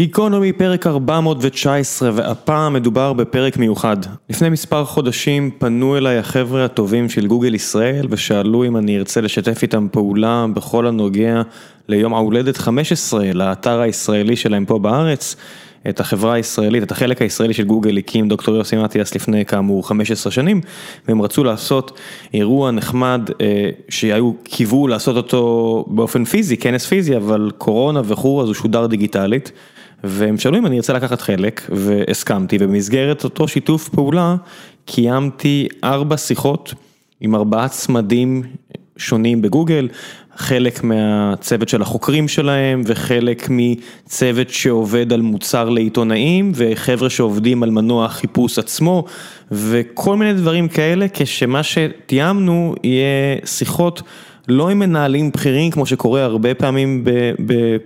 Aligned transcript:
גיקונומי 0.00 0.52
פרק 0.52 0.86
419 0.86 2.10
והפעם 2.14 2.72
מדובר 2.72 3.12
בפרק 3.12 3.56
מיוחד. 3.56 3.96
לפני 4.30 4.48
מספר 4.48 4.84
חודשים 4.84 5.50
פנו 5.58 5.96
אליי 5.96 6.18
החבר'ה 6.18 6.64
הטובים 6.64 7.08
של 7.08 7.26
גוגל 7.26 7.54
ישראל 7.54 8.06
ושאלו 8.10 8.64
אם 8.64 8.76
אני 8.76 8.98
ארצה 8.98 9.20
לשתף 9.20 9.62
איתם 9.62 9.86
פעולה 9.92 10.46
בכל 10.54 10.86
הנוגע 10.86 11.42
ליום 11.88 12.14
ההולדת 12.14 12.56
15 12.56 13.32
לאתר 13.32 13.80
הישראלי 13.80 14.36
שלהם 14.36 14.64
פה 14.64 14.78
בארץ. 14.78 15.36
את 15.88 16.00
החברה 16.00 16.34
הישראלית, 16.34 16.82
את 16.82 16.92
החלק 16.92 17.22
הישראלי 17.22 17.54
של 17.54 17.64
גוגל 17.64 17.98
הקים 17.98 18.28
דוקטור 18.28 18.56
יוסי 18.56 18.76
מטיאס 18.76 19.14
לפני 19.14 19.44
כאמור 19.44 19.88
15 19.88 20.32
שנים 20.32 20.60
והם 21.08 21.22
רצו 21.22 21.44
לעשות 21.44 21.98
אירוע 22.34 22.70
נחמד 22.70 23.30
שהיו 23.88 24.32
קיוו 24.44 24.88
לעשות 24.88 25.16
אותו 25.16 25.84
באופן 25.88 26.24
פיזי, 26.24 26.56
כנס 26.56 26.86
פיזי, 26.86 27.16
אבל 27.16 27.50
קורונה 27.58 28.02
וכו' 28.04 28.42
אז 28.42 28.46
הוא 28.46 28.54
שודר 28.54 28.86
דיגיטלית. 28.86 29.52
והם 30.04 30.38
שאלו 30.38 30.58
אם 30.58 30.66
אני 30.66 30.76
ארצה 30.76 30.92
לקחת 30.92 31.20
חלק 31.20 31.60
והסכמתי 31.68 32.56
ובמסגרת 32.60 33.24
אותו 33.24 33.48
שיתוף 33.48 33.88
פעולה 33.88 34.36
קיימתי 34.84 35.68
ארבע 35.84 36.16
שיחות 36.16 36.74
עם 37.20 37.34
ארבעה 37.34 37.68
צמדים 37.68 38.42
שונים 38.96 39.42
בגוגל, 39.42 39.88
חלק 40.36 40.84
מהצוות 40.84 41.68
של 41.68 41.82
החוקרים 41.82 42.28
שלהם 42.28 42.82
וחלק 42.86 43.48
מצוות 43.50 44.50
שעובד 44.50 45.12
על 45.12 45.20
מוצר 45.20 45.68
לעיתונאים 45.68 46.52
וחבר'ה 46.54 47.10
שעובדים 47.10 47.62
על 47.62 47.70
מנוע 47.70 48.04
החיפוש 48.04 48.58
עצמו 48.58 49.04
וכל 49.52 50.16
מיני 50.16 50.34
דברים 50.34 50.68
כאלה 50.68 51.06
כשמה 51.14 51.62
שתיאמנו 51.62 52.74
יהיה 52.84 53.36
שיחות 53.44 54.02
לא 54.48 54.68
עם 54.68 54.78
מנהלים 54.78 55.30
בכירים 55.30 55.70
כמו 55.70 55.86
שקורה 55.86 56.24
הרבה 56.24 56.54
פעמים 56.54 57.04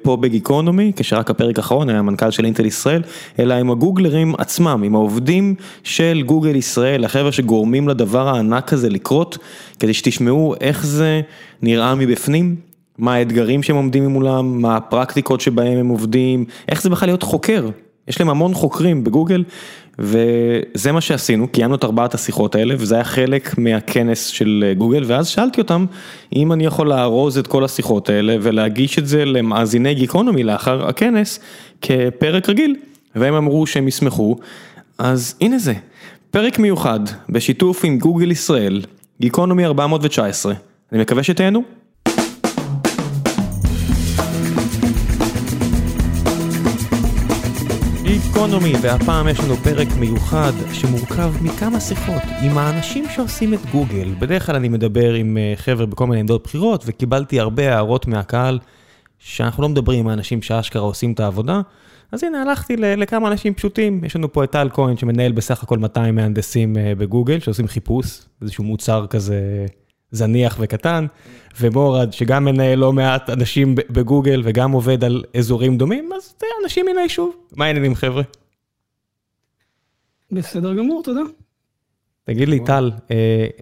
פה 0.03 0.17
בגיקונומי, 0.17 0.93
כשרק 0.97 1.31
הפרק 1.31 1.59
האחרון 1.59 1.89
היה 1.89 1.99
המנכ"ל 1.99 2.31
של 2.31 2.45
אינטל 2.45 2.67
ישראל, 2.67 3.03
אלא 3.39 3.55
עם 3.55 3.71
הגוגלרים 3.71 4.35
עצמם, 4.39 4.83
עם 4.85 4.95
העובדים 4.95 5.55
של 5.85 6.23
גוגל 6.27 6.57
ישראל, 6.57 7.05
החבר'ה 7.05 7.33
שגורמים 7.33 7.89
לדבר 7.89 8.29
הענק 8.29 8.73
הזה 8.73 8.89
לקרות, 8.89 9.39
כדי 9.79 9.95
שתשמעו 9.95 10.55
איך 10.61 10.87
זה 10.87 11.21
נראה 11.63 11.95
מבפנים, 11.95 12.57
מה 12.99 13.15
האתגרים 13.15 13.63
שהם 13.63 13.77
עומדים 13.77 14.07
מולם, 14.07 14.63
מה 14.63 14.77
הפרקטיקות 14.77 15.41
שבהם 15.41 15.79
הם 15.79 15.89
עובדים, 15.89 16.45
איך 16.69 16.83
זה 16.83 16.91
בכלל 16.91 17.09
להיות 17.09 17.23
חוקר, 17.23 17.69
יש 18.09 18.21
להם 18.21 18.31
המון 18.31 18.55
חוקרים 18.55 19.05
בגוגל. 19.05 19.45
וזה 20.01 20.93
מה 20.93 21.01
שעשינו, 21.01 21.49
קיימנו 21.49 21.75
את 21.75 21.85
ארבעת 21.85 22.15
השיחות 22.15 22.55
האלה 22.55 22.75
וזה 22.79 22.95
היה 22.95 23.05
חלק 23.05 23.59
מהכנס 23.59 24.27
של 24.27 24.73
גוגל 24.79 25.03
ואז 25.07 25.29
שאלתי 25.29 25.61
אותם 25.61 25.87
אם 26.37 26.53
אני 26.53 26.67
יכול 26.67 26.89
לארוז 26.89 27.39
את 27.39 27.47
כל 27.47 27.65
השיחות 27.65 28.09
האלה 28.09 28.37
ולהגיש 28.43 28.99
את 28.99 29.07
זה 29.07 29.25
למאזיני 29.25 29.95
גיקונומי 29.95 30.43
לאחר 30.43 30.89
הכנס 30.89 31.41
כפרק 31.83 32.49
רגיל? 32.49 32.77
והם 33.15 33.35
אמרו 33.35 33.67
שהם 33.67 33.89
ישמחו, 33.89 34.37
אז 34.99 35.35
הנה 35.41 35.59
זה, 35.59 35.75
פרק 36.31 36.59
מיוחד 36.59 37.01
בשיתוף 37.29 37.85
עם 37.85 37.99
גוגל 37.99 38.31
ישראל, 38.31 38.83
גיקונומי 39.21 39.67
419, 39.67 40.55
אני 40.93 41.01
מקווה 41.01 41.23
שתהנו. 41.23 41.80
גיקונומי, 48.41 48.73
והפעם 48.83 49.29
יש 49.29 49.41
לנו 49.41 49.57
פרק 49.57 49.89
מיוחד 49.99 50.53
שמורכב 50.73 51.33
מכמה 51.43 51.81
שיחות 51.81 52.23
עם 52.43 52.59
האנשים 52.59 53.05
שעושים 53.15 53.55
את 53.55 53.59
גוגל. 53.73 54.15
בדרך 54.19 54.47
כלל 54.47 54.57
אני 54.57 54.69
מדבר 54.69 55.15
עם 55.15 55.39
חבר'ה 55.57 55.87
בכל 55.87 56.07
מיני 56.07 56.21
עמדות 56.21 56.45
בחירות 56.45 56.85
וקיבלתי 56.87 57.41
הרבה 57.41 57.75
הערות 57.75 58.07
מהקהל 58.07 58.59
שאנחנו 59.19 59.63
לא 59.63 59.69
מדברים 59.69 60.01
עם 60.01 60.09
האנשים 60.09 60.43
שאשכרה 60.43 60.83
עושים 60.83 61.13
את 61.13 61.21
העבודה. 61.21 61.61
אז 62.13 62.25
הנה 62.25 62.43
הלכתי 62.43 62.77
לכמה 62.77 63.29
אנשים 63.29 63.55
פשוטים, 63.55 64.05
יש 64.05 64.17
לנו 64.17 64.33
פה 64.33 64.45
את 64.45 64.51
טל 64.51 64.69
כהן 64.73 64.97
שמנהל 64.97 65.33
בסך 65.33 65.63
הכל 65.63 65.79
200 65.79 66.15
מהנדסים 66.15 66.77
בגוגל 66.99 67.41
שעושים 67.41 67.69
חיפוש, 67.69 68.21
איזשהו 68.43 68.65
מוצר 68.65 69.07
כזה 69.07 69.67
זניח 70.13 70.57
וקטן, 70.61 71.07
ומורד 71.61 72.13
שגם 72.13 72.45
מנהל 72.45 72.79
לא 72.79 72.93
מעט 72.93 73.31
אנשים 73.31 73.75
בגוגל 73.75 74.43
וגם 74.45 74.73
עובד 74.73 75.05
על 75.05 75.23
אזורים 75.37 75.79
דומים, 75.79 76.11
אז 76.17 76.35
זה 76.41 76.47
אנשים 76.65 76.87
מן 76.87 76.99
היישוב. 76.99 77.37
מה 77.57 77.65
העניינים 77.65 77.95
חבר'ה? 77.95 78.23
בסדר 80.33 80.75
גמור, 80.75 81.03
תודה. 81.05 81.21
תגיד 82.25 82.49
לי 82.49 82.61
טל, 82.65 82.91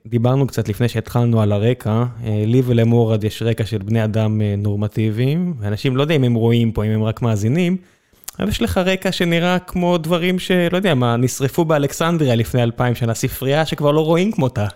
דיברנו 0.06 0.46
קצת 0.46 0.68
לפני 0.68 0.88
שהתחלנו 0.88 1.42
על 1.42 1.52
הרקע, 1.52 2.04
לי 2.46 2.62
ולמורד 2.64 3.24
יש 3.24 3.42
רקע 3.42 3.66
של 3.66 3.78
בני 3.78 4.04
אדם 4.04 4.40
נורמטיביים, 4.58 5.54
ואנשים 5.58 5.96
לא 5.96 6.02
יודע 6.02 6.16
אם 6.16 6.24
הם 6.24 6.34
רואים 6.34 6.72
פה, 6.72 6.84
אם 6.84 6.90
הם 6.90 7.02
רק 7.02 7.22
מאזינים, 7.22 7.76
אבל 8.38 8.48
יש 8.48 8.62
לך 8.62 8.78
רקע 8.78 9.12
שנראה 9.12 9.58
כמו 9.58 9.98
דברים 9.98 10.38
שלא 10.38 10.76
יודע 10.76 10.94
מה, 10.94 11.16
נשרפו 11.16 11.64
באלכסנדריה 11.64 12.34
לפני 12.34 12.62
אלפיים 12.62 12.94
שנה, 12.94 13.14
ספרייה 13.14 13.66
שכבר 13.66 13.92
לא 13.92 14.04
רואים 14.04 14.32
כמותה. 14.32 14.66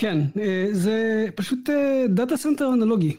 כן, 0.00 0.18
זה 0.72 1.26
פשוט 1.34 1.58
data 2.08 2.36
center 2.36 2.68
אנלוגי. 2.74 3.16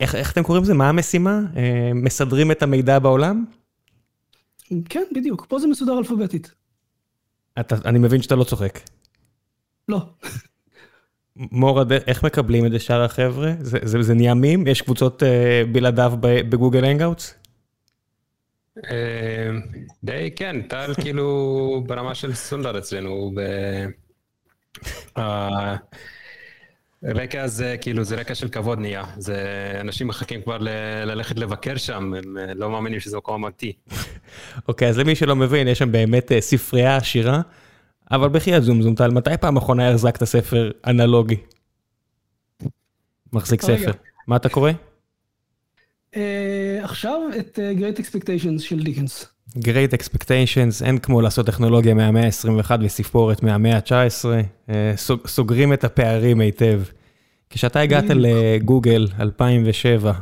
איך 0.00 0.32
אתם 0.32 0.42
קוראים 0.42 0.64
לזה? 0.64 0.74
מה 0.74 0.88
המשימה? 0.88 1.40
מסדרים 1.94 2.50
את 2.50 2.62
המידע 2.62 2.98
בעולם? 2.98 3.44
כן, 4.88 5.02
בדיוק, 5.14 5.46
פה 5.48 5.58
זה 5.58 5.66
מסודר 5.66 5.98
אלפביתית. 5.98 6.54
אני 7.84 7.98
מבין 7.98 8.22
שאתה 8.22 8.36
לא 8.36 8.44
צוחק. 8.44 8.80
לא. 9.88 10.06
מורד, 11.36 11.92
איך 11.92 12.24
מקבלים 12.24 12.66
את 12.66 12.70
זה 12.70 12.78
שאר 12.78 13.02
החבר'ה? 13.02 13.52
זה 13.60 14.14
נהיה 14.14 14.34
מים? 14.34 14.66
יש 14.66 14.82
קבוצות 14.82 15.22
בלעדיו 15.72 16.12
ב 16.20 16.29
Google 16.29 16.84
Hangouts? 16.84 17.34
די 20.04 20.30
כן, 20.36 20.62
טל 20.68 20.94
כאילו 21.00 21.84
ברמה 21.86 22.14
של 22.14 22.34
סונדאר 22.34 22.78
אצלנו. 22.78 23.32
הרקע 27.02 27.42
הזה, 27.42 27.76
כאילו, 27.80 28.04
זה 28.04 28.16
רקע 28.16 28.34
של 28.34 28.48
כבוד 28.48 28.78
נהיה. 28.78 29.04
זה, 29.16 29.36
אנשים 29.80 30.08
מחכים 30.08 30.42
כבר 30.42 30.58
ללכת 31.04 31.38
לבקר 31.38 31.76
שם, 31.76 32.14
הם 32.14 32.36
לא 32.54 32.70
מאמינים 32.70 33.00
שזה 33.00 33.16
מקום 33.16 33.44
אמיתי. 33.44 33.72
אוקיי, 34.68 34.88
אז 34.88 34.98
למי 34.98 35.14
שלא 35.14 35.36
מבין, 35.36 35.68
יש 35.68 35.78
שם 35.78 35.92
באמת 35.92 36.32
ספרייה 36.40 36.96
עשירה, 36.96 37.40
אבל 38.10 38.28
בחייאת 38.28 38.62
זום 38.62 38.82
זום 38.82 38.94
טל, 38.94 39.10
מתי 39.10 39.30
פעם 39.40 39.56
אחרונה 39.56 39.90
החזקת 39.90 40.24
ספר 40.24 40.70
אנלוגי? 40.86 41.36
מחזיק 43.32 43.62
ספר. 43.62 43.90
מה 44.26 44.36
אתה 44.36 44.48
קורא? 44.48 44.70
עכשיו 46.82 47.20
את 47.38 47.58
Great 47.78 48.00
Expectations 48.00 48.60
של 48.60 48.82
דיקנס. 48.82 49.26
Great 49.56 49.92
Expectations, 49.94 50.84
אין 50.84 50.98
כמו 50.98 51.20
לעשות 51.20 51.46
טכנולוגיה 51.46 51.94
מהמאה 51.94 52.24
ה-21 52.24 52.70
וסיפורת 52.82 53.42
מהמאה 53.42 53.76
ה-19, 53.76 54.24
סוגרים 55.26 55.72
את 55.72 55.84
הפערים 55.84 56.40
היטב. 56.40 56.82
כשאתה 57.50 57.80
הגעת 57.80 58.04
לגוגל 58.08 59.08
2007, 59.20 60.12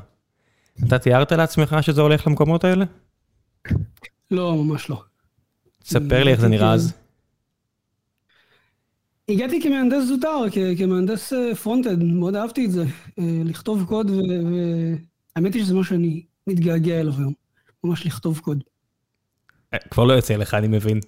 אתה 0.86 0.98
תיארת 0.98 1.32
לעצמך 1.32 1.76
שזה 1.80 2.00
הולך 2.00 2.26
למקומות 2.26 2.64
האלה? 2.64 2.84
לא, 4.30 4.64
ממש 4.64 4.90
לא. 4.90 5.02
ספר 5.84 6.24
לי 6.24 6.30
איך 6.30 6.40
זה 6.40 6.48
נראה 6.48 6.72
אז. 6.72 6.92
הגעתי 9.28 9.62
כמהנדס 9.62 10.04
זוטר, 10.04 10.44
כמהנדס 10.78 11.32
פרונטד, 11.62 12.02
מאוד 12.02 12.36
אהבתי 12.36 12.66
את 12.66 12.70
זה, 12.70 12.84
לכתוב 13.18 13.84
קוד, 13.88 14.10
והאמת 14.10 15.54
היא 15.54 15.64
שזה 15.64 15.74
מה 15.74 15.84
שאני 15.84 16.22
מתגעגע 16.46 17.00
אליו 17.00 17.14
היום, 17.18 17.32
ממש 17.84 18.06
לכתוב 18.06 18.38
קוד. 18.38 18.64
כבר 19.90 20.04
לא 20.04 20.12
יוצא 20.12 20.36
לך, 20.36 20.54
אני 20.54 20.68
מבין. 20.68 21.00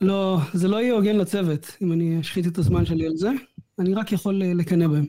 לא, 0.00 0.38
זה 0.52 0.68
לא 0.68 0.82
יהיה 0.82 0.94
הוגן 0.94 1.16
לצוות, 1.16 1.76
אם 1.82 1.92
אני 1.92 2.20
אשחית 2.20 2.46
את 2.46 2.58
הזמן 2.58 2.86
שלי 2.86 3.06
על 3.06 3.16
זה, 3.16 3.30
אני 3.78 3.94
רק 3.94 4.12
יכול 4.12 4.42
לקנא 4.44 4.86
בהם. 4.86 5.06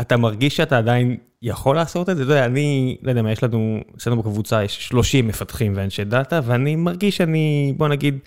אתה 0.00 0.16
מרגיש 0.16 0.56
שאתה 0.56 0.78
עדיין 0.78 1.16
יכול 1.42 1.76
לעשות 1.76 2.10
את 2.10 2.16
זה? 2.16 2.22
אתה 2.22 2.30
יודע, 2.32 2.44
אני, 2.44 2.96
לא 3.02 3.10
יודע 3.10 3.22
מה, 3.22 3.32
יש 3.32 3.42
לנו, 3.42 3.80
אצלנו 3.96 4.16
בקבוצה 4.16 4.64
יש 4.64 4.88
30 4.88 5.28
מפתחים 5.28 5.72
ואנשי 5.76 6.04
data, 6.04 6.40
ואני 6.44 6.76
מרגיש 6.76 7.16
שאני, 7.16 7.74
בוא 7.76 7.88
נגיד, 7.88 8.18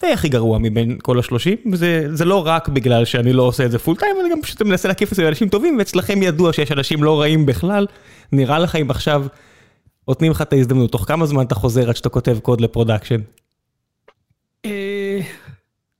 די 0.00 0.06
הכי 0.06 0.28
גרוע 0.28 0.58
מבין 0.58 0.98
כל 1.02 1.18
ה-30, 1.18 1.68
וזה 1.72 2.24
לא 2.24 2.46
רק 2.46 2.68
בגלל 2.68 3.04
שאני 3.04 3.32
לא 3.32 3.42
עושה 3.42 3.64
את 3.64 3.70
זה 3.70 3.78
full 3.78 3.96
time, 3.96 4.16
אני 4.20 4.30
גם 4.30 4.42
פשוט 4.42 4.62
מנסה 4.62 4.88
להקיף 4.88 5.12
את 5.12 5.16
זה 5.16 5.22
לאנשים 5.22 5.48
טובים, 5.48 5.78
ואצלכם 5.78 6.22
ידוע 6.22 6.52
שיש 6.52 6.72
אנשים 6.72 7.02
לא 7.02 7.20
רעים 7.20 7.46
בכלל. 7.46 7.86
נראה 8.32 8.58
לך 8.58 8.76
אם 8.76 8.90
עכשיו 8.90 9.26
נותנים 10.08 10.30
לך 10.30 10.42
את 10.42 10.52
ההזדמנות, 10.52 10.92
תוך 10.92 11.04
כמה 11.08 11.26
זמן 11.26 11.44
אתה 11.44 11.54
חוזר 11.54 11.88
עד 11.88 11.96
שאתה 11.96 12.08
כותב 12.08 12.38
קוד 12.42 12.60
ל 12.60 12.65
production? 12.65 13.20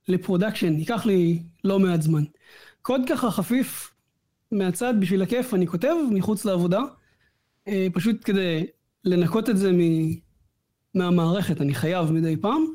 ל 0.07 0.12
production, 0.12 0.73
ייקח 0.79 1.05
לי 1.05 1.39
לא 1.63 1.79
מעט 1.79 2.01
זמן. 2.01 2.23
קוד 2.81 3.01
ככה 3.09 3.31
חפיף 3.31 3.91
מהצד 4.51 4.93
בשביל 4.99 5.21
הכיף, 5.21 5.53
אני 5.53 5.67
כותב 5.67 5.93
מחוץ 6.11 6.45
לעבודה, 6.45 6.81
פשוט 7.93 8.15
כדי 8.23 8.65
לנקות 9.05 9.49
את 9.49 9.57
זה 9.57 9.71
מהמערכת, 10.95 11.61
אני 11.61 11.73
חייב 11.73 12.11
מדי 12.11 12.35
פעם. 12.37 12.65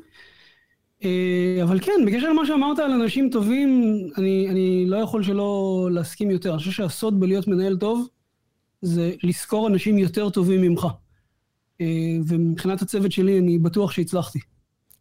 אבל 1.63 1.79
כן, 1.79 2.05
בקשר 2.07 2.29
למה 2.29 2.45
שאמרת 2.45 2.79
על 2.79 2.91
אנשים 2.91 3.29
טובים, 3.29 3.97
אני 4.17 4.85
לא 4.87 4.97
יכול 4.97 5.23
שלא 5.23 5.87
להסכים 5.91 6.31
יותר. 6.31 6.49
אני 6.49 6.57
חושב 6.57 6.71
שהסוד 6.71 7.19
בלהיות 7.19 7.47
מנהל 7.47 7.77
טוב, 7.77 8.07
זה 8.81 9.11
לשכור 9.23 9.67
אנשים 9.67 9.97
יותר 9.97 10.29
טובים 10.29 10.61
ממך. 10.61 10.87
ומבחינת 12.27 12.81
הצוות 12.81 13.11
שלי, 13.11 13.39
אני 13.39 13.59
בטוח 13.59 13.91
שהצלחתי. 13.91 14.39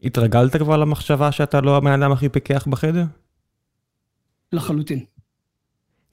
התרגלת 0.02 0.56
כבר 0.56 0.76
למחשבה 0.76 1.32
שאתה 1.32 1.60
לא 1.60 1.76
הבן 1.76 2.02
אדם 2.02 2.12
הכי 2.12 2.28
פיקח 2.28 2.66
בחדר? 2.66 3.04
לחלוטין. 4.52 5.04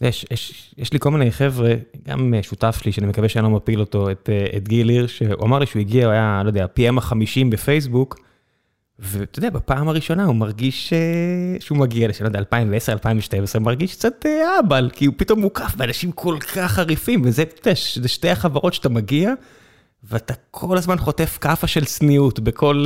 יש, 0.02 0.26
יש, 0.32 0.74
יש 0.78 0.94
לי 0.94 1.00
כל 1.00 1.12
מיני 1.12 1.32
חבר'ה, 1.32 1.74
גם 2.08 2.34
שותף 2.42 2.80
שלי, 2.82 2.92
שאני 2.92 3.08
מקווה 3.08 3.30
שאני 3.30 3.44
לא 3.44 3.50
מפיל 3.50 3.80
אותו, 3.80 4.12
את, 4.12 4.30
את 4.58 4.68
גיל 4.68 4.90
הירש, 4.90 5.18
שהוא 5.18 5.46
אמר 5.46 5.60
לי 5.60 5.66
שהוא 5.66 5.80
הגיע, 5.80 6.06
הוא 6.06 6.12
היה, 6.12 6.42
לא 6.44 6.50
יודע, 6.50 6.66
PM 6.66 6.98
החמישים 6.98 7.50
בפייסבוק, 7.50 8.20
ואתה 9.00 9.40
יודע, 9.40 9.50
בפעם 9.50 9.88
הראשונה 9.90 10.26
הוא 10.26 10.36
מרגיש 10.36 10.94
שהוא 11.60 11.78
מגיע 11.78 12.08
לשנה, 12.08 12.26
לא 12.26 12.30
יודע, 12.30 12.40
2010, 12.40 12.92
2012, 12.92 13.62
מרגיש 13.62 13.96
קצת 13.96 14.26
אהבל, 14.26 14.90
כי 14.94 15.06
הוא 15.06 15.14
פתאום 15.18 15.40
מוקף 15.40 15.76
באנשים 15.76 16.12
כל 16.12 16.38
כך 16.40 16.72
חריפים, 16.72 17.22
וזה, 17.26 17.42
אתה 17.42 17.70
יודע, 17.70 17.80
זה 17.96 18.08
שתי 18.08 18.30
החברות 18.30 18.74
שאתה 18.74 18.90
מגיע, 18.90 19.34
ואתה 20.08 20.34
כל 20.52 20.78
הזמן 20.78 20.98
חוטף 20.98 21.38
כאפה 21.42 21.68
של 21.68 21.86
צניעות 21.86 22.40
בכל, 22.40 22.86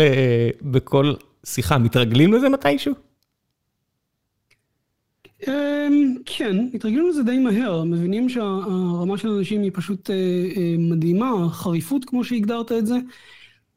בכל 0.62 1.14
שיחה. 1.46 1.78
מתרגלים 1.78 2.34
לזה 2.34 2.50
מתישהו? 2.50 2.94
אמ, 5.48 6.16
כן, 6.26 6.56
התרגלנו 6.74 7.10
לזה 7.10 7.24
די 7.24 7.38
מהר, 7.40 7.84
מבינים 7.84 8.30
שהרמה 8.30 9.18
של 9.18 9.30
אנשים 9.30 9.62
היא 9.62 9.72
פשוט 9.74 10.10
אה, 10.10 10.16
אה, 10.58 10.76
מדהימה, 10.78 11.50
חריפות 11.50 12.06
כמו 12.06 12.24
שהגדרת 12.24 12.72
את 12.72 12.88
זה, 12.88 12.96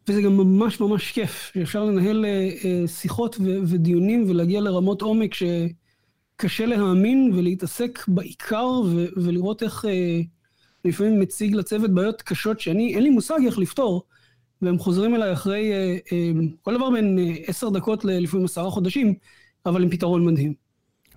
וזה 0.08 0.23
גם 0.23 0.37
ממש 0.37 0.81
ממש 0.81 1.12
כיף, 1.12 1.50
שאפשר 1.55 1.85
לנהל 1.85 2.25
אה, 2.25 2.87
שיחות 2.87 3.37
ודיונים 3.40 4.25
ולהגיע 4.29 4.61
לרמות 4.61 5.02
עומק 5.02 5.31
שקשה 5.35 6.67
להאמין 6.67 7.31
ולהתעסק 7.35 8.05
בעיקר 8.08 8.70
ולראות 9.17 9.62
איך 9.62 9.85
לפעמים 10.84 11.20
מציג 11.20 11.54
לצוות 11.54 11.90
בעיות 11.90 12.22
קשות 12.22 12.60
שאני, 12.60 12.94
אין 12.94 13.02
לי 13.02 13.10
מושג 13.10 13.38
איך 13.46 13.58
לפתור, 13.58 14.02
והם 14.62 14.78
חוזרים 14.78 15.14
אליי 15.14 15.32
אחרי 15.32 15.72
כל 16.62 16.76
דבר 16.76 16.90
בין 16.90 17.19
עשר 17.46 17.69
דקות 17.69 18.04
לפעמים 18.04 18.44
עשרה 18.44 18.70
חודשים, 18.70 19.14
אבל 19.66 19.82
עם 19.82 19.90
פתרון 19.90 20.26
מדהים. 20.26 20.54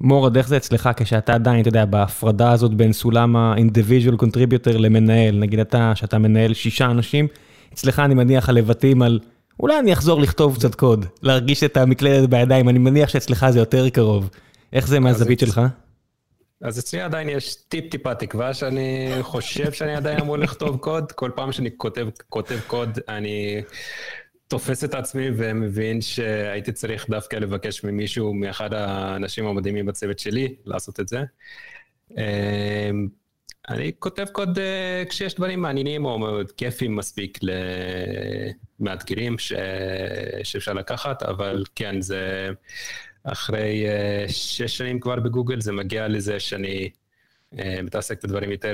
מורד, 0.02 0.38
איך 0.38 0.48
זה 0.48 0.58
אצלך 0.58 0.90
כשאתה 0.98 1.34
עדיין, 1.34 1.62
אתה 1.62 1.70
יודע, 1.70 1.86
בהפרדה 1.86 2.52
הזאת 2.52 2.74
בין 2.74 2.94
סולם 2.94 3.36
ה-individual 3.36 4.16
contributor 4.16 4.78
למנהל, 4.78 5.40
נגיד 5.40 5.60
אתה, 5.60 5.92
שאתה 5.96 6.18
מנהל 6.18 6.54
שישה 6.54 6.86
אנשים, 6.86 7.28
אצלך 7.74 8.00
אני 8.00 8.14
מניח 8.14 8.50
הלבטים 8.50 9.02
על, 9.02 9.20
אולי 9.60 9.80
אני 9.80 9.94
אחזור 9.94 10.22
לכתוב 10.22 10.56
קצת 10.56 10.76
קוד, 10.76 11.06
להרגיש 11.22 11.64
את 11.64 11.78
המקלדת 11.78 12.30
בידיים, 12.30 12.70
אני 12.70 12.80
מניח 12.80 13.10
שאצלך 13.10 13.46
זה 13.50 13.60
יותר 13.60 13.90
קרוב. 13.90 14.30
איך 14.74 14.88
זה 14.88 15.00
מהזווית 15.00 15.40
שלך? 15.40 15.62
אז 16.62 16.80
אצלי 16.80 17.02
עדיין 17.02 17.30
יש 17.30 17.56
טיפ-טיפה 17.56 18.16
תקווה 18.16 18.54
שאני 18.54 19.10
חושב 19.22 19.72
שאני 19.72 19.96
עדיין 19.96 20.20
אמור 20.20 20.38
לכתוב 20.38 20.78
קוד. 20.78 21.12
כל 21.12 21.32
פעם 21.36 21.52
שאני 21.52 21.70
כותב, 21.78 22.08
כותב 22.30 22.60
קוד, 22.68 23.00
אני 23.10 23.62
תופס 24.48 24.84
את 24.84 24.94
עצמי 24.94 25.28
ומבין 25.38 26.02
שהייתי 26.02 26.72
צריך 26.72 27.10
דווקא 27.10 27.36
לבקש 27.36 27.84
ממישהו, 27.84 28.34
מאחד 28.34 28.74
האנשים 28.74 29.46
המדהימים 29.46 29.86
בצוות 29.86 30.20
שלי, 30.20 30.56
לעשות 30.66 31.00
את 31.00 31.08
זה. 31.08 31.24
אמ, 32.18 33.08
אני 33.70 33.92
כותב 34.00 34.26
קוד 34.32 34.60
אה, 34.60 35.04
כשיש 35.10 35.36
דברים 35.36 35.62
מעניינים 35.62 36.06
או 36.06 36.20
מאוד 36.20 36.52
כיפים 36.52 36.96
מספיק 36.96 37.40
למאתגרים 38.80 39.38
ש... 39.38 39.54
שאפשר 40.44 40.74
לקחת, 40.74 41.24
אבל 41.24 41.64
כן, 41.76 42.02
זה 42.02 42.50
אחרי 43.24 43.86
אה, 43.88 44.26
שש 44.28 44.78
שנים 44.78 45.00
כבר 45.00 45.16
בגוגל, 45.16 45.62
זה 45.62 45.72
מגיע 45.72 46.08
לזה 46.08 46.40
שאני 46.40 46.90
אה, 47.60 47.80
מתעסק 47.84 48.24
בדברים 48.24 48.52
יותר... 48.52 48.74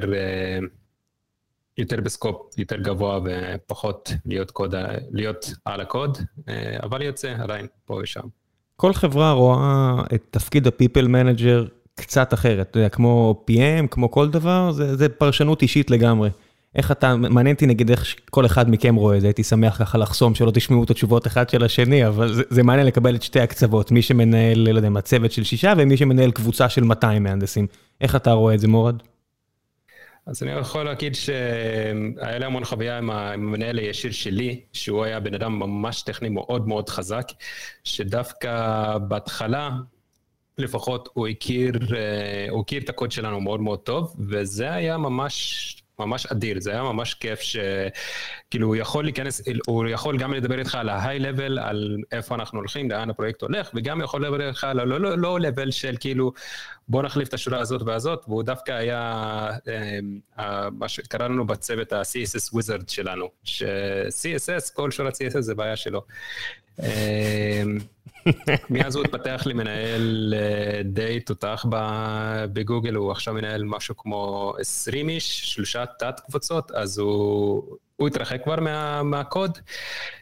יותר 1.78 2.02
בסקופ 2.02 2.58
יותר 2.58 2.76
גבוה 2.76 3.20
ופחות 3.26 4.12
להיות, 4.26 4.52
קוד, 4.52 4.76
להיות 5.12 5.54
על 5.66 5.82
הקוד, 5.82 6.18
אה, 6.50 6.78
אבל 6.84 7.02
יוצא 7.02 7.36
עדיין 7.40 7.68
פה 7.86 8.00
ושם. 8.04 8.28
כל 8.76 8.94
חברה 8.94 9.32
רואה 9.32 10.02
את 10.14 10.24
תפקיד 10.30 10.68
ה-people 10.68 11.08
manager 11.08 11.70
קצת 11.96 12.34
אחרת, 12.34 12.70
אתה 12.70 12.80
יודע, 12.80 12.90
כמו 12.90 13.44
PM, 13.52 13.88
כמו 13.92 14.12
כל 14.12 14.30
דבר, 14.30 14.72
זה, 14.72 14.96
זה 14.96 15.10
פרשנות 15.10 15.62
אישית 15.62 15.92
לגמרי. 15.92 16.30
איך 16.76 16.92
אתה, 16.92 17.16
מעניין 17.16 17.56
אותי 17.56 17.66
נגיד 17.66 17.90
איך 17.90 18.16
כל 18.30 18.46
אחד 18.46 18.70
מכם 18.70 18.96
רואה 18.96 19.16
את 19.16 19.22
זה, 19.22 19.28
הייתי 19.28 19.44
שמח 19.44 19.78
ככה 19.80 19.98
לחסום 19.98 20.36
שלא 20.36 20.52
תשמעו 20.52 20.84
את 20.84 20.90
התשובות 20.90 21.28
אחד 21.28 21.50
של 21.50 21.64
השני, 21.64 22.08
אבל 22.08 22.34
זה, 22.34 22.44
זה 22.50 22.64
מעניין 22.64 22.88
לקבל 22.88 23.16
את 23.16 23.24
שתי 23.24 23.40
הקצוות, 23.40 23.92
מי 23.92 24.02
שמנהל, 24.02 24.70
לא 24.70 24.78
יודע, 24.78 24.90
מצבת 24.90 25.32
של 25.32 25.44
שישה 25.44 25.74
ומי 25.78 25.98
שמנהל 25.98 26.32
קבוצה 26.32 26.70
של 26.70 26.84
200 26.84 27.24
מהנדסים. 27.24 27.68
איך 28.02 28.16
אתה 28.16 28.32
רואה 28.32 28.54
את 28.54 28.60
זה, 28.60 28.68
מורד? 28.68 28.96
אז 30.26 30.44
אני 30.44 30.52
יכול 30.52 30.84
להגיד 30.84 31.16
שהיה 31.16 32.40
לי 32.40 32.46
המון 32.46 32.66
חוויה 32.66 32.98
עם 32.98 33.10
המנהל 33.10 33.78
הישיר 33.78 34.12
שלי, 34.12 34.62
שהוא 34.74 35.04
היה 35.04 35.20
בן 35.20 35.34
אדם 35.34 35.60
ממש 35.60 36.02
טכני 36.02 36.30
מאוד 36.30 36.68
מאוד 36.68 36.90
חזק, 36.90 37.28
שדווקא 37.84 38.98
בהתחלה, 38.98 39.70
לפחות 40.58 41.10
הוא 41.14 41.28
הכיר, 41.28 41.74
אה, 41.96 42.48
הוא 42.50 42.62
הכיר 42.62 42.82
את 42.82 42.90
הקוד 42.90 43.12
שלנו 43.12 43.42
מאוד 43.42 43.62
מאוד 43.62 43.80
טוב, 43.80 44.16
וזה 44.20 44.74
היה 44.74 44.98
ממש 44.98 45.83
ממש 46.00 46.26
אדיר, 46.26 46.60
זה 46.60 46.72
היה 46.72 46.84
ממש 46.84 47.14
כיף 47.14 47.40
שכאילו 47.40 48.68
הוא 48.68 48.76
יכול 48.76 49.04
להיכנס, 49.04 49.42
הוא 49.68 49.88
יכול 49.88 50.18
גם 50.18 50.34
לדבר 50.34 50.60
איתך 50.60 50.76
על 50.76 50.90
ההיי 50.90 51.20
לבל, 51.20 51.60
על 51.60 51.98
איפה 52.12 52.36
אנחנו 52.36 52.60
הולכים, 52.60 52.92
לאן 52.92 53.10
הפרויקט 53.10 53.42
הולך, 53.42 53.70
וגם 53.74 54.02
יכול 54.02 54.26
לדבר 54.26 54.48
איתך 54.48 54.64
על 54.64 54.80
הלא 54.80 55.00
לא, 55.00 55.18
לא 55.18 55.72
של 55.72 55.96
כאילו 56.00 56.34
בוא 56.88 57.04
נחליף 57.04 57.28
את 57.28 57.34
השורה 57.34 57.60
הזאת 57.60 57.82
והזאת, 57.82 58.24
והוא 58.28 58.44
דווקא 58.44 58.72
היה 58.72 59.50
אה, 60.40 60.70
מה 60.72 60.88
שקראנו 60.88 61.48
בצוות 61.48 61.94
ה-CSS 61.94 62.58
Wizard 62.58 62.84
שלנו, 62.88 63.30
ש-CSS, 63.44 64.74
כל 64.74 64.92
שורת 64.92 65.14
CSS 65.14 65.42
זה 65.42 65.56
בעיה 65.56 65.76
שלו. 65.76 66.02
אה, 66.84 67.64
מאז 68.70 68.96
הוא 68.96 69.06
התפתח 69.06 69.44
למנהל 69.46 70.34
אה, 70.38 70.82
די 70.84 71.20
תותח 71.20 71.66
בגוגל, 72.54 72.94
הוא 72.94 73.12
עכשיו 73.12 73.34
מנהל 73.34 73.64
משהו 73.64 73.98
כמו 73.98 74.54
20 74.60 75.10
איש, 75.10 75.54
שלושה 75.54 75.86
תת 76.00 76.20
קבוצות, 76.20 76.72
אז 76.72 76.98
הוא, 76.98 77.78
הוא 77.96 78.08
התרחק 78.08 78.44
כבר 78.44 78.60
מה, 78.60 79.04
מהקוד, 79.04 79.58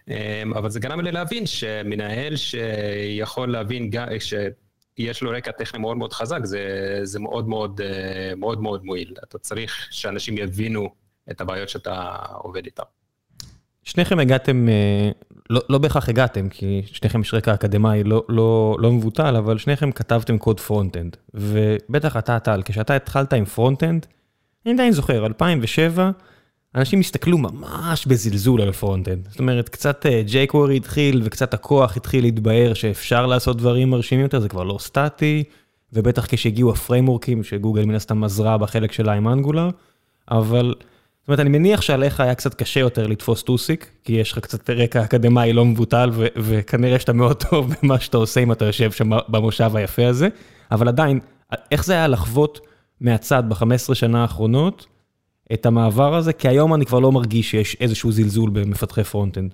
אה, 0.09 0.43
אבל 0.55 0.69
זה 0.69 0.79
גרם 0.79 0.99
לי 1.01 1.11
להבין 1.11 1.45
שמנהל 1.45 2.35
שיכול 2.35 3.51
להבין, 3.51 3.91
שיש 4.19 5.21
לו 5.21 5.31
רקע 5.31 5.51
טכני 5.51 5.79
מאוד 5.79 5.97
מאוד 5.97 6.13
חזק, 6.13 6.39
זה, 6.43 6.99
זה 7.03 7.19
מאוד 7.19 7.47
מאוד 7.47 7.81
אה, 7.81 8.35
מאוד 8.35 8.61
מאוד 8.61 8.85
מועיל. 8.85 9.13
אתה 9.23 9.37
צריך 9.37 9.87
שאנשים 9.91 10.37
יבינו 10.37 10.89
את 11.31 11.41
הבעיות 11.41 11.69
שאתה 11.69 12.15
עובד 12.33 12.65
איתן. 12.65 12.83
שניכם 13.83 14.19
הגעתם, 14.19 14.69
אה, 14.69 15.11
לא, 15.51 15.61
לא 15.69 15.77
בהכרח 15.77 16.09
הגעתם, 16.09 16.49
כי 16.49 16.81
שניכם 16.85 17.21
יש 17.21 17.33
רקע 17.33 17.53
אקדמאי 17.53 18.03
לא, 18.03 18.23
לא, 18.29 18.77
לא 18.79 18.91
מבוטל, 18.91 19.35
אבל 19.35 19.57
שניכם 19.57 19.91
כתבתם 19.91 20.37
קוד 20.37 20.59
front-end. 20.59 21.17
ובטח 21.33 22.17
אתה, 22.17 22.39
טל, 22.39 22.61
כשאתה 22.65 22.95
התחלת 22.95 23.33
עם 23.33 23.45
front-end, 23.45 24.05
אני 24.65 24.73
עדיין 24.73 24.91
זוכר, 24.91 25.25
2007, 25.25 26.11
אנשים 26.75 26.99
הסתכלו 26.99 27.37
ממש 27.37 28.05
בזלזול 28.05 28.61
על 28.61 28.71
front-end. 28.71 29.27
זאת 29.29 29.39
אומרת, 29.39 29.69
קצת 29.69 30.05
ג'ייקוורי 30.25 30.73
אה, 30.73 30.77
התחיל, 30.77 31.21
וקצת 31.23 31.53
הכוח 31.53 31.97
התחיל 31.97 32.23
להתבהר 32.23 32.73
שאפשר 32.73 33.25
לעשות 33.25 33.57
דברים 33.57 33.89
מרשימים 33.89 34.23
יותר, 34.23 34.39
זה 34.39 34.49
כבר 34.49 34.63
לא 34.63 34.77
סטטי, 34.79 35.43
ובטח 35.93 36.25
כשהגיעו 36.29 36.71
הפריימוורקים, 36.71 37.43
שגוגל 37.43 37.85
מן 37.85 37.95
הסתם 37.95 38.23
עזרה 38.23 38.57
בחלק 38.57 38.91
שלה 38.91 39.13
עם 39.13 39.27
Angular, 39.27 39.69
אבל... 40.31 40.73
אומרת, 41.31 41.39
אני 41.39 41.49
מניח 41.49 41.81
שעליך 41.81 42.19
היה 42.19 42.35
קצת 42.35 42.53
קשה 42.53 42.79
יותר 42.79 43.07
לתפוס 43.07 43.43
טוסיק, 43.43 43.91
כי 44.03 44.13
יש 44.13 44.31
לך 44.31 44.39
קצת 44.39 44.69
רקע 44.69 45.03
אקדמאי 45.03 45.53
לא 45.53 45.65
מבוטל, 45.65 46.09
וכנראה 46.35 46.99
שאתה 46.99 47.13
מאוד 47.13 47.43
טוב 47.43 47.71
במה 47.83 47.99
שאתה 47.99 48.17
עושה 48.17 48.39
אם 48.43 48.51
אתה 48.51 48.65
יושב 48.65 48.91
שם 48.91 49.09
במושב 49.29 49.75
היפה 49.75 50.07
הזה, 50.07 50.27
אבל 50.71 50.87
עדיין, 50.87 51.19
איך 51.71 51.85
זה 51.85 51.93
היה 51.93 52.07
לחוות 52.07 52.59
מהצד 53.01 53.43
ב-15 53.49 53.93
שנה 53.93 54.21
האחרונות 54.21 54.87
את 55.53 55.65
המעבר 55.65 56.15
הזה? 56.15 56.33
כי 56.33 56.47
היום 56.47 56.73
אני 56.73 56.85
כבר 56.85 56.99
לא 56.99 57.11
מרגיש 57.11 57.51
שיש 57.51 57.77
איזשהו 57.79 58.11
זלזול 58.11 58.49
במפתחי 58.49 59.03
front-end. 59.03 59.53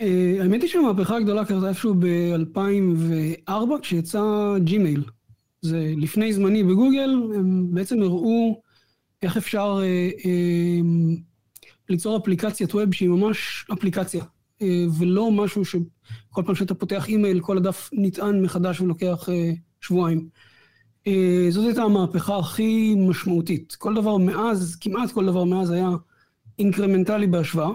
אה, 0.00 0.36
האמת 0.40 0.62
היא 0.62 0.70
שהמהפכה 0.70 1.16
הגדולה 1.16 1.44
קרתה 1.44 1.68
איפשהו 1.68 1.94
ב-2004, 1.94 3.52
כשיצא 3.82 4.54
ג'ימייל. 4.58 5.02
זה 5.62 5.92
לפני 5.96 6.32
זמני 6.32 6.64
בגוגל, 6.64 7.10
הם 7.34 7.66
בעצם 7.70 8.02
הראו... 8.02 8.65
איך 9.26 9.36
אפשר 9.36 9.78
אה, 9.82 10.10
אה, 10.24 10.80
ליצור 11.88 12.16
אפליקציית 12.16 12.74
ווב 12.74 12.94
שהיא 12.94 13.08
ממש 13.08 13.66
אפליקציה, 13.72 14.24
אה, 14.62 14.84
ולא 14.98 15.30
משהו 15.30 15.64
שכל 15.64 16.42
פעם 16.46 16.54
שאתה 16.54 16.74
פותח 16.74 17.08
אימייל, 17.08 17.40
כל 17.40 17.56
הדף 17.56 17.90
נטען 17.92 18.42
מחדש 18.42 18.80
ולוקח 18.80 19.28
אה, 19.28 19.52
שבועיים. 19.80 20.28
אה, 21.06 21.46
זאת 21.50 21.66
הייתה 21.66 21.82
המהפכה 21.82 22.38
הכי 22.38 22.94
משמעותית. 22.94 23.74
כל 23.78 23.94
דבר 23.94 24.16
מאז, 24.16 24.76
כמעט 24.80 25.12
כל 25.12 25.26
דבר 25.26 25.44
מאז 25.44 25.70
היה 25.70 25.90
אינקרמנטלי 26.58 27.26
בהשוואה. 27.26 27.70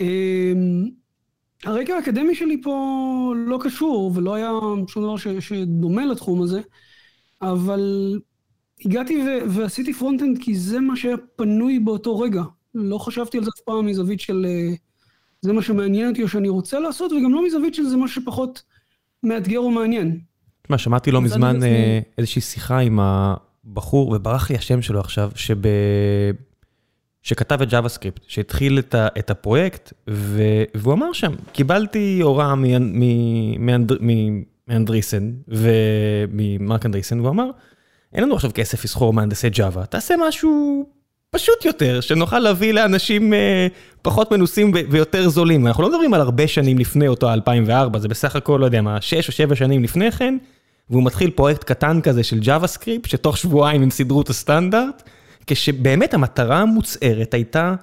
אה, 0.00 0.52
הרקע 1.64 1.94
האקדמי 1.94 2.34
שלי 2.34 2.62
פה 2.62 3.34
לא 3.36 3.58
קשור, 3.62 4.12
ולא 4.14 4.34
היה 4.34 4.50
שום 4.88 5.02
דבר 5.02 5.16
ש, 5.16 5.28
שדומה 5.28 6.06
לתחום 6.06 6.42
הזה, 6.42 6.60
אבל 7.42 8.14
הגעתי 8.84 9.22
ו- 9.22 9.50
ועשיתי 9.50 9.92
front-end 9.92 10.38
כי 10.40 10.54
זה 10.54 10.80
מה 10.80 10.96
שהיה 10.96 11.16
פנוי 11.36 11.78
באותו 11.78 12.18
רגע. 12.18 12.42
לא 12.74 12.98
חשבתי 12.98 13.38
על 13.38 13.44
זה 13.44 13.50
אף 13.56 13.60
פעם 13.60 13.86
מזווית 13.86 14.20
של 14.20 14.46
אה, 14.48 14.74
זה 15.40 15.52
מה 15.52 15.62
שמעניין 15.62 16.10
אותי 16.10 16.22
או 16.22 16.28
שאני 16.28 16.48
רוצה 16.48 16.80
לעשות, 16.80 17.12
וגם 17.12 17.32
לא 17.32 17.46
מזווית 17.46 17.74
של 17.74 17.84
זה 17.84 17.96
מה 17.96 18.08
שפחות 18.08 18.62
מאתגר 19.22 19.58
או 19.58 19.70
מעניין. 19.70 20.20
תשמע, 20.62 20.78
שמעתי 20.78 21.10
לא 21.10 21.20
מזמן 21.20 21.62
אה, 21.62 22.00
איזושהי 22.18 22.42
שיחה 22.42 22.78
עם 22.78 23.00
הבחור, 23.00 24.08
וברח 24.08 24.50
לי 24.50 24.56
השם 24.56 24.82
שלו 24.82 25.00
עכשיו, 25.00 25.30
שב... 25.34 25.58
שכתב 27.22 27.62
את 27.62 27.70
JavaScript, 27.70 28.20
שהתחיל 28.26 28.78
את, 28.78 28.94
ה, 28.94 29.08
את 29.18 29.30
הפרויקט, 29.30 29.92
ו, 30.10 30.42
והוא 30.74 30.94
אמר 30.94 31.12
שם, 31.12 31.32
קיבלתי 31.52 32.20
הוראה 32.22 32.54
מאנדריסן 34.68 35.32
וממרק 35.48 36.86
אנדריסן, 36.86 37.20
והוא 37.20 37.30
אמר, 37.30 37.50
אין 38.14 38.24
לנו 38.24 38.34
עכשיו 38.34 38.50
כסף 38.54 38.84
לשכור 38.84 39.12
מהנדסי 39.12 39.50
Java, 39.50 39.86
תעשה 39.86 40.14
משהו 40.28 40.84
פשוט 41.30 41.64
יותר, 41.64 42.00
שנוכל 42.00 42.38
להביא 42.38 42.72
לאנשים 42.72 43.34
אה, 43.34 43.66
פחות 44.02 44.32
מנוסים 44.32 44.72
ויותר 44.90 45.28
זולים. 45.28 45.66
אנחנו 45.66 45.82
לא 45.82 45.88
מדברים 45.88 46.14
על 46.14 46.20
הרבה 46.20 46.48
שנים 46.48 46.78
לפני 46.78 47.08
אותו 47.08 47.32
2004, 47.32 47.98
זה 47.98 48.08
בסך 48.08 48.36
הכל, 48.36 48.58
לא 48.60 48.64
יודע 48.64 48.82
מה, 48.82 49.00
6 49.00 49.28
או 49.28 49.32
7 49.32 49.56
שנים 49.56 49.84
לפני 49.84 50.12
כן, 50.12 50.36
והוא 50.90 51.02
מתחיל 51.04 51.30
פרויקט 51.30 51.64
קטן 51.64 52.00
כזה 52.00 52.22
של 52.22 52.38
JavaScript, 52.38 53.10
שתוך 53.10 53.36
שבועיים 53.36 53.82
הם 53.82 53.90
סידרו 53.90 54.22
את 54.22 54.28
הסטנדרט. 54.28 55.02
כשבאמת 55.46 56.14
המטרה 56.14 56.58
המוצהרת 56.58 57.34
הייתה 57.34 57.74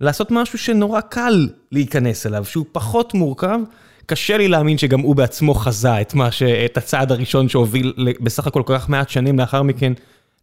לעשות 0.00 0.30
משהו 0.30 0.58
שנורא 0.58 1.00
קל 1.00 1.48
להיכנס 1.72 2.26
אליו, 2.26 2.44
שהוא 2.44 2.64
פחות 2.72 3.14
מורכב. 3.14 3.58
קשה 4.06 4.36
לי 4.36 4.48
להאמין 4.48 4.78
שגם 4.78 5.00
הוא 5.00 5.16
בעצמו 5.16 5.54
חזה 5.54 6.00
את, 6.00 6.14
ש... 6.30 6.42
את 6.42 6.76
הצעד 6.76 7.12
הראשון 7.12 7.48
שהוביל 7.48 7.94
בסך 8.20 8.46
הכל 8.46 8.62
כל 8.66 8.78
כך 8.78 8.88
מעט 8.88 9.08
שנים 9.08 9.38
לאחר 9.38 9.62
מכן 9.62 9.92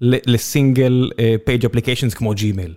ל 0.02 0.17
single 0.17 1.10
page 1.46 1.66
applications 1.66 2.14
כמו 2.14 2.34
Gmail. 2.34 2.74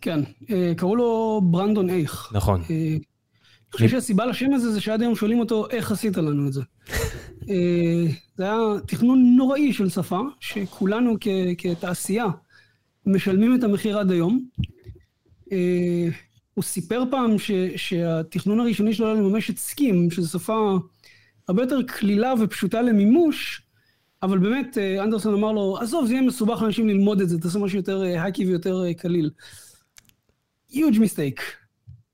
כן, 0.00 0.20
אה, 0.50 0.72
קראו 0.76 0.96
לו 0.96 1.40
ברנדן 1.44 1.90
אייך. 1.90 2.30
נכון. 2.32 2.62
אה, 2.70 2.76
אני 2.76 3.72
חושב 3.72 3.88
שהסיבה 3.88 4.26
לשם 4.26 4.54
הזה 4.54 4.72
זה 4.72 4.80
שעד 4.80 5.02
היום 5.02 5.14
שואלים 5.14 5.40
אותו, 5.40 5.70
איך 5.70 5.92
עשית 5.92 6.16
לנו 6.16 6.48
את 6.48 6.52
זה? 6.52 6.62
אה, 7.50 8.04
זה 8.36 8.44
היה 8.44 8.56
תכנון 8.86 9.34
נוראי 9.36 9.72
של 9.72 9.88
שפה, 9.88 10.20
שכולנו 10.40 11.16
כ, 11.20 11.28
כתעשייה 11.58 12.26
משלמים 13.06 13.54
את 13.54 13.64
המחיר 13.64 13.98
עד 13.98 14.10
היום. 14.10 14.48
אה, 16.56 16.62
הוא 16.62 16.64
סיפר 16.64 17.02
פעם 17.10 17.38
ש, 17.38 17.50
שהתכנון 17.76 18.60
הראשוני 18.60 18.94
שלו 18.94 19.06
היה 19.06 19.14
לממש 19.14 19.50
את 19.50 19.58
סקים, 19.58 20.10
שזו 20.10 20.28
שפה 20.28 20.78
הרבה 21.48 21.62
יותר 21.62 21.82
קלילה 21.86 22.34
ופשוטה 22.40 22.82
למימוש, 22.82 23.62
אבל 24.22 24.38
באמת 24.38 24.78
אה, 24.78 25.02
אנדרסון 25.02 25.34
אמר 25.34 25.52
לו, 25.52 25.78
עזוב, 25.80 26.06
זה 26.06 26.12
יהיה 26.12 26.22
מסובך 26.22 26.62
לאנשים 26.62 26.88
ללמוד 26.88 27.20
את 27.20 27.28
זה, 27.28 27.40
תעשה 27.40 27.58
משהו 27.58 27.76
יותר 27.76 28.02
hacky 28.02 28.46
ויותר 28.46 28.82
קליל. 28.96 29.30
huge 30.70 30.96
mistake. 30.96 31.42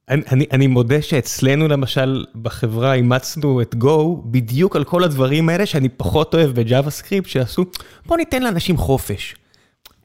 אני, 0.09 0.23
אני, 0.33 0.47
אני 0.53 0.67
מודה 0.67 1.03
שאצלנו 1.03 1.69
למשל 1.69 2.25
בחברה 2.43 2.95
אימצנו 2.95 3.63
את 3.63 3.75
Go 3.75 4.21
בדיוק 4.25 4.77
על 4.77 4.85
כל 4.85 5.05
הדברים 5.05 5.49
האלה 5.49 5.67
שאני 5.67 5.89
פחות 5.89 6.35
אוהב 6.35 6.51
ב 6.51 6.91
JavaScript 6.91 7.29
שעשו, 7.29 7.65
בוא 8.07 8.17
ניתן 8.17 8.43
לאנשים 8.43 8.77
חופש. 8.77 9.35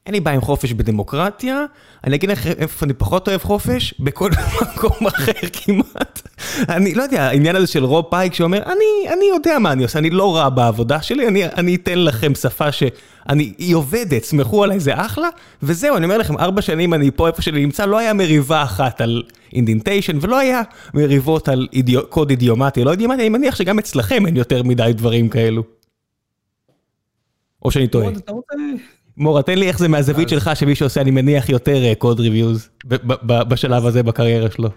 אין 0.08 0.14
לי 0.14 0.20
בעיה 0.20 0.34
עם 0.34 0.40
חופש 0.40 0.72
בדמוקרטיה, 0.72 1.64
אני 2.04 2.16
אגיד 2.16 2.30
לך 2.30 2.46
איפה 2.46 2.86
אני 2.86 2.94
פחות 2.94 3.28
אוהב 3.28 3.40
חופש, 3.40 3.94
בכל 4.00 4.30
מקום 4.62 5.06
אחר 5.06 5.32
כמעט. 5.52 6.28
אני 6.68 6.94
לא 6.94 7.02
יודע, 7.02 7.22
העניין 7.22 7.56
הזה 7.56 7.66
של 7.66 7.84
רוב 7.84 8.04
פייק 8.10 8.34
שאומר, 8.34 8.62
אני, 8.62 9.12
אני 9.12 9.24
יודע 9.34 9.58
מה 9.58 9.72
אני 9.72 9.82
עושה, 9.82 9.98
אני 9.98 10.10
לא 10.10 10.36
רע 10.36 10.48
בעבודה 10.48 11.02
שלי, 11.02 11.28
אני, 11.28 11.46
אני 11.46 11.74
אתן 11.74 11.98
לכם 11.98 12.34
שפה 12.34 12.72
שאני, 12.72 13.52
היא 13.58 13.74
עובדת, 13.74 14.24
סמכו 14.24 14.64
עליי, 14.64 14.80
זה 14.80 14.92
אחלה, 14.94 15.28
וזהו, 15.62 15.96
אני 15.96 16.04
אומר 16.04 16.18
לכם, 16.18 16.38
ארבע 16.38 16.62
שנים 16.62 16.94
אני 16.94 17.10
פה 17.10 17.28
איפה 17.28 17.42
שאני 17.42 17.60
נמצא, 17.60 17.86
לא 17.86 17.98
היה 17.98 18.12
מריבה 18.12 18.62
אחת 18.62 19.00
על 19.00 19.22
indentation, 19.52 20.18
ולא 20.20 20.38
היה 20.38 20.62
מריבות 20.94 21.48
על 21.48 21.68
אידיו, 21.72 22.06
קוד 22.06 22.30
אידיומטי, 22.30 22.84
לא 22.84 22.90
אידיומטי, 22.90 23.20
אני 23.20 23.28
מניח 23.28 23.56
שגם 23.56 23.78
אצלכם 23.78 24.26
אין 24.26 24.36
יותר 24.36 24.62
מדי 24.62 24.90
דברים 24.94 25.28
כאלו. 25.28 25.62
או 27.64 27.70
שאני 27.70 27.88
טועה. 27.88 28.10
מורה, 29.18 29.42
תן 29.42 29.58
לי 29.58 29.68
איך 29.68 29.78
זה 29.78 29.88
מהזווית 29.88 30.28
שלך 30.28 30.50
שמישהו 30.54 30.86
עושה, 30.86 31.00
אני 31.00 31.10
מניח, 31.10 31.48
יותר 31.48 31.94
code 31.98 32.20
reviews 32.20 32.68
בשלב 33.24 33.86
הזה 33.86 34.02
בקריירה 34.02 34.50
שלו. 34.50 34.68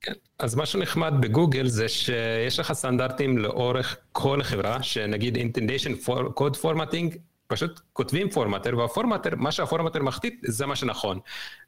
כן, 0.00 0.12
אז 0.38 0.54
מה 0.54 0.66
שנחמד 0.66 1.14
בגוגל 1.20 1.66
זה 1.66 1.88
שיש 1.88 2.58
לך 2.58 2.72
סטנדרטים 2.72 3.38
לאורך 3.38 3.96
כל 4.12 4.40
החברה, 4.40 4.82
שנגיד 4.82 5.36
indentation 5.36 5.92
code 6.34 6.56
formatting, 6.56 7.16
פשוט 7.46 7.80
כותבים 7.92 8.30
formatter, 8.30 8.78
וה 8.78 8.87
formatter, 8.87 9.30
מה 9.36 9.52
שה 9.52 9.64
formatter 9.64 10.02
מחליט, 10.02 10.34
זה 10.46 10.66
מה 10.66 10.76
שנכון. 10.76 11.18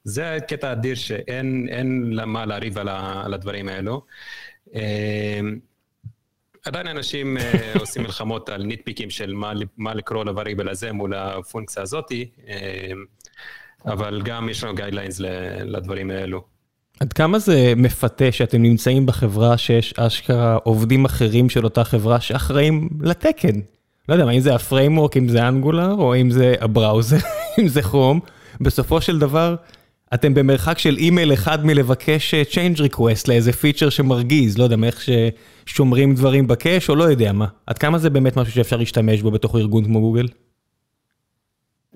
זה 0.04 0.38
קטע 0.48 0.72
אדיר 0.72 0.94
שאין 0.94 2.18
מה 2.26 2.46
לריב 2.46 2.78
על 2.78 3.34
הדברים 3.34 3.68
האלו. 3.68 4.02
עדיין 6.64 6.86
אנשים 6.86 7.36
אה, 7.36 7.72
עושים 7.80 8.02
מלחמות 8.02 8.48
על 8.48 8.62
ניטפיקים 8.62 9.10
של 9.10 9.32
מה, 9.32 9.52
מה 9.76 9.94
לקרוא 9.94 10.24
ל 10.24 10.29
variable 10.29 10.68
הזה 10.68 10.92
מול 10.92 11.14
הפונקציה 11.14 11.82
הזאתי, 11.82 12.28
אה, 12.48 12.90
אבל 13.86 14.22
גם 14.24 14.48
יש 14.48 14.64
לנו 14.64 14.74
guidelines 14.74 15.20
לדברים 15.64 16.10
האלו. 16.10 16.44
עד 17.00 17.12
כמה 17.12 17.38
זה 17.38 17.72
מפתה 17.76 18.32
שאתם 18.32 18.62
נמצאים 18.62 19.06
בחברה 19.06 19.58
שיש 19.58 19.94
אשכרה 19.96 20.54
עובדים 20.54 21.04
אחרים 21.04 21.50
של 21.50 21.64
אותה 21.64 21.84
חברה 21.84 22.20
שאחראים 22.20 22.88
לתקן? 23.00 23.60
לא 24.08 24.14
יודע, 24.14 24.30
אם 24.30 24.40
זה 24.40 24.54
ה 24.54 24.60
framework, 24.60 25.16
אם 25.16 25.28
זה 25.28 25.48
Angular, 25.48 25.92
או 25.92 26.16
אם 26.16 26.30
זה 26.30 26.54
ה 26.60 26.66
browser, 26.66 27.16
אם 27.60 27.68
זה 27.68 27.82
Chrome, 27.82 28.20
בסופו 28.60 29.00
של 29.00 29.18
דבר, 29.18 29.56
אתם 30.14 30.34
במרחק 30.34 30.78
של 30.78 30.96
אימייל 30.96 31.32
אחד 31.32 31.66
מלבקש 31.66 32.34
אה, 32.34 32.42
change 32.50 32.78
request 32.78 33.24
לאיזה 33.28 33.52
פיצ'ר 33.52 33.90
שמרגיז, 33.90 34.58
לא 34.58 34.64
יודע, 34.64 34.76
מאיך 34.76 35.02
ששומרים 35.66 36.14
דברים 36.14 36.46
בקאש, 36.46 36.88
או 36.88 36.96
לא 36.96 37.04
יודע 37.04 37.32
מה. 37.32 37.46
עד 37.66 37.78
כמה 37.78 37.98
זה 37.98 38.10
באמת 38.10 38.36
משהו 38.36 38.52
שאפשר 38.52 38.76
להשתמש 38.76 39.22
בו 39.22 39.30
בתוך 39.30 39.56
ארגון 39.56 39.84
כמו 39.84 40.00
גוגל? 40.00 40.28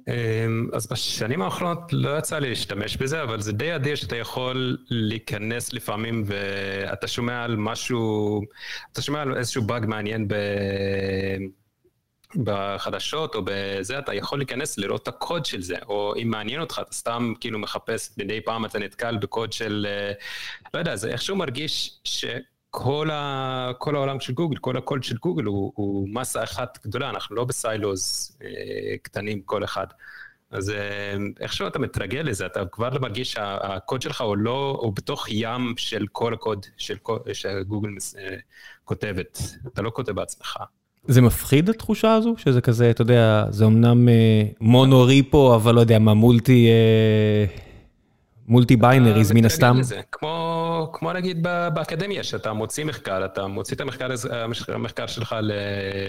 אמ, 0.08 0.68
אז 0.72 0.86
בשנים 0.86 1.42
האחרונות 1.42 1.92
לא 1.92 2.18
יצא 2.18 2.38
לי 2.38 2.48
להשתמש 2.48 2.96
בזה, 2.96 3.22
אבל 3.22 3.40
זה 3.40 3.52
די 3.52 3.74
אדיר 3.74 3.94
שאתה 3.94 4.16
יכול 4.16 4.76
להיכנס 4.90 5.72
לפעמים 5.72 6.24
ואתה 6.26 7.08
שומע 7.08 7.44
על 7.44 7.56
משהו, 7.56 8.40
אתה 8.92 9.02
שומע 9.02 9.22
על 9.22 9.36
איזשהו 9.36 9.62
באג 9.62 9.86
מעניין 9.86 10.28
ב... 10.28 10.34
בחדשות 12.36 13.34
או 13.34 13.40
בזה, 13.44 13.98
אתה 13.98 14.14
יכול 14.14 14.38
להיכנס 14.38 14.78
לראות 14.78 15.02
את 15.02 15.08
הקוד 15.08 15.44
של 15.44 15.62
זה, 15.62 15.76
או 15.88 16.14
אם 16.22 16.28
מעניין 16.30 16.60
אותך, 16.60 16.80
אתה 16.82 16.94
סתם 16.94 17.32
כאילו 17.40 17.58
מחפש, 17.58 18.10
מדי 18.18 18.40
פעם 18.40 18.64
אתה 18.64 18.78
נתקל 18.78 19.16
בקוד 19.16 19.52
של, 19.52 19.86
אה, 19.88 20.12
לא 20.74 20.78
יודע, 20.78 20.96
זה 20.96 21.10
איכשהו 21.10 21.36
מרגיש 21.36 22.00
שכל 22.04 23.10
ה, 23.10 23.70
כל 23.78 23.96
העולם 23.96 24.20
של 24.20 24.32
גוגל, 24.32 24.56
כל 24.56 24.76
הקוד 24.76 25.02
של 25.02 25.16
גוגל 25.16 25.44
הוא, 25.44 25.72
הוא 25.74 26.08
מסה 26.08 26.44
אחת 26.44 26.78
גדולה, 26.86 27.10
אנחנו 27.10 27.36
לא 27.36 27.44
בסיילוז 27.44 28.36
אה, 28.42 28.96
קטנים 29.02 29.42
כל 29.42 29.64
אחד. 29.64 29.86
אז 30.50 30.70
אה, 30.70 31.16
איכשהו 31.40 31.66
אתה 31.66 31.78
מתרגל 31.78 32.20
לזה, 32.20 32.46
אתה 32.46 32.66
כבר 32.66 32.88
לא 32.88 33.00
מרגיש 33.00 33.32
שהקוד 33.32 34.02
שלך 34.02 34.20
הוא 34.20 34.36
לא, 34.36 34.78
הוא 34.80 34.92
בתוך 34.96 35.26
ים 35.30 35.74
של 35.76 36.06
כל 36.12 36.34
הקוד 36.34 36.66
של, 36.76 36.96
שגוגל 37.32 37.90
אה, 38.18 38.36
כותבת, 38.84 39.40
אתה 39.66 39.82
לא 39.82 39.90
כותב 39.94 40.12
בעצמך. 40.12 40.56
זה 41.08 41.20
מפחיד 41.20 41.70
התחושה 41.70 42.14
הזו? 42.14 42.34
שזה 42.36 42.60
כזה, 42.60 42.90
אתה 42.90 43.02
יודע, 43.02 43.44
זה 43.50 43.64
אמנם 43.64 44.08
אה, 44.08 44.42
מונו 44.60 45.02
ריפו, 45.02 45.54
אבל 45.54 45.74
לא 45.74 45.80
יודע 45.80 45.98
מה, 45.98 46.14
מולטי... 46.14 46.68
אה, 46.68 47.44
multi 48.48 48.76
binaries 48.76 49.32
מן 49.32 49.44
הסתם. 49.44 49.80
כמו, 50.12 50.90
כמו 50.92 51.12
נגיד 51.12 51.42
באקדמיה, 51.74 52.22
שאתה 52.22 52.52
מוציא 52.52 52.84
מחקר, 52.84 53.24
אתה 53.24 53.46
מוציא 53.46 53.76
את 53.76 53.80
המחקר, 53.80 54.08
המחקר 54.68 55.06
שלך 55.06 55.36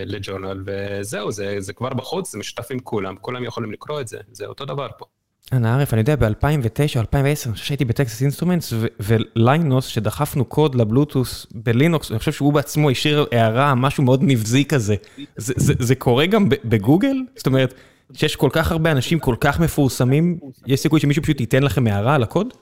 לג'ורנל, 0.06 0.64
וזהו, 0.66 1.32
זה, 1.32 1.56
זה 1.60 1.74
כבר 1.74 1.90
בחוץ, 1.90 2.32
זה 2.32 2.38
משותף 2.38 2.72
עם 2.72 2.80
כולם, 2.80 3.16
כולם 3.22 3.44
יכולים 3.44 3.72
לקרוא 3.72 4.02
את 4.02 4.08
זה, 4.08 4.18
זה 4.32 4.46
אותו 4.46 4.66
דבר 4.66 4.88
פה. 4.98 5.06
אנא 5.54 5.68
ערף, 5.68 5.94
אני 5.94 6.02
יודע, 6.02 6.16
ב-2009, 6.16 7.00
2010, 7.00 7.50
אני 7.50 7.54
חושב 7.54 7.66
שהייתי 7.66 7.86
ב 7.86 7.92
Texas 7.92 8.22
Instruments, 8.22 8.74
וליינוס, 9.00 9.86
שדחפנו 9.86 10.46
קוד 10.46 10.76
לבלוטוס 10.76 11.48
בלינוקס, 11.52 12.12
אני 12.12 12.20
חושב 12.20 12.32
שהוא 12.32 12.54
בעצמו 12.54 12.90
השאיר 12.90 13.26
הערה, 13.32 13.76
משהו 13.76 14.04
מאוד 14.04 14.24
נבזי 14.24 14.66
כזה. 14.66 14.96
זה, 15.36 15.54
זה, 15.58 15.74
זה 15.80 15.96
קורה 15.96 16.26
גם 16.26 16.50
בגוגל? 16.50 17.18
זאת 17.36 17.48
אומרת, 17.48 17.74
שיש 18.14 18.36
כל 18.36 18.50
כך 18.54 18.72
הרבה 18.72 18.92
אנשים 18.92 19.20
כל 19.20 19.36
כך 19.40 19.60
מפורסמים, 19.60 20.40
יש 20.68 20.80
סיכוי 20.80 21.00
שמישהו 21.00 21.24
פשוט 21.24 21.40
ייתן 21.40 21.64
לכם 21.64 21.88
הערה 21.88 22.16
על 22.16 22.24
הקוד? 22.24 22.54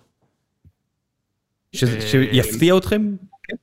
שיפתיע 1.71 2.77
אתכם? 2.77 3.15
כן. 3.43 3.55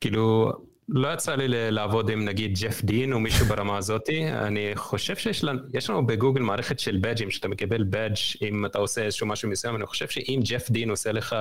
כאילו, 0.00 0.52
לא 0.88 1.12
יצא 1.14 1.34
לי 1.34 1.70
לעבוד 1.70 2.10
עם 2.10 2.24
נגיד 2.24 2.58
ג'ף 2.60 2.84
דין 2.84 3.12
או 3.12 3.20
מישהו 3.20 3.46
ברמה 3.46 3.78
הזאתי, 3.78 4.30
אני 4.32 4.70
חושב 4.74 5.16
שיש 5.16 5.44
לנו, 5.44 5.60
לנו 5.88 6.06
בגוגל 6.06 6.40
מערכת 6.42 6.78
של 6.78 6.98
בדג'ים, 7.00 7.30
שאתה 7.30 7.48
מקבל 7.48 7.84
בדג' 7.90 8.16
אם 8.42 8.66
אתה 8.66 8.78
עושה 8.78 9.02
איזשהו 9.02 9.26
משהו 9.26 9.48
מסוים, 9.48 9.76
אני 9.76 9.86
חושב 9.86 10.08
שאם 10.08 10.40
ג'ף 10.44 10.70
דין 10.70 10.90
עושה 10.90 11.12
לך 11.12 11.36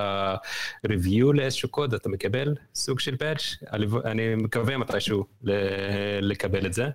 review 0.88 1.34
לאיזשהו 1.34 1.70
קוד, 1.70 1.94
אתה 1.94 2.10
מקבל 2.10 2.56
סוג 2.76 3.00
של 3.00 3.16
בדג', 3.20 3.70
אני 4.06 4.36
מקווה 4.36 4.78
מתישהו 4.78 5.26
לקבל 6.22 6.66
את 6.66 6.74
זה. 6.74 6.90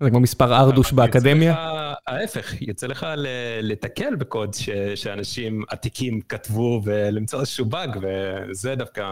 זה 0.00 0.10
כמו 0.10 0.20
מספר 0.20 0.56
ארדוש 0.56 0.92
באקדמיה? 0.92 1.54
ההפך, 2.06 2.62
יוצא 2.62 2.86
לך 2.86 3.06
להיתקל 3.62 4.14
בקוד 4.14 4.54
שאנשים 4.94 5.62
עתיקים 5.68 6.20
כתבו 6.20 6.80
ולמצוא 6.84 7.40
איזשהו 7.40 7.64
באג, 7.64 7.98
וזה 8.02 8.74
דווקא 8.74 9.04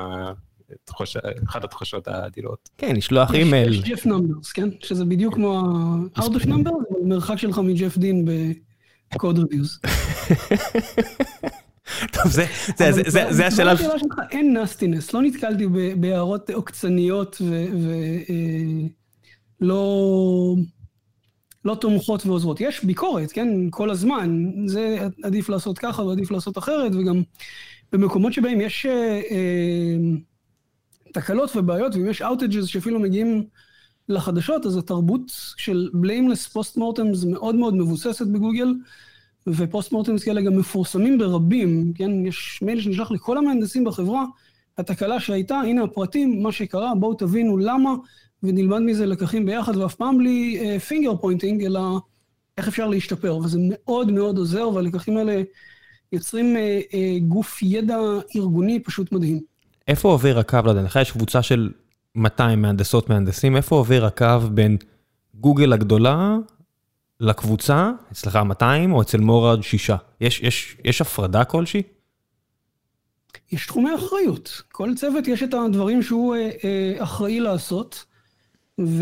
אחת 1.49 1.64
התחושות 1.64 2.09
האדירות. 2.09 2.69
כן, 2.79 2.97
לשלוח 2.97 3.35
אימייל. 3.35 3.73
יש 3.73 3.81
Jeff 3.81 4.07
numbers, 4.07 4.52
כן? 4.52 4.69
שזה 4.81 5.05
בדיוק 5.05 5.35
כמו 5.35 5.69
ה 6.17 6.22
Erdős 6.22 6.47
numbers, 6.47 6.75
אבל 6.91 7.09
מרחק 7.09 7.37
שלך 7.37 7.59
מג'ף 7.59 7.97
דין 7.97 8.29
ב 9.14 9.19
code 9.19 9.38
reviews. 9.38 9.79
טוב, 12.12 12.26
זה 12.26 13.47
השלב... 13.47 13.76
השאלה 13.79 13.99
שלך, 13.99 14.21
אין 14.31 14.57
נסטינס, 14.57 15.12
לא 15.12 15.23
נתקלתי 15.23 15.67
בהערות 15.97 16.50
עוקצניות 16.50 17.43
ולא 19.61 20.55
לא 21.64 21.75
תומכות 21.75 22.26
ועוזרות. 22.26 22.61
יש 22.61 22.85
ביקורת, 22.85 23.33
כן, 23.33 23.49
כל 23.71 23.91
הזמן, 23.91 24.52
זה 24.67 24.99
עדיף 25.23 25.49
לעשות 25.49 25.79
ככה 25.79 26.02
ועדיף 26.02 26.31
לעשות 26.31 26.59
אחרת, 26.59 26.95
וגם 26.95 27.23
במקומות 27.93 28.33
שבהם 28.33 28.61
יש 28.61 28.87
אה, 28.87 29.21
אה, 29.31 29.97
תקלות 31.12 31.57
ובעיות, 31.57 31.95
ואם 31.95 32.11
יש 32.11 32.23
outages 32.23 32.66
שאפילו 32.66 33.00
מגיעים 33.00 33.45
לחדשות, 34.09 34.66
אז 34.66 34.76
התרבות 34.76 35.23
של 35.57 35.90
blameless 35.95 36.57
post-mortems 36.57 37.26
מאוד 37.26 37.54
מאוד 37.54 37.75
מבוססת 37.75 38.26
בגוגל, 38.26 38.75
ו 39.47 39.53
postmortems 39.53 40.25
כאלה 40.25 40.40
גם 40.40 40.57
מפורסמים 40.57 41.19
ברבים, 41.19 41.92
כן? 41.95 42.26
יש 42.26 42.62
מייל 42.62 42.81
שנשלח 42.81 43.11
לכל 43.11 43.38
המהנדסים 43.38 43.85
בחברה, 43.85 44.25
התקלה 44.78 45.21
שהייתה, 45.21 45.54
הנה 45.54 45.83
הפרטים, 45.85 46.42
מה 46.42 46.52
שקרה, 46.52 46.95
בואו 46.95 47.14
תבינו 47.14 47.59
למה, 47.59 47.95
ונלמד 48.42 48.78
מזה 48.78 49.07
לקחים 49.07 49.47
ביחד, 49.47 49.76
ואף 49.76 49.95
פעם 49.95 50.19
בלי 50.19 50.78
finger 50.88 51.12
אה, 51.12 51.17
pointing, 51.17 51.64
אלא 51.64 51.99
איך 52.59 52.69
אפשר 52.69 52.88
להשתפר, 52.88 53.37
וזה 53.37 53.59
מאוד 53.61 54.11
מאוד 54.12 54.38
עוזר, 54.38 54.69
והלקחים 54.69 55.16
האלה 55.16 55.42
יוצרים 56.12 56.57
אה, 56.57 56.93
אה, 56.93 57.25
גוף 57.28 57.62
ידע 57.62 57.99
ארגוני 58.37 58.81
פשוט 58.81 59.12
מדהים. 59.12 59.51
איפה 59.89 60.09
עובר 60.09 60.39
הקו, 60.39 60.59
לא 60.65 60.71
יודע, 60.71 60.83
לך 60.83 60.99
יש 61.03 61.11
קבוצה 61.11 61.43
של 61.43 61.71
200 62.15 62.62
מהנדסות 62.62 63.11
מהנדסים, 63.11 63.57
איפה 63.57 63.77
עובר 63.77 64.05
הקו 64.05 64.41
בין 64.55 64.77
גוגל 65.35 65.73
הגדולה 65.73 66.37
לקבוצה, 67.21 67.91
אצלך 68.12 68.37
200 68.37 68.93
או 68.93 69.03
אצל 69.03 69.19
מורד 69.19 69.62
6? 69.62 69.91
יש, 70.21 70.41
יש, 70.41 70.77
יש 70.85 71.01
הפרדה 71.01 71.45
כלשהי? 71.45 71.83
יש 73.53 73.67
תחומי 73.67 73.95
אחריות. 73.95 74.62
כל 74.73 74.91
צוות 74.97 75.29
יש 75.29 75.43
את 75.43 75.55
הדברים 75.55 76.03
שהוא 76.03 76.35
אה, 76.35 76.51
אה, 76.65 76.95
אחראי 76.99 77.41
לעשות, 77.41 78.05
ואנחנו 78.79 79.01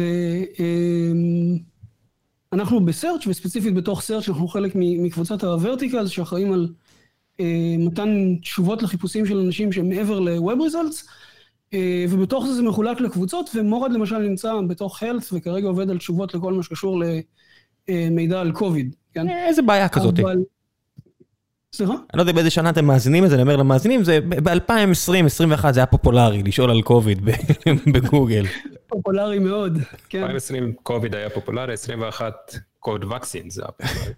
אה, 2.79 2.85
בסרצ' 2.85 3.27
וספציפית 3.27 3.75
בתוך 3.75 4.03
סרצ' 4.03 4.29
אנחנו 4.29 4.49
חלק 4.49 4.73
מקבוצת 4.75 5.45
הוורטיקלס 5.45 6.11
שאחראים 6.11 6.53
על 6.53 6.69
מתן 7.79 8.37
תשובות 8.43 8.83
לחיפושים 8.83 9.27
של 9.27 9.39
אנשים 9.39 9.73
שהם 9.73 9.89
מעבר 9.89 10.21
ל-Web 10.21 10.59
Results, 10.71 11.11
אה, 11.75 12.05
ובתוך 12.11 12.47
זה 12.47 12.55
זה 12.55 12.63
מחולק 12.63 13.01
לקבוצות, 13.01 13.51
ומורד 13.55 13.93
למשל 13.93 14.19
נמצא 14.19 14.53
בתוך 14.69 15.03
Health 15.03 15.27
וכרגע 15.33 15.69
עובד 15.69 15.91
על 15.91 15.99
תשובות 15.99 16.35
לכל 16.35 16.53
מה 16.53 16.63
שקשור 16.63 17.01
ל... 17.01 17.05
אה, 17.89 18.41
על 18.41 18.53
קוביד, 18.53 18.97
כן? 19.15 19.29
אה, 19.29 19.47
איזה 19.47 19.63
בעיה 19.63 19.89
כזאת. 19.89 20.19
אבל... 20.19 20.37
סליחה? 21.73 21.93
אני 21.93 22.01
לא 22.15 22.23
יודע 22.23 22.33
באיזה 22.33 22.51
שנה 22.51 22.71
אתם 22.71 22.85
מאזינים 22.85 23.25
את 23.25 23.29
זה, 23.31 23.35
אני 23.35 23.43
אומר 23.43 23.57
למאזינים, 23.57 24.05
זה 24.05 24.21
ב-2020-2021 24.21 25.73
זה 25.73 25.81
היה 25.81 25.87
פופולרי 25.87 26.43
לשאול 26.43 26.71
על 26.71 26.83
קוביד 26.83 27.25
בגוגל. 27.95 28.45
פופולרי 28.87 29.39
מאוד, 29.39 29.79
כן. 30.09 30.19
2020 30.19 30.73
קוביד 30.83 31.15
היה 31.15 31.31
פופולרי, 31.31 31.73
21 31.73 32.35
קוד 32.79 33.05
וקסין 33.05 33.51
זה 33.51 33.63
היה 33.63 33.73
פופולרי. 33.73 34.13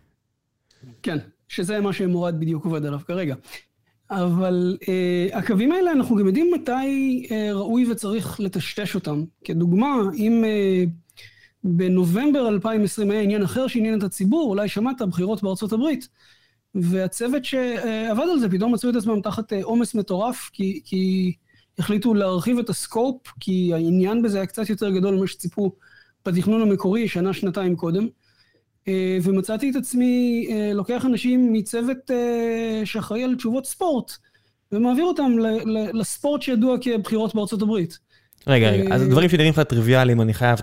כן, 1.02 1.18
שזה 1.52 1.80
מה 1.80 1.92
שמורד 1.92 2.40
בדיוק 2.40 2.64
עובד 2.64 2.86
עליו 2.86 3.00
כרגע. 3.06 3.34
אבל 4.10 4.76
uh, 4.80 5.36
הקווים 5.36 5.72
האלה, 5.72 5.92
אנחנו 5.92 6.16
גם 6.16 6.26
יודעים 6.26 6.50
מתי 6.54 7.26
uh, 7.28 7.32
ראוי 7.54 7.92
וצריך 7.92 8.40
לטשטש 8.40 8.94
אותם. 8.94 9.24
כדוגמה, 9.44 9.96
אם 10.14 10.44
uh, 10.44 10.90
בנובמבר 11.64 12.48
2020 12.48 13.10
היה 13.10 13.20
עניין 13.20 13.42
אחר 13.42 13.66
שעניין 13.66 13.98
את 13.98 14.02
הציבור, 14.02 14.50
אולי 14.50 14.68
שמעת, 14.68 15.02
בחירות 15.02 15.42
בארצות 15.42 15.72
הברית, 15.72 16.08
והצוות 16.74 17.44
שעבד 17.44 18.24
על 18.32 18.38
זה 18.38 18.48
פתאום 18.48 18.74
מצאו 18.74 18.90
את 18.90 18.96
עצמם 18.96 19.20
תחת 19.20 19.52
אה, 19.52 19.60
עומס 19.62 19.94
מטורף, 19.94 20.50
כי, 20.52 20.80
כי 20.84 21.32
החליטו 21.78 22.14
להרחיב 22.14 22.58
את 22.58 22.68
הסקופ, 22.68 23.16
כי 23.40 23.74
העניין 23.74 24.22
בזה 24.22 24.36
היה 24.36 24.46
קצת 24.46 24.70
יותר 24.70 24.90
גדול 24.90 25.14
ממה 25.14 25.26
שציפו 25.26 25.72
בתכנון 26.26 26.62
המקורי, 26.62 27.08
שנה, 27.08 27.32
שנתיים 27.32 27.76
קודם. 27.76 28.08
אה, 28.88 29.18
ומצאתי 29.22 29.70
את 29.70 29.76
עצמי 29.76 30.46
אה, 30.50 30.72
לוקח 30.74 31.04
אנשים 31.06 31.52
מצוות 31.52 32.10
שאחראי 32.84 33.24
על 33.24 33.34
תשובות 33.34 33.66
ספורט, 33.66 34.12
ומעביר 34.72 35.04
אותם 35.04 35.32
לספורט 35.94 36.42
שידוע 36.42 36.76
כבחירות 36.80 37.34
בארצות 37.34 37.62
הברית. 37.62 37.98
רגע, 38.46 38.70
רגע, 38.70 38.94
אז 38.94 39.08
דברים 39.08 39.28
שנראים 39.28 39.52
לך 39.52 39.60
טריוויאליים, 39.60 40.20
אני 40.20 40.34
חייב, 40.34 40.58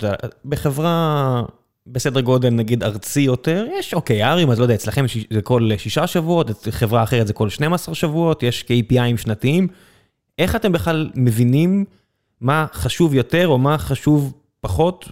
בחברה 0.45 1.43
בסדר 1.87 2.21
גודל 2.21 2.49
נגיד 2.49 2.83
ארצי 2.83 3.21
יותר, 3.21 3.67
יש 3.79 3.93
אוקיי, 3.93 4.23
ארים, 4.23 4.51
אז 4.51 4.59
לא 4.59 4.63
יודע, 4.63 4.75
אצלכם 4.75 5.05
זה 5.29 5.41
כל 5.41 5.69
שישה 5.77 6.07
שבועות, 6.07 6.67
חברה 6.69 7.03
אחרת 7.03 7.27
זה 7.27 7.33
כל 7.33 7.49
12 7.49 7.95
שבועות, 7.95 8.43
יש 8.43 8.65
KPIים 8.67 9.17
שנתיים. 9.17 9.67
איך 10.39 10.55
אתם 10.55 10.71
בכלל 10.71 11.09
מבינים 11.15 11.85
מה 12.41 12.65
חשוב 12.73 13.13
יותר 13.13 13.47
או 13.47 13.57
מה 13.57 13.77
חשוב 13.77 14.33
פחות 14.61 15.09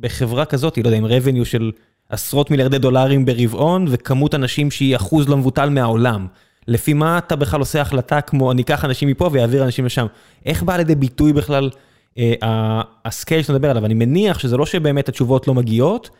בחברה 0.00 0.44
כזאת, 0.44 0.78
לא 0.78 0.88
יודע, 0.88 0.98
עם 0.98 1.06
revenue 1.06 1.44
של 1.44 1.72
עשרות 2.12 2.50
מיליארדי 2.50 2.78
דולרים 2.78 3.24
ברבעון 3.24 3.86
וכמות 3.88 4.34
אנשים 4.34 4.70
שהיא 4.70 4.96
אחוז 4.96 5.28
לא 5.28 5.36
מבוטל 5.36 5.68
מהעולם. 5.68 6.26
לפי 6.68 6.92
מה 6.92 7.18
אתה 7.18 7.36
בכלל 7.36 7.60
עושה 7.60 7.80
החלטה 7.80 8.20
כמו 8.20 8.52
אני 8.52 8.62
אקח 8.62 8.84
אנשים 8.84 9.08
מפה 9.08 9.30
ואעביר 9.32 9.64
אנשים 9.64 9.84
לשם? 9.84 10.06
איך 10.46 10.62
בא 10.62 10.76
לידי 10.76 10.94
ביטוי 10.94 11.32
בכלל 11.32 11.70
אה, 12.18 12.82
ה 13.04 13.10
scale 13.10 13.42
שאתה 13.42 13.52
מדבר 13.52 13.70
עליו? 13.70 13.84
אני 13.84 13.94
מניח 13.94 14.38
שזה 14.38 14.56
לא 14.56 14.66
שבאמת 14.66 15.08
התשובות 15.08 15.48
לא 15.48 15.54
מגיעות, 15.54 16.10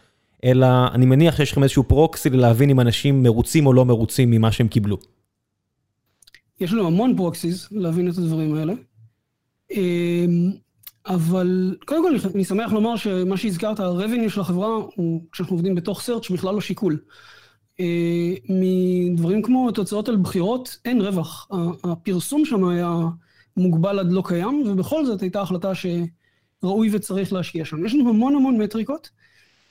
אלא 0.44 0.66
אני 0.94 1.07
מניח 1.07 1.37
שיש 1.37 1.52
לכם 1.52 1.62
איזשהו 1.62 1.85
proxy 1.85 2.30
להבין 2.31 2.70
אם 2.70 2.81
אנשים 2.81 3.22
מרוצים 3.22 3.66
או 3.66 3.72
לא 3.72 3.85
מרוצים 3.85 4.31
ממה 4.31 4.52
שהם 4.52 4.68
קיבלו. 4.68 4.98
יש 6.61 6.72
לנו 6.72 6.87
המון 6.87 7.16
proxies 7.16 7.68
להבין 7.72 8.11
את 8.11 8.18
הדברים 8.18 8.55
האלה. 8.55 8.72
אבל 11.06 11.76
קודם 11.84 12.02
כל 12.02 12.28
אני 12.34 12.44
שמח 12.44 12.72
לומר 12.72 12.96
שמה 12.96 13.36
שהזכרת, 13.36 13.80
ה-revenue 13.80 14.30
של 14.30 14.40
החברה, 14.40 14.68
הוא 14.68 15.22
כשאנחנו 15.32 15.56
עובדים 15.56 15.74
בתוך 15.74 16.00
search 16.00 16.32
בכלל 16.32 16.54
לא 16.54 16.60
שיקול. 16.60 16.98
אה, 17.80 18.34
מדברים 18.48 19.42
כמו 19.42 19.70
תוצאות 19.70 20.08
על 20.08 20.16
בחירות, 20.16 20.78
אין 20.84 21.00
רווח. 21.00 21.48
הפרסום 21.84 22.44
שם 22.44 22.64
היה 22.64 23.00
מוגבל 23.56 23.98
עד 23.98 24.12
לא 24.12 24.22
קיים, 24.26 24.62
ובכל 24.66 25.06
זאת 25.06 25.22
הייתה 25.22 25.40
החלטה 25.40 25.72
שראוי 25.74 26.88
וצריך 26.92 27.32
להשקיע 27.32 27.64
שם. 27.64 27.86
יש 27.86 27.94
לנו 27.94 28.10
המון 28.10 28.34
המון 28.34 28.58
מטריקות, 28.58 29.10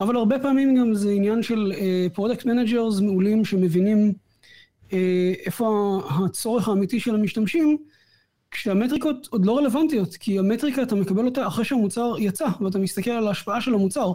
אבל 0.02 0.16
הרבה 0.16 0.40
פעמים 0.40 0.76
גם 0.76 0.94
זה 0.94 1.12
עניין 1.12 1.44
של 1.44 1.74
product 2.14 2.46
אה, 2.46 2.48
managers 2.48 3.00
מעולים 3.00 3.46
שמבינים 3.46 4.14
אה, 4.90 4.94
איפה 5.46 6.00
הצורך 6.10 6.68
האמיתי 6.68 7.00
של 7.00 7.16
המשתמשים, 7.16 7.78
כשהמטריקות 8.52 9.28
עוד 9.32 9.46
לא 9.46 9.58
רלוונטיות, 9.58 10.16
כי 10.16 10.40
המטריקה 10.40 10.82
אתה 10.82 10.96
מקבל 10.96 11.26
אותה 11.26 11.48
אחרי 11.48 11.66
שהמוצר 11.66 12.16
יצא, 12.20 12.48
ואתה 12.62 12.80
מסתכל 12.80 13.12
על 13.12 13.28
ההשפעה 13.28 13.62
של 13.62 13.74
המוצר. 13.74 14.12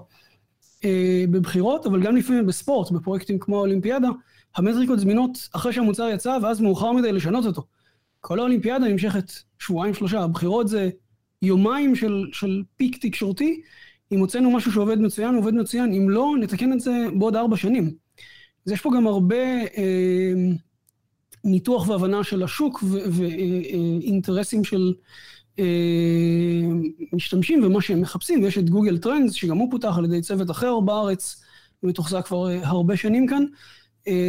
אה, 0.85 1.25
בבחירות, 1.31 1.87
אבל 1.87 2.03
גם 2.03 2.17
לפעמים 2.17 2.47
בספורט, 2.47 2.91
בפרויקטים 2.91 3.39
כמו 3.39 3.57
האולימפיאדה, 3.57 4.09
המטריקות 4.57 4.99
זמינות 4.99 5.49
אחרי 5.53 5.73
שהמוצר 5.73 6.09
יצא, 6.09 6.39
ואז 6.43 6.61
מאוחר 6.61 6.93
מדי 6.93 7.13
לשנות 7.13 7.47
אותו. 7.47 7.63
כל 8.21 8.39
האולימפיאדה 8.39 8.89
נמשכת 8.89 9.33
שבועיים 9.59 9.95
שלושה, 9.95 10.21
הבחירות 10.21 10.69
זה 10.69 10.91
יומיים 11.43 11.95
של, 11.95 12.27
של 12.33 12.63
פיק 12.77 13.07
תקשורתי, 13.07 13.61
אם 14.13 14.21
הוצאנו 14.21 14.51
משהו 14.51 14.73
שעובד 14.73 15.01
מצוין, 15.01 15.35
עובד 15.35 15.55
מצוין, 15.55 15.93
אם 15.93 16.11
לא, 16.11 16.35
נתקן 16.41 16.73
את 16.73 16.81
זה 16.81 17.07
בעוד 17.19 17.37
ארבע 17.37 17.57
שנים. 17.57 17.95
אז 18.67 18.73
יש 18.73 18.81
פה 18.81 18.91
גם 18.97 19.07
הרבה 19.07 19.37
אה, 19.77 20.33
ניתוח 21.47 21.89
והבנה 21.89 22.25
של 22.25 22.43
השוק 22.43 22.85
ואינטרסים 23.11 24.59
אה, 24.59 24.65
אה, 24.65 24.71
של 24.71 24.95
אה, 25.59 25.65
משתמשים 27.13 27.65
ומה 27.65 27.81
שהם 27.81 28.01
מחפשים, 28.01 28.43
ויש 28.43 28.59
את 28.59 28.71
גוגל 28.71 28.99
טרנדס, 28.99 29.33
שגם 29.33 29.57
הוא 29.57 29.71
פותח 29.71 29.95
על 29.99 30.05
ידי 30.05 30.21
צוות 30.23 30.51
אחר 30.51 30.81
בארץ, 30.81 31.43
ומתוחזק 31.83 32.27
כבר 32.27 32.49
הרבה 32.63 32.97
שנים 32.97 33.27
כאן, 33.27 33.45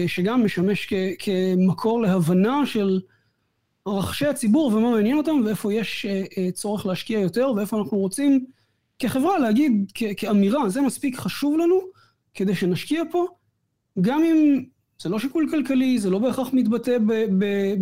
שגם 0.08 0.46
משמש 0.46 0.94
כמקור 1.20 2.02
להבנה 2.02 2.66
של 2.66 3.00
רכשי 3.88 4.26
הציבור 4.26 4.74
ומה 4.74 4.92
מעניין 4.92 5.18
אותם, 5.18 5.42
ואיפה 5.46 5.74
יש 5.74 6.06
צורך 6.54 6.86
להשקיע 6.86 7.20
יותר, 7.20 7.52
ואיפה 7.56 7.78
אנחנו 7.78 7.98
רוצים 7.98 8.46
כחברה 9.00 9.40
להגיד 9.40 9.92
כאמירה, 10.18 10.70
זה 10.70 10.82
מספיק 10.82 11.20
חשוב 11.20 11.58
לנו 11.58 11.80
כדי 12.34 12.56
שנשקיע 12.56 13.04
פה, 13.12 13.26
גם 14.02 14.24
אם 14.24 14.64
זה 15.02 15.10
לא 15.10 15.20
שיקול 15.20 15.48
כלכלי, 15.52 16.00
זה 16.00 16.10
לא 16.10 16.20
בהכרח 16.20 16.48
מתבטא 16.54 16.98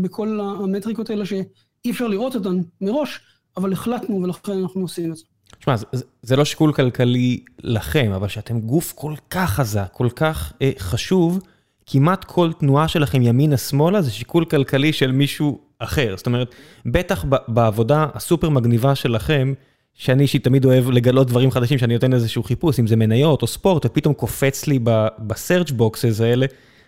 בכל 0.02 0.40
המטריקות 0.40 1.10
האלה 1.10 1.26
שאי 1.26 1.92
אפשר 1.92 2.08
לראות 2.08 2.36
אותן 2.36 2.62
מראש, 2.82 3.20
אבל 3.58 3.74
החלטנו 3.74 4.22
ולכן 4.22 4.52
אנחנו 4.52 4.82
עושים 4.82 5.12
את 5.12 5.18
זה. 5.18 5.24
תשמע, 5.60 5.76
זה, 5.78 5.86
זה 6.22 6.36
לא 6.36 6.46
שיקול 6.46 6.74
כלכלי 6.74 7.40
לכם, 7.64 8.12
אבל 8.16 8.28
שאתם 8.28 8.60
גוף 8.60 8.94
כל 8.96 9.14
כך 9.30 9.50
חזק, 9.50 9.88
כל 9.92 10.10
כך 10.16 10.54
אה, 10.62 10.72
חשוב, 10.78 11.40
כמעט 11.86 12.24
כל 12.24 12.52
תנועה 12.60 12.88
שלכם 12.88 13.22
ימינה-שמאלה 13.22 14.02
זה 14.02 14.12
שיקול 14.12 14.46
כלכלי 14.46 14.94
של 14.94 15.12
מישהו 15.12 15.60
אחר. 15.80 16.14
זאת 16.18 16.26
אומרת, 16.26 16.56
בטח 16.86 17.26
בעבודה 17.48 18.06
הסופר 18.14 18.50
מגניבה 18.50 18.96
שלכם, 18.96 19.54
שאני 19.94 20.24
אישית 20.24 20.44
תמיד 20.44 20.66
אוהב 20.66 20.90
לגלות 20.90 21.28
דברים 21.28 21.52
חדשים, 21.52 21.78
שאני 21.78 21.94
נותן 21.94 22.14
איזשהו 22.14 22.44
חיפוש, 22.44 22.80
אם 22.80 22.88
זה 22.88 22.96
מניות 22.96 23.42
או 23.42 23.48
ספורט, 23.48 23.86
ופתאום 23.86 24.14
קופץ 24.14 24.68
לי 24.68 24.80
ב 25.20 25.27
search 25.27 25.72
boxes 25.72 26.22
האלה, 26.22 26.46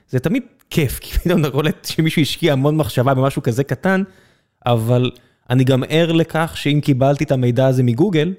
זה 0.09 0.19
תמיד 0.19 0.43
כיף, 0.69 0.99
כי 0.99 1.19
פתאום 1.19 1.41
אתה 1.41 1.51
קולט 1.51 1.85
שמישהו 1.85 2.21
השקיע 2.21 2.53
המון 2.53 2.77
מחשבה 2.77 3.13
במשהו 3.13 3.43
כזה 3.43 3.63
קטן, 3.63 4.03
אבל 4.65 5.11
אני 5.49 5.63
גם 5.63 5.83
ער 5.89 6.11
לכך 6.11 6.53
שאם 6.55 6.79
קיבלתי 6.83 7.23
את 7.23 7.31
המידע 7.31 7.67
הזה 7.67 7.83
מגוגל, 7.83 8.33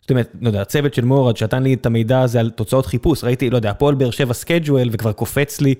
זאת 0.00 0.10
אומרת, 0.10 0.32
לא 0.40 0.48
יודע, 0.48 0.62
הצוות 0.62 0.94
של 0.94 1.04
מורד 1.04 1.36
שנתן 1.36 1.62
לי 1.62 1.74
את 1.74 1.86
המידע 1.86 2.20
הזה 2.20 2.40
על 2.40 2.50
תוצאות 2.50 2.86
חיפוש, 2.86 3.24
ראיתי, 3.24 3.50
לא 3.50 3.56
יודע, 3.56 3.70
הפועל 3.70 3.94
באר 3.94 4.10
שבע 4.10 4.34
schedule, 4.34 4.88
וכבר 4.92 5.12
קופץ 5.12 5.60
לי 5.60 5.74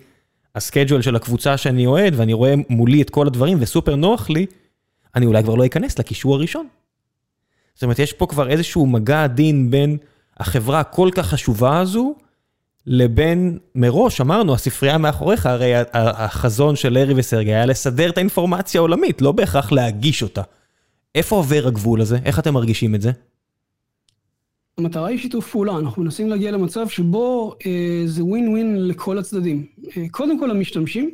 ה 0.54 0.60
schedule 0.60 1.02
של 1.02 1.16
הקבוצה 1.16 1.56
שאני 1.56 1.86
אוהד, 1.86 2.12
ואני 2.16 2.32
רואה 2.32 2.54
מולי 2.68 3.02
את 3.02 3.10
כל 3.10 3.26
הדברים, 3.26 3.58
וסופר 3.60 3.96
נוח 3.96 4.30
לי, 4.30 4.46
אני 5.14 5.26
אולי 5.26 5.42
כבר 5.42 5.54
לא 5.54 5.66
אכנס 5.66 5.98
לקישור 5.98 6.34
הראשון. 6.34 6.66
זאת 7.74 7.82
אומרת, 7.82 7.98
יש 7.98 8.12
פה 8.12 8.26
כבר 8.26 8.48
איזשהו 8.48 8.86
מגע 8.86 9.24
עדין 9.24 9.70
בין 9.70 9.96
החברה 10.36 10.80
הכל 10.80 11.08
כך 11.14 11.26
חשובה 11.26 11.80
הזו, 11.80 12.14
לבין 12.86 13.58
מראש, 13.74 14.20
אמרנו, 14.20 14.54
הספרייה 14.54 14.98
מאחוריך, 14.98 15.46
הרי 15.46 15.72
החזון 15.92 16.76
של 16.76 16.92
לארי 16.92 17.14
וסרגי 17.16 17.54
היה 17.54 17.66
לסדר 17.66 18.10
את 18.10 18.16
האינפורמציה 18.16 18.80
העולמית, 18.80 19.22
לא 19.22 19.32
בהכרח 19.32 19.72
להגיש 19.72 20.22
אותה. 20.22 20.42
איפה 21.14 21.36
עובר 21.36 21.66
הגבול 21.66 22.00
הזה? 22.00 22.18
איך 22.24 22.38
אתם 22.38 22.54
מרגישים 22.54 22.94
את 22.94 23.02
זה? 23.02 23.12
המטרה 24.78 25.08
היא 25.08 25.18
שיתוף 25.18 25.50
פעולה, 25.50 25.78
אנחנו 25.78 26.02
מנסים 26.02 26.28
להגיע 26.28 26.50
למצב 26.50 26.88
שבו 26.88 27.56
אה, 27.66 28.02
זה 28.06 28.24
ווין 28.24 28.48
ווין 28.48 28.88
לכל 28.88 29.18
הצדדים. 29.18 29.66
אה, 29.96 30.08
קודם 30.10 30.38
כל 30.38 30.50
המשתמשים, 30.50 31.10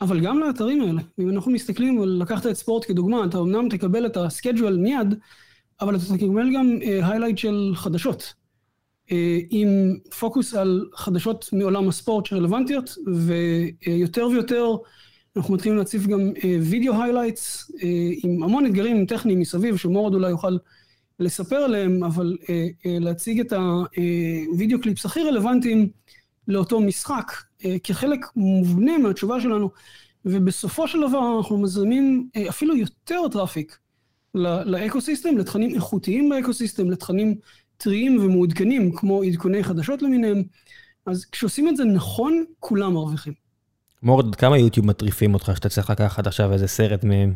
אבל 0.00 0.20
גם 0.20 0.38
לאתרים 0.38 0.82
האלה. 0.82 1.02
אם 1.18 1.30
אנחנו 1.30 1.52
מסתכלים, 1.52 2.02
לקחת 2.04 2.46
את 2.46 2.56
ספורט 2.56 2.84
כדוגמה, 2.84 3.24
אתה 3.24 3.38
אמנם 3.38 3.68
תקבל 3.68 4.06
את 4.06 4.16
ה 4.16 4.23
schedule 4.23 4.76
מיד, 4.76 5.14
אבל 5.80 5.96
אתה 5.96 6.04
תקבל 6.04 6.54
גם 6.54 6.78
highlight 6.82 7.36
אה, 7.36 7.40
של 7.40 7.72
חדשות. 7.74 8.34
עם 9.50 9.96
פוקוס 10.18 10.54
על 10.54 10.86
חדשות 10.94 11.48
מעולם 11.52 11.88
הספורט 11.88 12.26
שרלוונטיות, 12.26 12.94
ויותר 13.06 14.26
ויותר 14.26 14.76
אנחנו 15.36 15.54
מתחילים 15.54 15.78
להציף 15.78 16.06
גם 16.06 16.32
video 16.62 17.02
highlights, 17.02 17.70
עם 18.24 18.42
המון 18.42 18.66
אתגרים 18.66 19.06
טכניים 19.06 19.40
מסביב, 19.40 19.76
שמורד 19.76 20.14
אולי 20.14 20.30
יוכל 20.30 20.56
לספר 21.20 21.56
עליהם, 21.56 22.04
אבל 22.04 22.36
אה, 22.42 22.46
להציג 22.84 23.40
את 23.40 23.52
ה 23.52 23.73
video 23.73 24.80
clips 24.80 25.04
הכי 25.04 25.20
רלוונטיים 25.22 25.88
לאותו 26.48 26.80
משחק, 26.80 27.32
כחלק 27.84 28.26
מובנה 28.36 28.98
מהתשובה 28.98 29.40
שלנו, 29.40 29.70
ובסופו 30.24 30.88
של 30.88 31.00
דבר 31.00 31.36
אנחנו 31.38 31.58
מזרימים 31.58 32.28
אפילו 32.48 32.76
יותר 32.76 33.20
traffic 33.32 33.78
ל 34.34 34.44
ecosystem, 34.44 35.38
לתכנים 35.38 35.74
איכותיים 35.74 36.28
ב 36.28 36.34
ecosystem, 36.34 36.90
לתכנים 36.90 37.34
טריים 37.78 38.18
ומעודכנים, 38.24 38.92
כמו 38.92 39.22
עדכוני 39.22 39.64
חדשות 39.64 40.02
למיניהם. 40.02 40.42
אז 41.06 41.24
כשעושים 41.24 41.68
את 41.68 41.76
זה 41.76 41.84
נכון, 41.84 42.44
כולם 42.60 42.92
מרוויחים. 42.92 43.32
מורד, 44.02 44.34
כמה 44.34 44.58
יוטיוב 44.58 44.86
מטריפים 44.86 45.34
אותך 45.34 45.52
שאתה 45.54 45.68
צריך 45.68 45.90
לקחת 45.90 46.26
עכשיו 46.26 46.52
איזה 46.52 46.66
סרט 46.66 47.04
מהם? 47.04 47.34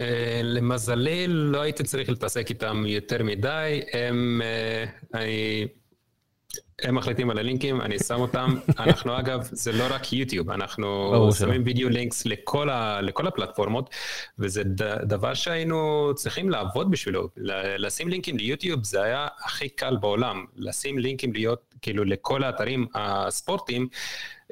אה, 0.00 0.40
למזלי, 0.42 1.24
לא 1.28 1.60
הייתי 1.60 1.84
צריך 1.84 2.08
להתעסק 2.08 2.50
איתם 2.50 2.84
יותר 2.86 3.22
מדי. 3.22 3.80
הם... 3.92 4.42
אה, 4.44 4.84
אני... 5.14 5.66
הם 6.82 6.94
מחליטים 6.94 7.30
על 7.30 7.38
הלינקים, 7.38 7.80
אני 7.80 7.98
שם 7.98 8.20
אותם. 8.20 8.54
אנחנו 8.78 9.18
אגב, 9.18 9.48
זה 9.52 9.72
לא 9.72 9.84
רק 9.90 10.12
יוטיוב, 10.12 10.50
אנחנו 10.50 11.32
שמים 11.32 11.62
וידאו 11.64 11.88
לינקס 11.88 12.26
לכל, 12.26 12.70
ה, 12.70 13.00
לכל 13.00 13.26
הפלטפורמות, 13.26 13.90
וזה 14.38 14.62
ד, 14.64 14.82
דבר 15.08 15.34
שהיינו 15.34 16.10
צריכים 16.14 16.50
לעבוד 16.50 16.90
בשבילו. 16.90 17.28
לשים 17.78 18.08
לינקים 18.08 18.36
ליוטיוב 18.36 18.84
זה 18.84 19.02
היה 19.02 19.28
הכי 19.44 19.68
קל 19.68 19.96
בעולם. 19.96 20.44
לשים 20.56 20.98
לינקים 20.98 21.32
להיות, 21.32 21.74
כאילו, 21.82 22.04
לכל 22.04 22.44
האתרים 22.44 22.86
הספורטיים, 22.94 23.88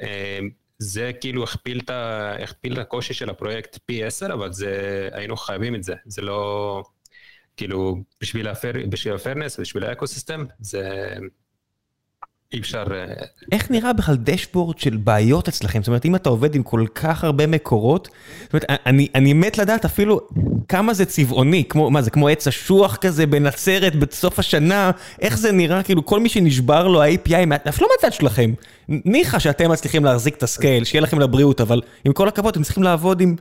אה, 0.02 0.38
זה 0.78 1.11
כאילו 1.20 1.44
הכפיל 1.44 1.80
את, 1.85 1.90
הכפיל 2.42 2.72
את 2.72 2.78
הקושי 2.78 3.14
של 3.14 3.30
הפרויקט 3.30 3.78
פי 3.87 4.04
עשר, 4.04 4.32
אבל 4.32 4.52
זה, 4.52 5.08
היינו 5.12 5.37
חייבים 5.37 5.74
את 5.74 5.82
זה. 5.82 5.94
זה 6.06 6.22
לא, 6.22 6.82
כאילו, 7.56 7.96
בשביל 8.20 8.48
ה 9.14 9.19
partners, 9.19 9.61
בשביל 9.61 9.85
ה 9.85 9.90
ecosystem, 9.90 10.44
זה... 10.61 11.16
אי 12.52 12.58
אפשר... 12.60 12.84
אה, 12.90 13.24
איך 13.52 13.70
נראה 13.70 13.92
בכלל 13.92 14.16
dashboard 14.16 14.78
של 14.78 14.96
בעיות 14.96 15.48
אצלכם? 15.48 15.82
זאת 15.82 15.88
אומרת, 15.88 16.04
אם 16.04 16.16
אתה 16.16 16.28
עובד 16.28 16.54
עם 16.54 16.62
כל 16.62 16.86
כך 16.94 17.24
הרבה 17.24 17.46
מקורות, 17.46 18.08
זאת 18.42 18.52
אומרת, 18.52 18.64
אני, 18.86 19.08
אני 19.14 19.32
מת 19.32 19.58
לדעת 19.58 19.84
אפילו 19.84 20.20
כמה 20.68 20.94
זה 20.94 21.04
צבעוני, 21.04 21.64
כמו, 21.68 21.90
מה 21.90 22.02
זה, 22.02 22.10
כמו 22.10 22.28
עץ 22.28 22.46
אשוח 22.46 22.96
כזה 22.96 23.26
בנצרת 23.26 23.96
בסוף 23.96 24.38
השנה, 24.38 24.90
איך 25.20 25.38
זה 25.38 25.52
נראה, 25.52 25.82
כאילו 25.82 26.06
כל 26.06 26.20
מי 26.20 26.28
שנשבר 26.28 26.88
לו 26.88 27.02
ה-API, 27.02 27.68
אף 27.68 27.80
לא 27.80 27.88
מהצד 27.96 28.12
שלכם. 28.12 28.52
ניחא 28.88 29.38
שאתם 29.38 29.70
מצליחים 29.70 30.04
להחזיק 30.04 30.36
את 30.36 30.42
ה 30.42 30.48
scale, 30.48 30.85
שיהיה 30.84 31.02
לכם 31.02 31.18
לבריאות, 31.18 31.60
אבל 31.60 31.80
עם 32.04 32.12
כל 32.12 32.28
הכבוד, 32.28 32.52
אתם 32.52 32.62
צריכים 32.62 32.82
לעבוד 32.82 33.20
עם 33.20 33.36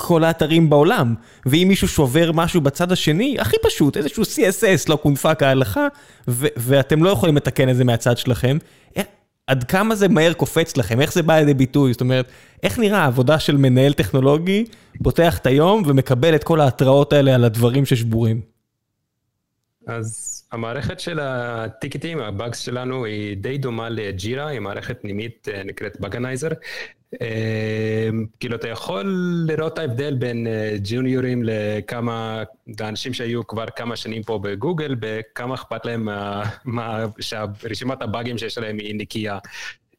כל 0.00 0.24
האתרים 0.24 0.70
בעולם, 0.70 1.14
ואם 1.46 1.64
מישהו 1.68 1.88
שובר 1.88 2.32
משהו 2.32 2.60
בצד 2.60 2.92
השני, 2.92 3.36
הכי 3.38 3.56
פשוט, 3.62 3.96
איזשהו 3.96 4.22
CSS 4.22 4.84
לא 4.88 4.96
קונפה 4.96 5.34
כהלכה, 5.34 5.88
ואתם 6.28 7.04
לא 7.04 7.10
יכולים 7.10 7.36
לתקן 7.36 7.68
את 7.68 7.76
זה 7.76 7.84
מהצד 7.84 8.18
שלכם, 8.18 8.58
איך, 8.96 9.06
עד 9.46 9.64
כמה 9.64 9.94
זה 9.94 10.08
מהר 10.08 10.32
קופץ 10.32 10.76
לכם, 10.76 11.00
איך 11.00 11.12
זה 11.12 11.22
בא 11.22 11.38
לידי 11.38 11.54
ביטוי, 11.54 11.92
זאת 11.92 12.00
אומרת, 12.00 12.28
איך 12.62 12.78
נראה 12.78 12.98
העבודה 12.98 13.38
של 13.38 13.56
מנהל 13.56 13.92
טכנולוגי, 13.92 14.64
פותח 15.02 15.38
את 15.38 15.46
היום 15.46 15.82
ומקבל 15.86 16.34
את 16.34 16.44
כל 16.44 16.60
ההתראות 16.60 17.12
האלה 17.12 17.34
על 17.34 17.44
הדברים 17.44 17.86
ששבורים? 17.86 18.40
אז 19.86 20.42
המערכת 20.52 21.00
של 21.00 21.18
הטיקטים, 21.22 22.18
הבאגס 22.18 22.58
שלנו, 22.58 23.04
היא 23.04 23.36
די 23.36 23.58
דומה 23.58 23.88
לג'ירה, 23.88 24.46
היא 24.48 24.60
מערכת 24.60 24.98
פנימית 25.02 25.48
אה, 25.52 25.62
נקראת 25.64 26.00
בגנייזר. 26.00 26.48
אמ, 27.14 28.26
כאילו 28.40 28.56
אתה 28.56 28.68
יכול 28.68 29.14
לראות 29.46 29.72
את 29.72 29.78
ההבדל 29.78 30.14
בין 30.14 30.46
אה, 30.46 30.76
ג'וניורים 30.84 31.42
לכמה, 31.44 32.42
לאנשים 32.80 33.14
שהיו 33.14 33.46
כבר 33.46 33.64
כמה 33.76 33.96
שנים 33.96 34.22
פה 34.22 34.38
בגוגל, 34.38 34.96
בכמה 35.00 35.54
אכפת 35.54 35.86
להם 35.86 36.08
מה, 36.64 37.06
שהרשימת 37.20 38.02
הבאגים 38.02 38.38
שיש 38.38 38.58
להם 38.58 38.78
היא 38.78 38.94
נקייה. 38.94 39.38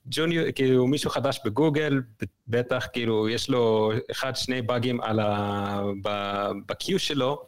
ג'וניור, 0.06 0.52
כאילו 0.52 0.88
מישהו 0.88 1.10
חדש 1.10 1.40
בגוגל, 1.46 2.02
בטח 2.48 2.88
כאילו 2.94 3.30
יש 3.30 3.50
לו 3.50 3.92
אחד, 4.12 4.36
שני 4.36 4.62
באגים 4.62 5.02
על 5.02 5.20
ה... 5.20 5.82
ב-Q 6.02 6.98
שלו, 6.98 7.42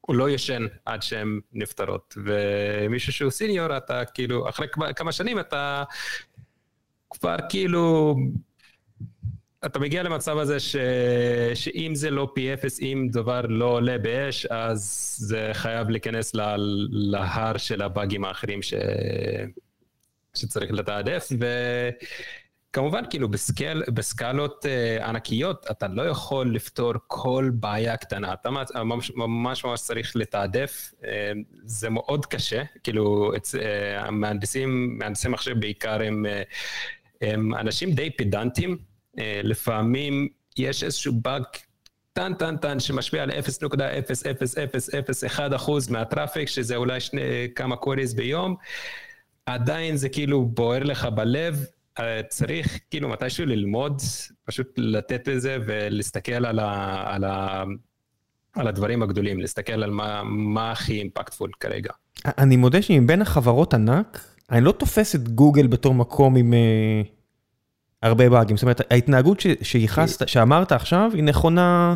הוא 0.00 0.16
לא 0.16 0.30
ישן 0.30 0.66
עד 0.84 1.02
שהן 1.02 1.40
נפתרות. 1.52 2.16
ומישהו 2.24 3.12
שהוא 3.12 3.30
סיניור, 3.30 3.76
אתה 3.76 4.04
כאילו, 4.04 4.48
אחרי 4.48 4.66
כמה 4.96 5.12
שנים 5.12 5.38
אתה 5.38 5.84
כבר 7.10 7.36
כאילו 7.48 8.16
אתה 9.66 9.78
מגיע 9.78 10.02
למצב 10.02 10.38
הזה 10.38 10.60
ש... 10.60 10.76
שאם 11.54 11.94
זה 11.94 12.10
לא 12.10 12.28
פי 12.34 12.54
אפס, 12.54 12.80
אם 12.80 13.08
דבר 13.10 13.40
לא 13.48 13.64
עולה 13.64 13.98
באש, 13.98 14.46
אז 14.46 15.14
זה 15.18 15.50
חייב 15.52 15.90
להיכנס 15.90 16.34
לה... 16.34 16.54
להר 16.90 17.56
של 17.56 17.82
הבאגים 17.82 18.24
האחרים 18.24 18.62
ש... 18.62 18.74
שצריך 20.34 20.70
לתעדף, 20.72 21.28
וכמובן, 22.70 23.02
כאילו, 23.10 23.28
בסקל, 23.28 23.82
בסקלות 23.94 24.64
uh, 24.64 25.04
ענקיות, 25.04 25.66
אתה 25.70 25.88
לא 25.88 26.02
יכול 26.02 26.54
לפתור 26.54 26.92
כל 27.06 27.50
בעיה 27.54 27.96
קטנה, 27.96 28.32
אתה 28.32 28.50
ממש 28.50 29.12
ממש, 29.16 29.64
ממש 29.64 29.80
צריך 29.80 30.16
לתעדף, 30.16 30.92
uh, 31.00 31.04
זה 31.64 31.90
מאוד 31.90 32.26
קשה, 32.26 32.62
כאילו, 32.84 33.32
את, 33.36 33.44
uh, 33.44 33.58
המהנדסים, 33.98 34.98
מהנדסי 34.98 35.28
מחשב 35.28 35.60
בעיקר 35.60 36.02
הם, 36.02 36.26
uh, 36.26 37.26
הם 37.26 37.54
אנשים 37.54 37.92
די 37.92 38.10
פדנטים, 38.10 38.70
אה, 38.70 38.93
לפעמים 39.42 40.28
יש 40.56 40.84
איזשהו 40.84 41.12
באג 41.12 41.42
טן 42.12 42.34
טן 42.34 42.56
טן 42.56 42.80
שמשפיע 42.80 43.22
על 43.22 43.30
0.0001% 43.30 45.70
מהטראפיק, 45.90 46.48
שזה 46.48 46.76
אולי 46.76 47.00
שני, 47.00 47.20
כמה 47.54 47.76
קוריז 47.76 48.14
ביום, 48.14 48.56
עדיין 49.46 49.96
זה 49.96 50.08
כאילו 50.08 50.44
בוער 50.44 50.82
לך 50.82 51.04
בלב, 51.04 51.64
אה, 51.98 52.20
צריך 52.28 52.78
כאילו 52.90 53.08
מתישהו 53.08 53.46
ללמוד, 53.46 54.02
פשוט 54.44 54.66
לתת 54.76 55.28
את 55.28 55.40
זה 55.40 55.56
ולהסתכל 55.66 56.46
על, 56.46 56.58
ה, 56.58 57.02
על, 57.06 57.24
ה, 57.24 57.64
על 58.52 58.66
הדברים 58.66 59.02
הגדולים, 59.02 59.40
להסתכל 59.40 59.82
על 59.82 59.90
מה, 59.90 60.22
מה 60.24 60.72
הכי 60.72 60.92
אימפקטפול 60.92 61.50
כרגע. 61.60 61.92
אני 62.24 62.56
מודה 62.56 62.82
שמבין 62.82 63.22
החברות 63.22 63.74
ענק, 63.74 64.24
אני 64.50 64.60
לא 64.60 64.72
תופס 64.72 65.14
את 65.14 65.28
גוגל 65.28 65.66
בתור 65.66 65.94
מקום 65.94 66.36
עם... 66.36 66.54
אה, 68.04 68.08
הרבה 68.08 68.30
באגים, 68.30 68.56
זאת 68.56 68.62
אומרת, 68.62 68.80
ההתנהגות 68.90 69.42
שייחסת, 69.62 70.28
שאמרת 70.28 70.72
עכשיו, 70.72 71.10
היא 71.14 71.22
נכונה 71.22 71.94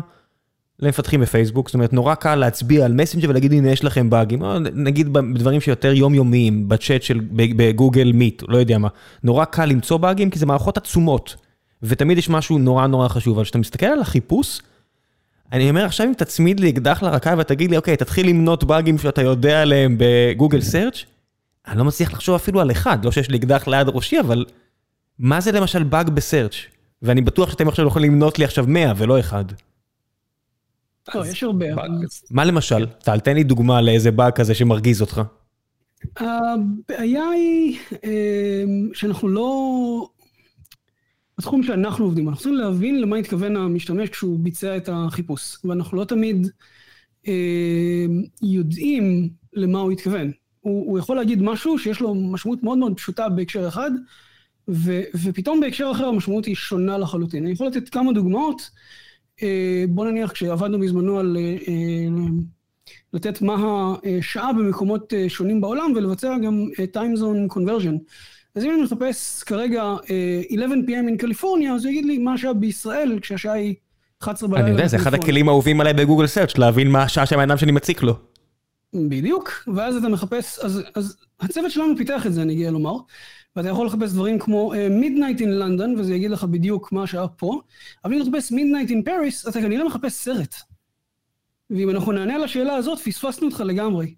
למפתחים 0.79 1.21
בפייסבוק, 1.21 1.67
זאת 1.67 1.73
אומרת 1.73 1.93
נורא 1.93 2.15
קל 2.15 2.35
להצביע 2.35 2.85
על 2.85 2.93
מסנג'ר 2.93 3.29
ולהגיד 3.29 3.53
הנה 3.53 3.71
יש 3.71 3.83
לכם 3.83 4.09
באגים, 4.09 4.43
נגיד 4.73 5.13
בדברים 5.13 5.61
שיותר 5.61 5.93
יומיומיים, 5.93 6.69
בצ'אט 6.69 7.01
של 7.01 7.19
בגוגל 7.31 8.11
מיט, 8.11 8.43
לא 8.47 8.57
יודע 8.57 8.77
מה, 8.77 8.87
נורא 9.23 9.45
קל 9.45 9.65
למצוא 9.65 9.97
באגים 9.97 10.29
כי 10.29 10.39
זה 10.39 10.45
מערכות 10.45 10.77
עצומות, 10.77 11.35
ותמיד 11.83 12.17
יש 12.17 12.29
משהו 12.29 12.57
נורא 12.57 12.87
נורא 12.87 13.07
חשוב, 13.07 13.35
אבל 13.35 13.43
כשאתה 13.43 13.57
מסתכל 13.57 13.85
על 13.85 14.01
החיפוש, 14.01 14.61
אני 15.51 15.69
אומר 15.69 15.85
עכשיו 15.85 16.07
אם 16.07 16.13
תצמיד 16.17 16.59
לי 16.59 16.69
אקדח 16.69 17.03
לרקה 17.03 17.35
ותגיד 17.37 17.71
לי 17.71 17.77
אוקיי 17.77 17.97
תתחיל 17.97 18.29
למנות 18.29 18.63
באגים 18.63 18.97
שאתה 18.97 19.21
יודע 19.21 19.61
עליהם 19.61 19.95
בגוגל 19.99 20.61
סרצ', 20.61 21.03
אני 21.67 21.77
לא 21.77 21.85
מצליח 21.85 22.13
לחשוב 22.13 22.35
אפילו 22.35 22.61
על 22.61 22.71
אחד, 22.71 23.05
לא 23.05 23.11
שיש 23.11 23.29
לי 23.29 23.37
אקדח 23.37 23.67
ליד 23.67 23.87
ראשי, 23.89 24.19
אבל 24.19 24.45
מה 25.19 25.41
זה 25.41 25.51
למשל 25.51 25.83
באג 25.83 26.09
בסרצ' 26.09 26.55
ואני 27.01 27.21
בטוח 27.21 27.51
שאתם 27.51 27.67
עכשיו 27.67 27.87
יכולים 27.87 28.11
למנות 28.11 28.39
לי 28.39 28.45
עכשיו 28.45 28.65
100 28.67 28.93
ולא 28.97 29.19
אחד. 29.19 29.45
לא, 31.15 31.27
יש 31.27 31.43
הרבה. 31.43 31.65
מה 32.31 32.45
למשל? 32.45 32.85
טל, 32.85 33.19
תן 33.19 33.35
לי 33.35 33.43
דוגמה 33.43 33.81
לאיזה 33.81 34.11
באג 34.11 34.33
כזה 34.33 34.55
שמרגיז 34.55 35.01
אותך. 35.01 35.21
הבעיה 36.17 37.29
היא 37.29 37.79
אמ, 38.03 38.89
שאנחנו 38.93 39.27
לא... 39.29 40.09
בתחום 41.37 41.63
שאנחנו 41.63 42.05
עובדים, 42.05 42.29
אנחנו 42.29 42.41
צריכים 42.41 42.57
להבין 42.57 43.01
למה 43.01 43.15
התכוון 43.15 43.55
המשתמש 43.55 44.09
כשהוא 44.09 44.39
ביצע 44.39 44.77
את 44.77 44.89
החיפוש, 44.91 45.57
ואנחנו 45.65 45.97
לא 45.97 46.05
תמיד 46.05 46.47
אה, 47.27 48.05
יודעים 48.41 49.29
למה 49.53 49.79
הוא 49.79 49.91
התכוון. 49.91 50.31
הוא, 50.59 50.91
הוא 50.91 50.99
יכול 50.99 51.15
להגיד 51.15 51.41
משהו 51.41 51.79
שיש 51.79 52.01
לו 52.01 52.15
משמעות 52.15 52.63
מאוד 52.63 52.77
מאוד 52.77 52.93
פשוטה 52.97 53.29
בהקשר 53.29 53.67
אחד, 53.67 53.91
ו, 54.69 55.01
ופתאום 55.23 55.59
בהקשר 55.59 55.91
אחר 55.91 56.05
המשמעות 56.05 56.45
היא 56.45 56.55
שונה 56.55 56.97
לחלוטין. 56.97 57.43
אני 57.43 57.53
יכול 57.53 57.67
לתת 57.67 57.89
כמה 57.89 58.13
דוגמאות. 58.13 58.69
אה, 59.43 59.85
בוא 59.89 60.05
נניח 60.05 60.31
כשעבדנו 60.31 60.79
בזמנו 60.79 61.19
על 61.19 61.37
אה, 61.39 61.57
אה, 61.67 62.07
לתת 63.13 63.41
מה 63.41 63.55
השעה 64.19 64.53
במקומות 64.53 65.13
שונים 65.27 65.61
בעולם 65.61 65.93
ולבצע 65.95 66.37
גם 66.45 66.65
time 66.93 67.19
zone 67.19 67.55
conversion. 67.55 67.93
אז 68.55 68.65
אם 68.65 68.71
אני 68.71 68.81
מחפש 68.81 69.43
כרגע 69.43 69.83
11 69.83 70.77
PM 70.87 71.13
in 71.13 71.17
קליפורניה, 71.17 71.73
אז 71.73 71.85
הוא 71.85 71.91
יגיד 71.91 72.05
לי 72.05 72.17
מה 72.17 72.33
השעה 72.33 72.53
בישראל 72.53 73.19
כשהשעה 73.21 73.53
היא 73.53 73.75
11 74.21 74.49
בלילה. 74.49 74.65
אני 74.65 74.71
יודע, 74.71 74.87
זה 74.87 74.97
אחד 74.97 75.13
הכלים 75.13 75.49
האהובים 75.49 75.81
עליי 75.81 75.93
ב 75.93 75.98
Google 75.98 76.27
Search 76.27 76.57
להבין 76.57 76.91
מה 76.91 77.03
השעה 77.03 77.25
שהבן 77.25 77.41
אדם 77.41 77.57
שאני 77.57 77.71
מציק 77.71 78.03
לו. 78.03 78.13
בדיוק, 78.93 79.69
ואז 79.75 79.95
אתה 79.95 80.09
מחפש, 80.09 80.59
אז, 80.59 80.83
אז 80.95 81.17
הצוות 81.39 81.71
שלנו 81.71 81.97
פיתח 81.97 82.25
את 82.25 82.33
זה, 82.33 82.41
אני 82.41 82.55
גאה 82.55 82.71
לומר. 82.71 82.95
ואתה 83.59 83.69
יכול 83.69 83.87
לחפש 83.87 84.13
דברים 84.13 84.39
כמו 84.39 84.73
midnight 84.89 85.41
in 85.41 85.51
London, 85.51 85.95
וזה 85.99 86.15
יגיד 86.15 86.31
לך 86.31 86.43
בדיוק 86.43 86.91
מה 86.91 87.03
השעה 87.03 87.27
פה, 87.27 87.61
אבל 88.05 88.13
אם 88.13 88.23
תחפש 88.23 88.51
midnight 88.51 88.89
in 88.89 89.03
Paris, 89.03 89.47
אתה 89.47 89.61
כנראה 89.61 89.83
מחפש 89.83 90.13
סרט. 90.13 90.55
ואם 91.69 91.89
אנחנו 91.89 92.11
נענה 92.11 92.35
על 92.35 92.43
השאלה 92.43 92.75
הזאת, 92.75 92.99
פספסנו 92.99 93.47
אותך 93.47 93.59
לגמרי. 93.65 94.15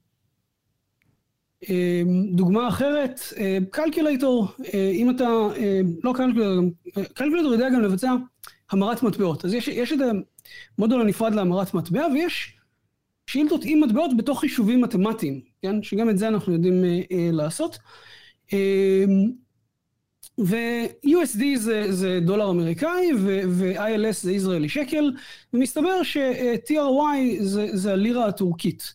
אמ, 1.69 2.23
דוגמה 2.32 2.67
אחרת, 2.67 3.19
קלקולטור, 3.69 4.47
אה, 4.60 4.65
אה, 4.73 4.91
אם 4.91 5.10
אתה, 5.10 5.23
אה, 5.58 5.82
לא 6.04 6.13
קלקולטור, 6.15 6.71
קלקולטור 7.13 7.54
יודע 7.54 7.69
גם 7.69 7.82
לבצע 7.82 8.15
המרת 8.71 9.04
מטבעות. 9.04 9.45
אז 9.45 9.54
יש, 9.54 9.67
יש 9.67 9.93
את 9.93 9.99
המודול 10.77 11.01
הנפרד 11.01 11.34
להמרת 11.34 11.73
מטבע, 11.73 12.06
ויש 12.13 12.58
שאילתות 13.27 13.62
עם 13.63 13.84
מטבעות 13.84 14.17
בתוך 14.17 14.39
חישובים 14.39 14.82
מתמטיים, 14.82 15.41
כן? 15.62 15.84
שגם 15.84 16.10
את 16.10 16.17
זה 16.17 16.27
אנחנו 16.27 16.54
יודעים 16.54 16.84
לעשות. 17.32 17.77
אמ, 18.53 19.31
ו-USD 20.37 21.43
זה, 21.55 21.91
זה 21.91 22.19
דולר 22.21 22.49
אמריקאי 22.49 23.09
ו-ILS 23.47 24.13
זה 24.21 24.31
ישראלי 24.31 24.69
שקל, 24.69 25.11
ומסתבר 25.53 26.03
ש-TRY 26.03 27.39
זה, 27.39 27.67
זה 27.73 27.93
הלירה 27.93 28.27
הטורקית. 28.27 28.93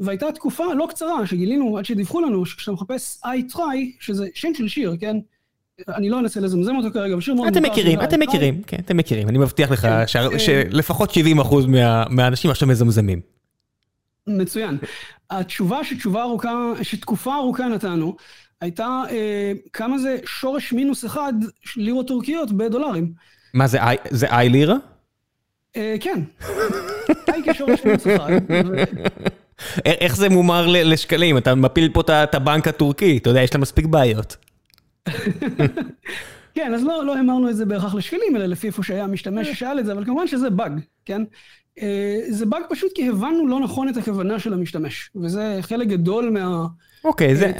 והייתה 0.00 0.32
תקופה 0.32 0.64
לא 0.76 0.86
קצרה 0.90 1.26
שגילינו, 1.26 1.78
עד 1.78 1.84
שדיווחו 1.84 2.20
לנו, 2.20 2.46
שכשאתה 2.46 2.72
מחפש 2.72 3.20
I 3.24 3.54
try, 3.54 3.58
שזה 4.00 4.26
שם 4.34 4.54
של 4.54 4.68
שיר, 4.68 4.96
כן? 5.00 5.16
אני 5.88 6.10
לא 6.10 6.18
אנסה 6.18 6.40
לזמזם 6.40 6.76
אותו 6.76 6.90
כרגע, 6.92 7.14
אבל 7.14 7.22
שיר 7.22 7.34
מאוד 7.34 7.46
מוכר. 7.48 7.60
אתם 7.60 7.70
מכירים, 7.70 8.02
אתם 8.02 8.20
מכירים, 8.20 8.62
כן, 8.62 8.76
אתם 8.84 8.96
מכירים. 8.96 9.28
אני 9.28 9.38
מבטיח 9.38 9.70
לך 9.70 9.80
כן, 9.80 10.38
שלפחות 10.38 11.10
70% 11.10 11.14
מהאנשים 12.10 12.50
עכשיו 12.50 12.68
מזמזמים. 12.68 13.20
מצוין. 14.26 14.78
התשובה 15.30 15.84
שתשובה 15.84 16.22
ארוכה, 16.22 16.72
שתקופה 16.82 17.34
ארוכה 17.34 17.68
נתנו, 17.68 18.16
הייתה 18.60 19.02
אה, 19.10 19.52
כמה 19.72 19.98
זה 19.98 20.18
שורש 20.24 20.72
מינוס 20.72 21.04
אחד 21.04 21.32
לירות 21.76 22.08
טורקיות 22.08 22.52
בדולרים. 22.52 23.12
מה 23.54 23.66
זה, 23.66 23.78
זה 24.10 24.26
איי 24.26 24.48
לירה? 24.48 24.76
אה, 25.76 25.96
כן. 26.00 26.20
איי 27.28 27.42
כשורש 27.46 27.84
מינוס 27.84 28.06
אחד. 28.06 28.30
איך 29.84 30.16
זה 30.16 30.28
מומר 30.28 30.66
לשקלים? 30.66 31.38
אתה 31.38 31.54
מפיל 31.54 31.88
פה 31.92 32.00
את 32.00 32.34
הבנק 32.34 32.68
הטורקי, 32.68 33.16
אתה 33.16 33.30
יודע, 33.30 33.42
יש 33.42 33.54
לה 33.54 33.60
מספיק 33.60 33.86
בעיות. 33.86 34.36
כן, 36.54 36.74
אז 36.74 36.84
לא, 36.84 37.04
לא 37.04 37.16
המרנו 37.16 37.50
את 37.50 37.56
זה 37.56 37.64
בהכרח 37.64 37.94
לשקלים, 37.94 38.36
אלא 38.36 38.46
לפי 38.46 38.66
איפה 38.66 38.82
שהיה 38.82 39.04
המשתמש 39.04 39.48
ששאל 39.48 39.80
את 39.80 39.86
זה, 39.86 39.92
אבל 39.92 40.04
כמובן 40.04 40.26
שזה 40.26 40.50
באג, 40.50 40.80
כן? 41.04 41.22
אה, 41.82 42.20
זה 42.28 42.46
באג 42.46 42.62
פשוט 42.70 42.92
כי 42.94 43.08
הבנו 43.08 43.48
לא 43.48 43.60
נכון 43.60 43.88
את 43.88 43.96
הכוונה 43.96 44.38
של 44.38 44.52
המשתמש, 44.52 45.10
וזה 45.16 45.58
חלק 45.60 45.88
גדול 45.88 46.30
מה... 46.30 46.66
אוקיי, 47.04 47.36
זה, 47.36 47.52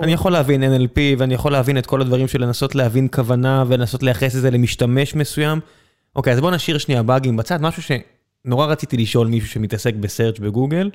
אני 0.00 0.12
יכול 0.12 0.32
להבין 0.32 0.62
NLP 0.62 0.98
ואני 1.18 1.34
יכול 1.34 1.52
להבין 1.52 1.78
את 1.78 1.86
כל 1.86 2.00
הדברים 2.00 2.28
של 2.28 2.42
לנסות 2.42 2.74
להבין 2.74 3.08
כוונה 3.12 3.64
ולנסות 3.66 4.02
לייחס 4.02 4.36
את 4.36 4.40
זה 4.40 4.50
למשתמש 4.50 5.14
מסוים. 5.14 5.60
אוקיי, 6.16 6.32
אז 6.32 6.40
בוא 6.40 6.50
נשאיר 6.50 6.78
שנייה 6.78 7.02
באגים 7.02 7.36
בצד, 7.36 7.62
משהו 7.62 7.82
שנורא 7.82 8.66
רציתי 8.66 8.96
לשאול 8.96 9.26
מישהו 9.26 9.48
שמתעסק 9.48 9.94
ב 9.94 10.00
search 10.00 10.38
בגוגל, 10.38 10.90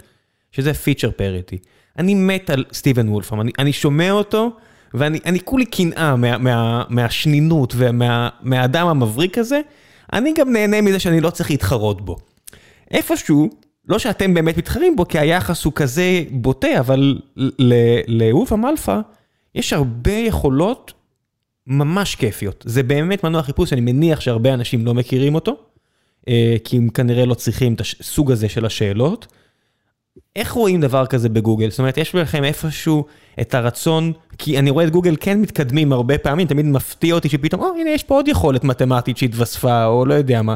שזה 0.51 0.73
feature 0.73 1.11
parity. 1.11 1.57
אני 1.97 2.13
מת 2.15 2.49
על 2.49 2.65
סטיבן 2.73 3.09
וולפרם, 3.09 3.41
אני, 3.41 3.51
אני 3.59 3.73
שומע 3.73 4.11
אותו 4.11 4.51
ואני 4.93 5.39
כולי 5.43 5.65
קנאה 5.65 6.15
מה, 6.15 6.37
מה, 6.37 6.83
מהשנינות 6.89 7.73
ומהאדם 7.77 8.87
המבריק 8.87 9.37
הזה, 9.37 9.61
אני 10.13 10.33
גם 10.33 10.53
נהנה 10.53 10.81
מזה 10.81 10.99
שאני 10.99 11.21
לא 11.21 11.29
צריך 11.29 11.51
להתחרות 11.51 12.05
בו. 12.05 12.17
איפשהו, 12.91 13.49
לא 13.87 13.99
שאתם 13.99 14.33
באמת 14.33 14.57
מתחרים 14.57 14.95
בו, 14.95 15.07
כי 15.07 15.19
היחס 15.19 15.65
הוא 15.65 15.73
כזה 15.75 16.23
בוטה, 16.31 16.79
אבל 16.79 17.19
לוולפרם 18.07 18.65
אלפא 18.65 18.99
יש 19.55 19.73
הרבה 19.73 20.11
יכולות 20.11 20.93
ממש 21.67 22.15
כיפיות. 22.15 22.63
זה 22.67 22.83
באמת 22.83 23.23
מנוע 23.23 23.43
חיפוש, 23.43 23.73
אני 23.73 23.81
מניח 23.81 24.21
שהרבה 24.21 24.53
אנשים 24.53 24.85
לא 24.85 24.93
מכירים 24.93 25.35
אותו, 25.35 25.57
אה, 26.27 26.55
כי 26.63 26.77
הם 26.77 26.89
כנראה 26.89 27.25
לא 27.25 27.33
צריכים 27.33 27.73
את 27.73 27.81
הסוג 27.81 28.31
הזה 28.31 28.49
של 28.49 28.65
השאלות. 28.65 29.27
איך 30.35 30.51
רואים 30.51 30.81
דבר 30.81 31.05
כזה 31.05 31.29
בגוגל? 31.29 31.69
זאת 31.69 31.79
אומרת, 31.79 31.97
יש 31.97 32.15
לכם 32.15 32.43
איפשהו 32.43 33.05
את 33.41 33.53
הרצון, 33.53 34.13
כי 34.37 34.59
אני 34.59 34.69
רואה 34.69 34.85
את 34.85 34.89
גוגל 34.89 35.15
כן 35.19 35.41
מתקדמים 35.41 35.93
הרבה 35.93 36.17
פעמים, 36.17 36.47
תמיד 36.47 36.65
מפתיע 36.65 37.15
אותי 37.15 37.29
שפתאום, 37.29 37.61
או, 37.61 37.67
הנה, 37.79 37.89
יש 37.89 38.03
פה 38.03 38.15
עוד 38.15 38.27
יכולת 38.27 38.63
מתמטית 38.63 39.17
שהתווספה, 39.17 39.85
או 39.85 40.05
לא 40.05 40.13
יודע 40.13 40.41
מה. 40.41 40.55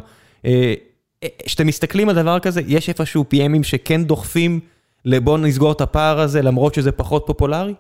אה, 1.23 1.27
כשאתם 1.45 1.67
מסתכלים 1.67 2.09
על 2.09 2.15
דבר 2.15 2.39
כזה, 2.39 2.62
יש 2.67 2.89
איפשהו 2.89 3.25
PMים 3.33 3.63
שכן 3.63 4.03
דוחפים 4.03 4.59
לבוא 5.05 5.38
נסגור 5.38 5.71
את 5.71 5.81
הפער 5.81 6.19
הזה, 6.19 6.41
למרות 6.41 6.73
שזה 6.73 6.91
פחות 6.91 7.23
פופולרי? 7.27 7.73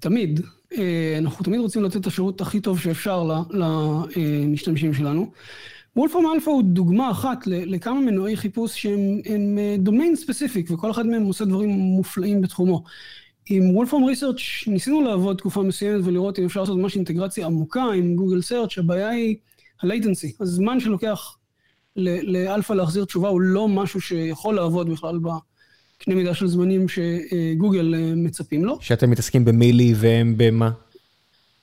תמיד. 0.00 0.40
אה, 0.78 1.14
אנחנו 1.18 1.44
תמיד 1.44 1.60
רוצים 1.60 1.84
לתת 1.84 1.96
את 1.96 2.06
השירות 2.06 2.40
הכי 2.40 2.60
טוב 2.60 2.78
שאפשר 2.78 3.28
למשתמשים 3.50 4.94
שלנו. 4.94 5.30
וולפרם 5.96 6.24
אלפא 6.34 6.50
הוא 6.50 6.62
דוגמה 6.62 7.10
אחת 7.10 7.38
לכמה 7.46 8.00
מנועי 8.00 8.36
חיפוש 8.36 8.82
שהם 8.82 9.58
domain 9.78 10.16
specific, 10.16 10.70
וכל 10.70 10.90
אחד 10.90 11.06
מהם 11.06 11.22
עושה 11.22 11.44
דברים 11.44 11.70
מופלאים 11.70 12.40
בתחומו. 12.40 12.82
עם 13.48 13.76
Wolfram 13.76 14.04
Research 14.04 14.66
ניסינו 14.66 15.00
לעבוד 15.00 15.36
תקופה 15.36 15.62
מסוימת 15.62 16.04
ולראות 16.04 16.38
אם 16.38 16.44
אפשר 16.44 16.60
לעשות 16.60 16.78
ממש 16.78 16.96
אינטגרציה 16.96 17.46
עמוקה 17.46 17.82
עם 17.82 18.16
Google 18.16 18.42
Search, 18.42 18.78
הבעיה 18.78 19.08
היא 19.08 19.36
ה 19.82 19.88
latency, 19.88 20.32
הזמן 20.40 20.80
שלוקח 20.80 21.35
לאלפא 21.96 22.72
להחזיר 22.72 23.04
תשובה 23.04 23.28
הוא 23.28 23.40
לא 23.40 23.68
משהו 23.68 24.00
שיכול 24.00 24.54
לעבוד 24.54 24.90
בכלל 24.90 25.18
בקנה 25.18 26.14
מידה 26.14 26.34
של 26.34 26.46
זמנים 26.46 26.86
שגוגל 26.88 27.94
אה, 27.94 28.12
מצפים 28.16 28.64
לו. 28.64 28.78
שאתם 28.80 29.10
מתעסקים 29.10 29.44
במילי 29.44 29.94
והם 29.96 30.34
במה? 30.36 30.70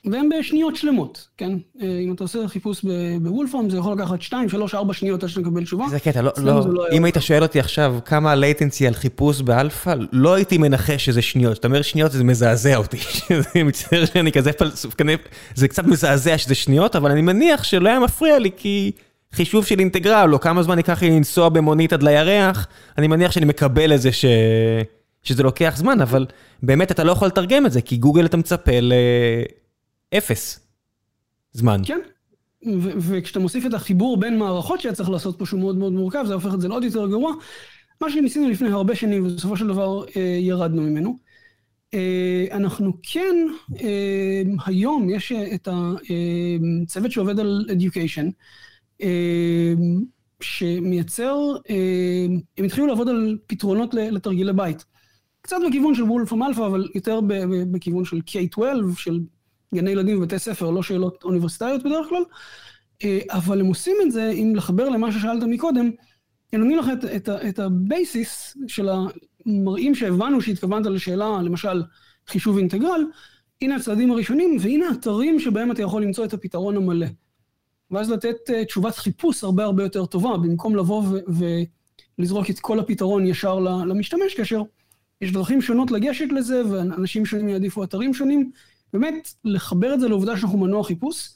והם 0.05 0.29
בשניות 0.39 0.75
שלמות, 0.75 1.27
כן? 1.37 1.57
אה, 1.81 1.99
אם 1.99 2.13
אתה 2.13 2.23
עושה 2.23 2.47
חיפוש 2.47 2.85
בוולפרם, 3.21 3.69
זה 3.69 3.77
יכול 3.77 3.93
לקחת 3.93 4.21
2, 4.21 4.49
3, 4.49 4.75
4 4.75 4.93
שניות 4.93 5.23
עד 5.23 5.29
שאתה 5.29 5.41
מקבל 5.41 5.63
תשובה. 5.63 5.85
זה 5.89 5.99
קטע, 5.99 6.21
לא, 6.21 6.31
לא, 6.37 6.73
לא 6.73 6.85
אם 6.91 7.05
היית 7.05 7.15
שואל 7.19 7.43
אותי 7.43 7.59
עכשיו 7.59 7.95
כמה 8.05 8.31
ה 8.31 8.38
latency 8.38 8.88
על 8.87 8.93
חיפוש 8.93 9.41
באלפא, 9.41 9.95
לא 10.11 10.33
הייתי 10.33 10.57
מנחש 10.57 11.05
שזה 11.05 11.21
שניות. 11.21 11.59
אתה 11.59 11.67
אומר 11.67 11.81
שניות, 11.81 12.11
זה 12.11 12.23
מזעזע 12.23 12.75
אותי. 12.75 12.97
אני 13.55 13.63
מצטער 13.63 14.05
שאני 14.05 14.31
כזה 14.31 14.53
פלסוף, 14.53 14.95
זה 15.55 15.67
קצת 15.67 15.85
מזעזע 15.85 16.37
שזה 16.37 16.55
שניות, 16.55 16.95
אבל 16.95 17.11
אני 17.11 17.21
מניח 17.21 17.63
שלא 17.63 17.89
היה 17.89 17.99
מפריע 17.99 18.39
לי, 18.39 18.49
כי 18.57 18.91
חישוב 19.33 19.65
של 19.65 19.79
אינטגרל, 19.79 20.33
או 20.33 20.39
כמה 20.39 20.63
זמן 20.63 20.77
ייקח 20.77 21.01
לי 21.01 21.09
לנסוע 21.09 21.49
במונית 21.49 21.93
עד 21.93 22.03
לירח, 22.03 22.67
אני 22.97 23.07
מניח 23.07 23.31
שאני 23.31 23.45
מקבל 23.45 23.93
את 23.93 24.01
זה 24.01 24.11
ש... 24.11 24.25
שזה 25.23 25.43
לוקח 25.43 25.73
זמן, 25.77 26.01
אבל 26.01 26.25
באמת 26.63 26.91
אתה 26.91 27.03
לא 27.03 27.11
יכול 27.11 27.27
לתרגם 27.27 27.65
את 27.65 27.71
זה, 27.71 27.81
כי 27.81 27.97
גוגל 27.97 28.25
אתה 28.25 28.37
מצפה 28.37 28.71
לאפס 30.13 30.59
זמן. 31.53 31.81
כן, 31.85 31.99
וכשאתה 32.97 33.39
מוסיף 33.39 33.65
את 33.65 33.73
החיבור 33.73 34.17
בין 34.17 34.39
מערכות 34.39 34.81
שהיה 34.81 34.93
צריך 34.93 35.09
לעשות 35.09 35.39
פה 35.39 35.45
שהוא 35.45 35.59
מאוד 35.59 35.77
מאוד 35.77 35.93
מורכב, 35.93 36.23
זה 36.27 36.33
הופך 36.33 36.53
את 36.53 36.61
זה 36.61 36.67
לעוד 36.67 36.83
יותר 36.83 37.07
גרוע. 37.07 37.33
מה 38.01 38.09
שניסינו 38.09 38.49
לפני 38.49 38.69
הרבה 38.69 38.95
שנים, 38.95 39.25
ובסופו 39.25 39.57
של 39.57 39.67
דבר 39.67 40.03
אה, 40.15 40.37
ירדנו 40.41 40.81
ממנו. 40.81 41.17
אה, 41.93 42.45
אנחנו 42.51 42.93
כן, 43.03 43.35
אה, 43.81 44.41
היום 44.65 45.09
יש 45.09 45.31
את 45.31 45.67
הצוות 45.67 47.11
שעובד 47.11 47.39
על 47.39 47.65
education, 47.69 48.31
שמייצר, 50.41 51.37
הם 52.57 52.65
התחילו 52.65 52.87
לעבוד 52.87 53.09
על 53.09 53.37
פתרונות 53.47 53.93
לתרגילי 53.93 54.53
בית. 54.53 54.85
קצת 55.41 55.57
בכיוון 55.67 55.95
של 55.95 56.03
וולפרם 56.03 56.43
אלפא, 56.43 56.61
אבל 56.61 56.89
יותר 56.95 57.19
בכיוון 57.71 58.05
של 58.05 58.17
K-12, 58.17 58.61
של 58.97 59.19
גני 59.75 59.91
ילדים 59.91 60.17
ובתי 60.17 60.39
ספר, 60.39 60.69
לא 60.69 60.83
שאלות 60.83 61.23
אוניברסיטאיות 61.23 61.83
בדרך 61.83 62.07
כלל. 62.09 62.23
אבל 63.29 63.59
הם 63.59 63.65
עושים 63.65 63.95
את 64.05 64.11
זה, 64.11 64.29
אם 64.29 64.53
לחבר 64.55 64.89
למה 64.89 65.11
ששאלת 65.11 65.43
מקודם, 65.43 65.91
הם 66.53 66.59
נותנים 66.59 66.77
לך 66.77 66.87
את, 66.93 67.05
את, 67.05 67.29
את 67.29 67.59
ה 67.59 67.76
basis 67.76 68.57
שלה 68.67 68.89
מראים 69.45 69.95
שהבנו 69.95 70.41
שהתכוונת 70.41 70.85
לשאלה, 70.85 71.41
למשל, 71.41 71.83
חישוב 72.27 72.57
אינטגרל, 72.57 73.03
הנה 73.61 73.75
הצעדים 73.75 74.11
הראשונים, 74.11 74.57
והנה 74.59 74.85
אתרים 74.91 75.39
שבהם 75.39 75.71
אתה 75.71 75.81
יכול 75.81 76.03
למצוא 76.03 76.25
את 76.25 76.33
הפתרון 76.33 76.77
המלא. 76.77 77.07
ואז 77.93 78.12
לתת 78.12 78.36
uh, 78.49 78.65
תשובת 78.65 78.95
חיפוש 78.95 79.43
הרבה 79.43 79.63
הרבה 79.63 79.84
יותר 79.84 80.06
טובה, 80.06 80.38
במקום 80.38 80.75
לבוא 80.75 81.03
ולזרוק 82.17 82.49
את 82.49 82.60
כל 82.60 82.79
הפתרון 82.79 83.27
ישר 83.27 83.60
למשתמש, 83.60 84.34
כאשר 84.34 84.62
יש 85.21 85.32
דרכים 85.32 85.62
שונות 85.62 85.91
לגשת 85.91 86.27
לזה, 86.32 86.62
ואנשים 86.71 87.25
שונים 87.25 87.49
יעדיפו 87.49 87.84
אתרים 87.84 88.13
שונים. 88.13 88.51
באמת, 88.93 89.34
לחבר 89.45 89.93
את 89.93 89.99
זה 89.99 90.08
לעובדה 90.08 90.38
שאנחנו 90.38 90.58
מנוע 90.58 90.84
חיפוש, 90.84 91.29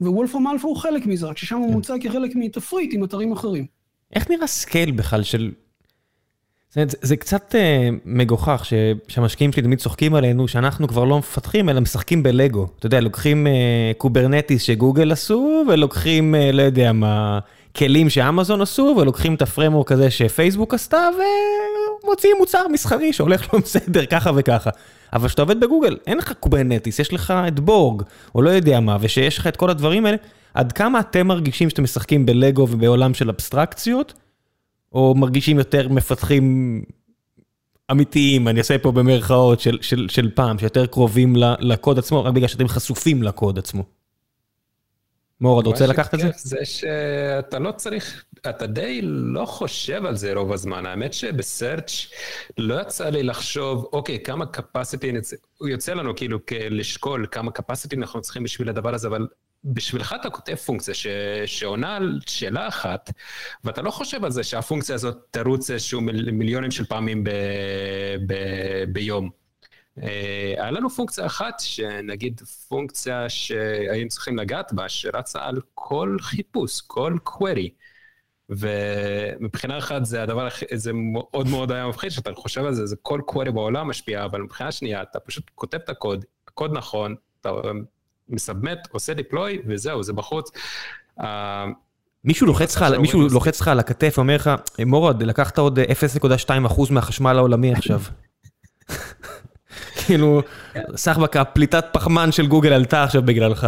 ווולפרם 0.00 0.46
אלפא 0.46 0.66
הוא 0.66 0.76
חלק 0.76 1.06
מזה, 1.06 1.26
רק 1.26 1.38
ששם 1.38 1.56
הוא 1.56 1.68
כן. 1.68 1.72
מוצג 1.72 1.98
כחלק 2.02 2.30
מתפריט 2.34 2.94
עם 2.94 3.04
אתרים 3.04 3.32
אחרים. 3.32 3.66
איך 4.12 4.30
נראה 4.30 4.46
scale 4.46 4.90
בכלל 4.90 5.22
של... 5.22 5.52
זה, 6.72 6.84
זה, 6.88 6.96
זה 7.02 7.16
קצת 7.16 7.54
uh, 7.54 7.94
מגוחך 8.04 8.64
ש, 8.64 8.74
שהמשקיעים 9.08 9.52
שלי 9.52 9.62
תמיד 9.62 9.78
צוחקים 9.78 10.14
עלינו, 10.14 10.48
שאנחנו 10.48 10.88
כבר 10.88 11.04
לא 11.04 11.18
מפתחים, 11.18 11.68
אלא 11.68 11.80
משחקים 11.80 12.22
בלגו. 12.22 12.66
אתה 12.78 12.86
יודע, 12.86 13.00
לוקחים 13.00 13.46
uh, 13.46 13.98
קוברנטיס 13.98 14.62
שגוגל 14.62 15.12
עשו, 15.12 15.64
ולוקחים, 15.68 16.34
uh, 16.34 16.52
לא 16.52 16.62
יודע 16.62 16.92
מה, 16.92 17.38
כלים 17.76 18.10
שאמזון 18.10 18.60
עשו, 18.60 18.94
ולוקחים 19.00 19.34
את 19.34 19.42
ה 19.42 19.47
framework 19.47 19.92
הזה 19.92 20.10
שפייסבוק 20.10 20.74
עשתה, 20.74 21.08
ומוציאים 22.04 22.36
מוצר 22.38 22.68
מסחרי 22.72 23.12
שהולך 23.12 23.54
לו 23.54 23.60
בסדר, 23.64 24.06
ככה 24.06 24.30
וככה. 24.36 24.70
אבל 25.12 25.28
כשאתה 25.28 25.42
עובד 25.42 25.60
בגוגל, 25.60 25.96
אין 26.06 26.18
לך 26.18 26.32
קוברנטיס, 26.40 26.98
יש 26.98 27.12
לך 27.12 27.34
את 27.48 27.60
בורג, 27.60 28.02
או 28.34 28.42
לא 28.42 28.50
יודע 28.50 28.80
מה, 28.80 28.96
ושיש 29.00 29.38
לך 29.38 29.46
את 29.46 29.56
כל 29.56 29.70
הדברים 29.70 30.06
האלה. 30.06 30.16
עד 30.54 30.72
כמה 30.72 31.00
אתם 31.00 31.26
מרגישים 31.26 31.70
שאתם 31.70 31.82
משחקים 31.82 32.26
בלגו 32.26 32.66
ובעולם 32.70 33.14
של 33.14 33.28
אבסטרקציות, 33.28 34.14
או 34.92 35.14
מרגישים 35.14 35.58
יותר 35.58 35.88
מפתחים 35.88 36.84
אמיתיים, 37.90 38.48
אני 38.48 38.58
אעשה 38.58 38.78
פה 38.78 38.92
במרכאות 38.92 39.60
של, 39.60 39.78
של, 39.82 40.06
של 40.08 40.30
פעם, 40.34 40.58
שיותר 40.58 40.86
קרובים 40.86 41.36
לקוד 41.60 41.98
עצמו, 41.98 42.24
רק 42.24 42.34
בגלל 42.34 42.48
שאתם 42.48 42.68
חשופים 42.68 43.22
לקוד 43.22 43.58
עצמו. 43.58 43.82
מור, 45.40 45.60
אתה 45.60 45.68
רוצה 45.68 45.86
לקחת 45.86 46.14
את 46.14 46.20
זה? 46.20 46.28
זה 46.36 46.64
שאתה 46.64 47.58
לא 47.58 47.72
צריך, 47.72 48.24
אתה 48.48 48.66
די 48.66 49.00
לא 49.02 49.44
חושב 49.44 50.06
על 50.06 50.16
זה 50.16 50.34
רוב 50.34 50.52
הזמן. 50.52 50.86
האמת 50.86 51.12
שבסרצ' 51.12 52.06
לא 52.58 52.80
יצא 52.80 53.08
לי 53.08 53.22
לחשוב, 53.22 53.88
אוקיי, 53.92 54.22
כמה 54.22 54.44
capacity, 54.56 55.34
הוא 55.58 55.68
יוצא 55.68 55.94
לנו 55.94 56.16
כאילו 56.16 56.38
לשקול 56.70 57.26
כמה 57.30 57.50
capacity 57.58 57.96
אנחנו 57.96 58.20
צריכים 58.20 58.42
בשביל 58.42 58.68
הדבר 58.68 58.94
הזה, 58.94 59.08
אבל 59.08 59.26
בשבילך 59.64 60.14
אתה 60.20 60.30
כותב 60.30 60.54
פונקציה 60.54 60.94
ש... 60.94 61.06
שעונה 61.46 61.96
על 61.96 62.20
שאלה 62.26 62.68
אחת, 62.68 63.10
ואתה 63.64 63.82
לא 63.82 63.90
חושב 63.90 64.24
על 64.24 64.30
זה 64.30 64.44
שהפונקציה 64.44 64.94
הזאת 64.94 65.16
תרוץ 65.30 65.70
איזשהו 65.70 66.00
מיל... 66.00 66.30
מיליונים 66.30 66.70
של 66.70 66.84
פעמים 66.84 67.24
ב... 67.24 67.30
ב... 68.26 68.34
ביום. 68.92 69.30
אה, 70.02 70.54
היה 70.56 70.70
לנו 70.70 70.90
פונקציה 70.90 71.26
אחת, 71.26 71.54
שנגיד 71.60 72.40
פונקציה 72.68 73.28
שהיינו 73.28 74.08
צריכים 74.08 74.38
לגעת 74.38 74.72
בה, 74.72 74.88
שרצה 74.88 75.44
על 75.44 75.60
כל 75.74 76.16
חיפוש, 76.20 76.80
כל 76.80 77.16
query. 77.28 77.68
ומבחינה 78.50 79.78
אחת 79.78 80.04
זה 80.04 80.22
הדבר, 80.22 80.48
זה 80.74 80.92
מאוד 80.92 81.48
מאוד 81.48 81.72
היה 81.72 81.88
מפחיד, 81.88 82.10
שאתה 82.10 82.30
חושב 82.34 82.64
על 82.64 82.74
זה, 82.74 82.86
זה 82.86 82.96
כל 83.02 83.20
query 83.30 83.50
בעולם 83.50 83.88
משפיע, 83.88 84.24
אבל 84.24 84.42
מבחינה 84.42 84.72
שנייה, 84.72 85.02
אתה 85.02 85.20
פשוט 85.20 85.50
כותב 85.54 85.78
את 85.84 85.88
הקוד, 85.88 86.24
הקוד 86.48 86.72
נכון, 86.72 87.14
אתה 87.40 87.50
מסבמט, 88.30 88.78
עושה 88.90 89.14
דיפלוי, 89.14 89.58
וזהו, 89.66 90.02
זה 90.02 90.12
בחוץ. 90.12 90.50
אה, 91.20 91.66
מישהו 92.24 92.46
לוחץ 92.46 92.76
לך, 92.76 92.82
מישהו 92.82 93.28
לוחץ 93.28 93.60
לך 93.60 93.68
על 93.68 93.78
הכתף, 93.78 94.14
אומר 94.18 94.36
לך, 94.36 94.50
מורד, 94.86 95.22
לקחת 95.22 95.58
עוד 95.58 95.78
0.2% 95.78 96.92
מהחשמל 96.92 97.38
העולמי 97.38 97.72
עכשיו. 97.72 98.00
כאילו, 100.06 100.42
סך 100.96 101.18
בקה, 101.18 101.44
פליטת 101.44 101.84
פחמן 101.92 102.32
של 102.32 102.46
גוגל 102.46 102.72
עלתה 102.72 103.04
עכשיו 103.04 103.22
בגללך. 103.22 103.66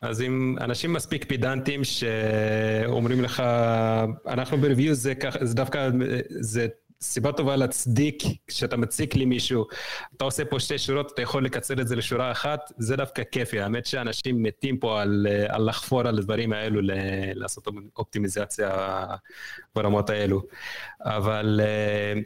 אז 0.00 0.22
אם 0.22 0.56
אנשים 0.60 0.92
מספיק 0.92 1.24
פידנטים 1.24 1.84
שאומרים 1.84 3.22
לך, 3.22 3.42
אנחנו 4.26 4.58
בריוויו 4.58 4.94
זה 4.94 5.14
ככה, 5.14 5.38
זה 5.42 5.54
דווקא, 5.54 5.88
זה 6.28 6.66
סיבה 7.00 7.32
טובה 7.32 7.56
להצדיק 7.56 8.22
כשאתה 8.46 8.76
מציק 8.76 9.14
לי 9.14 9.24
מישהו, 9.24 9.66
אתה 10.16 10.24
עושה 10.24 10.44
פה 10.44 10.60
שתי 10.60 10.78
שורות, 10.78 11.12
אתה 11.14 11.22
יכול 11.22 11.44
לקצר 11.44 11.80
את 11.80 11.88
זה 11.88 11.96
לשורה 11.96 12.32
אחת, 12.32 12.72
זה 12.78 12.96
דווקא 12.96 13.22
כיפי. 13.32 13.60
האמת 13.60 13.86
שאנשים 13.86 14.42
מתים 14.42 14.78
פה 14.78 15.02
על, 15.02 15.26
על 15.48 15.68
לחפור 15.68 16.00
על 16.00 16.18
הדברים 16.18 16.52
האלו, 16.52 16.80
לעשות 17.34 17.68
אופטימיזציה 17.96 19.06
ברמות 19.74 20.10
האלו. 20.10 20.42
אבל 21.00 21.60
אה, 21.62 22.20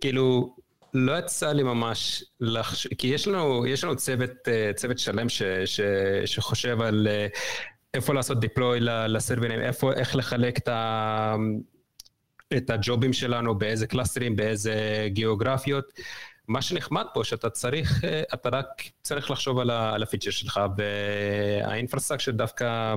כאילו, 0.00 0.56
לא 0.94 1.18
יצא 1.18 1.52
לי 1.52 1.62
ממש 1.62 2.24
לחש... 2.40 2.86
כי 2.86 3.06
יש 3.06 3.28
לנו, 3.28 3.66
יש 3.66 3.84
לנו 3.84 3.96
צוות, 3.96 4.30
אה, 4.48 4.70
צוות 4.74 4.98
שלם 4.98 5.28
ש, 5.28 5.42
ש, 5.64 5.80
שחושב 6.24 6.80
על 6.80 7.08
אה, 7.10 7.26
איפה 7.94 8.14
לעשות 8.14 8.40
deploy 8.40 8.80
לסרברים, 8.80 9.60
איפה, 9.60 9.92
איך 9.92 10.16
לחלק 10.16 10.58
את 10.58 10.68
ה... 10.68 11.36
את 12.56 12.70
הג'ובים 12.70 13.12
שלנו, 13.12 13.58
באיזה 13.58 13.86
קלאסטרים, 13.86 14.36
באיזה 14.36 15.06
גיאוגרפיות. 15.06 15.92
מה 16.48 16.62
שנחמד 16.62 17.04
פה, 17.14 17.24
שאתה 17.24 17.50
צריך, 17.50 18.04
אה, 18.04 18.22
אתה 18.34 18.48
רק 18.48 18.66
צריך 19.02 19.30
לחשוב 19.30 19.58
על 19.58 20.02
ה 20.02 20.06
feature 20.06 20.30
שלך, 20.30 20.60
וה 20.76 20.95
infrastructure 20.95 22.30
דווקא 22.30 22.94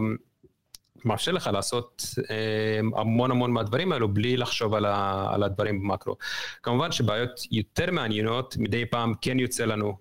מאפשר 1.06 1.32
לך 1.32 1.50
לעשות 1.54 2.06
אה, 2.30 2.80
המון 3.02 3.32
המון 3.32 3.52
מהדברים 3.52 3.92
האלו 3.92 4.14
בלי 4.14 4.38
לחשוב 4.38 4.74
על, 4.74 5.44
הדברים 5.44 5.80
במקרו. 5.80 6.16
כמובן 6.64 6.92
שבעיות 6.92 7.40
יותר 7.52 7.92
מעניינות, 7.92 8.58
מדי 8.58 8.86
פעם 8.86 9.14
כן 9.22 9.40
יוצא 9.40 9.66
לנו 9.66 9.98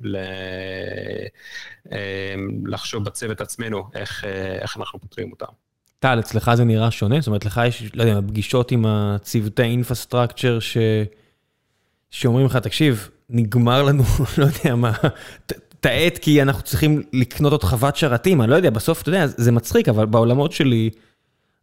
אה, 1.92 2.34
לחשוב 2.64 3.04
בצוות 3.04 3.40
עצמנו 3.40 3.90
איך, 3.94 4.24
איך 4.60 4.76
אנחנו 4.76 5.00
פותרים 5.00 5.30
אותם. 5.30 5.52
טל, 6.02 6.18
אצלך 6.20 6.50
זה 6.54 6.64
נראה 6.64 6.90
שונה? 6.90 7.20
זאת 7.20 7.26
אומרת, 7.26 7.44
לך 7.44 7.60
יש, 7.66 7.90
לא 7.94 8.02
יודע, 8.02 8.20
פגישות 8.28 8.72
עם 8.72 8.86
הצוותי 8.86 9.62
אינפרסטרקצ'ר 9.62 10.58
ש... 10.60 10.76
שאומרים 12.10 12.46
לך, 12.46 12.56
תקשיב, 12.56 13.08
נגמר 13.30 13.82
לנו, 13.82 14.02
לא 14.38 14.44
יודע 14.44 14.74
מה, 14.74 14.92
תעט 15.80 16.18
כי 16.20 16.42
אנחנו 16.42 16.62
צריכים 16.62 17.02
לקנות 17.12 17.52
עוד 17.52 17.64
חוות 17.64 17.96
שרתים, 17.96 18.42
אני 18.42 18.50
לא 18.50 18.56
יודע, 18.56 18.70
בסוף, 18.70 19.02
אתה 19.02 19.08
יודע, 19.08 19.26
זה 19.26 19.52
מצחיק, 19.52 19.88
אבל 19.88 20.06
בעולמות 20.06 20.52
שלי, 20.52 20.90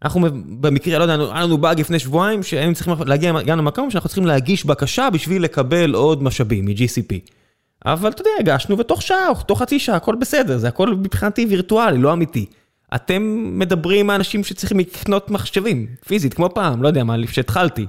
אנחנו 0.04 0.22
במקרה, 0.60 0.98
לא 0.98 1.04
יודע, 1.04 1.14
היה 1.14 1.44
לנו 1.44 1.58
באג 1.58 1.80
לפני 1.80 2.00
שבועיים, 2.00 2.44
שהיינו 2.44 2.74
צריכים 2.74 2.94
להגיע 3.06 3.42
גם 3.42 3.58
למקום 3.58 3.92
שאנחנו 3.92 4.10
צריכים 4.10 4.26
להגיש 4.26 4.66
בקשה 4.66 5.10
בשביל 5.14 5.44
לקבל 5.44 5.94
עוד 5.94 6.24
משאבים 6.24 6.66
מ-GCP. 6.66 7.30
אבל 7.86 8.10
אתה 8.10 8.22
יודע, 8.22 8.32
הגשנו, 8.40 8.78
ותוך 8.78 9.02
שעה, 9.02 9.30
או 9.30 9.36
תוך 9.36 9.62
חצי 9.62 9.80
שעה, 9.80 9.96
הכל 9.96 10.16
בסדר, 10.16 10.58
זה 10.58 10.68
הכל 10.68 10.96
מבחינתי 10.96 11.46
וירטואלי, 11.50 11.98
לא 11.98 12.14
אמיתי. 12.14 12.46
אתם 12.96 13.50
מדברים 13.60 14.00
עם 14.00 14.10
האנשים 14.10 14.44
שצריכים 14.44 14.80
לקנות 14.80 15.32
מחשבים, 15.32 15.88
פיזית, 16.08 16.34
כמו 16.34 16.50
פעם, 16.54 16.84
לא 16.84 16.88
יודע 16.88 17.04
מה, 17.04 17.16
כשהתחלתי. 17.28 17.86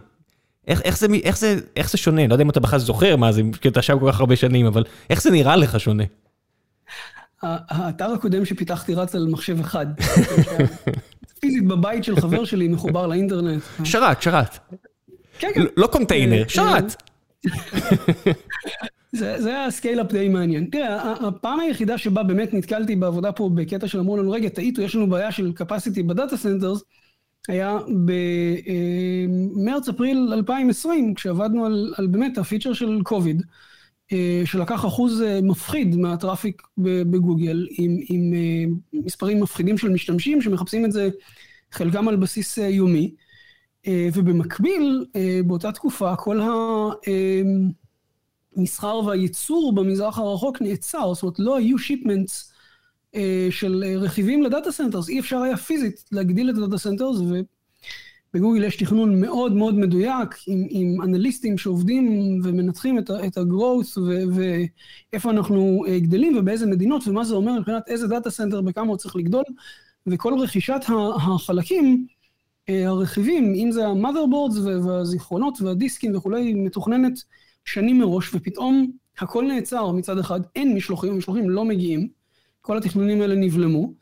איך, 0.68 0.82
איך, 0.82 0.98
זה, 0.98 1.06
איך, 1.22 1.38
זה, 1.38 1.56
איך 1.76 1.90
זה 1.90 1.98
שונה? 1.98 2.26
לא 2.26 2.34
יודע 2.34 2.44
אם 2.44 2.50
אתה 2.50 2.60
בכלל 2.60 2.78
זוכר 2.78 3.16
מה 3.16 3.32
זה, 3.32 3.42
כי 3.60 3.68
אתה 3.68 3.82
שם 3.82 3.98
כל 3.98 4.12
כך 4.12 4.20
הרבה 4.20 4.36
שנים, 4.36 4.66
אבל 4.66 4.84
איך 5.10 5.22
זה 5.22 5.30
נראה 5.30 5.56
לך 5.56 5.80
שונה? 5.80 6.04
האתר 7.42 8.12
הקודם 8.12 8.44
שפיתחתי 8.44 8.94
רץ 8.94 9.14
על 9.14 9.26
מחשב 9.26 9.60
אחד. 9.60 9.86
פיזית 11.40 11.66
בבית 11.66 12.04
של 12.04 12.20
חבר 12.20 12.44
שלי 12.44 12.68
מחובר 12.68 13.06
לאינטרנט. 13.06 13.62
שרת, 13.84 14.22
שרת. 14.22 14.58
כן, 15.38 15.50
כן. 15.54 15.60
לא 15.76 15.86
קונטיינר, 15.86 16.44
שרת. 16.48 17.02
זה, 19.12 19.42
זה 19.42 19.48
היה 19.48 19.70
scale-up 19.70 20.12
די 20.12 20.28
מעניין. 20.28 20.68
תראה, 20.72 21.12
הפעם 21.28 21.60
היחידה 21.60 21.98
שבה 21.98 22.22
באמת 22.22 22.54
נתקלתי 22.54 22.96
בעבודה 22.96 23.32
פה 23.32 23.50
בקטע 23.54 23.88
של 23.88 23.98
אמרו 23.98 24.16
לנו, 24.16 24.30
רגע, 24.30 24.48
טעיתו, 24.48 24.82
יש 24.82 24.94
לנו 24.94 25.06
בעיה 25.06 25.32
של 25.32 25.52
capacity 25.58 26.02
ב 26.06 26.12
data 26.12 26.36
centers, 26.36 26.82
היה 27.48 27.78
במרץ-אפריל 29.26 30.30
2020, 30.32 31.14
כשעבדנו 31.14 31.66
על, 31.66 31.94
על 31.96 32.06
באמת 32.06 32.38
ה 32.38 32.43
feature 32.43 32.72
של 32.72 32.98
קוביד. 33.02 33.42
שלקח 34.44 34.86
אחוז 34.86 35.24
מפחיד 35.42 35.96
מה 35.96 36.11
traffic 36.11 36.62
בגוגל, 36.78 37.66
עם, 37.70 37.96
עם 38.08 38.32
מספרים 38.92 39.40
מפחידים 39.42 39.78
של 39.78 39.88
משתמשים 39.88 40.42
שמחפשים 40.42 40.84
את 40.84 40.92
זה 40.92 41.08
חלקם 41.72 42.08
על 42.08 42.16
בסיס 42.16 42.58
יומי. 42.58 43.14
ובמקביל, 43.88 45.04
באותה 45.46 45.72
תקופה, 45.72 46.16
כל 46.16 46.40
המסחר 48.60 49.00
והייצור 49.06 49.74
במזרח 49.74 50.18
הרחוק 50.18 50.62
נעצר, 50.62 51.14
זאת 51.14 51.22
אומרת, 51.22 51.38
לא 51.38 51.56
היו 51.56 51.78
shipments 51.78 52.52
של 53.50 53.84
רכיבים 53.96 54.42
ל 54.42 54.48
data 54.48 54.72
centers, 54.72 55.08
אי 55.08 55.20
אפשר 55.20 55.38
היה 55.38 55.56
פיזית 55.56 56.04
להגדיל 56.12 56.50
את 56.50 56.56
ה 56.56 56.61
data 56.61 56.78
centers, 56.78 57.16
ובגוגל 58.34 58.64
יש 58.64 58.76
תכנון 58.76 59.20
מאוד 59.20 59.52
מאוד 59.52 59.74
מדויק, 59.74 60.28
עם, 60.46 60.66
עם 60.70 61.02
אנליסטים 61.02 61.58
שעובדים 61.58 62.40
ומנתחים 62.44 62.98
את 62.98 63.10
ה-growth, 63.10 64.00
ואיפה 64.34 65.30
אנחנו 65.30 65.84
גדלים 65.98 66.36
ובאיזה 66.38 66.66
מדינות, 66.66 67.08
ומה 67.08 67.24
זה 67.24 67.34
אומר 67.34 67.58
מבחינת 67.58 67.82
איזה 67.88 68.06
data 68.06 68.30
center 68.30 68.60
בכמה 68.60 68.86
הוא 68.86 68.96
צריך 68.96 69.16
לגדול, 69.16 69.44
וכל 70.06 70.34
רכישת 70.40 70.80
החלקים, 71.16 72.06
הרכיבים, 72.68 73.54
אם 73.54 73.72
זה 73.72 73.86
ה-motherboards 73.86 74.60
והזיכרונות 74.60 75.62
והדיסקים 75.62 76.16
וכולי, 76.16 76.54
מתוכננת 76.54 77.22
שנים 77.64 77.98
מראש, 77.98 78.34
ופתאום 78.34 78.90
הכל 79.18 79.44
נעצר 79.44 79.92
מצד 79.92 80.18
אחד, 80.18 80.40
אין 80.56 80.74
משלוחים, 80.74 81.12
המשלוחים 81.12 81.50
לא 81.50 81.64
מגיעים, 81.64 82.08
כל 82.60 82.76
התכנונים 82.76 83.20
האלה 83.20 83.34
נבלמו, 83.34 83.94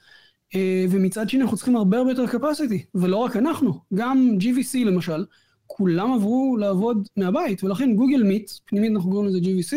ומצד 0.90 1.28
שני 1.28 1.42
אנחנו 1.42 1.56
צריכים 1.56 1.76
הרבה 1.76 1.98
הרבה 1.98 2.11
יותר 2.11 2.24
capacity, 2.24 2.82
ולא 2.94 3.16
רק 3.16 3.36
אנחנו, 3.36 3.80
גם 3.94 4.36
GVC 4.40 4.78
למשל, 4.84 5.24
כולם 5.66 6.12
עברו 6.12 6.56
לעבוד 6.61 7.09
מהבית, 7.16 7.64
ולכן 7.64 7.94
גוגל 7.94 8.22
מיט, 8.22 8.50
פנימית 8.64 8.92
אנחנו 8.92 9.11
קוראים 9.11 9.28
לזה 9.28 9.38
GVC, 9.38 9.76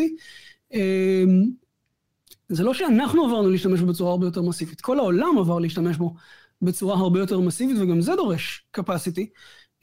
זה 2.48 2.62
לא 2.62 2.74
שאנחנו 2.74 3.24
עברנו 3.24 3.50
להשתמש 3.50 3.80
בו 3.80 3.86
בצורה 3.86 4.10
הרבה 4.10 4.26
יותר 4.26 4.42
מסיבית, 4.42 4.80
כל 4.80 4.98
העולם 4.98 5.38
עבר 5.38 5.58
להשתמש 5.58 5.96
בו 5.96 6.14
בצורה 6.62 6.96
הרבה 6.96 7.20
יותר 7.20 7.40
מסיבית, 7.40 7.76
וגם 7.80 8.00
זה 8.00 8.16
דורש 8.16 8.64
capacity, 8.78 9.26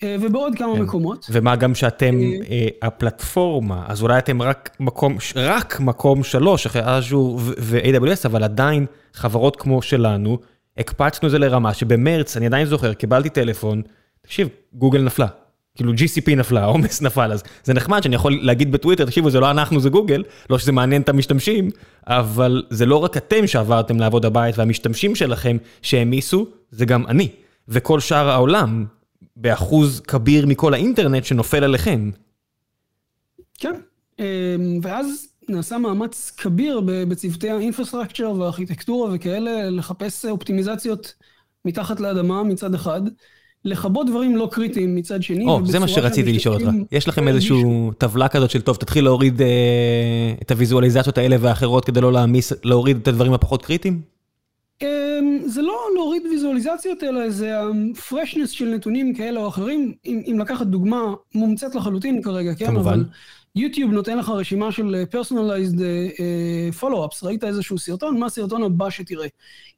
ובעוד 0.04 0.56
כמה 0.56 0.76
כן. 0.76 0.82
מקומות. 0.82 1.26
ומה 1.32 1.56
גם 1.56 1.76
שאתם 1.76 2.20
הפלטפורמה, 2.82 3.84
אז 3.88 4.02
אולי 4.02 4.18
אתם 4.18 4.42
רק 4.42 4.76
מקום, 4.80 5.18
רק 5.36 5.80
מקום 5.80 6.24
שלוש 6.24 6.66
אחרי 6.66 6.82
אז'ור 6.86 7.40
ו-AWS, 7.42 8.26
אבל 8.26 8.44
עדיין 8.44 8.86
חברות 9.14 9.56
כמו 9.56 9.82
שלנו, 9.82 10.38
הקפצנו 10.78 11.28
את 11.28 11.32
זה 11.32 11.40
לרמה 11.40 11.74
שבמרץ, 11.74 12.38
אני 12.38 12.46
עדיין 12.46 12.66
זוכר, 12.66 12.94
קיבלתי 12.94 13.30
טלפון, 13.30 13.82
תקשיב, 14.22 14.48
גוגל 14.74 15.02
נפלה. 15.02 15.28
כאילו 15.76 15.94
GCP 15.94 16.36
נפלה, 16.36 16.66
עומס 16.66 17.02
נפל, 17.06 17.32
אז 17.32 17.44
זה 17.64 17.74
נחמד 17.74 18.04
שאני 18.04 18.16
יכול 18.16 18.40
להגיד 18.42 18.72
בטוויטר, 18.72 19.06
תקשיבו, 19.06 19.30
זה 19.30 19.40
לא 19.40 19.52
אנחנו, 19.52 19.80
זה 19.80 19.90
גוגל, 19.90 20.24
לא 20.50 20.58
שזה 20.58 20.72
מעניין 20.72 21.02
את 21.02 21.10
המשתמשים, 21.10 21.70
אבל 22.08 22.64
זה 22.70 22.86
לא 22.86 22.96
רק 22.96 23.18
אתם 23.18 23.48
שעברתם 23.48 24.00
לעבוד 24.00 24.26
הבית, 24.26 24.58
והמשתמשים 24.58 25.16
שלכם 25.16 25.58
שהעמיסו, 25.82 26.48
זה 26.72 26.86
גם 26.86 27.08
אני, 27.08 27.30
וכל 27.68 28.00
שאר 28.00 28.30
העולם, 28.30 28.86
באחוז 29.42 30.00
כביר 30.00 30.46
מכל 30.46 30.74
האינטרנט 30.74 31.24
שנופל 31.24 31.64
עליכם. 31.64 32.12
כן, 33.60 33.74
ואז 34.82 35.28
נעשה 35.50 35.78
מאמץ 35.78 36.32
כביר 36.38 36.82
בצוותי 36.86 37.50
האינפרסטרקצ'ר 37.50 38.32
והארכיטקטורה 38.32 39.10
וכאלה, 39.14 39.70
לחפש 39.70 40.26
אופטימיזציות 40.26 41.14
מתחת 41.66 42.00
לאדמה 42.00 42.44
מצד 42.44 42.74
אחד. 42.74 43.02
לכבות 43.66 44.08
דברים 44.08 44.36
לא 44.36 44.48
קריטיים 44.52 44.96
מצד 44.96 45.24
שני. 45.24 45.46
או, 45.46 45.66
זה 45.66 45.80
מה 45.80 45.88
שרציתי 45.88 46.34
לשאול 46.34 46.56
אותך. 46.56 46.70
יש 46.92 47.08
לכם 47.08 47.28
איזושהי 47.28 47.64
טבלה 47.98 48.28
כזאת 48.28 48.50
של 48.50 48.62
טוב, 48.62 48.76
תתחיל 48.76 49.04
להוריד 49.04 49.42
אה, 49.42 50.34
את 50.42 50.52
הוויזואליזציות 50.52 51.18
האלה 51.18 51.36
והאחרות 51.40 51.86
כדי 51.86 52.02
לא 52.02 52.14
להעמיס, 52.14 52.54
להוריד 52.64 52.98
את 52.98 53.08
הדברים 53.08 53.34
הפחות 53.34 53.66
קריטיים? 53.66 54.02
אמ, 54.82 55.40
זה 55.46 55.62
לא 55.62 55.78
להוריד 55.96 56.26
ויזואליזציות, 56.26 57.04
אלא 57.04 57.30
זה 57.30 57.54
הפרשנס 57.60 58.50
של 58.50 58.66
נתונים 58.66 59.14
כאלה 59.14 59.40
או 59.40 59.48
אחרים. 59.48 59.94
אם, 60.06 60.22
אם 60.32 60.40
לקחת 60.40 60.68
דוגמה 60.68 61.14
מומצאת 61.36 61.76
לחלוטין 61.76 62.22
כרגע, 62.22 62.56
כן? 62.56 62.66
כמובן. 62.66 62.92
אבל 62.92 63.06
יוטיוב 63.56 63.92
נותן 63.92 64.18
לך 64.18 64.30
רשימה 64.30 64.72
של 64.72 65.04
personalized 65.12 65.76
uh, 65.76 66.82
follow-ups, 66.82 67.24
ראית 67.24 67.44
איזשהו 67.44 67.78
סרטון, 67.78 68.20
מה 68.20 68.26
הסרטון 68.26 68.64
הבא 68.64 68.90
שתראה. 68.90 69.28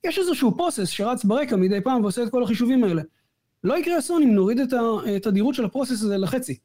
יש 0.04 0.20
איזשהו 0.20 0.58
פרוסס 0.58 0.90
שרץ 0.90 1.24
ברקע 1.24 1.56
מדי 1.56 1.82
פעם 1.82 2.02
ועושה 2.02 2.24
את 2.24 2.30
כל 2.30 2.44
החישובים 2.44 2.84
האלה. 2.84 3.02
לא 3.64 3.78
יקרה 3.78 4.00
אסון 4.00 4.24
אם 4.24 4.36
נוריד 4.36 4.60
את 4.60 5.28
התדירות 5.28 5.56
של 5.56 5.66
הפרוסס 5.66 6.04
הזה 6.04 6.18
לחצי. 6.18 6.58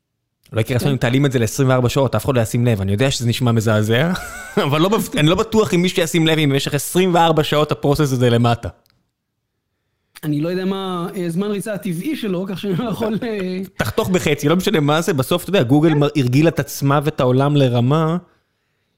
לא 0.53 0.61
יקרה 0.61 0.77
אסון 0.77 0.91
אם 0.91 0.97
תעלים 0.97 1.27
את 1.27 1.33
זה 1.33 1.39
ל-24 1.39 1.89
שעות, 1.89 2.15
אף 2.15 2.25
אחד 2.25 2.37
לא 2.37 2.41
ישים 2.41 2.67
לב, 2.67 2.81
אני 2.81 2.93
יודע 2.93 3.11
שזה 3.11 3.29
נשמע 3.29 3.53
מזעזע, 3.53 4.13
אבל 4.65 4.81
לא, 4.81 4.99
אני 5.17 5.29
לא 5.29 5.35
בטוח 5.35 5.75
אם 5.75 5.83
מישהו 5.83 6.03
ישים 6.03 6.27
לב 6.27 6.39
אם 6.39 6.49
במשך 6.49 6.75
24 6.75 7.45
שעות 7.45 7.73
הפרוסס 7.73 8.13
הזה 8.13 8.31
למטה. 8.31 8.69
אני 10.25 10.41
לא 10.41 10.49
יודע 10.49 10.65
מה 10.65 11.09
זמן 11.29 11.51
ריצה 11.51 11.75
הטבעי 11.75 12.17
שלו, 12.17 12.47
כך 12.49 12.59
שאני 12.59 12.77
לא 12.77 12.91
יכול... 12.91 13.19
תחתוך 13.77 14.09
בחצי, 14.09 14.49
לא 14.49 14.57
משנה 14.57 14.81
מה 14.81 15.01
זה, 15.01 15.13
בסוף 15.13 15.43
אתה 15.43 15.51
יודע, 15.51 15.63
גוגל 15.63 15.93
הרגילה 16.17 16.49
את 16.49 16.61
עצמה 16.61 17.01
ואת 17.05 17.21
העולם 17.21 17.57
לרמה 17.57 18.17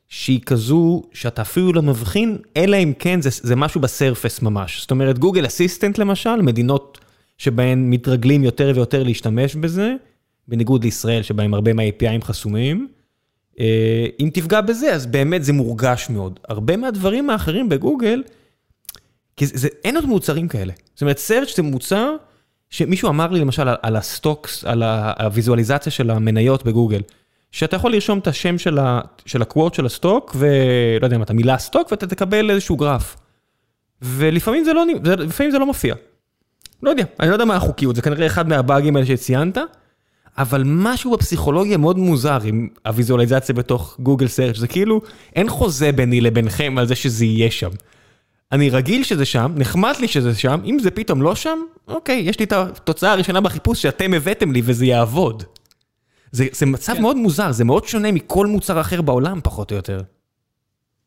שהיא 0.08 0.40
כזו 0.46 1.02
שאתה 1.12 1.42
אפילו 1.42 1.72
לא 1.72 1.82
מבחין, 1.82 2.38
אלא 2.56 2.76
אם 2.76 2.92
כן 2.98 3.20
זה, 3.20 3.30
זה 3.32 3.56
משהו 3.56 3.80
ב 3.80 3.88
surface 3.88 4.42
ממש. 4.42 4.80
זאת 4.80 4.90
אומרת, 4.90 5.18
Google 5.18 5.46
Assistant 5.46 5.98
למשל, 5.98 6.42
מדינות 6.42 6.98
שבהן 7.38 7.90
מתרגלים 7.90 8.44
יותר 8.44 8.72
ויותר 8.74 9.02
להשתמש 9.02 9.54
בזה, 9.54 9.94
בניגוד 10.48 10.84
לישראל 10.84 11.22
שבהם 11.22 11.54
הרבה 11.54 11.72
מה-APIים 11.72 12.24
חסומים. 12.24 12.88
אה, 13.60 14.06
אם 14.20 14.30
תפגע 14.32 14.60
בזה, 14.60 14.94
אז 14.94 15.06
באמת 15.06 15.44
זה 15.44 15.52
מורגש 15.52 16.06
מאוד. 16.10 16.40
הרבה 16.48 16.76
מהדברים 16.76 17.30
האחרים 17.30 17.68
בגוגל, 17.68 18.22
כי 19.36 19.46
זה, 19.46 19.58
זה, 19.58 19.68
אין 19.84 19.96
עוד 19.96 20.06
מוצרים 20.06 20.48
כאלה. 20.48 20.72
זאת 20.94 21.02
אומרת, 21.02 21.18
search 21.18 21.56
זה 21.56 21.62
מוצר 21.62 22.16
שמישהו 22.70 23.08
אמר 23.08 23.30
לי 23.30 23.40
למשל 23.40 23.68
על, 23.68 23.76
על 23.82 23.96
ה 23.96 24.05
stocks, 24.05 24.64
על 24.64 24.82
הוויזואליזציה 24.82 25.92
של 25.92 26.10
המניות 26.10 26.64
בגוגל, 26.64 27.00
שאתה 27.52 27.76
יכול 27.76 27.92
לרשום 27.92 28.18
את 28.18 28.26
השם 28.26 28.58
של, 28.58 28.78
ה, 28.78 29.00
של 29.26 29.42
ה 29.42 29.47
quote 29.47 29.74
של 29.74 29.86
ה 29.86 29.93
stock, 29.93 30.36
ולא 30.38 31.06
יודע 31.06 31.18
מה, 31.18 31.24
את 31.24 31.30
המילה 31.30 31.58
stock, 31.58 31.90
ואתה 31.90 32.06
תקבל 32.06 32.50
איזשהו 32.50 32.76
גרף. 32.76 33.16
ולפעמים 34.02 34.64
זה 34.64 34.72
לא, 34.72 34.84
לפעמים 35.04 35.52
זה 35.52 35.58
לא 35.58 35.66
מופיע. 35.66 35.94
לא 36.82 36.90
יודע, 36.90 37.04
אני 37.20 37.28
לא 37.28 37.34
יודע 37.34 37.44
מה 37.44 37.56
החוקיות, 37.56 37.96
זה 37.96 38.02
כנראה 38.02 38.26
אחד 38.26 38.48
מהבאגים 38.48 38.96
האלה 38.96 39.06
שציינת, 39.06 39.58
אבל 40.38 40.62
משהו 40.66 41.10
בפסיכולוגיה 41.10 41.76
מאוד 41.76 41.98
מוזר 41.98 42.38
עם 42.44 42.68
הוויזואליזציה 42.86 43.54
בתוך 43.54 43.96
Google 44.00 44.28
Search 44.28 44.56
זה 44.56 44.68
כאילו, 44.68 45.00
אין 45.36 45.48
חוזה 45.48 45.92
ביני 45.92 46.20
לבינכם 46.20 46.78
על 46.78 46.86
זה 46.86 46.94
שזה 46.94 47.24
יהיה 47.24 47.50
שם. 47.50 47.70
אני 48.52 48.70
רגיל 48.70 49.04
שזה 49.04 49.24
שם, 49.24 49.52
נחמד 49.56 49.94
לי 50.00 50.08
שזה 50.08 50.34
שם, 50.34 50.60
אם 50.64 50.78
זה 50.78 50.90
פתאום 50.90 51.22
לא 51.22 51.34
שם, 51.34 51.58
אוקיי, 51.88 52.16
יש 52.18 52.38
לי 52.38 52.44
את 52.44 52.52
התוצאה 52.52 53.12
הראשונה 53.12 53.40
בחיפוש 53.40 53.82
שאתם 53.82 54.14
הבאתם 54.14 54.52
לי 54.52 54.62
וזה 54.64 54.86
יעבוד. 54.86 55.42
זה, 56.32 56.46
זה 56.52 56.66
מצב 56.66 56.94
כן. 56.94 57.02
מאוד 57.02 57.16
מוזר, 57.16 57.52
זה 57.52 57.64
מאוד 57.64 57.84
שונה 57.84 58.12
מכל 58.12 58.46
מוצר 58.46 58.80
אחר 58.80 59.02
בעולם, 59.02 59.40
פחות 59.42 59.70
או 59.70 59.76
יותר. 59.76 60.00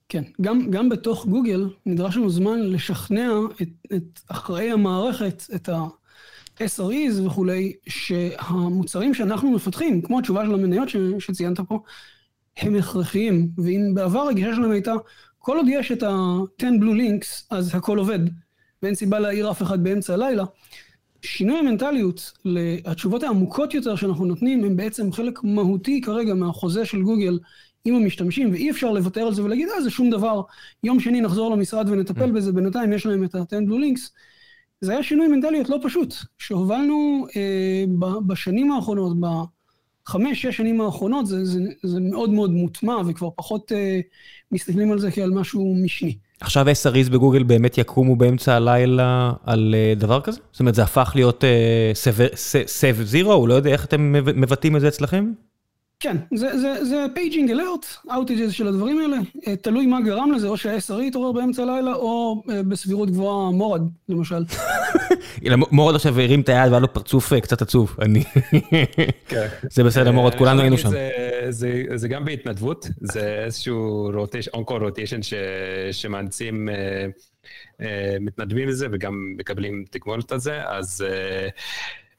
כן, 0.10 0.24
גם, 0.42 0.72
גם 0.72 0.90
בתוך 0.90 1.26
גוגל 1.26 1.70
נדרש 1.86 2.18
לנו 2.18 2.30
זמן 2.30 2.60
לשכנע 2.60 3.32
את, 3.62 3.70
את 3.96 4.20
אחראי 4.28 4.72
המערכת, 4.72 5.44
את 5.56 5.70
ה-SREs 6.62 7.22
וכולי, 7.26 7.74
שהמוצרים 7.90 9.14
שאנחנו 9.14 9.52
מפתחים, 9.52 10.02
כמו 10.02 10.20
התשובה 10.20 10.46
של 10.46 10.54
המניות 10.54 10.90
ש, 10.90 10.96
שציינת 11.20 11.60
פה, 11.60 11.80
הם 12.58 12.76
הכרחיים. 12.76 13.50
ואם 13.58 13.92
בעבר 13.94 14.22
הגישה 14.22 14.56
שלהם 14.56 14.72
הייתה, 14.72 14.94
כל 15.40 15.58
עוד 15.58 15.66
יש 15.70 15.92
את 15.92 16.04
ה-10 16.04 16.64
blue 16.64 16.98
links, 16.98 17.46
אז 17.50 17.76
הכל 17.76 17.98
עובד, 17.98 18.20
ואין 18.84 18.96
סיבה 18.96 19.20
להעיר 19.20 19.52
אף 19.52 19.62
אחד 19.62 19.84
באמצע 19.84 20.14
הלילה. 20.14 20.44
שינוי 21.22 21.60
המנטליות 21.60 22.32
לתשובות 22.46 23.24
העמוקות 23.24 23.74
יותר 23.74 23.96
שאנחנו 23.96 24.26
נותנים, 24.26 24.64
הם 24.64 24.76
בעצם 24.76 25.12
חלק 25.12 25.44
מהותי 25.44 26.02
כרגע 26.02 26.34
מהחוזה 26.34 26.86
של 26.86 27.02
גוגל 27.02 27.40
עם 27.86 27.96
המשתמשים, 27.96 28.52
ואי 28.52 28.72
אפשר 28.72 28.92
לוותר 28.92 29.22
על 29.22 29.34
זה 29.34 29.44
ולהגיד, 29.44 29.70
אה, 29.70 29.82
זה 29.82 29.90
שום 29.90 30.10
דבר, 30.10 30.42
יום 30.84 31.00
שני 31.00 31.22
נחזור 31.22 31.52
למשרד 31.52 31.90
ונטפל 31.90 32.30
mm. 32.30 32.34
בזה, 32.34 32.52
בינתיים 32.52 32.94
יש 32.94 33.06
להם 33.06 33.24
את 33.24 33.36
ה-10 33.36 33.70
blue 33.70 33.82
links. 33.82 34.10
זה 34.82 34.92
היה 34.92 35.04
שינוי 35.04 35.28
מנטליות 35.28 35.70
לא 35.70 35.78
פשוט, 35.84 36.16
שהובלנו 36.38 37.26
אה, 37.36 37.84
בשנים 38.28 38.72
האחרונות, 38.72 39.18
בחמש, 39.20 40.42
שש 40.42 40.58
שנים 40.58 40.82
האחרונות, 40.82 41.28
זה, 41.28 41.46
זה, 41.46 41.60
זה 41.84 42.00
מאוד 42.00 42.30
מאוד 42.30 42.52
מוטמע, 42.52 42.96
וכבר 43.08 43.30
פחות 43.36 43.72
אה, 43.72 44.00
מסתכלים 44.52 44.92
על 44.92 45.00
זה 45.00 45.12
כעל 45.12 45.30
משהו 45.30 45.76
משני. 45.84 46.18
עכשיו 46.40 46.66
SREs 46.68 47.12
בגוגל 47.12 47.44
באמת 47.44 47.78
יקומו 47.78 48.16
באמצע 48.16 48.56
הלילה 48.56 49.34
על 49.46 49.76
uh, 49.96 50.00
דבר 50.00 50.22
כזה? 50.22 50.40
זאת 50.52 50.60
אומרת, 50.60 50.76
זה 50.76 50.84
הפך 50.84 51.12
להיות 51.16 51.44
uh, 51.44 52.38
sev 52.82 53.14
zero, 53.14 53.32
הוא 53.32 53.48
לא 53.48 53.54
יודע 53.54 53.70
איך 53.70 53.86
אתם 53.86 54.12
מבטאים 54.36 54.76
את 54.76 54.82
זה 54.82 54.88
אצלכם? 54.88 55.32
כן, 56.02 56.18
זה, 56.36 56.58
זה, 56.60 56.86
זה 56.86 57.06
paging 57.14 57.52
alert, 57.52 57.86
outages 58.12 58.52
של 58.52 58.68
הדברים 58.68 59.00
האלה, 59.00 59.18
אה, 59.48 59.56
תלוי 59.56 59.86
מה 59.86 60.02
גרם 60.02 60.32
לזה, 60.32 60.48
או 60.48 60.58
שה-SRE 60.58 61.02
יתעורר 61.02 61.32
באמצע 61.32 61.64
הלילה, 61.64 61.94
או 61.94 62.44
אה, 62.50 62.64
בסבירות 62.64 63.10
גבוהה 63.10 63.52
מורד, 63.52 63.82
למשל. 64.10 64.44
מורד 65.72 65.96
עכשיו 65.96 66.20
הרים 66.20 66.42
את 66.42 66.50
היד 66.50 66.68
והיה 66.68 66.80
לו 66.80 66.94
פרצוף 66.94 67.34
אה, 67.34 67.42
קצת 67.42 67.62
עצוב, 67.62 67.96
אני... 68.02 68.24
כן. 69.28 69.48
זה 69.72 69.84
בסדר 69.84 70.12
מורד, 70.12 70.36
כולנו 70.36 70.62
היינו 70.62 70.78
שם. 70.78 70.90
זה 71.96 72.08
גם 72.08 72.26
בהתנדבות, 72.26 72.88
זה 73.02 73.44
איזשהו 73.46 74.12
אונקול 74.54 74.84
רוטיישן 74.84 75.20
שמאנצים 75.92 76.70
מתנדבים 78.20 78.68
לזה 78.68 78.88
וגם 78.92 79.36
מקבלים 79.38 79.86
תגמולת 79.90 80.32
על 80.32 80.40
זה, 80.40 80.60
אז... 80.68 81.06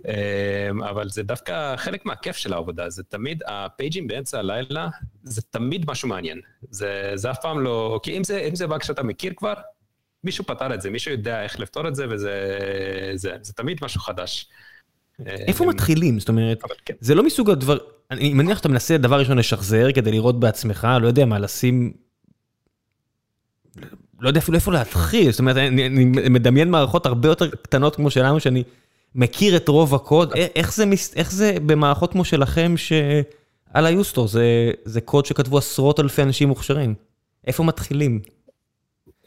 אמ, 0.09 0.83
אבל 0.83 1.09
זה 1.09 1.23
דווקא 1.23 1.77
חלק 1.77 2.07
מהכיף 2.07 2.37
של 2.37 2.53
העבודה, 2.53 2.91
זה 2.91 3.03
תמיד, 3.03 3.43
הפייג'ים 3.47 4.07
באמצע 4.07 4.39
הלילה, 4.39 4.89
זה 5.23 5.43
תמיד 5.43 5.91
משהו 5.91 6.09
מעניין. 6.09 6.41
זה, 6.71 7.13
זה 7.15 7.31
אף 7.31 7.39
פעם 7.43 7.61
לא, 7.61 8.01
כי 8.03 8.17
אם 8.17 8.25
זה, 8.25 8.47
אם 8.49 8.55
זה 8.55 8.67
באג 8.67 8.83
שאתה 8.83 9.03
מכיר 9.03 9.33
כבר, 9.37 9.55
מישהו 10.25 10.45
פתר 10.45 10.75
את 10.75 10.83
זה, 10.83 10.91
מישהו 10.91 11.13
יודע 11.13 11.43
איך 11.43 11.61
לפתור 11.61 11.89
את 11.89 11.95
זה, 11.95 12.07
וזה 12.11 12.59
זה, 13.15 13.37
זה 13.43 13.53
תמיד 13.53 13.79
משהו 13.83 14.01
חדש. 14.01 14.49
איפה 15.27 15.67
מתחילים? 15.67 16.21
זאת 16.21 16.29
אומרת, 16.29 16.63
כן. 16.85 16.95
זה 17.01 17.15
לא 17.15 17.23
מסוג 17.23 17.51
הדבר, 17.51 17.79
אני 18.11 18.35
מניח 18.35 18.59
שאתה 18.59 18.69
מנסה 18.69 18.99
דבר 18.99 19.19
ראשון 19.19 19.39
לשחזר 19.39 19.93
כדי 19.93 20.11
לראות 20.13 20.41
בעצמך, 20.41 20.89
לא 21.01 21.07
יודע 21.07 21.25
מה, 21.25 21.39
לשים... 21.39 21.93
לא 24.21 24.29
יודע 24.29 24.41
אפילו 24.41 24.55
איפה 24.55 24.73
להתחיל, 24.73 25.31
זאת 25.31 25.41
אומרת, 25.41 25.57
אני, 25.57 25.87
אני 25.87 26.05
מדמיין 26.29 26.71
מערכות 26.71 27.07
הרבה 27.07 27.29
יותר 27.29 27.51
קטנות 27.51 27.97
כמו 27.97 28.11
שלנו, 28.11 28.41
שאני 28.41 28.63
מכיר 29.15 29.57
את 29.57 29.69
רוב 29.69 29.95
הקוד, 29.95 30.33
איך 30.35 30.75
זה, 30.75 30.85
איך 31.17 31.33
זה 31.33 31.57
במערכות 31.67 32.13
כמו 32.13 32.25
שלכם 32.25 32.75
שעל 32.77 33.87
היוסטור, 33.87 34.29
זה, 34.29 34.71
זה 34.85 35.01
קוד 35.01 35.27
שכתבו 35.27 35.59
עשרות 35.59 36.01
אלפי 36.01 36.23
אנשים 36.23 36.49
מוכשרים. 36.49 36.95
איפה 37.47 37.65
מתחילים? 37.65 38.21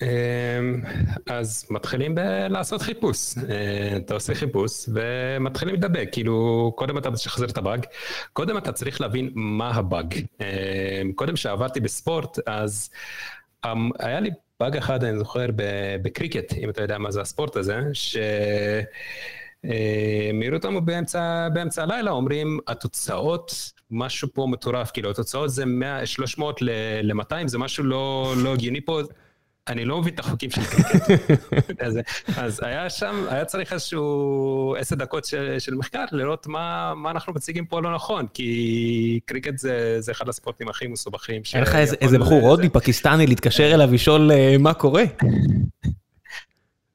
אמ, 0.01 0.81
אז 1.29 1.65
מתחילים 1.69 2.15
בלעשות 2.15 2.81
חיפוש. 2.81 3.37
אה, 3.49 3.97
אתה 3.97 4.13
עושה 4.13 4.35
חיפוש 4.35 4.89
ומתחילים 4.93 5.75
לדבק, 5.75 6.09
כאילו 6.11 6.71
קודם 6.75 6.97
אתה 6.97 7.09
משחזר 7.09 7.45
את 7.45 7.57
הבאג, 7.57 7.85
קודם 8.33 8.57
אתה 8.57 8.71
צריך 8.71 9.01
להבין 9.01 9.29
מה 9.35 9.69
הבאג. 9.69 10.15
אמ, 10.41 11.11
קודם 11.15 11.35
שעברתי 11.35 11.79
בספורט, 11.79 12.39
אז 12.45 12.89
אמ, 13.65 13.89
היה 13.99 14.19
לי 14.19 14.29
באג 14.59 14.77
אחד, 14.77 15.03
אני 15.03 15.17
זוכר, 15.17 15.45
בקריקט, 16.01 16.53
אם 16.53 16.69
אתה 16.69 16.81
יודע 16.81 16.97
מה 16.97 17.11
זה 17.11 17.21
הספורט 17.21 17.55
הזה, 17.55 17.79
ש... 17.93 18.17
אה, 19.69 20.31
מעיר 20.33 20.53
אותנו 20.53 20.85
באמצע, 20.85 21.47
באמצע 21.53 21.83
הלילה, 21.83 22.11
אומרים, 22.11 22.59
התוצאות, 22.67 23.71
משהו 23.91 24.27
פה 24.33 24.47
מטורף, 24.49 24.91
כאילו, 24.91 25.11
התוצאות 25.11 25.49
זה 25.49 25.65
100, 25.65 26.05
300 26.05 26.61
ל-200, 26.61 27.47
זה 27.47 27.57
משהו 27.57 27.83
לא, 27.83 28.33
לא 28.37 28.53
הגיוני 28.53 28.81
פה. 28.81 29.01
אני 29.67 29.85
לא 29.85 30.01
מבין 30.01 30.13
את 30.13 30.19
החוקים 30.19 30.49
של 30.51 30.61
קריקט. 30.63 31.31
אז, 31.85 31.99
אז 32.37 32.63
היה 32.63 32.89
שם, 32.89 33.25
היה 33.29 33.45
צריך 33.45 33.73
איזשהו 33.73 34.75
עשר 34.79 34.95
דקות 34.95 35.25
של, 35.25 35.55
של 35.59 35.75
מחקר, 35.75 36.05
לראות 36.11 36.47
מה, 36.47 36.93
מה 36.95 37.11
אנחנו 37.11 37.33
מציגים 37.33 37.65
פה 37.65 37.81
לא 37.81 37.95
נכון, 37.95 38.27
כי 38.33 39.19
קריקט 39.25 39.57
זה, 39.57 39.97
זה 39.99 40.11
אחד 40.11 40.29
הספורטים 40.29 40.69
הכי 40.69 40.87
מסובכים. 40.87 41.41
היה 41.53 41.63
לך 41.63 41.75
איזה, 41.75 41.95
איזה 42.01 42.19
בחור 42.19 42.49
הודי, 42.49 42.69
פקיסטני, 42.69 43.27
להתקשר 43.27 43.73
אליו, 43.73 43.93
לשאול 43.93 44.31
uh, 44.31 44.57
מה 44.61 44.73
קורה? 44.73 45.03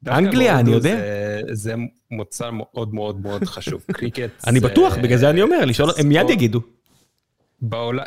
אנגליה, 0.09 0.61
אני 0.61 0.71
יודע. 0.71 0.97
זה 1.53 1.75
מוצר 2.11 2.51
מאוד 2.51 2.95
מאוד 2.95 3.21
מאוד 3.21 3.45
חשוב. 3.45 3.85
קריקט 3.93 4.31
אני 4.47 4.61
בטוח, 4.61 4.97
בגלל 4.97 5.19
זה 5.19 5.31
אני 5.31 5.43
אומר, 5.43 5.65
לשאול, 5.65 5.91
הם 5.99 6.09
מיד 6.09 6.31
יגידו. 6.31 6.61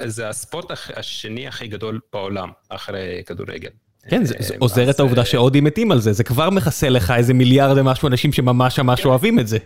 זה 0.06 0.30
הספורט 0.30 0.66
השני 0.96 1.48
הכי 1.48 1.68
גדול 1.68 2.00
בעולם, 2.14 2.50
אחרי 2.70 3.22
כדורגל. 3.26 3.70
כן, 4.10 4.26
זה 4.26 4.36
אה, 4.36 4.56
עוזר 4.60 4.90
את 4.90 5.00
העובדה 5.00 5.26
שהודים 5.26 5.64
מתים 5.64 5.92
על 5.92 6.00
זה, 6.00 6.14
זה 6.14 6.24
כבר 6.24 6.50
מכסה 6.50 6.90
לך 6.90 7.14
איזה 7.18 7.34
מיליארד 7.34 7.78
ומשהו 7.78 8.08
אנשים 8.08 8.34
שממש 8.34 8.80
ממש 8.80 9.02
כן. 9.02 9.10
אוהבים 9.10 9.40
את 9.40 9.48
זה. 9.48 9.58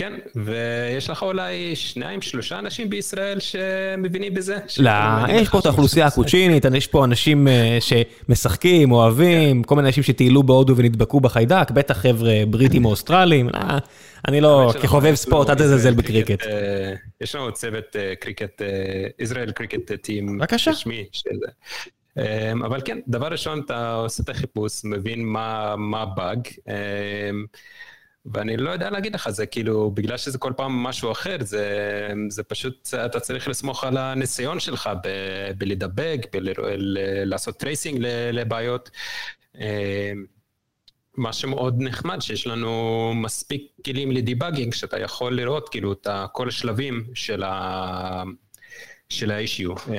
כן, 0.00 0.12
ויש 0.36 1.10
לך 1.10 1.22
אולי 1.22 1.76
שניים, 1.76 2.22
שלושה 2.22 2.58
אנשים 2.58 2.90
בישראל 2.90 3.40
שמבינים 3.40 4.34
בזה? 4.34 4.58
לא, 4.78 4.90
יש 5.28 5.48
פה 5.48 5.58
את 5.58 5.66
האוכלוסייה 5.66 6.06
הקוצ'ינית, 6.06 6.64
יש 6.74 6.86
פה 6.86 7.04
אנשים 7.04 7.48
אה, 7.48 7.78
שמשחקים, 7.80 8.92
אוהבים, 8.92 9.62
כל 9.62 9.76
מיני 9.76 9.88
אנשים 9.88 10.02
שטיילו 10.02 10.42
בהודו 10.42 10.76
ונדבקו 10.76 11.20
בחיידק, 11.20 11.70
בטח 11.70 11.98
חבר'ה 11.98 12.42
בריטים 12.48 12.84
או 12.84 12.90
אוסטרלים, 12.90 13.48
לא, 13.48 13.60
אני 14.28 14.40
לא, 14.40 14.72
כחובב 14.82 15.14
ספורט, 15.14 15.50
אל 15.50 15.54
תזלזל 15.54 15.94
בקריקט. 15.94 16.46
אה, 16.46 16.94
יש 17.20 17.34
לנו 17.34 17.52
צוות 17.52 17.96
אה, 17.96 18.14
cricket, 18.20 18.62
ישראל 19.18 19.50
cricket 19.50 19.92
team, 19.92 20.38
בבקשה. 20.38 20.70
אבל 22.64 22.80
כן, 22.84 22.98
דבר 23.08 23.26
ראשון, 23.26 23.60
אתה 23.60 23.94
עושה 23.94 24.22
את 24.22 24.28
החיפוש, 24.28 24.84
מבין 24.84 25.26
מה 25.76 26.02
הבאג. 26.02 26.38
ואני 28.26 28.56
לא 28.56 28.70
יודע 28.70 28.90
להגיד 28.90 29.14
לך, 29.14 29.30
זה 29.30 29.46
כאילו, 29.46 29.90
בגלל 29.90 30.16
שזה 30.16 30.38
כל 30.38 30.52
פעם 30.56 30.72
משהו 30.72 31.12
אחר, 31.12 31.36
זה, 31.40 32.08
זה 32.28 32.42
פשוט, 32.42 32.88
אתה 33.06 33.20
צריך 33.20 33.48
לסמוך 33.48 33.84
על 33.84 33.96
הניסיון 33.96 34.60
שלך 34.60 34.90
ב, 35.04 35.08
בלדבק, 35.58 36.26
לעשות 37.24 37.56
tracing 37.56 37.98
לבעיות. 38.32 38.90
אה, 39.60 40.12
מה 41.16 41.32
שמאוד 41.32 41.76
נחמד, 41.78 42.20
שיש 42.20 42.46
לנו 42.46 43.12
מספיק 43.14 43.62
כלים 43.84 44.12
ל 44.12 44.18
debugging, 44.18 44.74
שאתה 44.74 44.98
יכול 44.98 45.36
לראות 45.36 45.68
כאילו 45.68 45.92
את 45.92 46.06
כל 46.32 46.48
השלבים 46.48 47.04
של 47.14 47.42
ה... 47.42 48.22
של 49.08 49.30
ה-issue. 49.30 49.90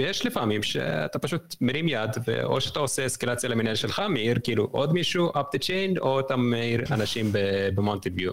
ויש 0.00 0.26
לפעמים 0.26 0.62
שאתה 0.62 1.18
פשוט 1.18 1.56
מרים 1.60 1.88
יד, 1.88 2.10
או 2.44 2.60
שאתה 2.60 2.78
עושה 2.80 3.06
אסקלציה 3.06 3.50
למנהל 3.50 3.74
שלך, 3.74 4.02
מעיר 4.08 4.38
כאילו 4.42 4.68
עוד 4.70 4.92
מישהו 4.92 5.30
up 5.30 5.56
the 5.56 5.58
chain, 5.58 6.00
או 6.00 6.20
אתה 6.20 6.36
מעיר 6.36 6.80
אנשים 6.90 7.30
במונטביו. 7.74 8.32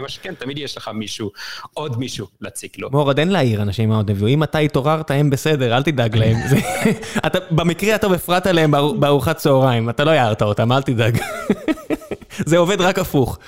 מה 0.00 0.08
שכן, 0.08 0.34
תמיד 0.34 0.58
יש 0.58 0.76
לך 0.76 0.90
מישהו, 0.94 1.30
עוד 1.74 1.98
מישהו 1.98 2.26
להציק 2.40 2.78
לו. 2.78 2.90
מורד, 2.90 3.18
אין 3.18 3.28
להעיר 3.28 3.62
אנשים 3.62 3.88
במונטביו. 3.88 4.26
אם 4.26 4.42
אתה 4.42 4.58
התעוררת, 4.58 5.10
הם 5.10 5.30
בסדר, 5.30 5.76
אל 5.76 5.82
תדאג 5.82 6.16
להם. 6.16 6.36
במקרה 7.56 7.94
הטוב 7.94 8.12
הפרעת 8.12 8.46
להם 8.46 8.70
בארוחת 9.00 9.36
צהריים, 9.36 9.90
אתה 9.90 10.04
לא 10.04 10.10
הערת 10.10 10.42
אותם, 10.42 10.72
אל 10.72 10.82
תדאג. 10.82 11.18
זה 12.50 12.58
עובד 12.58 12.80
רק 12.80 12.98
הפוך. 12.98 13.38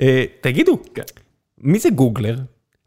אה, 0.00 0.24
תגידו, 0.40 0.78
כן. 0.94 1.02
מי 1.58 1.78
זה 1.78 1.90
גוגלר? 1.90 2.36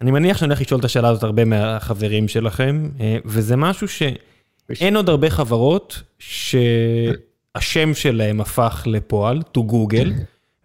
אני 0.06 0.12
מניח 0.12 0.38
שאני 0.38 0.50
הולך 0.50 0.62
לשאול 0.62 0.80
את 0.80 0.86
השאלה 0.86 1.10
הזאת 1.10 1.24
הרבה 1.24 1.46
מהחברים 1.46 2.28
שלכם, 2.28 2.90
אה, 3.00 3.18
וזה 3.26 3.56
משהו 3.56 3.88
שאין 3.88 4.96
עוד 4.96 5.10
הרבה 5.10 5.30
חברות 5.30 6.02
שהשם 6.20 7.94
שלהם 7.94 8.42
הפך 8.42 8.84
לפועל, 8.86 9.42
to 9.58 9.60
Google, 9.60 10.10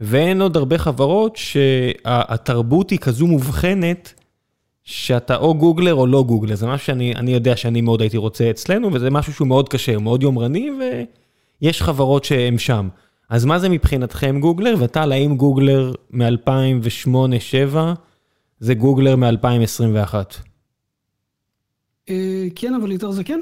ואין 0.00 0.42
עוד 0.42 0.56
הרבה 0.56 0.78
חברות 0.78 1.36
שהתרבות 1.36 2.90
היא 2.90 2.98
כזו 2.98 3.26
מובחנת, 3.26 4.14
שאתה 4.84 5.36
או 5.36 5.54
גוגלר 5.54 5.94
או 5.94 6.06
לא 6.06 6.22
גוגלר, 6.22 6.54
זה 6.54 6.66
משהו 6.66 6.86
שאני 6.86 7.32
יודע 7.32 7.56
שאני 7.56 7.80
מאוד 7.80 8.00
הייתי 8.00 8.16
רוצה 8.16 8.50
אצלנו, 8.50 8.92
וזה 8.92 9.10
משהו 9.10 9.32
שהוא 9.32 9.48
מאוד 9.48 9.68
קשה, 9.68 9.94
הוא 9.94 10.02
מאוד 10.02 10.22
יומרני, 10.22 10.70
ויש 11.60 11.82
חברות 11.82 12.24
שהן 12.24 12.58
שם. 12.58 12.88
אז 13.30 13.44
מה 13.44 13.58
זה 13.58 13.68
מבחינתכם 13.68 14.40
גוגלר? 14.40 14.74
וטל, 14.78 15.12
האם 15.12 15.36
גוגלר 15.36 15.92
מ-2008-2007, 16.10 17.76
זה 18.60 18.74
גוגלר 18.74 19.16
מ-2021. 19.16 20.14
אה, 22.08 22.46
כן, 22.54 22.74
אבל 22.74 22.92
יותר 22.92 23.10
זה 23.10 23.24
כן. 23.24 23.40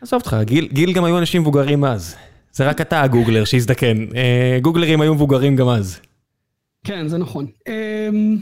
עזוב 0.00 0.20
אותך, 0.20 0.36
גיל 0.72 0.92
גם 0.92 1.04
היו 1.04 1.18
אנשים 1.18 1.42
מבוגרים 1.42 1.84
אז. 1.84 2.16
זה 2.52 2.68
רק 2.68 2.80
אתה 2.80 3.02
הגוגלר 3.02 3.44
שהזדקן. 3.44 3.96
אה, 4.16 4.58
גוגלרים 4.62 5.00
היו 5.00 5.14
מבוגרים 5.14 5.56
גם 5.56 5.68
אז. 5.68 6.00
כן, 6.84 7.08
זה 7.08 7.18
נכון. 7.18 7.46
אמ, 7.68 8.38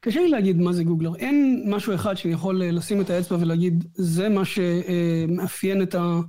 קשה 0.00 0.20
לי 0.20 0.28
להגיד 0.28 0.60
מה 0.60 0.72
זה 0.72 0.84
גוגלר. 0.84 1.16
אין 1.16 1.64
משהו 1.66 1.94
אחד 1.94 2.14
שאני 2.14 2.34
יכול 2.34 2.62
אה, 2.62 2.70
לשים 2.70 3.00
את 3.00 3.10
האצבע 3.10 3.36
ולהגיד, 3.40 3.84
זה 3.94 4.28
מה 4.28 4.42
שמאפיין 4.44 5.82
את 5.82 5.94
ה... 5.94 6.20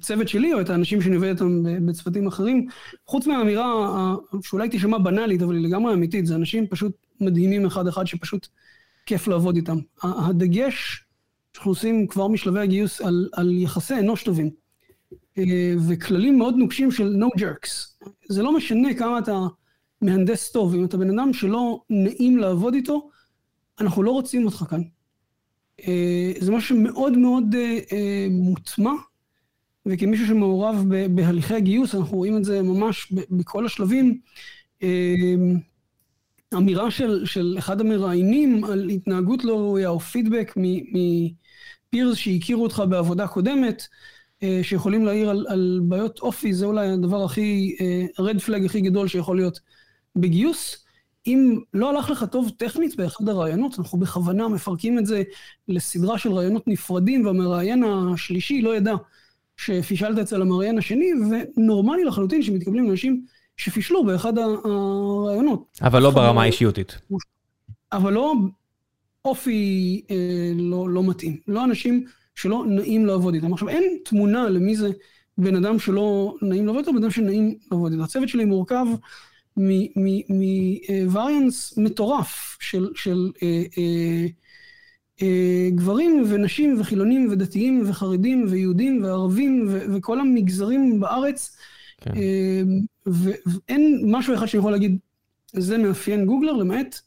צוות 0.00 0.28
שלי 0.28 0.54
או 0.54 0.60
את 0.60 0.70
האנשים 0.70 1.02
שאני 1.02 1.16
עובד 1.16 1.28
איתם 1.28 1.62
בצוותים 1.86 2.26
אחרים, 2.26 2.66
חוץ 3.06 3.26
מהאמירה 3.26 3.64
שאולי 4.42 4.68
תשמע 4.70 4.98
בנאלית, 4.98 5.42
אבל 5.42 5.54
היא 5.54 5.64
לגמרי 5.64 5.94
אמיתית, 5.94 6.26
זה 6.26 6.34
אנשים 6.34 6.66
פשוט 6.66 6.92
מדהימים 7.20 7.66
אחד-אחד 7.66 8.06
שפשוט 8.06 8.48
כיף 9.06 9.28
לעבוד 9.28 9.56
איתם. 9.56 9.78
הדגש 10.02 11.04
שאנחנו 11.52 11.70
עושים 11.70 12.06
כבר 12.06 12.28
משלבי 12.28 12.60
הגיוס 12.60 13.00
על, 13.00 13.28
על 13.32 13.50
יחסי 13.50 13.94
אנוש 13.94 14.22
טובים, 14.22 14.50
אה, 15.38 15.74
וכללים 15.88 16.38
מאוד 16.38 16.54
נוקשים 16.56 16.90
של 16.90 17.22
no 17.22 17.40
jerks. 17.40 18.06
זה 18.28 18.42
לא 18.42 18.56
משנה 18.56 18.94
כמה 18.94 19.18
אתה 19.18 19.46
מהנדס 20.02 20.50
טוב, 20.50 20.74
אם 20.74 20.84
אתה 20.84 20.96
בן 20.96 21.18
אדם 21.18 21.32
שלא 21.32 21.80
נעים 21.90 22.38
לעבוד 22.38 22.74
איתו, 22.74 23.10
אנחנו 23.80 24.02
לא 24.02 24.10
רוצים 24.10 24.44
אותך 24.44 24.64
כאן. 24.70 24.82
אה, 25.88 26.32
זה 26.40 26.52
משהו 26.52 26.76
שמאוד 26.76 27.18
מאוד 27.18 27.54
אה, 27.92 28.26
מוטמע 28.30 28.92
וכמישהו 29.86 30.26
שמעורב 30.26 30.84
בהליכי 31.10 31.54
הגיוס, 31.54 31.94
אנחנו 31.94 32.16
רואים 32.16 32.36
את 32.36 32.44
זה 32.44 32.62
ממש 32.62 33.12
בכל 33.30 33.66
השלבים. 33.66 34.20
אמ, 34.82 35.58
אמירה 36.56 36.90
של, 36.90 37.26
של 37.26 37.54
אחד 37.58 37.80
המראיינים 37.80 38.64
על 38.64 38.88
התנהגות 38.88 39.44
לא 39.44 39.58
ראויה 39.58 39.88
או 39.88 40.00
פידבק 40.00 40.54
מפירס 40.56 42.16
שהכירו 42.16 42.62
אותך 42.62 42.82
בעבודה 42.88 43.26
קודמת, 43.26 43.86
אה, 44.42 44.60
שיכולים 44.62 45.04
להעיר 45.04 45.30
על, 45.30 45.46
על 45.48 45.80
בעיות 45.82 46.20
אופי, 46.20 46.54
זה 46.54 46.66
אולי 46.66 46.88
הדבר 46.88 47.24
הכי, 47.24 47.76
רד 48.18 48.34
אה, 48.34 48.40
פלאג 48.40 48.64
הכי 48.64 48.80
גדול 48.80 49.08
שיכול 49.08 49.36
להיות 49.36 49.60
בגיוס. 50.16 50.84
אם 51.26 51.60
לא 51.74 51.90
הלך 51.90 52.10
לך 52.10 52.24
טוב 52.32 52.50
טכנית 52.56 52.96
באחד 52.96 53.28
הראיונות, 53.28 53.78
אנחנו 53.78 53.98
בכוונה 53.98 54.48
מפרקים 54.48 54.98
את 54.98 55.06
זה 55.06 55.22
לסדרה 55.68 56.18
של 56.18 56.32
ראיונות 56.32 56.68
נפרדים, 56.68 57.26
והמראיין 57.26 57.84
השלישי 57.84 58.62
לא 58.62 58.76
ידע 58.76 58.94
שפישלת 59.60 60.18
אצל 60.18 60.42
המראיין 60.42 60.78
השני, 60.78 61.10
ונורמלי 61.56 62.04
לחלוטין 62.04 62.42
שמתקבלים 62.42 62.90
אנשים 62.90 63.24
שפישלו 63.56 64.04
באחד 64.04 64.38
הראיונות. 64.38 65.78
אבל 65.82 66.02
לא 66.02 66.10
ברמה 66.10 66.42
האישיותית. 66.42 66.98
אבל 67.92 68.12
לא 68.12 68.34
אופי 69.24 70.02
אה, 70.10 70.52
לא, 70.54 70.88
לא 70.88 71.02
מתאים. 71.02 71.36
לא 71.48 71.64
אנשים 71.64 72.04
שלא 72.34 72.64
נעים 72.68 73.06
לעבוד 73.06 73.34
איתם. 73.34 73.52
עכשיו, 73.52 73.68
אין 73.68 73.82
תמונה 74.04 74.48
למי 74.48 74.76
זה 74.76 74.90
בן 75.38 75.56
אדם 75.64 75.78
שלא 75.78 76.34
נעים 76.42 76.66
לעבוד 76.66 76.78
איתו, 76.78 76.92
בן 76.92 76.98
אדם 76.98 77.10
שנעים 77.10 77.54
לעבוד 77.72 77.92
איתו. 77.92 78.04
הצוות 78.04 78.28
שלי 78.28 78.44
מורכב 78.44 78.86
מווריאנס 80.36 81.78
מטורף 81.78 82.56
של, 82.60 82.88
של 82.94 83.30
אה, 83.42 83.48
אה, 83.48 83.62
אה, 83.78 84.26
גברים 85.74 86.24
ונשים 86.28 86.80
וחילונים 86.80 87.28
ודתיים 87.30 87.84
וחרדים 87.86 88.46
ויהודים 88.48 89.04
וערבים 89.04 89.68
וכל 89.68 90.20
המגזרים 90.20 91.00
בארץ. 91.00 91.56
כן. 92.00 92.10
אה, 92.16 92.62
ואין 93.06 94.02
משהו 94.04 94.34
אחד 94.34 94.46
שאני 94.46 94.58
יכול 94.58 94.72
להגיד, 94.72 94.98
זה 95.52 95.78
מאפיין 95.78 96.26
גוגלר, 96.26 96.52
למעט 96.52 97.00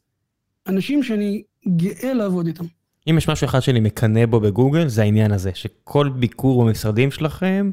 אנשים 0.66 1.02
שאני 1.02 1.42
גאה 1.76 2.14
לעבוד 2.14 2.46
איתם. 2.46 2.64
אם 3.10 3.18
יש 3.18 3.28
משהו 3.28 3.44
אחד 3.44 3.60
שאני 3.60 3.80
מקנא 3.80 4.26
בו 4.26 4.40
בגוגל, 4.40 4.88
זה 4.88 5.02
העניין 5.02 5.32
הזה, 5.32 5.50
שכל 5.54 6.08
ביקור 6.08 6.64
במשרדים 6.64 7.10
שלכם, 7.10 7.70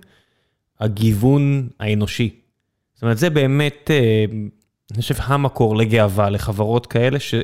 הגיוון 0.79 1.69
האנושי. 1.79 2.29
זאת 2.93 3.03
אומרת, 3.03 3.17
זה 3.17 3.29
באמת, 3.29 3.91
אה, 3.91 4.25
אני 4.93 5.01
חושב, 5.01 5.15
המקור 5.17 5.77
לגאווה 5.77 6.29
לחברות 6.29 6.85
כאלה, 6.87 7.19
ש... 7.19 7.35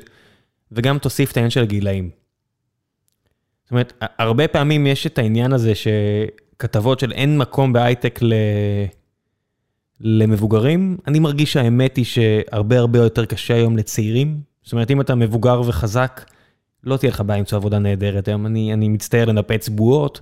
וגם 0.71 0.97
תוסיף 0.97 1.31
את 1.31 1.37
העניין 1.37 1.49
של 1.49 1.61
הגילאים. 1.61 2.09
זאת 3.67 3.71
אומרת, 3.71 3.93
הרבה 4.01 4.47
פעמים 4.47 4.87
יש 4.87 5.07
את 5.07 5.17
העניין 5.17 5.53
הזה 5.53 5.73
שכתבות 5.75 6.99
של 6.99 7.11
אין 7.11 7.37
מקום 7.37 7.73
בהייטק 7.73 8.19
ל... 8.21 8.33
למבוגרים, 9.99 10.97
אני 11.07 11.19
מרגיש 11.19 11.53
שהאמת 11.53 11.97
היא 11.97 12.05
שהרבה 12.05 12.79
הרבה 12.79 12.99
יותר 12.99 13.25
קשה 13.25 13.53
היום 13.53 13.77
לצעירים. 13.77 14.41
זאת 14.63 14.73
אומרת, 14.73 14.91
אם 14.91 15.01
אתה 15.01 15.15
מבוגר 15.15 15.61
וחזק, 15.65 16.25
לא 16.83 16.97
תהיה 16.97 17.11
לך 17.11 17.23
בעיה 17.25 17.39
למצוא 17.39 17.57
עבודה 17.57 17.79
נהדרת 17.79 18.27
היום. 18.27 18.45
אני, 18.45 18.73
אני 18.73 18.89
מצטער 18.89 19.25
לנפץ 19.25 19.69
בועות, 19.69 20.19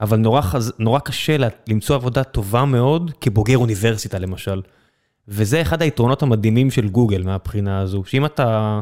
אבל 0.00 0.16
נורא, 0.16 0.40
חז... 0.40 0.72
נורא 0.78 0.98
קשה 0.98 1.36
למצוא 1.68 1.96
עבודה 1.96 2.24
טובה 2.24 2.64
מאוד 2.64 3.10
כבוגר 3.20 3.58
אוניברסיטה 3.58 4.18
למשל. 4.18 4.62
וזה 5.28 5.62
אחד 5.62 5.82
היתרונות 5.82 6.22
המדהימים 6.22 6.70
של 6.70 6.88
גוגל 6.88 7.22
מהבחינה 7.22 7.80
הזו, 7.80 8.02
שאם 8.04 8.24
אתה... 8.24 8.80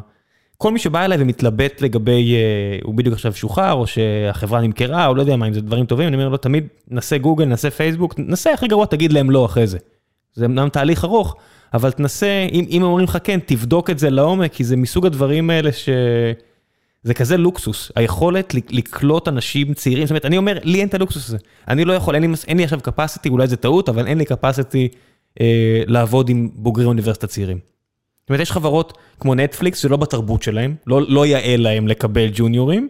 כל 0.63 0.73
מי 0.73 0.79
שבא 0.79 1.05
אליי 1.05 1.19
ומתלבט 1.21 1.81
לגבי, 1.81 2.35
אה, 2.35 2.79
הוא 2.83 2.95
בדיוק 2.95 3.15
עכשיו 3.15 3.33
שוחרר, 3.33 3.73
או 3.73 3.87
שהחברה 3.87 4.61
נמכרה, 4.61 5.07
או 5.07 5.15
לא 5.15 5.21
יודע 5.21 5.37
מה, 5.37 5.49
אם 5.49 5.53
זה 5.53 5.61
דברים 5.61 5.87
טובים, 5.87 6.09
אני 6.09 6.17
אומר 6.17 6.29
לו, 6.29 6.37
תמיד 6.37 6.67
נסה 6.89 7.19
גוגל, 7.19 7.45
נסה 7.45 7.71
פייסבוק, 7.71 8.15
נסה 8.19 8.53
הכי 8.53 8.69
גרוע, 8.69 8.87
תגיד 8.87 9.13
להם 9.13 9.31
לא 9.31 9.45
אחרי 9.45 9.67
זה. 9.67 9.79
זה 10.35 10.45
אמנם 10.45 10.69
תהליך 10.69 11.05
ארוך, 11.05 11.37
אבל 11.75 11.91
תנסה, 11.91 12.47
אם, 12.53 12.65
אם 12.71 12.83
אומרים 12.83 13.05
לך 13.05 13.19
כן, 13.25 13.39
תבדוק 13.47 13.91
את 13.91 13.99
זה 13.99 14.11
לעומק, 14.11 14.53
כי 14.53 14.65
זה 14.65 14.77
מסוג 14.77 15.07
הדברים 15.07 15.51
האלה 15.51 15.73
ש... 15.73 15.89
זה 17.03 17.15
כזה 17.15 17.37
לוקסוס, 17.37 17.93
היכולת 17.97 18.55
לקלוט 18.55 19.29
אנשים 19.29 19.75
צעירים, 19.75 20.07
זאת 20.07 20.11
אומרת, 20.11 20.25
אני 20.25 20.37
אומר, 20.37 20.59
לי 20.63 20.81
אין 20.81 20.89
את 20.89 20.95
הלוקסוס 20.95 21.29
הזה. 21.29 21.39
אני 21.69 21.85
לא 21.85 21.93
יכול, 21.93 22.15
אין 22.15 22.23
לי, 22.23 22.29
אין 22.49 22.57
לי 22.57 22.65
עכשיו 22.65 22.79
capacity, 22.79 23.29
אולי 23.31 23.47
זה 23.47 23.57
טעות, 23.57 23.89
אבל 23.89 24.07
אין 24.07 24.19
לי 24.19 24.25
capacity 24.25 24.97
אה, 25.41 25.83
לעבוד 25.87 26.29
עם 26.29 26.49
בוגרי 26.55 26.85
אוניברסיטה 26.85 27.27
צעירים. 27.27 27.72
אומרת, 28.33 28.43
יש 28.43 28.53
חברות 28.53 28.99
כמו 29.21 29.35
נטפליקס 29.35 29.79
שלא 29.79 29.97
בתרבות 29.97 30.43
שלהם, 30.43 30.75
לא, 30.87 31.03
לא 31.09 31.27
יאה 31.27 31.57
להם 31.57 31.89
לקבל 31.89 32.29
ג'וניורים, 32.35 32.89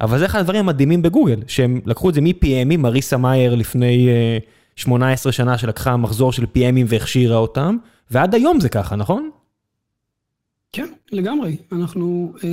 אבל 0.00 0.18
זה 0.18 0.26
אחד 0.26 0.38
הדברים 0.38 0.60
המדהימים 0.60 1.02
בגוגל, 1.02 1.40
שהם 1.46 1.80
לקחו 1.86 2.08
את 2.08 2.14
זה 2.14 2.20
מ-PMים, 2.20 2.78
מריסה 2.78 3.16
מאייר 3.16 3.54
לפני 3.54 4.08
אה, 4.08 4.38
18 4.76 5.32
שנה 5.32 5.58
שלקחה 5.58 5.96
מחזור 5.96 6.32
של 6.32 6.42
PMים 6.42 6.84
והכשירה 6.88 7.36
אותם, 7.36 7.76
ועד 8.10 8.34
היום 8.34 8.60
זה 8.60 8.68
ככה, 8.68 8.96
נכון? 8.96 9.30
כן, 10.72 10.88
לגמרי. 11.12 11.56
אנחנו 11.72 12.32
אה, 12.44 12.48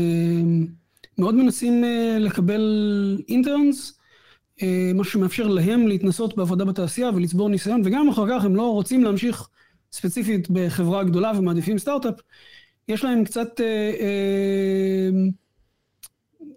מאוד 1.17 1.35
מנסים 1.35 1.83
אה, 1.83 2.17
לקבל 2.19 2.61
interns, 3.29 3.99
אה, 4.61 4.91
משהו 4.95 5.13
שמאפשר 5.13 5.47
להם 5.47 5.87
להתנסות 5.87 6.35
בעבודה 6.35 6.65
בתעשייה 6.65 7.09
ולצבור 7.15 7.49
ניסיון, 7.49 7.81
וגם 7.85 8.09
אחר 8.09 8.25
כך 8.29 8.45
הם 8.45 8.55
לא 8.55 8.71
רוצים 8.71 9.03
להמשיך 9.03 9.49
ספציפית 9.91 10.49
בחברה 10.49 11.03
גדולה 11.03 11.31
ומעדיפים 11.37 11.77
סטארט-אפ, 11.77 12.19
יש 12.87 13.03
להם 13.03 13.23
קצת 13.23 13.61
אה, 13.61 13.91
אה, 13.99 15.09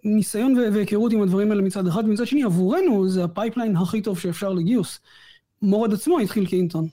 ניסיון 0.04 0.58
והיכרות 0.72 1.12
עם 1.12 1.22
הדברים 1.22 1.50
האלה 1.50 1.62
מצד 1.62 1.86
אחד, 1.86 2.04
ומצד 2.04 2.26
שני 2.26 2.42
עבורנו 2.42 3.08
זה 3.08 3.24
ה 3.24 3.30
pipeline 3.30 3.76
הכי 3.76 4.02
טוב 4.02 4.18
שאפשר 4.18 4.52
לגיוס. 4.52 5.00
מורד 5.62 5.92
עצמו 5.92 6.18
התחיל 6.18 6.46
כ 6.46 6.55
intern. 6.55 6.84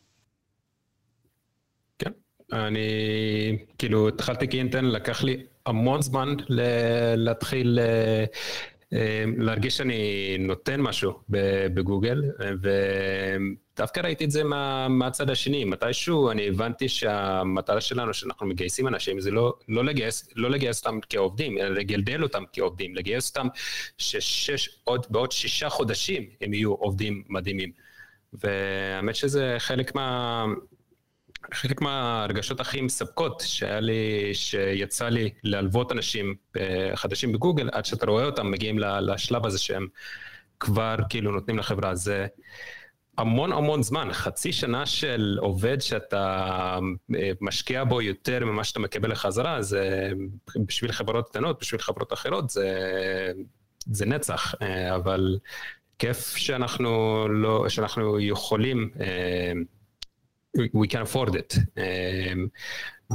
כן, 1.99 2.11
אני 2.53 2.87
כאילו 3.77 4.07
התחלתי 4.07 4.47
כאינטרן, 4.47 4.85
לקח 4.85 5.23
לי 5.23 5.43
המון 5.65 6.01
זמן 6.01 6.35
להתחיל 7.15 7.79
אה, 7.79 8.25
להרגיש 9.37 9.77
שאני 9.77 10.35
נותן 10.39 10.81
משהו 10.81 11.13
בגוגל, 11.73 12.23
ודווקא 12.61 13.99
ראיתי 13.99 14.25
את 14.25 14.31
זה 14.31 14.43
מה, 14.43 14.87
מהצד 14.87 15.29
השני. 15.29 15.65
מתישהו 15.65 16.31
אני 16.31 16.47
הבנתי 16.47 16.89
שהמטרה 16.89 17.81
שלנו, 17.81 18.13
שאנחנו 18.13 18.47
מגייסים 18.47 18.87
אנשים, 18.87 19.19
זה 19.19 19.31
לא, 19.31 19.53
לא, 19.67 19.85
לגייס, 19.85 20.29
לא 20.35 20.49
לגייס 20.49 20.85
אותם 20.85 20.99
כעובדים, 21.09 21.57
אלא 21.57 21.69
לגלדל 21.69 22.23
אותם 22.23 22.43
כעובדים, 22.53 22.95
לגייס 22.95 23.29
אותם 23.29 23.47
ששש, 23.97 24.69
עוד, 24.83 25.05
בעוד 25.09 25.31
שישה 25.31 25.69
חודשים 25.69 26.29
הם 26.41 26.53
יהיו 26.53 26.71
עובדים 26.73 27.23
מדהימים. 27.29 27.71
והאמת 28.33 29.15
שזה 29.15 29.55
חלק 29.59 29.95
מה... 29.95 30.45
חלק 31.53 31.81
מההרגשות 31.81 32.59
הכי 32.59 32.81
מספקות 32.81 33.43
שהיה 33.45 33.79
לי, 33.79 34.31
שיצא 34.33 35.09
לי 35.09 35.29
להלוות 35.43 35.91
אנשים 35.91 36.35
אה, 36.57 36.91
חדשים 36.95 37.31
בגוגל, 37.33 37.69
עד 37.71 37.85
שאתה 37.85 38.05
רואה 38.05 38.25
אותם 38.25 38.51
מגיעים 38.51 38.79
לשלב 38.79 39.45
הזה 39.45 39.59
שהם 39.59 39.87
כבר 40.59 40.95
כאילו 41.09 41.31
נותנים 41.31 41.57
לחברה. 41.57 41.95
זה 41.95 42.27
המון 43.17 43.51
המון 43.51 43.83
זמן, 43.83 44.09
חצי 44.13 44.53
שנה 44.53 44.85
של 44.85 45.37
עובד 45.41 45.81
שאתה 45.81 46.79
אה, 47.15 47.31
משקיע 47.41 47.83
בו 47.83 48.01
יותר 48.01 48.45
ממה 48.45 48.63
שאתה 48.63 48.79
מקבל 48.79 49.11
לחזרה, 49.11 49.61
זה 49.61 50.11
בשביל 50.65 50.91
חברות 50.91 51.29
קטנות, 51.29 51.59
בשביל 51.61 51.81
חברות 51.81 52.13
אחרות, 52.13 52.49
זה, 52.49 52.69
זה 53.85 54.05
נצח, 54.05 54.55
אה, 54.61 54.95
אבל 54.95 55.37
כיף 55.99 56.35
שאנחנו, 56.35 57.27
לא, 57.29 57.69
שאנחנו 57.69 58.19
יכולים... 58.19 58.91
we 60.57 60.87
can 60.87 61.01
afford 61.03 61.35
it. 61.35 61.57
Um, 61.57 62.49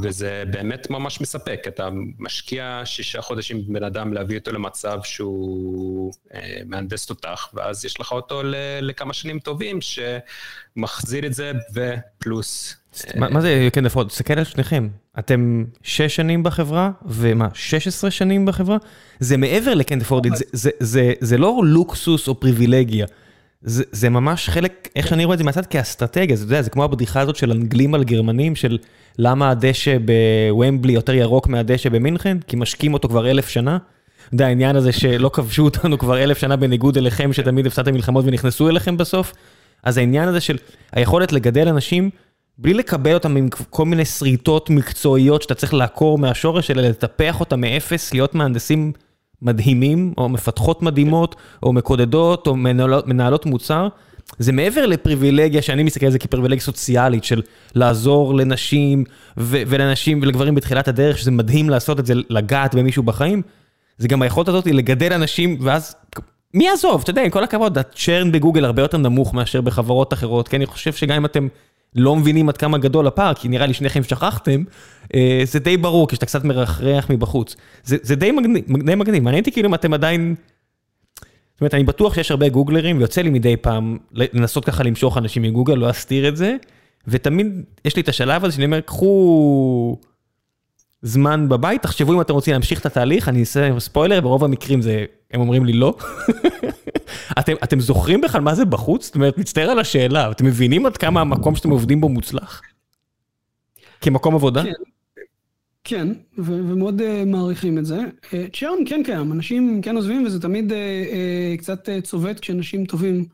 וזה 0.02 0.44
באמת 0.50 0.90
ממש 0.90 1.20
מספק, 1.20 1.64
אתה 1.68 1.88
משקיע 2.18 2.82
שישה 2.84 3.22
חודשים 3.22 3.62
בבן 3.68 3.84
אדם 3.84 4.12
להביא 4.12 4.38
אותו 4.38 4.52
למצב 4.52 4.98
שהוא 5.04 6.12
אה, 6.34 6.58
מהנדס 6.66 7.06
תותח, 7.06 7.48
ואז 7.54 7.84
יש 7.84 8.00
לך 8.00 8.12
אותו 8.12 8.42
לכמה 8.82 9.12
שנים 9.12 9.38
טובים 9.38 9.78
שמחזיר 9.80 11.26
את 11.26 11.34
זה 11.34 11.52
ופלוס. 11.74 12.76
מה, 13.16 13.28
מה 13.28 13.40
זה 13.40 13.68
כן 13.72 13.86
afford? 13.86 14.08
תסתכל 14.08 14.38
על 14.38 14.44
שניכם, 14.44 14.88
אתם 15.18 15.64
שש 15.82 16.16
שנים 16.16 16.42
בחברה, 16.42 16.90
ומה, 17.06 17.48
16 17.54 18.10
שנים 18.10 18.46
בחברה? 18.46 18.76
זה 19.20 19.36
מעבר 19.36 19.74
לכן 19.74 19.98
afford 20.00 20.26
it, 20.26 20.34
זה, 20.34 20.44
זה, 20.52 20.70
זה, 20.80 21.12
זה 21.20 21.38
לא 21.38 21.60
לוקסוס 21.64 22.28
או 22.28 22.40
פריבילגיה. 22.40 23.06
זה, 23.66 23.84
זה 23.92 24.10
ממש 24.10 24.48
חלק, 24.48 24.88
איך 24.96 25.08
שאני 25.08 25.24
רואה 25.24 25.34
את 25.34 25.38
זה 25.38 25.44
מהצד 25.44 25.66
כאסטרטגיה, 25.66 26.36
זה, 26.36 26.62
זה 26.62 26.70
כמו 26.70 26.84
הבדיחה 26.84 27.20
הזאת 27.20 27.36
של 27.36 27.50
אנגלים 27.50 27.94
על 27.94 28.04
גרמנים, 28.04 28.56
של 28.56 28.78
למה 29.18 29.50
הדשא 29.50 29.96
בוומבלי 29.98 30.92
יותר 30.92 31.14
ירוק 31.14 31.48
מהדשא 31.48 31.88
במינכן, 31.88 32.38
כי 32.46 32.56
משקים 32.56 32.94
אותו 32.94 33.08
כבר 33.08 33.30
אלף 33.30 33.48
שנה. 33.48 33.78
אתה 34.26 34.34
יודע, 34.34 34.46
העניין 34.46 34.76
הזה 34.76 34.92
שלא 34.92 35.30
כבשו 35.32 35.64
אותנו 35.64 35.98
כבר 35.98 36.22
אלף 36.22 36.38
שנה 36.38 36.56
בניגוד 36.56 36.96
אליכם, 36.96 37.32
שתמיד 37.32 37.66
הפסדתם 37.66 37.92
מלחמות 37.94 38.24
ונכנסו 38.28 38.68
אליכם 38.68 38.96
בסוף. 38.96 39.32
אז 39.82 39.98
העניין 39.98 40.28
הזה 40.28 40.40
של 40.40 40.58
היכולת 40.92 41.32
לגדל 41.32 41.68
אנשים, 41.68 42.10
בלי 42.58 42.74
לקבל 42.74 43.14
אותם 43.14 43.36
עם 43.36 43.48
כל 43.70 43.84
מיני 43.84 44.04
שריטות 44.04 44.70
מקצועיות 44.70 45.42
שאתה 45.42 45.54
צריך 45.54 45.74
לעקור 45.74 46.18
מהשורש, 46.18 46.70
אלא 46.70 46.82
לטפח 46.82 47.40
אותם 47.40 47.60
מאפס, 47.60 48.12
להיות 48.12 48.34
מהנדסים 48.34 48.92
מדהימים, 49.42 50.12
או 50.18 50.28
מפתחות 50.28 50.82
מדהימות, 50.82 51.36
או 51.62 51.72
מקודדות, 51.72 52.46
או 52.46 52.56
מנהלות, 52.56 53.06
מנהלות 53.06 53.46
מוצר, 53.46 53.88
זה 54.38 54.52
מעבר 54.52 54.86
לפריבילגיה, 54.86 55.62
שאני 55.62 55.82
מסתכל 55.82 56.06
על 56.06 56.12
זה 56.12 56.18
כפריבילגיה 56.18 56.64
סוציאלית, 56.64 57.24
של 57.24 57.42
לעזור 57.74 58.34
לנשים 58.34 59.04
ולנשים 59.36 60.20
ולגברים 60.22 60.54
בתחילת 60.54 60.88
הדרך, 60.88 61.18
שזה 61.18 61.30
מדהים 61.30 61.70
לעשות 61.70 62.00
את 62.00 62.06
זה, 62.06 62.14
לגעת 62.30 62.74
במישהו 62.74 63.02
בחיים, 63.02 63.42
זה 63.98 64.08
גם 64.08 64.22
היכולת 64.22 64.48
הזאת 64.48 64.66
לגדל 64.66 65.12
אנשים, 65.12 65.58
ואז 65.60 65.94
מי 66.54 66.64
יעזוב? 66.64 67.00
אתה 67.02 67.10
יודע, 67.10 67.22
עם 67.22 67.30
כל 67.30 67.44
הכבוד, 67.44 67.78
הצ'רן 67.78 68.32
בגוגל 68.32 68.64
הרבה 68.64 68.82
יותר 68.82 68.98
נמוך 68.98 69.34
מאשר 69.34 69.60
בחברות 69.60 70.12
אחרות, 70.12 70.48
כי 70.48 70.56
אני 70.56 70.66
חושב 70.66 70.92
שגם 70.92 71.16
אם 71.16 71.24
אתם 71.24 71.48
לא 71.94 72.16
מבינים 72.16 72.48
עד 72.48 72.56
כמה 72.56 72.78
גדול 72.78 73.06
הפער, 73.06 73.34
כי 73.34 73.48
נראה 73.48 73.66
לי 73.66 73.74
שניכם 73.74 74.02
שכחתם, 74.02 74.62
זה 75.44 75.58
די 75.58 75.76
ברור, 75.76 76.08
כשאתה 76.08 76.26
קצת 76.26 76.44
מרחרח 76.44 77.10
מבחוץ. 77.10 77.56
זה, 77.84 77.96
זה 78.02 78.14
די 78.16 78.32
מגניב, 78.32 79.22
מעניין 79.22 79.40
אותי 79.40 79.52
כאילו 79.52 79.68
אם 79.68 79.74
אתם 79.74 79.94
עדיין... 79.94 80.34
זאת 81.54 81.60
אומרת, 81.60 81.74
אני 81.74 81.84
בטוח 81.84 82.14
שיש 82.14 82.30
הרבה 82.30 82.48
גוגלרים, 82.48 82.98
ויוצא 82.98 83.20
לי 83.22 83.30
מדי 83.30 83.56
פעם 83.56 83.98
לנסות 84.12 84.64
ככה 84.64 84.82
למשוך 84.82 85.18
אנשים 85.18 85.42
מגוגל, 85.42 85.74
לא 85.74 85.90
אסתיר 85.90 86.28
את 86.28 86.36
זה, 86.36 86.56
ותמיד 87.08 87.64
יש 87.84 87.96
לי 87.96 88.02
את 88.02 88.08
השלב 88.08 88.44
הזה 88.44 88.54
שאני 88.54 88.64
אומר, 88.64 88.80
קחו 88.80 89.96
זמן 91.02 91.48
בבית, 91.48 91.82
תחשבו 91.82 92.12
אם 92.12 92.20
אתם 92.20 92.34
רוצים 92.34 92.52
להמשיך 92.52 92.80
את 92.80 92.86
התהליך, 92.86 93.28
אני 93.28 93.40
אעשה 93.40 93.80
ספוילר, 93.80 94.20
ברוב 94.20 94.44
המקרים 94.44 94.82
זה, 94.82 95.04
הם 95.30 95.40
אומרים 95.40 95.64
לי 95.64 95.72
לא. 95.72 95.96
אתם, 97.38 97.52
אתם 97.64 97.80
זוכרים 97.80 98.20
בכלל 98.20 98.40
מה 98.40 98.54
זה 98.54 98.64
בחוץ? 98.64 99.06
זאת 99.06 99.14
אומרת, 99.14 99.38
מצטער 99.38 99.70
על 99.70 99.78
השאלה, 99.78 100.30
אתם 100.30 100.46
מבינים 100.46 100.86
עד 100.86 100.96
כמה 100.96 101.20
המקום 101.20 101.56
שאתם 101.56 101.70
עובדים 101.70 102.00
בו 102.00 102.08
מוצלח? 102.08 102.62
כמקום 104.00 104.34
עבודה? 104.34 104.62
כן, 104.62 104.72
כן 105.84 106.08
ו- 106.38 106.70
ומאוד 106.70 107.00
uh, 107.00 107.24
מעריכים 107.26 107.78
את 107.78 107.86
זה. 107.86 107.98
Uh, 108.22 108.58
צ'רן 108.58 108.78
כן 108.86 109.02
קיים, 109.04 109.32
אנשים 109.32 109.82
כן 109.82 109.96
עוזבים, 109.96 110.26
וזה 110.26 110.42
תמיד 110.42 110.72
uh, 110.72 110.74
uh, 110.74 111.58
קצת 111.58 111.88
uh, 111.88 112.00
צובט 112.02 112.40
כשאנשים 112.40 112.86
טובים 112.86 113.24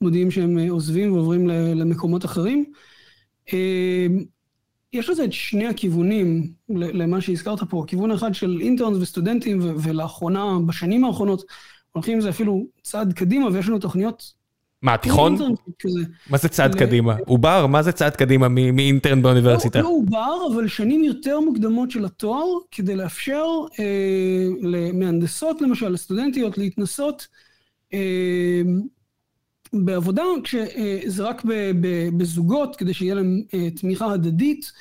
מודיעים 0.00 0.30
שהם 0.30 0.58
uh, 0.58 0.70
עוזבים 0.70 1.12
ועוברים 1.12 1.48
למקומות 1.48 2.24
אחרים. 2.24 2.64
Uh, 3.48 3.52
יש 4.92 5.08
לזה 5.10 5.24
את 5.24 5.32
שני 5.32 5.66
הכיוונים 5.66 6.52
למה 6.68 7.20
שהזכרת 7.20 7.62
פה, 7.70 7.84
כיוון 7.86 8.10
אחד 8.10 8.34
של 8.34 8.58
אינטרנס 8.60 8.98
וסטודנטים, 9.00 9.60
ו- 9.60 9.82
ולאחרונה, 9.82 10.58
בשנים 10.66 11.04
האחרונות, 11.04 11.42
הולכים 11.92 12.14
עם 12.14 12.20
זה 12.20 12.28
אפילו 12.28 12.66
צעד 12.82 13.12
קדימה, 13.12 13.48
ויש 13.52 13.68
לנו 13.68 13.78
תוכניות... 13.78 14.43
מה, 14.84 14.96
תיכון? 14.96 15.36
מה 16.30 16.38
זה 16.38 16.48
צעד 16.48 16.74
קדימה? 16.74 17.16
עובר? 17.26 17.66
מה 17.66 17.82
זה 17.82 17.92
צעד 17.92 18.16
קדימה 18.16 18.48
מאינטרן 18.48 19.22
באוניברסיטה? 19.22 19.80
לא 19.80 19.88
עובר, 19.88 20.36
אבל 20.54 20.68
שנים 20.68 21.04
יותר 21.04 21.40
מוקדמות 21.40 21.90
של 21.90 22.04
התואר, 22.04 22.44
כדי 22.70 22.96
לאפשר 22.96 23.44
אה, 23.80 24.46
למהנדסות, 24.62 25.62
למשל, 25.62 25.88
לסטודנטיות, 25.88 26.58
להתנסות 26.58 27.26
אה, 27.94 28.62
בעבודה, 29.72 30.22
כשזה 30.44 31.22
רק 31.22 31.42
בזוגות, 32.16 32.76
כדי 32.76 32.94
שיהיה 32.94 33.14
להם 33.14 33.42
אה, 33.54 33.70
תמיכה 33.70 34.12
הדדית, 34.12 34.72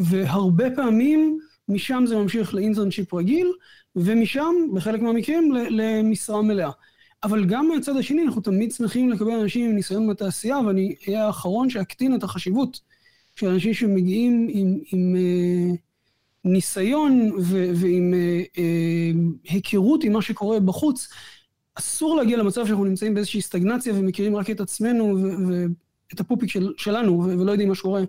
והרבה 0.00 0.70
פעמים 0.76 1.38
משם 1.68 2.04
זה 2.06 2.16
ממשיך 2.16 2.54
לאינטרנשיפ 2.54 3.14
רגיל, 3.14 3.52
ומשם, 3.96 4.54
בחלק 4.74 5.00
מהמקרים, 5.02 5.52
למשרה 5.52 6.42
מלאה. 6.42 6.70
אבל 7.24 7.44
גם 7.44 7.68
מהצד 7.68 7.96
השני, 7.96 8.22
אנחנו 8.22 8.40
תמיד 8.40 8.72
שמחים 8.72 9.10
לקבל 9.10 9.30
אנשים 9.30 9.70
עם 9.70 9.74
ניסיון 9.74 10.08
בתעשייה, 10.08 10.58
ואני 10.58 10.94
אהיה 11.08 11.26
האחרון 11.26 11.70
שאקטין 11.70 12.14
את 12.14 12.22
החשיבות 12.22 12.80
של 13.36 13.48
אנשים 13.48 13.74
שמגיעים 13.74 14.48
עם, 14.50 14.78
עם 14.92 15.16
אה, 15.16 15.74
ניסיון 16.44 17.32
ו, 17.42 17.70
ועם 17.74 18.14
אה, 18.14 18.42
אה, 18.58 19.10
היכרות 19.44 20.04
עם 20.04 20.12
מה 20.12 20.22
שקורה 20.22 20.60
בחוץ. 20.60 21.08
אסור 21.74 22.16
להגיע 22.16 22.36
למצב 22.36 22.66
שאנחנו 22.66 22.84
נמצאים 22.84 23.14
באיזושהי 23.14 23.42
סטגנציה 23.42 23.92
ומכירים 23.96 24.36
רק 24.36 24.50
את 24.50 24.60
עצמנו 24.60 25.18
ואת 25.48 26.20
הפופיק 26.20 26.50
של, 26.50 26.72
שלנו, 26.76 27.24
ולא 27.38 27.50
יודעים 27.50 27.68
מה 27.68 27.74
שקורה 27.74 28.02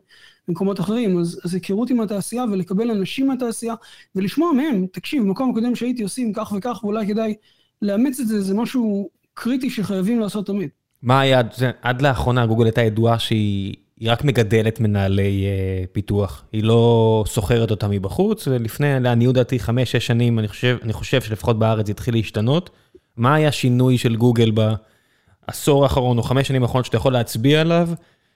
במקומות 0.47 0.79
אחרים, 0.79 1.19
אז, 1.19 1.39
אז 1.43 1.53
היכרות 1.53 1.89
עם 1.89 1.99
התעשייה 1.99 2.43
ולקבל 2.51 2.91
אנשים 2.91 3.27
מהתעשייה 3.27 3.75
ולשמוע 4.15 4.51
מהם, 4.53 4.85
תקשיב, 4.91 5.23
במקום 5.23 5.49
הקודם 5.49 5.75
שהייתי 5.75 6.03
עושים 6.03 6.33
כך 6.33 6.53
וכך, 6.57 6.83
ואולי 6.83 7.07
כדאי 7.07 7.35
לאמץ 7.81 8.19
את 8.19 8.27
זה, 8.27 8.41
זה 8.41 8.53
משהו 8.53 9.09
קריטי 9.33 9.69
שחייבים 9.69 10.19
לעשות 10.19 10.47
תמיד. 10.47 10.69
מה 11.01 11.19
היה, 11.19 11.41
עד 11.81 12.01
לאחרונה 12.01 12.45
גוגל 12.45 12.65
הייתה 12.65 12.81
ידועה 12.81 13.19
שהיא 13.19 13.75
רק 14.05 14.23
מגדלת 14.23 14.79
מנהלי 14.79 15.45
uh, 15.45 15.87
פיתוח, 15.91 16.43
היא 16.51 16.63
לא 16.63 17.23
סוחרת 17.27 17.71
אותם 17.71 17.89
מבחוץ, 17.89 18.47
ולפני, 18.47 18.99
לעניות 18.99 19.35
דעתי, 19.35 19.59
חמש-שש 19.59 20.07
שנים, 20.07 20.39
אני 20.39 20.47
חושב, 20.47 20.77
אני 20.83 20.93
חושב 20.93 21.21
שלפחות 21.21 21.59
בארץ 21.59 21.85
זה 21.85 21.91
התחיל 21.91 22.13
להשתנות. 22.13 22.69
מה 23.17 23.35
היה 23.35 23.47
השינוי 23.47 23.97
של 23.97 24.15
גוגל 24.15 24.51
בעשור 24.51 25.83
האחרון 25.83 26.17
או 26.17 26.23
חמש 26.23 26.47
שנים 26.47 26.63
האחרונות 26.63 26.85
שאתה 26.85 26.97
יכול 26.97 27.13
להצביע 27.13 27.61
עליו, 27.61 27.89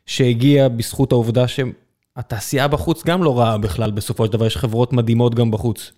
שהגיע 0.05 0.67
בזכות 0.67 1.11
העובדה 1.11 1.45
התעשייה 2.15 2.67
בחוץ 2.67 3.05
גם 3.05 3.23
לא 3.23 3.39
רעה 3.39 3.57
בכלל, 3.57 3.91
בסופו 3.91 4.25
של 4.25 4.31
דבר 4.31 4.45
יש 4.45 4.57
חברות 4.57 4.93
מדהימות 4.93 5.35
גם 5.35 5.51
בחוץ. 5.51 5.91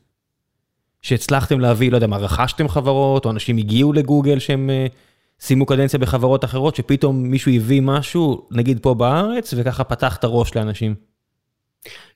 שהצלחתם 1.02 1.60
להביא, 1.60 1.92
לא 1.92 1.98
יודע 1.98 2.08
מה, 2.08 2.18
רכשתם 2.18 2.68
חברות, 2.68 3.26
או 3.26 3.32
אנשים 3.32 3.58
הגיעו 3.58 3.94
לגוגל 3.94 4.40
שהם 4.40 4.70
uh, 4.70 4.92
סיימו 5.40 5.66
קדנציה 5.66 6.00
בחברות 6.00 6.44
אחרות, 6.44 6.76
שפתאום 6.76 7.24
מישהו 7.24 7.52
הביא 7.52 7.82
משהו, 7.82 8.48
נגיד 8.52 8.80
פה 8.80 8.94
בארץ, 8.94 9.54
וככה 9.58 9.84
פתח 9.84 10.18
את 10.18 10.24
הראש 10.24 10.56
לאנשים. 10.56 10.96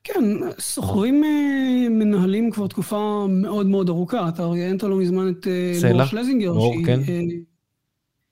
כן, 0.04 0.24
סוחרים 0.60 1.24
uh, 1.24 1.90
מנהלים 1.90 2.52
כבר 2.52 2.68
תקופה 2.68 3.26
מאוד 3.30 3.68
מאוד 3.68 3.90
ארוכה. 3.90 4.30
אתה 4.30 4.46
ראיינת 4.46 4.84
לא 4.84 4.96
מזמן 4.96 5.30
את 5.30 5.48
uh, 5.84 5.94
מור 5.94 6.06
שלזינגר, 6.06 6.60
שהיא... 6.60 6.86
כן. 6.86 7.00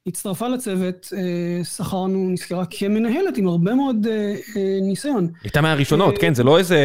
הצטרפה 0.08 0.48
לצוות, 0.48 1.14
אה, 1.18 1.64
שכרנו, 1.64 2.30
נזכרה 2.30 2.66
כמנהלת 2.70 3.38
עם 3.38 3.48
הרבה 3.48 3.76
מאוד 3.76 4.08
אה, 4.08 4.36
אה, 4.56 4.80
ניסיון. 4.82 5.28
הייתה 5.44 5.62
מהראשונות, 5.62 6.18
כן, 6.18 6.34
זה 6.34 6.44
לא 6.44 6.58
איזה... 6.58 6.78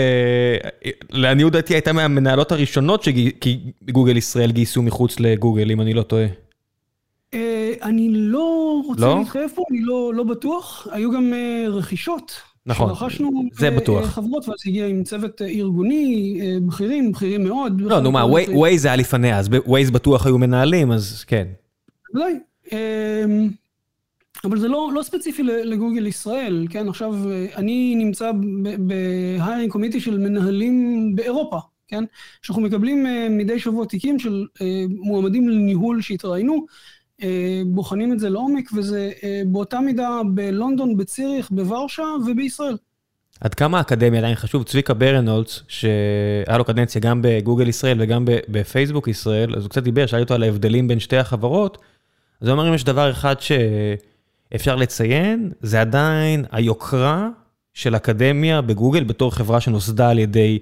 לעניות 1.11 1.53
דעתי 1.53 1.75
הייתה 1.75 1.93
מהמנהלות 1.93 2.53
הראשונות 2.53 3.03
שגוגל 3.03 4.17
ישראל 4.17 4.53
גייסו 4.53 4.83
מחוץ 4.83 5.21
לגוגל, 5.21 5.71
אם 5.71 5.81
אני 5.81 5.95
לא 5.95 6.03
טועה. 6.03 6.27
אני 7.83 8.09
לא 8.13 8.81
רוצה 8.87 9.01
לא? 9.01 9.19
להתחייב 9.19 9.51
פה, 9.55 9.63
אני 9.71 9.81
לא, 9.81 10.13
לא 10.15 10.25
בטוח. 10.25 10.87
היו 10.91 11.11
גם 11.11 11.33
רכישות. 11.69 12.33
נכון, 12.67 12.95
זה 13.53 13.71
בטוח. 13.71 14.07
חברות, 14.07 14.49
ואז 14.49 14.59
הגיע 14.67 14.87
עם 14.87 15.05
צוות 15.05 15.43
ארגוני, 15.43 16.41
בכירים, 16.67 17.13
בכירים 17.13 17.45
מאוד. 17.45 17.81
לא, 17.81 18.01
נו 18.01 18.13
מה, 18.13 18.25
ווייז 18.27 18.85
היה 18.85 18.97
לפניה, 18.97 19.39
אז 19.39 19.49
ווייז 19.67 19.91
בטוח 19.91 20.27
היו 20.27 20.39
מנהלים, 20.39 20.93
אז 20.93 21.25
כן. 21.27 21.47
בוודאי. 22.13 22.35
אמ, 22.73 23.49
אבל 24.45 24.59
זה 24.59 24.69
לא, 24.69 24.91
לא 24.95 25.03
ספציפי 25.03 25.43
לגוגל 25.43 26.07
ישראל, 26.07 26.67
כן? 26.71 26.89
עכשיו, 26.89 27.15
אני 27.57 27.95
נמצא 27.95 28.31
בהיירינג 28.79 29.73
קומיטי 29.73 30.01
של 30.01 30.19
מנהלים 30.19 31.13
באירופה, 31.17 31.59
כן? 31.89 32.05
שאנחנו 32.43 32.63
מקבלים 32.63 33.07
אה, 33.07 33.27
מדי 33.31 33.59
שבוע 33.59 33.87
תיקים 33.87 34.19
של 34.19 34.47
אה, 34.61 34.85
מועמדים 34.89 35.49
לניהול 35.49 36.03
שהתראינו, 36.03 36.67
אה, 37.23 37.63
בוחנים 37.67 38.13
את 38.13 38.19
זה 38.19 38.31
לעומק, 38.31 38.71
וזה 38.77 39.11
באותה 39.47 39.81
מידה 39.81 40.21
בלונדון, 40.35 40.97
בציריך, 40.97 41.51
בוורשה 41.51 42.05
ובישראל. 42.27 42.77
עד 43.41 43.55
כמה 43.55 43.79
האקדמיה 43.79 44.21
עדיין 44.21 44.35
חשוב? 44.35 44.63
צביקה 44.63 44.95
ברנולץ, 44.95 45.63
שהיה 45.69 46.59
לו 46.59 46.65
קדנציה 46.65 47.01
גם 47.01 47.21
בגוגל 47.23 47.69
ישראל 47.69 48.03
וגם 48.03 48.25
בפייסבוק 48.27 49.09
ישראל, 49.09 49.55
אז 49.57 49.63
הוא 49.63 49.71
קצת 49.71 49.83
דיבר, 49.83 50.07
שאלתי 50.07 50.23
אותו 50.23 50.35
על 50.35 50.43
ההבדלים 50.43 50.89
בין 50.89 51.01
שתי 51.01 51.17
החברות. 51.17 51.79
זה 52.41 52.51
אומר 52.53 52.69
אם 52.69 52.75
יש 52.75 52.85
דבר 52.85 53.11
אחד 53.11 53.35
שאפשר 53.41 54.77
לציין, 54.77 55.51
זה 55.61 55.81
עדיין 55.81 56.45
היוקרה 56.51 57.29
של 57.75 57.97
אקדמיה 57.97 58.61
בגוגל 58.61 59.05
בתור 59.05 59.35
חברה 59.35 59.61
שנוסדה 59.61 60.11
על 60.11 60.19
ידי 60.19 60.59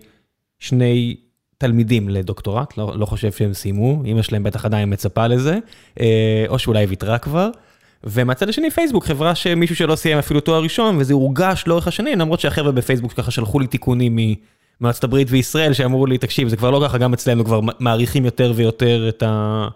שני 0.58 1.16
תלמידים 1.58 2.08
לדוקטורט, 2.08 2.78
לא, 2.78 2.92
לא 2.96 3.06
חושב 3.06 3.32
שהם 3.32 3.54
סיימו, 3.54 4.02
אמא 4.06 4.22
שלהם 4.22 4.42
בטח 4.42 4.64
עדיין 4.64 4.92
מצפה 4.92 5.26
לזה, 5.26 5.58
אה, 6.00 6.44
או 6.48 6.58
שאולי 6.58 6.86
ויתרה 6.86 7.18
כבר. 7.18 7.50
ומהצד 8.04 8.48
השני 8.48 8.70
פייסבוק, 8.70 9.06
חברה 9.06 9.34
שמישהו 9.34 9.76
שלא 9.76 9.96
סיים 9.96 10.18
אפילו 10.18 10.40
תואר 10.40 10.62
ראשון, 10.62 10.96
וזה 10.98 11.14
הורגש 11.14 11.64
לאורך 11.66 11.88
השנים, 11.88 12.18
למרות 12.18 12.40
שהחבר'ה 12.40 12.72
בפייסבוק 12.72 13.12
ככה 13.12 13.30
שלחו 13.30 13.60
לי 13.60 13.66
תיקונים 13.66 14.18
מארצות 14.80 15.04
הברית 15.04 15.28
וישראל, 15.30 15.72
שאמרו 15.72 16.06
לי, 16.06 16.18
תקשיב, 16.18 16.48
זה 16.48 16.56
כבר 16.56 16.70
לא 16.70 16.82
ככה, 16.84 16.98
גם 16.98 17.12
אצלנו 17.12 17.44
כבר 17.44 17.60
מעריכים 17.78 18.24
יותר 18.24 18.52
ויותר 18.56 19.08
את 19.08 19.22
ה... 19.22 19.68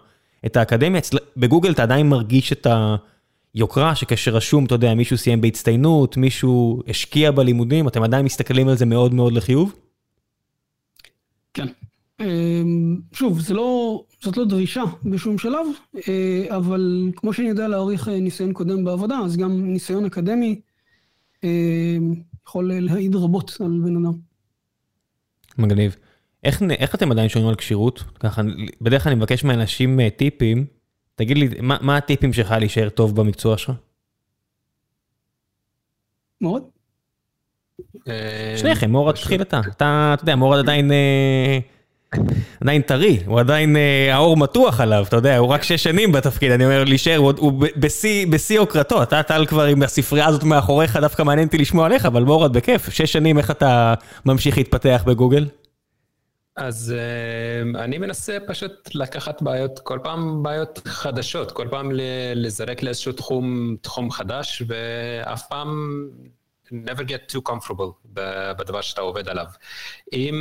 את 0.45 0.57
האקדמיה, 0.57 0.99
אצל... 0.99 1.17
בגוגל 1.37 1.71
אתה 1.71 1.83
עדיין 1.83 2.09
מרגיש 2.09 2.53
את 2.53 2.67
היוקרה, 3.55 3.95
שכאשר 3.95 4.31
רשום, 4.31 4.65
אתה 4.65 4.75
יודע, 4.75 4.93
מישהו 4.93 5.17
סיים 5.17 5.41
בהצטיינות, 5.41 6.17
מישהו 6.17 6.81
השקיע 6.87 7.31
בלימודים, 7.31 7.87
אתם 7.87 8.03
עדיין 8.03 8.25
מסתכלים 8.25 8.67
על 8.67 8.75
זה 8.75 8.85
מאוד 8.85 9.13
מאוד 9.13 9.33
לחיוב? 9.33 9.75
כן. 11.53 11.67
אמ, 12.19 12.97
שוב, 13.13 13.39
זה 13.39 13.53
לא, 13.53 14.03
זאת 14.21 14.37
לא 14.37 14.45
דרישה 14.45 14.83
בשום 15.05 15.37
שלב, 15.37 15.65
אה, 16.07 16.57
אבל 16.57 17.11
כמו 17.15 17.33
שאני 17.33 17.49
יודע 17.49 17.67
להעריך 17.67 18.09
אה, 18.09 18.19
ניסיון 18.19 18.53
קודם 18.53 18.83
בעבודה, 18.83 19.19
אז 19.25 19.37
גם 19.37 19.73
ניסיון 19.73 20.05
אקדמי 20.05 20.61
אה, 21.43 21.97
יכול 22.47 22.73
להעיד 22.73 23.15
רבות 23.15 23.57
על 23.59 23.79
בן 23.83 24.05
אדם. 24.05 24.13
מגניב. 25.57 25.95
איך, 26.43 26.61
איך 26.71 26.95
אתם 26.95 27.11
עדיין 27.11 27.29
שומעים 27.29 27.49
על 27.49 27.55
כשירות? 27.55 28.03
ככה, 28.19 28.41
בדרך 28.81 29.03
כלל 29.03 29.11
אני 29.11 29.19
מבקש 29.19 29.43
מאנשים 29.43 29.99
אה, 29.99 30.09
טיפים, 30.09 30.65
תגיד 31.15 31.37
לי, 31.37 31.49
מה, 31.61 31.77
מה 31.81 31.97
הטיפים 31.97 32.33
שלך 32.33 32.51
להישאר 32.51 32.89
טוב 32.89 33.15
במקצוע 33.15 33.57
שלך? 33.57 33.71
מאוד? 36.41 36.63
אה, 38.07 38.55
שניכם, 38.57 38.91
מורד 38.91 39.15
תתחיל 39.15 39.41
אתה. 39.41 39.59
אתה, 39.59 40.11
אתה 40.13 40.23
יודע, 40.23 40.35
מורד 40.35 40.59
עדיין... 40.59 40.91
אה, 40.91 41.59
עדיין 42.61 42.81
טרי, 42.81 43.19
הוא 43.25 43.39
עדיין, 43.39 43.75
האור 44.11 44.37
מתוח 44.37 44.81
עליו, 44.81 45.05
אתה 45.07 45.15
יודע, 45.15 45.37
הוא 45.37 45.47
רק 45.47 45.63
שש 45.63 45.83
שנים 45.83 46.11
בתפקיד, 46.11 46.51
אני 46.51 46.65
אומר, 46.65 46.83
להישאר, 46.83 47.17
הוא, 47.17 47.63
בשיא 48.29 48.55
יוקרתו, 48.55 49.03
אתה 49.03 49.23
טל 49.23 49.45
כבר 49.45 49.65
עם 49.65 49.83
הספרייה 49.83 50.25
הזאת 50.27 50.43
מאחוריך, 50.43 50.97
דווקא 50.97 51.23
מעניין 51.23 51.47
אותי 51.47 51.57
לשמוע 51.57 51.85
עליך, 51.85 52.05
אבל 52.05 52.23
מורד, 52.23 52.53
בכיף, 52.53 52.89
שש 52.89 53.13
שנים, 53.13 53.37
איך 53.37 53.51
אתה 53.51 53.93
ממשיך 54.25 54.57
להתפתח 54.57 55.03
בגוגל? 55.07 55.45
אז 56.61 56.93
uh, 56.95 57.77
אני 57.77 57.97
מנסה 57.97 58.37
פשוט 58.47 58.95
לקחת 58.95 59.41
בעיות, 59.41 59.79
כל 59.79 59.99
פעם 60.03 60.43
בעיות 60.43 60.81
חדשות, 60.87 61.51
כל 61.51 61.67
פעם 61.71 61.91
לזרק 62.35 62.83
לאיזשהו 62.83 63.13
תחום, 63.13 63.75
תחום 63.81 64.11
חדש, 64.11 64.63
ואף 64.67 65.47
פעם 65.47 66.01
never 66.71 67.01
get 67.01 67.33
too 67.33 67.51
comfortable 67.51 67.91
בדבר 68.57 68.81
שאתה 68.81 69.01
עובד 69.01 69.29
עליו. 69.29 69.45
אם, 70.13 70.35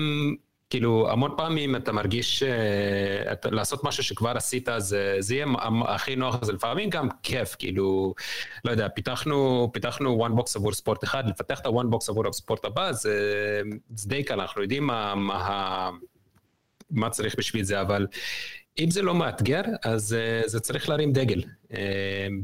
כאילו, 0.70 1.10
המון 1.10 1.34
פעמים 1.36 1.76
אתה 1.76 1.92
מרגיש 1.92 2.42
uh, 2.42 3.32
אתה, 3.32 3.50
לעשות 3.50 3.84
משהו 3.84 4.02
שכבר 4.04 4.36
עשית, 4.36 4.68
זה, 4.78 5.16
זה 5.18 5.34
יהיה 5.34 5.46
המ- 5.58 5.82
הכי 5.82 6.16
נוח, 6.16 6.44
זה 6.44 6.52
לפעמים 6.52 6.90
גם 6.90 7.08
כיף, 7.22 7.56
כאילו, 7.58 8.14
לא 8.64 8.70
יודע, 8.70 8.88
פיתחנו, 8.88 9.70
פיתחנו 9.72 10.26
one 10.26 10.38
box 10.40 10.52
עבור 10.56 10.72
ספורט 10.72 11.04
אחד, 11.04 11.28
לפתח 11.28 11.60
את 11.60 11.66
ה-one 11.66 11.94
box 11.94 12.08
עבור 12.08 12.28
הספורט 12.28 12.64
הבא, 12.64 12.92
זה, 12.92 13.14
זה 13.94 14.08
די 14.08 14.24
קל, 14.24 14.40
אנחנו 14.40 14.62
יודעים 14.62 14.86
מה, 14.86 15.14
מה, 15.14 15.90
מה 16.90 17.10
צריך 17.10 17.34
בשביל 17.38 17.62
זה, 17.64 17.80
אבל 17.80 18.06
אם 18.80 18.90
זה 18.90 19.02
לא 19.02 19.14
מאתגר, 19.14 19.62
אז 19.84 20.16
uh, 20.44 20.48
זה 20.48 20.60
צריך 20.60 20.88
להרים 20.88 21.12
דגל. 21.12 21.40
Uh, 21.40 21.74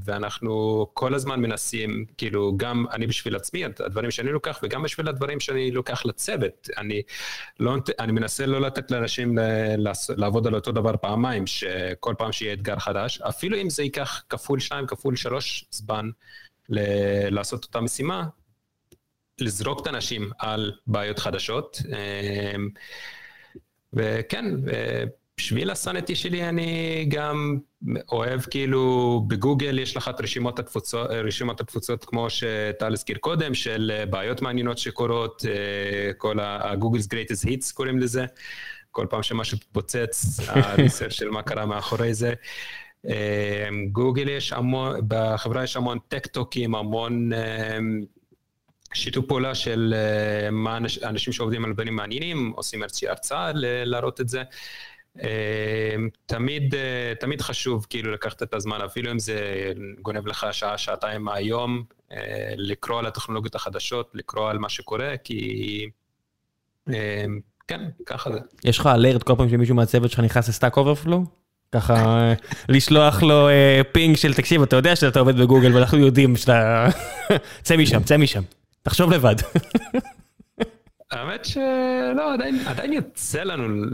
ואנחנו 0.04 0.86
כל 0.94 1.14
הזמן 1.14 1.40
מנסים, 1.40 2.04
כאילו, 2.18 2.56
גם 2.56 2.86
אני 2.92 3.06
בשביל 3.06 3.36
עצמי, 3.36 3.64
הדברים 3.64 4.10
שאני 4.10 4.32
לוקח, 4.32 4.60
וגם 4.62 4.82
בשביל 4.82 5.08
הדברים 5.08 5.40
שאני 5.40 5.70
לוקח 5.70 6.06
לצוות. 6.06 6.68
אני, 6.76 7.02
לא, 7.60 7.76
אני 7.98 8.12
מנסה 8.12 8.46
לא 8.46 8.60
לתת 8.60 8.90
לאנשים 8.90 9.38
לעבוד 10.16 10.46
על 10.46 10.54
אותו 10.54 10.72
דבר 10.72 10.96
פעמיים, 10.96 11.46
שכל 11.46 12.14
פעם 12.18 12.32
שיהיה 12.32 12.52
אתגר 12.52 12.78
חדש, 12.78 13.20
אפילו 13.20 13.56
אם 13.60 13.70
זה 13.70 13.82
ייקח 13.82 14.22
כפול 14.28 14.60
שתיים, 14.60 14.86
כפול 14.86 15.16
שלוש 15.16 15.64
זמן 15.70 16.10
ל, 16.68 16.78
לעשות 17.34 17.64
אותה 17.64 17.80
משימה, 17.80 18.24
לזרוק 19.40 19.82
את 19.82 19.86
האנשים 19.86 20.30
על 20.38 20.72
בעיות 20.86 21.18
חדשות. 21.18 21.76
Uh, 21.82 22.58
וכן, 23.92 24.44
בשביל 25.38 25.70
הסנטי 25.70 26.14
שלי 26.14 26.48
אני 26.48 27.04
גם 27.08 27.58
אוהב 28.12 28.40
כאילו 28.40 29.22
בגוגל 29.28 29.78
יש 29.78 29.96
לך 29.96 30.08
את 30.08 30.20
רשימות 30.20 30.58
התפוצות, 30.58 31.10
רשימות 31.10 31.60
התפוצות 31.60 32.04
כמו 32.04 32.30
שטל 32.30 32.92
הזכיר 32.92 33.18
קודם, 33.18 33.54
של 33.54 34.04
בעיות 34.10 34.42
מעניינות 34.42 34.78
שקורות, 34.78 35.42
כל 36.18 36.40
ה-Google's 36.40 37.06
Greatest 37.06 37.48
Hits 37.48 37.74
קוראים 37.74 37.98
לזה, 37.98 38.24
כל 38.90 39.06
פעם 39.10 39.22
שמשהו 39.22 39.58
פוצץ, 39.72 40.40
הריסר 40.48 41.08
של 41.08 41.28
מה 41.28 41.42
קרה 41.42 41.66
מאחורי 41.66 42.14
זה. 42.14 42.32
גוגל 43.92 44.28
יש 44.28 44.52
המון, 44.52 45.00
בחברה 45.08 45.64
יש 45.64 45.76
המון 45.76 45.98
tech 46.08 46.32
talk 46.32 46.56
ים, 46.56 46.74
המון... 46.74 47.30
שיתוף 48.94 49.26
פעולה 49.26 49.54
של 49.54 49.94
מה, 50.52 50.76
אנש, 50.76 50.98
אנשים 50.98 51.32
שעובדים 51.32 51.64
על 51.64 51.72
דברים 51.72 51.96
מעניינים, 51.96 52.52
עושים 52.56 52.82
הרצאה 53.08 53.50
להראות 53.84 54.20
את 54.20 54.28
זה. 54.28 54.42
Uh, 55.16 55.22
תמיד, 56.26 56.74
uh, 56.74 57.20
תמיד 57.20 57.40
חשוב 57.40 57.86
כאילו 57.90 58.12
לקחת 58.12 58.42
את 58.42 58.54
הזמן, 58.54 58.80
אפילו 58.80 59.10
אם 59.10 59.18
זה 59.18 59.72
גונב 60.02 60.26
לך 60.26 60.46
שעה, 60.52 60.78
שעתיים 60.78 61.22
מהיום, 61.22 61.82
uh, 62.10 62.14
לקרוא 62.56 62.98
על 62.98 63.06
הטכנולוגיות 63.06 63.54
החדשות, 63.54 64.10
לקרוא 64.14 64.50
על 64.50 64.58
מה 64.58 64.68
שקורה, 64.68 65.14
כי 65.24 65.86
uh, 66.88 66.92
כן, 67.68 67.80
ככה 68.06 68.32
זה. 68.32 68.38
יש 68.64 68.78
לך 68.78 68.86
alert 68.86 69.22
כל 69.22 69.34
פעם 69.36 69.48
שמישהו 69.48 69.74
מהצוות 69.74 70.10
שלך 70.10 70.20
נכנס 70.20 70.48
ל 70.48 70.53
Stack 70.53 70.76
Overflow? 70.76 71.24
ככה 71.72 72.32
לשלוח 72.68 73.22
לו 73.22 73.48
פינג 73.92 74.16
של 74.16 74.34
תקשיב, 74.34 74.62
אתה 74.62 74.76
יודע 74.76 74.96
שאתה 74.96 75.20
עובד 75.20 75.40
בגוגל 75.40 75.74
ואנחנו 75.74 75.98
יודעים 75.98 76.36
שאתה... 76.36 76.88
צא 77.62 77.76
משם, 77.76 78.02
צא 78.02 78.16
משם. 78.16 78.42
תחשוב 78.82 79.12
לבד. 79.12 79.34
האמת 81.16 81.44
שלא, 81.44 82.34
עדיין, 82.34 82.58
עדיין 82.66 82.92
יוצא 82.92 83.42
לנו 83.42 83.84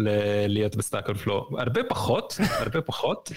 להיות 0.48 0.76
ב 0.76 0.82
Stack 0.82 1.09
Overflow. 1.09 1.48
הרבה 1.58 1.84
פחות, 1.84 2.36
הרבה 2.58 2.80
פחות. 2.80 3.32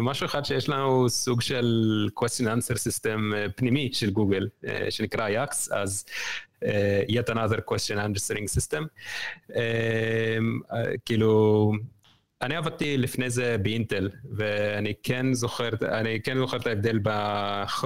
משהו 0.00 0.26
אחד 0.26 0.44
שיש 0.44 0.68
לנו 0.68 1.08
סוג 1.08 1.40
של 1.40 2.08
question 2.20 2.44
answer 2.44 2.74
system 2.74 3.18
פנימי 3.56 3.90
של 3.92 4.10
גוגל, 4.10 4.48
שנקרא 4.90 5.28
YAQS, 5.28 5.72
אז 5.72 6.04
yet 7.08 7.30
another 7.32 7.60
question 7.70 7.96
answering 7.96 8.46
system. 8.58 8.84
כאילו... 11.04 11.72
אני 12.42 12.56
עבדתי 12.56 12.98
לפני 12.98 13.30
זה 13.30 13.56
באינטל, 13.62 14.10
ואני 14.36 14.92
כן 15.02 15.34
זוכר, 15.34 15.68
אני 15.88 16.20
כן 16.20 16.38
זוכר 16.38 16.56
את 16.56 16.66
ההבדל 16.66 16.98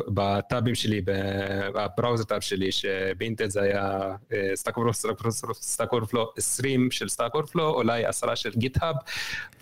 בטאבים 0.09 0.74
שלי, 0.74 1.01
ב 1.05 1.20
browser 1.20 2.24
tab 2.24 2.41
שלי, 2.40 2.72
שבאינטל 2.72 3.48
זה 3.48 3.62
היה 3.62 4.16
Stack 4.55 5.93
Overflow, 5.93 6.32
20 6.36 6.90
של 6.90 7.09
Stack 7.09 7.34
Overflow, 7.34 7.68
אולי 7.74 8.05
10 8.05 8.34
של 8.34 8.51
GitHub, 8.57 8.95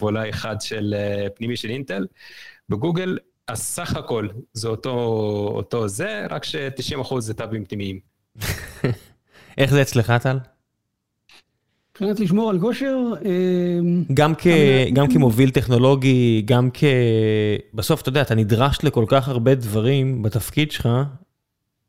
ואולי 0.00 0.30
אחד 0.30 0.60
של 0.60 0.94
פנימי 1.34 1.56
של 1.56 1.70
אינטל. 1.70 2.06
בגוגל, 2.68 3.18
הסך 3.48 3.96
הכל 3.96 4.28
זה 4.52 4.68
אותו, 4.68 4.90
אותו 5.54 5.88
זה, 5.88 6.26
רק 6.30 6.44
ש-90% 6.44 7.20
זה 7.20 7.34
טאבים 7.34 7.64
פנימיים. 7.64 8.00
איך 9.58 9.70
זה 9.70 9.82
אצלך, 9.82 10.12
טל? 10.22 10.38
מבחינת 12.00 12.20
לשמור 12.20 12.50
על 12.50 12.60
כושר... 12.60 12.96
גם, 14.14 14.34
כ, 14.38 14.46
גם 14.92 15.08
כמוביל 15.12 15.50
טכנולוגי, 15.50 16.42
גם 16.44 16.68
כ... 16.74 16.84
בסוף, 17.74 18.00
אתה 18.02 18.08
יודע, 18.08 18.22
אתה 18.22 18.34
נדרש 18.34 18.78
לכל 18.82 19.04
כך 19.08 19.28
הרבה 19.28 19.54
דברים 19.54 20.22
בתפקיד 20.22 20.72
שלך, 20.72 20.88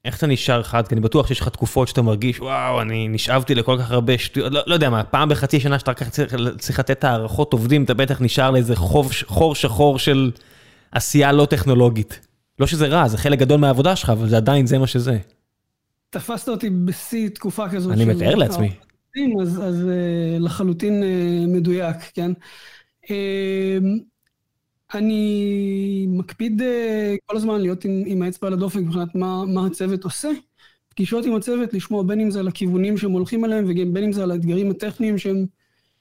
איך 0.05 0.17
אתה 0.17 0.27
נשאר 0.27 0.63
חד? 0.63 0.87
כי 0.87 0.95
אני 0.95 1.01
בטוח 1.01 1.27
שיש 1.27 1.39
לך 1.39 1.49
תקופות 1.49 1.87
שאתה 1.87 2.01
מרגיש, 2.01 2.39
וואו, 2.39 2.81
אני 2.81 3.07
נשאבתי 3.07 3.55
לכל 3.55 3.77
כך 3.79 3.91
הרבה 3.91 4.17
שטויות, 4.17 4.53
לא, 4.53 4.61
לא 4.67 4.73
יודע 4.73 4.89
מה, 4.89 5.03
פעם 5.03 5.29
בחצי 5.29 5.59
שנה 5.59 5.79
שאתה 5.79 5.93
צריך, 5.93 6.35
צריך 6.57 6.79
לתת 6.79 7.03
הערכות 7.03 7.53
עובדים, 7.53 7.83
אתה 7.83 7.93
בטח 7.93 8.21
נשאר 8.21 8.51
לאיזה 8.51 8.75
חוב, 8.75 9.11
חור 9.25 9.55
שחור 9.55 9.99
של 9.99 10.31
עשייה 10.91 11.31
לא 11.31 11.45
טכנולוגית. 11.45 12.19
לא 12.59 12.67
שזה 12.67 12.87
רע, 12.87 13.07
זה 13.07 13.17
חלק 13.17 13.39
גדול 13.39 13.59
מהעבודה 13.59 13.95
שלך, 13.95 14.09
אבל 14.09 14.29
זה 14.29 14.37
עדיין 14.37 14.67
זה 14.67 14.77
מה 14.77 14.87
שזה. 14.87 15.17
תפסת 16.09 16.49
אותי 16.49 16.69
בשיא 16.69 17.29
תקופה 17.29 17.69
כזאת. 17.69 17.93
אני 17.93 18.05
מתאר 18.05 18.35
לעצמי. 18.35 18.71
אז, 19.41 19.61
אז 19.63 19.87
לחלוטין 20.39 21.03
מדויק, 21.47 21.97
כן? 22.13 22.31
אני 24.93 26.05
מקפיד 26.09 26.61
כל 27.25 27.37
הזמן 27.37 27.61
להיות 27.61 27.85
עם, 27.85 28.03
עם 28.05 28.21
האצבע 28.21 28.47
על 28.47 28.53
הדופק 28.53 28.79
מבחינת 28.79 29.15
מה, 29.15 29.45
מה 29.45 29.65
הצוות 29.65 30.03
עושה. 30.03 30.29
פגישות 30.89 31.25
עם 31.25 31.35
הצוות, 31.35 31.73
לשמוע 31.73 32.03
בין 32.03 32.19
אם 32.19 32.31
זה 32.31 32.39
על 32.39 32.47
הכיוונים 32.47 32.97
שהם 32.97 33.11
הולכים 33.11 33.43
עליהם, 33.43 33.65
ובין 33.67 34.03
אם 34.03 34.11
זה 34.11 34.23
על 34.23 34.31
האתגרים 34.31 34.71
הטכניים 34.71 35.17
שהם 35.17 35.45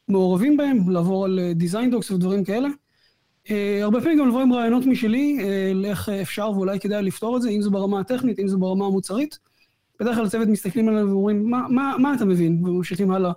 מעורבים 0.09 0.57
בהם, 0.57 0.91
לעבור 0.91 1.25
על 1.25 1.41
דיזיין 1.55 1.91
דוקס 1.91 2.11
ודברים 2.11 2.45
כאלה. 2.45 2.69
הרבה 3.83 4.01
פעמים 4.01 4.19
גם 4.19 4.29
לבוא 4.29 4.43
עם 4.43 4.53
רעיונות 4.53 4.87
משלי, 4.87 5.39
לאיך 5.75 6.09
אפשר 6.09 6.51
ואולי 6.51 6.81
כדאי 6.81 7.03
לפתור 7.03 7.37
את 7.37 7.43
זה, 7.43 7.51
אם 7.51 7.62
זה 7.62 7.71
ברמה 7.71 8.01
הטכנית, 8.01 8.39
אם 8.39 8.49
זה 8.49 8.57
ברמה 8.57 8.87
המוצרית. 8.87 9.39
בדרך 10.01 10.16
כלל 10.16 10.24
הצוות 10.26 10.49
מסתכלים 10.49 10.88
עליו 10.88 11.09
ואומרים, 11.09 11.51
מה, 11.51 11.66
מה, 11.68 11.94
מה 11.99 12.14
אתה 12.14 12.24
מבין? 12.24 12.62
וממשיכים 12.64 13.11
הלאה 13.11 13.32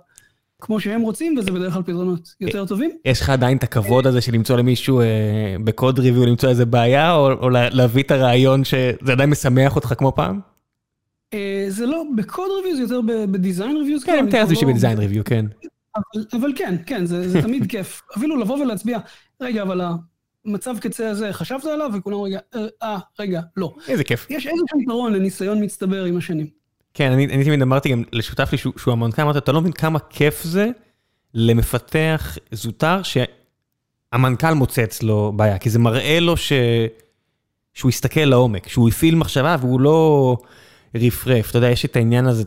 כמו 0.62 0.80
שהם 0.80 1.00
רוצים, 1.00 1.38
וזה 1.38 1.50
בדרך 1.50 1.72
כלל 1.72 1.82
פתרונות 1.82 2.34
יותר 2.40 2.66
טובים. 2.66 2.90
יש 3.04 3.20
לך 3.20 3.30
עדיין 3.30 3.56
את 3.56 3.62
הכבוד 3.62 4.06
הזה 4.06 4.20
של 4.20 4.34
למצוא 4.34 4.56
למישהו 4.56 5.00
אה, 5.00 5.56
בקוד 5.64 5.98
ריוויו, 5.98 6.26
למצוא 6.26 6.48
איזה 6.48 6.66
בעיה, 6.66 7.14
או, 7.14 7.32
או 7.32 7.50
להביא 7.50 8.02
את 8.02 8.10
הרעיון 8.10 8.64
שזה 8.64 9.12
עדיין 9.12 9.30
משמח 9.30 9.76
אותך 9.76 9.94
כמו 9.98 10.12
פעם? 10.14 10.40
אה, 11.34 11.64
זה 11.68 11.86
לא, 11.86 12.04
בקוד 12.16 12.50
ריוויו 12.56 12.76
זה 12.76 12.82
יותר 12.82 13.00
בדיזיין 13.30 13.76
ריוויו. 13.76 14.00
כן, 14.00 14.12
אני 14.12 14.22
מתאר 14.22 14.40
לעצמי 14.40 14.56
שבדיזיין 14.56 14.98
ריוויו, 14.98 15.24
כן. 15.24 15.46
אבל, 15.96 16.24
אבל 16.32 16.52
כן, 16.56 16.74
כן, 16.86 17.06
זה, 17.06 17.28
זה 17.28 17.42
תמיד 17.42 17.66
כיף. 17.66 18.02
אפילו 18.18 18.36
לבוא 18.36 18.58
ולהצביע, 18.58 18.98
רגע, 19.40 19.62
אבל 19.62 19.80
המצב 20.46 20.78
קצה 20.78 21.10
הזה, 21.10 21.32
חשבת 21.32 21.64
עליו? 21.64 21.90
וכולם 21.94 22.20
רגע, 22.20 22.38
אה, 22.82 22.98
רגע, 23.18 23.40
לא. 23.56 23.74
איזה 23.88 24.04
כיף. 24.04 24.26
יש 24.30 24.46
איזשהו 24.46 24.80
יתרון 24.82 25.12
לניסיון 25.12 25.64
מצטבר 25.64 26.04
עם 26.04 26.16
השנים. 26.16 26.46
כן, 26.94 27.12
אני, 27.12 27.26
אני 27.26 27.44
תמיד 27.44 27.62
אמרתי 27.62 27.88
גם 27.88 28.02
לשותף 28.12 28.48
לי 28.52 28.58
שהוא, 28.58 28.72
שהוא 28.76 28.92
המנכ"ל, 28.92 29.22
אמרתי, 29.22 29.38
אתה 29.38 29.52
לא 29.52 29.60
מבין 29.60 29.72
כמה 29.72 29.98
כיף 29.98 30.42
זה 30.42 30.68
למפתח 31.34 32.38
זוטר 32.52 33.00
שהמנכ"ל 33.02 34.54
מוצא 34.54 34.84
אצלו 34.84 35.32
בעיה, 35.36 35.58
כי 35.58 35.70
זה 35.70 35.78
מראה 35.78 36.20
לו 36.20 36.36
ש... 36.36 36.52
שהוא 37.74 37.88
הסתכל 37.88 38.20
לעומק, 38.20 38.68
שהוא 38.68 38.88
הפעיל 38.88 39.14
מחשבה 39.14 39.56
והוא 39.60 39.80
לא 39.80 40.36
רפרף, 40.94 41.50
אתה 41.50 41.58
יודע, 41.58 41.70
יש 41.70 41.84
את 41.84 41.96
העניין 41.96 42.26
הזה, 42.26 42.44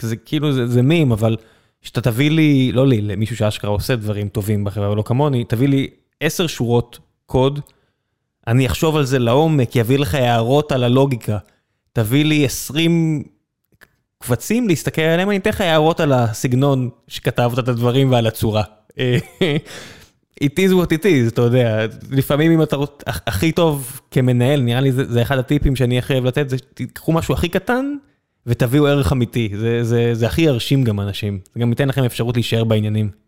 זה 0.00 0.16
כאילו, 0.16 0.52
זה, 0.52 0.66
זה 0.66 0.82
מים, 0.82 1.12
אבל 1.12 1.36
שאתה 1.82 2.00
תביא 2.00 2.30
לי, 2.30 2.72
לא 2.72 2.86
לי, 2.86 3.00
למישהו 3.00 3.36
שאשכרה 3.36 3.70
עושה 3.70 3.96
דברים 3.96 4.28
טובים 4.28 4.64
בחברה, 4.64 4.90
ולא 4.90 5.02
כמוני, 5.02 5.44
תביא 5.44 5.68
לי 5.68 5.90
עשר 6.20 6.46
שורות 6.46 6.98
קוד, 7.26 7.60
אני 8.46 8.66
אחשוב 8.66 8.96
על 8.96 9.04
זה 9.04 9.18
לעומק, 9.18 9.76
יביא 9.76 9.98
לך 9.98 10.14
הערות 10.14 10.72
על 10.72 10.84
הלוגיקה. 10.84 11.38
תביא 11.92 12.24
לי 12.24 12.44
20 12.44 13.22
קבצים 14.18 14.68
להסתכל 14.68 15.02
עליהם, 15.02 15.30
אני 15.30 15.38
אתן 15.38 15.50
לך 15.50 15.60
הערות 15.60 16.00
על 16.00 16.12
הסגנון 16.12 16.90
שכתבת 17.08 17.58
את 17.58 17.68
הדברים 17.68 18.12
ועל 18.12 18.26
הצורה. 18.26 18.62
it 20.44 20.56
is 20.58 20.72
what 20.72 20.92
it 20.92 21.02
is, 21.02 21.28
אתה 21.28 21.42
יודע, 21.42 21.86
לפעמים 22.10 22.52
אם 22.52 22.62
אתה 22.62 22.76
רוצה, 22.76 22.94
הכי 23.06 23.52
טוב 23.52 24.00
כמנהל, 24.10 24.60
נראה 24.60 24.80
לי 24.80 24.92
זה, 24.92 25.04
זה 25.04 25.22
אחד 25.22 25.38
הטיפים 25.38 25.76
שאני 25.76 25.98
הכי 25.98 26.12
אוהב 26.12 26.24
לתת, 26.24 26.48
זה 26.48 26.56
תיקחו 26.58 27.12
משהו 27.12 27.34
הכי 27.34 27.48
קטן 27.48 27.86
ותביאו 28.46 28.86
ערך 28.86 29.12
אמיתי, 29.12 29.48
זה, 29.56 29.84
זה, 29.84 30.14
זה 30.14 30.26
הכי 30.26 30.42
ירשים 30.42 30.84
גם 30.84 31.00
אנשים, 31.00 31.38
זה 31.54 31.60
גם 31.60 31.70
ייתן 31.70 31.88
לכם 31.88 32.04
אפשרות 32.04 32.36
להישאר 32.36 32.64
בעניינים. 32.64 33.25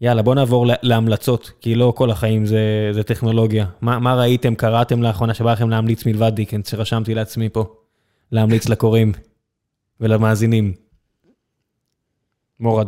יאללה, 0.00 0.22
בוא 0.22 0.34
נעבור 0.34 0.66
להמלצות, 0.82 1.50
כי 1.60 1.74
לא 1.74 1.92
כל 1.96 2.10
החיים 2.10 2.46
זה, 2.46 2.90
זה 2.92 3.02
טכנולוגיה. 3.02 3.66
מה, 3.80 3.98
מה 3.98 4.14
ראיתם, 4.14 4.54
קראתם 4.54 5.02
לאחרונה 5.02 5.34
שבא 5.34 5.52
לכם 5.52 5.70
להמליץ 5.70 6.06
מלבד 6.06 6.32
דיקנס, 6.34 6.70
שרשמתי 6.70 7.14
לעצמי 7.14 7.48
פה, 7.48 7.74
להמליץ 8.32 8.68
לקוראים 8.68 9.12
ולמאזינים. 10.00 10.72
מורד. 12.60 12.86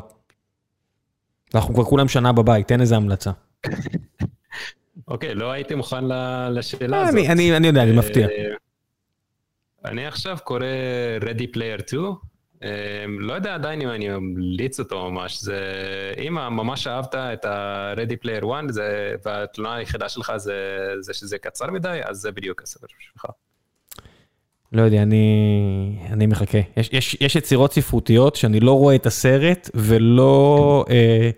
אנחנו 1.55 1.75
כבר 1.75 1.85
כולם 1.85 2.09
שנה 2.09 2.33
בבית, 2.33 2.69
תן 2.69 2.81
איזה 2.81 2.97
המלצה. 2.97 3.31
אוקיי, 5.09 5.35
לא 5.35 5.53
הייתי 5.53 5.75
מוכן 5.75 6.05
לשאלה 6.51 6.97
אה, 6.97 7.09
הזאת. 7.09 7.27
אני 7.29 7.67
יודע, 7.67 7.83
אני 7.83 7.93
מפתיע. 7.93 8.29
אה, 8.29 8.55
אני 9.85 10.07
עכשיו 10.07 10.39
קורא 10.45 10.67
Ready 11.21 11.57
Player 11.57 11.87
2. 11.87 12.32
אה, 12.63 13.05
לא 13.19 13.33
יודע 13.33 13.55
עדיין 13.55 13.81
אם 13.81 13.89
אני 13.89 14.09
ממליץ 14.09 14.81
אותו 14.81 15.11
ממש, 15.11 15.41
זה... 15.41 15.61
אם 16.29 16.35
ממש 16.35 16.87
אהבת 16.87 17.15
את 17.15 17.45
ה-Ready 17.45 18.25
Player 18.25 18.45
1, 18.53 18.65
והתלונה 19.25 19.75
היחידה 19.75 20.09
שלך 20.09 20.33
זה, 20.37 20.55
זה 21.01 21.15
שזה 21.15 21.39
קצר 21.39 21.71
מדי, 21.71 22.01
אז 22.05 22.17
זה 22.17 22.33
בדיוק 22.33 22.63
הספר 22.63 22.87
שלך. 22.99 23.27
לא 24.73 24.83
יודע, 24.83 25.03
אני, 25.03 25.99
אני 26.11 26.27
מחכה. 26.27 26.59
יש, 26.77 26.91
יש, 26.93 27.17
יש 27.21 27.37
יצירות 27.37 27.73
ספרותיות 27.73 28.37
שאני 28.37 28.61
לא 28.61 28.73
רואה 28.73 28.95
את 28.95 29.07
הסרט 29.07 29.71
ולא... 29.75 30.85
אה, 30.91 31.31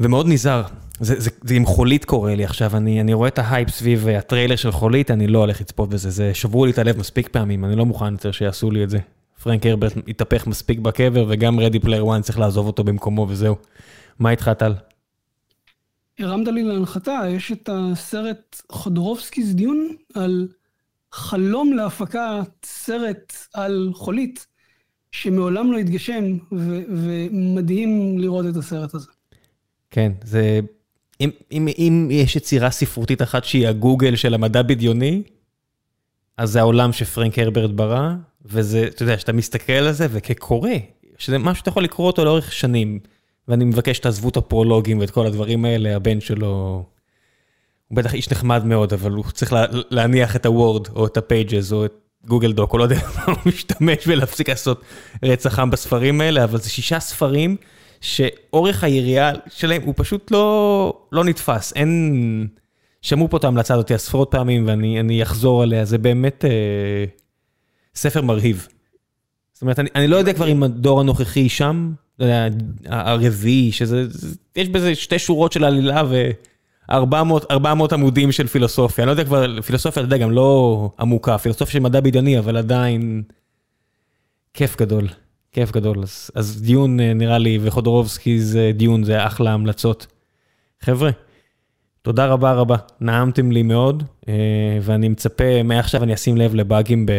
ומאוד 0.00 0.26
נזהר. 0.28 0.62
זה, 1.00 1.20
זה, 1.20 1.30
זה 1.44 1.54
עם 1.54 1.66
חולית 1.66 2.04
קורה 2.04 2.34
לי 2.34 2.44
עכשיו, 2.44 2.76
אני, 2.76 3.00
אני 3.00 3.14
רואה 3.14 3.28
את 3.28 3.38
ההייפ 3.38 3.70
סביב 3.70 4.08
הטריילר 4.08 4.56
של 4.56 4.72
חולית, 4.72 5.10
אני 5.10 5.26
לא 5.26 5.38
הולך 5.38 5.60
לצפות 5.60 5.88
בזה, 5.88 6.10
זה 6.10 6.34
שברו 6.34 6.66
לי 6.66 6.72
את 6.72 6.78
הלב 6.78 6.98
מספיק 6.98 7.28
פעמים, 7.28 7.64
אני 7.64 7.76
לא 7.76 7.86
מוכן 7.86 8.12
יותר 8.12 8.32
שיעשו 8.32 8.70
לי 8.70 8.84
את 8.84 8.90
זה. 8.90 8.98
פרנק 9.44 9.66
הרברט 9.66 9.92
התהפך 10.08 10.46
מספיק 10.46 10.78
בקבר, 10.78 11.26
וגם 11.28 11.60
Ready 11.60 11.80
Player 11.80 12.04
One 12.12 12.22
צריך 12.22 12.38
לעזוב 12.38 12.66
אותו 12.66 12.84
במקומו 12.84 13.26
וזהו. 13.28 13.56
מה 14.18 14.30
איתך 14.30 14.50
טל? 14.58 14.74
הרמת 16.18 16.48
לי 16.48 16.62
להנחתה, 16.62 17.20
יש 17.28 17.52
את 17.52 17.68
הסרט 17.72 18.62
Jodorowsky's 18.72 19.54
Dune 19.54 19.88
על 20.14 20.48
חלום 21.12 21.72
להפקת 21.72 22.48
סרט 22.64 23.32
על 23.54 23.90
חולית, 23.94 24.46
שמעולם 25.12 25.72
לא 25.72 25.78
התגשם, 25.78 26.24
ו- 26.52 26.82
ומדהים 26.88 28.18
לראות 28.18 28.46
את 28.46 28.56
הסרט 28.56 28.94
הזה. 28.94 29.08
כן, 29.90 30.12
זה... 30.24 30.60
אם, 31.20 31.30
אם, 31.52 31.68
אם 31.78 32.08
יש 32.10 32.36
יצירה 32.36 32.70
ספרותית 32.70 33.22
אחת 33.22 33.44
שהיא 33.44 33.68
הגוגל 33.68 34.16
של 34.16 34.34
המדע 34.34 34.62
בדיוני, 34.62 35.22
אז 36.36 36.50
זה 36.50 36.60
העולם 36.60 36.92
שפרנק 36.92 37.38
הרברט 37.38 37.70
ברא, 37.70 38.14
וזה, 38.44 38.86
אתה 38.86 39.02
יודע, 39.02 39.18
שאתה 39.18 39.32
מסתכל 39.32 39.72
על 39.72 39.92
זה, 39.92 40.06
וכקורא, 40.10 40.70
שזה 41.18 41.38
משהו 41.38 41.54
שאתה 41.54 41.68
יכול 41.68 41.84
לקרוא 41.84 42.06
אותו 42.06 42.24
לאורך 42.24 42.52
שנים, 42.52 42.98
ואני 43.48 43.64
מבקש 43.64 43.96
שתעזבו 43.96 44.28
את 44.28 44.36
הפרולוגים 44.36 44.98
ואת 44.98 45.10
כל 45.10 45.26
הדברים 45.26 45.64
האלה, 45.64 45.96
הבן 45.96 46.20
שלו 46.20 46.84
הוא 47.88 47.96
בטח 47.96 48.14
איש 48.14 48.30
נחמד 48.30 48.64
מאוד, 48.64 48.92
אבל 48.92 49.10
הוא 49.10 49.24
צריך 49.32 49.52
לה, 49.52 49.64
להניח 49.90 50.36
את 50.36 50.46
הוורד, 50.46 50.88
או 50.88 51.06
את 51.06 51.16
הפייג'ז, 51.16 51.72
או 51.72 51.84
את 51.84 51.92
גוגל 52.26 52.52
דוק, 52.52 52.72
או 52.72 52.78
לא 52.78 52.82
יודע 52.82 52.96
מה 53.16 53.24
הוא 53.26 53.36
משתמש 53.46 53.98
ולהפסיק 54.06 54.48
לעשות 54.48 54.82
רצח 55.22 55.58
עם 55.58 55.70
בספרים 55.70 56.20
האלה, 56.20 56.44
אבל 56.44 56.58
זה 56.58 56.70
שישה 56.70 57.00
ספרים 57.00 57.56
שאורך 58.00 58.84
היריעה 58.84 59.32
שלהם 59.48 59.82
הוא 59.82 59.94
פשוט 59.96 60.30
לא, 60.30 61.06
לא 61.12 61.24
נתפס. 61.24 61.72
אין... 61.76 62.46
שמעו 63.02 63.28
פה 63.28 63.36
את 63.36 63.44
ההמלצה 63.44 63.74
הזאת 63.74 63.90
עשרות 63.90 64.30
פעמים, 64.30 64.66
ואני 64.66 65.22
אחזור 65.22 65.62
עליה, 65.62 65.84
זה 65.84 65.98
באמת 65.98 66.44
אה, 66.44 67.04
ספר 67.94 68.22
מרהיב. 68.22 68.68
זאת 69.52 69.62
אומרת, 69.62 69.78
אני, 69.78 69.88
אני 69.94 70.06
לא 70.06 70.16
יודע 70.16 70.32
כבר 70.32 70.48
אם 70.48 70.62
הדור 70.62 71.00
הנוכחי 71.00 71.48
שם, 71.48 71.92
הרביעי, 72.86 73.72
שזה, 73.72 74.06
יש 74.56 74.68
בזה 74.68 74.94
שתי 74.94 75.18
שורות 75.18 75.52
של 75.52 75.64
עלילה 75.64 76.02
ו... 76.10 76.30
400, 76.90 77.50
400 77.50 77.92
עמודים 77.92 78.32
של 78.32 78.46
פילוסופיה, 78.46 79.02
אני 79.02 79.06
לא 79.06 79.12
יודע 79.12 79.24
כבר, 79.24 79.62
פילוסופיה, 79.62 80.02
אתה 80.02 80.14
יודע, 80.14 80.24
גם 80.24 80.30
לא 80.30 80.90
עמוקה, 81.00 81.38
פילוסופיה 81.38 81.72
של 81.72 81.80
מדע 81.80 82.00
בדיוני, 82.00 82.38
אבל 82.38 82.56
עדיין 82.56 83.22
כיף 84.54 84.76
גדול, 84.76 85.08
כיף 85.52 85.72
גדול. 85.72 86.02
אז, 86.02 86.30
אז 86.34 86.62
דיון 86.62 87.00
אה, 87.00 87.14
נראה 87.14 87.38
לי, 87.38 87.58
וחודרובסקי 87.62 88.40
זה 88.40 88.70
דיון, 88.74 89.04
זה 89.04 89.26
אחלה 89.26 89.52
המלצות. 89.52 90.06
חבר'ה, 90.80 91.10
תודה 92.04 92.26
רבה 92.26 92.52
רבה, 92.52 92.76
נעמתם 93.00 93.52
לי 93.52 93.62
מאוד, 93.62 94.02
אה, 94.28 94.34
ואני 94.82 95.08
מצפה, 95.08 95.62
מעכשיו 95.62 96.02
אני 96.02 96.14
אשים 96.14 96.36
לב 96.36 96.54
לבאגים 96.54 97.06
ב... 97.06 97.12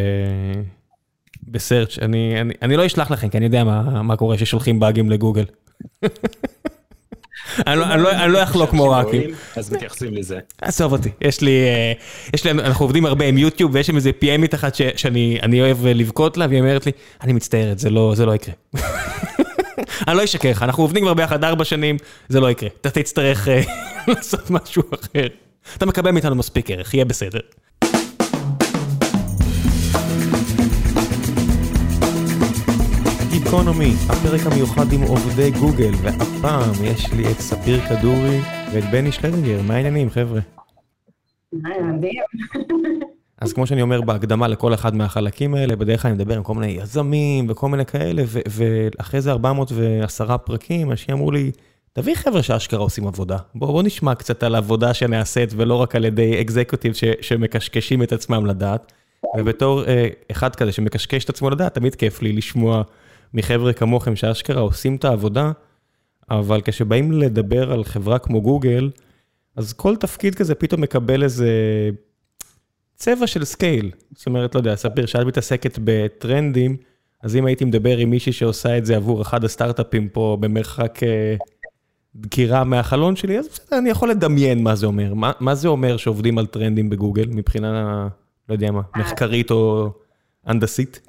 בסרצ', 1.47 1.99
אני, 2.01 2.41
אני, 2.41 2.53
אני 2.61 2.77
לא 2.77 2.85
אשלח 2.85 3.11
לכם, 3.11 3.29
כי 3.29 3.37
אני 3.37 3.45
יודע 3.45 3.63
מה, 3.63 4.01
מה 4.01 4.15
קורה 4.15 4.37
ששולחים 4.37 4.79
באגים 4.79 5.09
לגוגל. 5.09 5.43
לא- 7.67 7.95
לא- 7.95 8.11
אני 8.11 8.33
לא 8.33 8.43
אחלוק 8.43 8.69
כמו 8.69 8.89
ראקי. 8.89 9.21
אז 9.55 9.73
מתייחסים 9.73 10.13
לזה. 10.13 10.39
עזוב 10.61 10.91
אותי, 10.91 11.09
יש 11.21 11.41
לי, 11.41 11.51
אה, 11.51 11.93
יש 12.33 12.45
לי, 12.45 12.51
אנחנו 12.51 12.85
עובדים 12.85 13.05
הרבה 13.05 13.25
עם 13.25 13.37
יוטיוב 13.37 13.73
ויש 13.73 13.87
שם 13.87 13.95
איזה 13.95 14.11
PMית 14.21 14.55
אחת 14.55 14.75
שאני 14.75 15.61
אוהב 15.61 15.85
לבכות 15.85 16.37
לה 16.37 16.47
והיא 16.47 16.59
אומרת 16.59 16.85
לי, 16.85 16.91
אני 17.21 17.33
מצטערת, 17.33 17.79
זה 17.79 17.89
לא 17.89 18.35
יקרה. 18.35 18.53
אני 20.07 20.17
לא 20.17 20.23
אשקר 20.23 20.49
לך, 20.51 20.63
אנחנו 20.63 20.83
עובדים 20.83 21.03
כבר 21.03 21.13
ביחד 21.13 21.43
ארבע 21.43 21.65
שנים, 21.65 21.97
זה 22.27 22.39
לא 22.39 22.51
יקרה. 22.51 22.69
אתה 22.81 22.89
תצטרך 22.89 23.47
אה, 23.47 23.61
לעשות 24.07 24.49
משהו 24.49 24.83
אחר. 24.93 25.27
אתה 25.77 25.85
מקבל 25.85 26.11
מאיתנו 26.11 26.35
מספיק 26.35 26.71
ערך, 26.71 26.93
יהיה 26.93 27.05
בסדר. 27.05 27.39
גיקונומי, 33.29 33.93
הפרק 34.09 34.41
המיוחד 34.45 34.93
עם 34.93 35.01
עובדי 35.01 35.51
גוגל, 35.51 35.91
והפעם 36.01 36.73
יש 36.83 37.13
לי 37.13 37.31
את 37.31 37.39
ספיר 37.39 37.79
כדורי 37.81 38.39
ואת 38.73 38.83
בני 38.91 39.11
שלדינגר, 39.11 39.61
מה 39.61 39.73
העניינים 39.73 40.09
חבר'ה? 40.09 40.41
אז 43.41 43.53
כמו 43.53 43.67
שאני 43.67 43.81
אומר 43.81 44.01
בהקדמה 44.01 44.47
לכל 44.47 44.73
אחד 44.73 44.95
מהחלקים 44.95 45.55
האלה, 45.55 45.75
בדרך 45.75 46.01
כלל 46.01 46.11
אני 46.11 46.17
מדבר 46.17 46.37
עם 46.37 46.43
כל 46.43 46.53
מיני 46.53 46.67
יזמים 46.67 47.45
וכל 47.49 47.69
מיני 47.69 47.85
כאלה, 47.85 48.23
ואחרי 48.47 49.21
זה 49.21 49.31
410 49.31 50.37
פרקים, 50.37 50.91
אנשים 50.91 51.15
אמרו 51.15 51.31
לי, 51.31 51.51
תביא 51.93 52.15
חבר'ה 52.15 52.43
שאשכרה 52.43 52.79
עושים 52.79 53.07
עבודה. 53.07 53.37
בואו 53.55 53.71
בוא 53.71 53.83
נשמע 53.83 54.15
קצת 54.15 54.43
על 54.43 54.55
עבודה 54.55 54.93
שנעשית, 54.93 55.53
ולא 55.55 55.75
רק 55.75 55.95
על 55.95 56.05
ידי 56.05 56.41
אקזקוטיב 56.41 56.93
שמקשקשים 57.21 58.03
את 58.03 58.11
עצמם 58.11 58.45
לדעת. 58.45 58.91
ובתור 59.37 59.85
אה, 59.85 60.07
אחד 60.31 60.55
כזה 60.55 60.71
שמקשקש 60.71 61.23
את 61.23 61.29
עצמו 61.29 61.49
לדעת, 61.49 61.73
תמיד 61.73 61.95
כיף 61.95 62.21
לי 62.21 62.33
לשמוע 62.33 62.81
מחבר'ה 63.33 63.73
כמוכם 63.73 64.15
שאשכרה 64.15 64.61
עושים 64.61 64.95
את 64.95 65.05
העבודה, 65.05 65.51
אבל 66.29 66.61
כשבאים 66.61 67.11
לדבר 67.11 67.71
על 67.71 67.83
חברה 67.83 68.19
כמו 68.19 68.41
גוגל, 68.41 68.89
אז 69.55 69.73
כל 69.73 69.95
תפקיד 69.95 70.35
כזה 70.35 70.55
פתאום 70.55 70.81
מקבל 70.81 71.23
איזה 71.23 71.49
צבע 72.95 73.27
של 73.27 73.45
scale. 73.45 73.91
זאת 74.15 74.27
אומרת, 74.27 74.55
לא 74.55 74.59
יודע, 74.59 74.75
ספיר, 74.75 75.05
שאת 75.05 75.25
מתעסקת 75.25 75.79
בטרנדים, 75.83 76.77
אז 77.23 77.35
אם 77.35 77.45
הייתי 77.45 77.65
מדבר 77.65 77.97
עם 77.97 78.09
מישהי 78.09 78.31
שעושה 78.31 78.77
את 78.77 78.85
זה 78.85 78.95
עבור 78.95 79.21
אחד 79.21 79.43
הסטארט-אפים 79.43 80.09
פה 80.09 80.37
במרחק 80.39 81.03
אה, 81.03 81.35
דקירה 82.15 82.63
מהחלון 82.63 83.15
שלי, 83.15 83.39
אז 83.39 83.47
בסדר, 83.47 83.77
אני 83.77 83.89
יכול 83.89 84.09
לדמיין 84.09 84.63
מה 84.63 84.75
זה 84.75 84.85
אומר. 84.85 85.13
מה, 85.13 85.31
מה 85.39 85.55
זה 85.55 85.67
אומר 85.67 85.97
שעובדים 85.97 86.37
על 86.37 86.45
טרנדים 86.45 86.89
בגוגל 86.89 87.25
מבחינה, 87.27 88.07
לא 88.49 88.53
יודע 88.53 88.71
מה, 88.71 88.81
מחקרית 88.95 89.51
או 89.51 89.89
הנדסית? 90.45 90.99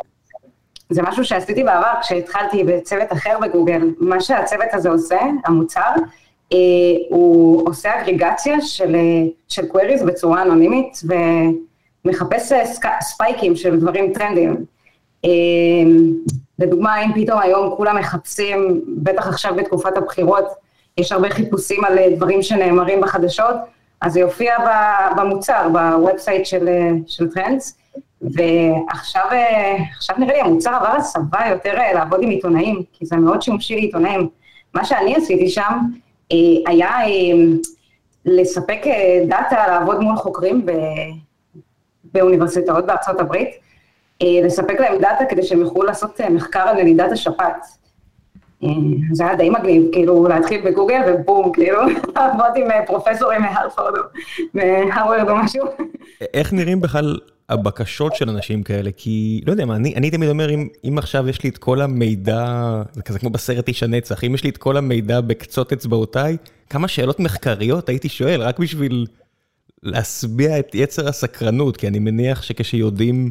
זה 0.91 1.03
משהו 1.03 1.25
שעשיתי 1.25 1.65
בעבר 1.65 1.93
כשהתחלתי 2.03 2.65
בצוות 2.65 3.13
אחר 3.13 3.39
בגוגל. 3.43 3.81
מה 3.99 4.21
שהצוות 4.21 4.69
הזה 4.73 4.91
עושה, 4.91 5.19
המוצר, 5.45 5.91
אה, 6.53 6.59
הוא 7.11 7.69
עושה 7.69 8.01
אגריגציה 8.01 8.61
של, 8.61 8.95
אה, 8.95 9.25
של 9.49 9.67
queries 9.67 10.03
בצורה 10.03 10.43
אנונימית 10.43 11.01
ומחפש 11.05 11.67
אה, 12.53 12.65
ספ, 12.67 12.87
ספייקים 13.01 13.57
של 13.57 13.81
דברים 13.81 14.13
טרנדיים. 14.13 14.65
אה, 15.25 15.31
לדוגמה, 16.59 17.05
אם 17.05 17.11
פתאום 17.15 17.41
היום 17.41 17.75
כולם 17.77 17.97
מחפשים, 17.99 18.85
בטח 18.89 19.27
עכשיו 19.27 19.55
בתקופת 19.55 19.97
הבחירות, 19.97 20.47
יש 20.99 21.13
הרבה 21.13 21.31
חיפושים 21.31 21.85
על 21.85 21.99
אה, 21.99 22.11
דברים 22.17 22.43
שנאמרים 22.43 23.01
בחדשות, 23.01 23.57
אז 24.01 24.13
זה 24.13 24.21
יופיע 24.21 24.55
במוצר, 25.17 25.69
ב 25.73 25.82
website 25.82 26.47
של, 26.47 26.69
אה, 26.69 26.91
של 27.07 27.31
Trends. 27.31 27.79
ועכשיו 28.23 29.23
נראה 30.19 30.35
לי 30.35 30.41
המוצר 30.41 30.75
עבר 30.75 30.97
הסבה 30.97 31.41
יותר 31.51 31.79
אה, 31.79 31.93
לעבוד 31.93 32.23
עם 32.23 32.31
עיתונאים, 32.31 32.83
כי 32.93 33.07
זה 33.07 33.17
מאוד 33.17 33.43
שימושי 33.43 33.75
לעיתונאים. 33.75 34.29
מה 34.75 34.85
שאני 34.85 35.17
עשיתי 35.17 35.49
שם 35.49 35.73
אה, 36.33 36.37
היה 36.67 36.89
אה, 36.89 37.09
לספק 38.25 38.83
דאטה, 39.29 39.67
לעבוד 39.67 40.01
מול 40.01 40.17
חוקרים 40.17 40.67
באוניברסיטאות 42.17 42.87
בארצות 42.87 43.21
הברית, 43.21 43.49
לספק 44.23 44.81
להם 44.81 45.01
דאטה 45.01 45.25
כדי 45.29 45.43
שהם 45.43 45.61
יוכלו 45.61 45.83
לעשות 45.83 46.21
מחקר 46.31 46.61
על 46.61 46.77
נדידת 46.83 47.13
השפעת. 47.13 47.67
זה 49.13 49.27
היה 49.27 49.37
די 49.37 49.51
מגניב, 49.51 49.83
כאילו 49.93 50.29
להתחיל 50.29 50.61
בגוגל 50.71 51.01
ובום, 51.07 51.53
כאילו 51.53 51.79
לעבוד 52.17 52.53
עם 52.57 52.69
פרופסורים 52.87 53.43
מהרוורד, 53.43 53.95
מהרווארד 54.55 55.29
או 55.29 55.37
משהו. 55.37 55.65
איך 56.35 56.53
נראים 56.53 56.81
בכלל 56.81 57.19
הבקשות 57.49 58.15
של 58.15 58.31
אנשים 58.31 58.63
כאלה? 58.63 58.91
כי, 58.97 59.41
לא 59.47 59.53
יודע 59.53 59.65
מה, 59.65 59.77
אני, 59.77 59.95
אני 59.97 60.11
תמיד 60.11 60.29
אומר, 60.29 60.51
אם, 60.51 60.69
אם 60.85 60.99
עכשיו 60.99 61.29
יש 61.29 61.43
לי 61.43 61.51
את 61.51 61.59
כל 61.59 61.81
המידע, 61.81 62.45
זה 62.93 63.03
כזה 63.03 63.19
כמו 63.19 63.31
בסרט 63.31 63.69
איש 63.69 63.83
הנצח, 63.83 64.25
אם 64.25 64.35
יש 64.35 64.45
לי 64.45 64.51
את 64.51 64.57
כל 64.57 64.77
המידע 64.77 65.21
בקצות 65.21 65.73
אצבעותיי, 65.73 66.37
כמה 66.71 66.89
שאלות 66.89 67.21
מחקריות 67.21 67.89
הייתי 67.89 68.09
שואל, 68.09 68.43
רק 68.43 68.59
בשביל 68.59 69.07
להשביע 69.83 70.59
את 70.59 70.75
יצר 70.75 71.09
הסקרנות, 71.09 71.77
כי 71.77 71.89
אני 71.89 71.99
מניח 71.99 72.43
שכשיודעים 72.43 73.31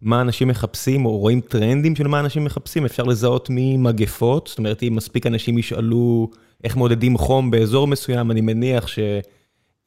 מה 0.00 0.20
אנשים 0.20 0.48
מחפשים, 0.48 1.06
או 1.06 1.18
רואים 1.18 1.40
טרנדים 1.40 1.96
של 1.96 2.08
מה 2.08 2.20
אנשים 2.20 2.44
מחפשים, 2.44 2.84
אפשר 2.84 3.02
לזהות 3.02 3.48
ממגפות, 3.50 4.46
זאת 4.46 4.58
אומרת, 4.58 4.82
אם 4.82 4.92
מספיק 4.96 5.26
אנשים 5.26 5.58
ישאלו 5.58 6.30
איך 6.64 6.76
מודדים 6.76 7.18
חום 7.18 7.50
באזור 7.50 7.86
מסוים, 7.86 8.30
אני 8.30 8.40
מניח 8.40 8.86
ש... 8.86 8.98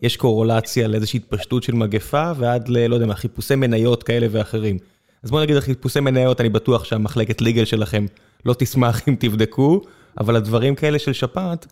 יש 0.01 0.17
קורולציה 0.17 0.87
לאיזושהי 0.87 1.17
התפשטות 1.17 1.63
של 1.63 1.73
מגפה, 1.73 2.31
ועד 2.37 2.69
ל... 2.69 2.87
לא 2.87 2.95
יודע 2.95 3.05
מה, 3.05 3.15
חיפושי 3.15 3.55
מניות 3.55 4.03
כאלה 4.03 4.27
ואחרים. 4.31 4.77
אז 5.23 5.31
בוא 5.31 5.41
נגיד 5.41 5.55
על 5.55 5.61
חיפושי 5.61 5.99
מניות, 5.99 6.41
אני 6.41 6.49
בטוח 6.49 6.83
שהמחלקת 6.83 7.41
ליגל 7.41 7.65
שלכם 7.65 8.05
לא 8.45 8.55
תשמח 8.57 9.07
אם 9.07 9.15
תבדקו, 9.19 9.81
אבל 10.19 10.35
הדברים 10.35 10.75
כאלה 10.75 10.99
של 10.99 11.13
שפעת, 11.13 11.67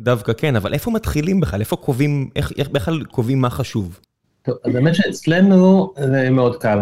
דווקא 0.00 0.32
כן. 0.32 0.56
אבל 0.56 0.72
איפה 0.72 0.90
מתחילים 0.90 1.40
בכלל? 1.40 1.60
איפה 1.60 1.76
קובעים, 1.76 2.28
איך, 2.36 2.52
איך 2.58 2.68
בכלל 2.68 3.04
קובעים 3.04 3.40
מה 3.40 3.50
חשוב? 3.50 4.00
טוב, 4.42 4.54
אז 4.64 4.74
האמת 4.74 4.94
שאצלנו 4.94 5.92
זה 5.96 6.30
מאוד 6.30 6.56
קל. 6.56 6.78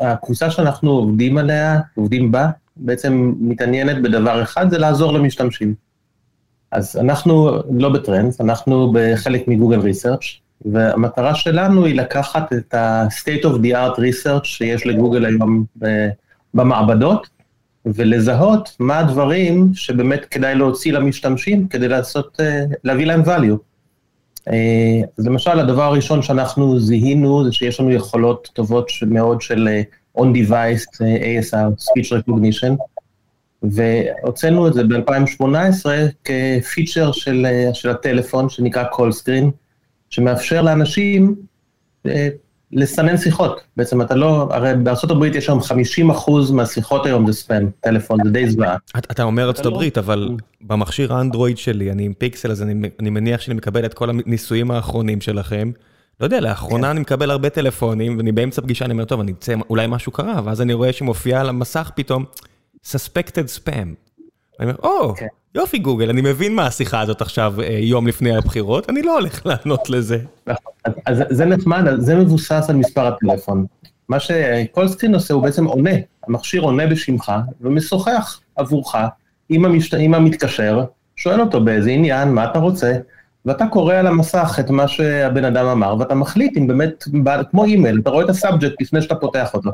הקבוצה 0.00 0.50
שאנחנו 0.50 0.90
עובדים 0.90 1.38
עליה, 1.38 1.80
עובדים 1.94 2.32
בה, 2.32 2.50
בעצם 2.76 3.32
מתעניינת 3.40 4.02
בדבר 4.02 4.42
אחד, 4.42 4.70
זה 4.70 4.78
לעזור 4.78 5.12
למשתמשים. 5.12 5.74
אז 6.72 6.96
אנחנו 6.96 7.50
לא 7.78 7.88
בטרנדס, 7.88 8.40
אנחנו 8.40 8.92
בחלק 8.94 9.48
מגוגל 9.48 9.80
ריסרצ' 9.80 10.20
והמטרה 10.64 11.34
שלנו 11.34 11.84
היא 11.84 11.94
לקחת 11.94 12.52
את 12.52 12.74
ה-state 12.74 13.44
of 13.44 13.56
the 13.62 13.72
art 13.72 13.98
research 13.98 14.44
שיש 14.44 14.86
לגוגל 14.86 15.24
היום 15.24 15.64
במעבדות, 16.54 17.28
ולזהות 17.94 18.76
מה 18.78 18.98
הדברים 18.98 19.70
שבאמת 19.74 20.24
כדאי 20.24 20.54
להוציא 20.54 20.92
למשתמשים 20.92 21.68
כדי 21.68 21.88
לעשות, 21.88 22.40
אה, 22.40 22.64
להביא 22.84 23.06
להם 23.06 23.22
value. 23.22 23.56
אה, 24.48 25.00
אז 25.18 25.26
למשל, 25.26 25.60
הדבר 25.60 25.82
הראשון 25.82 26.22
שאנחנו 26.22 26.80
זיהינו 26.80 27.44
זה 27.44 27.52
שיש 27.52 27.80
לנו 27.80 27.90
יכולות 27.90 28.48
טובות 28.52 28.90
מאוד 29.06 29.40
של 29.40 29.68
אה, 29.68 29.82
on-device 30.22 31.00
ASR, 31.22 31.82
Speech 31.82 32.12
Recognition, 32.12 32.76
והוצאנו 33.62 34.68
את 34.68 34.74
זה 34.74 34.84
ב-2018 34.84 35.86
כפיצ'ר 36.24 37.12
של, 37.12 37.46
של 37.72 37.90
הטלפון 37.90 38.48
שנקרא 38.48 38.84
call 38.92 39.22
screen, 39.22 39.50
שמאפשר 40.10 40.62
לאנשים 40.62 41.34
לסנן 42.72 43.16
שיחות. 43.16 43.60
בעצם 43.76 44.02
אתה 44.02 44.14
לא, 44.14 44.48
הרי 44.50 44.72
בארה"ב 44.82 45.24
יש 45.24 45.48
היום 45.48 45.60
50 45.60 46.10
אחוז 46.10 46.50
מהשיחות 46.50 47.06
היום 47.06 47.26
זה 47.26 47.32
ספאם, 47.32 47.70
טלפון, 47.80 48.18
זה 48.24 48.30
די 48.30 48.50
זוועה. 48.50 48.76
אתה 48.98 49.22
אומר 49.22 49.50
הברית, 49.64 49.96
לא... 49.96 50.02
אבל 50.02 50.28
במכשיר 50.60 51.14
האנדרואיד 51.14 51.58
שלי, 51.58 51.92
אני 51.92 52.04
עם 52.04 52.12
פיקסל, 52.14 52.50
אז 52.50 52.62
אני, 52.62 52.90
אני 53.00 53.10
מניח 53.10 53.40
שאני 53.40 53.54
מקבל 53.54 53.84
את 53.84 53.94
כל 53.94 54.10
הניסויים 54.10 54.70
האחרונים 54.70 55.20
שלכם. 55.20 55.70
לא 56.20 56.26
יודע, 56.26 56.40
לאחרונה 56.40 56.84
כן. 56.86 56.90
אני 56.90 57.00
מקבל 57.00 57.30
הרבה 57.30 57.50
טלפונים, 57.50 58.16
ואני 58.16 58.32
באמצע 58.32 58.62
פגישה, 58.62 58.84
אני 58.84 58.92
אומר, 58.92 59.04
טוב, 59.04 59.20
אני 59.20 59.32
אצא, 59.32 59.54
אולי 59.70 59.86
משהו 59.88 60.12
קרה, 60.12 60.40
ואז 60.44 60.62
אני 60.62 60.72
רואה 60.72 60.92
שמופיע 60.92 61.40
על 61.40 61.48
המסך 61.48 61.90
פתאום. 61.94 62.24
suspected 62.86 63.48
spam. 63.56 63.88
אני 64.60 64.70
אומר, 64.70 64.74
או, 64.82 65.14
כן. 65.14 65.26
יופי 65.54 65.78
גוגל, 65.78 66.10
אני 66.10 66.20
מבין 66.20 66.54
מה 66.54 66.66
השיחה 66.66 67.00
הזאת 67.00 67.20
עכשיו 67.20 67.54
אה, 67.62 67.78
יום 67.80 68.06
לפני 68.06 68.36
הבחירות, 68.36 68.90
אני 68.90 69.02
לא 69.02 69.14
הולך 69.18 69.46
לענות 69.46 69.90
לזה. 69.90 70.18
נכון, 70.46 70.72
אז 71.06 71.22
זה 71.30 71.44
נחמד, 71.44 71.84
זה 71.98 72.16
מבוסס 72.16 72.66
על 72.68 72.76
מספר 72.76 73.06
הטלפון. 73.06 73.66
מה 74.08 74.20
ש 74.20 74.43
Call 74.43 74.88
Screen 74.88 75.14
עושה, 75.14 75.34
הוא 75.34 75.42
בעצם 75.42 75.64
עונה, 75.64 75.90
המכשיר 76.26 76.62
עונה 76.62 76.86
בשמך 76.86 77.32
ומשוחח 77.60 78.40
עבורך 78.56 78.94
עם, 79.48 79.64
המשת... 79.64 79.94
עם 79.94 80.14
המתקשר, 80.14 80.84
שואל 81.16 81.40
אותו 81.40 81.64
באיזה 81.64 81.90
עניין, 81.90 82.28
מה 82.28 82.44
אתה 82.44 82.58
רוצה, 82.58 82.92
ואתה 83.44 83.66
קורא 83.66 83.94
על 83.94 84.06
המסך 84.06 84.56
את 84.60 84.70
מה 84.70 84.88
שהבן 84.88 85.44
אדם 85.44 85.66
אמר, 85.66 85.96
ואתה 85.98 86.14
מחליט 86.14 86.56
אם 86.56 86.66
באמת, 86.66 87.04
כמו 87.50 87.64
אימייל, 87.64 87.98
אתה 87.98 88.10
רואה 88.10 88.24
את 88.24 88.30
ה 88.30 88.37
subject 88.37 88.82
לפני 88.82 89.02
שאתה 89.02 89.14
פותח 89.14 89.54
אותו. 89.54 89.70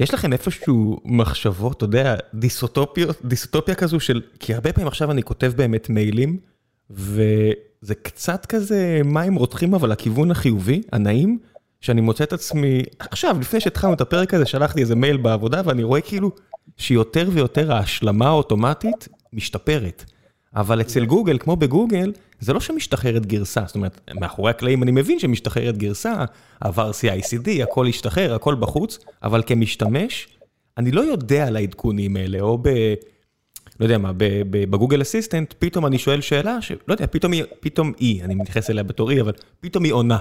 יש 0.00 0.14
לכם 0.14 0.32
איפשהו 0.32 1.00
מחשבות, 1.04 1.76
אתה 1.76 1.84
יודע, 1.84 2.16
דיסוטופיות, 2.34 3.16
דיסוטופיה 3.24 3.74
כזו 3.74 4.00
של, 4.00 4.22
כי 4.40 4.54
הרבה 4.54 4.72
פעמים 4.72 4.88
עכשיו 4.88 5.10
אני 5.10 5.22
כותב 5.22 5.52
באמת 5.56 5.90
מיילים, 5.90 6.38
וזה 6.90 7.94
קצת 8.02 8.46
כזה 8.46 9.00
מים 9.04 9.34
רותחים, 9.34 9.74
אבל 9.74 9.92
לכיוון 9.92 10.30
החיובי, 10.30 10.82
הנעים, 10.92 11.38
שאני 11.80 12.00
מוצא 12.00 12.24
את 12.24 12.32
עצמי, 12.32 12.82
עכשיו, 12.98 13.36
לפני 13.40 13.60
שהתחלנו 13.60 13.94
את 13.94 14.00
הפרק 14.00 14.34
הזה, 14.34 14.46
שלחתי 14.46 14.80
איזה 14.80 14.94
מייל 14.94 15.16
בעבודה, 15.16 15.62
ואני 15.64 15.82
רואה 15.82 16.00
כאילו 16.00 16.30
שיותר 16.76 17.28
ויותר 17.32 17.72
ההשלמה 17.72 18.26
האוטומטית 18.26 19.08
משתפרת. 19.32 20.04
אבל 20.56 20.80
אצל 20.80 21.04
גוגל, 21.04 21.38
כמו 21.38 21.56
בגוגל, 21.56 22.12
זה 22.40 22.52
לא 22.52 22.60
שמשתחררת 22.60 23.26
גרסה, 23.26 23.62
זאת 23.66 23.74
אומרת, 23.74 24.00
מאחורי 24.20 24.50
הקלעים 24.50 24.82
אני 24.82 24.90
מבין 24.90 25.18
שמשתחררת 25.18 25.78
גרסה, 25.78 26.24
עבר 26.60 26.90
CICD, 26.90 27.62
הכל 27.62 27.86
השתחרר, 27.86 28.34
הכל 28.34 28.54
בחוץ, 28.54 28.98
אבל 29.22 29.42
כמשתמש, 29.46 30.28
אני 30.78 30.90
לא 30.90 31.00
יודע 31.00 31.46
על 31.46 31.56
העדכונים 31.56 32.16
האלה, 32.16 32.40
או 32.40 32.58
ב... 32.58 32.68
לא 33.80 33.84
יודע 33.84 33.98
מה, 33.98 34.12
בגוגל 34.50 35.02
אסיסטנט, 35.02 35.54
פתאום 35.58 35.86
אני 35.86 35.98
שואל 35.98 36.20
שאלה 36.20 36.62
שלא 36.62 36.78
יודע, 36.88 37.06
פתאום 37.10 37.32
היא, 37.32 37.44
פתאום 37.60 37.92
היא, 37.98 38.24
אני 38.24 38.34
מתייחס 38.34 38.70
אליה 38.70 38.82
בתור 38.82 39.10
היא, 39.10 39.20
אבל 39.20 39.32
פתאום 39.60 39.84
היא 39.84 39.92
עונה. 39.92 40.18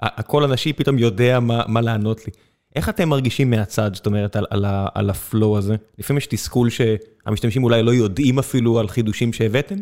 הקול 0.00 0.44
הנשי 0.44 0.72
פתאום 0.72 0.98
יודע 0.98 1.40
מה, 1.40 1.62
מה 1.68 1.80
לענות 1.80 2.26
לי. 2.26 2.32
איך 2.76 2.88
אתם 2.88 3.08
מרגישים 3.08 3.50
מהצד, 3.50 3.94
זאת 3.94 4.06
אומרת, 4.06 4.36
על, 4.36 4.46
על, 4.50 4.64
על 4.94 5.10
הפלואו 5.10 5.58
הזה? 5.58 5.76
לפעמים 5.98 6.18
יש 6.18 6.26
תסכול 6.26 6.70
שהמשתמשים 6.70 7.64
אולי 7.64 7.82
לא 7.82 7.90
יודעים 7.90 8.38
אפילו 8.38 8.78
על 8.78 8.88
חידושים 8.88 9.32
שהבאתם? 9.32 9.76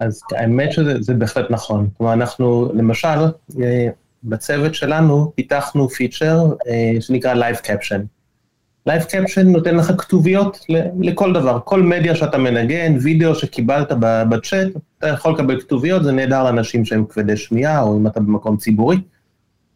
אז 0.00 0.20
האמת 0.36 0.72
שזה 0.72 1.14
בהחלט 1.14 1.50
נכון. 1.50 1.88
כלומר, 1.96 2.12
אנחנו, 2.12 2.70
למשל, 2.74 3.08
אה, 3.62 3.88
בצוות 4.24 4.74
שלנו 4.74 5.32
פיתחנו 5.34 5.88
פיצ'ר 5.88 6.46
אה, 6.68 7.00
שנקרא 7.00 7.34
Live 7.34 7.60
Caption. 7.66 8.00
Live 8.88 9.04
Caption 9.06 9.42
נותן 9.44 9.76
לך 9.76 9.92
כתוביות 9.98 10.66
לכל 11.00 11.32
דבר, 11.32 11.58
כל 11.64 11.82
מדיה 11.82 12.14
שאתה 12.14 12.38
מנגן, 12.38 12.96
וידאו 13.02 13.34
שקיבלת 13.34 13.92
בצ'אט, 14.00 14.68
אתה 14.98 15.08
יכול 15.08 15.32
לקבל 15.32 15.60
כתוביות, 15.60 16.04
זה 16.04 16.12
נהדר 16.12 16.44
לאנשים 16.44 16.84
שהם 16.84 17.04
כבדי 17.04 17.36
שמיעה, 17.36 17.82
או 17.82 17.96
אם 17.96 18.06
אתה 18.06 18.20
במקום 18.20 18.56
ציבורי. 18.56 18.96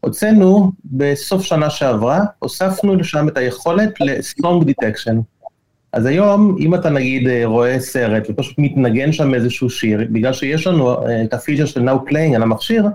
הוצאנו 0.05 0.73
בסוף 0.85 1.43
שנה 1.43 1.71
שעברה, 1.71 2.21
הוספנו 2.39 2.97
לשם 2.97 3.29
את 3.29 3.37
היכולת 3.37 4.01
ל-Song 4.01 4.65
Detection. 4.65 5.15
אז 5.93 6.07
היום, 6.07 6.57
אם 6.61 6.75
אתה 6.75 6.91
נגיד 6.91 7.29
אה, 7.29 7.43
רואה 7.45 7.81
סרט 7.81 8.23
ופשוט 8.29 8.59
מתנגן 8.59 9.13
שם 9.13 9.35
איזשהו 9.35 9.71
שיר, 9.71 10.01
בגלל 10.13 10.33
שיש 10.33 10.67
לנו 10.67 11.07
אה, 11.07 11.23
את 11.25 11.35
הפיצ'ר 11.35 11.67
של 11.67 11.89
Now 11.89 12.11
Playing 12.11 12.35
על 12.35 12.43
המכשיר, 12.43 12.87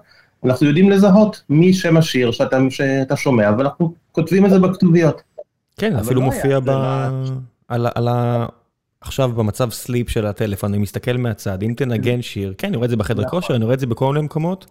אנחנו 0.45 0.67
יודעים 0.67 0.89
לזהות 0.89 1.41
מה 1.49 1.73
שם 1.73 1.97
השיר 1.97 2.31
שאתה, 2.31 2.57
שאתה 2.69 3.15
שומע, 3.15 3.51
ואנחנו 3.57 3.93
כותבים 4.11 4.45
את 4.45 4.49
זה 4.49 4.59
בכתוביות. 4.59 5.21
כן, 5.77 5.95
אפילו 5.95 6.21
לא 6.21 6.25
מופיע 6.25 6.59
ב... 6.59 6.69
על, 7.67 7.87
על 7.95 8.07
ה... 8.07 8.45
עכשיו 9.01 9.31
במצב 9.31 9.69
sleep 9.69 10.09
של 10.09 10.25
הטלפון, 10.25 10.73
אני 10.73 10.81
מסתכל 10.81 11.17
מהצד, 11.17 11.63
אם 11.63 11.73
תנגן 11.77 12.21
שיר, 12.21 12.53
כן, 12.57 12.67
אני 12.67 12.77
רואה 12.77 12.85
את 12.85 12.89
זה 12.89 12.97
בחדר 12.97 13.41
כושר, 13.41 13.55
אני 13.55 13.63
רואה 13.63 13.73
את 13.73 13.79
זה 13.79 13.87
בכל 13.87 14.13
מיני 14.13 14.25
מקומות. 14.25 14.65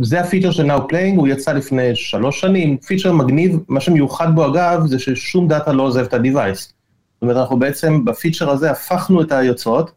זה 0.00 0.20
הפיצ'ר 0.20 0.50
של 0.50 0.70
Now 0.70 0.80
Playing, 0.80 1.16
הוא 1.16 1.28
יצא 1.28 1.52
לפני 1.52 1.94
שלוש 1.94 2.40
שנים, 2.40 2.76
פיצ'ר 2.76 3.12
מגניב, 3.12 3.58
מה 3.68 3.80
שמיוחד 3.80 4.34
בו 4.34 4.46
אגב, 4.46 4.86
זה 4.86 4.98
ששום 4.98 5.48
דאטה 5.48 5.72
לא 5.72 5.82
עוזב 5.82 6.04
את 6.04 6.14
ה-Device. 6.14 6.58
זאת 6.58 7.22
אומרת, 7.22 7.36
אנחנו 7.36 7.58
בעצם 7.58 8.04
בפיצ'ר 8.04 8.50
הזה 8.50 8.70
הפכנו 8.70 9.22
את 9.22 9.32
היוצרות, 9.32 9.90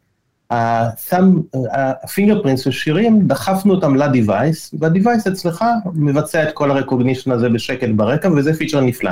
ה 0.52 0.69
fingerprint 0.69 2.60
של 2.60 2.72
שירים, 2.72 3.28
דחפנו 3.28 3.74
אותם 3.74 3.96
ל-Device, 3.96 4.78
וה-Device 4.80 5.32
אצלך 5.32 5.66
מבצע 5.94 6.44
את 6.44 6.50
כל 6.54 6.72
ה 6.72 6.77
recognition 6.77 7.32
הזה 7.32 7.50
בשקט 7.50 7.90
ברקע, 7.96 8.30
וזה 8.36 8.54
פיצ'ר 8.54 8.82
נפלא. 8.82 9.12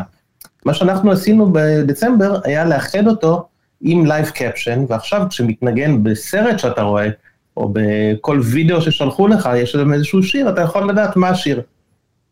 מה 0.66 0.74
שאנחנו 0.74 1.12
עשינו 1.12 1.54
בדצמבר 1.54 2.40
היה 2.44 2.66
לאחד 2.66 3.08
אותו 3.08 3.48
עם 3.82 4.06
Live 4.06 4.32
Caption, 4.32 4.80
ועכשיו 4.88 5.26
כשמתנגן 5.30 6.04
בסרט 6.04 6.60
שאתה 6.60 6.82
רואה, 6.82 7.10
או 7.58 7.74
בכל 7.74 8.40
וידאו 8.44 8.82
ששלחו 8.82 9.28
לך, 9.28 9.50
יש 9.56 9.72
שם 9.72 9.94
איזשהו 9.94 10.24
שיר, 10.24 10.50
אתה 10.50 10.62
יכול 10.62 10.90
לדעת 10.90 11.16
מה 11.16 11.30
השיר. 11.30 11.62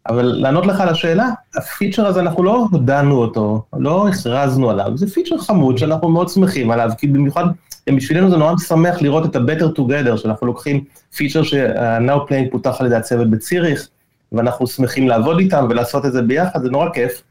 אבל 0.07 0.25
לענות 0.25 0.65
לך 0.65 0.81
על 0.81 0.89
השאלה, 0.89 1.29
הפיצ'ר 1.55 2.05
הזה, 2.05 2.19
אנחנו 2.19 2.43
לא 2.43 2.67
הודענו 2.71 3.15
אותו, 3.17 3.63
לא 3.77 4.07
הכרזנו 4.07 4.69
עליו, 4.69 4.91
זה 4.95 5.07
פיצ'ר 5.07 5.37
חמוד 5.37 5.77
שאנחנו 5.77 6.09
מאוד 6.09 6.29
שמחים 6.29 6.71
עליו, 6.71 6.89
כי 6.97 7.07
במיוחד, 7.07 7.45
בשבילנו 7.89 8.29
זה 8.29 8.37
נורא 8.37 8.53
משמח 8.53 9.01
לראות 9.01 9.25
את 9.25 9.35
ה-Better 9.35 9.79
Together, 9.79 10.17
שאנחנו 10.17 10.47
לוקחים 10.47 10.83
פיצ'ר 11.15 11.43
שה-Now 11.43 12.29
Playing 12.29 12.51
פותח 12.51 12.75
על 12.79 12.85
ידי 12.85 12.95
הצוות 12.95 13.29
בציריך, 13.29 13.87
ואנחנו 14.31 14.67
שמחים 14.67 15.07
לעבוד 15.07 15.39
איתם 15.39 15.65
ולעשות 15.69 16.05
את 16.05 16.13
זה 16.13 16.21
ביחד, 16.21 16.61
זה 16.61 16.69
נורא 16.69 16.89
כיף. 16.89 17.23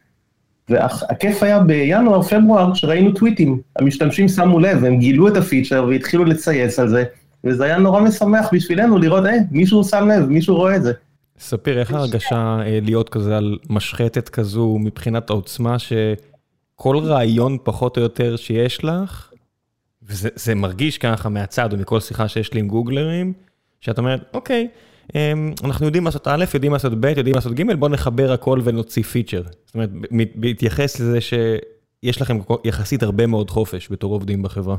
והכיף 0.69 1.43
היה 1.43 1.61
בינואר, 1.61 2.23
פברואר, 2.23 2.75
כשראינו 2.75 3.13
טוויטים. 3.13 3.61
המשתמשים 3.79 4.29
שמו 4.29 4.59
לב, 4.59 4.85
הם 4.85 4.99
גילו 4.99 5.29
את 5.29 5.37
הפיצ'ר 5.37 5.85
והתחילו 5.89 6.25
לצייץ 6.25 6.79
על 6.79 6.89
זה, 6.89 7.05
וזה 7.45 7.65
היה 7.65 7.79
נורא 7.79 8.01
משמח 8.01 8.47
בשבילנו 8.53 8.99
לראות, 8.99 9.27
אה, 9.27 9.37
מישהו 9.51 9.85
שם 9.85 10.09
לב, 10.09 10.27
מישהו 10.27 10.57
רואה 10.57 10.77
את 10.77 10.83
זה. 10.83 10.93
ספיר, 11.39 11.81
איך 11.81 11.93
ההרגשה 11.93 12.59
אה, 12.67 12.79
להיות 12.83 13.09
כזה 13.09 13.37
על 13.37 13.59
משחטת 13.71 14.29
כזו 14.29 14.77
מבחינת 14.81 15.31
העוצמה 15.31 15.77
שכל 15.79 16.99
רעיון 16.99 17.57
פחות 17.63 17.97
או 17.97 18.03
יותר 18.03 18.37
שיש 18.37 18.85
לך, 18.85 19.31
וזה 20.03 20.55
מרגיש 20.55 20.99
ככה 20.99 21.29
מהצד 21.29 21.73
או 21.73 21.79
מכל 21.79 22.01
שיחה 22.01 22.29
שיש 22.29 22.55
לי 22.55 22.61
עם 22.61 22.69
גוגלרים, 22.69 23.33
שאת 23.81 23.99
אומרת, 23.99 24.21
אוקיי, 24.35 24.69
אמ, 25.15 25.53
אנחנו 25.65 25.87
יודעים 25.87 26.05
לעשות 26.05 26.29
א', 26.29 26.45
יודעים 26.55 26.73
לעשות 26.73 27.01
ב', 27.01 27.05
יודעים 27.05 27.35
לעשות 27.35 27.53
ג', 27.53 27.75
בואו 27.75 27.93
נחבר 27.93 28.33
הכל 28.33 28.61
ונוציא 28.65 29.03
פיצ'ר. 29.03 29.43
זאת 29.67 29.75
אומרת, 29.75 29.91
בהתייחס 30.35 31.01
לזה 31.01 31.19
שיש 31.21 32.23
לכם 32.23 32.39
יחסית 32.65 33.03
הרבה 33.03 33.27
מאוד 33.27 33.51
חופש 33.51 33.89
בתור 33.93 34.13
עובדים 34.13 34.43
בחברה. 34.43 34.77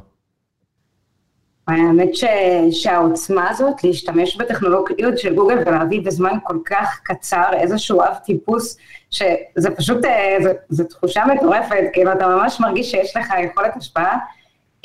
האמת 1.68 2.16
ש... 2.16 2.26
שהעוצמה 2.72 3.50
הזאת, 3.50 3.84
להשתמש 3.84 4.38
בטכנולוגיות 4.38 5.18
של 5.18 5.36
גוגל 5.36 5.58
ולהביא 5.66 6.02
בזמן 6.02 6.38
כל 6.44 6.58
כך 6.66 7.00
קצר 7.04 7.54
איזשהו 7.54 8.02
אב 8.02 8.16
טיפוס, 8.26 8.78
שזה 9.12 9.72
פשוט, 9.78 10.06
אה, 10.06 10.38
זו 10.70 10.84
תחושה 10.84 11.24
מטורפת, 11.26 11.84
כאילו 11.94 12.12
אתה 12.12 12.28
ממש 12.28 12.60
מרגיש 12.60 12.92
שיש 12.92 13.18
לך 13.18 13.34
יכולת 13.44 13.78
השפעה. 13.78 14.18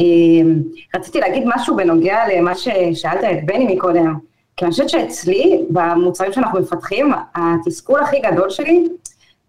אמ, 0.01 0.63
רציתי 0.97 1.21
להגיד 1.21 1.43
משהו 1.47 1.77
בנוגע 1.77 2.19
למה 2.35 2.55
ששאלת 2.55 3.25
את 3.25 3.47
בני 3.47 3.75
מקודם, 3.75 4.15
כי 4.57 4.65
אני 4.65 4.71
חושבת 4.73 4.89
שאצלי, 4.89 5.65
במוצרים 5.71 6.33
שאנחנו 6.33 6.61
מפתחים, 6.61 7.13
התסכול 7.35 8.01
הכי 8.01 8.21
גדול 8.21 8.51
שלי 8.51 8.89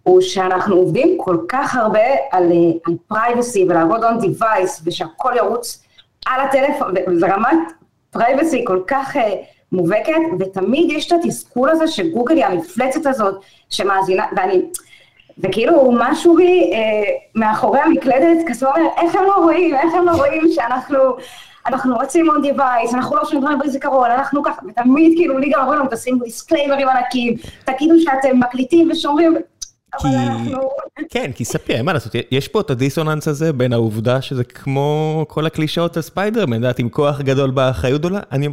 הוא 0.04 0.22
שאנחנו 0.22 0.76
עובדים 0.76 1.18
כל 1.18 1.38
כך 1.50 1.76
הרבה 1.76 2.08
על, 2.32 2.52
על 2.86 2.94
privacy 3.14 3.60
ולעבוד 3.70 4.04
on 4.04 4.24
device 4.24 4.82
ושהכול 4.84 5.38
ירוץ 5.38 5.84
על 6.28 6.42
הטלפון, 6.42 6.94
וזה 7.08 7.28
רמת 7.36 7.58
privacy 8.18 8.58
כל 8.64 8.82
כך 8.88 9.16
uh, 9.16 9.20
מובהקת, 9.72 10.14
ותמיד 10.40 10.92
יש 10.92 11.08
את 11.08 11.12
התסכול 11.12 11.70
הזה 11.70 11.88
שגוגל 11.88 12.36
היא 12.36 12.46
המפלצת 12.46 13.06
הזאת 13.06 13.42
שמאזינה, 13.70 14.26
ואני, 14.38 14.62
וכאילו 15.38 15.92
משהו 15.92 16.36
בי 16.36 16.72
אה, 16.74 17.12
מאחורי 17.36 17.80
המקלדת 17.80 18.48
כזה 18.48 18.68
אומר, 18.68 18.88
איך 18.98 19.16
הם 19.16 19.24
לא 19.24 19.36
רואים, 19.36 19.76
איך 19.76 19.94
הם 19.94 20.06
לא 20.06 20.12
רואים 20.12 20.44
שאנחנו, 20.52 21.00
אנחנו 21.66 21.98
רצים 21.98 22.30
on 22.30 22.46
device, 22.46 22.96
אנחנו 22.96 23.16
לא 23.16 23.26
שומרים 23.26 23.42
דברים 23.42 23.60
בזיכרון, 23.60 24.12
אנחנו 24.12 24.44
ככה, 24.44 24.62
ותמיד 24.68 25.14
כאילו 25.18 25.38
לי 25.38 25.50
גם 25.50 25.62
אומרים 25.62 25.80
לנו, 25.80 25.90
תשימו 25.92 26.24
disclaimer 26.24 26.79
ים 26.79 26.90
ענקים, 26.90 27.36
תגידו 27.66 27.96
שאתם 28.00 28.40
מקליטים 28.40 28.90
ושומרים, 28.92 29.36
כי... 30.00 30.08
כן, 31.10 31.32
כי 31.36 31.46
ספיר, 31.46 31.84
מה 31.84 31.94
לעשות, 31.94 32.16
יש 32.32 32.48
פה 32.48 32.62
את 32.62 32.70
הדיסוננס 32.70 33.28
הזה 33.28 33.54
בין 33.54 33.74
העובדה 33.74 34.22
שזה 34.22 34.44
כמו 34.44 35.26
כל 35.30 35.46
הקלישאות 35.46 35.98
על 35.98 36.04
ספיידרמן, 36.04 36.54
יודעת, 36.54 36.80
עם 36.80 36.90
כוח 36.90 37.22
גדול 37.22 37.52
באחריות 37.52 38.02
גדולה. 38.02 38.20
אני 38.32 38.50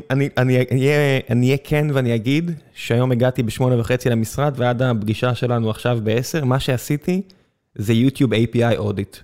אהיה 1.43 1.57
כן 1.65 1.87
ואני 1.93 2.15
אגיד 2.15 2.51
שהיום 2.75 3.13
הגעתי 3.13 3.43
בשמונה 3.43 3.81
וחצי 3.81 4.11
למשרד 4.11 4.55
ועד 4.57 4.83
הפגישה 4.83 5.35
שלנו 5.35 5.71
עכשיו 5.71 5.99
בעשר, 6.03 6.45
מה 6.45 6.61
שעשיתי 6.61 7.23
זה 7.75 7.93
יוטיוב 7.93 8.33
API 8.33 8.77
audit. 8.77 9.17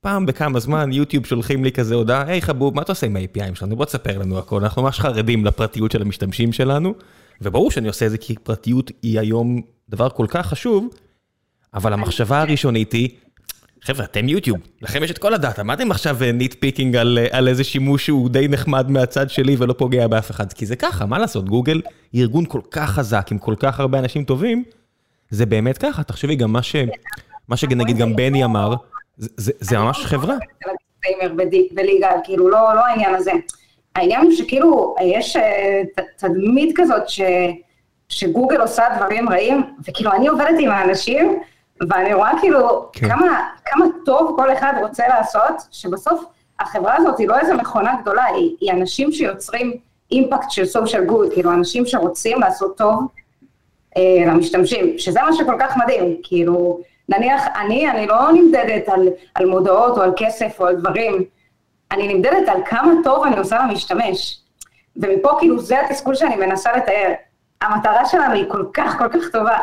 פעם 0.00 0.26
בכמה 0.26 0.60
זמן 0.60 0.92
יוטיוב 0.92 1.26
שולחים 1.26 1.64
לי 1.64 1.72
כזה 1.72 1.94
הודעה, 1.94 2.24
היי 2.26 2.42
חבוב, 2.42 2.74
מה 2.74 2.82
אתה 2.82 2.92
עושה 2.92 3.06
עם 3.06 3.16
ה-API 3.16 3.54
שלנו? 3.54 3.76
בוא 3.76 3.84
תספר 3.84 4.18
לנו 4.18 4.38
הכל, 4.38 4.62
אנחנו 4.62 4.82
ממש 4.82 5.00
חרדים 5.00 5.44
לפרטיות 5.44 5.92
של 5.92 6.02
המשתמשים 6.02 6.52
שלנו, 6.52 6.94
וברור 7.42 7.70
שאני 7.70 7.88
עושה 7.88 8.06
את 8.06 8.10
זה 8.10 8.18
כי 8.18 8.34
פרטיות 8.42 8.90
היא 9.02 9.20
היום 9.20 9.60
דבר 9.88 10.08
כל 10.08 10.26
כך 10.28 10.46
חשוב, 10.46 10.88
אבל 11.74 11.92
המחשבה 11.92 12.40
הראשונית 12.40 12.92
היא, 12.92 13.08
חבר'ה, 13.82 14.04
אתם 14.04 14.28
יוטיוב, 14.28 14.58
לכם 14.82 15.04
יש 15.04 15.10
את 15.10 15.18
כל 15.18 15.34
הדאטה, 15.34 15.62
מה 15.62 15.74
אתם 15.74 15.90
עכשיו 15.90 16.16
אה, 16.22 16.30
picking 16.60 16.96
על, 16.96 17.18
אה, 17.22 17.38
על 17.38 17.48
איזה 17.48 17.64
שימוש 17.64 18.06
שהוא 18.06 18.30
די 18.30 18.48
נחמד 18.48 18.90
מהצד 18.90 19.30
שלי 19.30 19.56
ולא 19.58 19.72
פוגע 19.72 20.06
באף 20.06 20.30
אחד? 20.30 20.52
כי 20.52 20.66
זה 20.66 20.76
ככה, 20.76 21.06
מה 21.06 21.18
לעשות, 21.18 21.48
גוגל 21.48 21.80
היא 22.12 22.22
ארגון 22.22 22.44
כל 22.46 22.60
כך 22.70 22.90
חזק, 22.90 23.28
עם 23.32 23.38
כל 23.38 23.54
כך 23.58 23.80
הרבה 23.80 23.98
אנשים 23.98 24.24
טובים, 24.24 24.64
זה 25.30 25.46
באמת 25.46 25.78
ככה, 25.78 26.02
תחשבי 26.02 26.36
גם 26.36 26.52
מה 26.52 26.62
ש... 26.62 26.76
מה 27.48 27.56
שנגיד 27.56 27.96
גם 27.96 28.16
בני 28.16 28.44
אמר, 28.44 28.74
זה, 29.16 29.52
זה 29.60 29.78
ממש 29.78 30.06
חברה. 30.06 30.36
בליגה, 31.72 32.10
כאילו, 32.24 32.48
לא, 32.48 32.74
לא 32.74 32.86
העניין 32.86 33.14
הזה. 33.14 33.32
העניין 33.96 34.20
הוא 34.20 34.32
שכאילו, 34.32 34.94
יש 35.04 35.36
אה, 35.36 35.82
תדמית 36.16 36.76
כזאת 36.76 37.08
ש, 37.08 37.20
שגוגל 38.08 38.60
עושה 38.60 38.84
דברים 38.96 39.28
רעים, 39.28 39.62
וכאילו, 39.88 40.12
אני 40.12 40.28
עובדת 40.28 40.54
עם 40.58 40.70
האנשים, 40.70 41.38
ואני 41.88 42.14
רואה 42.14 42.30
כאילו 42.40 42.88
כן. 42.92 43.08
כמה, 43.08 43.48
כמה 43.64 43.84
טוב 44.04 44.36
כל 44.36 44.52
אחד 44.52 44.72
רוצה 44.80 45.08
לעשות, 45.08 45.54
שבסוף 45.72 46.24
החברה 46.60 46.96
הזאת 46.96 47.18
היא 47.18 47.28
לא 47.28 47.38
איזה 47.38 47.54
מכונה 47.54 47.96
גדולה, 48.02 48.24
היא, 48.24 48.56
היא 48.60 48.72
אנשים 48.72 49.12
שיוצרים 49.12 49.76
אימפקט 50.12 50.50
של 50.50 50.64
סושיאל 50.64 51.04
גוד, 51.04 51.32
כאילו 51.32 51.52
אנשים 51.52 51.86
שרוצים 51.86 52.40
לעשות 52.40 52.76
טוב 52.76 53.06
אה, 53.96 54.24
למשתמשים, 54.26 54.98
שזה 54.98 55.22
מה 55.22 55.32
שכל 55.32 55.56
כך 55.60 55.76
מדהים, 55.76 56.16
כאילו, 56.22 56.80
נניח 57.08 57.42
אני, 57.56 57.90
אני 57.90 58.06
לא 58.06 58.32
נמדדת 58.32 58.88
על, 58.88 59.08
על 59.34 59.46
מודעות 59.46 59.98
או 59.98 60.02
על 60.02 60.12
כסף 60.16 60.60
או 60.60 60.66
על 60.66 60.76
דברים, 60.76 61.24
אני 61.92 62.14
נמדדת 62.14 62.48
על 62.48 62.60
כמה 62.66 62.92
טוב 63.04 63.24
אני 63.24 63.38
עושה 63.38 63.58
למשתמש, 63.58 64.40
ומפה 64.96 65.36
כאילו 65.38 65.58
זה 65.58 65.80
התסכול 65.80 66.14
שאני 66.14 66.36
מנסה 66.36 66.76
לתאר. 66.76 67.12
המטרה 67.62 68.06
שלנו 68.06 68.34
היא 68.34 68.44
כל 68.48 68.64
כך 68.74 68.98
כל 68.98 69.08
כך 69.12 69.28
טובה. 69.32 69.58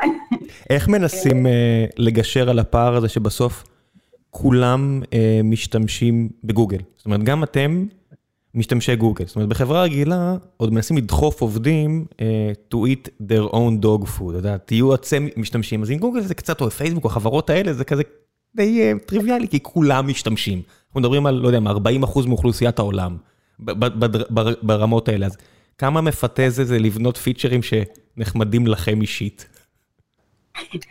איך 0.69 0.87
מנסים 0.87 1.45
uh, 1.45 1.49
לגשר 1.97 2.49
על 2.49 2.59
הפער 2.59 2.95
הזה 2.95 3.09
שבסוף 3.09 3.63
כולם 4.29 5.01
uh, 5.03 5.07
משתמשים 5.43 6.29
בגוגל? 6.43 6.79
זאת 6.97 7.05
אומרת, 7.05 7.23
גם 7.23 7.43
אתם 7.43 7.85
משתמשי 8.55 8.95
גוגל. 8.95 9.25
זאת 9.25 9.35
אומרת, 9.35 9.49
בחברה 9.49 9.83
רגילה 9.83 10.35
עוד 10.57 10.73
מנסים 10.73 10.97
לדחוף 10.97 11.41
עובדים 11.41 12.05
uh, 12.11 12.15
to 12.73 12.77
eat 12.77 13.09
their 13.21 13.53
own 13.53 13.83
dog 13.83 14.05
food, 14.05 14.29
אתה 14.29 14.37
יודע, 14.37 14.57
תהיו 14.57 14.93
עצי 14.93 15.19
משתמשים. 15.37 15.81
אז 15.81 15.91
עם 15.91 15.99
גוגל 15.99 16.21
זה 16.21 16.33
קצת, 16.33 16.61
או 16.61 16.69
פייסבוק, 16.71 17.03
או 17.03 17.09
החברות 17.09 17.49
האלה, 17.49 17.73
זה 17.73 17.83
כזה 17.83 18.03
די 18.55 18.93
uh, 18.93 19.05
טריוויאלי, 19.05 19.47
כי 19.47 19.59
כולם 19.63 20.07
משתמשים. 20.07 20.61
אנחנו 20.87 20.99
מדברים 20.99 21.25
על, 21.25 21.35
לא 21.35 21.47
יודע, 21.47 21.59
40% 21.59 22.27
מאוכלוסיית 22.27 22.79
העולם 22.79 23.17
ברמות 24.61 25.09
האלה. 25.09 25.25
אז 25.25 25.37
כמה 25.77 26.01
מפתה 26.01 26.49
זה 26.49 26.65
זה 26.65 26.79
לבנות 26.79 27.17
פיצ'רים 27.17 27.61
שנחמדים 27.63 28.67
לכם 28.67 29.01
אישית? 29.01 29.45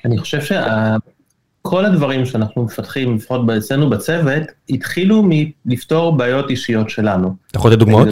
אני 0.05 0.19
חושב 0.19 0.41
שכל 0.41 1.85
הדברים 1.85 2.27
שאנחנו 2.27 2.65
מפתחים, 2.65 3.17
לפחות 3.17 3.41
אצלנו 3.59 3.91
בצוות, 3.91 4.43
התחילו 4.71 5.29
מלפתור 5.67 6.17
בעיות 6.17 6.51
אישיות 6.51 6.91
שלנו. 6.91 7.35
אתה 7.51 7.59
יכול 7.59 7.71
לתת 7.71 7.81
דוגמאות? 7.81 8.09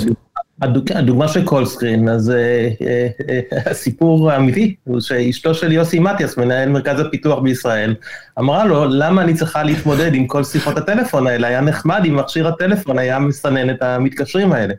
הדוגמה 0.95 1.29
של 1.29 1.47
כל 1.47 1.67
סקרין, 1.67 2.09
אז 2.09 2.31
אה, 2.31 2.69
אה, 2.83 3.09
אה, 3.31 3.71
הסיפור 3.71 4.31
האמיתי 4.31 4.75
הוא 4.85 5.01
שאשתו 5.01 5.55
של 5.55 5.73
יוסי 5.73 5.99
מטיאס, 5.99 6.37
מנהל 6.37 6.69
מרכז 6.69 7.01
הפיתוח 7.01 7.39
בישראל, 7.39 7.95
אמרה 8.39 8.65
לו, 8.65 8.85
למה 8.85 9.23
אני 9.23 9.35
צריכה 9.35 9.63
להתמודד 9.63 10.15
עם 10.15 10.27
כל 10.27 10.45
שיחות 10.45 10.77
הטלפון 10.77 11.27
האלה? 11.27 11.49
היה 11.49 11.61
נחמד 11.61 12.01
אם 12.09 12.17
מכשיר 12.17 12.49
הטלפון 12.49 12.99
היה 12.99 13.19
מסנן 13.19 13.71
את 13.71 13.83
המתקשרים 13.83 14.53
האלה. 14.53 14.75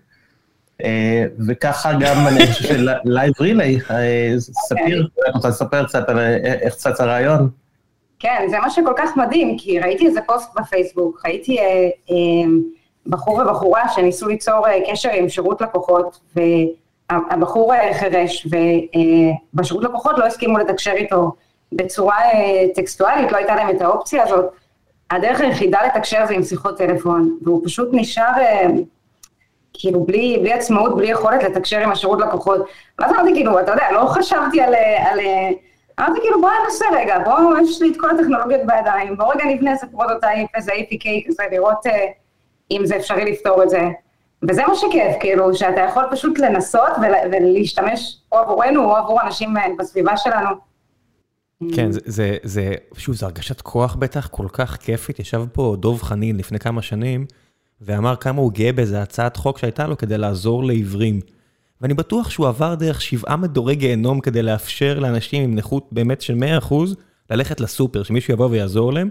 אה, 0.84 1.26
וככה 1.48 1.94
גם 1.94 2.28
אני 2.28 2.48
חושב 2.48 2.64
שלייב 2.64 3.34
רילי, 3.40 3.80
אה, 3.92 4.34
ספיר, 4.40 5.08
את 5.30 5.36
רוצה 5.36 5.48
לספר 5.48 5.86
קצת 5.86 6.10
על 6.10 6.20
אה, 6.20 6.36
איך 6.36 6.76
צץ 6.76 7.02
הרעיון? 7.02 7.50
כן, 8.20 8.46
זה 8.50 8.60
מה 8.60 8.70
שכל 8.70 8.94
כך 8.98 9.18
מדהים, 9.18 9.58
כי 9.58 9.80
ראיתי 9.80 10.06
איזה 10.08 10.20
פוסט 10.26 10.60
בפייסבוק, 10.60 11.22
ראיתי 11.26 11.60
אה, 11.60 11.66
אה, 12.12 12.16
בחור 13.08 13.36
ובחורה 13.36 13.90
שניסו 13.90 14.28
ליצור 14.28 14.68
אה, 14.68 14.80
קשר 14.92 15.10
עם 15.10 15.30
שירות 15.30 15.62
לקוחות, 15.62 16.20
והבחור 16.36 17.74
אה, 17.74 17.94
חירש, 17.94 18.48
ובשירות 19.54 19.84
אה, 19.84 19.90
לקוחות 19.90 20.18
לא 20.18 20.26
הסכימו 20.26 20.58
לתקשר 20.58 20.92
איתו 20.92 21.32
בצורה 21.72 22.18
אה, 22.22 22.66
טקסטואלית, 22.76 23.32
לא 23.32 23.38
הייתה 23.38 23.56
להם 23.56 23.76
את 23.76 23.82
האופציה 23.82 24.24
הזאת. 24.24 24.46
הדרך 25.12 25.42
היחידה 25.42 25.80
לתקשר 25.86 26.26
זה 26.28 26.34
עם 26.34 26.44
שיחות 26.44 26.78
טלפון, 26.78 27.38
והוא 27.42 27.62
פשוט 27.66 27.90
נשאר... 27.92 28.32
אה, 28.38 28.68
כאילו 29.74 30.04
בלי, 30.06 30.38
בלי 30.42 30.54
עצמאות, 30.54 30.98
בלי 30.98 31.08
יכולת 31.08 31.44
לתקשר 31.44 31.80
עם 31.80 31.92
השירות 31.92 32.20
לקוחות. 32.22 32.62
ואז 33.00 33.12
אמרתי 33.12 33.34
כאילו, 33.34 33.60
אתה 33.60 33.72
יודע, 33.72 33.92
לא 33.92 34.06
חשבתי 34.06 34.62
על... 34.62 34.76
על 35.12 35.20
אמרתי 36.00 36.20
כאילו, 36.22 36.42
בוא 36.42 36.50
ננסה 36.64 36.86
רגע, 36.94 37.20
בוא, 37.20 37.58
יש 37.64 37.82
לי 37.82 37.92
את 37.92 37.96
כל 38.00 38.10
הטכנולוגיות 38.10 38.62
בידיים, 38.66 39.18
בוא 39.18 39.34
רגע 39.34 39.46
נבנה 39.46 39.72
איזה 39.72 39.88
prototype, 39.92 40.50
איזה 40.56 40.72
APK 40.72 41.28
כזה, 41.28 41.44
לראות 41.52 41.86
אה, 41.86 41.90
אם 42.72 42.86
זה 42.86 42.96
אפשרי 42.96 43.32
לפתור 43.32 43.64
את 43.64 43.70
זה. 43.70 43.82
וזה 44.50 44.62
מה 44.68 44.76
שכיף, 44.76 45.16
כאילו, 45.20 45.56
שאתה 45.56 45.82
יכול 45.82 46.04
פשוט 46.12 46.40
לנסות 46.40 46.92
ולהשתמש 47.32 48.18
או 48.32 48.38
עבורנו 48.38 48.84
או 48.86 48.98
עבור 48.98 49.22
אנשים 49.22 49.58
אה, 49.58 49.64
בסביבה 49.80 50.18
שלנו. 50.18 50.50
כן, 51.76 51.92
זה, 51.92 52.00
זה, 52.06 52.38
זה, 52.44 52.74
שוב, 52.98 53.16
זו 53.16 53.26
הרגשת 53.26 53.62
כוח 53.62 53.96
בטח 53.96 54.28
כל 54.28 54.48
כך 54.54 54.78
כיפית. 54.78 55.20
ישב 55.20 55.44
פה 55.54 55.76
דוב 55.80 56.02
חנין 56.02 56.38
לפני 56.38 56.60
כמה 56.60 56.82
שנים, 56.82 57.26
ואמר 57.86 58.16
כמה 58.16 58.42
הוא 58.42 58.52
גאה 58.52 58.72
באיזה 58.72 59.02
הצעת 59.02 59.38
חוק 59.38 59.58
שהייתה 59.58 59.88
לו 59.88 59.98
כדי 59.98 60.18
לעזור 60.18 60.64
לעיוורים. 60.64 61.20
ואני 61.82 61.94
בטוח 61.94 62.30
שהוא 62.30 62.48
עבר 62.48 62.76
דרך 62.76 63.02
שבעה 63.02 63.36
מדורי 63.36 63.76
גיהנום 63.76 64.20
כדי 64.20 64.44
לאפשר 64.44 65.00
לאנשים 65.00 65.44
עם 65.44 65.56
נכות 65.56 65.88
באמת 65.92 66.22
של 66.22 66.38
100% 66.70 66.74
ללכת 67.30 67.60
לסופר, 67.60 68.04
שמישהו 68.04 68.34
יבוא 68.34 68.48
ויעזור 68.50 68.94
להם. 68.94 69.10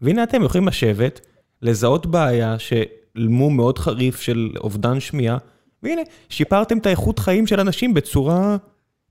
והנה 0.00 0.22
אתם 0.22 0.42
יכולים 0.42 0.68
לשבת, 0.68 1.20
לזהות 1.62 2.06
בעיה 2.06 2.56
שלמו 2.58 3.50
מאוד 3.50 3.78
חריף 3.78 4.20
של 4.20 4.50
אובדן 4.56 5.00
שמיעה, 5.00 5.38
והנה, 5.82 6.02
שיפרתם 6.28 6.78
את 6.78 6.86
האיכות 6.86 7.18
חיים 7.18 7.46
של 7.46 7.60
אנשים 7.60 7.94
בצורה 7.94 8.56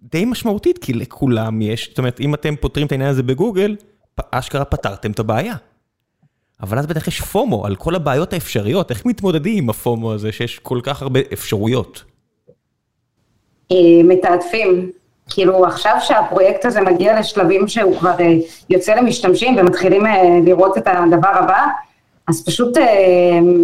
די 0.02 0.26
משמעותית, 0.26 0.77
כי 0.77 0.94
לכולם 0.94 1.61
יש, 1.61 1.90
זאת 1.90 1.98
אומרת, 1.98 2.19
אם 2.19 2.34
אתם 2.34 2.56
פותרים 2.56 2.88
את 2.88 2.91
העניין 2.91 3.10
הזה 3.10 3.23
בגוגל, 3.23 3.76
אשכרה 4.31 4.65
פתרתם 4.65 5.11
את 5.11 5.19
הבעיה. 5.19 5.56
אבל 6.64 6.80
אז 6.80 6.88
בטח 6.88 7.07
יש 7.07 7.22
פומו 7.22 7.65
על 7.65 7.76
כל 7.76 7.95
הבעיות 7.95 8.34
האפשריות, 8.34 8.91
איך 8.91 9.06
מתמודדים 9.06 9.64
עם 9.64 9.69
הפומו 9.69 10.14
הזה 10.14 10.31
שיש 10.31 10.60
כל 10.60 10.80
כך 10.84 11.02
הרבה 11.02 11.19
אפשרויות? 11.34 12.03
אה, 13.72 13.77
מתעדפים. 14.03 14.91
כאילו 15.30 15.65
עכשיו 15.65 15.98
שהפרויקט 15.99 16.65
הזה 16.65 16.81
מגיע 16.81 17.19
לשלבים 17.19 17.68
שהוא 17.68 17.98
כבר 17.99 18.15
אה, 18.19 18.34
יוצא 18.69 18.95
למשתמשים 18.95 19.57
ומתחילים 19.57 20.06
אה, 20.06 20.40
לראות 20.45 20.77
את 20.77 20.88
הדבר 20.88 21.27
הבא, 21.27 21.68
אז 22.27 22.45
פשוט 22.45 22.77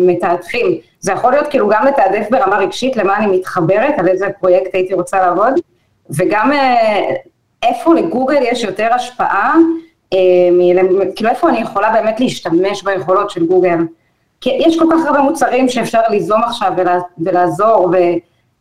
מתעדפים. 0.06 0.78
זה 1.00 1.12
יכול 1.12 1.32
להיות 1.32 1.48
כאילו 1.48 1.70
גם 1.70 1.86
לתעדף 1.86 2.28
ברמה 2.32 2.58
רגשית 2.58 2.98
למה 2.98 3.18
אני 3.18 3.38
מתחברת, 3.38 3.94
על 3.98 4.08
איזה 4.08 4.28
פרויקט 4.40 4.76
הייתי 4.76 4.94
רוצה 4.94 5.20
לעבוד, 5.20 5.54
וגם 6.10 6.52
איפה 7.64 7.94
לגוגל 7.94 8.42
יש 8.42 8.64
יותר 8.64 8.94
השפעה 8.94 9.56
כאילו 11.16 11.30
איפה 11.30 11.50
אני 11.50 11.62
יכולה 11.62 11.92
באמת 11.92 12.20
להשתמש 12.20 12.84
ביכולות 12.84 13.30
של 13.30 13.46
גוגל. 13.46 13.78
כי 14.42 14.50
יש 14.50 14.80
כל 14.80 14.86
כך 14.92 15.06
הרבה 15.06 15.22
מוצרים 15.22 15.70
שאפשר 15.70 16.00
ליזום 16.10 16.44
עכשיו 16.44 16.74
ולעזור 17.18 17.92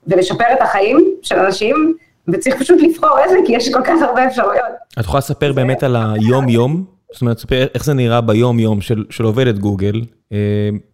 ולשפר 0.07 0.45
את 0.53 0.63
החיים 0.63 1.05
של 1.23 1.39
אנשים, 1.39 1.95
וצריך 2.29 2.57
פשוט 2.59 2.79
לבחור 2.83 3.19
איזה, 3.25 3.37
כי 3.47 3.53
יש 3.53 3.73
כל 3.73 3.83
כך 3.85 4.03
הרבה 4.03 4.27
אפשרויות. 4.27 4.65
את 4.99 5.05
יכולה 5.05 5.19
לספר 5.19 5.53
באמת 5.53 5.83
על 5.83 5.97
היום-יום? 5.97 6.98
זאת 7.13 7.21
אומרת, 7.23 7.39
ספר 7.39 7.67
איך 7.75 7.85
זה 7.85 7.95
נראה 7.95 8.21
ביום-יום 8.21 8.81
של, 8.81 9.05
של 9.11 9.25
עובדת 9.25 9.59
גוגל, 9.59 10.03
אה, 10.33 10.39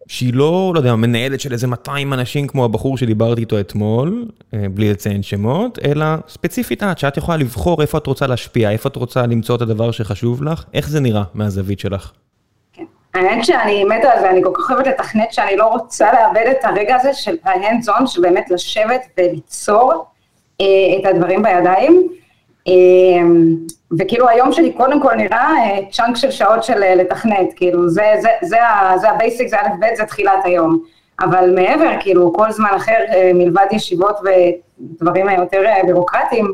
שהיא 0.07 0.33
לא, 0.33 0.71
לא 0.73 0.79
יודע, 0.79 0.95
מנהלת 0.95 1.39
של 1.39 1.53
איזה 1.53 1.67
200 1.67 2.13
אנשים 2.13 2.47
כמו 2.47 2.65
הבחור 2.65 2.97
שדיברתי 2.97 3.41
איתו 3.41 3.59
אתמול, 3.59 4.25
אה, 4.53 4.65
בלי 4.73 4.91
לציין 4.91 5.23
שמות, 5.23 5.79
אלא 5.85 6.05
ספציפית 6.27 6.83
את, 6.83 6.97
שאת 6.97 7.17
יכולה 7.17 7.37
לבחור 7.37 7.81
איפה 7.81 7.97
את 7.97 8.07
רוצה 8.07 8.27
להשפיע, 8.27 8.71
איפה 8.71 8.89
את 8.89 8.95
רוצה 8.95 9.25
למצוא 9.25 9.55
את 9.55 9.61
הדבר 9.61 9.91
שחשוב 9.91 10.43
לך, 10.43 10.63
איך 10.73 10.89
זה 10.89 10.99
נראה 10.99 11.23
מהזווית 11.33 11.79
שלך? 11.79 12.11
כן. 12.73 12.83
האמת 13.13 13.45
שאני 13.45 13.83
מתה 13.83 14.11
על 14.11 14.19
זה, 14.19 14.29
אני 14.29 14.43
כל 14.43 14.51
כך 14.53 14.71
אוהבת 14.71 14.87
לתכנת 14.87 15.33
שאני 15.33 15.57
לא 15.57 15.67
רוצה 15.67 16.07
לאבד 16.13 16.45
את 16.51 16.65
הרגע 16.65 16.95
הזה 16.95 17.13
של 17.13 17.35
ה 17.43 17.51
hands 17.51 17.89
on, 17.89 18.07
של 18.07 18.21
באמת 18.21 18.45
לשבת 18.51 19.01
וליצור 19.17 20.05
אה, 20.61 20.65
את 20.99 21.05
הדברים 21.05 21.43
בידיים. 21.43 22.07
אמ, 22.67 23.55
וכאילו 23.99 24.29
היום 24.29 24.51
שלי 24.51 24.73
קודם 24.73 25.01
כל 25.01 25.15
נראה 25.15 25.53
chunk 25.91 26.15
אה, 26.15 26.21
של 26.21 26.31
שעות 26.31 26.63
של 26.63 26.83
אה, 26.83 26.95
לתכנת, 26.95 27.53
כאילו 27.55 27.89
זה, 27.89 28.13
זה, 28.21 28.29
זה, 28.41 28.57
זה 28.95 29.09
ה 29.09 29.14
basic, 29.14 29.47
זה 29.47 29.57
א' 29.59 29.67
ב', 29.79 29.95
זה 29.97 30.05
תחילת 30.05 30.39
היום. 30.43 30.79
אבל 31.19 31.55
מעבר, 31.55 31.91
כאילו 31.99 32.33
כל 32.33 32.51
זמן 32.51 32.69
אחר 32.75 32.97
אה, 33.09 33.31
מלבד 33.33 33.65
ישיבות 33.71 34.15
ודברים 34.23 35.27
היותר 35.27 35.61
בירוקרטיים, 35.85 36.53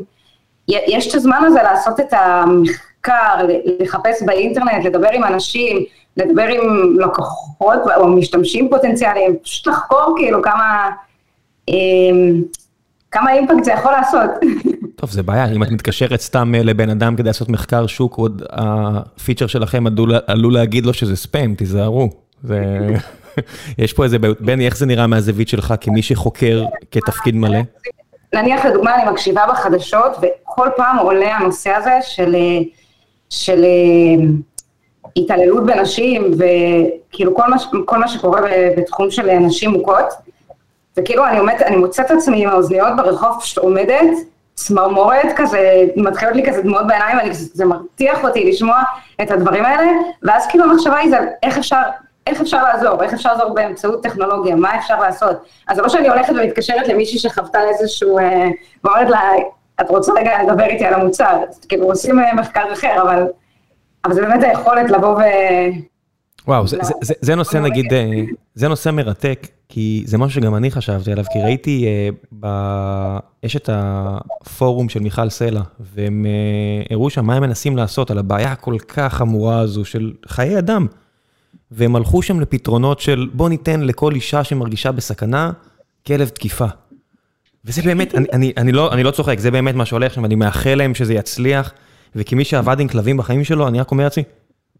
יש 0.68 1.10
את 1.10 1.14
הזמן 1.14 1.42
הזה 1.46 1.62
לעשות 1.62 2.00
את 2.00 2.12
המחקר, 2.12 3.46
לחפש 3.80 4.22
באינטרנט, 4.22 4.84
לדבר 4.84 5.08
עם 5.12 5.24
אנשים, 5.24 5.84
לדבר 6.16 6.46
עם 6.48 6.96
לקוחות 7.00 7.78
או 7.96 8.08
משתמשים 8.08 8.68
פוטנציאליים, 8.70 9.36
פשוט 9.42 9.66
לחקור 9.66 10.14
כאילו 10.16 10.42
כמה, 10.42 10.90
כמה 13.12 13.32
אימפקט 13.32 13.64
זה 13.64 13.72
יכול 13.72 13.92
לעשות. 13.92 14.30
טוב, 14.96 15.10
זה 15.10 15.22
בעיה, 15.22 15.46
אם 15.46 15.62
את 15.62 15.70
מתקשרת 15.70 16.20
סתם 16.20 16.54
אה, 16.54 16.62
לבן 16.62 16.90
אדם 16.90 17.16
כדי 17.16 17.26
לעשות 17.26 17.48
מחקר 17.48 17.86
שוק, 17.86 18.14
עוד 18.14 18.42
הפיצ'ר 18.50 19.46
שלכם 19.46 19.84
עלול 20.26 20.54
להגיד 20.54 20.86
לו 20.86 20.94
שזה 20.94 21.16
ספאם, 21.16 21.54
תיזהרו. 21.54 22.08
יש 23.78 23.92
פה 23.92 24.04
איזה 24.04 24.18
בעיות. 24.18 24.40
בני, 24.40 24.66
איך 24.66 24.76
זה 24.76 24.86
נראה 24.86 25.06
מהזווית 25.06 25.48
שלך 25.48 25.74
כמי 25.80 26.02
שחוקר 26.02 26.64
כתפקיד 26.90 27.34
מלא? 27.34 27.58
נניח 28.34 28.66
לדוגמה, 28.66 28.94
אני 28.94 29.10
מקשיבה 29.10 29.42
בחדשות, 29.50 30.16
וכל 30.22 30.68
פעם 30.76 30.98
עולה 30.98 31.36
הנושא 31.36 31.70
הזה 31.70 31.98
של, 32.02 32.36
של 33.30 33.64
אה, 33.64 34.24
התעללות 35.16 35.66
בנשים, 35.66 36.30
וכאילו 36.32 37.34
כל 37.34 37.50
מה, 37.50 37.56
כל 37.84 37.98
מה 37.98 38.08
שקורה 38.08 38.40
בתחום 38.76 39.10
של 39.10 39.38
נשים 39.38 39.70
מוכות, 39.70 40.06
וכאילו 40.96 41.26
אני, 41.26 41.38
עומד, 41.38 41.54
אני 41.66 41.76
מוצאת 41.76 42.06
את 42.06 42.10
עצמי 42.10 42.42
עם 42.42 42.48
האוזניות 42.48 42.96
ברחוב, 42.96 43.40
פשוט 43.40 43.58
עומדת, 43.58 44.16
צמרמורת 44.54 45.26
כזה, 45.36 45.84
מתחילות 45.96 46.36
לי 46.36 46.46
כזה 46.46 46.62
דמעות 46.62 46.86
בעיניים, 46.86 47.18
ואני, 47.18 47.34
זה 47.34 47.64
מרתיח 47.64 48.24
אותי 48.24 48.50
לשמוע 48.50 48.82
את 49.22 49.30
הדברים 49.30 49.64
האלה, 49.64 49.90
ואז 50.22 50.46
כאילו 50.46 50.64
המחשבה 50.64 50.96
היא 50.96 51.10
זה 51.10 51.18
איך 51.42 51.58
אפשר, 51.58 51.80
איך 52.26 52.40
אפשר 52.40 52.62
לעזור, 52.62 53.02
איך 53.02 53.12
אפשר 53.12 53.32
לעזור 53.32 53.54
באמצעות 53.54 54.02
טכנולוגיה, 54.02 54.56
מה 54.56 54.78
אפשר 54.78 55.00
לעשות. 55.00 55.36
אז 55.68 55.76
זה 55.76 55.82
לא 55.82 55.88
שאני 55.88 56.08
הולכת 56.08 56.32
ומתקשרת 56.32 56.88
למישהי 56.88 57.18
שחוותה 57.18 57.60
איזשהו, 57.68 58.18
אה, 58.18 58.48
ואומרת 58.84 59.10
לה, 59.10 59.20
את 59.80 59.90
רוצה 59.90 60.12
רגע 60.12 60.42
לדבר 60.42 60.64
איתי 60.64 60.84
על 60.84 60.94
המוצר, 60.94 61.38
כאילו 61.68 61.86
עושים 61.86 62.20
אה, 62.20 62.34
מחקר 62.34 62.72
אחר, 62.72 63.02
אבל, 63.02 63.26
אבל 64.04 64.14
זה 64.14 64.22
באמת 64.22 64.42
היכולת 64.42 64.90
לבוא 64.90 65.08
ו... 65.08 65.20
וואו, 66.48 66.66
זה, 66.66 66.76
זה, 66.82 66.92
זה, 67.02 67.14
זה 67.20 67.34
נושא 67.34 67.56
נגיד, 67.58 67.92
אה, 67.92 68.10
זה 68.54 68.68
נושא 68.68 68.90
מרתק, 68.90 69.46
כי 69.68 70.02
זה 70.06 70.18
משהו 70.18 70.40
שגם 70.40 70.54
אני 70.54 70.70
חשבתי 70.70 71.12
עליו, 71.12 71.24
כי 71.32 71.38
ראיתי, 71.42 71.86
אה, 71.86 72.08
ב... 72.40 72.46
יש 73.42 73.56
את 73.56 73.70
הפורום 73.72 74.88
של 74.88 75.00
מיכל 75.00 75.28
סלע, 75.28 75.62
והם 75.80 76.26
אה, 76.26 76.94
הראו 76.94 77.10
שם 77.10 77.26
מה 77.26 77.34
הם 77.34 77.42
מנסים 77.42 77.76
לעשות 77.76 78.10
על 78.10 78.18
הבעיה 78.18 78.52
הכל 78.52 78.76
כך 78.88 79.14
חמורה 79.14 79.58
הזו 79.58 79.84
של 79.84 80.12
חיי 80.26 80.58
אדם. 80.58 80.86
והם 81.70 81.96
הלכו 81.96 82.22
שם 82.22 82.40
לפתרונות 82.40 83.00
של 83.00 83.28
בוא 83.32 83.48
ניתן 83.48 83.80
לכל 83.80 84.14
אישה 84.14 84.44
שמרגישה 84.44 84.92
בסכנה, 84.92 85.52
כלב 86.06 86.28
תקיפה. 86.28 86.66
וזה 87.64 87.82
באמת, 87.82 88.14
אני, 88.14 88.26
אני, 88.32 88.52
אני, 88.56 88.72
לא, 88.72 88.92
אני 88.92 89.02
לא 89.02 89.10
צוחק, 89.10 89.38
זה 89.38 89.50
באמת 89.50 89.74
מה 89.74 89.84
שהולך 89.84 90.14
שם, 90.14 90.24
אני 90.24 90.34
מאחל 90.34 90.74
להם 90.74 90.94
שזה 90.94 91.14
יצליח, 91.14 91.72
וכמי 92.16 92.44
שעבד 92.44 92.80
עם 92.80 92.88
כלבים 92.88 93.16
בחיים 93.16 93.44
שלו, 93.44 93.68
אני 93.68 93.80
רק 93.80 93.90
אומר 93.90 94.04
לעצמי, 94.04 94.24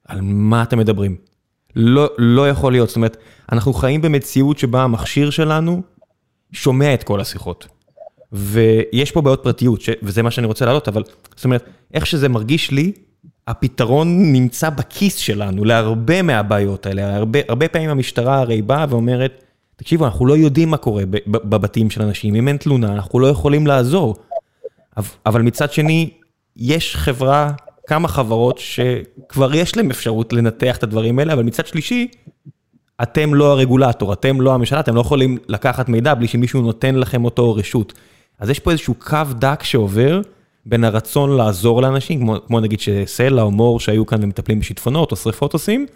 על 0.08 0.18
מה 0.22 0.62
אתם 0.62 0.78
מדברים? 0.78 1.31
לא, 1.76 2.10
לא 2.18 2.48
יכול 2.48 2.72
להיות, 2.72 2.88
זאת 2.88 2.96
אומרת, 2.96 3.16
אנחנו 3.52 3.72
חיים 3.72 4.02
במציאות 4.02 4.58
שבה 4.58 4.82
המכשיר 4.82 5.30
שלנו 5.30 5.82
שומע 6.52 6.94
את 6.94 7.02
כל 7.02 7.20
השיחות. 7.20 7.66
ויש 8.32 9.10
פה 9.10 9.20
בעיות 9.20 9.42
פרטיות, 9.42 9.80
ש... 9.80 9.90
וזה 10.02 10.22
מה 10.22 10.30
שאני 10.30 10.46
רוצה 10.46 10.64
להעלות, 10.64 10.88
אבל 10.88 11.02
זאת 11.36 11.44
אומרת, 11.44 11.64
איך 11.94 12.06
שזה 12.06 12.28
מרגיש 12.28 12.70
לי, 12.70 12.92
הפתרון 13.46 14.32
נמצא 14.32 14.70
בכיס 14.70 15.16
שלנו 15.16 15.64
להרבה 15.64 16.22
מהבעיות 16.22 16.86
האלה. 16.86 17.16
הרבה, 17.16 17.38
הרבה 17.48 17.68
פעמים 17.68 17.90
המשטרה 17.90 18.38
הרי 18.38 18.62
באה 18.62 18.86
ואומרת, 18.88 19.44
תקשיבו, 19.76 20.04
אנחנו 20.04 20.26
לא 20.26 20.36
יודעים 20.36 20.70
מה 20.70 20.76
קורה 20.76 21.04
בבתים 21.26 21.90
של 21.90 22.02
אנשים, 22.02 22.34
אם 22.34 22.48
אין 22.48 22.56
תלונה, 22.56 22.92
אנחנו 22.92 23.20
לא 23.20 23.26
יכולים 23.26 23.66
לעזור. 23.66 24.16
אבל 25.26 25.42
מצד 25.42 25.72
שני, 25.72 26.10
יש 26.56 26.96
חברה 26.96 27.52
כמה 27.92 28.08
חברות 28.08 28.58
שכבר 28.58 29.54
יש 29.54 29.76
להם 29.76 29.90
אפשרות 29.90 30.32
לנתח 30.32 30.76
את 30.76 30.82
הדברים 30.82 31.18
האלה, 31.18 31.32
אבל 31.32 31.42
מצד 31.42 31.66
שלישי, 31.66 32.08
אתם 33.02 33.34
לא 33.34 33.52
הרגולטור, 33.52 34.12
אתם 34.12 34.40
לא 34.40 34.54
הממשלה, 34.54 34.80
אתם 34.80 34.94
לא 34.94 35.00
יכולים 35.00 35.38
לקחת 35.48 35.88
מידע 35.88 36.14
בלי 36.14 36.28
שמישהו 36.28 36.62
נותן 36.62 36.94
לכם 36.94 37.24
אותו 37.24 37.54
רשות. 37.54 37.92
אז 38.38 38.50
יש 38.50 38.58
פה 38.58 38.70
איזשהו 38.70 38.94
קו 38.94 39.18
דק 39.38 39.62
שעובר 39.62 40.20
בין 40.66 40.84
הרצון 40.84 41.36
לעזור 41.36 41.82
לאנשים, 41.82 42.20
כמו, 42.20 42.36
כמו 42.46 42.60
נגיד 42.60 42.80
שסלע 42.80 43.42
או 43.42 43.50
מור 43.50 43.80
שהיו 43.80 44.06
כאן 44.06 44.24
ומטפלים 44.24 44.60
בשיטפונות 44.60 45.10
או 45.10 45.16
שריפות 45.16 45.52
עושים, 45.52 45.86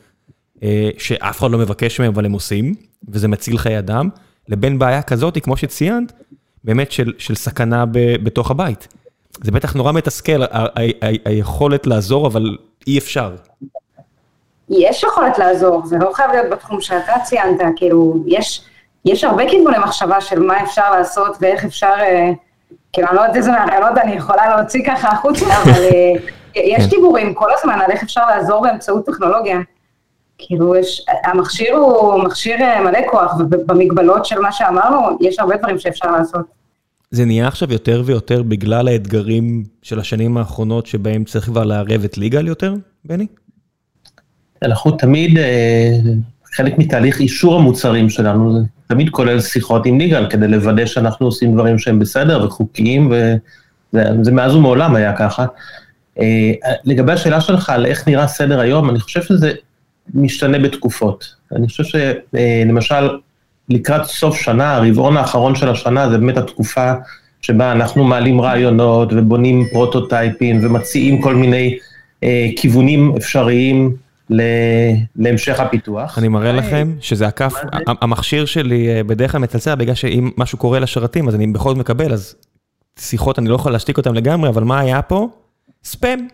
אה, 0.62 0.90
שאף 0.98 1.38
אחד 1.38 1.50
לא 1.50 1.58
מבקש 1.58 2.00
מהם 2.00 2.12
אבל 2.12 2.24
הם 2.24 2.32
עושים, 2.32 2.74
וזה 3.08 3.28
מציל 3.28 3.58
חיי 3.58 3.78
אדם, 3.78 4.08
לבין 4.48 4.78
בעיה 4.78 5.02
כזאת, 5.02 5.38
כמו 5.44 5.56
שציינת, 5.56 6.12
באמת 6.64 6.92
של, 6.92 7.12
של 7.18 7.34
סכנה 7.34 7.86
ב, 7.86 7.98
בתוך 8.22 8.50
הבית. 8.50 8.88
זה 9.44 9.52
בטח 9.52 9.74
נורא 9.74 9.92
מתסכל, 9.92 10.42
היכולת 11.24 11.86
לעזור, 11.86 12.26
אבל 12.26 12.56
אי 12.86 12.98
אפשר. 12.98 13.34
יש 14.68 15.02
יכולת 15.02 15.38
לעזור, 15.38 15.86
זה 15.86 15.96
לא 15.98 16.10
חייב 16.12 16.30
להיות 16.30 16.50
בתחום 16.50 16.80
שאתה 16.80 17.12
ציינת, 17.24 17.60
כאילו, 17.76 18.14
יש, 18.26 18.64
יש 19.04 19.24
הרבה 19.24 19.48
כיווני 19.50 19.78
מחשבה 19.78 20.20
של 20.20 20.40
מה 20.40 20.62
אפשר 20.62 20.90
לעשות 20.90 21.36
ואיך 21.40 21.64
אפשר, 21.64 21.94
אה, 21.98 22.30
כאילו, 22.92 23.08
אני 23.08 23.16
לא 23.16 23.20
יודעת 23.20 23.36
איזה 23.36 23.50
מהרעיונות 23.50 23.98
אני 23.98 24.12
יכולה 24.12 24.56
להוציא 24.56 24.84
ככה 24.86 25.08
החוצה, 25.08 25.46
אבל 25.62 25.82
אה, 25.82 26.12
יש 26.56 26.84
כן. 26.84 26.90
דיבורים 26.90 27.34
כל 27.34 27.50
הזמן 27.58 27.80
על 27.80 27.90
איך 27.90 28.02
אפשר 28.02 28.26
לעזור 28.26 28.62
באמצעות 28.62 29.06
טכנולוגיה. 29.06 29.58
כאילו, 30.38 30.76
יש, 30.76 31.06
המכשיר 31.24 31.76
הוא 31.76 32.24
מכשיר 32.24 32.60
אה, 32.60 32.80
מלא 32.80 32.98
כוח, 33.10 33.34
ובמגבלות 33.38 34.26
של 34.26 34.40
מה 34.40 34.52
שאמרנו, 34.52 35.18
יש 35.20 35.38
הרבה 35.38 35.56
דברים 35.56 35.78
שאפשר 35.78 36.10
לעשות. 36.10 36.46
זה 37.10 37.24
נהיה 37.24 37.48
עכשיו 37.48 37.72
יותר 37.72 38.02
ויותר 38.04 38.42
בגלל 38.42 38.88
האתגרים 38.88 39.64
של 39.82 40.00
השנים 40.00 40.36
האחרונות 40.36 40.86
שבהם 40.86 41.24
צריך 41.24 41.44
כבר 41.44 41.64
לערב 41.64 42.04
את 42.04 42.18
ליגל 42.18 42.46
יותר, 42.46 42.74
בני? 43.04 43.26
אנחנו 44.62 44.90
תמיד, 44.90 45.38
אה, 45.38 45.92
חלק 46.54 46.78
מתהליך 46.78 47.20
אישור 47.20 47.56
המוצרים 47.56 48.10
שלנו, 48.10 48.52
זה 48.52 48.58
תמיד 48.86 49.10
כולל 49.10 49.40
שיחות 49.40 49.86
עם 49.86 49.98
ליגל 49.98 50.26
כדי 50.30 50.48
לוודא 50.48 50.86
שאנחנו 50.86 51.26
עושים 51.26 51.52
דברים 51.52 51.78
שהם 51.78 51.98
בסדר 51.98 52.44
וחוקיים, 52.44 53.12
וזה 53.92 54.32
מאז 54.32 54.54
ומעולם 54.54 54.94
היה 54.94 55.16
ככה. 55.16 55.46
אה, 56.20 56.52
לגבי 56.84 57.12
השאלה 57.12 57.40
שלך 57.40 57.70
על 57.70 57.86
איך 57.86 58.08
נראה 58.08 58.26
סדר 58.26 58.60
היום, 58.60 58.90
אני 58.90 59.00
חושב 59.00 59.22
שזה 59.22 59.52
משתנה 60.14 60.58
בתקופות. 60.58 61.34
אני 61.56 61.68
חושב 61.68 61.84
שלמשל, 61.84 63.08
לקראת 63.68 64.04
סוף 64.04 64.36
שנה, 64.36 64.74
הרבעון 64.74 65.16
האחרון 65.16 65.54
של 65.54 65.68
השנה, 65.68 66.10
זה 66.10 66.18
באמת 66.18 66.36
התקופה 66.36 66.92
שבה 67.42 67.72
אנחנו 67.72 68.04
מעלים 68.04 68.40
רעיונות 68.40 69.12
ובונים 69.12 69.64
פרוטוטייפים 69.72 70.64
ומציעים 70.64 71.22
כל 71.22 71.34
מיני 71.34 71.78
אה, 72.24 72.48
כיוונים 72.56 73.14
אפשריים 73.16 73.96
להמשך 75.16 75.60
הפיתוח. 75.60 76.18
אני 76.18 76.28
מראה 76.28 76.52
לכם 76.52 76.92
שזה 77.00 77.26
הכף, 77.26 77.54
המכשיר 77.86 78.44
שלי 78.44 78.88
אה, 78.88 79.04
בדרך 79.04 79.32
כלל 79.32 79.40
מצלצל 79.40 79.74
בגלל 79.74 79.94
שאם 79.94 80.30
משהו 80.36 80.58
קורה 80.58 80.78
לשרתים 80.78 81.28
אז 81.28 81.34
אני 81.34 81.46
בכל 81.46 81.68
זאת 81.68 81.78
מקבל, 81.78 82.12
אז 82.12 82.34
שיחות 82.98 83.38
אני 83.38 83.48
לא 83.48 83.54
יכול 83.54 83.72
להשתיק 83.72 83.96
אותם 83.96 84.14
לגמרי, 84.14 84.48
אבל 84.48 84.64
מה 84.64 84.80
היה 84.80 85.02
פה? 85.02 85.28
ספאם. 85.84 86.28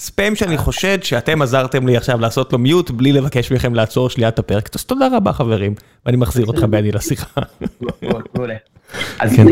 ספאם 0.00 0.34
שאני 0.34 0.58
חושד 0.58 1.02
שאתם 1.02 1.42
עזרתם 1.42 1.86
לי 1.86 1.96
עכשיו 1.96 2.20
לעשות 2.20 2.52
לו 2.52 2.58
מיוט 2.58 2.90
בלי 2.90 3.12
לבקש 3.12 3.52
מכם 3.52 3.74
לעצור 3.74 4.10
שנייה 4.10 4.28
את 4.28 4.38
הפרק, 4.38 4.70
אז 4.74 4.84
תודה 4.84 5.08
רבה 5.12 5.32
חברים, 5.32 5.74
ואני 6.06 6.16
מחזיר 6.16 6.46
אותך 6.46 6.62
בני 6.70 6.92
לשיחה. 6.92 7.40
מעולה. 8.34 8.54
אז 9.20 9.36
כן. 9.36 9.46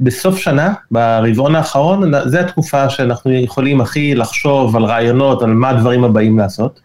בסוף 0.00 0.36
שנה, 0.36 0.74
ברבעון 0.90 1.56
האחרון, 1.56 2.12
זו 2.26 2.38
התקופה 2.38 2.90
שאנחנו 2.90 3.32
יכולים 3.32 3.80
הכי 3.80 4.14
לחשוב 4.14 4.76
על 4.76 4.84
רעיונות, 4.84 5.42
על 5.42 5.50
מה 5.50 5.68
הדברים 5.68 6.04
הבאים 6.04 6.38
לעשות. 6.38 6.80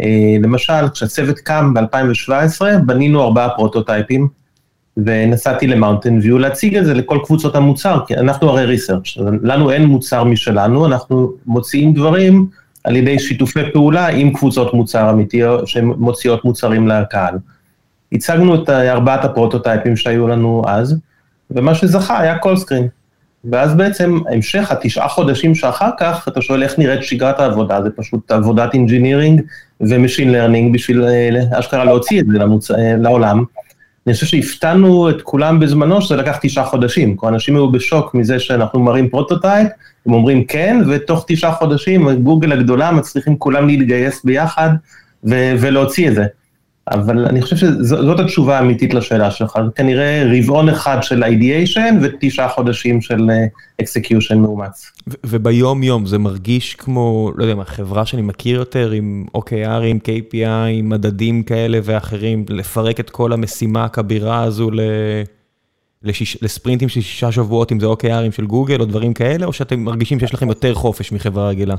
אה, 0.00 0.36
למשל, 0.42 0.88
כשהצוות 0.92 1.38
קם 1.38 1.74
ב-2017, 1.74 2.78
בנינו 2.86 3.22
ארבעה 3.22 3.48
פרוטוטייפים, 3.50 4.28
ונסעתי 4.96 5.66
למאונטן 5.66 6.18
ויו 6.22 6.38
להציג 6.38 6.76
את 6.76 6.84
זה 6.84 6.94
לכל 6.94 7.18
קבוצות 7.24 7.56
המוצר, 7.56 8.00
כי 8.06 8.14
אנחנו 8.14 8.48
הרי 8.48 8.64
research, 8.64 9.16
לנו 9.42 9.70
אין 9.70 9.84
מוצר 9.84 10.24
משלנו, 10.24 10.86
אנחנו 10.86 11.32
מוציאים 11.46 11.94
דברים 11.94 12.46
על 12.84 12.96
ידי 12.96 13.18
שיתופי 13.18 13.60
פעולה 13.72 14.06
עם 14.06 14.32
קבוצות 14.32 14.74
מוצר 14.74 15.10
אמיתיות 15.10 15.68
שמוציאות 15.68 16.44
מוצרים 16.44 16.88
לקהל. 16.88 17.34
הצגנו 18.12 18.54
את 18.54 18.70
ארבעת 18.70 19.24
הפרוטוטייפים 19.24 19.96
שהיו 19.96 20.28
לנו 20.28 20.62
אז, 20.66 20.98
ומה 21.50 21.74
שזכה 21.74 22.20
היה 22.20 22.38
Call 22.38 22.56
Screen. 22.56 22.88
ואז 23.50 23.74
בעצם 23.74 24.18
המשך 24.30 24.72
התשעה 24.72 25.08
חודשים 25.08 25.54
שאחר 25.54 25.90
כך, 25.98 26.28
אתה 26.28 26.42
שואל 26.42 26.62
איך 26.62 26.78
נראית 26.78 27.02
שגרת 27.02 27.40
העבודה, 27.40 27.82
זה 27.82 27.90
פשוט 27.90 28.30
עבודת 28.30 28.74
engineering 28.74 29.42
ו 29.80 29.87
machine 29.87 30.32
learning 30.32 30.74
בשביל 30.74 31.04
אה, 31.04 31.58
אשכרה 31.58 31.84
להוציא 31.84 32.20
את 32.20 32.26
זה 32.26 32.38
למוצ... 32.38 32.70
אה, 32.70 32.96
לעולם. 32.96 33.44
אני 34.06 34.14
חושב 34.14 34.26
שהפתענו 34.26 35.10
את 35.10 35.22
כולם 35.22 35.60
בזמנו 35.60 36.02
שזה 36.02 36.16
לקח 36.16 36.38
תשעה 36.42 36.64
חודשים, 36.64 37.16
כל 37.16 37.26
אנשים 37.28 37.56
היו 37.56 37.72
בשוק 37.72 38.14
מזה 38.14 38.38
שאנחנו 38.38 38.80
מראים 38.80 39.08
prototype, 39.08 39.68
הם 40.06 40.12
אומרים 40.12 40.44
כן, 40.44 40.80
ותוך 40.88 41.24
תשעה 41.28 41.52
חודשים 41.52 42.22
גוגל 42.22 42.52
הגדולה 42.52 42.90
מצליחים 42.90 43.36
כולם 43.38 43.66
להתגייס 43.66 44.24
ביחד 44.24 44.70
ו- 45.24 45.54
ולהוציא 45.60 46.08
את 46.08 46.14
זה. 46.14 46.26
אבל 46.90 47.26
אני 47.26 47.42
חושב 47.42 47.56
שזאת 47.56 48.20
התשובה 48.20 48.58
האמיתית 48.58 48.94
לשאלה 48.94 49.30
שלך, 49.30 49.58
כנראה 49.74 50.24
רבעון 50.38 50.68
אחד 50.68 50.98
של 51.02 51.24
ideation 51.24 51.94
ותשעה 52.02 52.48
חודשים 52.48 53.00
של 53.00 53.30
אה, 53.30 53.46
execution 53.82 54.34
מאומץ. 54.34 54.92
וביום 55.26 55.82
יום 55.82 56.06
זה 56.06 56.18
מרגיש 56.18 56.74
כמו, 56.74 57.32
לא 57.36 57.44
יודע 57.44 57.54
מה, 57.54 57.64
חברה 57.64 58.06
שאני 58.06 58.22
מכיר 58.22 58.56
יותר 58.56 58.90
עם 58.90 59.24
OKR, 59.36 59.82
עם 59.84 59.98
KPI, 60.04 60.68
עם 60.72 60.88
מדדים 60.88 61.42
כאלה 61.42 61.78
ואחרים, 61.84 62.44
לפרק 62.48 63.00
את 63.00 63.10
כל 63.10 63.32
המשימה 63.32 63.84
הכבירה 63.84 64.42
הזו 64.42 64.70
ל... 64.70 64.80
לשיש, 66.02 66.42
לספרינטים 66.42 66.88
של 66.88 67.00
שישה 67.00 67.32
שבועות, 67.32 67.72
אם 67.72 67.80
זה 67.80 67.86
OKRים 67.86 68.32
של 68.32 68.46
גוגל 68.46 68.80
או 68.80 68.84
דברים 68.84 69.14
כאלה, 69.14 69.46
או 69.46 69.52
שאתם 69.52 69.80
מרגישים 69.80 70.20
שיש 70.20 70.34
לכם 70.34 70.48
יותר 70.48 70.74
חופש 70.74 71.12
מחברה 71.12 71.48
רגילה? 71.48 71.74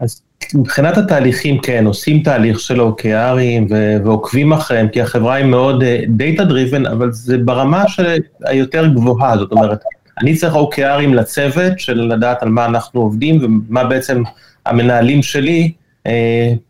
אז 0.00 0.22
מבחינת 0.54 0.96
התהליכים, 0.96 1.58
כן, 1.58 1.86
עושים 1.86 2.22
תהליך 2.22 2.60
של 2.60 2.80
OKRים 2.80 3.72
ועוקבים 4.04 4.52
אחריהם, 4.52 4.88
כי 4.88 5.02
החברה 5.02 5.34
היא 5.34 5.44
מאוד 5.44 5.82
uh, 5.82 5.86
data 6.20 6.42
driven, 6.42 6.88
אבל 6.92 7.12
זה 7.12 7.38
ברמה 7.38 7.88
של 7.88 8.18
היותר 8.44 8.86
גבוהה, 8.86 9.38
זאת 9.38 9.52
אומרת, 9.52 9.78
אני 10.20 10.36
צריך 10.36 10.54
OKRים 10.54 11.14
לצוות 11.14 11.80
של 11.80 12.00
לדעת 12.00 12.42
על 12.42 12.48
מה 12.48 12.64
אנחנו 12.64 13.00
עובדים 13.00 13.44
ומה 13.44 13.84
בעצם 13.84 14.22
המנהלים 14.66 15.22
שלי 15.22 15.72
uh, 16.04 16.10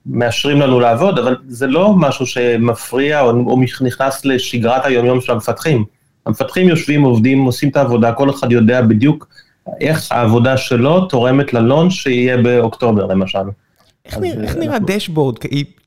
מאשרים 0.07 0.61
לנו 0.61 0.81
לעבוד, 0.81 1.19
אבל 1.19 1.37
זה 1.49 1.67
לא 1.67 1.95
משהו 1.97 2.27
שמפריע 2.27 3.21
או, 3.21 3.31
או 3.31 3.61
נכנס 3.81 4.25
לשגרת 4.25 4.85
היומיום 4.85 5.21
של 5.21 5.33
המפתחים. 5.33 5.85
המפתחים 6.27 6.69
יושבים, 6.69 7.03
עובדים, 7.03 7.45
עושים 7.45 7.69
את 7.69 7.77
העבודה, 7.77 8.13
כל 8.13 8.31
אחד 8.31 8.53
יודע 8.53 8.83
בדיוק 8.83 9.29
איך 9.81 10.13
העבודה 10.13 10.57
שלו 10.57 11.05
תורמת 11.05 11.53
ללונץ' 11.53 11.93
שיהיה 11.93 12.37
באוקטובר 12.37 13.07
למשל. 13.07 13.39
איך 14.05 14.19
אה, 14.19 14.61
נראה 14.61 14.79
דשבורד 14.79 15.37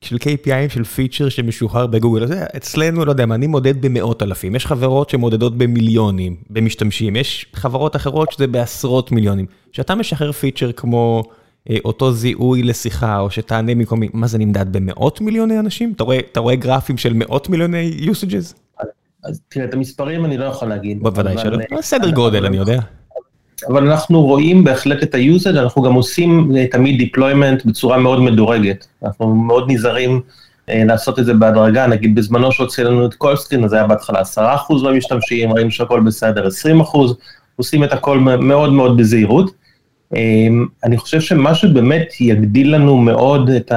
של 0.01 0.15
KPI 0.15 0.69
של 0.69 0.83
פיצ'ר 0.83 1.29
שמשוחרר 1.29 1.87
בגוגל? 1.87 2.25
אצלנו, 2.57 3.05
לא 3.05 3.11
יודע 3.11 3.25
מה, 3.25 3.35
אני 3.35 3.47
מודד 3.47 3.81
במאות 3.81 4.23
אלפים, 4.23 4.55
יש 4.55 4.65
חברות 4.65 5.09
שמודדות 5.09 5.57
במיליונים, 5.57 6.35
במשתמשים, 6.49 7.15
יש 7.15 7.45
חברות 7.53 7.95
אחרות 7.95 8.31
שזה 8.31 8.47
בעשרות 8.47 9.11
מיליונים. 9.11 9.45
כשאתה 9.71 9.95
משחרר 9.95 10.31
פיצ'ר 10.31 10.71
כמו 10.71 11.23
אה, 11.69 11.77
אותו 11.85 12.11
זיהוי 12.11 12.63
לשיחה, 12.63 13.19
או 13.19 13.31
שתענה 13.31 13.75
מקומי, 13.75 14.09
מה 14.13 14.27
זה 14.27 14.37
נמדד 14.37 14.73
במאות 14.73 15.21
מיליוני 15.21 15.59
אנשים? 15.59 15.93
אתה 16.31 16.39
רואה 16.39 16.55
גרפים 16.55 16.97
של 16.97 17.13
מאות 17.13 17.49
מיליוני 17.49 17.97
usages? 18.01 18.53
אז 19.23 19.41
תראה, 19.49 19.65
את 19.65 19.73
המספרים 19.73 20.25
אני 20.25 20.37
לא 20.37 20.45
יכול 20.45 20.67
להגיד. 20.67 20.99
בוודאי 20.99 21.37
שלא, 21.37 21.57
אה, 21.71 21.81
סדר 21.81 22.11
גודל, 22.11 22.45
אני 22.45 22.57
יודע. 22.57 22.79
אבל 23.67 23.87
אנחנו 23.87 24.21
רואים 24.21 24.63
בהחלט 24.63 25.03
את 25.03 25.15
ה-usage, 25.15 25.49
אנחנו 25.59 25.81
גם 25.81 25.93
עושים 25.93 26.51
אה, 26.57 26.67
תמיד 26.67 27.01
deployment 27.01 27.61
בצורה 27.65 27.97
מאוד 27.97 28.21
מדורגת. 28.21 28.87
אנחנו 29.03 29.35
מאוד 29.35 29.71
נזהרים 29.71 30.21
אה, 30.69 30.83
לעשות 30.85 31.19
את 31.19 31.25
זה 31.25 31.33
בהדרגה, 31.33 31.87
נגיד 31.87 32.15
בזמנו 32.15 32.51
שהוציא 32.51 32.83
לנו 32.83 33.05
את 33.05 33.13
קולסקרין, 33.13 33.63
אז 33.63 33.73
היה 33.73 33.87
בהתחלה 33.87 34.21
10% 34.21 34.37
מהמשתמשים, 34.83 35.53
ראינו 35.53 35.71
שהכל 35.71 35.99
בסדר 35.99 36.47
20%, 36.47 36.97
עושים 37.55 37.83
את 37.83 37.93
הכל 37.93 38.19
מאוד 38.19 38.73
מאוד 38.73 38.97
בזהירות. 38.97 39.51
אה, 40.15 40.47
אני 40.83 40.97
חושב 40.97 41.21
שמה 41.21 41.55
שבאמת 41.55 42.21
יגדיל 42.21 42.75
לנו 42.75 42.97
מאוד 42.97 43.49
את 43.49 43.71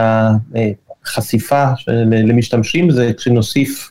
החשיפה 1.04 1.64
למשתמשים 2.10 2.90
זה 2.90 3.12
כשנוסיף 3.16 3.90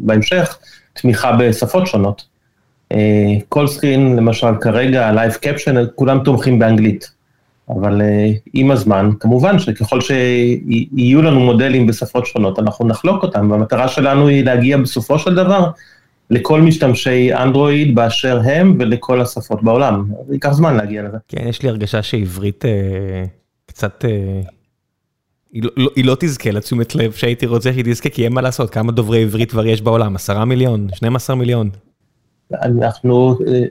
בהמשך 0.00 0.58
תמיכה 0.92 1.36
בשפות 1.36 1.86
שונות. 1.86 2.29
Call 3.48 3.64
אה, 3.64 3.68
Screen, 3.68 4.16
למשל 4.16 4.56
כרגע, 4.60 5.12
Live 5.12 5.32
Caption, 5.32 5.84
כולם 5.94 6.18
תומכים 6.24 6.58
באנגלית. 6.58 7.10
אבל 7.68 8.00
אה, 8.00 8.38
עם 8.54 8.70
הזמן, 8.70 9.10
כמובן 9.20 9.58
שככל 9.58 10.00
שיהיו 10.00 11.22
לנו 11.22 11.40
מודלים 11.40 11.86
בשפות 11.86 12.26
שונות, 12.26 12.58
אנחנו 12.58 12.88
נחלוק 12.88 13.22
אותם, 13.22 13.50
והמטרה 13.50 13.88
שלנו 13.88 14.28
היא 14.28 14.44
להגיע 14.44 14.76
בסופו 14.76 15.18
של 15.18 15.34
דבר 15.34 15.70
לכל 16.30 16.60
משתמשי 16.60 17.34
אנדרואיד 17.34 17.94
באשר 17.94 18.40
הם 18.44 18.76
ולכל 18.78 19.20
השפות 19.20 19.62
בעולם. 19.62 20.04
זה 20.26 20.34
ייקח 20.34 20.52
זמן 20.52 20.76
להגיע 20.76 21.02
לזה. 21.02 21.16
כן, 21.28 21.48
יש 21.48 21.62
לי 21.62 21.68
הרגשה 21.68 22.02
שעברית 22.02 22.64
אה, 22.64 23.24
קצת... 23.66 24.04
אה... 24.04 24.40
היא 25.52 25.62
לא, 25.76 25.90
היא 25.96 26.04
לא 26.04 26.16
תזכה 26.20 26.50
לתשומת 26.50 26.94
לב 26.94 27.12
שהייתי 27.12 27.46
רוצה 27.46 27.72
שהיא 27.72 27.84
תזכה, 27.84 28.08
כי 28.08 28.24
אין 28.24 28.32
מה 28.32 28.40
לעשות, 28.40 28.70
כמה 28.70 28.92
דוברי 28.92 29.22
עברית 29.22 29.50
כבר 29.50 29.66
יש 29.66 29.82
בעולם? 29.82 30.16
עשרה 30.16 30.44
מיליון? 30.44 30.88
12 30.94 31.36
מיליון? 31.36 31.70
אנחנו, 32.52 33.38
אה, 33.46 33.64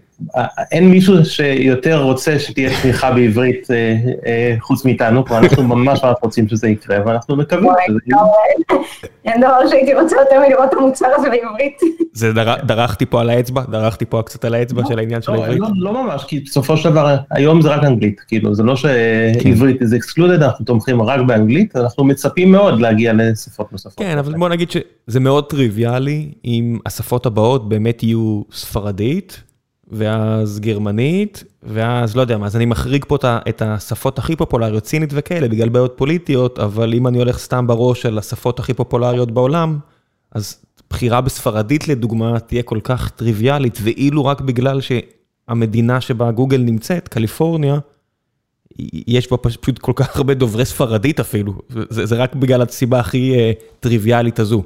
אין 0.71 0.89
מישהו 0.89 1.25
שיותר 1.25 2.01
רוצה 2.01 2.39
שתהיה 2.39 2.81
תמיכה 2.81 3.11
בעברית 3.11 3.71
אה, 3.71 3.95
אה, 4.25 4.55
חוץ 4.59 4.85
מאיתנו, 4.85 5.25
כבר 5.25 5.37
אנחנו 5.37 5.63
ממש 5.63 5.99
ממש 6.03 6.15
רוצים 6.21 6.47
שזה 6.47 6.69
יקרה, 6.69 6.97
ואנחנו 7.05 7.35
מקווים 7.35 7.71
שזה 7.87 7.97
יקרה. 8.07 8.79
אין 9.25 9.41
דבר 9.41 9.67
שהייתי 9.69 9.93
רוצה 9.93 10.15
יותר 10.15 10.39
מלראות 10.47 10.69
את 10.73 10.77
המוצר 10.77 11.07
הזה 11.17 11.29
בעברית. 11.29 11.79
זה 12.13 12.33
דרכתי 12.63 13.05
פה 13.05 13.21
על 13.21 13.29
האצבע? 13.29 13.61
דרכתי 13.71 14.05
פה 14.05 14.21
קצת 14.25 14.45
על 14.45 14.53
האצבע 14.53 14.85
של 14.85 14.99
העניין 14.99 15.21
של 15.21 15.31
העברית? 15.31 15.59
לא, 15.59 15.67
לא 15.75 16.03
ממש, 16.03 16.23
כי 16.23 16.39
בסופו 16.39 16.77
של 16.77 16.89
דבר, 16.89 17.17
היום 17.31 17.61
זה 17.61 17.69
רק 17.69 17.83
אנגלית, 17.83 18.19
כאילו, 18.27 18.55
זה 18.55 18.63
לא 18.63 18.75
שעברית 18.75 19.77
זה 19.81 19.97
excluded, 19.97 20.43
אנחנו 20.43 20.65
תומכים 20.65 21.01
רק 21.01 21.21
באנגלית, 21.21 21.75
אנחנו 21.75 22.03
מצפים 22.03 22.51
מאוד 22.51 22.81
להגיע 22.81 23.13
לשפות 23.15 23.71
נוספות. 23.71 23.97
כן, 23.97 24.17
אבל 24.17 24.33
בוא 24.37 24.49
נגיד 24.49 24.71
שזה 24.71 25.19
מאוד 25.19 25.49
טריוויאלי, 25.49 26.31
אם 26.45 26.79
השפות 26.85 27.25
הבאות 27.25 27.69
באמת 27.69 28.03
יהיו 28.03 28.41
ספרדית, 28.51 29.43
ואז 29.89 30.59
גרמנית, 30.59 31.43
ואז 31.63 32.15
לא 32.15 32.21
יודע 32.21 32.37
מה, 32.37 32.45
אז 32.45 32.55
אני 32.55 32.65
מחריג 32.65 33.05
פה 33.07 33.17
את 33.49 33.61
השפות 33.61 34.19
הכי 34.19 34.35
פופולריות, 34.35 34.85
סינית 34.85 35.09
וכאלה, 35.13 35.47
בגלל 35.47 35.69
בעיות 35.69 35.93
פוליטיות, 35.97 36.59
אבל 36.59 36.93
אם 36.93 37.07
אני 37.07 37.17
הולך 37.17 37.37
סתם 37.39 37.67
בראש 37.67 38.05
על 38.05 38.17
השפות 38.17 38.59
הכי 38.59 38.73
פופולריות 38.73 39.31
בעולם, 39.31 39.79
אז 40.31 40.65
בחירה 40.89 41.21
בספרדית 41.21 41.87
לדוגמה 41.87 42.39
תהיה 42.39 42.63
כל 42.63 42.79
כך 42.83 43.09
טריוויאלית, 43.09 43.77
ואילו 43.81 44.25
רק 44.25 44.41
בגלל 44.41 44.79
שהמדינה 44.81 46.01
שבה 46.01 46.31
גוגל 46.31 46.61
נמצאת, 46.61 47.07
קליפורניה, 47.07 47.79
יש 49.07 49.31
בה 49.31 49.37
פשוט 49.37 49.79
כל 49.79 49.93
כך 49.95 50.17
הרבה 50.17 50.33
דוברי 50.33 50.65
ספרדית 50.65 51.19
אפילו, 51.19 51.53
זה, 51.89 52.05
זה 52.05 52.15
רק 52.15 52.35
בגלל 52.35 52.61
הסיבה 52.61 52.99
הכי 52.99 53.35
uh, 53.35 53.63
טריוויאלית 53.79 54.39
הזו. 54.39 54.63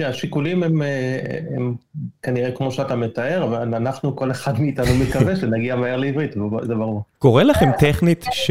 תראה, 0.00 0.10
השיקולים 0.10 0.62
הם, 0.62 0.82
אה, 0.82 1.18
הם 1.56 1.74
כנראה 2.22 2.50
כמו 2.52 2.72
שאתה 2.72 2.96
מתאר, 2.96 3.44
אבל 3.44 3.74
אנחנו, 3.74 4.16
כל 4.16 4.30
אחד 4.30 4.60
מאיתנו 4.60 4.94
מקווה 4.94 5.36
שנגיע 5.36 5.76
מהר 5.76 5.96
לעברית, 5.96 6.34
זה 6.62 6.74
ברור. 6.74 7.02
קורה 7.18 7.42
לכם 7.42 7.70
טכנית 7.78 8.24
ש... 8.30 8.50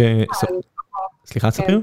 סליחה, 1.26 1.51
ספיר? 1.51 1.81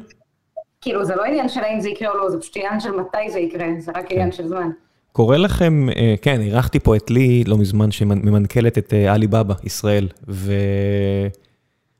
כאילו, 0.81 1.05
זה 1.05 1.17
לא 1.17 1.25
עניין 1.25 1.49
של 1.49 1.61
האם 1.61 1.81
זה 1.81 1.89
יקרה 1.89 2.11
או 2.11 2.17
לא, 2.17 2.31
זה 2.31 2.41
פשוט 2.41 2.57
עניין 2.57 2.81
של 2.81 2.91
מתי 2.91 3.31
זה 3.31 3.39
יקרה, 3.39 3.67
זה 3.79 3.93
רק 3.95 4.13
עניין 4.13 4.33
של 4.33 4.47
זמן. 4.49 4.71
קורה 5.13 5.37
לכם, 5.37 5.89
אה, 5.97 6.15
כן, 6.23 6.41
אירחתי 6.41 6.81
פה 6.81 6.97
את 6.97 7.11
לי 7.11 7.45
לא 7.45 7.59
מזמן, 7.59 7.91
שממנכלת 7.91 8.79
את 8.79 8.93
אה, 8.93 9.13
עלי 9.13 9.27
בבא, 9.27 9.55
ישראל, 9.65 10.09
ו... 10.29 10.53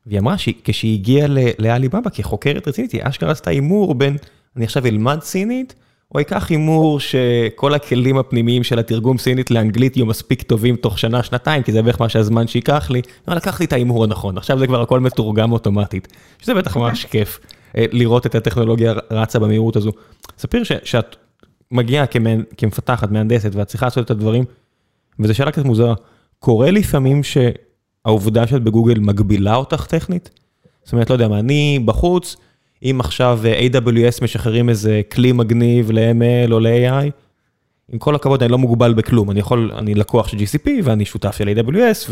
והיא 0.07 0.19
אמרה 0.19 0.39
שכשהיא 0.39 0.99
הגיעה 0.99 1.27
לעלי 1.59 1.89
בבא 1.89 2.11
כחוקרת 2.11 2.69
רצינית, 2.69 2.93
היא 2.93 3.01
אשכרה 3.05 3.31
עשתה 3.31 3.51
הימור 3.51 3.95
בין, 3.95 4.17
אני 4.57 4.65
עכשיו 4.65 4.87
אלמד 4.87 5.19
סינית, 5.23 5.75
או 6.15 6.21
אקח 6.21 6.51
הימור 6.51 7.01
שכל 7.01 7.75
הכלים 7.75 8.19
הפנימיים 8.19 8.65
של 8.65 8.79
התרגום 8.79 9.19
סינית 9.19 9.51
לאנגלית 9.51 9.97
יהיו 9.97 10.07
מספיק 10.07 10.43
טובים 10.43 10.77
תוך 10.77 10.99
שנה, 10.99 11.23
שנתיים, 11.23 11.63
כי 11.63 11.73
זה 11.73 11.83
בערך 11.83 12.01
מה 12.01 12.09
שהזמן 12.09 12.47
שייקח 12.47 12.91
לי, 12.91 13.03
אבל 13.29 13.37
לקחתי 13.37 13.65
את 13.65 13.73
ההימור 13.73 14.05
הנכון, 14.05 14.39
עכשיו 14.39 14.59
זה 14.59 14.67
כבר 14.67 14.83
הכל 14.83 15.01
מתורגם 15.01 15.53
אוטומטית, 15.53 16.09
שזה 16.39 16.55
בטח 16.55 16.77
ממש 16.77 17.05
כיף 17.05 17.41
אה, 17.77 17.85
לראות 17.93 18.27
את 18.27 18.35
הטכנולוגיה 18.35 18.95
רצה 19.11 19.39
במהירות 19.39 19.77
הזו. 19.77 19.93
ספיר 20.39 20.63
שאת 20.85 21.17
מגיעה 21.71 22.05
כמפתחת, 22.57 23.11
מהנדסת, 23.11 23.55
ואת 23.55 23.67
צריכה 23.67 23.87
לעשות 23.87 24.05
את 24.05 24.11
הדברים, 24.11 24.45
וזו 25.21 25.35
שאלה 25.35 25.51
קצת 25.51 25.65
מוזרה, 25.65 25.95
קורה 26.39 26.71
לפעמים 26.71 27.21
שהעובדה 27.23 28.47
שאת 28.47 28.63
בגוגל 28.63 28.99
מגבילה 28.99 29.55
אותך 29.55 29.87
טכנית? 29.87 30.31
זאת 30.85 30.93
אומרת, 30.93 31.11
לא 31.11 31.15
יודע 31.15 31.29
מה, 31.29 31.39
אני 31.39 31.79
בחוץ, 31.85 32.37
אם 32.83 33.01
עכשיו 33.01 33.41
אה, 33.45 33.67
AWS 33.67 34.25
משחררים 34.25 34.69
איזה 34.69 35.01
כלי 35.13 35.33
מגניב 35.33 35.91
ל-ML 35.91 36.53
או 36.53 36.61
ל-AI, 36.61 37.11
עם 37.93 37.99
כל 37.99 38.15
הכבוד 38.15 38.43
אני 38.43 38.53
לא 38.53 38.59
מוגבל 38.59 38.95
בכלום, 38.95 39.31
אני 39.31 39.41
יכול, 39.41 39.73
אני 39.79 39.95
לקוח 39.95 40.29
של 40.29 40.37
GCP 40.37 40.69
ואני 40.85 41.05
שותף 41.05 41.37
של 41.37 41.49
AWS, 41.49 42.11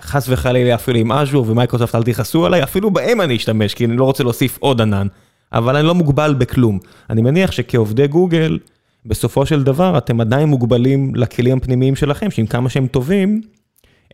וחס 0.00 0.26
וחלילה 0.28 0.74
אפילו 0.74 0.98
עם 0.98 1.12
Azure 1.12 1.36
ומייקרוסופט 1.36 1.94
אל 1.94 2.02
תכעסו 2.02 2.46
עליי, 2.46 2.62
אפילו 2.62 2.90
בהם 2.90 3.20
אני 3.20 3.36
אשתמש, 3.36 3.74
כי 3.74 3.84
אני 3.84 3.96
לא 3.96 4.04
רוצה 4.04 4.24
להוסיף 4.24 4.58
עוד 4.60 4.80
ענן, 4.80 5.06
אבל 5.52 5.76
אני 5.76 5.86
לא 5.86 5.94
מוגבל 5.94 6.34
בכלום. 6.38 6.78
אני 7.10 7.22
מניח 7.22 7.50
שכעובדי 7.50 8.06
גוגל, 8.06 8.58
בסופו 9.06 9.46
של 9.46 9.62
דבר 9.62 9.98
אתם 9.98 10.20
עדיין 10.20 10.48
מוגבלים 10.48 11.14
לכלים 11.14 11.58
הפנימיים 11.58 11.96
שלכם, 11.96 12.30
שעם 12.30 12.46
כמה 12.46 12.68
שהם 12.68 12.86
טובים, 12.86 13.40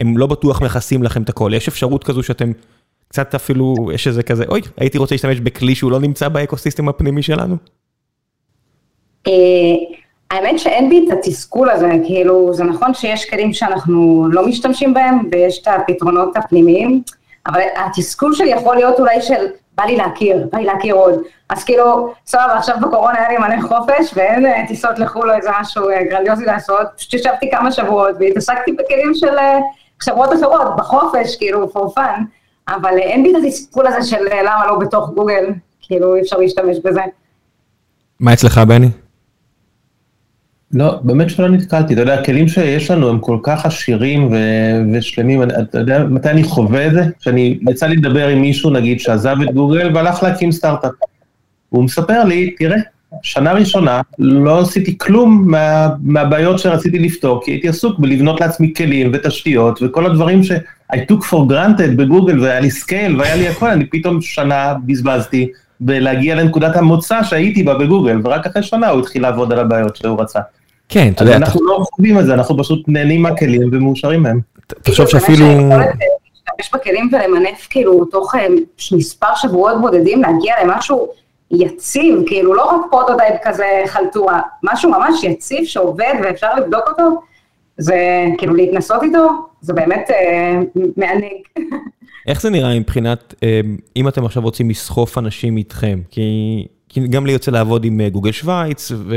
הם 0.00 0.18
לא 0.18 0.26
בטוח 0.26 0.62
מכסים 0.62 1.02
לכם 1.02 1.22
את 1.22 1.28
הכל. 1.28 1.52
יש 1.54 1.68
אפשרות 1.68 2.04
כזו 2.04 2.22
שאתם 2.22 2.52
קצת 3.14 3.34
אפילו, 3.34 3.74
יש 3.92 4.06
איזה 4.06 4.22
כזה, 4.22 4.44
אוי, 4.48 4.60
הייתי 4.76 4.98
רוצה 4.98 5.14
להשתמש 5.14 5.40
בכלי 5.40 5.74
שהוא 5.74 5.92
לא 5.92 6.00
נמצא 6.00 6.28
באקוסיסטם 6.28 6.88
הפנימי 6.88 7.22
שלנו? 7.22 7.56
אה, 9.26 9.32
האמת 10.30 10.58
שאין 10.58 10.88
בי 10.88 11.04
את 11.06 11.12
התסכול 11.12 11.70
הזה, 11.70 11.90
כאילו, 12.06 12.54
זה 12.54 12.64
נכון 12.64 12.94
שיש 12.94 13.30
כלים 13.30 13.52
שאנחנו 13.52 14.28
לא 14.30 14.46
משתמשים 14.46 14.94
בהם, 14.94 15.18
ויש 15.32 15.58
את 15.62 15.68
הפתרונות 15.68 16.36
הפנימיים, 16.36 17.02
אבל 17.46 17.60
התסכול 17.76 18.34
שלי 18.34 18.48
יכול 18.48 18.76
להיות 18.76 19.00
אולי 19.00 19.22
של, 19.22 19.46
בא 19.74 19.84
לי 19.84 19.96
להכיר, 19.96 20.48
בא 20.52 20.58
לי 20.58 20.64
להכיר 20.64 20.94
עוד. 20.94 21.14
אז 21.48 21.64
כאילו, 21.64 22.12
סבבה, 22.26 22.56
עכשיו 22.56 22.76
בקורונה 22.82 23.18
היה 23.18 23.28
לי 23.28 23.36
מלא 23.38 23.68
חופש, 23.68 24.12
ואין 24.14 24.46
אה, 24.46 24.64
טיסות 24.68 24.98
לחו"ל 24.98 25.30
או 25.30 25.36
איזה 25.36 25.50
משהו 25.60 25.90
אה, 25.90 26.04
גרנדיוזי 26.04 26.44
לעשות, 26.44 26.86
פשוט 26.96 27.14
ישבתי 27.14 27.50
כמה 27.50 27.72
שבועות 27.72 28.16
והתעסקתי 28.20 28.72
בכלים 28.72 29.14
של 29.14 29.36
חברות 30.00 30.32
אחרות, 30.32 30.76
בחופש, 30.76 31.36
כאילו, 31.36 31.68
for 31.74 31.98
fun. 31.98 32.43
אבל 32.68 32.98
אין 32.98 33.22
בי 33.22 33.30
את 33.30 33.36
התסכול 33.44 33.86
הזה 33.86 34.10
של 34.10 34.24
למה 34.44 34.66
לא 34.66 34.78
בתוך 34.78 35.10
גוגל, 35.14 35.44
כאילו 35.80 36.14
אי 36.14 36.20
אפשר 36.20 36.36
להשתמש 36.36 36.76
בזה. 36.84 37.00
מה 38.20 38.32
אצלך 38.32 38.58
בני? 38.58 38.88
לא, 40.72 40.98
באמת 41.02 41.30
שלא 41.30 41.48
נתקלתי, 41.48 41.92
אתה 41.92 42.02
יודע, 42.02 42.20
הכלים 42.20 42.48
שיש 42.48 42.90
לנו 42.90 43.08
הם 43.08 43.18
כל 43.18 43.38
כך 43.42 43.66
עשירים 43.66 44.32
ו- 44.32 44.82
ושלמים, 44.92 45.42
אתה 45.42 45.78
יודע 45.78 46.04
מתי 46.04 46.30
אני 46.30 46.44
חווה 46.44 46.86
את 46.86 46.92
זה? 46.92 47.02
שאני, 47.20 47.58
יצא 47.70 47.86
לי 47.86 47.96
לדבר 47.96 48.28
עם 48.28 48.40
מישהו, 48.40 48.70
נגיד, 48.70 49.00
שעזב 49.00 49.36
את 49.42 49.54
גוגל 49.54 49.96
והלך 49.96 50.22
להקים 50.22 50.52
סטארט-אפ. 50.52 50.92
הוא 51.68 51.84
מספר 51.84 52.24
לי, 52.24 52.50
תראה, 52.58 52.76
שנה 53.22 53.52
ראשונה 53.52 54.00
לא 54.18 54.60
עשיתי 54.60 54.98
כלום 54.98 55.44
מה, 55.46 55.88
מהבעיות 56.02 56.58
שרציתי 56.58 56.98
לפתור, 56.98 57.44
כי 57.44 57.50
הייתי 57.50 57.68
עסוק 57.68 57.98
בלבנות 57.98 58.40
לעצמי 58.40 58.72
כלים 58.76 59.10
ותשתיות 59.14 59.82
וכל 59.82 60.06
הדברים 60.06 60.42
ש... 60.42 60.52
I 60.92 60.96
took 60.96 61.24
for 61.30 61.50
granted 61.50 61.96
בגוגל 61.96 62.40
והיה 62.40 62.60
לי 62.60 62.70
scale 62.70 63.20
והיה 63.20 63.36
לי 63.36 63.48
הכל, 63.48 63.70
אני 63.70 63.86
פתאום 63.86 64.20
שנה 64.20 64.74
בזבזתי 64.86 65.48
בלהגיע 65.80 66.34
לנקודת 66.34 66.76
המוצא 66.76 67.22
שהייתי 67.22 67.62
בה 67.62 67.74
בגוגל, 67.74 68.20
ורק 68.24 68.46
אחרי 68.46 68.62
שנה 68.62 68.88
הוא 68.88 69.00
התחיל 69.00 69.22
לעבוד 69.22 69.52
על 69.52 69.58
הבעיות 69.58 69.96
שהוא 69.96 70.20
רצה. 70.20 70.40
כן, 70.88 71.12
אתה 71.14 71.24
יודע. 71.24 71.36
אנחנו 71.36 71.64
לא 71.66 71.84
חווים 71.94 72.18
את 72.18 72.26
זה, 72.26 72.34
אנחנו 72.34 72.58
פשוט 72.58 72.84
נהנים 72.88 73.22
מהכלים 73.22 73.68
ומאושרים 73.72 74.22
מהם. 74.22 74.40
תחשוב 74.66 75.06
שאפילו... 75.06 75.46
להשתמש 75.46 76.80
בכלים 76.80 77.10
ולמנף 77.12 77.66
כאילו 77.70 78.04
תוך 78.04 78.34
אה, 78.34 78.46
מספר 78.92 79.34
שבועות 79.36 79.80
בודדים, 79.80 80.22
להגיע 80.22 80.54
למשהו 80.64 81.08
יציב, 81.50 82.14
כאילו 82.26 82.54
לא 82.54 82.64
רק 82.64 82.80
prototype 82.90 83.34
כזה 83.44 83.82
חלטורה, 83.86 84.40
משהו 84.62 84.90
ממש 84.90 85.24
יציב 85.24 85.64
שעובד 85.64 86.14
ואפשר 86.22 86.54
לבדוק 86.54 86.88
אותו, 86.88 87.20
זה 87.78 88.24
כאילו 88.38 88.54
להתנסות 88.54 89.02
איתו, 89.02 89.28
זה 89.60 89.72
באמת 89.72 90.10
אה, 90.10 90.60
מענג. 90.96 91.32
איך 92.28 92.42
זה 92.42 92.50
נראה 92.50 92.78
מבחינת, 92.78 93.34
אה, 93.42 93.60
אם 93.96 94.08
אתם 94.08 94.24
עכשיו 94.24 94.42
רוצים 94.42 94.70
לסחוף 94.70 95.18
אנשים 95.18 95.56
איתכם? 95.56 96.00
כי, 96.10 96.66
כי 96.88 97.08
גם 97.08 97.26
לי 97.26 97.32
יוצא 97.32 97.50
לעבוד 97.50 97.84
עם 97.84 98.00
אה, 98.00 98.08
גוגל 98.08 98.32
שווייץ 98.32 98.92
ו, 98.94 99.16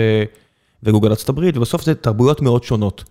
וגוגל 0.84 1.10
ארצות 1.10 1.36
ובסוף 1.38 1.84
זה 1.84 1.96
תרבויות 1.96 2.42
מאוד 2.42 2.64
שונות. 2.64 3.04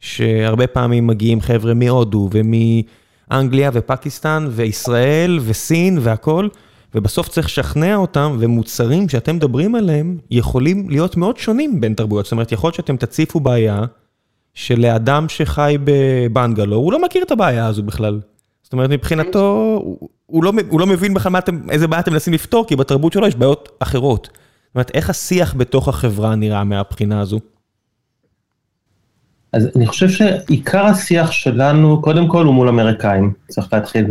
שהרבה 0.00 0.66
פעמים 0.66 1.06
מגיעים 1.06 1.40
חבר'ה 1.40 1.74
מהודו 1.74 2.28
ומאנגליה 2.32 3.70
ופקיסטן 3.72 4.46
וישראל 4.50 5.38
וסין 5.42 5.98
והכל, 6.00 6.48
ובסוף 6.96 7.28
צריך 7.28 7.46
לשכנע 7.46 7.96
אותם, 7.96 8.36
ומוצרים 8.40 9.08
שאתם 9.08 9.36
מדברים 9.36 9.74
עליהם 9.74 10.18
יכולים 10.30 10.90
להיות 10.90 11.16
מאוד 11.16 11.36
שונים 11.36 11.80
בין 11.80 11.94
תרבויות. 11.94 12.24
זאת 12.24 12.32
אומרת, 12.32 12.52
יכול 12.52 12.68
להיות 12.68 12.74
שאתם 12.74 12.96
תציפו 12.96 13.40
בעיה 13.40 13.84
שלאדם 14.54 15.28
שחי 15.28 15.76
בבנגלו, 15.84 16.76
הוא 16.76 16.92
לא 16.92 17.02
מכיר 17.04 17.22
את 17.22 17.30
הבעיה 17.30 17.66
הזו 17.66 17.82
בכלל. 17.82 18.20
זאת 18.62 18.72
אומרת, 18.72 18.90
מבחינתו, 18.90 19.78
הוא, 19.84 20.08
הוא, 20.26 20.44
לא, 20.44 20.52
הוא 20.68 20.80
לא 20.80 20.86
מבין 20.86 21.14
בכלל 21.14 21.32
איזה 21.70 21.86
בעיה 21.86 22.00
אתם 22.00 22.12
מנסים 22.12 22.32
לפתור, 22.32 22.66
כי 22.66 22.76
בתרבות 22.76 23.12
שלו 23.12 23.26
יש 23.26 23.36
בעיות 23.36 23.68
אחרות. 23.78 24.28
זאת 24.32 24.74
אומרת, 24.74 24.90
איך 24.94 25.10
השיח 25.10 25.54
בתוך 25.54 25.88
החברה 25.88 26.34
נראה 26.34 26.64
מהבחינה 26.64 27.20
הזו? 27.20 27.40
אז 29.52 29.68
אני 29.76 29.86
חושב 29.86 30.08
שעיקר 30.08 30.84
השיח 30.84 31.30
שלנו, 31.30 32.02
קודם 32.02 32.28
כל 32.28 32.44
הוא 32.44 32.54
מול 32.54 32.68
אמריקאים, 32.68 33.32
צריך 33.48 33.72
להתחיל 33.72 34.06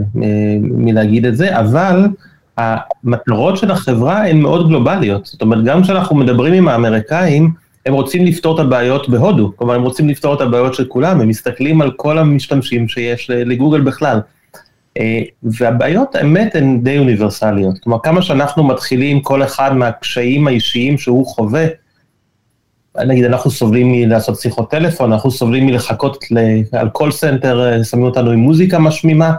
מלהגיד 0.61 1.25
את 1.25 1.37
זה, 1.37 1.59
אבל 1.59 2.07
המטרות 2.57 3.57
של 3.57 3.71
החברה 3.71 4.27
הן 4.27 4.39
מאוד 4.39 4.67
גלובליות. 4.67 5.25
זאת 5.25 5.41
אומרת, 5.41 5.63
גם 5.63 5.83
כשאנחנו 5.83 6.15
מדברים 6.15 6.53
עם 6.53 6.67
האמריקאים, 6.67 7.51
הם 7.85 7.93
רוצים 7.93 8.25
לפתור 8.25 8.55
את 8.55 8.65
הבעיות 8.65 9.09
בהודו, 9.09 9.51
כלומר 9.55 9.73
הם 9.73 9.83
רוצים 9.83 10.09
לפתור 10.09 10.33
את 10.33 10.41
הבעיות 10.41 10.73
של 10.73 10.85
כולם, 10.85 11.21
הם 11.21 11.27
מסתכלים 11.27 11.81
על 11.81 11.91
כל 11.91 12.17
המשתמשים 12.17 12.87
שיש 12.87 13.29
לגוגל 13.29 13.81
בכלל. 13.81 14.19
אה, 14.99 15.21
והבעיות, 15.43 16.15
האמת, 16.15 16.55
הן 16.55 16.81
די 16.83 16.97
אוניברסליות. 16.97 17.79
כלומר, 17.83 17.99
כמה 18.03 18.21
שאנחנו 18.21 18.63
מתחילים 18.63 19.21
כל 19.21 19.43
אחד 19.43 19.73
מהקשיים 19.75 20.47
האישיים 20.47 20.97
שהוא 20.97 21.25
חווה, 21.25 21.65
נגיד, 23.05 23.25
אנחנו 23.25 23.51
סובלים 23.51 23.91
מלעשות 23.91 24.39
שיחות 24.39 24.71
טלפון, 24.71 25.13
אנחנו 25.13 25.31
סובלים 25.31 25.65
מלחכות 25.65 26.17
על 26.71 26.89
call 26.89 27.11
center, 27.11 27.65
אה, 27.65 27.83
שמים 27.83 28.03
אותנו 28.03 28.31
עם 28.31 28.39
מוזיקה 28.39 28.79
משמימה, 28.79 29.33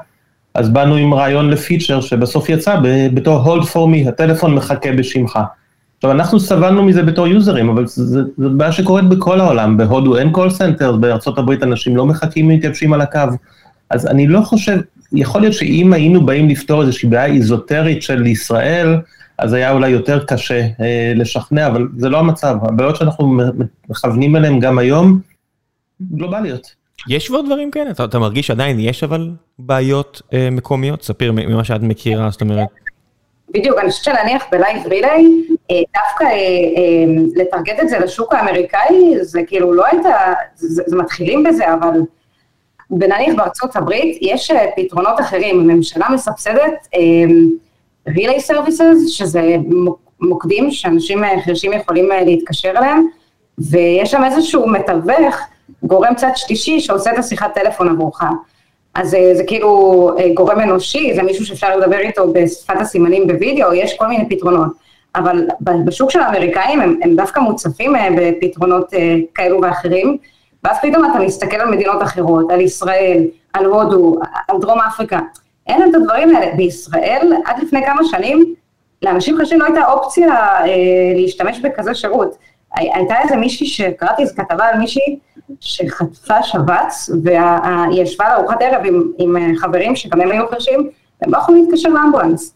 אז 0.56 0.68
באנו 0.68 0.94
עם 0.94 1.14
רעיון 1.14 1.50
לפיצ'ר 1.50 2.00
שבסוף 2.00 2.48
יצא 2.48 2.76
בתור 3.14 3.44
hold 3.44 3.64
for 3.64 3.74
me, 3.74 4.08
הטלפון 4.08 4.54
מחכה 4.54 4.92
בשמך. 4.92 5.38
עכשיו, 5.96 6.10
אנחנו 6.10 6.40
סבלנו 6.40 6.82
מזה 6.82 7.02
בתור 7.02 7.26
יוזרים, 7.26 7.68
אבל 7.68 7.86
זו 7.86 8.20
בעיה 8.36 8.72
שקורית 8.72 9.04
בכל 9.04 9.40
העולם, 9.40 9.76
בהודו 9.76 10.16
אין 10.16 10.32
call 10.32 10.50
center, 10.50 10.96
בארצות 10.96 11.38
הברית 11.38 11.62
אנשים 11.62 11.96
לא 11.96 12.06
מחכים 12.06 12.48
מתייבשים 12.48 12.92
על 12.92 13.00
הקו. 13.00 13.20
אז 13.90 14.06
אני 14.06 14.26
לא 14.26 14.40
חושב, 14.40 14.80
יכול 15.12 15.40
להיות 15.40 15.54
שאם 15.54 15.92
היינו 15.92 16.26
באים 16.26 16.48
לפתור 16.48 16.82
איזושהי 16.82 17.08
בעיה 17.08 17.26
איזוטרית 17.26 18.02
של 18.02 18.26
ישראל, 18.26 18.96
אז 19.38 19.52
היה 19.52 19.72
אולי 19.72 19.88
יותר 19.88 20.24
קשה 20.24 20.60
אה, 20.80 21.12
לשכנע, 21.16 21.66
אבל 21.66 21.88
זה 21.96 22.08
לא 22.08 22.18
המצב. 22.18 22.56
הבעיות 22.62 22.96
שאנחנו 22.96 23.38
מכוונים 23.88 24.36
אליהן 24.36 24.60
גם 24.60 24.78
היום, 24.78 25.20
גלובליות. 26.12 26.85
יש 27.08 27.28
כבר 27.28 27.40
דברים 27.40 27.70
כאלה? 27.70 27.90
אתה, 27.90 28.04
אתה 28.04 28.18
מרגיש 28.18 28.46
שעדיין 28.46 28.80
יש 28.80 29.04
אבל 29.04 29.30
בעיות 29.58 30.22
אה, 30.32 30.48
מקומיות? 30.50 31.02
ספיר 31.02 31.32
ממה 31.32 31.64
שאת 31.64 31.82
מכירה, 31.82 32.30
זאת 32.30 32.40
אומרת... 32.40 32.68
בדיוק, 33.50 33.78
אני 33.78 33.90
חושבת 33.90 34.04
שנניח 34.04 34.44
ב 34.50 34.57
Live 34.57 34.86
Relay, 34.86 35.26
אה, 35.70 35.76
דווקא 35.94 36.24
אה, 36.24 36.30
אה, 36.30 37.04
לטרגט 37.36 37.80
את 37.82 37.88
זה 37.88 37.98
לשוק 37.98 38.34
האמריקאי, 38.34 39.14
זה 39.20 39.42
כאילו 39.46 39.72
לא 39.72 39.86
הייתה, 39.86 40.32
זה, 40.54 40.82
זה 40.86 40.96
מתחילים 40.96 41.42
בזה, 41.42 41.74
אבל 41.74 42.00
בנניח 42.90 43.34
בארצות 43.36 43.76
הברית 43.76 44.18
יש 44.20 44.50
פתרונות 44.76 45.20
אחרים, 45.20 45.60
הממשלה 45.60 46.06
מסבסדת 46.10 46.88
relay 48.08 48.40
services, 48.40 49.08
שזה 49.08 49.56
מוקדים 50.20 50.70
שאנשים 50.70 51.22
חירשים 51.44 51.72
יכולים 51.72 52.08
להתקשר 52.26 52.70
אליהם, 52.70 53.06
ויש 53.58 54.10
שם 54.10 54.24
איזשהו 54.24 54.68
מתווך, 54.68 55.36
גורם 55.82 56.14
צד 56.14 56.30
שלישי 56.34 56.80
שעושה 56.80 57.12
את 57.12 57.18
השיחת 57.18 57.54
טלפון 57.54 57.88
עבורך. 57.88 58.22
אז 58.94 59.10
זה, 59.10 59.30
זה 59.34 59.44
כאילו 59.44 60.10
גורם 60.34 60.60
אנושי, 60.60 61.14
זה 61.14 61.22
מישהו 61.22 61.46
שאפשר 61.46 61.76
לדבר 61.76 61.98
איתו 61.98 62.32
בשפת 62.32 62.80
הסימנים 62.80 63.26
בווידאו, 63.26 63.74
יש 63.74 63.96
כל 63.96 64.06
מיני 64.06 64.28
פתרונות. 64.28 64.86
אבל 65.16 65.46
בשוק 65.84 66.10
של 66.10 66.20
האמריקאים 66.20 66.80
הם, 66.80 66.98
הם 67.02 67.16
דווקא 67.16 67.40
מוצפים 67.40 67.96
אה, 67.96 68.08
בפתרונות 68.16 68.94
אה, 68.94 69.16
כאלו 69.34 69.60
ואחרים, 69.62 70.16
ואז 70.64 70.76
פתאום 70.82 71.04
אתה 71.10 71.18
מסתכל 71.18 71.56
על 71.56 71.70
מדינות 71.70 72.02
אחרות, 72.02 72.50
על 72.50 72.60
ישראל, 72.60 73.24
על 73.52 73.64
הודו, 73.64 74.16
על 74.48 74.56
דרום 74.60 74.80
אפריקה, 74.80 75.20
אין 75.66 75.90
את 75.90 75.94
הדברים 75.94 76.36
האלה. 76.36 76.54
בישראל, 76.56 77.32
עד 77.44 77.62
לפני 77.62 77.86
כמה 77.86 78.04
שנים, 78.04 78.54
לאנשים 79.02 79.38
חשים 79.40 79.60
לא 79.60 79.64
הייתה 79.64 79.92
אופציה 79.92 80.34
אה, 80.34 80.66
להשתמש 81.14 81.60
בכזה 81.60 81.94
שירות. 81.94 82.36
הייתה 82.76 83.14
איזה 83.22 83.36
מישהי 83.36 83.66
שקראתי 83.66 84.22
איזו 84.22 84.34
כתבה 84.36 84.68
על 84.68 84.78
מישהי 84.78 85.18
שחטפה 85.60 86.42
שבץ, 86.42 87.10
והיא 87.24 88.02
ישבה 88.02 88.28
לארוחת 88.28 88.62
ערב 88.62 88.84
עם, 88.84 89.02
עם 89.18 89.36
אה, 89.36 89.42
חברים 89.56 89.96
שגם 89.96 90.20
הם 90.20 90.30
היו 90.30 90.48
חרשים, 90.48 90.90
והם 91.22 91.32
לא 91.32 91.38
יכולים 91.38 91.64
להתקשר 91.64 91.88
לאמבולנס. 91.88 92.54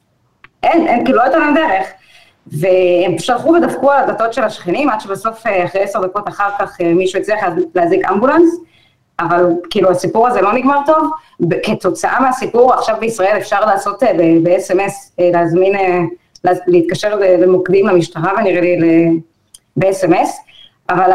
אין, 0.63 0.87
אין, 0.87 1.05
כאילו 1.05 1.19
לא 1.19 1.23
הייתה 1.23 1.39
להם 1.39 1.55
דרך. 1.55 1.87
והם 2.47 3.19
שלחו 3.19 3.49
ודפקו 3.49 3.91
על 3.91 4.05
הדלתות 4.05 4.33
של 4.33 4.43
השכנים, 4.43 4.91
עד 4.91 5.01
שבסוף, 5.01 5.47
אה, 5.47 5.65
אחרי 5.65 5.83
עשר 5.83 6.01
דקות 6.01 6.29
אחר 6.29 6.49
כך, 6.59 6.81
אה, 6.81 6.95
מישהו 6.95 7.21
הצליח 7.21 7.39
להזיק 7.75 8.11
אמבולנס, 8.11 8.61
אבל 9.21 9.47
כאילו 9.71 9.91
הסיפור 9.91 10.29
הזה 10.29 10.41
לא 10.41 10.53
נגמר 10.53 10.79
טוב. 10.87 11.11
כתוצאה 11.63 12.21
מהסיפור, 12.21 12.73
עכשיו 12.73 12.97
בישראל 13.01 13.37
אפשר 13.39 13.61
לעשות 13.61 14.03
ב-SMS, 14.43 15.23
להזמין, 15.33 15.77
להתקשר 16.67 17.17
למוקדים 17.17 17.87
למשטרה, 17.87 18.33
ונראה 18.39 18.61
לי 18.61 19.21
ב-SMS, 19.81 20.29
אבל 20.91 21.11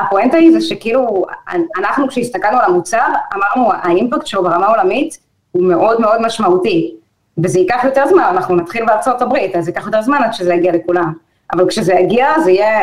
הפואנטה 0.00 0.36
היא 0.36 0.52
זה 0.52 0.60
שכאילו, 0.60 1.24
אנחנו 1.78 2.08
כשהסתכלנו 2.08 2.58
על 2.58 2.64
המוצר, 2.64 3.06
אמרנו, 3.34 3.72
האימפקט 3.72 4.26
שלו 4.26 4.42
ברמה 4.42 4.66
עולמית 4.66 5.18
הוא 5.52 5.64
מאוד 5.64 6.00
מאוד 6.00 6.20
משמעותי, 6.26 6.94
וזה 7.38 7.58
ייקח 7.58 7.80
יותר 7.84 8.04
זמן, 8.08 8.22
אנחנו 8.22 8.56
נתחיל 8.56 8.84
בארצות 8.86 9.22
הברית, 9.22 9.56
אז 9.56 9.68
ייקח 9.68 9.86
יותר 9.86 10.02
זמן 10.02 10.18
עד 10.24 10.32
שזה 10.32 10.54
יגיע 10.54 10.72
לכולם, 10.72 11.12
אבל 11.52 11.68
כשזה 11.68 11.92
יגיע 11.92 12.40
זה 12.44 12.50
יהיה... 12.50 12.80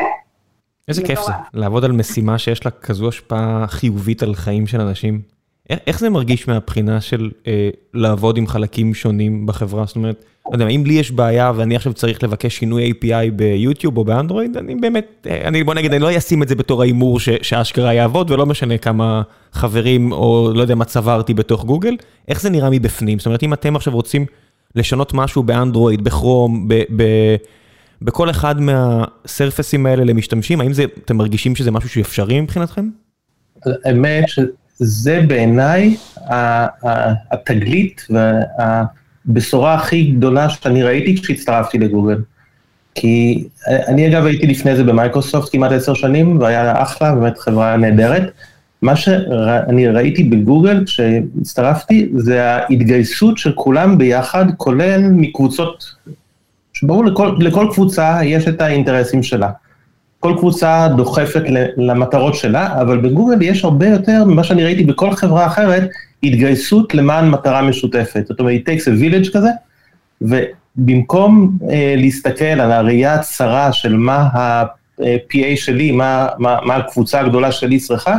איזה 0.87 1.03
כיף 1.03 1.19
זה, 1.21 1.31
לעבוד 1.53 1.85
על 1.85 1.91
משימה 1.91 2.37
שיש 2.37 2.65
לה 2.65 2.71
כזו 2.71 3.07
השפעה 3.07 3.65
חיובית 3.67 4.23
על 4.23 4.35
חיים 4.35 4.67
של 4.67 4.81
אנשים. 4.81 5.34
איך 5.69 5.99
זה 5.99 6.09
מרגיש 6.09 6.47
מהבחינה 6.47 7.01
של 7.01 7.31
אה, 7.47 7.69
לעבוד 7.93 8.37
עם 8.37 8.47
חלקים 8.47 8.93
שונים 8.93 9.45
בחברה? 9.45 9.85
זאת 9.85 9.95
אומרת, 9.95 10.25
לא 10.45 10.55
יודע, 10.55 10.67
אם 10.67 10.83
לי 10.85 10.93
יש 10.93 11.11
בעיה 11.11 11.51
ואני 11.55 11.75
עכשיו 11.75 11.93
צריך 11.93 12.23
לבקש 12.23 12.57
שינוי 12.57 12.91
API 12.91 13.31
ביוטיוב 13.35 13.97
או 13.97 14.03
באנדרואיד, 14.05 14.57
אני 14.57 14.75
באמת, 14.75 15.27
אה, 15.29 15.47
אני 15.47 15.63
בוא 15.63 15.73
נגיד, 15.73 15.93
אני 15.93 16.01
לא 16.01 16.17
אשים 16.17 16.43
את 16.43 16.47
זה 16.47 16.55
בתור 16.55 16.81
ההימור 16.81 17.19
שאשכרה 17.19 17.93
יעבוד, 17.93 18.31
ולא 18.31 18.45
משנה 18.45 18.77
כמה 18.77 19.21
חברים 19.51 20.11
או 20.11 20.51
לא 20.55 20.61
יודע 20.61 20.75
מה 20.75 20.85
צברתי 20.85 21.33
בתוך 21.33 21.65
גוגל, 21.65 21.95
איך 22.27 22.41
זה 22.41 22.49
נראה 22.49 22.69
מבפנים? 22.69 23.19
זאת 23.19 23.25
אומרת, 23.25 23.43
אם 23.43 23.53
אתם 23.53 23.75
עכשיו 23.75 23.93
רוצים 23.93 24.25
לשנות 24.75 25.13
משהו 25.13 25.43
באנדרואיד, 25.43 26.03
בכרום, 26.03 26.67
ב... 26.67 26.83
ב 26.95 27.03
בכל 28.01 28.29
אחד 28.29 28.55
מהסרפסים 28.61 29.85
האלה 29.85 30.03
למשתמשים, 30.03 30.61
האם 30.61 30.73
זה, 30.73 30.85
אתם 31.05 31.17
מרגישים 31.17 31.55
שזה 31.55 31.71
משהו 31.71 31.89
שאפשרי 31.89 32.41
מבחינתכם? 32.41 32.89
האמת 33.85 34.23
שזה 34.79 35.21
בעיניי 35.27 35.97
התגלית 37.31 38.07
והבשורה 38.09 39.73
הכי 39.73 40.03
גדולה 40.11 40.49
שאני 40.49 40.83
ראיתי 40.83 41.21
כשהצטרפתי 41.21 41.77
לגוגל. 41.77 42.17
כי 42.95 43.47
אני 43.67 44.07
אגב 44.07 44.25
הייתי 44.25 44.47
לפני 44.47 44.75
זה 44.75 44.83
במייקרוסופט 44.83 45.51
כמעט 45.51 45.71
עשר 45.71 45.93
שנים, 45.93 46.39
והיה 46.41 46.81
אחלה, 46.83 47.15
באמת 47.15 47.37
חברה 47.37 47.77
נהדרת. 47.77 48.31
מה 48.81 48.95
שאני 48.95 49.87
ראיתי 49.87 50.23
בגוגל 50.23 50.83
כשהצטרפתי, 50.85 52.09
זה 52.15 52.43
ההתגייסות 52.43 53.37
של 53.37 53.51
כולם 53.55 53.97
ביחד, 53.97 54.45
כולל 54.57 55.01
מקבוצות, 55.11 55.85
שברור 56.73 57.05
לכל, 57.05 57.35
לכל 57.39 57.67
קבוצה 57.73 58.19
יש 58.23 58.47
את 58.47 58.61
האינטרסים 58.61 59.23
שלה. 59.23 59.49
כל 60.25 60.35
קבוצה 60.37 60.87
דוחפת 60.97 61.43
למטרות 61.77 62.35
שלה, 62.35 62.81
אבל 62.81 62.97
בגוגל 62.97 63.41
יש 63.41 63.63
הרבה 63.63 63.87
יותר 63.87 64.23
ממה 64.25 64.43
שאני 64.43 64.63
ראיתי 64.63 64.83
בכל 64.83 65.11
חברה 65.11 65.45
אחרת, 65.45 65.89
התגייסות 66.23 66.95
למען 66.95 67.29
מטרה 67.29 67.61
משותפת. 67.61 68.25
זאת 68.27 68.39
אומרת, 68.39 68.55
it 68.55 68.69
takes 68.69 68.83
a 68.83 69.01
village 69.01 69.33
כזה, 69.33 69.49
ובמקום 70.21 71.57
uh, 71.61 71.65
להסתכל 71.97 72.45
על 72.45 72.71
הראייה 72.71 73.13
הצרה 73.13 73.73
של 73.73 73.97
מה 73.97 74.17
ה-PA 74.17 75.55
שלי, 75.55 75.91
מה, 75.91 76.27
מה, 76.37 76.57
מה 76.65 76.75
הקבוצה 76.75 77.19
הגדולה 77.19 77.51
שלי 77.51 77.79
צריכה, 77.79 78.17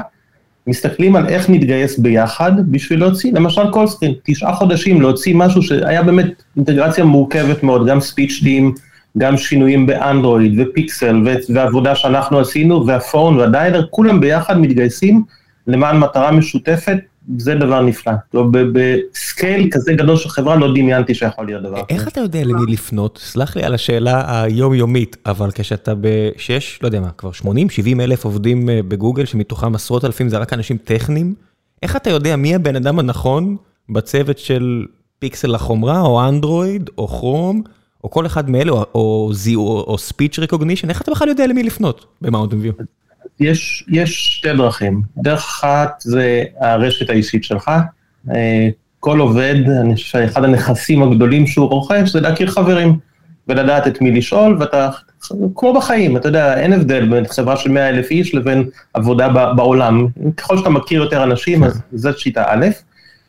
מסתכלים 0.67 1.17
על 1.17 1.29
איך 1.29 1.51
נתגייס 1.51 1.99
ביחד 1.99 2.53
בשביל 2.71 3.01
להוציא, 3.01 3.33
למשל 3.33 3.71
קולסקרין, 3.71 4.13
תשעה 4.25 4.55
חודשים 4.55 5.01
להוציא 5.01 5.35
משהו 5.35 5.63
שהיה 5.63 6.03
באמת 6.03 6.27
אינטגרציה 6.57 7.05
מורכבת 7.05 7.63
מאוד, 7.63 7.87
גם 7.87 8.01
ספיץ' 8.01 8.41
טים, 8.43 8.75
גם 9.19 9.37
שינויים 9.37 9.87
באנדרואיד 9.87 10.61
ופיקסל 10.61 11.23
ועבודה 11.55 11.95
שאנחנו 11.95 12.41
עשינו 12.41 12.87
והפון 12.87 13.37
והדיילר, 13.37 13.87
כולם 13.91 14.21
ביחד 14.21 14.59
מתגייסים 14.59 15.25
למען 15.67 15.99
מטרה 15.99 16.31
משותפת, 16.31 16.97
זה 17.39 17.55
דבר 17.55 17.83
נפלא. 17.83 18.13
בסקייל 18.51 19.69
כזה 19.73 19.93
גדול 19.93 20.17
של 20.17 20.29
חברה 20.29 20.57
לא 20.57 20.69
דמיינתי 20.69 21.15
שיכול 21.15 21.47
להיות 21.47 21.63
דבר 21.63 21.75
כזה. 21.75 21.85
איך 21.89 22.09
אתה 22.09 22.21
יודע 22.21 22.45
למי 22.45 22.73
לפנות? 22.73 23.19
סלח 23.23 23.57
לי 23.57 23.63
על 23.63 23.75
השאלה 23.75 24.43
היומיומית, 24.43 25.17
אבל 25.27 25.51
כשאתה 25.55 25.93
בשש, 26.01 26.79
לא 26.83 26.89
יודע 26.89 27.01
מה, 27.01 27.11
כבר 27.19 27.31
80-70 27.31 27.45
אלף 28.01 28.25
עובדים 28.25 28.69
אה, 28.69 28.81
בגוגל, 28.89 29.25
שמתוכם 29.25 29.75
עשרות 29.75 30.05
אלפים 30.05 30.29
זה 30.29 30.39
רק 30.39 30.53
אנשים 30.53 30.77
טכניים, 30.85 31.35
איך 31.83 31.97
אתה 31.97 32.11
יודע 32.11 32.37
מי 32.37 32.55
הבן 32.55 32.77
אדם 32.77 32.99
הנכון 32.99 33.57
בצוות 33.89 34.39
של 34.39 34.87
פיקסל 35.19 35.55
לחומרה, 35.55 36.01
או 36.01 36.29
אנדרואיד, 36.29 36.91
או 36.99 37.09
כרום, 37.09 37.63
או 38.07 38.11
כל 38.11 38.27
אחד 38.27 38.51
מאלה, 38.51 38.73
או 38.73 39.31
זיהו, 39.33 39.81
או 39.81 39.99
speech 39.99 40.39
recognition, 40.39 40.91
איך 40.91 41.03
אתה 41.03 41.11
בכלל 41.11 41.29
יודע 41.29 41.47
למי 41.47 41.63
לפנות 41.63 42.07
במאונטן 42.23 42.59
ויו? 42.61 42.73
יש, 43.41 43.85
יש 43.89 44.27
שתי 44.27 44.53
דרכים. 44.53 45.03
דרך 45.17 45.41
אחת 45.41 46.01
זה 46.01 46.45
הרשת 46.61 47.11
האישית 47.11 47.45
שלך. 47.45 47.71
אה, 48.31 48.69
כל 49.01 49.19
עובד, 49.19 49.55
אני 49.81 49.95
חושב 49.95 50.07
שאחד 50.07 50.45
הנכסים 50.45 51.03
הגדולים 51.03 51.47
שהוא 51.47 51.69
רוכש 51.69 52.13
זה 52.13 52.21
להכיר 52.21 52.47
חברים, 52.47 52.99
ולדעת 53.49 53.87
את 53.87 54.01
מי 54.01 54.11
לשאול, 54.11 54.57
ואתה, 54.61 54.91
כמו 55.55 55.75
בחיים, 55.75 56.17
אתה 56.17 56.29
יודע, 56.29 56.61
אין 56.61 56.73
הבדל 56.73 57.09
בין 57.09 57.25
חברה 57.27 57.57
של 57.57 57.71
100 57.71 57.89
אלף 57.89 58.11
איש 58.11 58.35
לבין 58.35 58.69
עבודה 58.95 59.29
בעולם. 59.55 60.07
ככל 60.37 60.59
שאתה 60.59 60.71
מכיר 60.71 61.03
יותר 61.03 61.25
אנשים, 61.25 61.65
אז 61.65 61.81
זאת 61.93 62.19
שיטה 62.19 62.45
א'. 62.47 62.67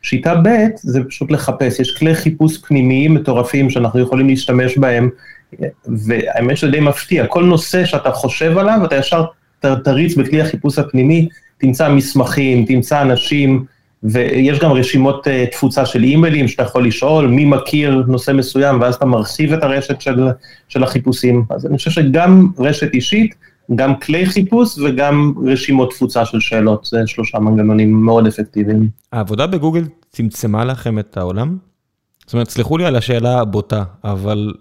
שיטה 0.02 0.34
ב' 0.34 0.66
זה 0.76 1.04
פשוט 1.04 1.30
לחפש, 1.30 1.80
יש 1.80 1.96
כלי 1.96 2.14
חיפוש 2.14 2.58
פנימיים 2.58 3.14
מטורפים 3.14 3.70
שאנחנו 3.70 4.00
יכולים 4.00 4.28
להשתמש 4.28 4.78
בהם, 4.78 5.10
והאמת 5.86 6.56
שזה 6.56 6.70
די 6.70 6.80
מפתיע, 6.80 7.26
כל 7.26 7.44
נושא 7.44 7.84
שאתה 7.84 8.10
חושב 8.10 8.58
עליו, 8.58 8.80
אתה 8.84 8.96
ישר 8.96 9.24
תריץ 9.60 10.14
בכלי 10.14 10.42
החיפוש 10.42 10.78
הפנימי, 10.78 11.28
תמצא 11.58 11.88
מסמכים, 11.88 12.64
תמצא 12.64 13.02
אנשים, 13.02 13.64
ויש 14.02 14.58
גם 14.58 14.72
רשימות 14.72 15.26
uh, 15.26 15.30
תפוצה 15.52 15.86
של 15.86 16.02
אימיילים 16.02 16.48
שאתה 16.48 16.62
יכול 16.62 16.86
לשאול 16.86 17.26
מי 17.26 17.44
מכיר 17.44 18.04
נושא 18.06 18.32
מסוים, 18.32 18.80
ואז 18.80 18.94
אתה 18.94 19.06
מרחיב 19.06 19.52
את 19.52 19.62
הרשת 19.62 20.00
של, 20.00 20.28
של 20.68 20.82
החיפושים. 20.82 21.44
אז 21.50 21.66
אני 21.66 21.76
חושב 21.76 21.90
שגם 21.90 22.48
רשת 22.58 22.94
אישית, 22.94 23.34
גם 23.74 23.96
כלי 23.96 24.26
חיפוש 24.26 24.78
וגם 24.78 25.34
רשימות 25.46 25.90
תפוצה 25.90 26.24
של 26.24 26.40
שאלות, 26.40 26.84
זה 26.84 27.06
שלושה 27.06 27.38
מנגנונים 27.38 27.92
מאוד 27.92 28.26
אפקטיביים. 28.26 28.88
העבודה 29.12 29.46
בגוגל 29.46 29.84
צמצמה 30.10 30.64
לכם 30.64 30.98
את 30.98 31.16
העולם? 31.16 31.56
זאת 32.26 32.32
אומרת, 32.32 32.50
סלחו 32.50 32.78
לי 32.78 32.84
על 32.84 32.96
השאלה 32.96 33.40
הבוטה, 33.40 33.84
אבל... 34.04 34.52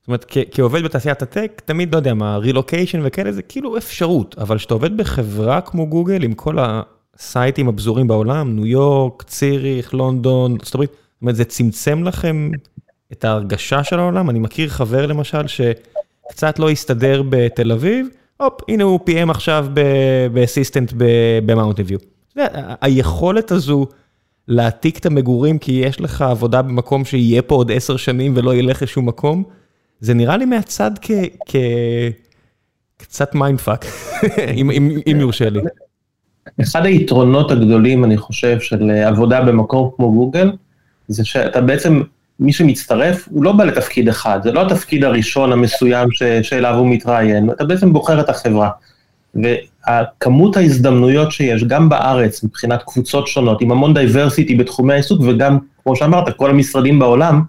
זאת 0.00 0.08
אומרת, 0.08 0.26
כעובד 0.50 0.82
בתעשיית 0.82 1.22
הטק, 1.22 1.62
תמיד, 1.64 1.92
לא 1.92 1.96
יודע 1.96 2.14
מה, 2.14 2.36
רילוקיישן 2.36 3.00
וכאלה, 3.04 3.32
זה 3.32 3.42
כאילו 3.42 3.76
אפשרות, 3.76 4.38
אבל 4.38 4.58
כשאתה 4.58 4.74
עובד 4.74 4.96
בחברה 4.96 5.60
כמו 5.60 5.86
גוגל, 5.86 6.22
עם 6.22 6.34
כל 6.34 6.56
הסייטים 6.60 7.68
הפזורים 7.68 8.08
בעולם, 8.08 8.56
ניו 8.56 8.66
יורק, 8.66 9.22
ציריך, 9.22 9.94
לונדון, 9.94 10.50
אומרת, 10.50 10.64
זאת 10.64 10.74
אומרת, 11.22 11.36
זה 11.36 11.44
צמצם 11.44 12.04
לכם 12.04 12.50
את 13.12 13.24
ההרגשה 13.24 13.84
של 13.84 13.98
העולם? 13.98 14.30
אני 14.30 14.38
מכיר 14.38 14.68
חבר 14.68 15.06
למשל, 15.06 15.46
ש... 15.46 15.60
קצת 16.32 16.58
לא 16.58 16.70
הסתדר 16.70 17.22
בתל 17.28 17.72
אביב, 17.72 18.06
הופ, 18.36 18.54
הנה 18.68 18.84
הוא 18.84 19.00
PM 19.10 19.30
עכשיו 19.30 19.66
ב 20.32 20.38
Assistant 20.38 20.92
במאונטן 21.46 21.82
ויו. 21.86 21.98
היכולת 22.80 23.50
הזו 23.50 23.86
להעתיק 24.48 24.98
את 24.98 25.06
המגורים 25.06 25.58
כי 25.58 25.72
יש 25.72 26.00
לך 26.00 26.22
עבודה 26.22 26.62
במקום 26.62 27.04
שיהיה 27.04 27.42
פה 27.42 27.54
עוד 27.54 27.72
עשר 27.72 27.96
שנים 27.96 28.32
ולא 28.36 28.54
ילך 28.54 28.82
לשום 28.82 29.06
מקום, 29.08 29.44
זה 30.00 30.14
נראה 30.14 30.36
לי 30.36 30.44
מהצד 30.44 30.90
כ... 31.00 31.56
קצת 32.96 33.34
mindfuck, 33.34 33.84
אם 35.06 35.16
יורשה 35.20 35.50
לי. 35.50 35.60
אחד 36.62 36.86
היתרונות 36.86 37.50
הגדולים, 37.50 38.04
אני 38.04 38.16
חושב, 38.16 38.60
של 38.60 38.90
עבודה 38.90 39.40
במקום 39.40 39.90
כמו 39.96 40.12
גוגל, 40.12 40.52
זה 41.08 41.24
שאתה 41.24 41.60
בעצם 41.60 42.02
מי 42.42 42.52
שמצטרף, 42.52 43.28
הוא 43.30 43.44
לא 43.44 43.52
בא 43.52 43.64
לתפקיד 43.64 44.08
אחד, 44.08 44.40
זה 44.42 44.52
לא 44.52 44.66
התפקיד 44.66 45.04
הראשון 45.04 45.52
המסוים 45.52 46.10
ש, 46.10 46.22
שאליו 46.22 46.74
הוא 46.74 46.88
מתראיין, 46.88 47.50
אתה 47.50 47.64
בעצם 47.64 47.92
בוחר 47.92 48.20
את 48.20 48.28
החברה. 48.28 48.70
וכמות 49.34 50.56
ההזדמנויות 50.56 51.32
שיש, 51.32 51.64
גם 51.64 51.88
בארץ, 51.88 52.44
מבחינת 52.44 52.82
קבוצות 52.82 53.28
שונות, 53.28 53.60
עם 53.60 53.70
המון 53.70 53.94
diversity 53.94 54.54
בתחומי 54.54 54.92
העיסוק, 54.92 55.20
וגם, 55.20 55.58
כמו 55.82 55.96
שאמרת, 55.96 56.36
כל 56.36 56.50
המשרדים 56.50 56.98
בעולם, 56.98 57.42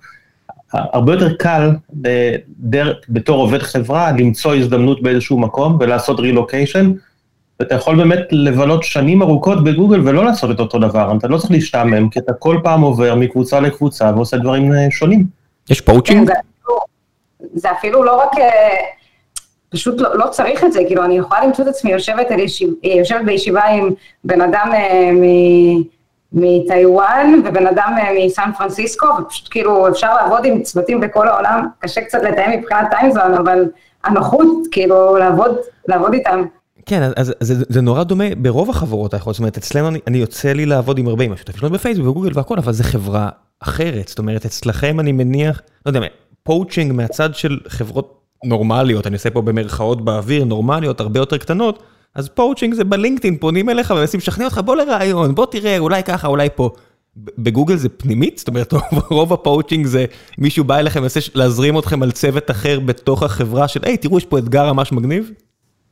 הרבה 0.74 1.14
יותר 1.14 1.34
קל 1.34 1.72
בתור 3.10 3.42
עובד 3.42 3.62
חברה 3.62 4.12
למצוא 4.12 4.56
הזדמנות 4.56 5.04
באיזשהו 5.04 5.40
מקום 5.40 5.78
ולעשות 5.80 6.20
רילוקיישן, 6.20 6.92
ואתה 7.64 7.76
יכול 7.76 7.96
באמת 7.96 8.20
לבלות 8.32 8.84
שנים 8.84 9.22
ארוכות 9.22 9.64
בגוגל 9.64 10.08
ולא 10.08 10.26
לעשות 10.26 10.52
את 10.52 10.60
אותו 10.60 10.80
דבר, 10.80 11.14
אתה 11.18 11.28
לא 11.28 11.38
צריך 11.38 11.52
להשתעמם, 11.52 12.10
כי 12.10 12.20
אתה 12.20 12.34
כל 12.34 12.58
פעם 12.64 12.82
עובר 12.82 13.16
מקבוצה 13.16 13.60
לקבוצה 13.60 14.12
ועושה 14.16 14.38
דברים 14.38 14.72
שונים. 14.90 15.26
יש 15.70 15.82
poaching? 15.82 16.28
כן, 16.28 16.40
זה 17.54 17.72
אפילו 17.72 18.04
לא 18.04 18.16
רק, 18.16 18.32
פשוט 19.70 20.02
לא, 20.02 20.18
לא 20.18 20.28
צריך 20.28 20.64
את 20.64 20.74
זה, 20.74 20.80
כאילו 20.88 21.04
אני 21.04 21.18
יכולה 21.18 21.46
למצוא 21.46 21.64
את 21.64 21.70
עצמי 21.70 21.92
יושבת, 21.92 22.28
ישיב, 22.38 22.70
יושבת 22.84 23.26
בישיבה 23.26 23.64
עם 23.64 23.90
בן 24.24 24.42
אדם 24.42 24.72
מ... 25.14 25.24
מטיוואן 26.34 27.42
ובן 27.46 27.68
אדם 27.68 27.98
מסן 28.26 28.50
פרנסיסקו, 28.58 29.08
ופשוט 29.22 29.48
כאילו 29.52 29.88
אפשר 29.88 30.16
לעבוד 30.16 30.46
עם 30.46 30.64
צוותים 30.64 31.00
בכל 31.00 31.28
העולם, 31.28 31.68
קשה 31.80 32.02
קצת 32.02 32.24
לתאם 32.24 32.60
מבחינת 32.60 32.88
time 32.90 33.09
zone, 33.09 33.34
אבל 33.34 33.66
הנוחות, 34.04 34.48
כאילו 34.72 35.18
לעבוד, 35.18 35.58
לעבוד 35.88 36.14
איתם. 36.14 36.44
כן, 36.86 37.12
אז 37.16 37.34
זה, 37.40 37.64
זה 37.70 37.82
נורא 37.82 38.04
דומה 38.04 38.36
ברוב 38.38 38.70
החברות 38.70 39.14
האחרות, 39.14 39.36
זאת 39.36 39.40
אומרת, 39.40 39.58
אצלנו 39.58 39.88
אני, 39.88 40.00
אני 40.08 40.18
יוצא 40.18 40.54
לי 40.54 40.66
לעבוד 40.66 40.98
עם 40.98 41.08
הרבה 41.08 41.24
עם 41.24 41.32
השותפים 41.32 41.70
בפייסבוק 41.70 42.08
וגוגל 42.08 42.32
והכל, 42.34 42.58
אבל 42.58 42.74
זה 42.74 42.84
חברה 42.84 43.30
אחרת, 43.60 44.08
זאת 44.08 44.20
אומרת, 44.20 44.46
אצלכם 44.46 45.00
אני 45.00 45.12
מניח, 45.12 45.62
לא 45.86 45.90
יודע, 45.90 46.00
poaching 46.44 46.92
מהצד 46.92 47.36
של 47.36 47.60
חברות 47.68 48.20
נורמליות, 48.44 49.08
אני 49.08 49.16
עושה 49.16 49.30
פה 49.30 49.42
במרכאות 49.42 50.06
באוויר, 50.06 50.44
נורמליות, 50.44 51.00
הרבה 51.00 51.20
יותר 51.20 51.38
קטנות, 51.38 51.84
אז 52.16 52.30
poaching 52.30 52.74
זה 52.74 52.84
בלינקדאין, 52.84 53.38
פונים 53.38 53.70
אליך 53.70 53.92
ומנסים 53.92 54.18
לשכנע 54.18 54.46
אותך, 54.46 54.62
בוא 54.66 54.76
לריאיון, 54.76 55.36
בוא 55.36 55.46
תראה, 55.46 55.80
אולי 55.80 56.04
ככה, 56.04 56.28
אולי 56.28 56.50
פה. 56.56 56.70
בגוגל 57.38 57.76
זה 57.76 57.90
פנימית? 57.90 58.38
זאת 58.38 58.48
אומרת, 58.48 58.74
רוב 59.10 59.34
ה 59.34 59.40
poaching 59.40 59.86
זה 59.86 60.06
מישהו 60.38 60.64
בא 60.64 60.78
אליכם 60.78 61.00
ומנסה 61.00 61.20
להזרים 61.36 61.80
אתכם 61.80 62.04
על 62.04 62.12
צוות 62.12 62.52
אחר 62.52 62.80
בתוך 62.80 63.24
החברה 63.24 63.68
של, 63.68 63.80
היי, 63.84 63.98
תראו, 63.98 64.18
יש 64.18 64.26
פה 64.26 64.40
אתגר 64.40 64.74
ממש 64.74 64.92
מגניב? 64.92 65.32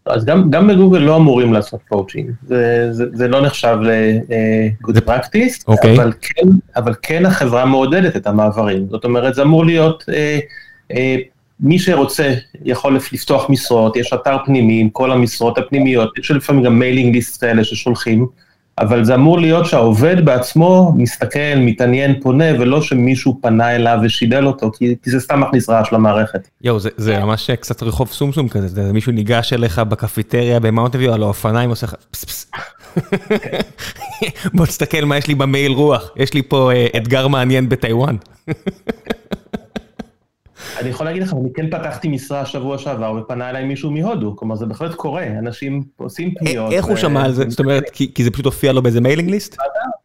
אז 0.06 0.26
גם, 0.26 0.52
גם 0.52 0.68
בגוגל 0.68 0.99
לא 0.99 1.18
אמורים 1.18 1.53
לעשות 1.53 1.80
poaching, 1.89 2.31
זה, 2.48 2.88
זה, 2.91 3.06
זה 3.14 3.28
לא 3.28 3.41
נחשב 3.41 3.78
ל-good 3.82 4.98
practice, 5.07 5.61
okay. 5.61 5.68
אוקיי. 5.68 5.95
אבל, 5.95 6.14
כן, 6.22 6.48
אבל 6.76 6.94
כן 7.02 7.26
החברה 7.26 7.65
מעודדת 7.65 8.15
את 8.15 8.28
המעברים, 8.28 8.88
זאת 8.90 9.06
אומרת, 9.06 9.36
זה 9.36 9.41
אמור 9.41 9.65
להיות... 9.65 10.03
אה, 10.10 10.40
אה, 10.91 11.15
מי 11.64 11.80
שרוצה 11.80 12.34
יכול 12.65 12.95
לפתוח 12.95 13.49
משרות, 13.49 13.95
יש 13.98 14.14
אתר 14.14 14.38
פנימי 14.45 14.82
עם 14.82 14.90
כל 14.90 15.11
המשרות 15.11 15.57
הפנימיות, 15.57 16.18
יש 16.19 16.32
לפעמים 16.32 16.64
גם 16.64 16.80
mailing 16.80 17.15
list 17.15 17.41
כאלה 17.41 17.64
ששולחים, 17.64 18.28
אבל 18.80 19.03
זה 19.03 19.15
אמור 19.15 19.39
להיות 19.39 19.65
שהעובד 19.65 20.26
בעצמו 20.26 20.93
מסתכל, 20.98 21.56
מתעניין, 21.57 22.19
פונה, 22.22 22.45
ולא 22.60 22.81
שמישהו 22.81 23.39
פנה 23.41 23.76
אליו 23.76 23.99
ושידל 24.03 24.45
אותו, 24.45 24.72
כי, 24.72 24.95
כי 25.03 25.11
זה 25.11 25.19
סתם 25.19 25.39
מכניס 25.39 25.69
רעש 25.69 25.93
למערכת. 25.93 26.48
יואו, 26.61 26.80
זה, 26.80 26.89
זה 26.98 27.19
ממש 27.19 27.52
קצת 27.52 27.84
רחוב 27.84 28.07
סומסום 28.07 28.49
כזה, 28.49 28.68
זה 28.68 28.93
מישהו 28.93 29.11
ניגש 29.11 29.53
אליך 29.53 29.80
בקפיטריה 29.80 30.60
במאונטביו 30.60 31.14
על 31.14 31.23
האופניים, 31.23 31.69
עושה 31.69 31.88
לך 31.88 31.95
פס 32.11 32.26
פס. 32.26 32.52
בוא 34.53 34.65
תסתכל 34.65 35.06
מה 35.06 35.18
יש 35.18 35.27
לי 35.27 35.35
במייל 35.35 35.72
רוח, 35.72 36.11
יש 36.15 36.34
לי 36.34 36.41
פה 36.41 36.72
uh, 36.72 36.98
אתגר 36.98 37.27
מעניין 37.27 37.69
בטיוואן. 37.69 38.15
אני 40.80 40.89
יכול 40.89 41.06
להגיד 41.06 41.23
לך, 41.23 41.34
אני 41.34 41.49
כן 41.53 41.69
פתחתי 41.69 42.07
משרה 42.07 42.45
שבוע 42.45 42.77
שעבר 42.77 43.14
ופנה 43.14 43.49
אליי 43.49 43.65
מישהו 43.65 43.91
מהודו, 43.91 44.35
כלומר 44.35 44.56
זה 44.56 44.65
בהחלט 44.65 44.95
קורה, 44.95 45.23
אנשים 45.23 45.84
עושים 45.98 46.35
פניות. 46.35 46.73
איך 46.73 46.85
הוא 46.85 46.95
שמע 46.95 47.26
על 47.26 47.31
זה? 47.31 47.43
זאת 47.48 47.60
אומרת, 47.60 47.89
כי 47.89 48.23
זה 48.23 48.31
פשוט 48.31 48.45
הופיע 48.45 48.73
לו 48.73 48.81
באיזה 48.81 49.02
mailing 49.01 49.30
list? 49.30 49.57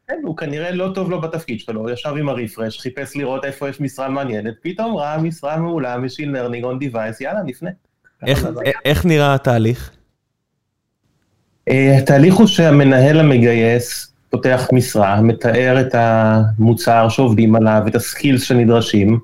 כן, 0.09 0.21
הוא 0.23 0.37
כנראה 0.37 0.71
לא 0.71 0.91
טוב 0.95 1.11
לו 1.11 1.21
בתפקיד 1.21 1.61
שלו, 1.61 1.81
הוא 1.81 1.91
ישב 1.91 2.15
עם 2.19 2.29
ה 2.29 2.35
refresh, 2.35 2.81
חיפש 2.81 3.17
לראות 3.17 3.45
איפה 3.45 3.69
יש 3.69 3.81
משרה 3.81 4.09
מעניינת, 4.09 4.55
פתאום 4.63 4.97
ראה 4.97 5.19
משרה 5.19 5.57
מעולה, 5.57 5.97
Machine 5.97 6.37
Learning 6.37 6.65
on 6.65 6.85
Device, 6.85 7.17
יאללה, 7.21 7.43
נפנה. 7.45 7.71
איך 8.85 9.07
נראה 9.07 9.35
התהליך? 9.35 9.91
התהליך 11.71 12.35
הוא 12.35 12.47
שהמנהל 12.47 13.21
המגייס 13.21 14.13
פותח 14.31 14.69
משרה, 14.73 15.21
מתאר 15.21 15.81
את 15.81 15.95
המוצר 15.95 17.09
שעובדים 17.09 17.55
עליו, 17.55 17.83
את 17.87 17.95
ה 17.95 18.02
skills 18.02 18.43
שנדרשים, 18.43 19.19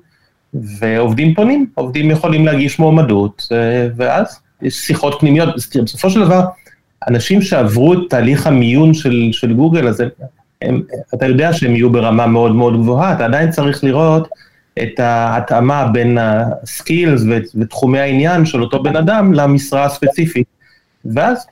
ועובדים 0.53 1.33
פונים, 1.33 1.65
עובדים 1.75 2.11
יכולים 2.11 2.45
להגיש 2.45 2.79
מועמדות, 2.79 3.47
אה, 3.51 3.87
ואז 3.95 4.39
יש 4.61 4.75
שיחות 4.75 5.17
פנימיות. 5.19 5.49
בסופו 5.83 6.09
של 6.09 6.19
דבר, 6.19 6.45
אנשים 7.07 7.41
שעברו 7.41 7.93
את 7.93 7.99
תהליך 8.09 8.47
המיון 8.47 8.93
של, 8.93 9.29
של 9.31 9.53
גוגל, 9.53 9.87
אז 9.87 9.99
הם, 9.99 10.09
הם, 10.61 10.81
אתה 11.13 11.25
יודע 11.25 11.53
שהם 11.53 11.75
יהיו 11.75 11.89
ברמה 11.89 12.27
מאוד 12.27 12.55
מאוד 12.55 12.81
גבוהה, 12.81 13.13
אתה 13.13 13.25
עדיין 13.25 13.51
צריך 13.51 13.83
לראות 13.83 14.29
את 14.83 14.99
ההתאמה 14.99 15.87
בין 15.87 16.17
הסקילס 16.21 17.21
ותחומי 17.59 17.99
העניין 17.99 18.45
של 18.45 18.61
אותו 18.61 18.83
בן 18.83 18.95
אדם 18.95 19.33
למשרה 19.33 19.85
הספציפית. 19.85 20.47
ואז 21.05 21.47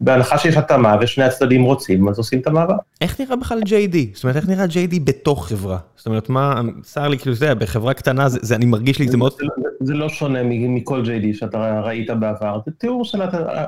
בהנחה 0.00 0.38
שיש 0.38 0.56
התאמה 0.56 0.96
ושני 1.00 1.24
הצדדים 1.24 1.62
רוצים, 1.62 2.08
אז 2.08 2.18
עושים 2.18 2.40
את 2.40 2.46
המעבר. 2.46 2.74
איך 3.00 3.20
נראה 3.20 3.36
בכלל 3.36 3.60
JD? 3.60 3.96
זאת 4.14 4.24
אומרת, 4.24 4.36
איך 4.36 4.48
נראה 4.48 4.64
JD 4.64 5.00
בתוך 5.04 5.48
חברה? 5.48 5.78
זאת 5.96 6.06
אומרת, 6.06 6.28
מה, 6.28 6.60
צר 6.82 7.08
לי, 7.08 7.18
כאילו, 7.18 7.34
זה, 7.34 7.54
בחברה 7.54 7.94
קטנה, 7.94 8.28
זה, 8.28 8.38
זה, 8.42 8.56
אני 8.56 8.66
מרגיש 8.66 8.98
לי, 8.98 9.08
זה 9.08 9.16
מאוד... 9.16 9.32
זה, 9.38 9.46
זה 9.80 9.94
לא 9.94 10.08
שונה 10.08 10.40
מכל 10.44 11.02
JD 11.04 11.38
שאתה 11.38 11.80
ראית 11.80 12.10
בעבר, 12.10 12.60
זה 12.66 12.72
תיאור 12.78 13.04
של 13.04 13.22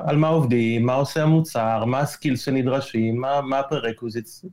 על 0.05 0.17
מה 0.17 0.27
עובדים, 0.27 0.85
מה 0.85 0.93
עושה 0.93 1.23
המוצר, 1.23 1.85
מה 1.85 1.99
ה 1.99 2.06
skills 2.06 2.45
שנדרשים, 2.45 3.21
מה, 3.21 3.41
מה 3.41 3.59
ה 3.59 3.65
prerequisites. 3.65 4.45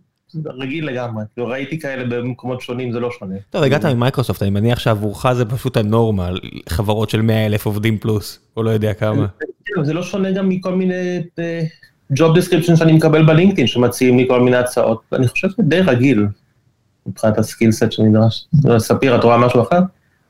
רגיל 0.47 0.87
לגמרי, 0.87 1.25
כאילו, 1.35 1.49
ראיתי 1.49 1.79
כאלה 1.81 2.05
במקומות 2.05 2.61
שונים, 2.61 2.93
זה 2.93 3.01
לא 3.01 3.11
שונה. 3.11 3.35
טוב, 3.51 3.63
הגעת 3.63 3.85
ממייקרוסופט, 3.85 4.43
אני 4.43 4.51
מניח 4.51 4.79
שעבורך 4.79 5.33
זה 5.33 5.45
פשוט 5.45 5.77
הנורמה, 5.77 6.31
חברות 6.69 7.11
של 7.11 7.23
100 7.23 7.47
אלף 7.47 7.67
עובדים 7.67 7.99
פלוס, 7.99 8.41
או 8.57 8.63
לא 8.63 8.71
יודע 8.71 8.95
כמה. 8.95 9.27
כן, 9.65 9.85
זה 9.85 9.93
לא 9.93 10.03
שונה 10.03 10.31
גם 10.31 10.49
מכל 10.49 10.75
מיני 10.75 11.23
job 12.13 12.37
אה, 12.37 12.43
description 12.43 12.77
שאני 12.77 12.93
מקבל 12.93 13.27
בלינקדאין, 13.27 13.67
שמציעים 13.67 14.19
לי 14.19 14.27
כל 14.29 14.41
מיני 14.41 14.57
הצעות, 14.57 15.03
אני 15.13 15.29
חושב 15.29 15.49
שזה 15.49 15.63
די 15.63 15.81
רגיל, 15.81 16.27
מבחינת 17.07 17.39
הסקילסט 17.39 17.93
שנדרש. 17.93 18.49
ספיר, 18.79 19.17
את 19.17 19.25
רואה 19.25 19.39
משהו 19.39 19.63
אחר? 19.63 19.79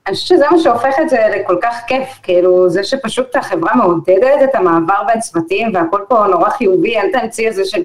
אני 0.07 0.15
חושבת 0.15 0.29
שזה 0.29 0.45
מה 0.51 0.59
שהופך 0.59 0.95
את 1.03 1.09
זה 1.09 1.19
לכל 1.37 1.57
כך 1.63 1.75
כיף, 1.87 2.09
כאילו, 2.23 2.71
זה 2.71 2.85
שפשוט 2.85 3.37
החברה 3.37 3.77
מעודדת 3.77 4.43
את 4.45 4.55
המעבר 4.55 5.03
בין 5.07 5.21
צוותים, 5.21 5.75
והכל 5.75 6.01
פה 6.09 6.25
נורא 6.31 6.51
חיובי, 6.51 6.97
אין 6.97 7.11
את 7.11 7.15
האמצעי 7.15 7.49
הזה 7.49 7.65
של, 7.65 7.83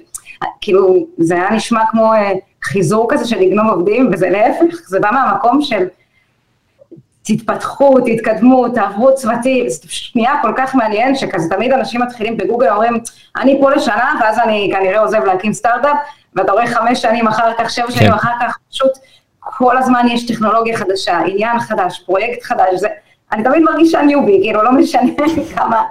כאילו, 0.60 1.06
זה 1.18 1.34
היה 1.34 1.50
נשמע 1.50 1.80
כמו 1.90 2.12
אה, 2.12 2.32
חיזור 2.64 3.06
כזה 3.10 3.28
של 3.28 3.38
לגנוב 3.38 3.66
עובדים, 3.66 4.10
וזה 4.12 4.30
להפך, 4.30 4.76
זה 4.86 5.00
בא 5.00 5.10
מהמקום 5.10 5.62
של 5.62 5.86
תתפתחו, 7.26 8.00
תתקדמו, 8.00 8.68
תעברו 8.68 9.14
צוותים, 9.14 9.68
זה 9.68 9.88
פשוט 9.88 10.16
נהיה 10.16 10.32
כל 10.42 10.52
כך 10.56 10.74
מעניין, 10.74 11.14
שכזה 11.14 11.48
תמיד 11.50 11.72
אנשים 11.72 12.02
מתחילים 12.02 12.36
בגוגל, 12.36 12.68
אומרים, 12.68 12.98
אני 13.36 13.58
פה 13.60 13.70
לשנה, 13.70 14.14
ואז 14.20 14.38
אני 14.38 14.70
כנראה 14.74 15.00
עוזב 15.00 15.24
להקים 15.24 15.52
סטארט-אפ, 15.52 15.96
ואתה 16.34 16.52
רואה 16.52 16.66
חמש 16.66 17.02
שנים 17.02 17.26
אחר 17.26 17.52
כך, 17.58 17.70
שבע 17.70 17.90
שנים 17.90 18.10
כן. 18.10 18.14
אחר 18.14 18.32
כך, 18.40 18.58
פשוט 18.70 18.92
כל 19.40 19.76
הזמן 19.76 20.06
יש 20.10 20.26
טכנולוגיה 20.26 20.76
חדשה, 20.76 21.18
עניין 21.18 21.58
חדש, 21.60 22.02
פרויקט 22.06 22.42
חדש, 22.42 22.74
זה, 22.74 22.88
אני 23.32 23.44
תמיד 23.44 23.62
מרגישה 23.62 24.02
newbie, 24.02 24.38
כאילו 24.42 24.62
לא 24.62 24.72
משנה 24.72 25.10
כמה, 25.56 25.82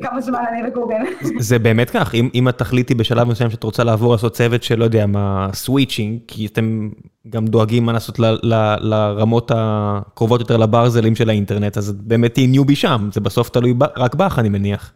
כמה 0.00 0.20
זמן 0.20 0.44
אני 0.52 0.70
בגוגל. 0.70 0.96
זה 1.38 1.58
באמת 1.58 1.90
כך, 1.90 2.14
אם, 2.14 2.28
אם 2.34 2.48
את 2.48 2.58
תחליטי 2.58 2.94
בשלב 2.94 3.28
מסוים 3.28 3.50
שאת 3.50 3.64
רוצה 3.64 3.84
לעבור 3.84 4.12
לעשות 4.12 4.32
צוות 4.32 4.62
של 4.62 4.78
לא 4.78 4.84
יודע 4.84 5.06
מה, 5.06 5.48
switching, 5.54 6.18
כי 6.28 6.46
אתם 6.46 6.88
גם 7.28 7.46
דואגים 7.46 7.84
מה 7.86 7.92
לעשות 7.92 8.18
ל, 8.18 8.24
ל, 8.42 8.74
לרמות 8.80 9.50
הקרובות 9.54 10.40
יותר 10.40 10.56
לברזלים 10.56 11.14
של 11.14 11.28
האינטרנט, 11.28 11.76
אז 11.76 11.92
באמת 11.92 12.34
תהיי 12.34 12.46
newbie 12.46 12.76
שם, 12.76 13.08
זה 13.12 13.20
בסוף 13.20 13.48
תלוי 13.48 13.74
ב, 13.78 13.84
רק 13.96 14.14
בך 14.14 14.38
אני 14.38 14.48
מניח. 14.48 14.92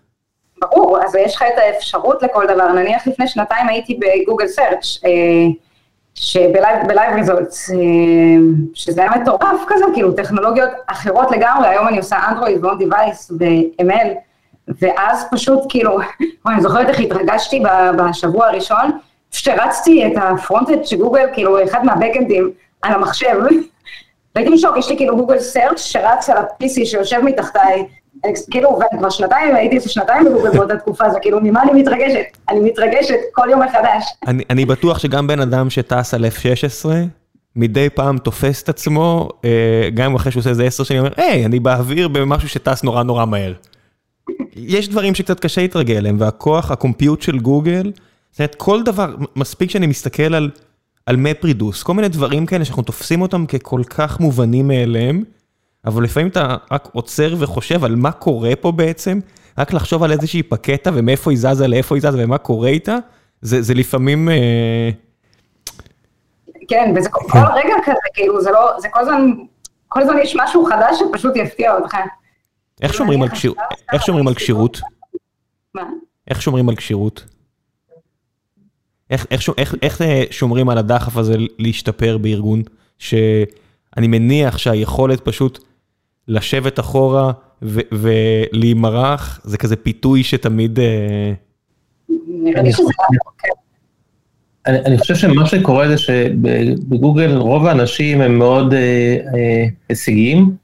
ברור, 0.61 0.99
אז 1.05 1.15
יש 1.15 1.35
לך 1.35 1.43
את 1.43 1.59
האפשרות 1.59 2.23
לכל 2.23 2.45
דבר, 2.55 2.73
נניח 2.73 3.07
לפני 3.07 3.29
שנתיים 3.29 3.69
הייתי 3.69 3.99
ב 4.01 4.07
Google 4.07 4.47
Search 4.47 5.01
שב 6.17 6.59
live 6.59 7.15
results, 7.15 7.71
אה, 7.71 7.77
שזה 8.75 9.03
היה 9.03 9.11
מטורף 9.11 9.61
כזה, 9.67 9.85
כאילו 9.95 10.13
טכנולוגיות 10.13 10.71
אחרות 10.87 11.31
לגמרי, 11.31 11.69
היום 11.69 11.89
אני 11.89 11.99
עושה 11.99 12.17
אנדרואיד 12.29 12.65
ו 12.65 12.69
on 12.69 12.79
device 12.79 13.33
ב-ML, 13.39 14.09
ואז 14.69 15.27
פשוט 15.31 15.61
כאילו, 15.69 15.99
אני 16.49 16.61
זוכרת 16.61 16.89
איך 16.89 17.01
התרגשתי 17.01 17.63
בשבוע 17.99 18.47
הראשון, 18.47 18.91
פשוט 19.31 19.49
הרצתי 19.49 20.07
את 20.07 20.13
ה 20.17 20.24
frontend 20.24 20.85
של 20.85 20.97
גוגל, 20.97 21.27
כאילו 21.33 21.65
אחד 21.65 21.85
מה 21.85 21.97
backend 21.97 22.39
ים 22.39 22.51
על 22.83 22.93
המחשב, 22.93 23.37
והייתי 24.35 24.53
בשוק, 24.53 24.77
יש 24.77 24.91
לי 24.91 24.97
כאילו 24.97 25.17
Google 25.17 25.39
Search 25.39 25.81
שרץ 25.81 26.31
על 26.31 26.37
ה-PC 26.37 26.85
שיושב 26.85 27.21
מתחתיי, 27.25 27.87
כאילו, 28.51 28.79
ואני 28.79 28.99
כבר 28.99 29.11
שנתיים, 29.11 29.55
הייתי 29.55 29.77
איזה 29.77 29.89
שנתיים 29.89 30.25
בגוגל 30.25 30.51
באותה 30.51 30.77
תקופה, 30.77 31.11
זה 31.11 31.19
כאילו, 31.23 31.41
ממה 31.43 31.63
אני 31.63 31.83
מתרגשת? 31.83 32.25
אני 32.49 32.61
מתרגשת 32.61 33.19
כל 33.33 33.49
יום 33.51 33.63
מחדש. 33.63 34.05
אני, 34.27 34.45
אני 34.51 34.65
בטוח 34.65 34.99
שגם 34.99 35.27
בן 35.27 35.41
אדם 35.41 35.71
שטס 35.71 36.15
על 36.15 36.25
F-16, 36.25 36.89
מדי 37.57 37.91
פעם 37.91 38.19
תופס 38.19 38.63
את 38.63 38.69
עצמו, 38.69 39.29
אה, 39.45 39.89
גם 39.95 40.15
אחרי 40.15 40.33
שהוא 40.33 40.41
עושה 40.41 40.51
איזה 40.51 40.65
עשר 40.65 40.85
שנים, 40.85 41.01
אומר, 41.01 41.13
היי, 41.17 41.47
אני 41.47 41.61
באוויר 41.61 42.09
במשהו 42.09 42.49
שטס 42.49 42.85
נורא 42.85 43.03
נורא 43.03 43.25
מהר. 43.25 43.53
יש 44.57 44.89
דברים 44.89 45.15
שקצת 45.15 45.41
קשה 45.41 45.61
להתרגל 45.61 45.97
אליהם, 45.97 46.17
והכוח, 46.21 46.71
הקומפיוט 46.71 47.23
של 47.23 47.39
גוגל, 47.39 47.93
זאת 48.31 48.41
אומרת, 48.41 48.55
כל 48.55 48.83
דבר, 48.83 49.15
מספיק 49.37 49.71
שאני 49.71 49.87
מסתכל 49.87 50.35
על, 50.35 50.51
על 51.07 51.17
מפרידוס, 51.17 51.83
כל 51.83 51.95
מיני 51.95 52.09
דברים 52.09 52.47
כאלה 52.47 52.65
שאנחנו 52.65 52.83
תופסים 52.83 53.23
אותם 53.23 53.47
ככל 53.47 53.83
כך 53.85 54.21
מובנים 54.21 54.69
מאליהם, 54.69 55.25
אבל 55.85 56.05
לפעמים 56.05 56.29
אתה 56.29 56.57
רק 56.71 56.89
עוצר 56.93 57.35
וחושב 57.39 57.85
על 57.85 57.97
מה 57.97 58.13
קורה 58.13 58.57
פה 58.61 58.73
בעצם, 58.73 59.21
רק 59.59 59.73
לחשוב 59.73 60.03
על 60.03 60.13
איזושהי 60.13 60.43
פקטה 60.43 60.91
ומאיפה 60.95 61.31
היא 61.31 61.39
זזה 61.39 61.69
לאיפה 61.69 61.95
היא 61.95 62.03
זזה 62.03 62.25
ומה 62.25 62.39
קורה 62.39 62.69
איתה, 62.69 62.97
זה, 63.41 63.63
זה 63.63 63.75
לפעמים... 63.75 64.29
אה... 64.29 64.91
כן, 66.69 66.95
וזה 66.97 67.09
כל 67.11 67.39
רגע 67.55 67.75
כזה, 67.85 67.95
כאילו, 68.15 68.41
זה 68.41 68.51
לא, 68.51 68.71
זה 68.79 68.89
כל 68.91 69.01
הזמן, 69.01 69.31
כל 69.89 70.03
הזמן 70.03 70.19
יש 70.19 70.37
משהו 70.37 70.65
חדש 70.65 70.99
שפשוט 70.99 71.37
יפתיע 71.37 71.75
אותך. 71.75 71.97
איך 72.83 72.95
שומרים 72.95 73.23
על 73.23 73.29
כשירות? 73.29 73.59
איך 73.93 74.07
שומרים 74.07 74.29
על 74.29 74.35
כשירות? 74.35 74.81
מה? 75.75 75.83
איך 76.29 76.43
שומרים 76.43 76.69
על 76.69 76.77
כשירות? 76.77 77.25
איך, 79.11 79.27
איך, 79.31 79.49
איך, 79.59 79.75
איך 79.83 80.03
אה, 80.03 80.25
שומרים 80.31 80.69
על 80.69 80.79
הדחף 80.79 81.17
הזה 81.17 81.35
להשתפר 81.59 82.19
בארגון? 82.19 82.63
שאני 82.99 84.07
מניח 84.09 84.59
שהיכולת 84.59 85.21
פשוט 85.21 85.65
לשבת 86.29 86.81
אחורה 86.81 87.33
ולהימרח, 87.93 89.41
זה 89.45 89.59
כזה 89.59 89.77
פיתוי 89.77 90.23
שתמיד... 90.25 90.79
אה, 90.79 91.33
לי 92.09 92.73
שזה... 92.73 92.93
כן. 93.39 93.49
אני, 94.67 94.79
אני 94.79 94.99
חושב 94.99 95.15
שמה 95.15 95.47
שקורה 95.47 95.89
זה 95.89 95.99
שבגוגל 95.99 97.37
רוב 97.37 97.67
האנשים 97.67 98.21
הם 98.21 98.39
מאוד 98.39 98.75
אה, 98.75 99.17
אה, 99.35 99.65
הישגיים, 99.89 100.57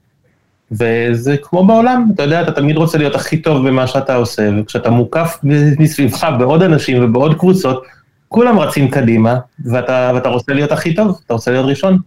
וזה 0.79 1.35
כמו 1.41 1.65
בעולם, 1.65 2.09
אתה 2.15 2.23
יודע, 2.23 2.41
אתה 2.41 2.51
תמיד 2.51 2.77
רוצה 2.77 2.97
להיות 2.97 3.15
הכי 3.15 3.37
טוב 3.37 3.67
במה 3.67 3.87
שאתה 3.87 4.15
עושה, 4.15 4.49
וכשאתה 4.57 4.89
מוקף 4.89 5.39
מסביבך 5.79 6.27
בעוד 6.39 6.63
אנשים 6.63 7.03
ובעוד 7.03 7.39
קבוצות, 7.39 7.83
כולם 8.27 8.59
רצים 8.59 8.89
קדימה, 8.89 9.39
ואתה, 9.65 10.11
ואתה 10.15 10.29
רוצה 10.29 10.53
להיות 10.53 10.71
הכי 10.71 10.93
טוב, 10.93 11.19
אתה 11.25 11.33
רוצה 11.33 11.51
להיות 11.51 11.65
ראשון. 11.65 11.97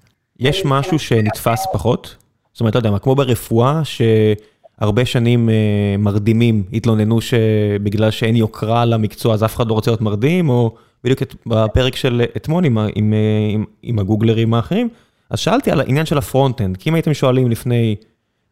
יש 0.40 0.62
משהו 0.64 0.98
שנתפס 0.98 1.66
פחות? 1.72 2.16
זאת 2.52 2.60
אומרת, 2.60 2.74
לא 2.74 2.78
יודע 2.78 2.90
מה, 2.90 2.98
כמו 2.98 3.14
ברפואה, 3.14 3.82
שהרבה 3.84 5.04
שנים 5.04 5.48
אה, 5.48 5.54
מרדימים 5.98 6.62
התלוננו 6.72 7.20
שבגלל 7.20 8.10
שאין 8.10 8.36
יוקרה 8.36 8.84
למקצוע 8.84 9.34
אז 9.34 9.44
אף 9.44 9.56
אחד 9.56 9.68
לא 9.68 9.74
רוצה 9.74 9.90
להיות 9.90 10.00
מרדים, 10.00 10.48
או 10.48 10.74
בדיוק 11.04 11.20
בפרק 11.46 11.96
של 11.96 12.22
אתמול 12.36 12.64
עם, 12.64 12.78
עם, 12.78 13.14
עם, 13.52 13.64
עם 13.82 13.98
הגוגלרים 13.98 14.54
האחרים, 14.54 14.88
אז 15.30 15.38
שאלתי 15.38 15.70
על 15.70 15.80
העניין 15.80 16.06
של 16.06 16.18
ה 16.18 16.24
front-end, 16.24 16.76
כי 16.76 16.90
אם 16.90 16.94
הייתם 16.94 17.14
שואלים 17.14 17.50
לפני 17.50 17.96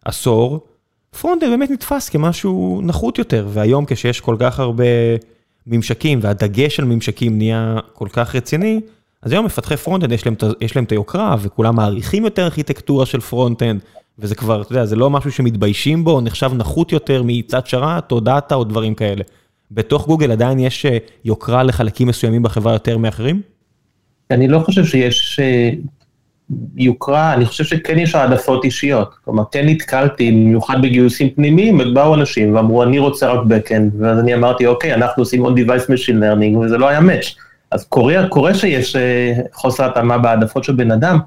עשור, 0.05 0.67
front-end 1.21 1.51
באמת 1.51 1.71
נתפס 1.71 2.09
כמשהו 2.09 2.81
נחות 2.85 3.19
יותר, 3.19 3.49
והיום 3.51 3.85
כשיש 3.85 4.21
כל 4.21 4.37
כך 4.39 4.61
הרבה 4.61 4.85
ממשקים, 5.67 6.19
והדגש 6.23 6.81
על 6.81 6.87
ממשקים 6.87 7.39
נהיה 7.39 7.79
כל 7.93 8.09
כך 8.13 8.35
רציני, 8.35 8.81
אז 9.23 9.33
היום 9.33 9.45
מפתחי 9.45 9.77
front-end 9.77 10.13
יש 10.61 10.77
להם, 10.77 10.85
את 10.85 10.93
היוקרה, 10.93 11.37
וכולם 11.41 11.77
מעריכים 11.77 12.25
יותר 12.25 12.45
ארכיטקטורה 12.45 13.07
של 13.07 13.21
front-end, 13.21 13.81
וזה 14.19 14.35
כבר, 14.35 14.63
אתה 14.63 14.73
יודע, 14.73 14.85
זה 14.85 14.97
לא 14.97 15.11
משהו 15.11 15.33
שמתביישים 15.33 16.05
בו, 16.05 16.21
נחשב 16.21 16.51
נחות 16.55 16.93
יותר 16.93 17.23
מצד 17.27 17.67
שרת 17.67 18.13
או 18.13 18.21
דאטה 18.21 18.55
או 18.55 18.65
דברים 18.65 18.95
כאלה. 18.95 19.25
בתוך 19.71 20.07
גוגל 20.07 20.33
עדיין 20.33 20.59
יש 20.59 20.87
אה, 20.87 20.99
יוקרה 21.25 21.63
לחלקים 21.63 22.09
מסוימים 22.09 22.43
בחברה 22.43 22.73
יותר 22.73 22.99
מאחרים? 22.99 23.43
אני 24.31 24.49
לא 24.49 24.59
חושב 24.59 24.85
שיש 24.85 25.41
אה, 25.41 25.71
יוקרה, 26.77 27.35
אני 27.35 27.47
חושב 27.47 27.65
שכן 27.65 27.99
יש 27.99 28.15
העדפות 28.15 28.65
אישיות. 28.65 29.15
כלומר, 29.25 29.43
כן 29.53 29.67
נתקלתי, 29.67 30.33
במיוחד 30.33 30.83
בגיוסים 30.83 31.31
פנימיים, 31.31 31.95
באו 31.95 32.15
אנשים 32.15 32.55
ואמרו, 32.55 32.83
אני 32.83 32.99
רוצה 32.99 33.29
רק 33.33 33.41
backend, 33.41 33.97
ואז 33.99 34.19
אני 34.19 34.35
אמרתי, 34.35 34.67
אוקיי, 34.67 34.95
אנחנו 34.95 35.23
עושים 35.23 35.47
on 35.47 35.49
device 35.49 35.87
machine 35.87 36.21
learning, 36.21 36.59
וזה 36.59 36.79
לא 36.79 36.89
היה 36.89 36.99
match. 36.99 37.39
אז 37.71 37.85
קורה, 37.85 38.29
קורה 38.29 38.55
שיש 38.55 38.97
אה, 38.97 39.33
חוסר 39.53 39.85
התאמה 39.85 40.19
בהעדפות 40.19 40.65
של 40.65 40.73
בן 40.73 40.91
אדם, 40.91 41.19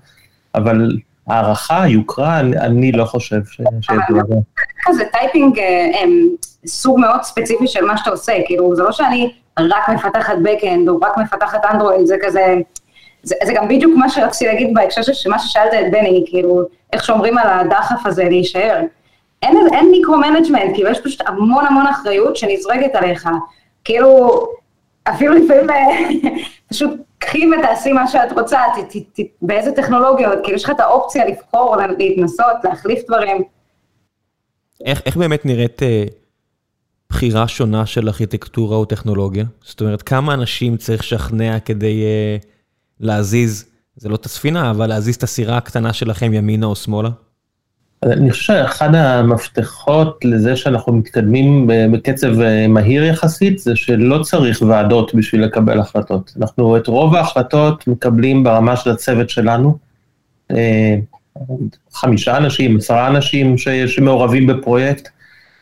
אבל 0.55 0.97
הערכה, 1.27 1.87
יוקרה, 1.87 2.39
אני, 2.39 2.57
אני 2.57 2.91
לא 2.91 3.05
חושב 3.05 3.41
ש... 3.45 3.61
אבל 4.87 4.93
זה 4.93 5.03
typing 5.11 5.59
סוג 6.67 6.99
מאוד 6.99 7.23
ספציפי 7.23 7.67
של 7.67 7.85
מה 7.85 7.97
שאתה 7.97 8.09
עושה, 8.09 8.33
כאילו, 8.45 8.75
זה 8.75 8.83
לא 8.83 8.91
שאני 8.91 9.31
רק 9.59 9.89
מפתחת 9.89 10.33
backend 10.43 10.89
או 10.89 10.99
רק 10.99 11.17
מפתחת 11.17 11.65
אנדרואיד, 11.71 12.05
זה 12.05 12.15
כזה... 12.21 12.55
זה, 13.23 13.35
זה 13.45 13.53
גם 13.53 13.67
בדיוק 13.67 13.93
מה 13.97 14.09
שרציתי 14.09 14.45
להגיד 14.45 14.73
בהקשר 14.73 15.01
של 15.01 15.29
מה 15.29 15.39
ששאלת 15.39 15.73
את 15.73 15.91
בני, 15.91 16.23
כאילו, 16.27 16.61
איך 16.93 17.03
שומרים 17.03 17.37
על 17.37 17.47
הדחף 17.49 18.05
הזה 18.05 18.23
להישאר. 18.23 18.81
אין, 19.41 19.57
אין 19.73 19.91
micro-management, 19.91 20.73
כאילו, 20.73 20.89
יש 20.89 20.99
פשוט 21.03 21.21
המון 21.27 21.65
המון 21.65 21.87
אחריות 21.87 22.35
שנזרקת 22.35 22.95
עליך. 22.95 23.29
כאילו, 23.83 24.41
אפילו 25.03 25.33
לפעמים 25.33 25.67
פשוט 26.69 26.91
קחי 27.19 27.43
ותעשי 27.47 27.91
מה 27.91 28.07
שאת 28.07 28.31
רוצה, 28.31 28.59
ת, 28.75 28.97
ת, 28.97 29.19
ת, 29.19 29.23
באיזה 29.41 29.71
טכנולוגיות, 29.71 30.39
כאילו, 30.43 30.55
יש 30.55 30.63
לך 30.63 30.69
את 30.69 30.79
האופציה 30.79 31.25
לבחור, 31.25 31.75
להתנסות, 31.97 32.55
להחליף 32.63 32.99
דברים. 33.07 33.43
איך, 34.85 35.01
איך 35.05 35.17
באמת 35.17 35.45
נראית 35.45 35.83
אה, 35.83 36.03
בחירה 37.09 37.47
שונה 37.47 37.85
של 37.85 38.07
ארכיטקטורה 38.07 38.77
או 38.77 38.85
טכנולוגיה? 38.85 39.45
זאת 39.61 39.81
אומרת, 39.81 40.01
כמה 40.01 40.33
אנשים 40.33 40.77
צריך 40.77 41.01
לשכנע 41.01 41.59
כדי... 41.59 42.03
אה, 42.03 42.37
להזיז, 42.99 43.65
זה 43.95 44.09
לא 44.09 44.15
את 44.15 44.25
הספינה, 44.25 44.71
אבל 44.71 44.87
להזיז 44.87 45.15
את 45.15 45.23
הסירה 45.23 45.57
הקטנה 45.57 45.93
שלכם 45.93 46.33
ימינה 46.33 46.65
או 46.65 46.75
שמאלה? 46.75 47.09
אני 48.03 48.31
חושב 48.31 48.43
שאחד 48.43 48.95
המפתחות 48.95 50.19
לזה 50.25 50.55
שאנחנו 50.55 50.93
מתקדמים 50.93 51.69
בקצב 51.91 52.41
אה, 52.41 52.67
מהיר 52.67 53.03
יחסית, 53.03 53.59
זה 53.59 53.75
שלא 53.75 54.23
צריך 54.23 54.61
ועדות 54.61 55.15
בשביל 55.15 55.43
לקבל 55.43 55.79
החלטות. 55.79 56.33
אנחנו 56.41 56.77
את 56.77 56.87
רוב 56.87 57.15
ההחלטות 57.15 57.87
מקבלים 57.87 58.43
ברמה 58.43 58.75
של 58.75 58.89
הצוות 58.89 59.29
שלנו. 59.29 59.77
אה, 60.51 60.95
חמישה 61.93 62.37
אנשים, 62.37 62.77
עשרה 62.77 63.07
אנשים 63.07 63.55
שמעורבים 63.87 64.47
בפרויקט, 64.47 65.09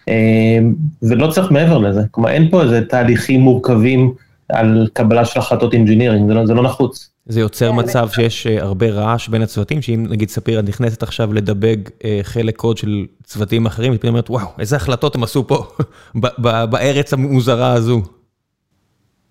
אה, 0.09 0.59
ולא 1.01 1.27
צריך 1.27 1.51
מעבר 1.51 1.77
לזה. 1.77 2.01
כלומר, 2.11 2.29
אין 2.29 2.49
פה 2.49 2.63
איזה 2.63 2.81
תהליכים 2.85 3.41
מורכבים 3.41 4.13
על 4.49 4.87
קבלה 4.93 5.25
של 5.25 5.39
החלטות 5.39 5.73
engineering, 5.73 6.27
זה, 6.27 6.33
לא, 6.33 6.45
זה 6.45 6.53
לא 6.53 6.63
נחוץ. 6.63 7.09
זה 7.27 7.39
יוצר 7.39 7.71
כן, 7.71 7.75
מצב 7.75 8.09
שיש 8.09 8.47
אה, 8.47 8.61
הרבה 8.61 8.89
רעש 8.89 9.27
בין 9.27 9.41
הצוותים, 9.41 9.81
שאם 9.81 10.05
נגיד 10.09 10.29
ספיר 10.29 10.59
את 10.59 10.63
נכנסת 10.67 11.03
עכשיו 11.03 11.33
לדבג 11.33 11.77
אה, 12.05 12.19
חלק 12.23 12.55
קוד 12.55 12.77
של 12.77 13.05
צוותים 13.23 13.65
אחרים, 13.65 13.93
ופתאום 13.95 14.09
אומרת, 14.09 14.29
וואו, 14.29 14.47
איזה 14.59 14.75
החלטות 14.75 15.15
הם 15.15 15.23
עשו 15.23 15.47
פה 15.47 15.67
בארץ 16.71 17.13
המוזרה 17.13 17.73
הזו. 17.73 18.01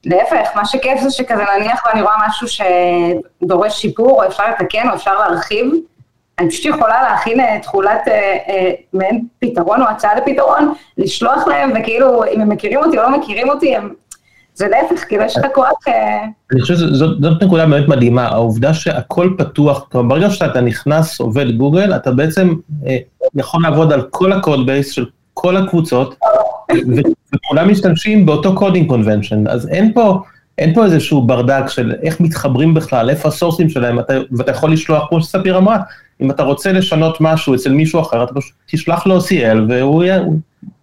להפך, 0.04 0.48
מה 0.56 0.64
שכיף 0.64 1.00
זה 1.02 1.10
שכזה 1.10 1.42
נניח 1.58 1.82
ואני 1.86 2.02
רואה 2.02 2.14
משהו 2.28 2.48
שדורש 2.48 3.80
שיפור, 3.80 4.22
או 4.22 4.26
אפשר 4.26 4.44
לתקן, 4.50 4.88
או 4.88 4.94
אפשר 4.94 5.18
להרחיב, 5.18 5.66
אני 6.38 6.48
פשוט 6.48 6.64
יכולה 6.64 7.02
להכין 7.02 7.40
אה, 7.40 7.58
תכולת 7.62 8.00
מעין 8.92 9.26
פתרון 9.38 9.82
או 9.82 9.86
הצעה 9.86 10.14
לפתרון, 10.14 10.72
לשלוח 10.98 11.46
להם, 11.46 11.72
וכאילו, 11.74 12.24
אם 12.24 12.40
הם 12.40 12.48
מכירים 12.48 12.78
אותי 12.78 12.98
או 12.98 13.02
לא 13.02 13.18
מכירים 13.18 13.48
אותי, 13.48 13.76
הם 13.76 13.94
זה 14.54 14.68
להפך, 14.68 15.04
כאילו 15.08 15.22
יש 15.22 15.36
לך 15.36 15.44
כוח... 15.54 15.68
אה, 15.88 16.24
אני 16.52 16.60
חושב 16.60 16.74
שזאת 16.74 17.42
נקודה 17.42 17.66
באמת 17.66 17.88
מדהימה, 17.88 18.26
העובדה 18.26 18.74
שהכל 18.74 19.34
פתוח, 19.38 19.86
כלומר 19.92 20.14
ברגע 20.14 20.30
שאתה 20.30 20.60
נכנס, 20.60 21.20
עובד 21.20 21.56
גוגל, 21.56 21.96
אתה 21.96 22.10
בעצם 22.12 22.54
אה, 22.86 22.96
יכול 23.34 23.62
לעבוד 23.62 23.92
על 23.92 24.02
כל 24.10 24.32
ה 24.32 24.39
code 24.39 24.66
base 24.66 24.90
של 24.90 25.06
כל 25.34 25.56
הקבוצות, 25.56 26.14
וכולם 27.36 27.70
משתמשים 27.70 28.26
באותו 28.26 28.54
coding 28.54 28.88
convention, 28.88 29.46
אז 29.48 29.68
אין 29.68 29.92
פה... 29.92 30.22
אין 30.58 30.74
פה 30.74 30.84
איזשהו 30.84 31.22
ברדק 31.22 31.68
של 31.68 31.92
איך 32.02 32.20
מתחברים 32.20 32.74
בכלל, 32.74 33.10
איפה 33.10 33.28
הסורסים 33.28 33.68
שלהם, 33.68 33.98
אתה, 33.98 34.14
ואתה 34.32 34.50
יכול 34.50 34.72
לשלוח, 34.72 35.08
כמו 35.08 35.20
שספיר 35.20 35.58
אמרה, 35.58 35.78
אם 36.20 36.30
אתה 36.30 36.42
רוצה 36.42 36.72
לשנות 36.72 37.20
משהו 37.20 37.54
אצל 37.54 37.72
מישהו 37.72 38.00
אחר, 38.00 38.24
אתה 38.24 38.34
פשוט 38.34 38.52
תשלח 38.66 39.06
לו 39.06 39.18
CL 39.18 39.58
והוא 39.68 40.04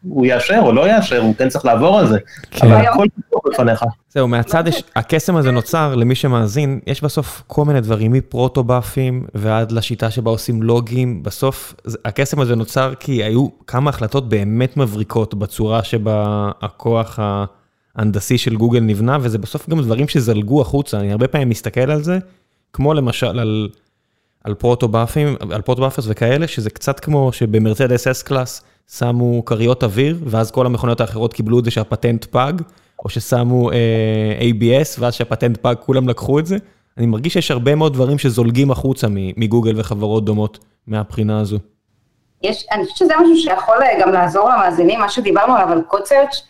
הוא 0.09 0.25
יאשר 0.25 0.59
או 0.63 0.71
לא 0.71 0.87
יאשר, 0.87 1.21
הוא 1.21 1.35
כן 1.37 1.49
צריך 1.49 1.65
לעבור 1.65 1.99
על 1.99 2.07
זה, 2.07 2.17
כן. 2.51 2.67
אבל 2.67 2.85
הכל 2.85 3.05
פתוח 3.27 3.41
בפניך. 3.45 3.83
זהו, 4.09 4.27
מהצד, 4.27 4.67
יש, 4.67 4.83
הקסם 4.95 5.35
הזה 5.35 5.51
נוצר 5.51 5.95
למי 5.95 6.15
שמאזין, 6.15 6.79
יש 6.87 7.03
בסוף 7.03 7.43
כל 7.47 7.65
מיני 7.65 7.81
דברים, 7.81 8.11
מפרוטו-באפים 8.11 9.25
ועד 9.35 9.71
לשיטה 9.71 10.11
שבה 10.11 10.31
עושים 10.31 10.63
לוגים, 10.63 11.23
בסוף 11.23 11.75
הקסם 12.05 12.39
הזה 12.39 12.55
נוצר 12.55 12.93
כי 12.99 13.23
היו 13.23 13.47
כמה 13.67 13.89
החלטות 13.89 14.29
באמת 14.29 14.77
מבריקות 14.77 15.33
בצורה 15.33 15.83
שבה 15.83 16.51
הכוח 16.61 17.19
ההנדסי 17.95 18.37
של 18.37 18.55
גוגל 18.55 18.79
נבנה, 18.79 19.17
וזה 19.21 19.37
בסוף 19.37 19.69
גם 19.69 19.81
דברים 19.81 20.07
שזלגו 20.07 20.61
החוצה, 20.61 20.99
אני 20.99 21.11
הרבה 21.11 21.27
פעמים 21.27 21.49
מסתכל 21.49 21.91
על 21.91 22.03
זה, 22.03 22.19
כמו 22.73 22.93
למשל 22.93 23.39
על... 23.39 23.69
על 24.43 24.53
פרוטו-באפים, 24.53 25.35
על 25.51 25.61
proto-buffers 25.61 26.05
וכאלה, 26.07 26.47
שזה 26.47 26.69
קצת 26.69 26.99
כמו 26.99 27.33
שבמרצדס 27.33 28.07
S-Class 28.07 28.61
שמו 28.97 29.45
כריות 29.45 29.83
אוויר, 29.83 30.17
ואז 30.25 30.51
כל 30.51 30.65
המכוניות 30.65 31.01
האחרות 31.01 31.33
קיבלו 31.33 31.59
את 31.59 31.65
זה 31.65 31.71
שהפטנט 31.71 32.25
פג, 32.25 32.53
או 33.05 33.09
ששמו 33.09 33.71
אה, 33.71 34.39
ABS, 34.39 34.99
ואז 34.99 35.13
שהפטנט 35.13 35.57
פג 35.57 35.75
כולם 35.79 36.09
לקחו 36.09 36.39
את 36.39 36.45
זה. 36.45 36.57
אני 36.97 37.05
מרגיש 37.05 37.33
שיש 37.33 37.51
הרבה 37.51 37.75
מאוד 37.75 37.93
דברים 37.93 38.17
שזולגים 38.17 38.71
החוצה 38.71 39.07
מגוגל 39.11 39.79
וחברות 39.79 40.25
דומות 40.25 40.59
מהבחינה 40.87 41.39
הזו. 41.39 41.57
יש, 42.43 42.65
אני 42.71 42.83
חושבת 42.83 42.97
שזה 42.97 43.13
משהו 43.21 43.35
שיכול 43.37 43.75
אה, 43.81 44.01
גם 44.01 44.11
לעזור 44.11 44.49
למאזינים, 44.49 44.99
מה 44.99 45.09
שדיברנו 45.09 45.55
עליו 45.55 45.71
על 45.71 45.81
code 45.87 46.07
search, 46.07 46.41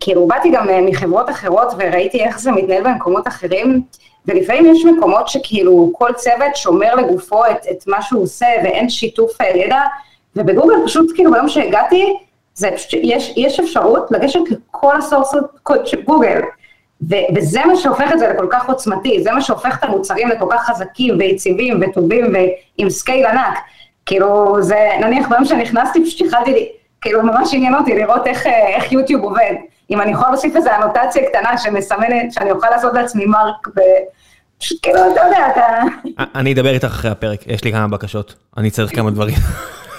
כאילו 0.00 0.26
באתי 0.26 0.50
גם 0.50 0.68
אה, 0.68 0.80
מחברות 0.80 1.30
אחרות 1.30 1.68
וראיתי 1.78 2.24
איך 2.24 2.38
זה 2.38 2.52
מתנהל 2.52 2.82
במקומות 2.84 3.28
אחרים, 3.28 3.82
ולפעמים 4.26 4.74
יש 4.74 4.84
מקומות 4.84 5.28
שכאילו 5.28 5.92
כל 5.94 6.12
צוות 6.16 6.56
שומר 6.56 6.94
לגופו 6.94 7.46
את, 7.46 7.66
את 7.70 7.84
מה 7.86 8.02
שהוא 8.02 8.22
עושה 8.22 8.46
ואין 8.64 8.90
שיתוף 8.90 9.40
אה, 9.40 9.56
ידע, 9.56 9.80
ובגוגל 10.36 10.74
פשוט 10.84 11.12
כאילו 11.14 11.32
ביום 11.32 11.48
שהגעתי, 11.48 12.16
זה 12.54 12.70
פשוט, 12.76 12.90
יש, 13.02 13.32
יש 13.36 13.60
אפשרות 13.60 14.10
לגשת 14.10 14.40
לכל 14.50 14.96
ה 14.96 15.01
source 15.01 15.34
code 15.62 15.86
של 15.86 16.02
גוגל, 16.02 16.40
ו, 17.10 17.14
וזה 17.34 17.60
מה 17.66 17.76
שהופך 17.76 18.12
את 18.12 18.18
זה 18.18 18.28
לכל 18.28 18.46
כך 18.50 18.68
עוצמתי, 18.68 19.22
זה 19.22 19.32
מה 19.32 19.40
שהופך 19.40 19.78
את 19.78 19.84
המוצרים 19.84 20.28
לכל 20.28 20.46
כך 20.50 20.66
חזקים 20.66 21.18
ויציבים 21.18 21.80
וטובים 21.80 22.34
ועם 22.34 22.90
scale 22.90 23.26
ענק. 23.26 23.58
כאילו 24.06 24.62
זה, 24.62 24.88
נניח 25.00 25.28
ביום 25.28 25.44
שנכנסתי 25.44 26.04
פשוט 26.04 26.26
התחלתי, 26.26 26.68
כאילו 27.00 27.22
ממש 27.22 27.54
עניין 27.54 27.74
אותי 27.74 27.94
לראות 27.94 28.26
איך, 28.26 28.46
איך 28.46 28.92
יוטיוב 28.92 29.22
עובד. 29.22 29.54
אם 29.92 30.00
אני 30.00 30.10
יכולה 30.10 30.30
להוסיף 30.30 30.56
איזו 30.56 30.70
אנוטציה 30.70 31.22
קטנה 31.28 31.58
שמסמנת, 31.58 32.32
שאני 32.32 32.50
אוכל 32.50 32.70
לעשות 32.70 32.94
לעצמי 32.94 33.26
mark 33.26 33.68
ו... 33.76 33.80
פשוט 34.58 34.78
כאילו, 34.82 34.98
אתה 35.12 35.20
יודע, 35.20 35.48
אתה... 35.52 35.82
אני 36.34 36.52
אדבר 36.52 36.70
איתך 36.70 36.84
אחרי 36.84 37.10
הפרק, 37.10 37.46
יש 37.46 37.64
לי 37.64 37.72
כמה 37.72 37.88
בקשות, 37.88 38.34
אני 38.56 38.70
צריך 38.70 38.94
כמה 38.96 39.10
דברים. 39.10 39.34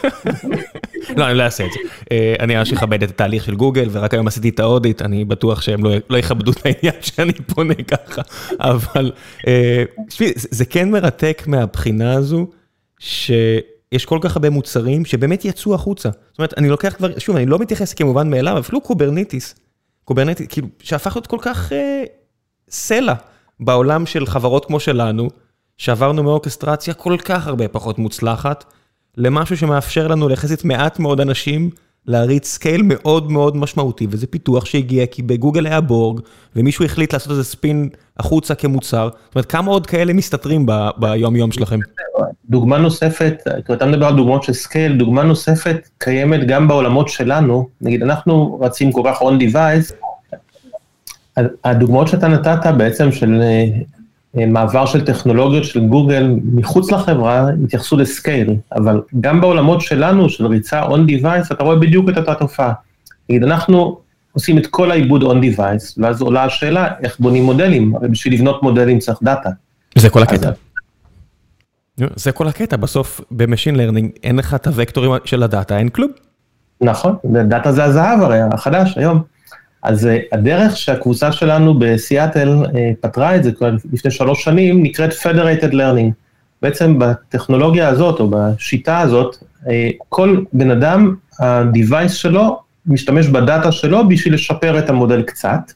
לא, 1.17 1.25
אני 1.27 1.37
לא 1.37 1.43
אעשה 1.43 1.65
את 1.65 1.69
זה. 1.71 1.79
אה, 2.11 2.35
אני 2.39 2.55
ממש 2.55 2.73
אכבד 2.73 3.03
את 3.03 3.09
התהליך 3.09 3.43
של 3.43 3.55
גוגל, 3.55 3.87
ורק 3.91 4.13
היום 4.13 4.27
עשיתי 4.27 4.49
את 4.49 4.59
ה 4.59 4.65
audit, 4.65 5.01
אני 5.01 5.25
בטוח 5.25 5.61
שהם 5.61 5.83
לא, 5.83 5.91
לא 6.09 6.17
יכבדו 6.17 6.51
את 6.51 6.65
העניין 6.65 7.01
שאני 7.15 7.33
פונה 7.33 7.73
ככה, 7.73 8.21
אבל 8.59 9.11
אה, 9.47 9.83
זה 10.33 10.65
כן 10.65 10.91
מרתק 10.91 11.43
מהבחינה 11.47 12.13
הזו, 12.13 12.47
שיש 12.99 14.05
כל 14.05 14.19
כך 14.21 14.35
הרבה 14.35 14.49
מוצרים 14.49 15.05
שבאמת 15.05 15.45
יצאו 15.45 15.75
החוצה. 15.75 16.09
זאת 16.09 16.39
אומרת, 16.39 16.53
אני 16.57 16.69
לוקח 16.69 16.93
כבר, 16.97 17.19
שוב, 17.19 17.35
אני 17.35 17.45
לא 17.45 17.59
מתייחס 17.59 17.93
כמובן 17.93 18.29
מאליו, 18.29 18.59
אפילו 18.59 18.81
Kubernetes, 18.81 19.55
Kubernetes, 20.05 20.47
כאילו, 20.47 20.67
שהפך 20.79 21.15
להיות 21.15 21.27
כל 21.27 21.37
כך 21.41 21.73
אה, 21.73 22.03
סלע 22.69 23.13
בעולם 23.59 24.05
של 24.05 24.25
חברות 24.25 24.65
כמו 24.65 24.79
שלנו, 24.79 25.27
שעברנו 25.77 26.23
מאורקסטרציה 26.23 26.93
כל 26.93 27.17
כך 27.25 27.47
הרבה 27.47 27.67
פחות 27.67 27.99
מוצלחת. 27.99 28.65
למשהו 29.17 29.57
שמאפשר 29.57 30.07
לנו 30.07 30.27
ליחסית 30.27 30.65
מעט 30.65 30.99
מאוד 30.99 31.21
אנשים 31.21 31.69
להריץ 32.07 32.47
scale 32.47 32.81
מאוד 32.85 33.31
מאוד 33.31 33.57
משמעותי, 33.57 34.07
וזה 34.09 34.27
פיתוח 34.27 34.65
שהגיע 34.65 35.05
כי 35.05 35.23
בגוגל 35.23 35.65
היה 35.65 35.81
Borg, 35.81 36.19
ומישהו 36.55 36.85
החליט 36.85 37.13
לעשות 37.13 37.31
איזה 37.31 37.43
spin 37.43 37.89
החוצה 38.17 38.55
כמוצר. 38.55 39.09
זאת 39.25 39.35
אומרת, 39.35 39.45
כמה 39.45 39.71
עוד 39.71 39.87
כאלה 39.87 40.13
מסתתרים 40.13 40.65
ביום 40.97 41.35
יום 41.35 41.51
שלכם? 41.51 41.79
דוגמה 42.49 42.77
נוספת, 42.77 43.43
אתה 43.73 43.85
מדבר 43.85 44.05
על 44.05 44.15
דוגמאות 44.15 44.43
של 44.43 44.53
scale, 44.53 44.97
דוגמה 44.97 45.23
נוספת 45.23 45.89
קיימת 45.97 46.47
גם 46.47 46.67
בעולמות 46.67 47.09
שלנו, 47.09 47.67
נגיד 47.81 48.03
אנחנו 48.03 48.59
רצים 48.61 48.91
כל 48.91 49.01
כך 49.05 49.21
on 49.21 49.41
device, 49.41 49.93
הדוגמאות 51.63 52.07
שאתה 52.07 52.27
נתת 52.27 52.67
בעצם 52.77 53.11
של 53.11 53.41
מעבר 54.35 54.85
של 54.85 55.05
טכנולוגיות 55.05 55.63
של 55.63 55.87
גוגל 55.87 56.35
מחוץ 56.43 56.91
לחברה, 56.91 57.47
התייחסו 57.63 57.97
ל 57.97 58.05
scale, 58.05 58.55
אבל 58.75 59.01
גם 59.21 59.41
בעולמות 59.41 59.81
שלנו, 59.81 60.29
של 60.29 60.45
ריצה 60.47 60.83
on 60.83 60.99
device, 61.07 61.53
אתה 61.53 61.63
רואה 61.63 61.75
בדיוק 61.75 62.09
את 62.09 62.17
אותה 62.17 62.35
תופעה. 62.35 62.73
נגיד, 63.29 63.43
אנחנו 63.43 63.97
עושים 64.31 64.57
את 64.57 64.67
כל 64.67 64.91
העיבוד 64.91 65.23
on 65.23 65.35
device, 65.45 65.93
ואז 65.97 66.21
עולה 66.21 66.43
השאלה, 66.43 66.87
איך 67.03 67.19
בונים 67.19 67.43
מודלים? 67.43 67.95
הרי 67.95 68.07
בשביל 68.07 68.33
לבנות 68.33 68.63
מודלים 68.63 68.99
צריך 68.99 69.19
data. 69.23 69.49
זה 69.97 70.09
כל 70.09 70.23
הקטע. 70.23 70.49
זה 72.15 72.31
כל 72.31 72.47
הקטע, 72.47 72.77
בסוף 72.77 73.21
ב 73.31 73.37
machine 73.37 73.75
learning 73.75 74.11
אין 74.23 74.35
לך 74.35 74.53
את 74.53 74.67
הוקטורים 74.67 75.11
של 75.25 75.43
ה 75.43 75.49
data, 75.49 75.77
אין 75.77 75.89
כלום. 75.89 76.11
נכון, 76.81 77.15
דאטה 77.25 77.71
זה 77.71 77.83
הזהב 77.83 78.21
הרי, 78.21 78.39
החדש 78.41 78.97
היום. 78.97 79.32
אז 79.83 80.05
uh, 80.05 80.09
הדרך 80.31 80.77
שהקבוצה 80.77 81.31
שלנו 81.31 81.79
בסיאטל 81.79 82.57
uh, 82.65 82.69
פתרה 83.01 83.35
את 83.35 83.43
זה 83.43 83.51
כבר 83.51 83.71
לפני 83.93 84.11
שלוש 84.11 84.43
שנים, 84.43 84.83
נקראת 84.83 85.11
Federated 85.11 85.73
Learning. 85.73 86.11
בעצם 86.61 86.99
בטכנולוגיה 86.99 87.87
הזאת, 87.87 88.19
או 88.19 88.29
בשיטה 88.29 88.99
הזאת, 88.99 89.35
uh, 89.35 89.67
כל 90.09 90.43
בן 90.53 90.71
אדם, 90.71 91.15
ה-device 91.39 92.09
שלו, 92.09 92.59
משתמש 92.87 93.27
בדאטה 93.27 93.71
שלו 93.71 94.07
בשביל 94.07 94.33
לשפר 94.33 94.79
את 94.79 94.89
המודל 94.89 95.21
קצת, 95.21 95.71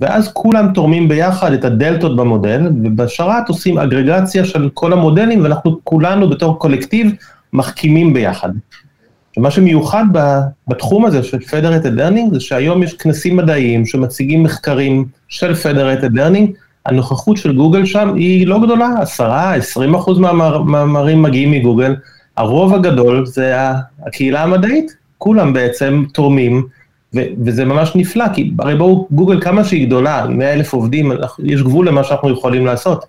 ואז 0.00 0.30
כולם 0.32 0.72
תורמים 0.74 1.08
ביחד 1.08 1.52
את 1.52 1.64
הדלתות 1.64 2.16
במודל, 2.16 2.66
ובשרת 2.84 3.48
עושים 3.48 3.78
אגרגציה 3.78 4.44
של 4.44 4.68
כל 4.74 4.92
המודלים, 4.92 5.42
ואנחנו 5.42 5.78
כולנו 5.84 6.30
בתור 6.30 6.58
קולקטיב 6.58 7.12
מחכימים 7.52 8.12
ביחד. 8.12 8.48
ומה 9.36 9.50
שמיוחד 9.50 10.04
בתחום 10.68 11.04
הזה 11.04 11.22
של 11.22 11.38
Federated 11.38 11.98
Learning 11.98 12.34
זה 12.34 12.40
שהיום 12.40 12.82
יש 12.82 12.94
כנסים 12.94 13.36
מדעיים 13.36 13.86
שמציגים 13.86 14.42
מחקרים 14.42 15.04
של 15.28 15.52
Federated 15.52 16.16
Learning, 16.16 16.50
הנוכחות 16.86 17.36
של 17.36 17.56
גוגל 17.56 17.86
שם 17.86 18.14
היא 18.14 18.46
לא 18.46 18.62
גדולה, 18.62 18.88
10-20 19.18 19.96
אחוז 19.96 20.18
מהמאמרים 20.18 21.22
מגיעים 21.22 21.50
מגוגל, 21.50 21.94
הרוב 22.36 22.74
הגדול 22.74 23.26
זה 23.26 23.54
הקהילה 24.06 24.42
המדעית, 24.42 24.96
כולם 25.18 25.52
בעצם 25.52 26.04
תורמים, 26.14 26.66
ו- 27.14 27.26
וזה 27.44 27.64
ממש 27.64 27.92
נפלא, 27.94 28.24
כי 28.34 28.52
הרי 28.58 28.76
בואו, 28.76 29.08
גוגל 29.10 29.40
כמה 29.40 29.64
שהיא 29.64 29.86
גדולה, 29.86 30.26
100 30.28 30.52
אלף 30.52 30.72
עובדים, 30.72 31.12
יש 31.44 31.62
גבול 31.62 31.88
למה 31.88 32.04
שאנחנו 32.04 32.30
יכולים 32.30 32.66
לעשות, 32.66 33.04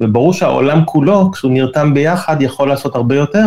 וברור 0.00 0.32
שהעולם 0.32 0.84
כולו, 0.84 1.30
כשהוא 1.32 1.52
נרתם 1.52 1.94
ביחד, 1.94 2.42
יכול 2.42 2.68
לעשות 2.68 2.94
הרבה 2.94 3.16
יותר, 3.16 3.46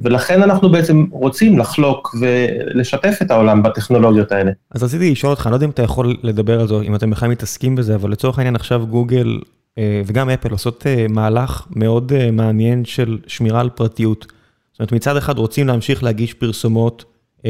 ולכן 0.00 0.42
אנחנו 0.42 0.70
בעצם 0.70 1.04
רוצים 1.10 1.58
לחלוק 1.58 2.14
ולשתף 2.20 3.18
את 3.22 3.30
העולם 3.30 3.62
בטכנולוגיות 3.62 4.32
האלה. 4.32 4.50
אז 4.70 4.84
רציתי 4.84 5.10
לשאול 5.10 5.30
אותך, 5.30 5.46
אני 5.46 5.50
לא 5.50 5.56
יודע 5.56 5.66
אם 5.66 5.70
אתה 5.70 5.82
יכול 5.82 6.16
לדבר 6.22 6.60
על 6.60 6.68
זה, 6.68 6.74
אם 6.74 6.94
אתם 6.94 7.10
בכלל 7.10 7.28
מתעסקים 7.28 7.76
בזה, 7.76 7.94
אבל 7.94 8.10
לצורך 8.10 8.38
העניין 8.38 8.56
עכשיו 8.56 8.86
גוגל 8.86 9.38
אה, 9.78 10.02
וגם 10.06 10.30
אפל 10.30 10.50
עושות 10.50 10.86
אה, 10.86 11.06
מהלך 11.08 11.66
מאוד 11.70 12.12
אה, 12.12 12.30
מעניין 12.30 12.84
של 12.84 13.18
שמירה 13.26 13.60
על 13.60 13.70
פרטיות. 13.70 14.26
זאת 14.72 14.80
אומרת, 14.80 14.92
מצד 14.92 15.16
אחד 15.16 15.38
רוצים 15.38 15.66
להמשיך 15.66 16.02
להגיש 16.02 16.34
פרסומות 16.34 17.04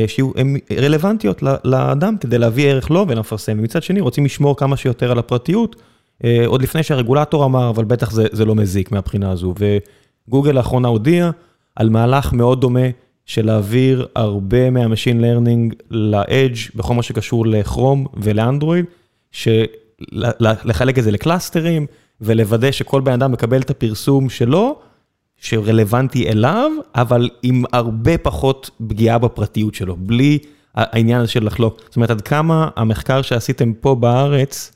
שיהיו 0.07 0.31
רלוונטיות 0.79 1.43
לאדם 1.65 2.17
כדי 2.21 2.39
להביא 2.39 2.69
ערך 2.69 2.91
לו 2.91 3.05
ולמפרסם, 3.09 3.59
ומצד 3.59 3.83
שני 3.83 4.01
רוצים 4.01 4.25
לשמור 4.25 4.57
כמה 4.57 4.77
שיותר 4.77 5.11
על 5.11 5.19
הפרטיות, 5.19 5.77
עוד 6.47 6.63
לפני 6.63 6.83
שהרגולטור 6.83 7.45
אמר, 7.45 7.71
אבל 7.71 7.85
בטח 7.85 8.11
זה, 8.11 8.27
זה 8.33 8.45
לא 8.45 8.55
מזיק 8.55 8.93
מהבחינה 8.93 9.31
הזו. 9.31 9.55
וגוגל 10.29 10.53
לאחרונה 10.53 10.89
הודיעה, 10.89 11.31
על 11.79 11.89
מהלך 11.91 12.33
מאוד 12.33 12.61
דומה 12.61 12.89
של 13.27 13.47
להעביר 13.47 14.07
הרבה 14.15 14.71
מה 14.71 14.82
machine 14.82 15.21
learning 15.21 15.75
ל-edge 15.91 16.71
בכל 16.75 16.95
מה 16.95 17.03
שקשור 17.03 17.47
לכרום 17.47 18.07
ולאנדרואיד, 18.15 18.85
לחלק 20.41 20.99
את 20.99 21.05
זה 21.05 21.11
לקלאסטרים 21.11 21.87
ולוודא 22.21 22.71
שכל 22.71 23.01
בן 23.01 23.13
אדם 23.13 23.33
מקבל 23.33 23.61
את 23.61 23.71
הפרסום 23.71 24.29
שלו, 24.29 24.79
שרלוונטי 25.37 26.29
אליו, 26.29 26.71
אבל 26.95 27.29
עם 27.43 27.65
הרבה 27.73 28.19
פחות 28.19 28.71
פגיעה 28.89 29.19
בפרטיות 29.19 29.75
שלו, 29.75 29.97
בלי 29.99 30.39
העניין 30.75 31.21
הזה 31.21 31.31
של 31.31 31.47
לחלוק. 31.47 31.81
זאת 31.85 31.97
אומרת, 31.97 32.11
עד 32.11 32.21
כמה 32.21 32.69
המחקר 32.77 33.23
שעשיתם 33.23 33.73
פה 33.73 33.95
בארץ 33.95 34.73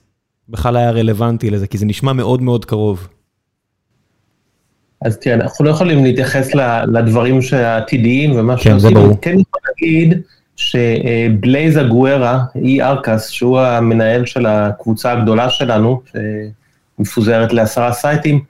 בכלל 0.49 0.77
היה 0.77 0.91
רלוונטי 0.91 1.51
לזה, 1.51 1.67
כי 1.67 1.79
זה 1.79 1.87
נשמע 1.87 2.13
מאוד 2.13 2.43
מאוד 2.43 2.65
קרוב. 2.65 3.09
אז 5.05 5.17
תראה, 5.17 5.35
אנחנו 5.35 5.65
לא 5.65 5.71
יכולים 5.71 6.05
להתייחס 6.05 6.51
לדברים 6.93 7.39
העתידיים 7.53 8.37
ומה 8.37 8.57
כן, 8.57 8.63
שעושים, 8.63 8.97
אני 8.97 9.15
כן 9.23 9.31
יכול 9.41 9.61
להגיד 9.69 10.21
שבלייז 10.57 11.79
אגוארה, 11.79 12.45
אי 12.55 12.83
ארקס, 12.83 13.29
שהוא 13.29 13.61
המנהל 13.61 14.27
של 14.27 14.47
הקבוצה 14.47 15.13
הגדולה 15.13 15.51
שלנו, 15.51 16.01
שמפוזרת 16.99 17.53
לעשרה 17.53 17.93
סייטים, 17.93 18.41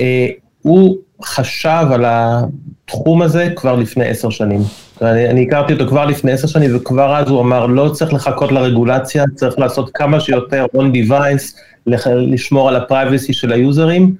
אה, 0.00 0.26
הוא 0.62 0.96
חשב 1.24 1.86
על 1.92 2.04
התחום 2.06 3.22
הזה 3.22 3.48
כבר 3.56 3.76
לפני 3.76 4.08
עשר 4.08 4.30
שנים. 4.30 4.60
אני, 5.02 5.28
אני 5.28 5.46
הכרתי 5.46 5.72
אותו 5.72 5.86
כבר 5.88 6.06
לפני 6.06 6.32
עשר 6.32 6.46
שנים, 6.46 6.76
וכבר 6.76 7.16
אז 7.16 7.28
הוא 7.28 7.40
אמר, 7.40 7.66
לא 7.66 7.88
צריך 7.88 8.14
לחכות 8.14 8.52
לרגולציה, 8.52 9.24
צריך 9.34 9.58
לעשות 9.58 9.90
כמה 9.94 10.20
שיותר 10.20 10.66
on 10.76 10.96
device, 10.96 11.60
לשמור 12.06 12.68
על 12.68 12.76
ה 12.76 12.83
privacy 12.83 13.32
של 13.32 13.52
היוזרים. 13.52 14.14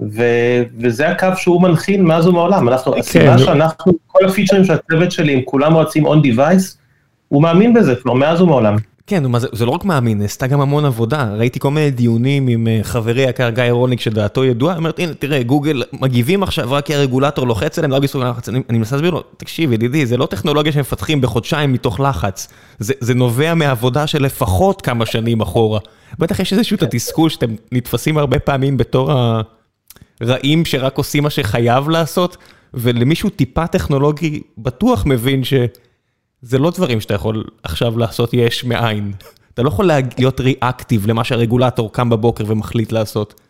ו- 0.00 0.62
וזה 0.80 1.08
הקו 1.08 1.28
שהוא 1.36 1.62
מנחיל 1.62 2.02
מאז 2.02 2.26
ומעולם. 2.26 2.68
אנחנו, 2.68 2.92
כן. 2.92 2.98
הסיבה 2.98 3.38
שאנחנו, 3.38 3.92
כל 4.06 4.24
הפיצ'רים 4.24 4.64
של 4.64 4.72
הצוות 4.72 5.12
שלי, 5.12 5.34
הם 5.34 5.40
כולם 5.44 5.76
רצים 5.76 6.06
on 6.06 6.16
device, 6.16 6.76
הוא 7.28 7.42
מאמין 7.42 7.74
בזה 7.74 7.94
כבר 7.94 8.12
מאז 8.12 8.40
ומעולם. 8.40 8.76
כן, 9.06 9.22
זה, 9.52 9.66
לא 9.66 9.70
רק 9.70 9.84
מאמין, 9.84 10.22
עשתה 10.22 10.46
גם 10.46 10.60
המון 10.60 10.84
עבודה. 10.84 11.34
ראיתי 11.34 11.58
כל 11.58 11.70
מיני 11.70 11.90
דיונים 11.90 12.48
עם 12.48 12.68
אה, 12.68 12.80
חברי 12.82 13.22
יקר 13.22 13.50
גיא 13.50 13.64
רוניק 13.70 14.00
שדעתו 14.00 14.44
ידועה, 14.44 14.76
אומרת, 14.76 14.98
הנה, 14.98 15.14
תראה, 15.14 15.42
גוגל 15.42 15.82
מגיבים 15.92 16.42
עכשיו 16.42 16.72
רק 16.72 16.86
כי 16.86 16.94
הרגולטור 16.94 17.46
לוחץ 17.46 17.78
עליהם, 17.78 17.90
לא 17.90 17.98
בזכות 17.98 18.22
לחץ. 18.22 18.48
אני, 18.48 18.62
אני 18.70 18.78
מנסה 18.78 18.96
להסביר 18.96 19.10
לו, 19.10 19.22
תקשיב, 19.36 19.72
ידידי, 19.72 20.06
זה 20.06 20.16
לא 20.16 20.26
טכנולוגיה 20.26 20.72
שמפתחים 20.72 21.20
בחודשיים 21.20 21.72
מתוך 21.72 22.00
לחץ. 22.00 22.48
זה, 22.78 22.94
זה 23.00 23.14
נובע 23.14 23.54
מעבודה 23.54 24.06
של 24.06 24.22
לפחות 24.22 24.82
כמה 24.82 25.06
שנים 25.06 25.40
אחורה. 25.40 25.80
בטח 26.18 26.40
יש 26.40 26.52
איזשהו 26.52 26.76
תסכול 26.90 27.30
שאתם 27.30 27.54
נתפסים 27.72 28.18
הרבה 28.18 28.38
פעמים 28.38 28.76
בתור. 28.76 29.12
רעים 30.22 30.64
שרק 30.64 30.98
עושים 30.98 31.22
מה 31.22 31.30
שחייב 31.30 31.88
לעשות, 31.88 32.36
ולמישהו 32.74 33.30
טיפה 33.30 33.66
טכנולוגי 33.66 34.42
בטוח 34.58 35.06
מבין 35.06 35.44
שזה 35.44 36.58
לא 36.58 36.70
דברים 36.70 37.00
שאתה 37.00 37.14
יכול 37.14 37.44
עכשיו 37.62 37.98
לעשות 37.98 38.34
יש 38.34 38.64
מאין. 38.64 39.12
אתה 39.54 39.62
לא 39.62 39.68
יכול 39.68 39.90
להיות 40.18 40.40
ריאקטיב 40.40 41.06
למה 41.06 41.24
שהרגולטור 41.24 41.92
קם 41.92 42.10
בבוקר 42.10 42.44
ומחליט 42.46 42.92
לעשות. 42.92 43.40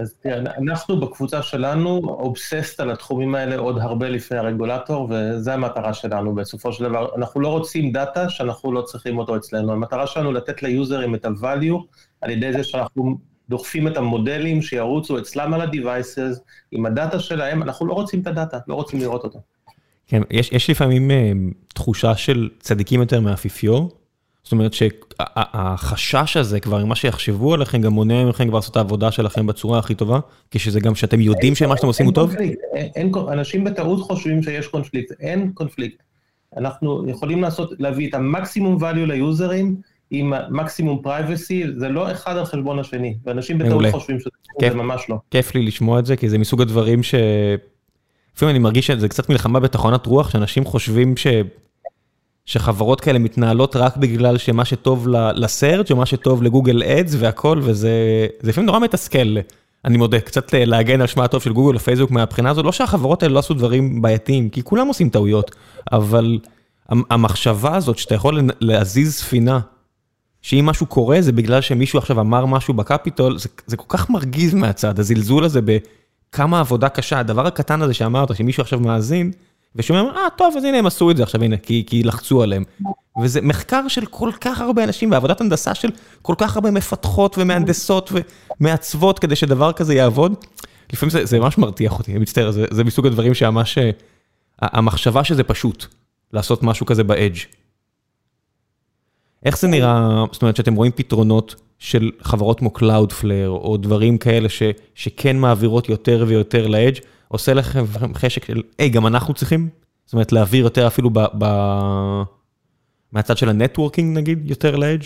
אז 0.00 0.14
תראה, 0.22 0.38
אנחנו 0.38 1.00
בקבוצה 1.00 1.42
שלנו 1.42 2.00
אובססט 2.04 2.80
על 2.80 2.90
התחומים 2.90 3.34
האלה 3.34 3.56
עוד 3.56 3.78
הרבה 3.78 4.08
לפני 4.08 4.38
הרגולטור, 4.38 5.08
וזו 5.10 5.50
המטרה 5.50 5.94
שלנו 5.94 6.34
בסופו 6.34 6.72
של 6.72 6.84
דבר. 6.84 7.08
אנחנו 7.16 7.40
לא 7.40 7.48
רוצים 7.48 7.92
דאטה 7.92 8.28
שאנחנו 8.28 8.72
לא 8.72 8.82
צריכים 8.82 9.18
אותו 9.18 9.36
אצלנו. 9.36 9.72
המטרה 9.72 10.06
שלנו 10.06 10.32
לתת 10.32 10.62
ליוזרים 10.62 11.14
את 11.14 11.24
ה-value 11.24 11.82
על 12.20 12.30
ידי 12.30 12.52
זה 12.52 12.64
שאנחנו 12.64 13.16
דוחפים 13.48 13.88
את 13.88 13.96
המודלים 13.96 14.62
שירוצו 14.62 15.18
אצלם 15.18 15.54
על 15.54 15.60
ה-devices, 15.60 16.38
עם 16.72 16.86
הדאטה 16.86 17.20
שלהם, 17.20 17.62
אנחנו 17.62 17.86
לא 17.86 17.92
רוצים 17.92 18.20
את 18.20 18.26
הדאטה, 18.26 18.58
לא 18.68 18.74
רוצים 18.74 19.00
לראות 19.00 19.24
אותו. 19.24 19.40
כן, 20.06 20.22
יש, 20.30 20.52
יש 20.52 20.70
לפעמים 20.70 21.10
uh, 21.10 21.14
תחושה 21.74 22.16
של 22.16 22.48
צדיקים 22.60 23.00
יותר 23.00 23.20
מהאפיפיור. 23.20 23.90
זאת 24.44 24.52
אומרת 24.52 24.72
שהחשש 24.72 26.36
הזה 26.36 26.60
כבר, 26.60 26.84
מה 26.84 26.94
שיחשבו 26.94 27.54
עליכם, 27.54 27.80
גם 27.80 27.92
מונע 27.92 28.24
מכם 28.24 28.48
כבר 28.48 28.58
לעשות 28.58 28.70
את 28.70 28.76
העבודה 28.76 29.10
שלכם 29.12 29.46
בצורה 29.46 29.78
הכי 29.78 29.94
טובה, 29.94 30.20
כשזה 30.50 30.80
גם 30.80 30.94
שאתם 30.94 31.20
יודעים 31.20 31.54
שמה 31.54 31.76
שאתם 31.76 31.86
עושים 31.86 32.06
הוא 32.06 32.14
טוב? 32.14 32.34
אין, 32.36 32.54
אין, 32.96 33.12
אנשים 33.32 33.64
בטעות 33.64 34.00
חושבים 34.00 34.42
שיש 34.42 34.66
קונפליקט, 34.66 35.12
אין 35.20 35.52
קונפליקט. 35.54 36.02
אנחנו 36.56 37.08
יכולים 37.08 37.42
לעשות, 37.42 37.72
להביא 37.78 38.08
את 38.08 38.14
המקסימום 38.14 38.82
value 38.84 39.06
ליוזרים, 39.06 39.76
עם 40.10 40.32
מקסימום 40.50 41.02
פרייבסי, 41.02 41.64
זה 41.76 41.88
לא 41.88 42.12
אחד 42.12 42.36
על 42.36 42.44
חשבון 42.44 42.78
השני, 42.78 43.16
ואנשים 43.26 43.58
בטעות 43.58 43.84
חושבים 43.90 44.18
שזה 44.20 44.74
ממש 44.74 45.06
לא. 45.08 45.16
כיף 45.30 45.54
לי 45.54 45.62
לשמוע 45.62 45.98
את 45.98 46.06
זה, 46.06 46.16
כי 46.16 46.28
זה 46.28 46.38
מסוג 46.38 46.62
הדברים 46.62 47.02
ש... 47.02 47.14
לפעמים 48.36 48.50
אני 48.50 48.58
מרגיש 48.58 48.86
שזה 48.86 49.08
קצת 49.08 49.28
מלחמה 49.28 49.60
בתחנת 49.60 50.06
רוח, 50.06 50.30
שאנשים 50.30 50.64
חושבים 50.64 51.16
ש... 51.16 51.26
שחברות 52.46 53.00
כאלה 53.00 53.18
מתנהלות 53.18 53.76
רק 53.76 53.96
בגלל 53.96 54.38
שמה 54.38 54.64
שטוב 54.64 55.08
לסרצ' 55.34 55.90
או 55.90 55.96
מה 55.96 56.06
שטוב 56.06 56.42
לגוגל 56.42 56.82
אדס 56.82 57.14
והכל, 57.18 57.60
וזה 57.62 57.92
לפעמים 58.42 58.66
נורא 58.66 58.78
מתסכל, 58.78 59.36
אני 59.84 59.96
מודה, 59.96 60.20
קצת 60.20 60.54
להגן 60.54 61.00
על 61.00 61.06
שמה 61.06 61.24
הטוב 61.24 61.42
של 61.42 61.52
גוגל 61.52 61.76
ופייסבוק 61.76 62.10
מהבחינה 62.10 62.50
הזו, 62.50 62.62
לא 62.62 62.72
שהחברות 62.72 63.22
האלה 63.22 63.34
לא 63.34 63.38
עשו 63.38 63.54
דברים 63.54 64.02
בעייתיים, 64.02 64.48
כי 64.50 64.62
כולם 64.62 64.86
עושים 64.88 65.08
טעויות, 65.08 65.50
אבל 65.92 66.38
המחשבה 66.88 67.76
הזאת 67.76 67.98
שאתה 67.98 68.14
יכול 68.14 68.40
להזיז 68.60 69.14
ספינה, 69.14 69.60
שאם 70.44 70.66
משהו 70.66 70.86
קורה 70.86 71.16
זה 71.20 71.32
בגלל 71.32 71.60
שמישהו 71.60 71.98
עכשיו 71.98 72.20
אמר 72.20 72.46
משהו 72.46 72.74
בקפיטול, 72.74 73.38
זה, 73.38 73.48
זה 73.66 73.76
כל 73.76 73.84
כך 73.88 74.10
מרגיז 74.10 74.54
מהצד, 74.54 74.98
הזלזול 74.98 75.44
הזה 75.44 75.60
בכמה 75.62 76.60
עבודה 76.60 76.88
קשה, 76.88 77.18
הדבר 77.18 77.46
הקטן 77.46 77.82
הזה 77.82 77.94
שאמרת, 77.94 78.36
שמישהו 78.36 78.60
עכשיו 78.60 78.80
מאזין, 78.80 79.32
ושומע, 79.76 80.00
אה, 80.00 80.30
טוב, 80.36 80.54
אז 80.56 80.64
הנה 80.64 80.78
הם 80.78 80.86
עשו 80.86 81.10
את 81.10 81.16
זה 81.16 81.22
עכשיו, 81.22 81.44
הנה, 81.44 81.56
כי, 81.56 81.84
כי 81.86 82.02
לחצו 82.02 82.42
עליהם. 82.42 82.64
וזה 83.22 83.40
מחקר 83.40 83.88
של 83.88 84.06
כל 84.06 84.30
כך 84.40 84.60
הרבה 84.60 84.84
אנשים, 84.84 85.10
ועבודת 85.10 85.40
הנדסה 85.40 85.74
של 85.74 85.88
כל 86.22 86.34
כך 86.38 86.56
הרבה 86.56 86.70
מפתחות 86.70 87.38
ומהנדסות 87.38 88.12
ומעצבות 88.60 89.18
כדי 89.18 89.36
שדבר 89.36 89.72
כזה 89.72 89.94
יעבוד. 89.94 90.34
לפעמים 90.92 91.10
זה, 91.10 91.24
זה 91.24 91.38
ממש 91.38 91.58
מרתיח 91.58 91.98
אותי, 91.98 92.12
אני 92.12 92.20
מצטער, 92.20 92.50
זה, 92.50 92.64
זה 92.70 92.84
מסוג 92.84 93.06
הדברים 93.06 93.34
שממש, 93.34 93.78
המחשבה 94.62 95.24
שזה 95.24 95.42
פשוט, 95.42 95.86
לעשות 96.32 96.62
משהו 96.62 96.86
כזה 96.86 97.04
ב 97.04 97.10
edge. 97.10 97.38
איך 99.44 99.58
זה 99.58 99.68
נראה, 99.68 100.24
זאת 100.32 100.42
אומרת 100.42 100.56
שאתם 100.56 100.74
רואים 100.74 100.92
פתרונות 100.92 101.54
של 101.78 102.10
חברות 102.20 102.58
כמו 102.58 102.70
Cloudflare, 102.78 103.48
או 103.48 103.76
דברים 103.76 104.18
כאלה 104.18 104.48
ש, 104.48 104.62
שכן 104.94 105.36
מעבירות 105.36 105.88
יותר 105.88 106.24
ויותר 106.28 106.66
ל 106.66 106.71
edge, 106.71 106.98
עושה 107.28 107.54
לכם 107.54 107.84
חשק 108.14 108.44
של, 108.44 108.62
היי, 108.78 108.88
גם 108.88 109.06
אנחנו 109.06 109.34
צריכים? 109.34 109.68
זאת 110.04 110.12
אומרת, 110.12 110.32
להעביר 110.32 110.64
יותר 110.64 110.86
אפילו 110.86 111.10
ב... 111.10 111.18
ב... 111.38 111.44
מהצד 113.12 113.36
של 113.36 113.48
ה 113.48 113.54
networking 113.54 114.18
נגיד, 114.18 114.50
יותר 114.50 114.76
ל 114.76 114.81
edge? 114.81 115.04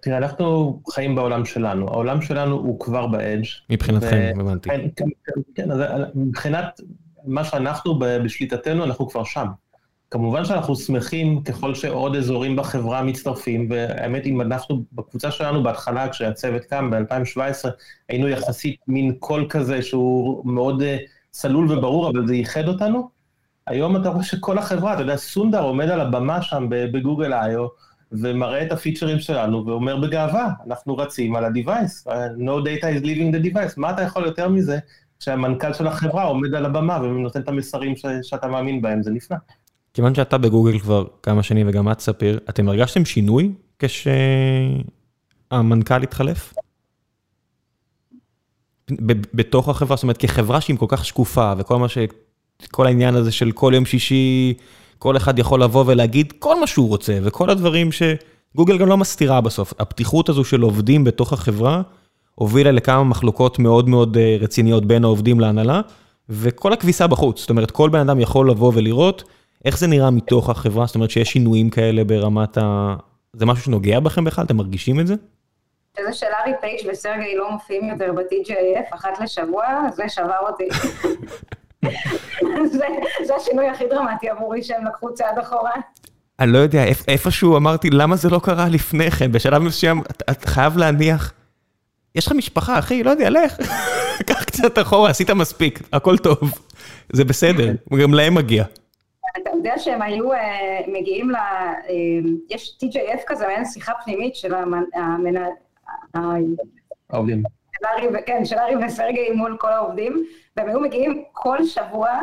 תראה, 0.00 0.18
אנחנו 0.18 0.80
חיים 0.90 1.14
בעולם 1.14 1.44
שלנו, 1.44 1.88
העולם 1.88 2.22
שלנו 2.22 2.56
הוא 2.56 2.80
כבר 2.80 3.06
ב 3.06 3.13
edge. 3.13 3.46
מבחינתכם, 3.70 4.32
הבנתי. 4.40 4.68
כן, 4.68 4.80
כן, 4.96 5.04
כן, 5.54 5.70
אז 5.70 5.80
מבחינת 6.14 6.80
מה 7.24 7.44
שאנחנו 7.44 7.98
בשליטתנו, 7.98 8.84
אנחנו 8.84 9.08
כבר 9.08 9.24
שם. 9.24 9.46
כמובן 10.10 10.44
שאנחנו 10.44 10.76
שמחים 10.76 11.42
ככל 11.42 11.74
שעוד 11.74 12.16
אזורים 12.16 12.56
בחברה 12.56 13.02
מצטרפים, 13.02 13.70
והאמת, 13.70 14.26
אם 14.26 14.40
אנחנו, 14.40 14.84
בקבוצה 14.92 15.30
שלנו 15.30 15.62
בהתחלה, 15.62 16.08
כשהצוות 16.08 16.64
קם 16.64 16.90
ב-2017, 16.90 17.68
היינו 18.08 18.28
יחסית 18.28 18.76
מין 18.88 19.14
קול 19.18 19.46
כזה 19.48 19.82
שהוא 19.82 20.52
מאוד 20.52 20.82
uh, 20.82 20.84
צלול 21.30 21.72
וברור, 21.72 22.10
אבל 22.10 22.26
זה 22.26 22.34
ייחד 22.34 22.68
אותנו. 22.68 23.10
היום 23.66 23.96
אתה 23.96 24.08
רואה 24.08 24.24
שכל 24.24 24.58
החברה, 24.58 24.94
אתה 24.94 25.02
יודע, 25.02 25.16
סונדר 25.16 25.62
עומד 25.62 25.88
על 25.88 26.00
הבמה 26.00 26.42
שם 26.42 26.66
בגוגל 26.68 27.32
איו, 27.32 27.66
ומראה 28.12 28.62
את 28.62 28.72
הפיצ'רים 28.72 29.18
שלנו, 29.18 29.66
ואומר 29.66 29.96
בגאווה, 29.96 30.48
אנחנו 30.66 30.96
רצים 30.96 31.36
על 31.36 31.44
ה-Device, 31.44 32.10
no 32.38 32.64
data 32.64 32.84
is 32.84 33.04
leaving 33.04 33.34
the 33.34 33.54
device, 33.54 33.74
מה 33.76 33.90
אתה 33.90 34.02
יכול 34.02 34.24
יותר 34.24 34.48
מזה, 34.48 34.78
כשהמנכ"ל 35.20 35.72
של 35.72 35.86
החברה 35.86 36.24
עומד 36.24 36.54
על 36.54 36.64
הבמה 36.64 36.98
ונותן 37.02 37.40
את 37.40 37.48
המסרים 37.48 37.96
ש- 37.96 38.06
שאתה 38.22 38.48
מאמין 38.48 38.82
בהם, 38.82 39.02
זה 39.02 39.10
נפלא. 39.10 39.36
כיוון 39.98 40.14
שאתה 40.14 40.38
בגוגל 40.38 40.78
כבר 40.78 41.04
כמה 41.22 41.42
שנים 41.42 41.68
וגם 41.68 41.92
את 41.92 42.00
ספיר, 42.00 42.40
אתם 42.48 42.68
הרגשתם 42.68 43.04
שינוי 43.04 43.52
כשהמנכ"ל 45.50 46.02
התחלף? 46.02 46.54
בתוך 49.34 49.68
החברה, 49.68 49.96
זאת 49.96 50.02
אומרת 50.02 50.16
כחברה 50.16 50.60
שהיא 50.60 50.78
כל 50.78 50.86
כך 50.88 51.04
שקופה 51.04 51.52
וכל 51.58 51.78
מה 51.78 51.88
ש... 51.88 51.98
כל 52.70 52.86
העניין 52.86 53.14
הזה 53.14 53.32
של 53.32 53.52
כל 53.52 53.72
יום 53.74 53.84
שישי, 53.86 54.54
כל 54.98 55.16
אחד 55.16 55.38
יכול 55.38 55.62
לבוא 55.62 55.84
ולהגיד 55.86 56.32
כל 56.38 56.60
מה 56.60 56.66
שהוא 56.66 56.88
רוצה 56.88 57.18
וכל 57.22 57.50
הדברים 57.50 57.88
שגוגל 57.92 58.78
גם 58.78 58.88
לא 58.88 58.96
מסתירה 58.96 59.40
בסוף. 59.40 59.74
הפתיחות 59.78 60.28
הזו 60.28 60.44
של 60.44 60.60
עובדים 60.60 61.04
בתוך 61.04 61.32
החברה 61.32 61.82
הובילה 62.34 62.70
לכמה 62.70 63.04
מחלוקות 63.04 63.58
מאוד 63.58 63.88
מאוד 63.88 64.16
אה, 64.16 64.36
רציניות 64.40 64.86
בין 64.86 65.04
העובדים 65.04 65.40
להנהלה 65.40 65.80
וכל 66.28 66.72
הכביסה 66.72 67.06
בחוץ, 67.06 67.40
זאת 67.40 67.50
אומרת 67.50 67.70
כל 67.70 67.90
בן 67.90 68.00
אדם 68.00 68.20
יכול 68.20 68.50
לבוא 68.50 68.72
ולראות 68.74 69.24
איך 69.64 69.78
זה 69.78 69.86
נראה 69.86 70.10
מתוך 70.10 70.50
החברה? 70.50 70.86
זאת 70.86 70.94
אומרת 70.94 71.10
שיש 71.10 71.32
שינויים 71.32 71.70
כאלה 71.70 72.04
ברמת 72.04 72.58
ה... 72.58 72.94
זה 73.32 73.46
משהו 73.46 73.64
שנוגע 73.64 74.00
בכם 74.00 74.24
בכלל? 74.24 74.44
אתם 74.44 74.56
מרגישים 74.56 75.00
את 75.00 75.06
זה? 75.06 75.14
זה 76.06 76.12
שלארי 76.12 76.52
פייג' 76.60 76.80
וסרגי 76.92 77.36
לא 77.36 77.52
מופיעים 77.52 77.88
יותר 77.88 78.12
ב-TJF 78.12 78.94
אחת 78.94 79.20
לשבוע, 79.20 79.64
זה 79.94 80.08
שבר 80.08 80.38
אותי. 80.48 80.68
זה, 82.72 82.86
זה 83.24 83.34
השינוי 83.36 83.68
הכי 83.68 83.84
דרמטי 83.90 84.28
עבורי 84.28 84.62
שהם 84.62 84.86
לקחו 84.86 85.14
צעד 85.14 85.38
אחורה. 85.38 85.72
אני 86.40 86.52
לא 86.52 86.58
יודע, 86.58 86.84
איפשהו 87.08 87.56
אמרתי, 87.56 87.90
למה 87.90 88.16
זה 88.16 88.30
לא 88.30 88.40
קרה 88.42 88.68
לפני 88.68 89.10
כן? 89.10 89.32
בשלב 89.32 89.62
מסוים, 89.62 90.02
אתה 90.30 90.50
חייב 90.50 90.76
להניח, 90.76 91.32
יש 92.14 92.26
לך 92.26 92.32
משפחה, 92.32 92.78
אחי, 92.78 93.02
לא 93.02 93.10
יודע, 93.10 93.30
לך. 93.30 93.56
קח 94.28 94.44
קצת 94.44 94.78
אחורה, 94.78 95.10
עשית 95.10 95.30
מספיק, 95.30 95.82
הכל 95.92 96.18
טוב. 96.18 96.52
זה 97.12 97.24
בסדר, 97.24 97.72
גם 98.02 98.14
להם 98.14 98.34
מגיע. 98.34 98.64
יודע 99.58 99.78
שהם 99.78 100.02
היו 100.02 100.32
uh, 100.32 100.36
מגיעים 100.88 101.30
ל... 101.30 101.34
Uh, 101.34 101.88
יש 102.50 102.78
TJF 102.82 103.20
כזה, 103.26 103.46
מעין 103.46 103.64
שיחה 103.64 103.92
פנימית 104.04 104.36
של 104.36 104.54
המנהל... 104.94 105.50
העובדים. 107.10 107.42
כן, 108.26 108.44
של 108.44 108.58
ארי 108.58 108.86
וסרגי 108.86 109.30
מול 109.30 109.56
כל 109.60 109.72
העובדים, 109.72 110.24
והם 110.56 110.68
היו 110.68 110.80
מגיעים 110.80 111.24
כל 111.32 111.64
שבוע, 111.64 112.20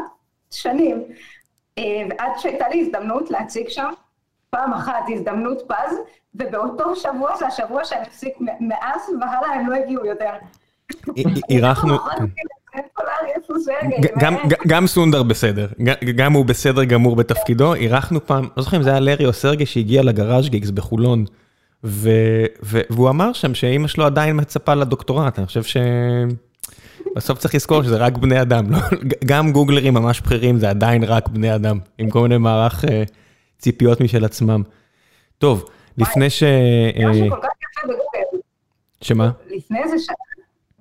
שנים, 0.51 1.03
uh, 1.79 1.83
ועד 2.09 2.31
שהייתה 2.37 2.69
לי 2.69 2.81
הזדמנות 2.81 3.31
להציג 3.31 3.69
שם, 3.69 3.89
פעם 4.49 4.73
אחת 4.73 5.03
הזדמנות 5.13 5.61
פז, 5.67 5.97
ובאותו 6.35 6.95
שבוע 6.95 7.35
זה 7.37 7.47
השבוע 7.47 7.85
שאני 7.85 8.01
אפסיק, 8.01 8.33
מאז 8.59 9.09
והלאה 9.21 9.53
הם 9.53 9.69
לא 9.69 9.75
הגיעו 9.75 10.05
יותר. 10.05 10.31
אירחנו... 11.49 11.97
גם 14.67 14.87
סונדר 14.87 15.23
בסדר, 15.23 15.67
גם 16.15 16.33
הוא 16.33 16.45
בסדר 16.45 16.83
גמור 16.83 17.15
בתפקידו, 17.15 17.73
אירחנו 17.73 18.25
פעם, 18.25 18.47
לא 18.57 18.63
זוכר 18.63 18.77
אם 18.77 18.83
זה 18.83 18.89
היה 18.89 18.99
לארי 18.99 19.25
או 19.25 19.33
סרגי 19.33 19.65
שהגיע 19.65 20.03
לגראז' 20.03 20.49
גיגס 20.49 20.69
בחולון, 20.69 21.25
והוא 21.83 23.09
אמר 23.09 23.33
שם 23.33 23.55
שאימא 23.55 23.87
שלו 23.87 24.05
עדיין 24.05 24.39
מצפה 24.39 24.73
לדוקטורט, 24.73 25.39
אני 25.39 25.47
חושב 25.47 25.61
שבסוף 27.13 27.39
צריך 27.39 27.55
לזכור 27.55 27.83
שזה 27.83 27.97
רק 27.97 28.17
בני 28.17 28.41
אדם, 28.41 28.71
לא, 28.71 28.77
גם 29.25 29.51
גוגלרים 29.51 29.93
ממש 29.93 30.21
בכירים 30.21 30.59
זה 30.59 30.69
עדיין 30.69 31.03
רק 31.03 31.27
בני 31.27 31.55
אדם, 31.55 31.79
עם 31.97 32.09
כל 32.09 32.21
מיני 32.21 32.37
מערך 32.37 32.85
אה, 32.85 33.03
ציפיות 33.57 34.01
משל 34.01 34.25
עצמם. 34.25 34.63
טוב, 35.37 35.69
לפני 35.97 36.29
ש... 36.29 36.43
בגוגל. 37.83 38.39
שמה? 39.01 39.31
לפני 39.49 39.83
איזה 39.83 39.95
שנה. 39.99 40.34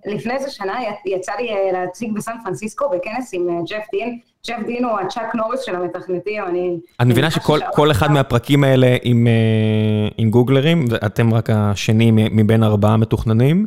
לפני 0.06 0.34
איזה 0.34 0.50
שנה 0.50 0.78
יצא 1.06 1.32
לי 1.38 1.50
אה, 1.50 1.72
להציג 1.72 2.12
בסן 2.12 2.32
פרנסיסקו 2.44 2.88
בכנס 2.88 3.30
עם 3.32 3.48
אה, 3.48 3.54
ג'ף 3.68 3.84
דין. 3.92 4.18
ג'ף 4.46 4.66
דין 4.66 4.84
הוא 4.84 5.00
הצ'אק 5.00 5.34
נוריס 5.34 5.60
של 5.60 5.76
המתכנתים, 5.76 6.44
אני... 6.44 6.76
אני 7.00 7.10
מבינה 7.10 7.30
שכל 7.30 7.90
אחד 7.90 8.10
מהפרקים 8.10 8.64
האלה 8.64 8.96
עם 9.02 9.26
אה, 9.26 10.08
עם 10.18 10.30
גוגלרים, 10.30 10.84
ואתם 10.90 11.34
רק 11.34 11.50
השני 11.52 12.10
מבין 12.10 12.62
ארבעה 12.62 12.96
מתוכננים, 12.96 13.66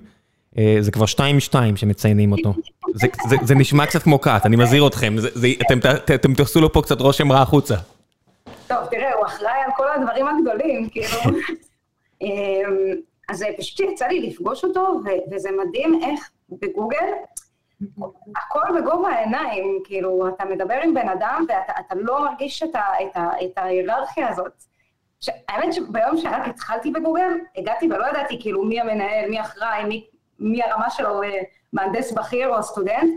זה 0.79 0.91
כבר 0.91 1.05
שתיים 1.05 1.37
משתיים 1.37 1.77
שמציינים 1.77 2.31
אותו. 2.31 2.53
זה 2.93 3.07
זה, 3.29 3.35
זה 3.43 3.55
נשמע 3.55 3.85
קצת 3.85 4.03
כמו 4.03 4.19
קאט, 4.19 4.45
אני 4.45 4.55
מזהיר 4.55 4.87
אתכם, 4.87 5.17
זה, 5.17 5.29
זה, 5.33 5.47
אתם 5.67 5.79
אתם 6.15 6.33
תעשו 6.33 6.61
לו 6.61 6.73
פה 6.73 6.81
קצת 6.81 7.01
רושם 7.01 7.31
רע 7.31 7.41
החוצה. 7.41 7.75
טוב, 8.67 8.77
תראה, 8.91 9.13
הוא 9.13 9.25
אחראי 9.25 9.51
על 9.65 9.71
כל 9.77 9.85
הדברים 9.95 10.27
הגדולים, 10.27 10.89
כאילו... 10.89 11.37
אז 13.29 13.43
אז 13.43 13.47
פשוט 13.57 13.79
יצא 13.79 14.07
לי 14.07 14.19
לפגוש 14.19 14.63
אותו, 14.63 14.99
וזה 15.31 15.49
מדהים 15.51 15.99
איך 16.03 16.29
בגוגל, 16.49 17.13
הכל 18.35 18.81
בגובה 18.81 19.09
העיניים, 19.09 19.79
כאילו, 19.83 20.27
אתה 20.27 20.45
מדבר 20.45 20.79
עם 20.83 20.93
בן 20.93 21.09
אדם 21.09 21.45
ואתה 21.49 21.95
לא 21.95 22.21
מרגיש 22.25 22.63
את, 22.63 22.75
ה, 22.75 22.83
את, 23.03 23.17
ה, 23.17 23.29
את 23.45 23.57
ההיררכיה 23.57 24.29
הזאת. 24.29 24.63
ש... 25.19 25.29
האמת 25.49 25.73
שביום 25.73 26.17
שרק 26.17 26.47
התחלתי 26.47 26.91
בגוגל, 26.91 27.31
הגעתי 27.57 27.85
ולא 27.85 28.07
ידעתי 28.07 28.41
כאילו 28.41 28.63
מי 28.63 28.81
המנהל, 28.81 29.29
מי 29.29 29.41
אחראי, 29.41 29.83
מי, 29.83 30.07
מי 30.39 30.63
הרמה 30.63 30.89
שלו, 30.89 31.23
אה, 31.23 31.41
מהנדס 31.73 32.11
בכיר 32.11 32.55
או 32.55 32.63
סטודנט, 32.63 33.13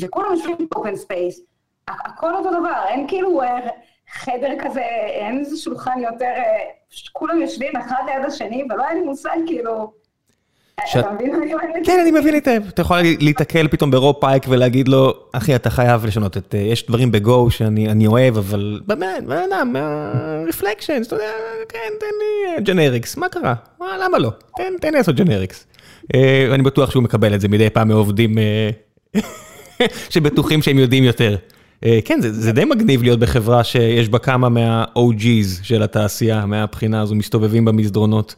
וכולם 0.00 0.30
יושבים 0.30 0.56
ב 0.70 0.75
open 0.75 0.96
space. 0.96 1.40
הכל 1.88 2.34
אותו 2.36 2.50
דבר, 2.60 2.84
אין 2.88 3.08
כאילו 3.08 3.42
אה, 3.42 3.68
חדר 4.10 4.50
כזה, 4.64 4.84
אין 5.06 5.38
איזה 5.38 5.56
שולחן 5.56 5.98
יותר, 6.00 6.24
אה, 6.24 6.70
כולם 7.12 7.40
יושבים 7.40 7.72
אחד 7.76 8.02
ליד 8.06 8.24
השני, 8.26 8.64
ולא 8.70 8.84
היה 8.84 8.94
לי 8.94 9.00
מושג 9.00 9.36
כאילו... 9.46 9.92
אתה 10.98 11.10
מבין 11.12 11.30
מה 11.30 11.42
אני 11.42 11.54
אומרת? 11.54 11.68
כן, 11.84 11.98
אני 12.00 12.10
מבין 12.20 12.34
היטב. 12.34 12.62
אתה 12.68 12.82
יכול 12.82 12.98
להיתקל 13.20 13.68
פתאום 13.68 13.90
ב 13.90 13.97
Rob 13.97 14.16
Pike 14.20 14.42
ולהגיד 14.48 14.88
לו, 14.88 15.14
אחי, 15.32 15.54
אתה 15.54 15.70
חייב 15.70 16.06
לשנות 16.06 16.36
את... 16.36 16.54
יש 16.58 16.86
דברים 16.86 17.12
ב 17.12 17.25
Go 17.25 17.50
שאני 17.50 18.06
אוהב, 18.06 18.36
אבל 18.36 18.80
באמת, 18.86 19.24
בן 19.24 19.38
אדם, 19.52 19.76
reflection, 20.48 21.02
אתה 21.02 21.16
יודע, 21.16 21.32
כן, 21.68 21.92
תן 22.00 22.06
לי 22.18 22.62
generics, 22.62 23.16
מה 23.16 23.28
קרה? 23.28 23.54
למה 23.80 24.18
לא? 24.18 24.30
תן 24.56 24.92
לי 24.92 24.98
לעשות 24.98 25.16
ג'נריקס. 25.16 25.66
אני 26.54 26.62
בטוח 26.62 26.90
שהוא 26.90 27.02
מקבל 27.02 27.34
את 27.34 27.40
זה 27.40 27.48
מדי 27.48 27.70
פעם 27.70 27.88
מעובדים 27.88 28.38
שבטוחים 30.10 30.62
שהם 30.62 30.78
יודעים 30.78 31.04
יותר. 31.04 31.36
כן, 32.04 32.20
זה 32.20 32.52
די 32.52 32.64
מגניב 32.64 33.02
להיות 33.02 33.20
בחברה 33.20 33.64
שיש 33.64 34.08
בה 34.08 34.18
כמה 34.18 34.48
מה-OG's 34.48 35.62
של 35.62 35.82
התעשייה, 35.82 36.46
מהבחינה 36.46 37.00
הזו, 37.00 37.14
מסתובבים 37.14 37.64
במסדרונות. 37.64 38.34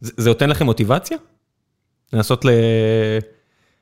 זה 0.00 0.30
נותן 0.30 0.50
לכם 0.50 0.64
מוטיבציה? 0.64 1.18
לנסות 2.12 2.44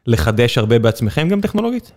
לחדש 0.07 0.59
הרבה 0.59 0.79
בעצמכם 0.79 1.29
גם 1.29 1.41
טכנולוגית? 1.41 1.93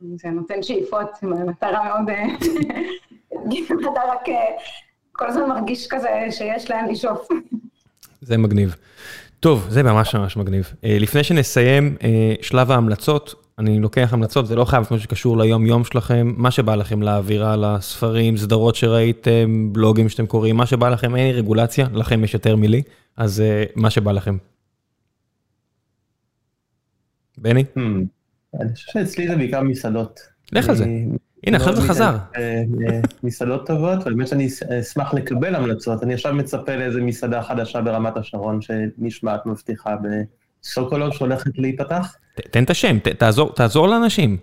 זה 0.00 0.28
נותן 0.28 0.62
שאיפות, 0.62 1.08
מטרה 1.22 1.84
מאוד... 1.84 2.10
אתה 3.92 4.00
רק 4.12 4.24
כל 5.12 5.28
הזמן 5.28 5.48
מרגיש 5.48 5.86
כזה 5.90 6.08
שיש 6.30 6.70
לאן 6.70 6.88
לשאוף. 6.90 7.28
זה 8.20 8.36
מגניב. 8.36 8.76
טוב, 9.40 9.66
זה 9.70 9.82
ממש 9.82 10.14
ממש 10.14 10.36
מגניב. 10.36 10.72
לפני 10.82 11.24
שנסיים, 11.24 11.96
שלב 12.42 12.70
ההמלצות, 12.70 13.45
אני 13.58 13.80
לוקח 13.80 14.12
המלצות, 14.12 14.46
זה 14.46 14.56
לא 14.56 14.64
חייב 14.64 14.82
משהו 14.82 15.00
שקשור 15.00 15.38
ליום 15.38 15.66
יום 15.66 15.84
שלכם, 15.84 16.32
מה 16.36 16.50
שבא 16.50 16.74
לכם 16.74 17.02
לאווירה, 17.02 17.56
לספרים, 17.56 18.36
סדרות 18.36 18.74
שראיתם, 18.74 19.72
בלוגים 19.72 20.08
שאתם 20.08 20.26
קוראים, 20.26 20.56
מה 20.56 20.66
שבא 20.66 20.88
לכם, 20.88 21.16
אין 21.16 21.26
לי 21.26 21.32
רגולציה, 21.32 21.86
לכם 21.92 22.24
יש 22.24 22.34
יותר 22.34 22.56
מלי, 22.56 22.82
אז 23.16 23.42
מה 23.76 23.90
שבא 23.90 24.12
לכם. 24.12 24.36
בני? 27.38 27.64
אני 28.60 28.74
חושב 28.74 28.92
שאצלי 28.92 29.28
זה 29.28 29.36
בעיקר 29.36 29.62
מסעדות. 29.62 30.20
לך 30.52 30.68
על 30.68 30.74
זה. 30.74 30.84
הנה, 31.46 31.56
עכשיו 31.56 31.76
זה 31.76 31.82
חזר. 31.82 32.16
מסעדות 33.22 33.66
טובות, 33.66 33.98
ובאמת 34.00 34.28
שאני 34.28 34.48
אשמח 34.80 35.14
לקבל 35.14 35.54
המלצות. 35.54 36.02
אני 36.02 36.14
עכשיו 36.14 36.34
מצפה 36.34 36.76
לאיזה 36.76 37.00
מסעדה 37.00 37.42
חדשה 37.42 37.80
ברמת 37.80 38.16
השרון, 38.16 38.60
שנשמעת 38.60 39.46
מבטיחה 39.46 39.96
בסוקולוב 40.66 41.12
שהולכת 41.12 41.58
להיפתח. 41.58 42.16
תן 42.50 42.64
את 42.64 42.70
השם, 42.70 42.98
תעזור 43.54 43.88
לאנשים. 43.88 44.36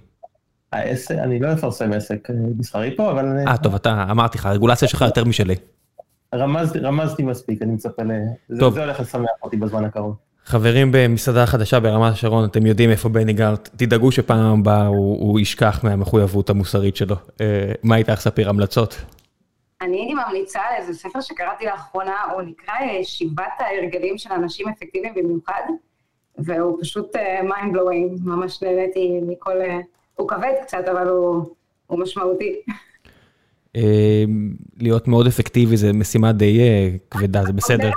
העסק, 0.72 1.16
אני 1.16 1.40
לא 1.40 1.54
אפרסם 1.54 1.94
עסק 1.94 2.28
מסחרי 2.58 2.96
פה, 2.96 3.12
אבל... 3.12 3.26
אה, 3.48 3.58
טוב, 3.58 3.76
אתה, 3.76 4.06
אמרתי 4.12 4.38
לך, 4.38 4.46
הרגולציה 4.46 4.88
שלך 4.88 5.02
יותר 5.02 5.26
משלי. 5.26 5.56
רמזתי 6.84 7.24
מספיק, 7.24 7.62
אני 7.62 7.72
מצפה 7.72 8.04
ל... 8.04 8.12
זה 8.50 8.66
הולך 8.66 9.00
לשמח 9.00 9.30
אותי 9.44 9.58
בזמן 9.58 9.86
הקרוב. 9.86 10.16
חברים 10.46 10.90
במסעדה 10.92 11.46
חדשה 11.46 11.80
ברמת 11.80 12.14
השרון, 12.14 12.46
אתם 12.46 12.66
יודעים 12.66 12.90
איפה 12.90 13.10
בני 13.10 13.34
גר, 13.34 13.56
תדאגו 13.56 14.12
שפעם 14.12 14.60
הבאה 14.60 14.86
הוא 14.88 15.40
ישכח 15.40 15.84
מהמחויבות 15.84 16.50
המוסרית 16.50 16.96
שלו. 16.96 17.16
מה 17.84 17.96
איתך 17.96 18.20
ספיר, 18.20 18.50
המלצות? 18.50 19.02
אני 19.82 19.98
הייתי 19.98 20.14
ממליצה 20.14 20.60
על 20.60 20.76
איזה 20.78 20.94
ספר 20.94 21.22
שקראתי 21.22 21.66
לאחרונה, 21.66 22.16
הוא 22.34 22.42
נקרא 22.42 22.76
שיבת 23.04 23.44
ההרגלים 23.60 24.18
של 24.18 24.32
אנשים 24.32 24.68
אפקטיביים 24.70 25.14
במיוחד, 25.16 25.62
והוא 26.38 26.78
פשוט 26.82 27.16
mind 27.16 27.76
blowing, 27.76 28.22
ממש 28.24 28.64
נהניתי 28.64 29.20
מכל... 29.28 29.58
הוא 30.16 30.28
כבד 30.28 30.54
קצת, 30.62 30.84
אבל 30.92 31.08
הוא 31.88 32.00
משמעותי. 32.00 32.62
להיות 34.78 35.08
מאוד 35.08 35.28
אפקטיבי 35.28 35.78
זה 35.78 35.94
משימה 35.94 36.32
די 36.32 36.60
כבדה, 37.12 37.44
זה 37.44 37.54
בסדר. 37.54 37.92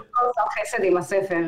חסד 0.60 0.84
עם 0.84 0.96
הספר. 0.96 1.40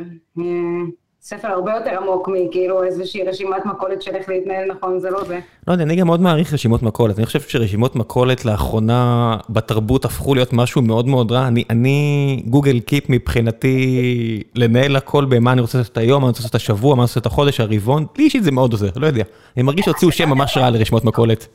ספר 1.20 1.48
הרבה 1.48 1.72
יותר 1.72 1.98
עמוק 2.02 2.28
מכאילו 2.28 2.84
איזושהי 2.84 3.22
רשימת 3.22 3.66
מכולת 3.66 4.02
של 4.02 4.16
איך 4.16 4.28
להתנהל 4.28 4.70
נכון, 4.70 5.00
זה 5.00 5.10
לא 5.10 5.24
זה. 5.24 5.40
לא 5.68 5.72
יודע, 5.72 5.84
אני 5.84 5.96
גם 5.96 6.06
מאוד 6.06 6.20
מעריך 6.20 6.52
רשימות 6.52 6.82
מכולת. 6.82 7.18
אני 7.18 7.26
חושב 7.26 7.40
שרשימות 7.40 7.96
מכולת 7.96 8.44
לאחרונה 8.44 9.36
בתרבות 9.50 10.04
הפכו 10.04 10.34
להיות 10.34 10.52
משהו 10.52 10.82
מאוד 10.82 11.06
מאוד 11.06 11.32
רע. 11.32 11.48
אני, 11.70 12.42
גוגל 12.46 12.80
קיפ 12.80 13.04
מבחינתי, 13.08 14.42
לנהל 14.54 14.96
הכל 14.96 15.24
במה 15.24 15.52
אני 15.52 15.60
רוצה 15.60 15.78
לעשות 15.78 15.92
את 15.92 15.98
היום, 15.98 16.22
מה 16.22 16.26
אני 16.26 16.30
רוצה 16.30 16.40
לעשות 16.40 16.50
את 16.50 16.54
השבוע, 16.54 16.94
מה 16.94 17.00
אני 17.00 17.04
רוצה 17.04 17.10
לעשות 17.10 17.26
את 17.26 17.26
החודש, 17.26 17.60
הרבעון, 17.60 18.06
לי 18.18 18.24
אישית 18.24 18.44
זה 18.44 18.50
מאוד 18.50 18.72
עוזר, 18.72 18.90
לא 18.96 19.06
יודע. 19.06 19.24
אני 19.56 19.62
מרגיש 19.62 19.84
שהוציאו 19.84 20.12
שם 20.12 20.28
ממש 20.28 20.56
רע 20.56 20.70
לרשימות 20.70 21.04
מכולת. 21.04 21.48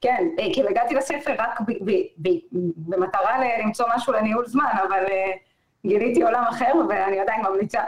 כן, 0.00 0.28
כאילו 0.52 0.68
הגעתי 0.68 0.94
לספר 0.94 1.32
רק 1.38 1.60
במטרה 2.76 3.36
למצוא 3.64 3.86
משהו 3.96 4.12
לניהול 4.12 4.46
זמן, 4.46 4.70
אבל... 4.88 5.04
גיליתי 5.86 6.22
עולם 6.22 6.42
אחר 6.50 6.72
ואני 6.88 7.20
עדיין 7.20 7.42
ממליצה. 7.50 7.78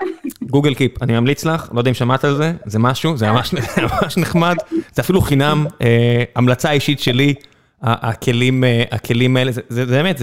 גוגל 0.43 0.75
קיפ, 0.75 1.03
אני 1.03 1.13
ממליץ 1.13 1.45
לך, 1.45 1.69
לא 1.73 1.81
יודע 1.81 1.91
אם 1.91 1.95
שמעת 1.95 2.25
על 2.25 2.37
זה, 2.37 2.53
זה 2.67 2.79
משהו, 2.79 3.17
זה 3.17 3.31
ממש 3.31 3.55
נחמד, 4.23 4.57
זה 4.93 5.03
אפילו 5.03 5.21
חינם, 5.21 5.67
המלצה 6.37 6.71
אישית 6.71 7.01
שלי, 7.01 7.35
הכלים 7.83 9.37
האלה, 9.37 9.53
זה 9.69 9.87
באמת, 9.87 10.23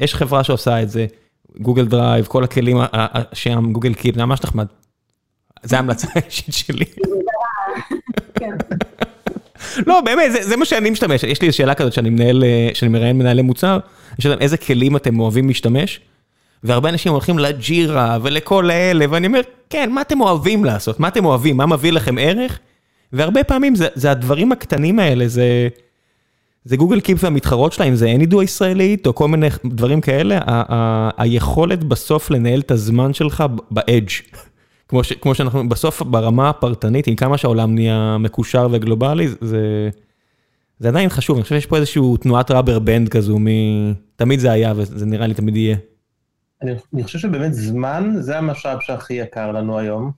יש 0.00 0.14
חברה 0.14 0.44
שעושה 0.44 0.82
את 0.82 0.90
זה, 0.90 1.06
Google 1.60 1.86
Drive, 1.86 2.26
כל 2.26 2.44
הכלים 2.44 2.76
שם, 3.32 3.72
Google 3.72 3.94
Keep, 3.94 4.14
זה 4.14 4.24
ממש 4.24 4.42
נחמד. 4.44 4.66
זה 5.62 5.76
ההמלצה 5.76 6.08
האישית 6.14 6.54
שלי. 6.66 6.84
לא, 9.86 10.00
באמת, 10.00 10.32
זה 10.40 10.56
מה 10.56 10.64
שאני 10.64 10.90
משתמש, 10.90 11.22
יש 11.24 11.42
לי 11.42 11.52
שאלה 11.52 11.74
כזאת 11.74 11.92
שאני 11.92 12.10
מנהל, 12.10 12.44
שאני 12.74 12.90
מראיין 12.90 13.18
מנהלי 13.18 13.42
מוצר, 13.42 13.78
יש 14.18 14.26
להם 14.26 14.38
איזה 14.40 14.56
כלים 14.56 14.96
אתם 14.96 15.20
אוהבים 15.20 15.48
להשתמש? 15.48 16.00
והרבה 16.64 16.88
אנשים 16.88 17.12
הולכים 17.12 17.38
ל 17.38 17.54
Jira 17.54 18.18
ולכל 18.22 18.70
האלה, 18.70 19.04
ואני 19.10 19.26
אומר, 19.26 19.40
כן, 19.70 19.90
מה 19.90 20.00
אתם 20.00 20.20
אוהבים 20.20 20.64
לעשות? 20.64 21.00
מה 21.00 21.08
אתם 21.08 21.24
אוהבים? 21.24 21.56
מה 21.56 21.66
מביא 21.66 21.92
לכם 21.92 22.18
ערך? 22.18 22.58
והרבה 23.12 23.44
פעמים 23.44 23.74
זה, 23.74 23.88
זה 23.94 24.10
הדברים 24.10 24.52
הקטנים 24.52 24.98
האלה, 24.98 25.28
זה, 25.28 25.68
זה 26.64 26.76
גוגל 26.76 27.00
קיפ 27.00 27.24
והמתחרות 27.24 27.72
שלהם, 27.72 27.94
זה 27.94 28.06
אין 28.06 28.20
ידוע 28.20 28.44
ישראלית 28.44 29.06
או 29.06 29.14
כל 29.14 29.28
מיני 29.28 29.48
דברים 29.64 30.00
כאלה, 30.00 30.38
היכולת 31.16 31.84
בסוף 31.84 32.30
לנהל 32.30 32.60
את 32.60 32.70
הזמן 32.70 33.14
שלך 33.14 33.44
באדג'. 33.70 34.08
כמו, 34.88 35.04
ש, 35.04 35.12
כמו 35.12 35.34
שאנחנו, 35.34 35.68
בסוף 35.68 36.02
ברמה 36.02 36.48
הפרטנית, 36.48 37.06
עם 37.06 37.16
כמה 37.16 37.38
שהעולם 37.38 37.74
נהיה 37.74 38.16
מקושר 38.20 38.68
וגלובלי, 38.70 39.28
זה, 39.40 39.90
זה 40.78 40.88
עדיין 40.88 41.08
חשוב, 41.08 41.36
אני 41.36 41.42
חושב 41.42 41.54
שיש 41.54 41.66
פה 41.66 41.76
איזושהי 41.76 42.02
תנועת 42.20 42.50
ראבר 42.50 42.78
בנד 42.78 43.08
כזו, 43.08 43.38
מ... 43.38 43.46
תמיד 44.16 44.40
זה 44.40 44.52
היה 44.52 44.72
וזה 44.76 45.06
נראה 45.06 45.26
לי 45.26 45.34
תמיד 45.34 45.56
יהיה. 45.56 45.76
אני 46.94 47.02
חושב 47.02 47.18
שבאמת 47.18 47.54
זמן 47.54 48.12
זה 48.18 48.38
המשאב 48.38 48.80
שהכי 48.80 49.14
יקר 49.14 49.52
לנו 49.52 49.78
היום, 49.78 50.12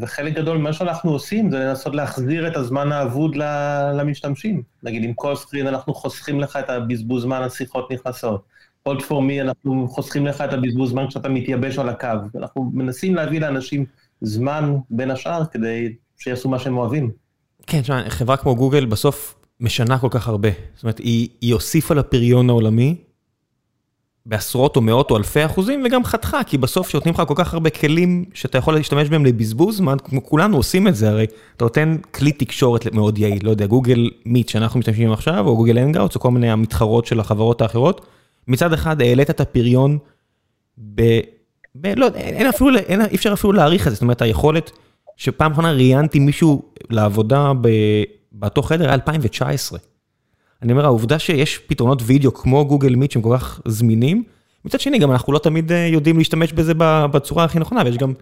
וחלק 0.00 0.34
גדול 0.34 0.58
ממה 0.58 0.72
שאנחנו 0.72 1.10
עושים 1.10 1.50
זה 1.50 1.58
לנסות 1.58 1.94
להחזיר 1.94 2.48
את 2.48 2.56
הזמן 2.56 2.92
האבוד 2.92 3.36
למשתמשים. 3.94 4.62
נגיד, 4.82 5.04
עם 5.04 5.12
כל 5.14 5.36
סקרין 5.36 5.66
אנחנו 5.66 5.94
חוסכים 5.94 6.40
לך 6.40 6.56
את 6.56 6.70
הבזבוז 6.70 7.22
זמן, 7.22 7.42
השיחות 7.42 7.92
נכנסות. 7.92 8.44
Hold 8.88 9.00
for 9.00 9.10
me, 9.10 9.40
אנחנו 9.40 9.88
חוסכים 9.88 10.26
לך 10.26 10.40
את 10.40 10.52
הבזבוז 10.52 10.90
זמן 10.90 11.08
כשאתה 11.08 11.28
מתייבש 11.28 11.78
על 11.78 11.88
הקו. 11.88 12.06
אנחנו 12.38 12.70
מנסים 12.74 13.14
להביא 13.14 13.40
לאנשים 13.40 13.84
זמן 14.20 14.76
בין 14.90 15.10
השאר 15.10 15.44
כדי 15.44 15.92
שיעשו 16.18 16.48
מה 16.48 16.58
שהם 16.58 16.78
אוהבים. 16.78 17.10
כן, 17.66 17.80
תשמע, 17.80 18.10
חברה 18.10 18.36
כמו 18.36 18.56
גוגל 18.56 18.86
בסוף 18.86 19.34
משנה 19.60 19.98
כל 19.98 20.08
כך 20.10 20.28
הרבה. 20.28 20.48
זאת 20.74 20.82
אומרת, 20.82 20.98
היא, 20.98 21.28
היא 21.40 21.54
הוסיפה 21.54 21.94
לפריון 21.94 22.50
העולמי, 22.50 22.96
בעשרות 24.26 24.76
או 24.76 24.80
מאות 24.80 25.10
או 25.10 25.16
אלפי 25.16 25.46
אחוזים, 25.46 25.82
וגם 25.86 26.04
חתכה, 26.04 26.44
כי 26.44 26.58
בסוף 26.58 26.88
שנותנים 26.88 27.14
לך 27.14 27.22
כל 27.28 27.34
כך 27.36 27.54
הרבה 27.54 27.70
כלים 27.70 28.24
שאתה 28.34 28.58
יכול 28.58 28.74
להשתמש 28.74 29.08
בהם 29.08 29.26
לבזבוז 29.26 29.76
זמן, 29.76 29.96
כמו 30.04 30.24
כולנו 30.24 30.56
עושים 30.56 30.88
את 30.88 30.94
זה, 30.94 31.10
הרי 31.10 31.26
אתה 31.56 31.64
נותן 31.64 31.96
כלי 32.14 32.32
תקשורת 32.32 32.92
מאוד 32.92 33.18
יעיל, 33.18 33.38
לא 33.42 33.50
יודע, 33.50 33.66
Google 33.66 34.10
Meet 34.26 34.48
שאנחנו 34.48 34.80
משתמשים 34.80 35.12
עכשיו, 35.12 35.46
או 35.46 35.56
Google 35.56 35.78
Hangouts, 35.78 36.14
או 36.14 36.20
כל 36.20 36.30
מיני 36.30 36.50
המתחרות 36.50 37.06
של 37.06 37.20
החברות 37.20 37.62
האחרות, 37.62 38.06
מצד 38.48 38.72
אחד 38.72 39.02
העלית 39.02 39.30
את 39.30 39.40
הפריון 39.40 39.98
ב... 40.78 41.20
ב... 41.74 41.86
לא 41.96 42.06
אין 42.14 42.46
אפילו, 42.46 42.78
אין, 42.78 43.00
אי 43.00 43.16
אפשר 43.16 43.32
אפילו 43.32 43.52
להעריך 43.52 43.86
את 43.86 43.90
זה, 43.92 43.94
זאת 43.94 44.02
אומרת, 44.02 44.22
היכולת 44.22 44.70
שפעם 45.16 45.52
אחרונה 45.52 45.72
ראיינתי 45.72 46.18
מישהו 46.18 46.62
לעבודה 46.90 47.52
ב... 47.60 47.68
באותו 48.32 48.62
חדר 48.62 48.84
היה 48.84 48.94
2019. 48.94 49.78
אני 50.62 50.72
אומר, 50.72 50.84
העובדה 50.84 51.18
שיש 51.18 51.58
פתרונות 51.58 52.02
וידאו 52.06 52.34
כמו 52.34 52.64
גוגל 52.64 52.94
מיט 52.94 53.10
שהם 53.10 53.22
כל 53.22 53.36
כך 53.38 53.60
זמינים, 53.64 54.24
מצד 54.64 54.80
שני, 54.80 54.98
גם 54.98 55.10
אנחנו 55.10 55.32
לא 55.32 55.38
תמיד 55.38 55.72
יודעים 55.92 56.18
להשתמש 56.18 56.52
בזה 56.52 56.72
בצורה 57.12 57.44
הכי 57.44 57.58
נכונה, 57.58 57.82
ויש 57.84 57.96
גם... 57.96 58.12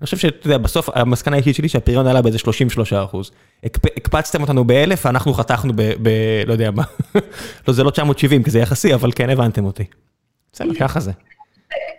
אני 0.00 0.04
חושב 0.04 0.16
שאתה 0.16 0.46
יודע, 0.46 0.58
בסוף 0.58 0.88
המסקנה 0.94 1.36
האישית 1.36 1.54
שלי 1.54 1.68
שהפריון 1.68 2.06
עלה 2.06 2.22
באיזה 2.22 2.38
33 2.38 2.92
אחוז. 2.92 3.30
הקפצתם 3.64 4.42
אותנו 4.42 4.64
באלף, 4.64 5.06
אנחנו 5.06 5.34
חתכנו 5.34 5.72
ב... 5.76 6.08
לא 6.46 6.52
יודע 6.52 6.70
מה. 6.70 6.82
לא, 7.68 7.74
זה 7.74 7.84
לא 7.84 7.90
970 7.90 8.42
כי 8.42 8.50
זה 8.50 8.58
יחסי, 8.58 8.94
אבל 8.94 9.10
כן 9.14 9.30
הבנתם 9.30 9.64
אותי. 9.64 9.84
בסדר, 10.52 10.74
ככה 10.74 11.00
זה. 11.00 11.12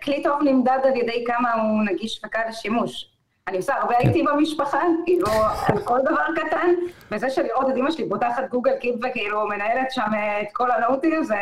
כלי 0.02 0.22
טוב 0.22 0.42
נמדד 0.44 0.78
על 0.84 0.96
ידי 0.96 1.24
כמה 1.26 1.54
הוא 1.54 1.82
נגיש 1.92 2.20
וקל 2.26 2.38
לשימוש. 2.48 3.06
אני 3.48 3.56
עושה 3.56 3.74
הרבה 3.80 3.94
כן. 4.02 4.08
איתי 4.08 4.22
במשפחה, 4.22 4.78
כאילו, 5.04 5.26
על 5.66 5.78
כל 5.84 5.98
דבר 6.04 6.44
קטן, 6.46 6.70
וזה 7.12 7.30
שלראות 7.30 7.70
את 7.70 7.76
אמא 7.76 7.90
שלי 7.90 8.08
פותחת 8.08 8.42
Google 8.50 8.72
Keep 8.80 8.94
וכאילו 8.94 9.46
מנהלת 9.46 9.90
שם 9.90 10.10
את 10.42 10.46
כל 10.52 10.70
ה 10.70 10.77
note 10.77 11.04
ים, 11.04 11.24
זה... 11.24 11.34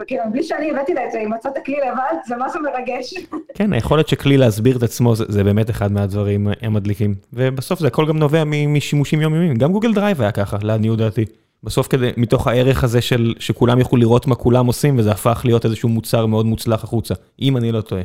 וכאילו, 0.00 0.22
בלי 0.32 0.42
שאני 0.42 0.70
הבאתי 0.70 0.94
לה 0.94 1.06
את 1.06 1.12
זה, 1.12 1.20
אם 1.20 1.32
מצאת 1.32 1.52
כלי 1.66 1.76
לבד, 1.76 2.14
זה 2.26 2.34
משהו 2.38 2.60
מרגש. 2.62 3.14
כן, 3.54 3.72
היכולת 3.72 4.08
של 4.08 4.16
כלי 4.16 4.36
להסביר 4.36 4.76
את 4.76 4.82
עצמו, 4.82 5.14
זה, 5.14 5.24
זה 5.28 5.44
באמת 5.44 5.70
אחד 5.70 5.92
מהדברים 5.92 6.48
המדליקים. 6.62 7.14
ובסוף 7.32 7.80
זה 7.80 7.86
הכל 7.86 8.06
גם 8.08 8.18
נובע 8.18 8.42
משימושים 8.66 9.20
יומיומיים. 9.20 9.54
גם 9.54 9.72
Google 9.72 9.94
Drive 9.94 10.20
היה 10.20 10.32
ככה, 10.32 10.56
לעניות 10.62 10.98
דעתי. 10.98 11.24
בסוף 11.62 11.88
כדי, 11.88 12.10
מתוך 12.16 12.46
הערך 12.46 12.84
הזה 12.84 13.00
של 13.00 13.34
שכולם 13.38 13.78
יוכלו 13.78 13.98
לראות 13.98 14.26
מה 14.26 14.34
כולם 14.34 14.66
עושים, 14.66 14.98
וזה 14.98 15.10
הפך 15.10 15.42
להיות 15.44 15.64
איזשהו 15.64 15.88
מוצר 15.88 16.26
מאוד 16.26 16.46
מוצלח 16.46 16.84
החוצה, 16.84 17.14
אם 17.42 17.56
אני 17.56 17.72
לא 17.72 17.80
טועה. 17.80 18.02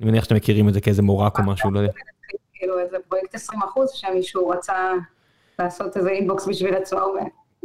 אני 0.00 0.10
מניח 0.10 0.24
שאתם 0.24 0.36
מכירים 0.36 0.68
את 0.68 0.74
זה 0.74 0.80
כאיזה 0.80 1.02
מורק 1.02 1.38
או 1.38 1.44
משהו, 1.44 1.70
לא 1.70 1.78
יודע. 1.78 1.92
כאילו 3.40 3.56
איזה 3.62 3.62
פרויקט 3.62 3.62
20 3.62 3.62
אחוז, 3.62 3.90
שמישהו 3.90 4.48
רצה 4.48 4.92
לעשות 5.58 5.96
איזה 5.96 6.10
inbox 6.10 6.46
בשביל 6.48 6.74
עצמו. 6.74 6.98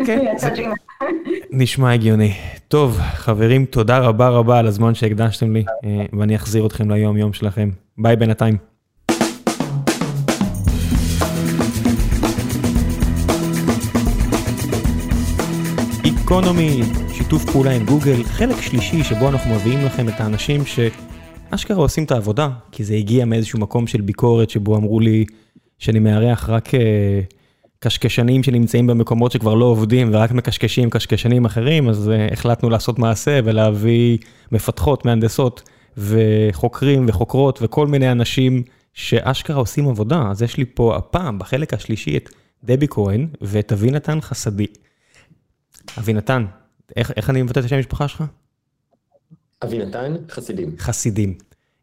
כן, 0.05 0.33
נשמע 1.51 1.93
הגיוני. 1.93 2.33
טוב, 2.67 2.97
חברים, 2.99 3.65
תודה 3.65 3.99
רבה 3.99 4.29
רבה 4.29 4.59
על 4.59 4.67
הזמן 4.67 4.93
שהקדשתם 4.93 5.53
לי, 5.53 5.63
אה, 5.85 6.05
ואני 6.19 6.35
אחזיר 6.35 6.65
אתכם 6.65 6.91
ליום 6.91 7.17
יום 7.17 7.33
שלכם. 7.33 7.69
ביי 7.97 8.15
בינתיים. 8.15 8.57
economy, 16.05 16.81
שיתוף 17.13 17.45
פעולה 17.51 17.71
עם 17.71 17.85
גוגל, 17.85 18.23
חלק 18.23 18.61
שלישי 18.61 19.03
שבו 19.03 19.29
אנחנו 19.29 19.55
מביאים 19.55 19.85
לכם 19.85 20.09
את 20.09 20.13
האנשים 20.17 20.61
שאשכרה 20.65 21.77
עושים 21.77 22.03
את 22.03 22.11
העבודה, 22.11 22.49
כי 22.71 22.83
זה 22.83 22.93
הגיע 22.93 23.25
מאיזשהו 23.25 23.59
מקום 23.59 23.87
של 23.87 24.01
ביקורת 24.01 24.49
שבו 24.49 24.75
אמרו 24.75 24.99
לי 24.99 25.25
שאני 25.79 25.99
מארח 25.99 26.49
רק... 26.49 26.67
Uh, 26.67 26.77
קשקשנים 27.79 28.43
שנמצאים 28.43 28.87
במקומות 28.87 29.31
שכבר 29.31 29.53
לא 29.53 29.65
עובדים 29.65 30.09
ורק 30.13 30.31
מקשקשים 30.31 30.89
קשקשנים 30.89 31.45
אחרים, 31.45 31.89
אז 31.89 32.07
uh, 32.07 32.33
החלטנו 32.33 32.69
לעשות 32.69 32.99
מעשה 32.99 33.39
ולהביא 33.43 34.17
מפתחות, 34.51 35.05
מהנדסות 35.05 35.69
וחוקרים 35.97 37.05
וחוקרות 37.07 37.59
וכל 37.61 37.87
מיני 37.87 38.11
אנשים 38.11 38.63
שאשכרה 38.93 39.55
עושים 39.55 39.87
עבודה. 39.87 40.23
אז 40.31 40.41
יש 40.41 40.57
לי 40.57 40.65
פה 40.65 40.95
הפעם, 40.95 41.39
בחלק 41.39 41.73
השלישי, 41.73 42.17
את 42.17 42.29
דבי 42.63 42.87
כהן 42.89 43.27
ואת 43.41 43.71
אבינתן 43.71 44.21
חסדי. 44.21 44.67
אבינתן, 45.97 46.45
איך, 46.95 47.11
איך 47.15 47.29
אני 47.29 47.41
מבטא 47.41 47.59
את 47.59 47.65
השם 47.65 47.75
המשפחה 47.75 48.07
שלך? 48.07 48.23
אבינתן 49.63 50.15
חסידים. 50.29 50.75
חסידים. 50.79 51.35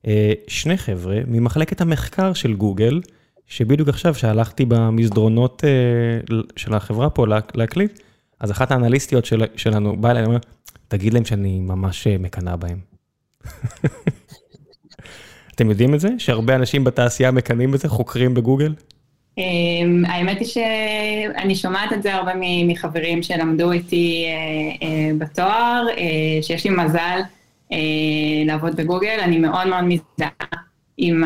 Uh, 0.05 0.09
שני 0.49 0.77
חבר'ה 0.77 1.21
ממחלקת 1.27 1.81
המחקר 1.81 2.33
של 2.33 2.55
גוגל, 2.55 3.01
שבדיוק 3.47 3.89
עכשיו 3.89 4.15
שהלכתי 4.15 4.65
במסדרונות 4.65 5.65
אה, 5.65 6.37
של 6.57 6.75
החברה 6.75 7.11
פה 7.11 7.27
להקליט, 7.55 8.01
אז 8.41 8.51
אחת 8.51 8.71
האנליסטיות 8.71 9.25
של, 9.25 9.43
שלנו 9.57 9.97
באה 9.97 10.11
אליי 10.11 10.23
ואומרת, 10.23 10.47
תגיד 10.89 11.15
להם 11.15 11.25
שאני 11.25 11.61
ממש 11.61 12.07
אה, 12.07 12.19
מקנאה 12.19 12.57
בהם. 12.57 12.79
אתם 15.55 15.71
יודעים 15.71 15.95
את 15.95 16.01
זה? 16.01 16.09
שהרבה 16.19 16.55
אנשים 16.55 16.85
בתעשייה 16.85 17.31
מקנאים 17.31 17.71
בזה, 17.71 17.89
חוקרים 17.89 18.35
בגוגל? 18.35 18.75
אמ, 19.39 20.05
האמת 20.07 20.41
היא 20.41 20.49
שאני 20.49 21.57
שומעת 21.57 21.93
את 21.93 22.03
זה 22.03 22.15
הרבה 22.15 22.33
מחברים 22.67 23.23
שלמדו 23.23 23.73
איתי 23.73 24.25
אה, 24.83 25.11
בתואר, 25.19 25.87
שיש 26.43 26.65
לי 26.65 26.71
מזל 26.71 27.21
לעבוד 28.47 28.77
בגוגל, 28.77 29.19
אני 29.23 29.39
מאוד 29.39 29.67
מאוד 29.67 29.85
מזדהה 29.85 30.63
עם 30.97 31.25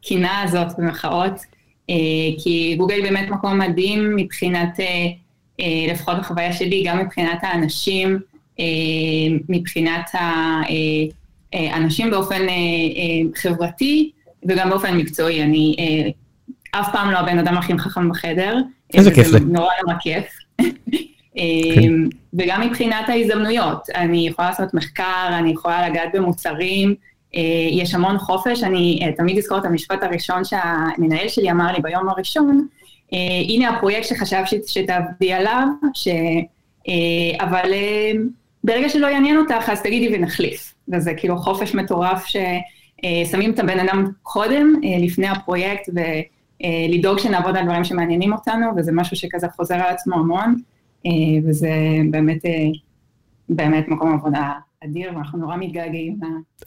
הקינה 0.00 0.42
הזאת 0.42 0.78
במחאות, 0.78 1.40
אה, 1.90 1.94
כי 2.44 2.74
גוגל 2.78 3.02
באמת 3.02 3.28
מקום 3.28 3.58
מדהים 3.58 4.16
מבחינת, 4.16 4.80
אה, 4.80 5.06
אה, 5.60 5.92
לפחות 5.92 6.18
בחוויה 6.18 6.52
שלי, 6.52 6.82
גם 6.86 6.98
מבחינת 6.98 7.38
האנשים, 7.42 8.18
מבחינת 9.48 10.10
האנשים 11.52 12.10
באופן 12.10 12.46
חברתי 13.34 14.10
וגם 14.48 14.70
באופן 14.70 14.96
מקצועי. 14.96 15.42
אני 15.42 15.76
אף 16.72 16.92
פעם 16.92 17.10
לא 17.10 17.18
הבן 17.18 17.38
אדם 17.38 17.56
הכי 17.56 17.78
חכם 17.78 18.08
בחדר. 18.10 18.56
איזה 18.94 19.14
כיף 19.14 19.26
זה. 19.26 19.40
נורא 19.40 19.72
נורא 19.86 19.98
כיף. 20.00 20.24
כן. 21.74 21.92
וגם 22.34 22.60
מבחינת 22.60 23.08
ההזדמנויות, 23.08 23.90
אני 23.94 24.28
יכולה 24.28 24.48
לעשות 24.50 24.74
מחקר, 24.74 25.28
אני 25.38 25.50
יכולה 25.50 25.88
לגעת 25.88 26.08
במוצרים, 26.14 26.94
יש 27.70 27.94
המון 27.94 28.18
חופש, 28.18 28.62
אני 28.62 29.00
אה, 29.02 29.12
תמיד 29.12 29.38
אזכור 29.38 29.58
את 29.58 29.64
המשפט 29.64 30.02
הראשון 30.02 30.44
שהמנהל 30.44 31.28
שלי 31.28 31.50
אמר 31.50 31.72
לי 31.72 31.82
ביום 31.82 32.08
הראשון, 32.08 32.66
אה, 33.12 33.18
הנה 33.48 33.68
הפרויקט 33.68 34.08
שחשבת 34.08 34.46
שתעבדי 34.66 35.32
עליו, 35.32 35.66
ש... 35.94 36.08
אבל 37.40 37.72
ברגע 38.64 38.88
שלא 38.88 39.06
יעניין 39.06 39.36
אותך, 39.36 39.68
אז 39.68 39.82
תגידי 39.82 40.16
ונחליף. 40.16 40.74
וזה 40.92 41.14
כאילו 41.16 41.36
חופש 41.36 41.74
מטורף 41.74 42.24
ששמים 42.26 43.52
את 43.52 43.58
הבן 43.58 43.78
אדם 43.78 44.10
קודם, 44.22 44.74
לפני 45.00 45.28
הפרויקט, 45.28 45.88
ולדאוג 45.88 47.18
שנעבוד 47.18 47.56
על 47.56 47.64
דברים 47.64 47.84
שמעניינים 47.84 48.32
אותנו, 48.32 48.66
וזה 48.76 48.92
משהו 48.92 49.16
שכזה 49.16 49.46
חוזר 49.56 49.74
על 49.74 49.94
עצמו 49.94 50.14
המון, 50.14 50.56
וזה 51.44 51.70
באמת, 52.10 52.42
באמת 53.48 53.88
מקום 53.88 54.14
עבודה 54.14 54.52
אדיר, 54.84 55.12
ואנחנו 55.14 55.38
נורא 55.38 55.56
מתגעגעים. 55.56 56.20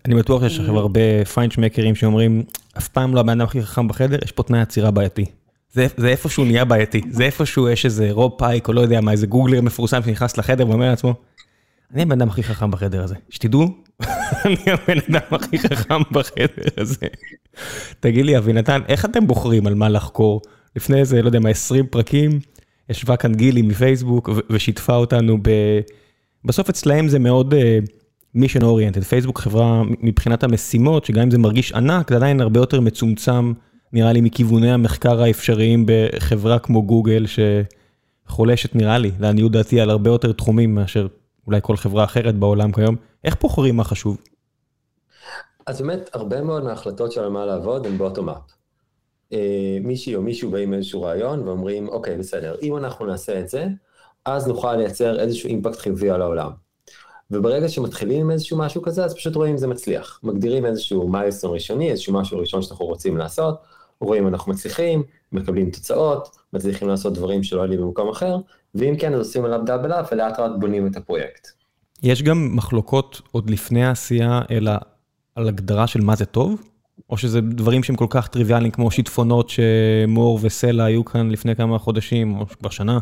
אני 0.06 0.16
בטוח 0.16 0.42
שיש 0.42 0.60
לכם 0.60 0.76
הרבה 0.76 1.26
פיינצ'מקרים 1.26 1.96
שאומרים, 1.96 2.44
אף 2.78 2.88
פעם 2.88 3.16
לא 3.16 3.20
הבן 3.20 3.30
אדם 3.30 3.42
הכי 3.42 3.62
חכם 3.62 3.88
בחדר, 3.88 4.18
יש 4.24 4.32
פה 4.32 4.44
תנאי 4.44 4.60
עצירה 4.60 4.92
בעייתי. 4.92 5.26
זה, 5.72 5.88
זה 5.98 6.08
איפשהו 6.08 6.46
נהיה 6.46 6.66
בעייתי, 6.66 7.02
זה 7.10 7.24
איפשהו 7.24 7.70
יש 7.70 7.86
איזה 7.86 8.12
רוב 8.12 8.32
פייק, 8.38 8.68
או 8.68 8.74
לא 8.74 8.82
יודע 8.82 9.02
מה, 9.02 9.12
איזה 9.12 9.28
גוגלר 9.28 9.62
מפורסם 9.62 10.02
שנכנס 10.04 10.38
לחדר 10.38 10.70
ואומר 10.70 10.90
לעצמו, 10.90 11.14
אני 11.94 12.02
הבן 12.02 12.12
אדם 12.12 12.30
הכי 12.30 12.44
חכם 12.44 12.72
בחדר 12.72 13.04
הזה, 13.04 13.16
שתדעו, 13.30 13.68
אני 14.46 14.56
הבן 14.68 14.98
אדם 15.10 15.28
הכי 15.32 15.60
חכם 15.60 16.02
בחדר 16.12 16.68
הזה. 16.78 17.08
תגיד 18.00 18.26
לי, 18.26 18.38
אבינתן, 18.38 18.82
איך 18.88 19.06
אתם 19.06 19.28
בוחרים 19.28 19.68
על 19.68 19.74
מה 19.74 19.90
לחקור? 19.90 20.42
לפני 20.76 21.00
איזה, 21.00 21.22
לא 21.22 21.28
יודע 21.28 21.40
מה, 21.40 21.50
20 21.50 21.86
פרקים, 21.88 22.40
ישבה 22.90 23.18
כאן 23.18 23.36
גילי 23.36 23.62
מפייסבוק 23.62 24.30
ושיתפה 24.50 24.96
אותנו 24.96 25.38
ב... 25.42 25.50
בסוף 26.46 26.70
אצלהם 26.70 27.08
זה 27.08 27.20
מאוד... 27.20 27.54
Uh, 27.54 27.58
מישן 28.36 28.64
אוריינטד, 28.64 29.04
פייסבוק 29.04 29.40
חברה 29.40 29.84
מבחינת 30.00 30.44
המשימות, 30.44 31.06
שגם 31.06 31.22
אם 31.22 31.32
זה 31.32 31.38
מרגיש 31.38 31.72
ענק, 31.72 32.10
זה 32.10 32.16
עדיין 32.16 32.42
הרבה 32.42 32.60
יותר 32.60 32.82
מצומצם, 32.82 33.54
נראה 33.94 34.14
לי, 34.14 34.22
מכיווני 34.22 34.72
המחקר 34.72 35.22
האפשריים 35.22 35.86
בחברה 35.88 36.60
כמו 36.60 36.84
גוגל, 36.84 37.26
שחולשת, 38.28 38.76
נראה 38.76 38.98
לי, 38.98 39.12
לעניות 39.20 39.52
דעתי, 39.52 39.82
על 39.82 39.90
הרבה 39.90 40.10
יותר 40.10 40.32
תחומים 40.32 40.76
מאשר 40.76 41.08
אולי 41.48 41.60
כל 41.62 41.78
חברה 41.78 42.04
אחרת 42.04 42.36
בעולם 42.36 42.72
כיום. 42.72 42.96
איך 43.24 43.36
בוחרים 43.42 43.76
מה 43.76 43.84
חשוב? 43.84 44.18
אז 45.68 45.82
באמת, 45.82 46.10
הרבה 46.14 46.42
מאוד 46.42 46.64
מההחלטות 46.64 47.12
של 47.12 47.28
מה 47.28 47.46
לעבוד 47.46 47.86
הן 47.86 47.98
באוטומט. 47.98 48.52
אה, 49.34 49.78
מישהי 49.82 50.16
או 50.16 50.22
מישהו 50.22 50.52
באים 50.52 50.74
איזשהו 50.74 51.02
רעיון 51.02 51.48
ואומרים, 51.48 51.90
אוקיי, 51.90 52.18
בסדר, 52.18 52.56
אם 52.62 52.78
אנחנו 52.78 53.06
נעשה 53.06 53.40
את 53.40 53.50
זה, 53.50 53.68
אז 54.26 54.48
נוכל 54.48 54.76
לייצר 54.76 55.20
איזשהו 55.20 55.50
אימפקט 55.50 55.80
חיובי 55.80 56.10
על 56.10 56.22
העולם. 56.22 56.63
וברגע 57.34 57.70
שמתחילים 57.70 58.22
עם 58.22 58.32
איזשהו 58.32 58.58
משהו 58.58 58.82
כזה, 58.82 59.06
אז 59.06 59.16
פשוט 59.16 59.36
רואים 59.36 59.52
אם 59.52 59.58
זה 59.58 59.68
מצליח. 59.68 60.20
מגדירים 60.24 60.66
איזשהו 60.66 61.08
מיילסטון 61.08 61.54
ראשוני, 61.54 61.92
איזשהו 61.92 62.14
משהו 62.14 62.40
ראשון 62.40 62.62
שאנחנו 62.62 62.86
רוצים 62.86 63.18
לעשות, 63.18 63.56
רואים 64.02 64.24
אם 64.24 64.34
אנחנו 64.34 64.52
מצליחים, 64.52 65.04
מקבלים 65.32 65.70
תוצאות, 65.70 66.38
מצליחים 66.54 66.88
לעשות 66.88 67.14
דברים 67.14 67.44
שלא 67.44 67.64
עלים 67.64 67.82
במקום 67.82 68.10
אחר, 68.10 68.38
ואם 68.76 68.96
כן, 69.00 69.14
אז 69.14 69.20
עושים 69.20 69.46
עליו 69.46 69.60
דאבל 69.66 69.92
אפ 69.92 70.10
ולאט 70.12 70.40
לאט 70.40 70.52
בונים 70.60 70.88
את 70.88 70.98
הפרויקט. 70.98 71.48
יש 72.04 72.24
גם 72.24 72.56
מחלוקות 72.56 73.22
עוד 73.32 73.50
לפני 73.50 73.86
העשייה, 73.86 74.42
אלא 74.52 74.72
על 75.36 75.48
הגדרה 75.48 75.88
של 75.88 76.02
מה 76.02 76.16
זה 76.16 76.26
טוב? 76.26 76.62
או 77.10 77.18
שזה 77.18 77.42
דברים 77.42 77.84
שהם 77.84 77.96
כל 77.96 78.08
כך 78.10 78.28
טריוויאליים 78.28 78.72
כמו 78.72 78.92
שיטפונות 78.92 79.50
שמור 79.50 80.40
וסלע 80.42 80.84
היו 80.84 81.06
כאן 81.06 81.30
לפני 81.30 81.56
כמה 81.56 81.80
חודשים, 81.80 82.40
או 82.40 82.48
כבר 82.48 82.70
שנה, 82.70 83.00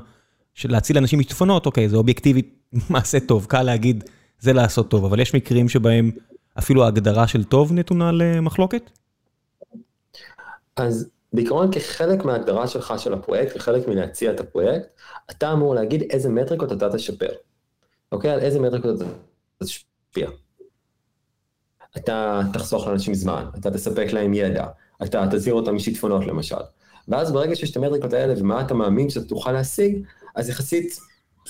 להציל 0.66 0.98
אנשים 0.98 1.20
משיטפונות, 1.20 1.66
אוקיי, 1.66 1.90
זה 1.90 1.98
אובייקטיבית 1.98 2.56
מעשה 2.90 3.20
טוב, 3.20 3.46
קל 3.46 3.64
להגיד 3.64 4.04
זה 4.42 4.54
לעשות 4.54 4.90
טוב, 4.90 5.06
אבל 5.06 5.20
יש 5.20 5.36
מקרים 5.36 5.70
שבהם 5.70 6.12
אפילו 6.60 6.84
ההגדרה 6.84 7.28
של 7.28 7.44
טוב 7.44 7.74
נתונה 7.74 8.12
למחלוקת? 8.12 8.90
אז 10.76 11.10
בעיקרון 11.34 11.72
כחלק 11.72 12.26
מההגדרה 12.26 12.68
שלך 12.68 12.94
של 12.98 13.14
הפרויקט, 13.14 13.58
כחלק 13.58 13.88
מלהציע 13.88 14.32
את 14.32 14.40
הפרויקט, 14.40 14.88
אתה 15.32 15.54
אמור 15.54 15.76
להגיד 15.76 16.02
איזה 16.10 16.30
מטריקות 16.30 16.72
אתה 16.72 16.90
תשפר. 16.94 17.30
אוקיי? 18.12 18.32
על 18.32 18.40
איזה 18.40 18.60
מטריקות 18.60 19.02
אתה 19.02 19.06
תשפיע. 19.64 20.30
אתה 21.98 22.42
תחסוך 22.54 22.88
לאנשים 22.88 23.14
זמן, 23.14 23.46
אתה 23.60 23.72
תספק 23.72 24.08
להם 24.14 24.34
ידע, 24.34 24.68
אתה 25.04 25.28
תזהיר 25.32 25.56
אותם 25.56 25.76
משיטפונות 25.76 26.26
למשל. 26.26 26.56
ואז 27.08 27.32
ברגע 27.32 27.56
שיש 27.56 27.72
את 27.72 27.78
המטריקות 27.78 28.14
האלה 28.14 28.34
ומה 28.38 28.62
אתה 28.62 28.74
מאמין 28.74 29.10
שאתה 29.10 29.26
תוכל 29.26 29.52
להשיג, 29.52 30.06
אז 30.36 30.50
יחסית 30.50 31.00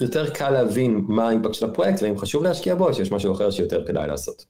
יותר 0.01 0.29
קל 0.29 0.49
להבין 0.49 1.05
מה 1.07 1.27
האימפקט 1.27 1.53
של 1.53 1.65
הפרויקט, 1.65 2.03
ואם 2.03 2.17
חשוב 2.17 2.43
להשקיע 2.43 2.75
בו, 2.75 2.93
שיש 2.93 3.11
משהו 3.11 3.33
אחר 3.33 3.51
שיותר 3.51 3.85
כדאי 3.87 4.07
לעשות. 4.07 4.45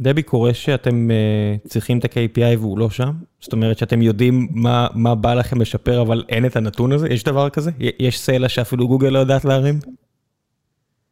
דבי, 0.00 0.22
קורה 0.22 0.54
שאתם 0.54 1.10
uh, 1.10 1.68
צריכים 1.68 1.98
את 1.98 2.04
ה-KPI 2.04 2.58
והוא 2.58 2.78
לא 2.78 2.90
שם? 2.90 3.12
זאת 3.40 3.52
אומרת 3.52 3.78
שאתם 3.78 4.02
יודעים 4.02 4.48
מה, 4.50 4.86
מה 4.94 5.14
בא 5.14 5.34
לכם 5.34 5.60
לשפר, 5.60 6.02
אבל 6.02 6.24
אין 6.28 6.46
את 6.46 6.56
הנתון 6.56 6.92
הזה? 6.92 7.08
יש 7.08 7.22
דבר 7.22 7.50
כזה? 7.50 7.70
יש 7.78 8.20
סלע 8.20 8.48
שאפילו 8.48 8.88
גוגל 8.88 9.08
לא 9.08 9.18
יודעת 9.18 9.44
להרים? 9.44 9.78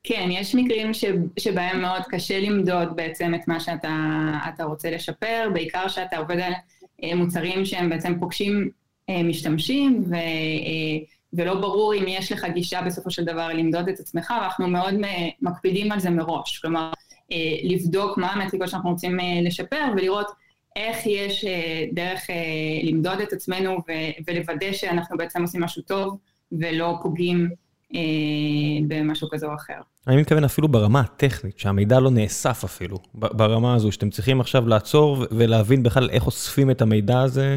כן, 0.05 0.29
יש 0.31 0.55
מקרים 0.55 0.95
ש, 0.95 1.05
שבהם 1.39 1.81
מאוד 1.81 2.03
קשה 2.09 2.41
למדוד 2.41 2.97
בעצם 2.97 3.35
את 3.35 3.49
מה 3.49 3.61
שאתה 3.61 4.65
רוצה 4.65 4.91
לשפר, 4.91 5.49
בעיקר 5.53 5.89
שאתה 5.89 6.17
עובד 6.17 6.39
על 6.39 6.53
uh, 6.53 7.15
מוצרים 7.15 7.65
שהם 7.65 7.91
בעצם 7.91 8.19
פוגשים 8.21 8.71
uh, 9.11 9.13
משתמשים, 9.25 10.05
ו... 10.11 10.15
ולא 11.33 11.55
ברור 11.55 11.95
אם 11.95 12.05
יש 12.09 12.33
לך 12.33 12.47
גישה 12.55 12.83
בסופו 12.83 13.11
של 13.11 13.25
דבר 13.25 13.49
למדוד 13.49 13.89
את 13.89 14.01
עצמך, 14.01 14.33
ואנחנו 14.41 14.69
מאוד 14.69 14.95
מקפידים 15.43 15.93
על 15.93 16.01
זה 16.01 16.11
מראש. 16.11 16.59
כלומר, 16.59 16.93
אה, 17.33 17.37
לבדוק 17.63 18.19
מה 18.19 18.33
המטריקות 18.33 18.69
שאנחנו 18.69 18.91
רוצים 18.91 19.21
אה, 19.21 19.41
לשפר 19.43 19.85
ולראות 19.97 20.27
איך 20.77 20.97
יש 21.07 21.45
אה, 21.45 21.85
דרך 21.93 22.21
למדוד 22.83 23.21
את 23.21 23.33
עצמנו 23.33 23.77
ולוודא 24.27 24.73
שאנחנו 24.73 25.17
בעצם 25.17 25.43
עושים 25.43 25.61
משהו 25.61 25.83
טוב 25.83 26.19
ולא 26.53 26.99
פוגעים 27.03 27.51
במשהו 28.89 29.29
כזה 29.31 29.47
או 29.47 29.55
אחר. 29.55 29.81
אני 30.07 30.17
מתכוון 30.17 30.45
אפילו 30.45 30.69
ברמה 30.69 31.01
הטכנית, 31.01 31.59
שהמידע 31.59 32.01
לא 32.01 32.11
נאסף 32.11 32.65
אפילו, 32.65 32.99
ברמה 33.15 33.75
הזו, 33.75 33.93
שאתם 33.93 34.11
צריכים 34.11 34.41
עכשיו 34.41 34.69
לעצור 34.69 35.25
ולהבין 35.31 35.83
בכלל 35.83 36.11
איך 36.11 36.27
אוספים 36.27 36.71
את 36.71 36.83
המידע 36.83 37.21
הזה, 37.21 37.57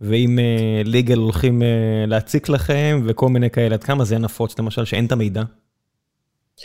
ואם 0.00 0.38
ליגל 0.84 1.18
הולכים 1.18 1.62
להציק 2.06 2.48
לכם 2.48 3.02
וכל 3.06 3.28
מיני 3.28 3.50
כאלה, 3.50 3.74
עד 3.74 3.84
כמה 3.84 4.04
זה 4.04 4.18
נפוץ 4.18 4.58
למשל 4.58 4.84
שאין 4.84 5.06
את 5.06 5.12
המידע? 5.12 5.42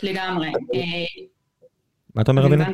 לגמרי. 0.02 0.50
מה 2.14 2.22
אתה 2.22 2.30
אומר, 2.30 2.46
אבינה? 2.46 2.68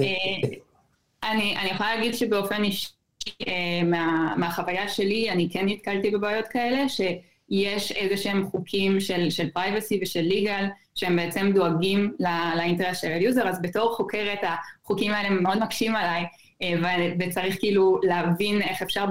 אה, 0.00 1.32
אני 1.32 1.70
יכולה 1.70 1.94
להגיד 1.94 2.14
שבאופן 2.14 2.64
אישי, 2.64 2.88
אה, 3.48 3.82
מהחוויה 4.36 4.88
שלי, 4.88 5.30
אני 5.30 5.48
כן 5.52 5.68
נתקלתי 5.68 6.10
בבעיות 6.10 6.48
כאלה, 6.48 6.88
שיש 6.88 7.92
איזה 7.92 8.16
שהם 8.16 8.46
חוקים 8.50 9.00
של 9.30 9.50
privacy 9.52 9.98
ושל 10.02 10.20
legal, 10.20 10.64
שהם 10.94 11.16
בעצם 11.16 11.52
דואגים 11.54 12.14
לאינטרס 12.56 13.00
של 13.00 13.12
ה 13.12 13.18
user, 13.18 13.48
אז 13.48 13.62
בתור 13.62 13.94
חוקרת 13.96 14.38
החוקים 14.42 15.12
האלה 15.12 15.30
מאוד 15.30 15.58
מקשים 15.58 15.96
עליי, 15.96 16.22
אה, 16.22 16.28
וצריך 17.18 17.58
כאילו 17.58 18.00
להבין 18.02 18.62
איך 18.62 18.82
אפשר 18.82 19.06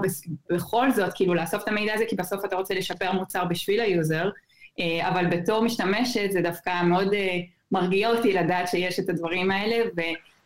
בכל 0.50 0.92
זאת 0.92 1.14
כאילו 1.16 1.34
לאסוף 1.34 1.64
את 1.64 1.68
המידע 1.68 1.94
הזה, 1.94 2.04
כי 2.10 2.16
בסוף 2.16 2.46
אתה 2.46 2.56
רוצה 2.56 2.74
לשפר 2.74 3.12
מוצר 3.12 3.46
בשביל 3.46 3.82
ה 3.82 3.90
user, 3.90 4.30
אבל 5.02 5.26
בתור 5.28 5.64
משתמשת 5.64 6.32
זה 6.32 6.42
דווקא 6.42 6.84
מאוד 6.84 7.08
מרגיע 7.72 8.10
אותי 8.10 8.34
לדעת 8.34 8.68
שיש 8.68 9.00
את 9.00 9.10
הדברים 9.10 9.52
האלה, 9.52 9.76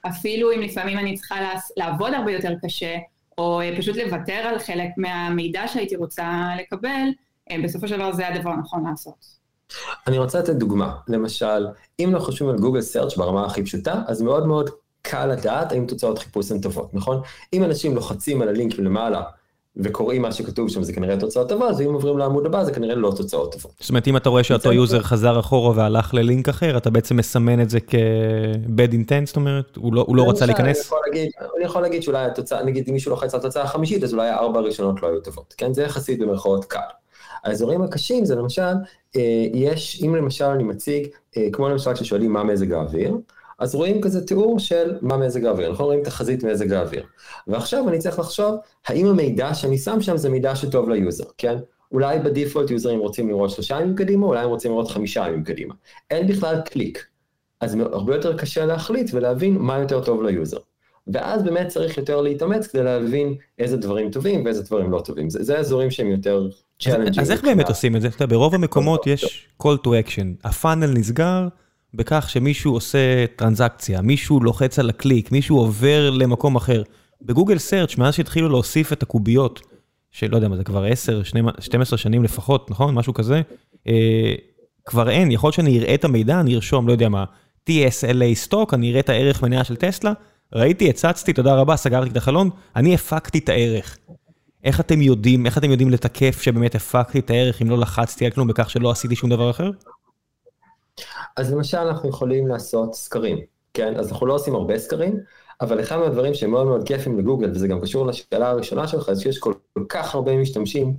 ואפילו 0.05 0.51
אם 0.51 0.61
לפעמים 0.61 0.99
אני 0.99 1.15
צריכה 1.15 1.35
לעבוד 1.77 2.13
הרבה 2.13 2.31
יותר 2.31 2.53
קשה, 2.65 2.95
או 3.37 3.61
אה, 3.61 3.73
פשוט 3.77 3.97
לוותר 3.97 4.33
על 4.33 4.59
חלק 4.59 4.89
מהמידע 4.97 5.67
שהייתי 5.67 5.95
רוצה 5.95 6.49
לקבל, 6.59 7.07
אה, 7.51 7.55
בסופו 7.63 7.87
של 7.87 7.97
דבר 7.97 8.13
זה 8.13 8.27
הדבר 8.27 8.49
הנכון 8.49 8.87
לעשות. 8.89 9.43
אני 10.07 10.17
רוצה 10.17 10.39
לתת 10.39 10.55
דוגמה. 10.55 10.95
למשל, 11.07 11.67
אם 11.99 12.09
לא 12.13 12.19
חושבים 12.19 12.49
על 12.49 12.57
גוגל 12.57 12.81
סרצ' 12.81 13.17
ברמה 13.17 13.45
הכי 13.45 13.63
פשוטה, 13.63 14.01
אז 14.07 14.21
מאוד 14.21 14.47
מאוד 14.47 14.69
קל 15.03 15.25
לדעת 15.25 15.71
האם 15.71 15.85
תוצאות 15.85 16.19
חיפוש 16.19 16.51
הן 16.51 16.59
טובות, 16.59 16.93
נכון? 16.93 17.21
אם 17.53 17.63
אנשים 17.63 17.95
לוחצים 17.95 18.41
על 18.41 18.49
הלינקים 18.49 18.85
למעלה, 18.85 19.21
וקוראים 19.77 20.21
מה 20.21 20.31
שכתוב 20.31 20.69
שם 20.69 20.83
זה 20.83 20.93
כנראה 20.93 21.17
תוצאות 21.17 21.49
טובות, 21.49 21.75
ואם 21.77 21.93
עוברים 21.93 22.17
לעמוד 22.17 22.45
הבא 22.45 22.63
זה 22.63 22.73
כנראה 22.73 22.95
לא 22.95 23.13
תוצאות 23.17 23.51
טובות. 23.51 23.71
זאת 23.79 23.89
אומרת, 23.89 24.07
אם 24.07 24.17
אתה 24.17 24.29
רואה 24.29 24.43
שאותו 24.43 24.73
user 24.73 25.01
חזר 25.01 25.39
אחורה 25.39 25.73
והלך 25.75 26.13
ללינק 26.13 26.49
אחר, 26.49 26.77
אתה 26.77 26.89
בעצם 26.89 27.17
מסמן 27.17 27.61
את 27.61 27.69
זה 27.69 27.79
כ-bad 27.79 28.91
intent, 28.91 29.25
זאת 29.25 29.35
אומרת, 29.35 29.75
הוא 29.75 29.93
לא, 29.93 30.05
הוא 30.07 30.15
לא 30.15 30.29
רצה 30.29 30.45
להיכנס? 30.45 30.93
אני 31.13 31.63
יכול 31.63 31.81
להגיד 31.81 32.03
שאולי 32.03 32.25
התוצאה, 32.25 32.63
נגיד 32.63 32.87
אם 32.87 32.93
מישהו 32.93 33.11
לוחץ 33.11 33.33
על 33.33 33.39
התוצאה 33.39 33.63
החמישית, 33.63 34.03
אז 34.03 34.13
אולי 34.13 34.29
הארבע 34.29 34.59
הראשונות 34.59 35.01
לא 35.03 35.07
היו 35.07 35.19
טובות, 35.19 35.53
כן? 35.57 35.73
זה 35.73 35.83
יחסית 35.83 36.19
במרכאות 36.19 36.65
קל. 36.65 36.79
האזורים 37.43 37.81
הקשים 37.81 38.25
זה 38.25 38.35
למשל, 38.35 38.61
אה, 39.15 39.21
יש, 39.53 40.03
אם 40.05 40.15
למשל 40.15 40.45
אני 40.45 40.63
מציג, 40.63 41.07
אה, 41.37 41.47
כמו 41.51 41.69
למשל 41.69 41.93
כששואלים 41.93 42.33
מה 42.33 42.43
מזג 42.43 42.73
האוויר, 42.73 43.17
אז 43.63 43.75
רואים 43.75 44.01
כזה 44.01 44.27
תיאור 44.27 44.59
של 44.59 44.97
מה 45.01 45.17
מזג 45.17 45.45
האוויר, 45.45 45.69
אנחנו 45.69 45.85
רואים 45.85 46.03
תחזית 46.03 46.43
מזג 46.43 46.73
האוויר. 46.73 47.03
ועכשיו 47.47 47.89
אני 47.89 47.99
צריך 47.99 48.19
לחשוב, 48.19 48.55
האם 48.87 49.07
המידע 49.07 49.53
שאני 49.53 49.77
שם 49.77 50.01
שם 50.01 50.17
זה 50.17 50.29
מידע 50.29 50.55
שטוב 50.55 50.89
ל 50.89 50.95
user, 50.95 51.23
כן? 51.37 51.55
אולי 51.91 52.19
ב 52.19 52.26
default 52.26 52.71
יוזרים 52.71 52.99
רוצים 52.99 53.29
לראות 53.29 53.49
שלושה 53.49 53.81
ימים 53.81 53.95
קדימה, 53.95 54.25
אולי 54.25 54.43
הם 54.43 54.49
רוצים 54.49 54.71
לראות 54.71 54.91
חמישה 54.91 55.27
ימים 55.27 55.43
קדימה. 55.43 55.73
אין 56.11 56.27
בכלל 56.27 56.61
קליק. 56.65 57.05
אז 57.61 57.77
הרבה 57.91 58.15
יותר 58.15 58.37
קשה 58.37 58.65
להחליט 58.65 59.13
ולהבין 59.13 59.57
מה 59.57 59.79
יותר 59.79 60.03
טוב 60.03 60.23
ל 60.23 60.29
user. 60.29 60.57
ואז 61.07 61.43
באמת 61.43 61.67
צריך 61.67 61.97
יותר 61.97 62.21
להתאמץ 62.21 62.67
כדי 62.67 62.83
להבין 62.83 63.35
איזה 63.59 63.77
דברים 63.77 64.11
טובים 64.11 64.45
ואיזה 64.45 64.63
דברים 64.63 64.91
לא 64.91 64.99
טובים. 64.99 65.29
זה, 65.29 65.43
זה 65.43 65.57
אזורים 65.57 65.91
שהם 65.91 66.07
יותר 66.07 66.47
challenging. 66.79 67.23
אז 67.23 67.31
איך 67.31 67.43
באמת 67.43 67.69
עושים 67.69 67.95
את 67.95 68.01
זה? 68.01 68.09
ברוב 68.29 68.55
המקומות 68.55 69.07
יש 69.07 69.47
call 69.63 69.77
to 69.85 69.87
action. 69.87 70.25
ה 70.43 70.50
funnel 70.50 70.93
נסגר, 70.93 71.47
בכך 71.93 72.29
שמישהו 72.29 72.73
עושה 72.73 73.25
טרנזקציה, 73.35 74.01
מישהו 74.01 74.39
לוחץ 74.39 74.79
על 74.79 74.89
הקליק, 74.89 75.31
מישהו 75.31 75.57
עובר 75.57 76.09
למקום 76.09 76.55
אחר. 76.55 76.83
בגוגל 77.21 77.57
סרצ' 77.57 77.97
מאז 77.97 78.13
שהתחילו 78.13 78.49
להוסיף 78.49 78.93
את 78.93 79.03
הקוביות, 79.03 79.61
שלא 80.11 80.35
יודע 80.35 80.47
מה 80.47 80.57
זה 80.57 80.63
כבר 80.63 80.85
10, 80.85 81.21
12 81.59 81.97
שנים 81.97 82.23
לפחות, 82.23 82.71
נכון? 82.71 82.95
משהו 82.95 83.13
כזה, 83.13 83.41
אה, 83.87 84.33
כבר 84.85 85.09
אין, 85.09 85.31
יכול 85.31 85.47
להיות 85.47 85.55
שאני 85.55 85.79
אראה 85.79 85.93
את 85.93 86.05
המידע, 86.05 86.39
אני 86.39 86.55
ארשום, 86.55 86.87
לא 86.87 86.91
יודע 86.91 87.09
מה, 87.09 87.25
TSLA 87.69 88.33
סטוק, 88.33 88.73
אני 88.73 88.91
אראה 88.91 88.99
את 88.99 89.09
הערך 89.09 89.43
מניה 89.43 89.63
של 89.63 89.75
טסלה, 89.75 90.13
ראיתי, 90.55 90.89
הצצתי, 90.89 91.33
תודה 91.33 91.55
רבה, 91.55 91.75
סגרתי 91.75 92.09
את 92.09 92.17
החלון, 92.17 92.49
אני 92.75 92.95
הפקתי 92.95 93.37
את 93.37 93.49
הערך. 93.49 93.97
איך 94.63 94.79
אתם 94.79 95.01
יודעים, 95.01 95.45
איך 95.45 95.57
אתם 95.57 95.71
יודעים 95.71 95.89
לתקף 95.89 96.41
שבאמת 96.41 96.75
הפקתי 96.75 97.19
את 97.19 97.29
הערך 97.29 97.61
אם 97.61 97.69
לא 97.69 97.77
לחצתי 97.77 98.25
על 98.25 98.31
כלום 98.31 98.47
בכך 98.47 98.69
שלא 98.69 98.91
עשיתי 98.91 99.15
שום 99.15 99.29
דבר 99.29 99.49
אחר? 99.49 99.71
אז 101.37 101.53
למשל 101.53 101.77
אנחנו 101.77 102.09
יכולים 102.09 102.47
לעשות 102.47 102.95
סקרים, 102.95 103.37
כן? 103.73 103.95
אז 103.95 104.11
אנחנו 104.11 104.25
לא 104.25 104.33
עושים 104.33 104.55
הרבה 104.55 104.79
סקרים, 104.79 105.19
אבל 105.61 105.79
אחד 105.81 105.97
מהדברים 105.97 106.33
שהם 106.33 106.51
מאוד 106.51 106.67
מאוד 106.67 106.87
כיפים 106.87 107.19
לגוגל, 107.19 107.51
וזה 107.51 107.67
גם 107.67 107.81
קשור 107.81 108.07
לשאלה 108.07 108.49
הראשונה 108.49 108.87
שלך, 108.87 109.13
זה 109.13 109.21
שיש 109.21 109.39
כל, 109.39 109.53
כל 109.73 109.83
כך 109.89 110.15
הרבה 110.15 110.37
משתמשים, 110.37 110.93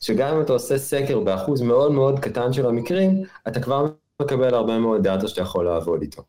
שגם 0.00 0.34
אם 0.36 0.40
אתה 0.40 0.52
עושה 0.52 0.78
סקר 0.78 1.20
באחוז 1.20 1.62
מאוד 1.62 1.92
מאוד 1.92 2.18
קטן 2.18 2.52
של 2.52 2.66
המקרים, 2.66 3.22
אתה 3.48 3.60
כבר 3.60 3.86
מקבל 4.22 4.54
הרבה 4.54 4.78
מאוד 4.78 5.02
דאטה 5.02 5.28
שאתה 5.28 5.40
יכול 5.40 5.64
לעבוד 5.64 6.02
איתו. 6.02 6.22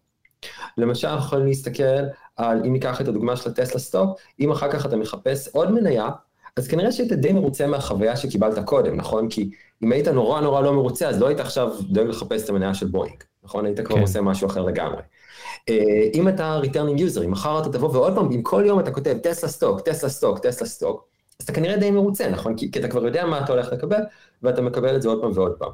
למשל, 0.78 1.08
אנחנו 1.08 1.26
יכולים 1.26 1.46
להסתכל 1.46 1.84
על, 2.36 2.62
אם 2.66 2.74
ניקח 2.74 3.02
את 3.02 3.08
הדוגמה 3.08 3.36
של 3.36 3.50
הטסלה 3.50 3.80
stock, 3.80 4.20
אם 4.40 4.52
אחר 4.52 4.72
כך 4.72 4.86
אתה 4.86 4.98
מחפש 4.98 5.48
עוד 5.48 5.72
מניה, 5.72 6.10
אז 6.58 6.68
כנראה 6.68 6.92
שהיית 6.92 7.12
די 7.14 7.34
מרוצה 7.34 7.68
מהחוויה 7.68 8.18
שקיבלת 8.18 8.66
קודם, 8.66 8.96
נכון? 8.96 9.30
כי 9.30 9.50
אם 9.84 9.92
היית 9.92 10.08
נורא 10.08 10.42
נורא 10.42 10.62
לא 10.62 10.74
מרוצה, 10.74 11.10
אז 11.10 11.22
לא 11.22 11.28
היית 11.28 11.40
עכשיו 11.40 11.70
דואג 11.82 12.08
לחפש 12.08 12.44
את 12.44 12.50
המניה 12.50 12.74
של 12.74 12.88
בואינג, 12.88 13.24
נכון? 13.44 13.66
היית 13.66 13.80
כבר 13.80 13.96
כן. 13.96 14.02
עושה 14.02 14.22
משהו 14.22 14.48
אחר 14.48 14.62
לגמרי. 14.62 15.02
אה, 15.70 16.08
אם 16.14 16.28
אתה 16.28 16.56
returning 16.56 17.00
user, 17.00 17.24
אם 17.26 17.32
מחר 17.32 17.60
אתה 17.62 17.70
תבוא 17.70 17.90
ועוד 17.90 18.16
פעם, 18.16 18.32
אם 18.32 18.42
כל 18.42 18.64
יום 18.66 18.80
אתה 18.80 18.92
כותב 18.92 19.18
טסלה 19.24 19.50
stock, 19.50 19.82
טסלה 19.82 20.10
stock, 20.10 20.40
טסלה 20.40 20.68
stock, 20.68 21.08
אז 21.40 21.44
אתה 21.44 21.54
כנראה 21.54 21.78
די 21.78 21.92
מרוצה, 21.92 22.30
נכון? 22.30 22.56
כי, 22.58 22.72
כי 22.72 22.80
אתה 22.80 22.88
כבר 22.88 23.06
יודע 23.06 23.26
מה 23.26 23.40
אתה 23.40 23.52
הולך 23.52 23.74
לקבל, 23.74 24.02
ואתה 24.44 24.62
מקבל 24.62 24.96
את 24.96 25.02
זה 25.02 25.10
עוד 25.10 25.22
פעם 25.22 25.32
ועוד 25.34 25.54
פעם. 25.60 25.72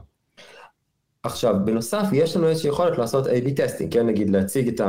עכשיו, 1.23 1.55
בנוסף, 1.65 2.03
יש 2.13 2.37
לנו 2.37 2.47
איזושהי 2.47 2.69
יכולת 2.69 2.97
לעשות 2.97 3.27
A-B 3.27 3.55
testing, 3.55 3.93
כן? 3.93 4.05
נגיד 4.05 4.29
להציג 4.29 4.67
את 4.67 4.81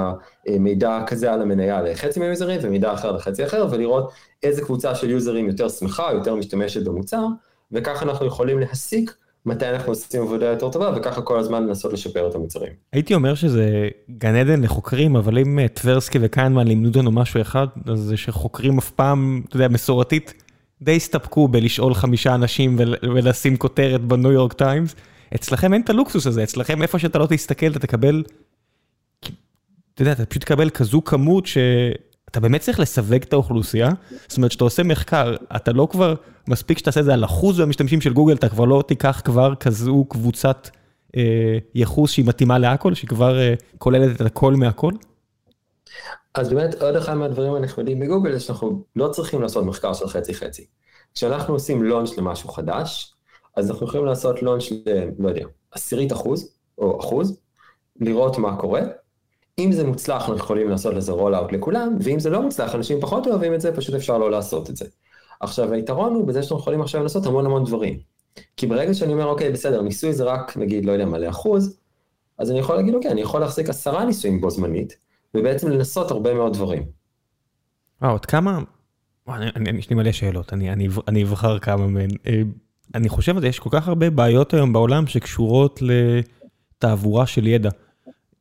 המידע 0.46 1.00
כזה 1.06 1.32
על 1.32 1.42
המניה 1.42 1.82
לחצי 1.82 2.20
מהיוזרים 2.20 2.60
ומידע 2.62 2.92
אחר 2.92 3.12
לחצי 3.12 3.44
אחר, 3.44 3.66
ולראות 3.70 4.12
איזה 4.42 4.62
קבוצה 4.62 4.94
של 4.94 5.10
יוזרים 5.10 5.48
יותר 5.48 5.68
שמחה, 5.68 6.12
יותר 6.12 6.34
משתמשת 6.34 6.82
במוצר, 6.84 7.26
וככה 7.72 8.04
אנחנו 8.04 8.26
יכולים 8.26 8.58
להסיק 8.58 9.14
מתי 9.46 9.66
אנחנו 9.66 9.92
עושים 9.92 10.22
עבודה 10.22 10.46
יותר 10.46 10.70
טובה, 10.70 10.92
וככה 10.96 11.22
כל 11.22 11.38
הזמן 11.38 11.66
לנסות 11.66 11.92
לשפר 11.92 12.28
את 12.28 12.34
המוצרים. 12.34 12.72
הייתי 12.92 13.14
אומר 13.14 13.34
שזה 13.34 13.88
גן 14.10 14.34
עדן 14.34 14.62
לחוקרים, 14.62 15.16
אבל 15.16 15.38
אם 15.38 15.58
אה, 15.58 15.68
טברסקי 15.68 16.18
וקיינמן 16.22 16.66
לימדו 16.66 16.88
אותנו 16.88 17.10
משהו 17.10 17.40
אחד, 17.40 17.66
אז 17.86 17.98
זה 17.98 18.16
שחוקרים 18.16 18.78
אף 18.78 18.90
פעם, 18.90 19.42
אתה 19.48 19.56
יודע, 19.56 19.68
מסורתית, 19.68 20.34
די 20.82 20.96
הסתפקו 20.96 21.48
בלשאול 21.48 21.94
חמישה 21.94 22.34
אנשים 22.34 22.76
ולשים 23.02 23.56
כותרת 23.56 24.00
בניו 24.00 24.32
יורק 24.32 24.52
טיימס. 24.52 24.94
אצלכם 25.34 25.72
אין 25.72 25.82
את 25.82 25.90
הלוקסוס 25.90 26.26
הזה, 26.26 26.42
אצלכם 26.42 26.82
איפה 26.82 26.98
שאתה 26.98 27.18
לא 27.18 27.26
תסתכל, 27.26 27.66
אתה 27.66 27.78
תקבל, 27.78 28.22
אתה 29.94 30.02
יודע, 30.02 30.12
אתה 30.12 30.26
פשוט 30.26 30.42
תקבל 30.42 30.70
כזו 30.70 31.04
כמות 31.04 31.46
שאתה 31.46 32.40
באמת 32.40 32.60
צריך 32.60 32.80
לסווג 32.80 33.22
את 33.22 33.32
האוכלוסייה. 33.32 33.90
זאת 34.28 34.36
אומרת, 34.36 34.50
כשאתה 34.50 34.64
עושה 34.64 34.82
מחקר, 34.82 35.36
אתה 35.56 35.72
לא 35.72 35.88
כבר, 35.90 36.14
מספיק 36.48 36.78
שתעשה 36.78 37.00
את 37.00 37.04
זה 37.04 37.14
על 37.14 37.24
אחוז 37.24 37.60
המשתמשים 37.60 38.00
של 38.00 38.12
גוגל, 38.12 38.34
אתה 38.34 38.48
כבר 38.48 38.64
לא 38.64 38.84
תיקח 38.88 39.20
כבר 39.24 39.54
כזו 39.54 40.04
קבוצת 40.08 40.68
אה, 41.16 41.58
יחוס 41.74 42.10
שהיא 42.10 42.26
מתאימה 42.26 42.58
להכל, 42.58 42.94
שהיא 42.94 43.08
כבר 43.08 43.38
אה, 43.38 43.54
כוללת 43.78 44.16
את 44.16 44.20
הכל 44.20 44.54
מהכל? 44.54 44.92
אז 46.34 46.48
באמת 46.48 46.82
עוד 46.82 46.96
אחד 46.96 47.14
מהדברים 47.14 47.54
הנחמדים 47.54 48.00
בגוגל 48.00 48.32
זה 48.32 48.40
שאנחנו 48.40 48.82
לא 48.96 49.08
צריכים 49.08 49.42
לעשות 49.42 49.64
מחקר 49.64 49.92
של 49.92 50.08
חצי 50.08 50.34
חצי. 50.34 50.66
כשאנחנו 51.14 51.54
עושים 51.54 51.82
launch 51.82 52.18
למשהו 52.18 52.48
חדש, 52.48 53.14
אז 53.56 53.70
אנחנו 53.70 53.86
יכולים 53.86 54.06
לעשות 54.06 54.42
launch 54.42 54.70
ל... 54.70 55.08
לא 55.18 55.28
יודע, 55.28 55.44
עשירית 55.70 56.12
אחוז, 56.12 56.56
או 56.78 57.00
אחוז, 57.00 57.40
לראות 58.00 58.38
מה 58.38 58.56
קורה. 58.56 58.80
אם 59.58 59.72
זה 59.72 59.84
מוצלח, 59.84 60.22
אנחנו 60.22 60.36
יכולים 60.36 60.68
לעשות 60.68 60.94
לזה 60.94 61.12
rollout 61.12 61.52
לכולם, 61.52 61.96
ואם 62.00 62.20
זה 62.20 62.30
לא 62.30 62.42
מוצלח, 62.42 62.74
אנשים 62.74 63.00
פחות 63.00 63.26
אוהבים 63.26 63.54
את 63.54 63.60
זה, 63.60 63.76
פשוט 63.76 63.94
אפשר 63.94 64.18
לא 64.18 64.30
לעשות 64.30 64.70
את 64.70 64.76
זה. 64.76 64.84
עכשיו, 65.40 65.72
היתרון 65.72 66.14
הוא 66.14 66.26
בזה 66.26 66.42
שאנחנו 66.42 66.58
יכולים 66.58 66.80
עכשיו 66.80 67.02
לעשות 67.02 67.26
המון 67.26 67.46
המון 67.46 67.64
דברים. 67.64 67.98
כי 68.56 68.66
ברגע 68.66 68.94
שאני 68.94 69.12
אומר, 69.12 69.26
אוקיי, 69.26 69.52
בסדר, 69.52 69.82
ניסוי 69.82 70.12
זה 70.12 70.24
רק, 70.24 70.56
נגיד, 70.56 70.84
לא 70.84 70.92
יודע 70.92 71.04
מה, 71.06 71.18
לאחוז, 71.18 71.78
אז 72.38 72.50
אני 72.50 72.58
יכול 72.58 72.76
להגיד, 72.76 72.94
אוקיי, 72.94 73.10
אני 73.10 73.20
יכול 73.20 73.40
להחזיק 73.40 73.68
עשרה 73.68 74.04
ניסויים 74.04 74.40
בו 74.40 74.50
זמנית, 74.50 74.96
ובעצם 75.34 75.70
לנסות 75.70 76.10
הרבה 76.10 76.34
מאוד 76.34 76.52
דברים. 76.52 76.82
וואו, 78.02 78.12
עוד 78.12 78.26
כמה... 78.26 78.58
יש 79.78 79.90
לי 79.90 79.96
מלא 79.96 80.12
שאלות, 80.12 80.52
אני- 80.52 80.72
אני 80.72 80.88
אני 81.08 81.22
אבחר 81.22 81.58
כמה 81.58 81.86
מהן. 81.86 82.10
אה, 82.26 82.42
אני 82.94 83.08
חושב 83.08 83.36
על 83.36 83.42
זה, 83.42 83.48
יש 83.48 83.58
כל 83.58 83.70
כך 83.72 83.88
הרבה 83.88 84.10
בעיות 84.10 84.54
היום 84.54 84.72
בעולם 84.72 85.06
שקשורות 85.06 85.80
לתעבורה 85.82 87.26
של 87.26 87.46
ידע. 87.46 87.70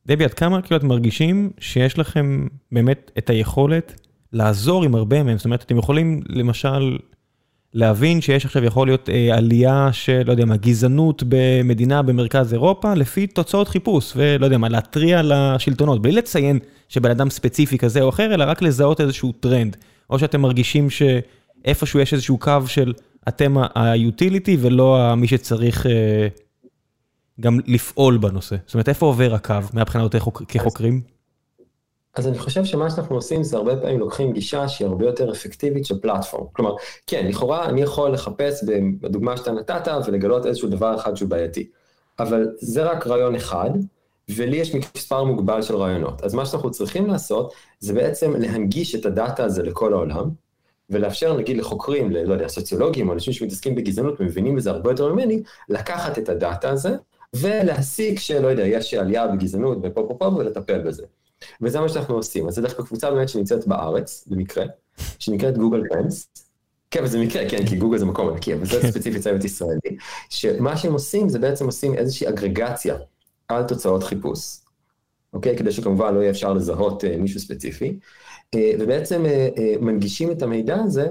דבי, 0.08 0.24
עד 0.24 0.34
כמה 0.34 0.62
כאילו 0.62 0.78
אתם 0.78 0.88
מרגישים 0.88 1.52
שיש 1.60 2.00
לכם 2.00 2.48
באמת 2.72 3.12
את 3.18 3.30
היכולת 3.30 4.05
לעזור 4.36 4.84
עם 4.84 4.96
הרבה 4.96 5.24
מהם? 5.24 5.38
זאת 5.38 5.46
אומרת, 5.46 5.62
אתם 5.62 5.78
יכולים 5.78 6.22
למשל 6.30 6.98
להבין 7.74 8.22
שיש 8.22 8.46
עכשיו 8.46 8.64
יכול 8.64 8.88
להיות 8.88 9.10
אה, 9.10 9.38
עלייה 9.38 9.90
של, 9.92 10.22
לא 10.26 10.32
יודע 10.32 10.46
מה, 10.46 10.58
גזענות 10.58 11.24
במדינה 11.30 12.02
במרכז 12.02 12.54
אירופה, 12.54 12.94
לפי 12.94 13.28
תוצאות 13.28 13.68
חיפוש, 13.68 14.14
ולא 14.16 14.46
יודע 14.46 14.58
מה, 14.58 14.70
להתריע 14.70 15.22
לשלטונות, 15.24 16.02
בלי 16.02 16.12
לציין 16.12 16.60
שבן 16.90 17.12
אדם 17.12 17.30
ספציפי 17.30 17.78
כזה 17.78 18.02
או 18.02 18.10
אחר, 18.10 18.34
אלא 18.34 18.44
רק 18.44 18.62
לזהות 18.62 19.02
איזשהו 19.02 19.32
טרנד. 19.32 19.78
או 20.10 20.20
שאתם 20.20 20.42
מרגישים 20.42 20.88
שאיפשהו 20.90 22.00
יש 22.00 22.14
איזשהו 22.14 22.38
קו 22.38 22.62
של 22.68 22.94
אתם 23.28 23.56
היוטיליטי 23.76 24.58
ולא 24.60 25.14
מי 25.18 25.28
שצריך 25.28 25.86
אה, 25.86 26.28
גם 27.40 27.60
לפעול 27.68 28.18
בנושא. 28.18 28.56
זאת 28.66 28.74
אומרת, 28.74 28.90
איפה 28.90 29.06
עובר 29.06 29.34
הקו 29.34 29.56
מהבחינה 29.74 30.08
חוק, 30.20 30.44
כחוקרים? 30.48 31.15
אז 32.16 32.28
אני 32.28 32.40
חושב 32.40 32.66
שמה 32.66 32.90
שאנחנו 32.90 33.16
עושים 33.16 33.44
זה 33.44 33.58
הרבה 33.58 33.78
פעמים 33.78 34.00
לוקחים 34.00 34.34
גישה 34.34 34.68
שהיא 34.68 34.88
הרבה 34.88 35.06
יותר 35.06 35.32
אפקטיבית 35.32 35.86
של 35.86 36.00
פלטפורם. 36.00 36.46
כלומר, 36.54 36.76
כן, 37.08 37.28
לכאורה 37.28 37.66
אני 37.66 37.82
יכול 37.82 38.12
לחפש 38.12 38.64
בדוגמה 39.02 39.38
שאתה 39.38 39.52
נתת 39.52 39.92
ולגלות 40.08 40.46
איזשהו 40.46 40.70
דבר 40.70 40.96
אחד 40.96 41.16
שהוא 41.16 41.30
בעייתי. 41.30 41.70
אבל 42.20 42.48
זה 42.58 42.84
רק 42.84 43.08
רעיון 43.08 43.36
אחד, 43.36 43.70
ולי 44.30 44.58
יש 44.58 44.76
מספר 44.76 45.24
מוגבל 45.24 45.62
של 45.62 45.76
רעיונות. 45.76 46.24
אז 46.24 46.34
מה 46.34 46.46
שאנחנו 46.46 46.72
צריכים 46.72 47.08
לעשות, 47.08 47.54
זה 47.80 47.94
בעצם 47.94 48.34
להנגיש 48.36 48.96
את 48.96 49.06
הדאטה 49.06 49.44
הזה 49.44 49.64
לכל 49.64 49.94
העולם, 49.94 50.30
ולאפשר 50.90 51.38
נגיד 51.38 51.58
לחוקרים, 51.58 52.12
לא 52.12 52.34
יודע, 52.34 52.48
סוציולוגים, 52.48 53.10
או 53.10 53.14
אנשים 53.14 53.34
שמתעסקים 53.34 53.76
בגזענות, 53.76 54.22
ומבינים 54.22 54.56
בזה 54.56 54.70
הרבה 54.70 54.92
יותר 54.92 55.14
ממני, 55.14 55.44
לקחת 55.70 56.18
את 56.18 56.30
הדאטה 56.30 56.70
הזה, 56.70 56.96
ולהסיק 57.34 58.20
שלא 58.20 58.48
יודע, 58.48 58.68
יש 58.68 58.94
עלייה 58.94 59.28
בגזענות 59.28 59.78
ופה 59.84 60.06
פה 60.08 60.16
פה, 60.20 60.26
ולטפל 60.26 60.80
בזה. 60.80 61.04
וזה 61.62 61.80
מה 61.80 61.90
שאנחנו 61.90 62.16
עושים. 62.16 62.48
אז 62.48 62.56
זה 62.56 62.62
דווקא 62.62 62.84
קבוצה 62.84 63.12
באמת 63.12 63.30
שנמצאת 63.30 63.68
בארץ, 63.68 64.28
במקרה, 64.28 64.66
שנקראת 65.20 65.58
Google 65.58 65.82
Trends. 65.90 66.28
כן, 66.92 67.04
וזה 67.04 67.20
מקרה, 67.20 67.50
כן, 67.50 67.66
כי 67.66 67.76
גוגל 67.76 67.98
זה 67.98 68.06
מקום 68.06 68.30
ענקי, 68.30 68.54
אבל 68.54 68.66
זה 68.66 68.92
ספציפית 68.92 69.22
צוות 69.22 69.44
ישראלי, 69.44 69.98
שמה 70.30 70.78
שהם 70.78 70.94
עושים 70.94 71.30
זה 71.30 71.40
בעצם 71.40 71.66
עושים 71.66 71.94
איזושהי 71.94 72.30
אגרגציה 72.30 72.96
על 73.48 73.64
תוצאות 73.64 74.04
חיפוש, 74.04 74.58
אוקיי? 75.34 75.58
כדי 75.58 75.72
שכמובן 75.72 76.14
לא 76.16 76.20
יהיה 76.20 76.30
אפשר 76.30 76.54
לזהות 76.54 77.04
אה, 77.04 77.18
מישהו 77.18 77.40
ספציפי, 77.40 78.00
אה, 78.56 78.72
ובעצם 78.80 79.26
אה, 79.26 79.48
אה, 79.58 79.74
מנגישים 79.82 80.32
את 80.32 80.42
המידע 80.42 80.76
הזה 80.76 81.08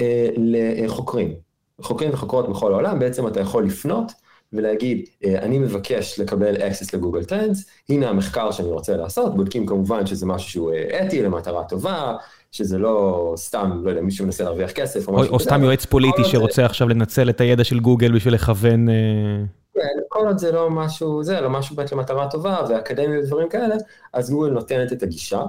אה, 0.00 0.28
לחוקרים. 0.36 1.34
חוקרים 1.80 2.10
וחוקרות 2.12 2.48
בכל 2.48 2.72
העולם, 2.72 2.98
בעצם 2.98 3.26
אתה 3.26 3.40
יכול 3.40 3.64
לפנות 3.66 4.12
ולהגיד, 4.52 5.08
אה, 5.24 5.38
אני 5.38 5.58
מבקש 5.58 6.20
לקבל 6.20 6.54
access 6.56 6.90
ל 6.92 6.97
Google 6.97 7.24
Trends, 7.24 7.64
הנה 7.88 8.08
המחקר 8.08 8.50
שאני 8.50 8.68
רוצה 8.68 8.96
לעשות, 8.96 9.36
בודקים 9.36 9.66
כמובן 9.66 10.06
שזה 10.06 10.26
משהו 10.26 10.50
שהוא 10.50 10.72
אה, 10.72 11.06
אתי, 11.06 11.22
למטרה 11.22 11.64
טובה, 11.64 12.16
שזה 12.52 12.78
לא 12.78 13.32
סתם, 13.36 13.80
לא 13.84 13.90
יודע, 13.90 14.02
מישהו 14.02 14.24
מנסה 14.24 14.44
להרוויח 14.44 14.70
כסף 14.70 15.08
או 15.08 15.12
או, 15.14 15.18
משהו 15.20 15.34
או. 15.34 15.40
סתם 15.40 15.64
יועץ 15.64 15.84
פוליטי 15.84 16.16
עוד 16.16 16.26
זה- 16.26 16.32
שרוצה 16.32 16.64
עכשיו 16.64 16.88
לנצל 16.88 17.30
את 17.30 17.40
הידע 17.40 17.64
של 17.64 17.80
גוגל 17.80 18.14
בשביל 18.14 18.34
לכוון... 18.34 18.88
אה, 18.88 18.94
כן, 19.74 20.00
כל 20.08 20.26
עוד 20.26 20.38
זה 20.38 20.52
לא 20.52 20.70
משהו, 20.70 21.22
זה 21.22 21.40
לא 21.40 21.50
משהו 21.50 21.76
באמת 21.76 21.92
למטרה 21.92 22.30
טובה 22.30 22.56
ואקדמיה 22.68 23.18
ודברים 23.18 23.48
כאלה, 23.48 23.74
אז 24.12 24.30
גוגל 24.30 24.50
נותנת 24.50 24.92
את 24.92 25.02
הגישה, 25.02 25.42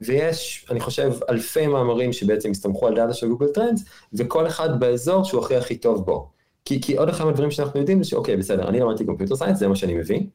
ויש, 0.00 0.66
אני 0.70 0.80
חושב, 0.80 1.12
אלפי 1.30 1.66
מאמרים 1.66 2.12
שבעצם 2.12 2.50
הסתמכו 2.50 2.86
על 2.86 2.94
דאטה 2.94 3.14
של 3.14 3.28
Google 3.28 3.46
Trends, 3.46 3.84
וכל 4.12 4.46
אחד 4.46 4.80
באזור 4.80 5.24
שהוא 5.24 5.44
הכי 5.44 5.56
הכי 5.56 5.76
טוב 5.76 6.04
בו. 6.06 6.35
כי, 6.66 6.80
כי 6.80 6.96
עוד 6.96 7.08
אחד 7.08 7.24
מהדברים 7.24 7.50
שאנחנו 7.50 7.80
יודעים 7.80 8.02
זה 8.02 8.08
שאוקיי, 8.08 8.36
בסדר, 8.36 8.68
אני 8.68 8.80
למדתי 8.80 9.04
computer 9.04 9.36
science, 9.36 9.58
זה 9.58 9.68
מה 9.68 9.76
שאני 9.76 9.94
מבין, 9.94 10.26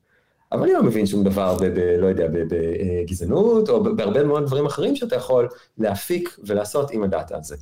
אבל 0.52 0.64
אני 0.64 0.74
לא 0.74 0.84
מבין 0.84 1.06
שום 1.06 1.24
דבר 1.24 1.58
ב... 1.62 1.66
ב 1.66 1.80
לא 2.00 2.08
יודע, 2.08 2.28
בגזענות, 2.32 3.70
או 3.70 3.84
ב- 3.84 3.90
בהרבה 3.90 4.24
מאוד 4.24 4.46
דברים 4.46 4.66
אחרים 4.66 4.96
שאתה 4.96 5.16
יכול 5.16 5.48
להפיק 5.78 6.40
ולעשות 6.48 6.92
עם 6.92 7.04
הדאטה 7.04 7.38
הזה. 7.38 7.56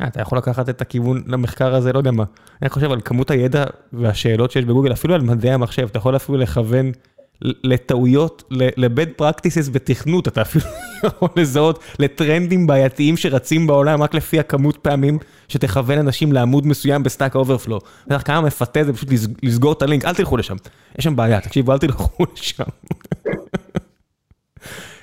אה, 0.00 0.06
אתה 0.06 0.20
יכול 0.20 0.38
לקחת 0.38 0.68
את 0.68 0.80
הכיוון 0.80 1.22
למחקר 1.26 1.74
הזה, 1.74 1.92
לא 1.92 1.98
יודע 1.98 2.10
מה. 2.10 2.24
אני 2.62 2.70
חושב 2.70 2.92
על 2.92 3.00
כמות 3.04 3.30
הידע 3.30 3.64
והשאלות 3.92 4.50
שיש 4.50 4.64
בגוגל, 4.64 4.92
אפילו 4.92 5.14
על 5.14 5.20
מדעי 5.20 5.52
המחשב, 5.52 5.86
אתה 5.90 5.98
יכול 5.98 6.16
אפילו 6.16 6.38
לכוון 6.38 6.92
לטעויות, 7.42 8.42
ל-bad 8.50 9.22
practices 9.22 9.70
בתכנות, 9.72 10.28
אתה 10.28 10.42
אפילו 10.42 10.64
יכול 11.04 11.28
לזהות 11.36 11.78
לטרנדים 11.98 12.66
בעייתיים 12.66 13.16
שרצים 13.16 13.66
בעולם 13.66 14.02
רק 14.02 14.14
לפי 14.14 14.40
הכמות 14.40 14.76
פעמים 14.76 15.18
שתכוון 15.48 15.98
אנשים 15.98 16.32
לעמוד 16.32 16.66
מסוים 16.66 17.02
ב-Stack 17.02 17.34
Overflow. 17.34 17.78
אתה 18.06 18.18
כמה 18.18 18.40
מפתה 18.40 18.84
זה 18.84 18.92
פשוט 18.92 19.12
לס- 19.12 19.26
לסגור 19.42 19.72
את 19.72 19.82
הלינק, 19.82 20.04
אל 20.04 20.14
תלכו 20.14 20.36
לשם. 20.36 20.56
יש 20.98 21.04
שם 21.04 21.16
בעיה, 21.16 21.40
תקשיבו, 21.40 21.72
אל 21.72 21.78
תלכו 21.78 22.24
לשם. 22.36 22.64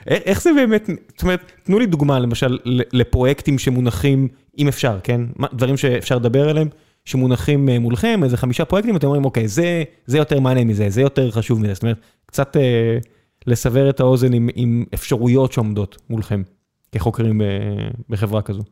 איך 0.08 0.42
זה 0.42 0.50
באמת, 0.56 0.90
זאת 1.12 1.22
אומרת, 1.22 1.52
תנו 1.64 1.80
לי 1.80 1.86
דוגמה 1.86 2.20
למשל 2.20 2.58
לפרויקטים 2.94 3.60
שמונחים, 3.60 4.28
אם 4.58 4.68
אפשר, 4.68 4.98
כן? 5.04 5.22
דברים 5.54 5.78
שאפשר 5.78 6.16
לדבר 6.16 6.50
עליהם, 6.50 6.68
שמונחים 7.06 7.70
אה, 7.70 7.80
מולכם, 7.80 8.20
איזה 8.24 8.38
חמישה 8.38 8.66
פרויקטים, 8.66 8.96
אתם 8.96 9.08
אומרים, 9.08 9.26
אוקיי, 9.26 9.48
זה, 9.48 9.84
זה 10.06 10.18
יותר 10.18 10.40
מעניין 10.40 10.68
מזה, 10.68 10.90
זה 10.90 11.02
יותר 11.02 11.32
חשוב 11.32 11.62
מזה. 11.62 11.74
זאת 11.74 11.84
אומרת, 11.84 11.98
קצת 12.26 12.58
אה, 12.58 12.98
לסבר 13.48 13.90
את 13.90 14.00
האוזן 14.00 14.34
עם, 14.34 14.50
עם 14.56 14.86
אפשרויות 14.94 15.52
שעומדות 15.52 15.98
מולכם, 16.10 16.44
כחוקרים 16.92 17.38
ב, 17.38 17.44
בחברה 18.10 18.42
כזו. 18.42 18.64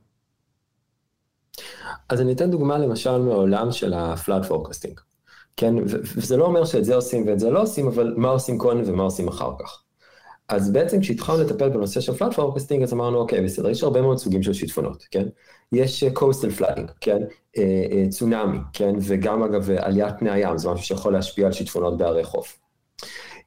אז 2.10 2.22
אני 2.22 2.32
אתן 2.32 2.52
דוגמה 2.52 2.78
למשל 2.78 3.18
מהעולם 3.18 3.72
של 3.72 3.94
ה-flood 3.94 4.49
forecasting, 4.49 5.02
כן? 5.58 5.76
וזה 6.16 6.38
לא 6.38 6.45
אומר 6.45 6.66
שאת 6.66 6.86
זה 6.86 6.95
עושים 6.95 7.28
ואת 7.28 7.40
זה 7.40 7.49
לא 7.49 7.62
עושים, 7.62 7.88
אבל 7.88 8.14
מה 8.18 8.30
עושים 8.30 8.58
קודם 8.58 8.82
ומה 8.86 9.03
עושים 9.03 9.28
אחר 9.28 9.52
כך. 9.60 9.84
אז 10.48 10.72
בעצם 10.72 11.02
כשהתחלנו 11.02 11.44
לטפל 11.44 11.70
בנושא 11.70 12.02
של 12.02 12.12
flood 12.12 12.34
forecasting, 12.36 12.84
אז 12.84 12.94
אמרנו, 12.94 13.18
אוקיי, 13.18 13.44
בסדר, 13.44 13.70
יש 13.70 13.84
הרבה 13.84 14.02
מאוד 14.02 14.18
סוגים 14.18 14.44
של 14.44 14.53
שיטפונות, 14.53 15.06
כן? 15.12 15.28
יש 15.72 16.03
אה, 16.03 16.10
coastal 16.10 16.60
flooding, 16.60 16.91
כן? 17.02 17.22
אה, 17.57 17.84
אה, 17.91 18.10
צונאמי, 18.10 18.57
כן? 18.73 18.95
וגם 19.02 19.44
אגב 19.44 19.72
אה, 19.72 19.86
עליית 19.86 20.15
פני 20.19 20.32
הים, 20.32 20.57
זה 20.57 20.69
משהו 20.69 20.86
שיכול 20.86 21.14
להשפיע 21.14 21.45
על 21.45 21.52
שיטפונות 21.52 21.98
בערי 21.98 22.23
חוף. 22.23 22.60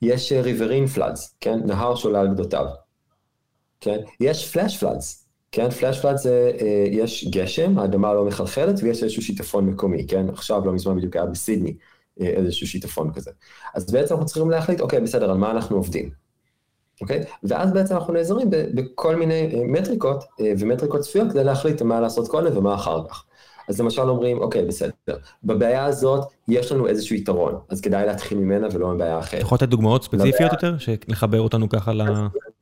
יש 0.02 0.32
אה, 0.32 0.42
riverine 0.42 0.96
floods, 0.96 1.20
כן? 1.40 1.60
נהר 1.64 1.94
שעולה 1.94 2.20
על 2.20 2.28
גדותיו. 2.28 2.66
כן? 3.80 3.98
יש 4.20 4.56
flash 4.56 4.82
floods, 4.82 5.24
כן, 5.54 5.70
פלאש 5.70 6.00
פלאד 6.00 6.16
זה, 6.16 6.52
אה, 6.60 6.84
יש 6.90 7.28
גשם, 7.30 7.78
האדמה 7.78 8.14
לא 8.14 8.24
מחלחלת 8.24 8.74
ויש 8.82 9.02
איזשהו 9.02 9.22
שיטפון 9.22 9.66
מקומי, 9.66 10.06
כן? 10.06 10.28
עכשיו, 10.28 10.66
לא 10.66 10.72
מזמן 10.72 10.96
בדיוק 10.96 11.16
היה 11.16 11.26
בסידני 11.26 11.74
אה, 12.20 12.26
איזשהו 12.26 12.66
שיטפון 12.66 13.12
כזה. 13.12 13.30
אז 13.74 13.92
בעצם 13.92 14.14
אנחנו 14.14 14.26
צריכים 14.26 14.50
להחליט, 14.50 14.80
אוקיי, 14.80 15.00
בסדר, 15.00 15.30
על 15.30 15.36
מה 15.36 15.50
אנחנו 15.50 15.76
עובדים, 15.76 16.10
אוקיי? 17.00 17.24
ואז 17.42 17.72
בעצם 17.72 17.94
אנחנו 17.94 18.12
נעזרים 18.12 18.48
בכל 18.50 19.16
מיני 19.16 19.50
אה, 19.54 19.60
מטריקות 19.64 20.24
אה, 20.40 20.52
ומטריקות 20.58 21.00
צפויות 21.00 21.30
כדי 21.30 21.44
להחליט 21.44 21.82
מה 21.82 22.00
לעשות 22.00 22.28
קודם 22.28 22.56
ומה 22.56 22.74
אחר 22.74 23.08
כך. 23.08 23.24
אז 23.68 23.80
למשל 23.80 24.02
אומרים, 24.02 24.38
אוקיי, 24.38 24.64
בסדר, 24.64 25.16
בבעיה 25.44 25.84
הזאת 25.84 26.28
יש 26.48 26.72
לנו 26.72 26.86
איזשהו 26.86 27.16
יתרון, 27.16 27.58
אז 27.68 27.80
כדאי 27.80 28.06
להתחיל 28.06 28.38
ממנה 28.38 28.66
ולא 28.72 28.88
מבעיה 28.88 29.18
אחרת. 29.18 29.34
אתה 29.40 29.46
יכול 29.46 29.56
לתת 29.56 29.68
דוגמאות 29.68 30.04
ספציפיות 30.04 30.52
יותר, 30.52 30.78
שלחבר 30.78 31.40
אותנו 31.40 31.68
ככה 31.68 31.92
ל... 31.92 32.02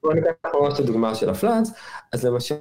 בואו 0.02 0.14
ניקח 0.14 0.30
ממש 0.62 0.74
את 0.74 0.78
הדוגמה 0.78 1.14
של 1.14 1.30
הפלאדס, 1.30 1.72
אז 2.12 2.24
למשל, 2.24 2.54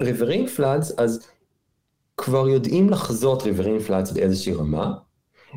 ריברין 0.00 0.46
פלאדס, 0.46 0.98
אז 0.98 1.26
כבר 2.16 2.48
יודעים 2.48 2.90
לחזות 2.90 3.42
ריברין 3.42 3.78
פלאדס 3.78 4.12
באיזושהי 4.12 4.54
רמה, 4.54 4.92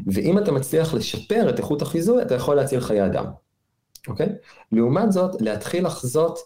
ואם 0.07 0.38
אתה 0.38 0.51
מצליח 0.51 0.93
לשפר 0.93 1.49
את 1.49 1.57
איכות 1.59 1.81
החיזוי, 1.81 2.22
אתה 2.22 2.35
יכול 2.35 2.55
להציל 2.55 2.80
חיי 2.80 3.05
אדם, 3.05 3.26
אוקיי? 4.07 4.30
לעומת 4.72 5.11
זאת, 5.11 5.41
להתחיל 5.41 5.85
לחזות 5.85 6.39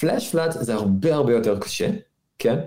פלאש 0.00 0.30
פלאדס 0.30 0.56
זה 0.62 0.74
הרבה 0.74 1.14
הרבה 1.14 1.32
יותר 1.32 1.58
קשה, 1.58 1.90
כן? 2.38 2.58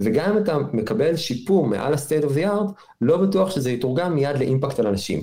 וגם 0.00 0.32
אם 0.32 0.38
אתה 0.42 0.58
מקבל 0.72 1.16
שיפור 1.16 1.66
מעל 1.66 1.94
ה-state 1.94 2.24
of 2.24 2.28
the 2.28 2.46
art, 2.46 2.72
לא 3.00 3.16
בטוח 3.16 3.50
שזה 3.50 3.70
יתורגם 3.70 4.14
מיד 4.14 4.36
לאימפקט 4.38 4.78
על 4.78 4.86
אנשים. 4.86 5.22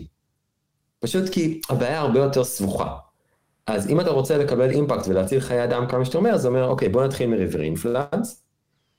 פשוט 0.99 1.29
כי 1.29 1.61
הבעיה 1.69 1.99
הרבה 1.99 2.19
יותר 2.19 2.43
סבוכה. 2.43 2.95
אז 3.67 3.89
אם 3.89 3.99
אתה 3.99 4.09
רוצה 4.09 4.37
לקבל 4.37 4.69
אימפקט 4.69 5.07
ולהציל 5.07 5.39
חיי 5.39 5.63
אדם 5.63 5.87
כמה 5.87 6.05
שאתה 6.05 6.17
אומר, 6.17 6.37
זה 6.37 6.47
אומר, 6.47 6.67
אוקיי, 6.67 6.89
בוא 6.89 7.05
נתחיל 7.05 7.29
מריברין 7.29 7.75
פלאנס, 7.75 8.45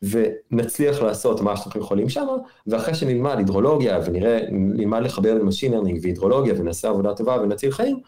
ונצליח 0.03 1.03
לעשות 1.03 1.40
מה 1.40 1.57
שאנחנו 1.57 1.81
יכולים 1.81 2.09
שם, 2.09 2.27
ואחרי 2.66 2.94
שנלמד 2.94 3.35
הידרולוגיה 3.39 4.01
ונראה, 4.05 4.39
נלמד 4.51 5.03
לחבר 5.03 5.35
בין 5.35 5.43
machine 5.43 5.73
learning 5.73 5.99
והידרולוגיה 6.03 6.55
ונעשה 6.59 6.89
עבודה 6.89 7.15
טובה 7.15 7.40
ונציל 7.43 7.70
חיים, 7.70 8.01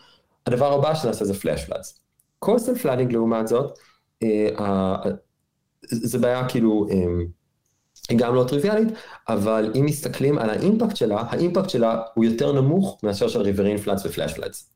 הדבר 0.47 0.73
הבא 0.73 0.95
שנעשה 0.95 1.25
זה 1.25 1.35
flash 1.35 1.65
floods. 1.65 2.01
coastal 2.39 2.75
flooding 2.75 3.13
לעומת 3.13 3.49
זאת, 3.49 3.79
אה, 4.23 4.97
זה 5.91 6.19
בעיה 6.19 6.49
כאילו, 6.49 6.87
אה, 6.91 6.97
היא 8.09 8.19
גם 8.19 8.35
לא 8.35 8.45
טריוויאלית, 8.49 8.89
אבל 9.29 9.73
אם 9.75 9.85
מסתכלים 9.85 10.39
על 10.39 10.51
האימפקט 10.51 10.97
שלה, 10.97 11.25
האימפקט 11.29 11.71
שלה 11.71 12.03
הוא 12.15 12.25
יותר 12.25 12.53
נמוך 12.53 12.99
מאשר 13.03 13.29
של 13.29 13.41
riverine 13.41 13.77
floods 13.77 14.07
ו-flash 14.07 14.33
floods. 14.33 14.71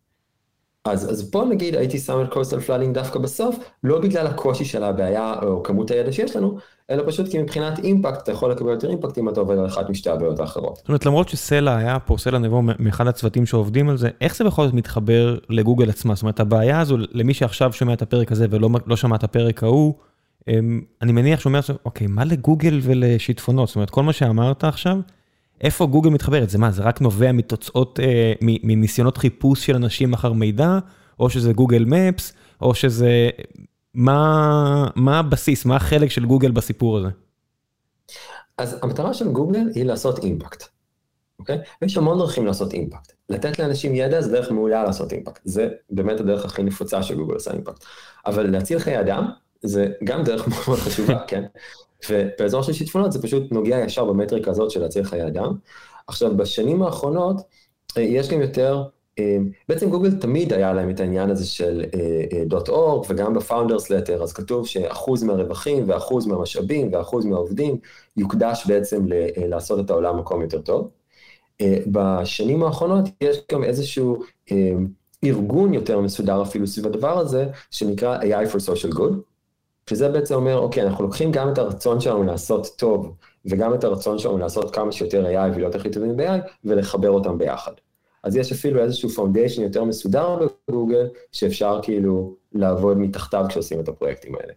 אז, 0.84 1.10
אז 1.10 1.30
פה 1.30 1.44
נגיד 1.50 1.74
הייתי 1.74 1.98
שם 1.98 2.22
את 2.22 2.32
coastal 2.32 2.60
flooding 2.60 2.94
דווקא 2.94 3.18
בסוף, 3.18 3.56
לא 3.84 4.00
בגלל 4.00 4.26
הקושי 4.26 4.64
של 4.64 4.84
הבעיה 4.84 5.34
או 5.42 5.62
כמות 5.62 5.90
הידע 5.90 6.12
שיש 6.12 6.36
לנו, 6.36 6.58
אלא 6.90 7.02
פשוט 7.06 7.28
כי 7.28 7.38
מבחינת 7.38 7.78
אימפקט 7.78 8.22
אתה 8.22 8.32
יכול 8.32 8.50
לקבל 8.50 8.70
יותר 8.70 8.90
אימפקט 8.90 9.18
אם 9.18 9.28
אתה 9.28 9.40
עובד 9.40 9.58
על 9.58 9.66
אחת 9.66 9.90
משתי 9.90 10.10
הבעיות 10.10 10.40
האחרות. 10.40 10.76
זאת 10.76 10.88
אומרת 10.88 11.06
למרות 11.06 11.28
שסלע 11.28 11.76
היה 11.76 11.98
פה, 11.98 12.16
סלע 12.18 12.38
נבו 12.38 12.62
מאחד 12.62 13.06
הצוותים 13.06 13.46
שעובדים 13.46 13.88
על 13.88 13.96
זה, 13.96 14.08
איך 14.20 14.36
זה 14.36 14.44
בכל 14.44 14.64
זאת 14.64 14.74
מתחבר 14.74 15.38
לגוגל 15.48 15.90
עצמה? 15.90 16.14
זאת 16.14 16.22
אומרת 16.22 16.40
הבעיה 16.40 16.80
הזו, 16.80 16.96
למי 17.12 17.34
שעכשיו 17.34 17.72
שומע 17.72 17.92
את 17.92 18.02
הפרק 18.02 18.32
הזה 18.32 18.46
ולא 18.50 18.70
לא 18.86 18.96
שמע 18.96 19.16
את 19.16 19.24
הפרק 19.24 19.62
ההוא, 19.62 19.94
אני 21.02 21.12
מניח 21.12 21.40
שאומר, 21.40 21.60
אוקיי, 21.84 22.06
מה 22.06 22.24
לגוגל 22.24 22.80
ולשיטפונות? 22.82 23.68
זאת 23.68 23.76
אומרת 23.76 23.90
כל 23.90 24.02
מה 24.02 24.12
שאמרת 24.12 24.64
עכשיו, 24.64 24.96
איפה 25.60 25.86
גוגל 25.86 26.10
מתחברת? 26.10 26.50
זה 26.50 26.58
מה, 26.58 26.70
זה 26.70 26.82
רק 26.82 27.00
נובע 27.00 27.32
מתוצאות, 27.32 28.00
אה, 28.00 28.32
מניסיונות 28.40 29.18
חיפוש 29.18 29.66
של 29.66 29.74
אנשים 29.74 30.12
אחר 30.12 30.32
מידע, 30.32 30.78
או 31.20 31.30
שזה 31.30 31.52
גוגל 31.52 31.84
מפס, 31.84 32.32
או 32.60 32.74
שזה... 32.74 33.30
מה, 33.94 34.88
מה 34.96 35.18
הבסיס, 35.18 35.64
מה 35.64 35.76
החלק 35.76 36.10
של 36.10 36.24
גוגל 36.24 36.50
בסיפור 36.50 36.98
הזה? 36.98 37.08
אז 38.58 38.78
המטרה 38.82 39.14
של 39.14 39.32
גוגל 39.32 39.70
היא 39.74 39.84
לעשות 39.84 40.24
אימפקט, 40.24 40.64
אוקיי? 41.38 41.58
ויש 41.82 41.96
המון 41.96 42.18
דרכים 42.18 42.46
לעשות 42.46 42.72
אימפקט. 42.72 43.12
לתת 43.28 43.58
לאנשים 43.58 43.94
ידע 43.94 44.20
זה 44.20 44.32
דרך 44.32 44.50
מעולה 44.50 44.84
לעשות 44.84 45.12
אימפקט. 45.12 45.40
זה 45.44 45.68
באמת 45.90 46.20
הדרך 46.20 46.44
הכי 46.44 46.62
נפוצה 46.62 47.02
של 47.02 47.14
גוגל 47.14 47.34
עושה 47.34 47.52
אימפקט. 47.52 47.84
אבל 48.26 48.50
להציל 48.50 48.78
חיי 48.78 49.00
אדם 49.00 49.30
זה 49.62 49.86
גם 50.04 50.24
דרך 50.24 50.48
מאוד 50.48 50.78
חשובה, 50.78 51.18
כן? 51.28 51.44
ובאזור 52.10 52.62
של 52.62 52.72
שיטפונות 52.72 53.12
זה 53.12 53.22
פשוט 53.22 53.52
נוגע 53.52 53.78
ישר 53.78 54.04
במטריקה 54.04 54.50
הזאת 54.50 54.70
של 54.70 54.80
להציל 54.80 55.04
חיי 55.04 55.26
אדם. 55.26 55.54
עכשיו, 56.06 56.36
בשנים 56.36 56.82
האחרונות 56.82 57.36
אה, 57.96 58.02
יש 58.02 58.28
גם 58.28 58.40
יותר, 58.40 58.82
אה, 59.18 59.36
בעצם 59.68 59.90
גוגל 59.90 60.20
תמיד 60.20 60.52
היה 60.52 60.72
להם 60.72 60.90
את 60.90 61.00
העניין 61.00 61.30
הזה 61.30 61.46
של 61.46 61.84
dot 62.46 62.68
אה, 62.68 62.74
org, 62.74 63.06
וגם 63.10 63.34
ב-founders 63.34 63.90
letter, 63.90 64.22
אז 64.22 64.32
כתוב 64.32 64.66
שאחוז 64.66 65.22
מהרווחים 65.22 65.88
ואחוז 65.88 66.26
מהמשאבים 66.26 66.92
ואחוז 66.92 67.24
מהעובדים 67.26 67.78
יוקדש 68.16 68.66
בעצם 68.66 69.06
ל- 69.08 69.46
לעשות 69.48 69.84
את 69.84 69.90
העולם 69.90 70.18
מקום 70.18 70.42
יותר 70.42 70.60
טוב. 70.60 70.88
בשנים 71.86 72.62
האחרונות 72.62 73.04
יש 73.20 73.38
גם 73.52 73.64
איזשהו 73.64 74.22
ארגון 75.24 75.74
יותר 75.74 76.00
מסודר 76.00 76.42
אפילו 76.42 76.66
סביב 76.66 76.86
הדבר 76.86 77.18
הזה, 77.18 77.46
שנקרא 77.70 78.18
AI 78.20 78.52
for 78.52 78.58
Social 78.58 78.96
Good. 78.96 79.31
שזה 79.90 80.08
בעצם 80.08 80.34
אומר, 80.34 80.58
אוקיי, 80.58 80.82
אנחנו 80.82 81.04
לוקחים 81.04 81.32
גם 81.32 81.52
את 81.52 81.58
הרצון 81.58 82.00
שלנו 82.00 82.22
לעשות 82.22 82.68
טוב, 82.76 83.16
וגם 83.46 83.74
את 83.74 83.84
הרצון 83.84 84.18
שלנו 84.18 84.38
לעשות 84.38 84.74
כמה 84.74 84.92
שיותר 84.92 85.26
AI 85.26 85.54
ולהיות 85.54 85.74
הכי 85.74 85.90
טובים 85.90 86.16
ב-AI, 86.16 86.48
ולחבר 86.64 87.10
אותם 87.10 87.38
ביחד. 87.38 87.72
אז 88.22 88.36
יש 88.36 88.52
אפילו 88.52 88.82
איזשהו 88.82 89.08
foundation 89.08 89.62
יותר 89.62 89.84
מסודר 89.84 90.38
בגוגל, 90.68 91.06
שאפשר 91.32 91.80
כאילו 91.82 92.34
לעבוד 92.52 92.98
מתחתיו 92.98 93.44
כשעושים 93.48 93.80
את 93.80 93.88
הפרויקטים 93.88 94.34
האלה. 94.34 94.52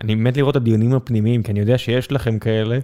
אני 0.00 0.14
מת 0.14 0.36
לראות 0.36 0.56
את 0.56 0.60
הדיונים 0.60 0.94
הפנימיים, 0.94 1.42
כי 1.42 1.52
אני 1.52 1.60
יודע 1.60 1.78
שיש 1.78 2.12
לכם 2.12 2.38
כאלה, 2.38 2.78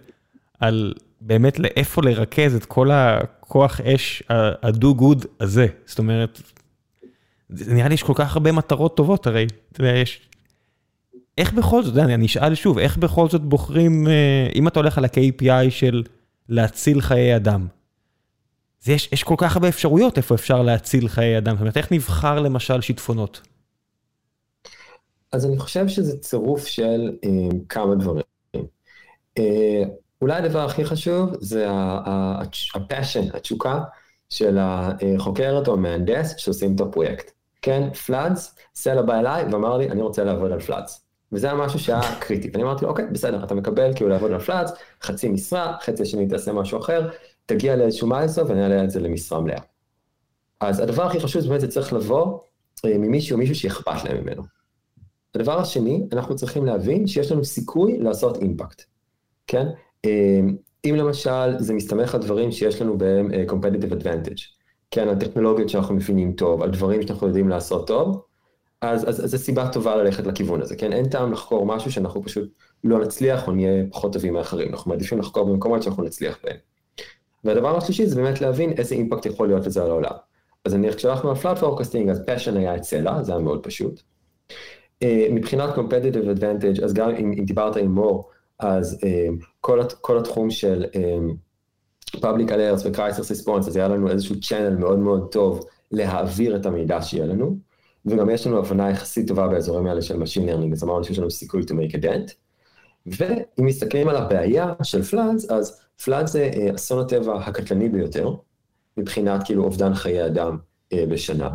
על 0.61 0.95
באמת 1.21 1.59
לאיפה 1.59 2.03
לרכז 2.03 2.55
את 2.55 2.65
כל 2.65 2.91
הכוח 2.93 3.81
אש 3.81 4.23
ה-do 4.63 4.95
good 4.95 5.27
הזה. 5.41 5.67
זאת 5.87 5.99
אומרת, 5.99 6.41
נראה 7.51 7.89
לי 7.89 7.95
יש 7.95 8.03
כל 8.03 8.13
כך 8.17 8.37
הרבה 8.37 8.53
מטרות 8.53 8.97
טובות, 8.97 9.27
הרי, 9.27 9.47
אתה 9.73 9.81
יודע, 9.81 9.93
יש 9.93 10.30
איך 11.41 11.53
בכל 11.53 11.83
זאת, 11.83 11.97
אני 11.97 12.27
אשאל 12.27 12.55
שוב, 12.55 12.79
איך 12.79 12.97
בכל 12.97 13.29
זאת 13.29 13.43
בוחרים, 13.43 14.07
אה, 14.09 14.49
אם 14.55 14.69
אתה 14.69 14.81
הולך 14.81 14.99
על 14.99 15.05
ה-KPI 15.05 15.71
של 15.71 16.03
להציל 16.49 17.01
חיי 17.01 17.37
אדם, 17.37 17.67
יש, 18.87 19.09
יש 19.13 19.23
כל 19.23 19.35
כך 19.39 19.57
הרבה 19.57 19.69
אפשרויות 19.69 20.17
איפה 20.17 20.35
אפשר 20.35 20.63
להציל 20.63 21.09
חיי 21.09 21.39
אדם, 21.39 21.53
זאת 21.53 21.61
אומרת, 21.61 21.77
איך 21.77 21.93
נבחר 21.93 22.41
למשל 22.41 22.81
שיטפונות? 22.81 23.41
אז 25.33 25.47
אני 25.47 25.59
חושב 25.59 25.89
שזה 25.89 26.19
צירוף 26.19 26.67
של 26.67 27.17
אה, 27.25 27.59
כמה 27.69 27.95
דברים. 27.95 28.25
אה, 29.39 29.83
אולי 30.23 30.37
הדבר 30.37 30.65
הכי 30.65 30.85
חשוב 30.85 31.31
זה 31.41 31.67
הפאשן, 32.75 33.37
התשוקה 33.37 33.81
של 34.31 34.59
החוקרת 34.61 35.69
או 35.69 35.73
המהנדס 35.73 36.35
שעושים 36.37 36.75
את 36.75 36.81
הפרויקט. 36.81 37.31
כן, 37.63 37.95
פלאדס, 37.95 38.57
סלע 38.75 39.03
בא 39.03 39.19
אליי 39.19 39.45
ואמר 39.45 39.77
לי, 39.77 39.91
אני 39.91 40.03
רוצה 40.03 40.25
לעבוד 40.25 40.53
על 40.53 40.61
פלאדס. 40.61 41.10
וזה 41.33 41.47
היה 41.47 41.57
משהו 41.57 41.79
שהיה 41.79 42.01
קריטי, 42.21 42.51
ואני 42.53 42.63
אמרתי 42.63 42.85
לו, 42.85 42.91
אוקיי, 42.91 43.07
בסדר, 43.13 43.45
אתה 43.45 43.55
מקבל 43.55 43.95
כאילו 43.95 44.11
לעבוד 44.11 44.33
על 44.33 44.39
פלאץ, 44.39 44.71
חצי 45.03 45.29
משרה, 45.29 45.77
חצי 45.81 46.03
השני 46.03 46.29
תעשה 46.29 46.53
משהו 46.53 46.79
אחר, 46.79 47.11
תגיע 47.47 47.77
לאיזשהו 47.77 48.09
מיילסון 48.09 48.51
ונעלה 48.51 48.85
את 48.85 48.91
זה 48.91 49.01
למשרה 49.01 49.41
מלאה. 49.41 49.61
אז 50.61 50.81
הדבר 50.81 51.03
הכי 51.03 51.21
חשוב 51.21 51.43
זה 51.43 51.49
באמת 51.49 51.61
זה 51.61 51.69
צריך 51.69 51.93
לבוא 51.93 52.39
אה, 52.85 52.99
ממישהו, 52.99 53.39
מישהו 53.39 53.55
שאכפת 53.55 54.05
להם 54.05 54.23
ממנו. 54.23 54.43
הדבר 55.35 55.61
השני, 55.61 56.07
אנחנו 56.13 56.37
צריכים 56.37 56.65
להבין 56.65 57.07
שיש 57.07 57.33
לנו 57.33 57.45
סיכוי 57.45 57.99
לעשות 57.99 58.37
אימפקט, 58.37 58.83
כן? 59.47 59.67
אה, 60.05 60.41
אם 60.85 60.95
למשל 60.95 61.59
זה 61.59 61.75
מסתמך 61.75 62.15
על 62.15 62.21
דברים 62.21 62.53
שיש 62.53 62.83
לנו 62.83 62.99
בהם 62.99 63.35
אה, 63.35 63.45
competitive 63.49 63.93
advantage, 63.93 64.41
כן, 64.91 65.09
על 65.09 65.15
טכנולוגיות 65.15 65.69
שאנחנו 65.69 65.95
מבינים 65.95 66.33
טוב, 66.33 66.63
על 66.63 66.71
דברים 66.71 67.03
שאנחנו 67.03 67.27
יודעים 67.27 67.49
לעשות 67.49 67.87
טוב, 67.87 68.23
אז, 68.81 69.09
אז, 69.09 69.25
אז 69.25 69.31
זו 69.31 69.39
סיבה 69.39 69.69
טובה 69.69 69.97
ללכת 69.97 70.27
לכיוון 70.27 70.63
הזה, 70.63 70.77
כן? 70.77 70.93
אין 70.93 71.09
טעם 71.09 71.33
לחקור 71.33 71.67
משהו 71.67 71.93
שאנחנו 71.93 72.23
פשוט 72.23 72.51
לא 72.85 72.99
נצליח 72.99 73.47
או 73.49 73.53
נהיה 73.53 73.85
פחות 73.91 74.13
טובים 74.13 74.35
מאחרים, 74.35 74.69
אנחנו 74.69 74.91
מעדיפים 74.91 75.19
לחקור 75.19 75.45
במקומות 75.45 75.83
שאנחנו 75.83 76.03
נצליח 76.03 76.39
בהם. 76.45 76.57
והדבר 77.45 77.77
השלישי 77.77 78.07
זה 78.07 78.17
באמת 78.17 78.41
להבין 78.41 78.73
איזה 78.73 78.95
אימפקט 78.95 79.27
יכול 79.27 79.49
להיות 79.49 79.67
לזה 79.67 79.83
על 79.83 79.91
העולם. 79.91 80.13
אז 80.65 80.75
נניח 80.75 80.95
כשהלכנו 80.95 81.31
על 81.31 81.37
flood 81.37 81.59
forecasting, 81.59 82.11
אז 82.11 82.23
passion 82.27 82.57
היה 82.57 82.77
את 82.77 82.83
סלע, 82.83 83.23
זה 83.23 83.33
היה 83.33 83.41
מאוד 83.41 83.63
פשוט. 83.63 84.03
אה, 85.05 85.07
מבחינת 85.31 85.75
competitive 85.75 86.39
advantage, 86.39 86.85
אז 86.85 86.93
גם 86.93 87.11
אם, 87.11 87.33
אם 87.39 87.45
דיברת 87.45 87.77
עם 87.77 87.91
מור, 87.91 88.31
אז 88.59 88.99
אמ, 89.01 89.45
כל, 89.61 89.81
כל 90.01 90.19
התחום 90.19 90.51
של 90.51 90.85
אמ, 90.93 92.17
public 92.17 92.49
alerts 92.49 92.85
ו-crisis 92.85 93.45
response, 93.45 93.59
אז 93.59 93.77
היה 93.77 93.89
לנו 93.89 94.11
איזשהו 94.11 94.35
channel 94.35 94.79
מאוד 94.79 94.99
מאוד 94.99 95.29
טוב 95.33 95.67
להעביר 95.93 96.57
את 96.57 96.67
המידע 96.67 97.03
שיהיה 97.03 97.27
לנו. 97.27 97.70
וגם 98.07 98.31
יש 98.31 98.47
לנו 98.47 98.59
הבנה 98.59 98.91
יחסית 98.91 99.29
טובה 99.29 99.49
באזורים 99.49 99.87
האלה 99.87 100.03
של 100.03 100.23
Machine 100.23 100.49
Learning, 100.49 100.73
אז 100.73 100.85
אמרנו 100.85 101.05
שיש 101.05 101.19
לנו 101.19 101.31
סיכוי 101.31 101.63
to 101.63 101.73
make 101.73 101.95
a 101.95 102.03
dent. 102.03 102.33
ואם 103.07 103.67
מסתכלים 103.67 104.09
על 104.09 104.17
הבעיה 104.17 104.73
של 104.83 105.03
פלאדס, 105.03 105.51
אז 105.51 105.81
פלאדס 106.05 106.33
זה 106.33 106.51
אה, 106.55 106.75
אסון 106.75 107.01
הטבע 107.01 107.35
הקטלני 107.35 107.89
ביותר, 107.89 108.35
מבחינת 108.97 109.45
כאילו 109.45 109.65
אובדן 109.65 109.95
חיי 109.95 110.27
אדם 110.27 110.59
אה, 110.93 111.05
בשנה. 111.09 111.51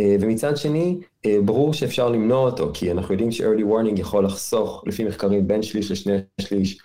אה, 0.00 0.16
ומצד 0.20 0.56
שני, 0.56 1.00
ברור 1.44 1.74
שאפשר 1.74 2.08
למנוע 2.08 2.50
אותו, 2.50 2.70
כי 2.74 2.92
אנחנו 2.92 3.14
יודעים 3.14 3.32
ש-early 3.32 3.62
warning 3.62 4.00
יכול 4.00 4.24
לחסוך, 4.24 4.84
לפי 4.86 5.04
מחקרים, 5.04 5.48
בין 5.48 5.62
שליש 5.62 5.90
לשני 5.90 6.16
שליש 6.40 6.78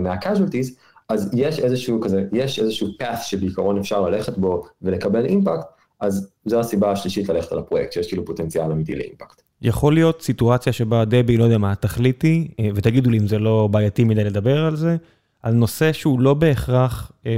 מה-casualties, 0.00 0.74
אז 1.08 1.30
יש 1.34 1.58
איזשהו 1.58 2.00
כזה, 2.00 2.24
יש 2.32 2.58
איזשהו 2.58 2.88
path 3.02 3.22
שבעיקרון 3.22 3.78
אפשר 3.78 4.00
ללכת 4.00 4.38
בו 4.38 4.64
ולקבל 4.82 5.24
אימפקט, 5.24 5.66
אז 6.04 6.28
זו 6.44 6.60
הסיבה 6.60 6.92
השלישית 6.92 7.28
ללכת 7.28 7.52
על 7.52 7.58
הפרויקט, 7.58 7.92
שיש 7.92 8.06
כאילו 8.08 8.24
פוטנציאל 8.24 8.72
אמיתי 8.72 8.94
לאימפקט. 8.94 9.42
יכול 9.62 9.94
להיות 9.94 10.22
סיטואציה 10.22 10.72
שבה 10.72 11.04
דבי, 11.04 11.36
לא 11.36 11.44
יודע 11.44 11.58
מה, 11.58 11.74
תחליטי, 11.74 12.48
אה, 12.60 12.68
ותגידו 12.74 13.10
לי 13.10 13.18
אם 13.18 13.26
זה 13.26 13.38
לא 13.38 13.68
בעייתי 13.70 14.04
מדי 14.04 14.24
לדבר 14.24 14.64
על 14.64 14.76
זה, 14.76 14.96
על 15.42 15.54
נושא 15.54 15.92
שהוא 15.92 16.20
לא 16.20 16.34
בהכרח 16.34 17.12
אה, 17.26 17.36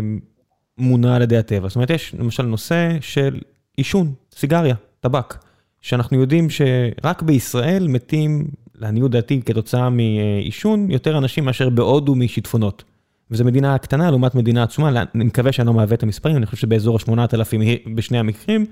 מונע 0.79 1.17
על 1.17 1.23
ידי 1.23 1.37
הטבע. 1.37 1.69
זאת 1.69 1.77
אומרת, 1.77 1.91
יש 1.91 2.15
למשל 2.19 2.43
נושא 2.43 2.97
של 3.01 3.41
עישון, 3.77 4.13
סיגריה, 4.37 4.75
טבק, 5.01 5.35
שאנחנו 5.81 6.21
יודעים 6.21 6.51
שרק 6.51 7.23
בישראל 7.23 7.89
מתים, 7.89 8.45
לעניות 8.75 9.11
דעתי, 9.11 9.43
כתוצאה 9.43 9.91
מעישון, 9.91 10.91
יותר 10.91 11.19
אנשים 11.19 11.45
מאשר 11.45 11.71
בהודו 11.71 12.15
משיטפונות. 12.15 12.85
וזו 13.31 13.45
מדינה 13.45 13.79
קטנה 13.79 14.11
לעומת 14.11 14.35
מדינה 14.35 14.63
עצומה, 14.63 15.03
אני 15.15 15.25
מקווה 15.25 15.53
שאני 15.53 15.67
לא 15.67 15.73
מעוות 15.73 15.93
את 15.93 16.03
המספרים, 16.03 16.37
אני 16.37 16.47
חושב 16.47 16.57
שבאזור 16.57 16.97
ה-8,000 16.97 17.91
בשני 17.95 18.19
המקרים, 18.19 18.67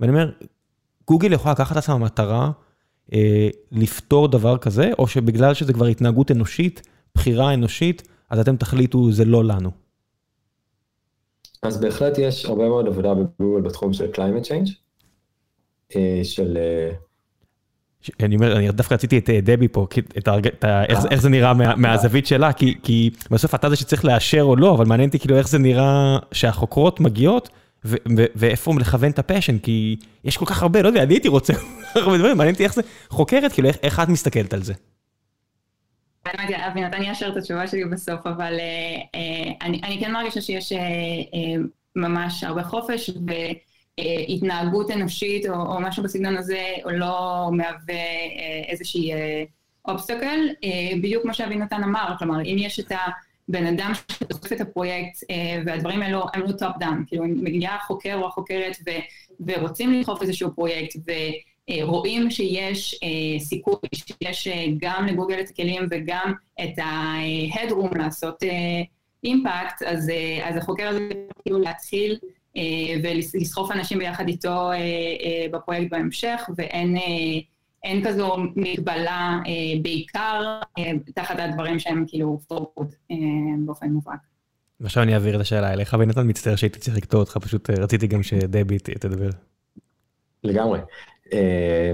ואני 0.00 0.12
אומר, 0.12 0.30
גוגל 1.08 1.32
יכולה 1.32 1.52
לקחת 1.52 1.76
לעצמה 1.76 1.98
מטרה 1.98 2.50
אה, 3.12 3.48
לפתור 3.72 4.28
דבר 4.28 4.58
כזה, 4.58 4.90
או 4.98 5.06
שבגלל 5.06 5.54
שזה 5.54 5.72
כבר 5.72 5.86
התנהגות 5.86 6.30
אנושית, 6.30 6.88
בחירה 7.14 7.54
אנושית, 7.54 8.08
אז 8.30 8.38
אתם 8.38 8.56
תחליטו, 8.56 9.12
זה 9.12 9.24
לא 9.24 9.44
לנו. 9.44 9.70
אז 11.62 11.80
בהחלט 11.80 12.18
יש 12.18 12.44
הרבה 12.44 12.68
מאוד 12.68 12.86
עבודה 12.86 13.14
בגוגל 13.14 13.60
בתחום 13.60 13.92
של 13.92 14.10
climate 14.14 14.46
change. 14.46 14.70
אה, 15.96 16.20
של... 16.22 16.58
אני 18.22 18.36
אומר, 18.36 18.56
אני 18.56 18.70
דווקא 18.72 18.94
רציתי 18.94 19.18
את 19.18 19.30
אה, 19.30 19.40
דבי 19.42 19.68
פה, 19.68 19.86
את 20.18 20.28
את 20.46 20.64
ה- 20.64 20.84
איך 20.84 20.98
איך 21.10 21.20
זה 21.20 21.28
נראה 21.28 21.54
מה- 21.54 21.76
מהזווית 21.76 22.26
שלה, 22.26 22.52
כי- 22.52 22.74
כי 22.82 23.10
בסוף 23.30 23.54
אתה 23.54 23.70
זה 23.70 23.76
שצריך 23.76 24.04
לאשר 24.04 24.42
או 24.42 24.56
לא, 24.56 24.74
אבל 24.74 24.86
מעניין 24.86 25.08
אותי 25.08 25.18
כאילו 25.18 25.38
איך 25.38 25.48
זה 25.48 25.58
נראה 25.58 26.18
שהחוקרות 26.32 27.00
מגיעות, 27.00 27.48
ואיפה 28.36 28.72
לכוון 28.78 29.10
את 29.10 29.18
ה-passion, 29.18 29.58
כי 29.58 29.96
יש 30.24 30.36
כל 30.36 30.46
כך 30.46 30.62
הרבה, 30.62 30.82
לא 30.82 30.88
יודע, 30.88 31.02
אני 31.02 31.14
הייתי 31.14 31.28
רוצה 31.28 31.52
הרבה 31.94 32.18
דברים, 32.18 32.36
מעניין 32.36 32.54
אותי 32.54 32.64
איך 32.64 32.74
כחוקרת, 32.74 33.52
כאילו 33.52 33.68
איך- 33.68 33.76
איך 33.82 34.00
את 34.00 34.08
מסתכלת 34.08 34.54
על 34.54 34.62
זה. 34.62 34.74
האמת, 36.26 36.50
אבינתן 36.70 37.02
יאשר 37.02 37.28
את 37.28 37.36
התשובה 37.36 37.66
שלי 37.66 37.84
בסוף, 37.84 38.20
אבל 38.26 38.54
אה, 38.60 38.96
אה, 39.14 39.52
אני, 39.62 39.80
כן 40.00 40.12
מרגישה 40.12 40.40
שיש 40.40 40.72
ממש 41.96 42.44
הרבה 42.44 42.62
חופש 42.62 43.10
והתנהגות 44.28 44.90
אנושית 44.90 45.46
או, 45.46 45.54
או 45.54 45.80
משהו 45.80 46.02
בסגנון 46.02 46.36
הזה, 46.36 46.72
או 46.84 46.90
לא 46.90 47.48
מהווה 47.52 47.94
אה, 47.94 48.62
איזושהי 48.68 49.12
obstacle, 49.88 50.48
אה, 50.64 50.96
בדיוק 50.98 51.22
כמו 51.22 51.34
שאבינתן 51.34 51.84
אמר, 51.84 52.14
כלומר, 52.18 52.40
אם 52.40 52.56
יש 52.58 52.80
את 52.80 52.92
הבן 53.48 53.66
אדם 53.66 53.92
שדוחף 54.08 54.52
את 54.52 54.60
הפרויקט 54.60 55.24
אה, 55.30 55.62
והדברים 55.66 56.02
האלו 56.02 56.22
הם 56.34 56.42
לא 56.42 56.52
top 56.52 56.76
down, 56.78 57.04
כאילו 57.06 57.24
אם 57.24 57.44
מגיעה 57.44 57.76
החוקר 57.76 58.14
או 58.14 58.26
החוקרת 58.26 58.76
ו, 58.86 58.90
ורוצים 59.46 59.92
לדחוף 59.92 60.22
איזשהו 60.22 60.54
פרויקט 60.54 60.96
ו... 61.06 61.10
אה, 61.70 61.84
רואים 61.84 62.30
שיש 62.30 63.00
אה, 63.02 63.40
סיכוי, 63.40 63.74
שיש 63.94 64.46
אה, 64.46 64.66
גם 64.78 65.06
לגוגל 65.06 65.40
את 65.40 65.48
הכלים 65.48 65.86
וגם 65.90 66.32
את 66.62 66.78
ה-headroom 66.78 67.98
לעשות 67.98 68.42
אה, 68.42 68.48
אימפקט, 69.24 69.82
אז, 69.86 70.10
אה, 70.10 70.48
אז 70.48 70.56
החוקר 70.56 70.88
הזה 70.88 71.08
יכול 71.42 71.58
להתחיל 71.58 72.18
אה, 72.22 72.28
ולסחוף 73.02 73.70
אנשים 73.70 73.98
ביחד 73.98 74.28
איתו 74.28 74.70
אה, 74.72 74.76
אה, 74.76 75.46
בפרויקט 75.52 75.90
בהמשך, 75.90 76.50
ואין 76.56 76.96
אה, 76.96 77.02
אין 77.84 78.04
כזו 78.04 78.36
מגבלה 78.56 79.38
אה, 79.46 79.80
בעיקר 79.82 80.60
אה, 80.78 80.92
תחת 81.14 81.38
הדברים 81.38 81.78
שהם 81.78 82.04
כאילו 82.08 82.40
for 82.48 82.68
good 82.68 82.94
אה, 83.10 83.16
באופן 83.66 83.88
מובהק. 83.88 84.20
ועכשיו 84.80 85.02
אני 85.02 85.14
אעביר 85.14 85.36
את 85.36 85.40
השאלה 85.40 85.72
אליך, 85.72 85.96
ונתן 85.98 86.28
מצטער 86.28 86.56
שהייתי 86.56 86.78
צריך 86.78 86.96
לקטוע 86.96 87.20
אותך, 87.20 87.36
פשוט 87.36 87.70
אה, 87.70 87.74
רציתי 87.74 88.06
גם 88.06 88.22
שדבי 88.22 88.78
תדבר. 88.78 89.30
לגמרי. 90.44 90.80
אה, 91.32 91.92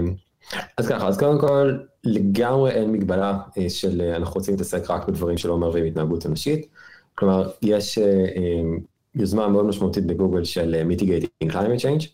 אז 0.77 0.87
ככה, 0.87 1.07
אז 1.07 1.17
קודם 1.17 1.39
כל, 1.39 1.77
לגמרי 2.03 2.71
אין 2.71 2.91
מגבלה 2.91 3.37
אה, 3.57 3.69
של 3.69 4.01
אה, 4.01 4.15
אנחנו 4.15 4.33
רוצים 4.33 4.53
להתעסק 4.53 4.89
רק 4.89 5.07
בדברים 5.07 5.37
שלא 5.37 5.57
מערבים 5.57 5.85
התנהגות 5.85 6.25
אנושית. 6.25 6.67
כלומר, 7.15 7.49
יש 7.61 7.97
אה, 7.97 8.03
אה, 8.05 8.77
יוזמה 9.19 9.47
מאוד 9.47 9.65
משמעותית 9.65 10.05
בגוגל 10.05 10.43
של 10.43 10.75
אה, 10.75 10.83
Mitigating 10.83 11.51
Climate 11.53 11.81
Change, 11.81 12.07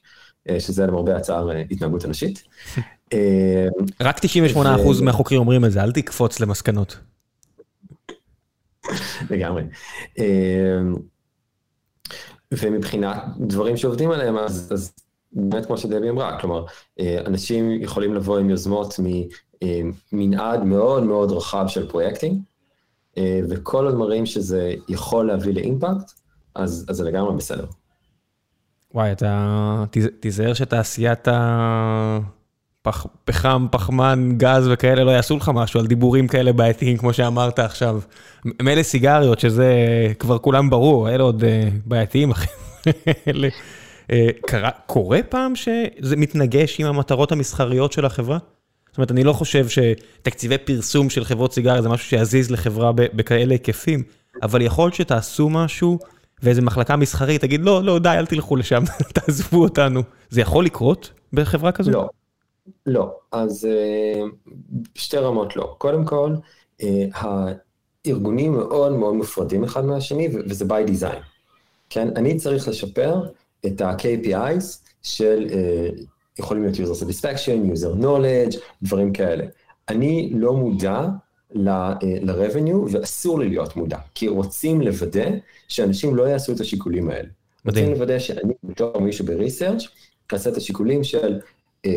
אה, 0.50 0.60
שזה 0.60 0.86
למרבה 0.88 1.18
הצער 1.18 1.52
אה, 1.52 1.64
התנהגות 1.72 2.06
אנושית. 2.06 2.44
רק 4.02 4.18
98% 4.18 4.58
ו- 4.58 5.04
מהחוקרים 5.04 5.40
אומרים 5.40 5.66
את 5.66 5.72
זה, 5.72 5.84
אל 5.84 5.92
תקפוץ 5.92 6.40
למסקנות. 6.40 6.98
לגמרי. 9.30 9.64
ומבחינת 12.52 13.18
דברים 13.40 13.78
שעובדים 13.78 14.12
עליהם, 14.12 14.38
אז, 14.38 14.70
אז 14.74 14.94
באמת 15.32 15.66
כמו 15.66 15.78
שדבי 15.78 16.10
אמרה, 16.10 16.40
כלומר, 16.42 16.66
אנשים 17.00 17.72
יכולים 17.72 18.14
לבוא 18.14 18.38
עם 18.38 18.50
יוזמות 18.50 19.00
ממנעד 20.12 20.64
מאוד 20.64 21.04
מאוד 21.04 21.32
רחב 21.32 21.66
של 21.68 21.90
פרויקטים, 21.90 22.42
וכל 23.20 23.88
הדברים 23.88 24.26
שזה 24.26 24.74
יכול 24.90 25.28
להביא 25.28 25.54
לאימפקט, 25.54 26.23
אז, 26.56 26.86
זה 26.90 27.04
לגמרי 27.04 27.36
בסדר. 27.38 27.66
וואי, 28.94 29.12
אתה 29.12 29.84
תיז- 29.92 30.10
תיזהר 30.20 30.54
שתעשיית 30.54 31.28
הפחם, 32.86 33.68
פחמן, 33.72 34.30
גז 34.38 34.68
וכאלה 34.72 35.04
לא 35.04 35.12
יעשו 35.12 35.38
לך 35.38 35.52
משהו 35.54 35.80
על 35.80 35.88
דיבורים 35.88 36.28
כאלה 36.28 36.54
בעייתיים 36.54 36.98
כמו 36.98 37.14
שאמרת 37.14 37.60
עכשיו. 37.60 38.00
מילא 38.62 38.84
סיגריות, 38.84 39.40
שזה 39.40 39.74
כבר 40.20 40.38
כולם 40.38 40.70
ברור, 40.70 41.10
אלה 41.10 41.24
עוד 41.24 41.44
אה, 41.44 41.70
בעייתיים. 41.86 42.32
אלה. 43.28 43.48
אה, 44.12 44.28
קרה, 44.46 44.70
קורה 44.86 45.20
פעם 45.30 45.56
שזה 45.56 46.16
מתנגש 46.16 46.80
עם 46.80 46.88
המטרות 46.88 47.32
המסחריות 47.32 47.92
של 47.94 48.06
החברה? 48.06 48.38
זאת 48.90 48.98
אומרת, 48.98 49.12
אני 49.12 49.24
לא 49.24 49.34
חושב 49.34 49.66
שתקציבי 49.70 50.58
פרסום 50.58 51.10
של 51.10 51.24
חברות 51.24 51.54
סיגריה 51.54 51.82
זה 51.82 51.90
משהו 51.90 52.08
שיזיז 52.10 52.52
לחברה 52.52 52.92
בכאלה 52.92 53.54
היקפים, 53.54 54.04
אבל 54.44 54.62
יכול 54.62 54.86
להיות 54.86 54.94
שתעשו 54.94 55.50
משהו 55.50 56.00
ואיזה 56.44 56.62
מחלקה 56.62 56.96
מסחרית 56.96 57.42
תגיד, 57.42 57.62
לא, 57.62 57.84
לא, 57.84 58.00
די, 58.00 58.10
אל 58.10 58.26
תלכו 58.26 58.56
לשם, 58.56 58.84
תעזבו 59.16 59.64
אותנו. 59.64 60.02
זה 60.30 60.42
יכול 60.42 60.66
לקרות 60.66 61.12
בחברה 61.34 61.72
כזו? 61.72 61.92
לא, 61.92 62.10
לא. 62.86 63.16
אז 63.32 63.66
אה, 63.66 64.22
שתי 64.96 65.18
רמות 65.18 65.56
לא. 65.56 65.76
קודם 65.78 66.06
כל, 66.06 66.34
אה, 66.82 67.06
הארגונים 67.14 68.54
מאוד 68.54 68.92
מאוד 68.92 69.14
מופרדים 69.14 69.64
אחד 69.64 69.86
מהשני, 69.86 70.30
וזה 70.50 70.66
by 70.66 70.90
design. 70.90 71.24
כן? 71.90 72.08
אני 72.16 72.38
צריך 72.38 72.68
לשפר 72.68 73.24
את 73.66 73.82
ה-KPIs 73.82 74.64
של, 75.04 75.48
אה, 75.52 75.90
יכולים 76.40 76.64
להיות 76.64 76.76
user 76.76 77.04
satisfaction, 77.04 77.76
user 77.76 78.04
knowledge, 78.04 78.58
דברים 78.82 79.14
כאלה. 79.14 79.46
אני 79.90 80.32
לא 80.34 80.54
מודע 80.54 81.06
ל-revenue, 81.54 82.92
ואסור 82.92 83.40
לי 83.40 83.50
להיות 83.50 83.76
מודע, 83.76 83.98
כי 84.16 84.28
רוצים 84.28 84.82
לוודא 84.82 85.30
שאנשים 85.68 86.16
לא 86.16 86.24
יעשו 86.24 86.52
את 86.54 86.60
השיקולים 86.60 87.10
האלה. 87.10 87.28
מדהים. 87.66 87.86
רוצים 87.86 88.00
לוודא 88.00 88.20
שאני 88.20 88.54
בתור 88.64 89.02
מישהו 89.02 89.26
ב-research, 89.26 89.88
אעשה 90.34 90.50
את 90.50 90.58
השיקולים 90.58 91.04
של 91.04 91.40
אה, 91.86 91.92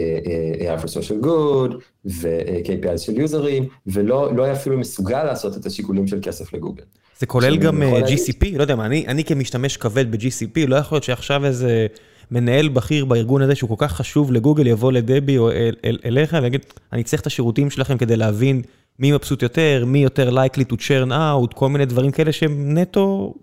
אה, 0.60 0.76
AI 0.76 0.80
for 0.80 0.86
social 0.86 1.24
good 1.24 1.74
ו-KPI 2.04 2.98
של 2.98 3.20
יוזרים, 3.20 3.68
ולא 3.86 4.36
לא 4.36 4.42
יהיה 4.42 4.52
אפילו 4.54 4.78
מסוגל 4.78 5.24
לעשות 5.24 5.56
את 5.56 5.66
השיקולים 5.66 6.06
של 6.06 6.18
כסף 6.22 6.52
לגוגל. 6.52 6.82
זה 7.18 7.26
כולל 7.26 7.56
גם 7.56 7.82
אה, 7.82 8.00
GCP? 8.00 8.56
לא 8.56 8.62
יודע 8.62 8.76
מה, 8.76 8.86
אני, 8.86 9.06
אני 9.06 9.24
כמשתמש 9.24 9.76
כבד 9.76 10.10
ב-GCP, 10.10 10.66
לא 10.66 10.76
יכול 10.76 10.96
להיות 10.96 11.04
שעכשיו 11.04 11.44
איזה 11.44 11.86
מנהל 12.30 12.68
בכיר 12.68 13.04
בארגון 13.04 13.42
הזה 13.42 13.54
שהוא 13.54 13.68
כל 13.68 13.86
כך 13.86 13.92
חשוב 13.92 14.32
לגוגל 14.32 14.66
יבוא 14.66 14.92
לדבי 14.92 15.38
או 15.38 15.50
אל, 15.50 15.74
אל, 15.84 15.98
אליך 16.04 16.36
ויגיד, 16.42 16.60
אני 16.92 17.04
צריך 17.04 17.22
את 17.22 17.26
השירותים 17.26 17.70
שלכם 17.70 17.98
כדי 17.98 18.16
להבין 18.16 18.62
מי 18.98 19.12
מבסוט 19.12 19.42
יותר, 19.42 19.84
מי 19.86 19.98
יותר 19.98 20.30
likely 20.30 20.72
to 20.72 20.74
churn 20.74 21.10
out, 21.10 21.54
כל 21.54 21.68
מיני 21.68 21.86
דברים 21.86 22.10
כאלה 22.10 22.32
שהם 22.32 22.78
נטו 22.78 23.34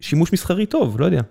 שימוש 0.00 0.32
מסחרי 0.32 0.66
טוב, 0.66 1.00
לא 1.00 1.04
יודע. 1.04 1.22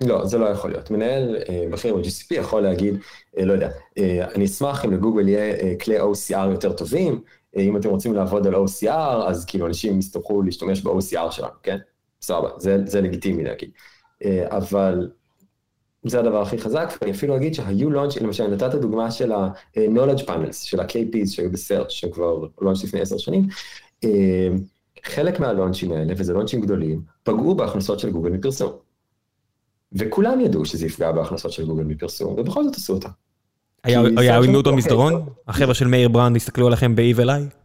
לא, 0.00 0.26
זה 0.26 0.38
לא 0.38 0.46
יכול 0.46 0.70
להיות. 0.70 0.90
מנהל 0.90 1.36
אה, 1.48 1.64
בכיר 1.70 1.96
ב-GCP 1.96 2.34
יכול 2.34 2.62
להגיד, 2.62 2.94
אה, 3.38 3.44
לא 3.44 3.52
יודע, 3.52 3.70
אה, 3.98 4.26
אני 4.34 4.44
אשמח 4.44 4.84
אם 4.84 4.92
לגוגל 4.92 5.28
יהיה 5.28 5.76
כלי 5.76 6.00
OCR 6.00 6.50
יותר 6.50 6.72
טובים, 6.72 7.20
אם 7.56 7.76
אתם 7.76 7.88
רוצים 7.88 8.14
לעבוד 8.14 8.46
על 8.46 8.54
OCR, 8.54 9.26
אז 9.26 9.44
כאילו 9.44 9.66
אנשים 9.66 9.98
יצטרכו 9.98 10.42
להשתמש 10.42 10.82
ב-OCR 10.82 11.30
שלנו, 11.30 11.52
כן? 11.62 11.78
סבבה, 12.22 12.48
זה, 12.58 12.78
זה 12.86 13.00
לגיטימי 13.00 13.44
להגיד. 13.44 13.70
אבל 14.44 15.10
זה 16.08 16.20
הדבר 16.20 16.42
הכי 16.42 16.58
חזק, 16.58 16.98
ואני 17.00 17.12
אפילו 17.12 17.36
אגיד 17.36 17.54
שהיו 17.54 17.90
לונצ'ים, 17.90 18.24
למשל 18.26 18.46
נתת 18.46 18.74
דוגמה 18.74 19.10
של 19.10 19.32
ה-knowledge 19.32 20.22
panels, 20.26 20.52
של 20.52 20.80
ה-KPs 20.80 21.26
שהיו 21.26 21.52
בסרצ' 21.52 21.90
שכבר 21.90 22.46
לונץ' 22.60 22.84
לפני 22.84 23.00
עשר 23.00 23.18
שנים, 23.18 23.46
אה, 24.04 24.48
חלק 25.04 25.40
מהלונצ'ים 25.40 25.92
האלה, 25.92 26.14
וזה 26.16 26.32
לונצ'ים 26.32 26.60
גדולים, 26.60 27.00
פגעו 27.22 27.54
בהכנסות 27.54 28.00
של 28.00 28.10
גוגל 28.10 28.30
מפרסום. 28.30 28.72
וכולם 29.92 30.40
ידעו 30.40 30.64
שזה 30.64 30.86
יפגע 30.86 31.12
בהכנסות 31.12 31.52
של 31.52 31.66
גוגל 31.66 31.84
מפרסום, 31.84 32.34
ובכל 32.38 32.64
זאת 32.64 32.74
עשו 32.74 32.92
אותם. 32.92 33.08
היה 33.84 34.00
עכשיו- 34.00 34.72
במסדרון? 34.72 35.12
אוקיי. 35.14 35.32
החבר'ה 35.48 35.74
של 35.74 35.86
מאיר 35.86 36.08
ברנד 36.08 36.36
הסתכלו 36.36 36.66
עליכם 36.66 36.96
ב-Evil 36.96 37.26
Eye? 37.26 37.56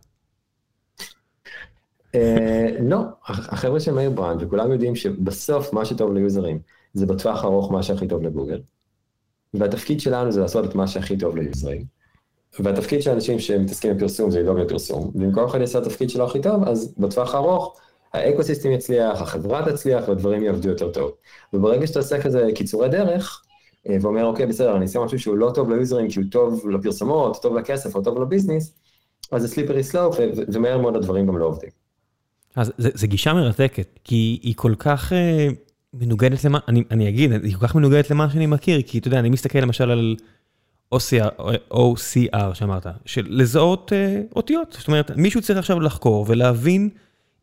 אה, 2.16 2.68
לא, 2.80 3.00
החבר'ה 3.28 3.80
של 3.80 3.94
מאיר 3.94 4.10
ברנד, 4.10 4.44
וכולם 4.44 4.72
יודעים 4.72 4.96
שבסוף 4.96 5.74
מה 5.74 5.86
שטוב 5.86 6.14
ליוזרים, 6.14 6.60
זה 6.94 7.06
בטווח 7.06 7.44
הארוך 7.44 7.72
מה 7.72 7.84
שהכי 7.84 8.08
טוב 8.08 8.24
לגוגל. 8.24 8.62
והתפקיד 9.54 10.00
שלנו 10.00 10.32
זה 10.32 10.42
לעשות 10.42 10.66
את 10.66 10.76
מה 10.76 10.88
שהכי 10.88 11.18
טוב 11.18 11.36
ליוזרים. 11.36 11.86
והתפקיד 12.60 13.02
של 13.02 13.12
אנשים 13.12 13.40
שמתעסקים 13.40 13.98
בפרסום 13.98 14.32
זה 14.32 14.40
לדאוג 14.40 14.60
לפרסום, 14.60 15.12
ואם 15.16 15.32
כל 15.32 15.46
אחד 15.46 15.60
יעשה 15.60 15.80
את 15.80 15.86
התפקיד 15.86 16.10
שלו 16.10 16.26
הכי 16.26 16.42
טוב, 16.42 16.64
אז 16.64 16.94
בטווח 16.98 17.36
הארוך 17.36 17.78
ה-ecosystem 18.14 18.72
יצליח, 18.72 19.22
החברה 19.22 19.72
תצליח 19.72 20.08
והדברים 20.08 20.44
יעבדו 20.44 20.70
יותר 20.70 20.92
טוב. 20.92 21.12
וברגע 21.54 21.88
שאתה 21.88 22.00
עושה 22.00 22.22
כזה 22.22 22.50
קיצורי 22.56 22.90
דרך, 22.90 23.44
אה, 23.90 23.98
ואומר, 24.02 24.26
אוקיי, 24.26 24.46
בסדר, 24.46 24.76
אני 24.76 24.82
אעשה 24.82 25.00
משהו 25.00 25.20
שהוא 25.20 25.38
לא 25.38 25.52
טוב 25.56 25.70
ליוזרים 25.70 26.10
כי 26.10 26.20
הוא 26.20 26.28
טוב 26.32 26.70
לפרסומות, 26.70 27.42
טוב 27.42 27.56
לכסף 27.56 27.96
או 27.96 28.02
טוב 28.02 28.22
לביזנס, 28.22 28.74
אז 29.32 29.42
זה 29.42 29.48
slippery 29.48 29.84
slope, 29.84 30.16
ומהר 30.54 30.78
מאוד 30.78 30.96
הדברים 30.96 31.28
גם 31.28 31.38
לא 31.38 31.46
עובדים. 31.46 31.70
אז 32.56 32.72
זה 32.78 33.08
גישה 33.08 33.34
מרתקת, 33.34 34.00
כי 34.04 34.40
היא 34.44 34.54
כל 34.58 34.74
כך 34.80 35.14
אה, 35.14 35.48
מנוגדת 35.94 36.44
למה, 36.44 36.60
אני, 36.68 36.84
אני 36.92 37.10
אגיד, 37.10 37.32
היא 37.44 37.56
כל 37.56 37.68
כך 37.68 37.76
מנוגדת 37.76 38.12
למה 38.12 38.30
שאני 38.30 38.46
מכיר, 38.46 38.82
כי 38.82 38.98
אתה 38.98 39.08
יודע, 39.08 39.20
אני 39.20 39.30
מסתכל 39.30 39.60
למשל 39.60 39.92
על 39.92 40.16
OCR, 40.96 41.42
OCR 41.74 42.54
שאמרת, 42.54 42.86
של 43.06 43.28
לזהות 43.30 43.94
אה, 43.94 44.22
אותיות, 44.36 44.76
זאת 44.80 44.88
אומרת, 44.88 45.12
מישהו 45.12 45.42
צריך 45.42 45.60
עכשיו 45.60 45.80
לחקור 45.80 46.26
ולהבין 46.30 46.90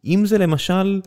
אם 0.05 0.27
זה 0.27 0.39
למשל 0.39 1.01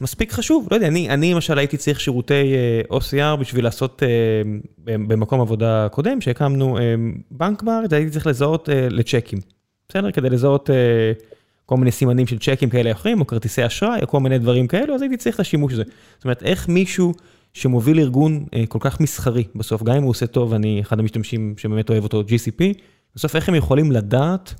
מספיק 0.00 0.32
חשוב, 0.32 0.68
לא 0.70 0.76
יודע, 0.76 0.86
אני, 0.86 1.10
אני 1.10 1.34
למשל 1.34 1.58
הייתי 1.58 1.76
צריך 1.76 2.00
שירותי 2.00 2.54
uh, 2.88 2.92
OCR 2.92 3.36
בשביל 3.40 3.64
לעשות 3.64 4.02
uh, 4.02 4.84
במקום 4.84 5.40
עבודה 5.40 5.88
קודם, 5.90 6.20
שהקמנו 6.20 6.78
uh, 6.78 6.80
בנק 7.30 7.62
בארץ, 7.62 7.92
הייתי 7.92 8.10
צריך 8.10 8.26
לזהות 8.26 8.68
uh, 8.68 8.72
לצ'קים, 8.90 9.38
בסדר? 9.88 10.10
כדי 10.10 10.30
לזהות 10.30 10.70
uh, 10.70 10.72
כל 11.68 11.76
מיני 11.76 11.90
סימנים 11.90 12.26
של 12.26 12.38
צ'קים 12.38 12.70
כאלה 12.70 12.92
אחרים, 12.92 13.20
או 13.20 13.26
כרטיסי 13.26 13.66
אשראי, 13.66 14.00
או 14.02 14.06
כל 14.06 14.20
מיני 14.20 14.38
דברים 14.38 14.66
כאלו, 14.66 14.94
אז 14.94 15.02
הייתי 15.02 15.16
צריך 15.16 15.34
את 15.34 15.40
השימוש 15.40 15.72
הזה. 15.72 15.82
זאת 16.16 16.24
אומרת, 16.24 16.42
איך 16.42 16.68
מישהו 16.68 17.14
שמוביל 17.52 17.98
ארגון 17.98 18.44
uh, 18.44 18.66
כל 18.68 18.78
כך 18.80 19.00
מסחרי, 19.00 19.44
בסוף, 19.54 19.82
גם 19.82 19.96
אם 19.96 20.02
הוא 20.02 20.10
עושה 20.10 20.26
טוב, 20.26 20.54
אני 20.54 20.80
אחד 20.80 20.98
המשתמשים 20.98 21.54
שבאמת 21.56 21.90
אוהב 21.90 22.02
אותו, 22.02 22.20
GCP, 22.20 22.80
בסוף 23.16 23.36
איך 23.36 23.48
הם 23.48 23.54
יכולים 23.54 23.92
לדעת 23.92 24.54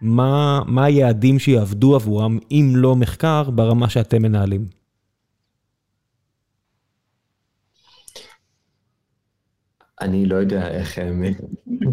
מה, 0.00 0.62
מה 0.66 0.84
היעדים 0.84 1.38
שיעבדו 1.38 1.94
עבורם, 1.94 2.38
אם 2.50 2.72
לא 2.74 2.96
מחקר, 2.96 3.50
ברמה 3.50 3.88
שאתם 3.88 4.22
מנהלים? 4.22 4.79
אני 10.00 10.26
לא 10.26 10.36
יודע 10.36 10.68
איך 10.68 10.98
הם 10.98 11.24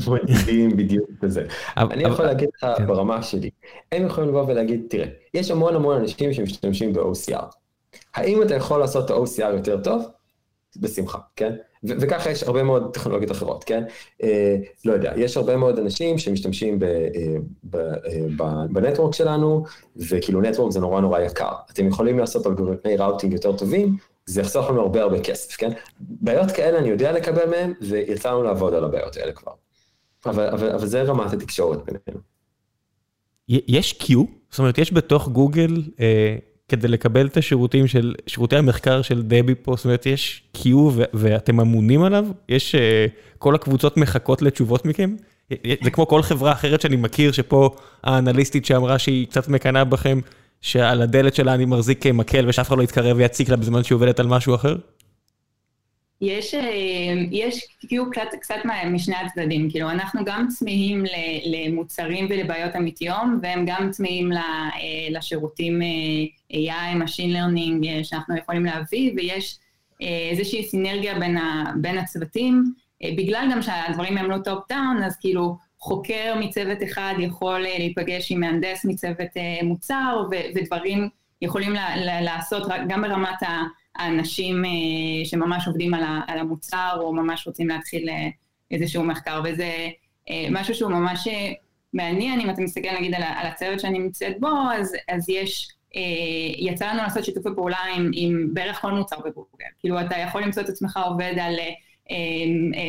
מודדים 0.07 0.77
בדיוק 0.77 1.09
את 1.23 1.31
זה. 1.31 1.45
אני 1.77 2.03
יכול 2.03 2.25
להגיד 2.25 2.49
לך 2.57 2.67
כן. 2.77 2.87
ברמה 2.87 3.23
שלי, 3.23 3.49
הם 3.91 4.05
יכולים 4.05 4.29
לבוא 4.29 4.43
ולהגיד, 4.47 4.81
תראה, 4.89 5.07
יש 5.33 5.51
המון 5.51 5.75
המון 5.75 5.97
אנשים 5.97 6.33
שמשתמשים 6.33 6.93
ב-OCR. 6.93 7.45
האם 8.15 8.41
אתה 8.41 8.55
יכול 8.55 8.79
לעשות 8.79 9.05
את 9.05 9.11
ה-OCR 9.11 9.53
יותר 9.53 9.83
טוב? 9.83 10.07
בשמחה, 10.79 11.17
כן? 11.35 11.53
וככה 11.83 12.31
יש 12.31 12.43
הרבה 12.43 12.63
מאוד 12.63 12.93
טכנולוגיות 12.93 13.31
אחרות, 13.31 13.63
כן? 13.63 13.83
אה, 14.23 14.55
לא 14.85 14.93
יודע, 14.93 15.13
יש 15.15 15.37
הרבה 15.37 15.57
מאוד 15.57 15.79
אנשים 15.79 16.17
שמשתמשים 16.17 16.79
בנטוורק 18.69 19.13
שלנו, 19.13 19.63
וכאילו 19.95 20.41
נטוורק 20.41 20.71
זה 20.71 20.79
נורא 20.79 21.01
נורא 21.01 21.19
יקר. 21.19 21.51
אתם 21.71 21.87
יכולים 21.87 22.19
לעשות 22.19 22.47
אלגוריתמי 22.47 22.97
ראוטינג 22.97 23.33
יותר 23.33 23.57
טובים, 23.57 23.97
זה 24.27 24.41
יחסוך 24.41 24.69
לנו 24.69 24.81
הרבה 24.81 25.01
הרבה 25.01 25.19
כסף, 25.19 25.55
כן? 25.55 25.71
בעיות 25.99 26.51
כאלה 26.51 26.79
אני 26.79 26.89
יודע 26.89 27.11
לקבל 27.11 27.49
מהם, 27.49 27.73
ויצא 27.81 28.29
לנו 28.29 28.43
לעבוד 28.43 28.73
על 28.73 28.83
הבעיות 28.83 29.17
האלה 29.17 29.31
כבר. 29.31 29.51
אבל, 30.25 30.49
אבל, 30.49 30.69
אבל 30.71 30.87
זה 30.87 31.01
רמת 31.01 31.33
התקשורת 31.33 31.79
בינינו. 31.85 32.21
יש 33.49 33.99
Q? 34.01 34.13
זאת 34.49 34.59
אומרת, 34.59 34.77
יש 34.77 34.93
בתוך 34.93 35.27
גוגל 35.27 35.83
אה, 35.99 36.35
כדי 36.69 36.87
לקבל 36.87 37.27
את 37.27 37.37
השירותים 37.37 37.87
של, 37.87 38.15
שירותי 38.27 38.55
המחקר 38.55 39.01
של 39.01 39.23
דבי 39.23 39.55
פה, 39.55 39.73
זאת 39.75 39.85
אומרת, 39.85 40.05
יש 40.05 40.43
Q 40.57 40.67
ואתם 41.13 41.59
אמונים 41.59 42.03
עליו? 42.03 42.25
יש, 42.49 42.75
uh, 42.75 42.79
כל 43.37 43.55
הקבוצות 43.55 43.97
מחכות 43.97 44.41
לתשובות 44.41 44.85
מכם? 44.85 45.15
זה 45.83 45.91
כמו 45.91 46.07
כל 46.07 46.21
חברה 46.21 46.51
אחרת 46.51 46.81
שאני 46.81 46.95
מכיר, 46.95 47.31
שפה 47.31 47.75
האנליסטית 48.03 48.65
שאמרה 48.65 48.99
שהיא 48.99 49.27
קצת 49.27 49.47
מקנאה 49.47 49.83
בכם, 49.83 50.19
שעל 50.61 51.01
הדלת 51.01 51.35
שלה 51.35 51.53
אני 51.53 51.65
מחזיק 51.65 52.05
מקל 52.05 52.49
ושאף 52.49 52.67
אחד 52.67 52.77
לא 52.77 52.83
יתקרב 52.83 53.17
ויציק 53.17 53.49
לה 53.49 53.55
בזמן 53.57 53.83
שהיא 53.83 53.95
עובדת 53.95 54.19
על 54.19 54.27
משהו 54.27 54.55
אחר? 54.55 54.75
יש, 56.21 56.53
אה, 56.53 56.63
יש 57.31 57.67
כאילו 57.87 58.11
קצת, 58.11 58.21
קצת 58.41 58.55
משני 58.91 59.15
הצדדים, 59.15 59.69
כאילו 59.71 59.89
אנחנו 59.89 60.25
גם 60.25 60.47
צמאים 60.47 61.03
למוצרים 61.45 62.27
ולבעיות 62.29 62.75
אמיתיות, 62.75 63.39
והם 63.41 63.65
גם 63.67 63.91
צמאים 63.91 64.31
אה, 64.31 64.39
לשירותים 65.09 65.81
אה, 65.81 65.87
AI, 66.53 67.03
Machine 67.03 67.35
Learning 67.35 68.03
שאנחנו 68.03 68.37
יכולים 68.37 68.65
להביא, 68.65 69.13
ויש 69.15 69.59
איזושהי 70.31 70.63
סינרגיה 70.63 71.19
בין, 71.19 71.37
ה, 71.37 71.71
בין 71.81 71.97
הצוותים, 71.97 72.73
בגלל 73.03 73.49
גם 73.51 73.61
שהדברים 73.61 74.17
הם 74.17 74.29
לא 74.31 74.37
top 74.37 74.63
down, 74.69 75.03
אז 75.03 75.17
כאילו 75.17 75.57
חוקר 75.79 76.35
מצוות 76.39 76.77
אחד 76.83 77.13
יכול 77.19 77.59
להיפגש 77.59 78.31
עם 78.31 78.39
מהנדס 78.39 78.85
מצוות 78.85 79.29
מוצר, 79.63 80.23
ו, 80.31 80.35
ודברים 80.55 81.09
יכולים 81.41 81.73
להיעשות 82.21 82.67
גם 82.87 83.01
ברמת. 83.01 83.43
האנשים 83.97 84.65
אה, 84.65 85.25
שממש 85.25 85.67
עובדים 85.67 85.93
על 86.27 86.39
המוצר, 86.39 86.97
או 86.99 87.13
ממש 87.13 87.47
רוצים 87.47 87.67
להתחיל 87.67 88.09
אה, 88.09 88.27
איזשהו 88.71 89.03
מחקר, 89.03 89.41
וזה 89.43 89.71
אה, 90.29 90.47
משהו 90.51 90.75
שהוא 90.75 90.91
ממש 90.91 91.27
מעניין, 91.93 92.39
אם 92.39 92.49
אתה 92.49 92.61
מסתכל 92.61 92.89
נגיד 92.99 93.15
על 93.15 93.47
הצוות 93.47 93.79
שאני 93.79 93.99
נמצאת 93.99 94.39
בו, 94.39 94.49
אז, 94.73 94.95
אז 95.09 95.29
יש, 95.29 95.71
יצא 96.57 96.87
לנו 96.87 97.01
לעשות 97.01 97.25
שיתופי 97.25 97.49
פעולה 97.55 97.77
עם, 97.95 98.11
עם 98.13 98.47
בערך 98.53 98.81
כל 98.81 98.91
מוצר 98.91 99.17
בגוגל. 99.19 99.65
כאילו, 99.79 100.01
אתה 100.01 100.17
יכול 100.17 100.43
למצוא 100.43 100.63
את 100.63 100.69
עצמך 100.69 100.99
עובד 101.05 101.33
על 101.41 101.55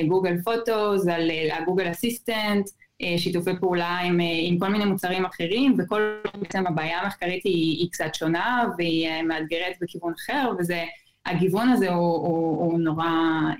גוגל 0.08 0.36
פוטוס, 0.44 1.08
על 1.08 1.30
הגוגל 1.52 1.90
אסיסטנט, 1.90 2.68
שיתופי 3.16 3.50
פעולה 3.60 3.98
עם, 3.98 4.18
עם 4.42 4.58
כל 4.58 4.68
מיני 4.68 4.84
מוצרים 4.84 5.24
אחרים, 5.24 5.76
וכל 5.78 6.02
בעצם 6.40 6.66
הבעיה 6.66 7.00
המחקרית 7.00 7.44
היא, 7.44 7.78
היא 7.78 7.88
קצת 7.92 8.14
שונה, 8.14 8.64
והיא 8.78 9.22
מאתגרת 9.22 9.72
בכיוון 9.80 10.12
אחר, 10.16 10.50
וזה, 10.58 10.84
הגיוון 11.26 11.68
הזה 11.68 11.90
הוא, 11.90 12.16
הוא, 12.16 12.58
הוא 12.58 12.80
נורא, 12.80 13.08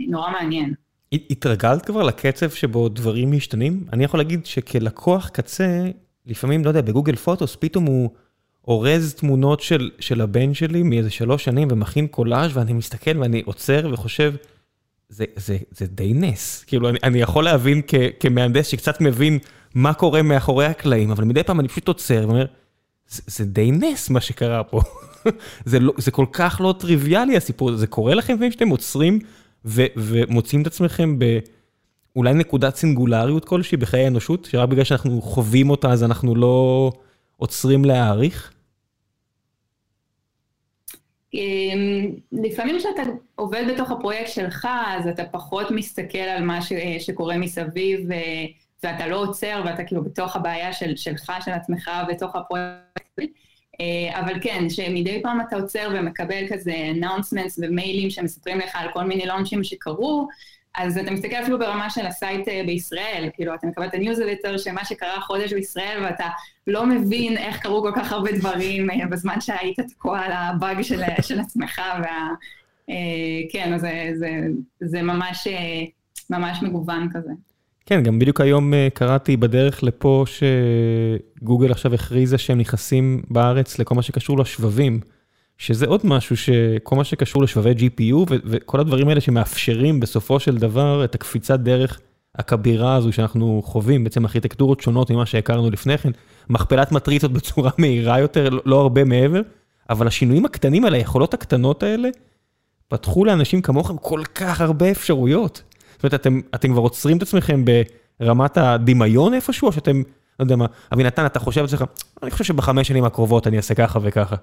נורא 0.09 0.31
מעניין. 0.31 0.75
התרגלת 1.13 1.87
כבר 1.87 2.03
לקצב 2.03 2.51
שבו 2.51 2.89
דברים 2.89 3.33
משתנים? 3.33 3.85
אני 3.93 4.05
יכול 4.05 4.21
להגיד 4.21 4.47
שכלקוח 4.47 5.29
קצה, 5.29 5.91
לפעמים, 6.27 6.65
לא 6.65 6.71
יודע, 6.71 6.81
בגוגל 6.81 7.17
פוטוס, 7.17 7.57
פתאום 7.61 7.85
הוא 7.85 8.11
אורז 8.69 9.15
תמונות 9.15 9.61
של, 9.61 9.91
של 10.01 10.21
הבן 10.21 10.55
שלי 10.55 10.83
מאיזה 10.83 11.11
שלוש 11.11 11.45
שנים 11.45 11.69
ומכין 11.71 12.07
קולאז' 12.07 12.57
ואני 12.57 12.73
מסתכל 12.73 13.19
ואני 13.19 13.43
עוצר 13.45 13.89
וחושב, 13.93 14.35
זה, 15.09 15.25
זה, 15.37 15.59
זה 15.71 15.87
די 15.87 16.13
נס. 16.15 16.65
כאילו, 16.67 16.89
אני, 16.89 16.99
אני 17.03 17.21
יכול 17.21 17.45
להבין 17.45 17.81
כ, 17.87 17.95
כמהנדס 18.21 18.67
שקצת 18.67 19.01
מבין 19.01 19.39
מה 19.75 19.95
קורה 19.95 20.23
מאחורי 20.23 20.67
הקלעים, 20.67 21.11
אבל 21.11 21.25
מדי 21.25 21.43
פעם 21.43 21.61
אני 21.61 21.69
פשוט 21.69 21.89
עוצר 21.89 22.25
ואומר, 22.27 22.47
זה, 23.09 23.23
זה 23.27 23.45
די 23.45 23.71
נס 23.71 24.11
מה 24.11 24.21
שקרה 24.21 24.65
פה. 24.65 24.81
זה, 25.65 25.81
לא, 25.81 25.93
זה 25.97 26.11
כל 26.11 26.27
כך 26.33 26.61
לא 26.65 26.75
טריוויאלי 26.79 27.37
הסיפור 27.37 27.69
הזה, 27.69 27.79
זה 27.79 27.87
קורה 27.87 28.15
לכם 28.15 28.35
לפעמים 28.35 28.53
שאתם 28.53 28.69
עוצרים 28.69 29.19
ומוצאים 29.65 30.63
את 30.63 30.67
עצמכם 30.67 31.19
באולי 31.19 32.35
נקודת 32.35 32.77
סינגולריות 32.77 33.45
כלשהי 33.45 33.77
בחיי 33.77 34.05
האנושות, 34.05 34.45
שרק 34.51 34.69
בגלל 34.69 34.85
שאנחנו 34.85 35.23
חווים 35.23 35.71
אותה 35.71 35.93
אז 35.93 36.05
אנחנו 36.05 36.35
לא 36.35 36.93
עוצרים 37.37 37.85
להעריך? 37.85 38.53
אמ, 41.35 42.11
לפעמים 42.33 42.79
כשאתה 42.79 43.03
עובד 43.35 43.65
בתוך 43.75 43.91
הפרויקט 43.91 44.29
שלך, 44.29 44.69
אז 44.87 45.07
אתה 45.07 45.25
פחות 45.25 45.71
מסתכל 45.71 46.19
על 46.19 46.45
מה 46.45 46.63
ש, 46.63 46.73
שקורה 46.99 47.39
מסביב, 47.39 48.01
ו, 48.09 48.13
ואתה 48.83 49.07
לא 49.07 49.17
עוצר, 49.17 49.63
ואתה 49.67 49.85
כאילו 49.85 50.05
בתוך 50.05 50.37
הבעיה 50.37 50.73
של, 50.73 50.97
שלך, 50.97 51.33
של 51.45 51.51
עצמך, 51.51 51.91
בתוך 52.09 52.37
הפרויקט. 52.37 52.79
אה, 53.81 54.21
אבל 54.21 54.35
כן, 54.41 54.71
שמדי 54.71 55.23
פעם 55.23 55.41
אתה 55.41 55.57
עוצר 55.57 55.89
ומקבל 55.95 56.45
כזה 56.49 56.73
announcements 56.93 57.59
ומיילים 57.59 58.11
שמספרים 58.11 58.59
לך 58.59 58.71
על 58.75 58.89
כל 58.93 59.05
מיני 59.05 59.27
לונצ'ים 59.27 59.65
שקרו, 59.65 60.29
אז 60.79 60.99
אתה 60.99 61.11
מסתכל 61.11 61.37
אפילו 61.43 61.59
ברמה 61.59 61.91
של 61.91 62.07
ה-site 62.07 62.49
אה, 62.49 62.63
בישראל, 62.67 63.29
כאילו 63.35 63.55
אתה 63.55 63.67
מקבל 63.67 63.87
את 63.87 63.95
הניוזלטר 63.95 64.57
של 64.57 64.73
מה 64.73 64.85
שקרה 64.85 65.21
חודש 65.21 65.53
בישראל 65.53 66.05
ואתה 66.05 66.27
לא 66.67 66.87
מבין 66.87 67.37
איך 67.37 67.59
קרו 67.59 67.83
כל 67.83 67.93
כך 67.97 68.13
הרבה 68.13 68.33
דברים 68.33 68.91
אה, 68.91 69.07
בזמן 69.11 69.41
שהיית 69.41 69.81
תקוע 69.81 70.19
על 70.19 70.33
הבאג 70.35 70.83
של, 70.83 71.03
של 71.23 71.41
עצמך, 71.41 71.81
וה... 72.03 72.29
כן, 73.53 73.79
זה, 73.79 74.11
זה, 74.15 74.29
זה 74.81 75.03
ממש, 75.03 75.49
ממש 76.31 76.63
מגוון 76.63 77.09
כזה. 77.13 77.31
כן, 77.87 78.03
גם 78.03 78.19
בדיוק 78.19 78.41
היום 78.41 78.75
אה, 78.75 78.89
קראתי 78.95 79.37
בדרך 79.37 79.83
לפה 79.83 80.25
שגוגל 80.27 81.71
עכשיו 81.71 81.95
הכריזה 81.95 82.39
שהם 82.39 82.59
נכנסים 82.59 83.23
בארץ 83.31 83.79
לכל 83.79 83.95
מה 83.95 84.03
שקשור 84.03 84.39
לשבבים, 84.39 85.01
שזה 85.59 85.87
עוד 85.87 86.01
משהו 86.05 86.37
שכל 86.37 86.97
מה 86.97 87.05
שקשור 87.05 87.43
לשבבי 87.43 87.75
GPU 87.75 88.17
וכל 88.29 88.81
הדברים 88.81 89.09
האלה 89.09 89.21
שמאפשרים 89.21 90.01
בסופו 90.01 90.41
של 90.41 90.57
דבר 90.57 91.05
את 91.05 91.15
הקפיצת 91.15 91.61
דרך 91.61 92.01
הכבירה 92.39 92.95
הזו 92.95 93.13
שאנחנו 93.13 93.63
חווים, 93.65 94.05
בעצם 94.05 94.25
ארכיטקטורות 94.25 94.81
שונות 94.81 95.11
ממה 95.11 95.27
שהכרנו 95.27 95.71
לפני 95.71 95.99
כן, 95.99 96.11
מכפלת 96.49 96.93
מטריצות 96.93 97.33
בצורה 97.37 97.71
מהירה 97.79 98.19
יותר, 98.19 98.49
לא, 98.49 98.63
לא 98.65 98.81
הרבה 98.81 99.05
מעבר, 99.05 99.41
אבל 99.91 100.07
השינויים 100.07 100.45
הקטנים 100.45 100.85
האלה, 100.85 100.97
היכולות 100.97 101.35
הקטנות 101.35 101.83
האלה, 101.83 102.09
פתחו 102.89 103.25
לאנשים 103.25 103.63
כמוכם 103.63 103.97
כל 103.97 104.23
כך 104.35 104.61
הרבה 104.61 104.91
אפשרויות. 104.91 105.63
זאת 105.93 106.03
אומרת, 106.03 106.15
אתם, 106.15 106.41
אתם 106.55 106.73
כבר 106.73 106.81
עוצרים 106.81 107.17
את 107.17 107.23
עצמכם 107.23 107.65
ברמת 108.21 108.59
הדמיון 108.59 109.35
איפשהו, 109.35 109.67
או 109.69 109.73
שאתם, 109.73 109.97
לא 110.41 110.45
יודע 110.45 110.57
מה, 110.57 110.67
אבינתן, 110.93 111.27
אתה 111.27 111.39
חושב 111.39 111.61
לעצמך, 111.61 111.85
אני 112.23 112.31
חושב 112.31 112.45
שבחמש 112.45 112.89
שנים 112.89 113.05
הקרובות 113.05 113.47
אני 113.47 113.57
אעשה 113.57 113.75
ככה 113.75 113.99
וככה. 114.03 114.37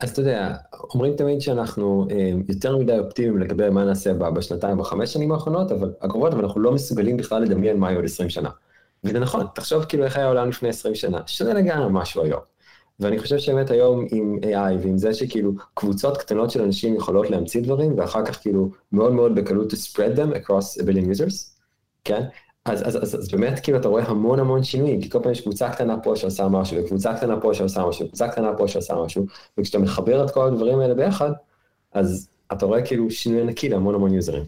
אז 0.00 0.10
אתה 0.10 0.20
יודע, 0.20 0.54
אומרים 0.94 1.16
תמיד 1.16 1.40
שאנחנו 1.40 2.06
אה, 2.10 2.30
יותר 2.48 2.76
מדי 2.76 2.98
אופטימיים 2.98 3.38
לגבי 3.38 3.70
מה 3.70 3.84
נעשה 3.84 4.14
בשנתיים 4.14 4.78
בחמש 4.78 5.12
שנים 5.12 5.32
האחרונות, 5.32 5.72
אבל 5.72 5.92
הקרובות, 6.00 6.32
אבל 6.32 6.44
אנחנו 6.44 6.60
לא 6.60 6.72
מסוגלים 6.72 7.16
בכלל 7.16 7.42
לדמיין 7.42 7.76
מה 7.76 7.88
יהיו 7.88 7.98
עוד 7.98 8.04
עשרים 8.04 8.30
שנה. 8.30 8.50
וזה 9.04 9.18
נכון, 9.18 9.46
תחשוב 9.54 9.84
כאילו 9.84 10.04
איך 10.04 10.16
היה 10.16 10.26
העולם 10.26 10.48
לפני 10.48 10.68
עשרים 10.68 10.94
שנה, 10.94 11.20
שונה 11.26 11.54
לגמרי 11.54 11.86
משהו 11.90 12.22
היום. 12.22 12.40
ואני 13.00 13.18
חושב 13.18 13.38
שבאמת 13.38 13.70
היום 13.70 14.06
עם 14.10 14.38
AI 14.42 14.82
ועם 14.82 14.98
זה 14.98 15.14
שכאילו 15.14 15.52
קבוצות 15.74 16.16
קטנות 16.16 16.50
של 16.50 16.62
אנשים 16.62 16.94
יכולות 16.94 17.30
להמציא 17.30 17.62
דברים, 17.62 17.98
ואחר 17.98 18.24
כך 18.24 18.40
כאילו 18.40 18.70
מאוד 18.92 19.12
מאוד 19.12 19.34
בקלות 19.34 19.72
to 19.72 19.76
spread 19.76 20.16
them 20.18 20.34
across 20.36 20.80
a 20.80 20.82
billion 20.82 21.18
users, 21.18 21.34
כן? 22.04 22.22
אז, 22.70 22.88
אז, 22.88 23.02
אז, 23.02 23.14
אז 23.14 23.28
באמת 23.30 23.60
כאילו 23.62 23.78
אתה 23.78 23.88
רואה 23.88 24.04
המון 24.04 24.40
המון 24.40 24.62
שינויים, 24.62 25.00
כי 25.00 25.10
כל 25.10 25.18
פעם 25.22 25.32
יש 25.32 25.40
קבוצה 25.40 25.70
קטנה 25.70 25.96
פה 26.02 26.16
שעושה 26.16 26.48
משהו, 26.48 26.76
וקבוצה 26.84 27.14
קטנה 27.14 27.40
פה 27.40 27.54
שעושה 27.54 27.86
משהו, 27.86 28.04
וקבוצה 28.04 28.28
קטנה 28.28 28.52
פה 28.58 28.68
שעושה 28.68 28.94
משהו, 29.04 29.26
וכשאתה 29.58 29.78
מחבר 29.78 30.24
את 30.24 30.30
כל 30.30 30.46
הדברים 30.46 30.78
האלה 30.78 30.94
ביחד, 30.94 31.30
אז 31.92 32.28
אתה 32.52 32.66
רואה 32.66 32.82
כאילו 32.82 33.10
שינוי 33.10 33.40
ענקי 33.40 33.68
להמון 33.68 33.94
המון 33.94 34.14
יוזרים. 34.14 34.44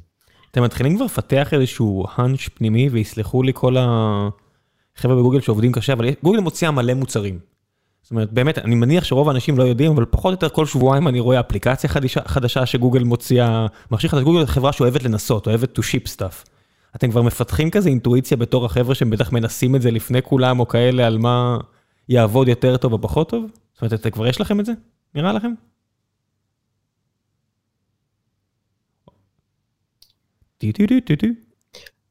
אתם 0.51 0.63
מתחילים 0.63 0.97
כבר 0.97 1.05
לפתח 1.05 1.55
איזשהו 1.55 2.05
האנץ' 2.15 2.49
פנימי, 2.55 2.89
ויסלחו 2.89 3.43
לי 3.43 3.53
כל 3.55 3.77
החבר'ה 3.79 5.17
בגוגל 5.17 5.41
שעובדים 5.41 5.73
קשה, 5.73 5.93
אבל 5.93 6.11
גוגל 6.23 6.41
מוציאה 6.41 6.71
מלא 6.71 6.95
מוצרים. 6.95 7.39
זאת 8.03 8.11
אומרת, 8.11 8.33
באמת, 8.33 8.59
אני 8.59 8.75
מניח 8.75 9.05
שרוב 9.05 9.29
האנשים 9.29 9.59
לא 9.59 9.63
יודעים, 9.63 9.93
אבל 9.93 10.05
פחות 10.05 10.27
או 10.27 10.31
יותר 10.31 10.49
כל 10.49 10.67
שבועיים 10.67 11.09
אני 11.09 11.21
רואה 11.21 11.41
אפליקציה 11.41 11.91
חדישה, 11.91 12.21
חדשה 12.27 12.67
שגוגל 12.67 13.03
מוציאה, 13.03 13.67
מכשיר 13.91 14.11
חדש, 14.11 14.23
גוגל 14.23 14.47
חברה 14.47 14.73
שאוהבת 14.73 15.03
לנסות, 15.03 15.47
אוהבת 15.47 15.79
to 15.79 15.83
ship 15.83 16.17
stuff. 16.17 16.51
אתם 16.97 17.11
כבר 17.11 17.23
מפתחים 17.23 17.71
כזה 17.71 17.89
אינטואיציה 17.89 18.37
בתור 18.37 18.67
החבר'ה 18.67 18.95
שהם 18.95 19.11
בטח 19.11 19.33
מנסים 19.33 19.77
את 19.77 19.83
זה 19.83 19.91
לפני 19.91 20.23
כולם, 20.23 20.61
או 20.61 20.69
כאלה, 20.69 21.07
על 21.07 21.19
מה 21.19 21.59
יעבוד 22.09 22.49
יותר 22.49 22.77
טוב 22.77 22.93
או 22.93 23.03
פחות 23.03 23.29
טוב? 23.29 23.45
זאת 23.75 23.83
אומרת, 23.83 24.07
כבר 24.07 24.27
יש 24.27 24.41
לכם 24.41 24.61
את 24.61 24.67
זה? 24.67 24.73
נראה 25.15 25.33
לכם? 25.33 25.53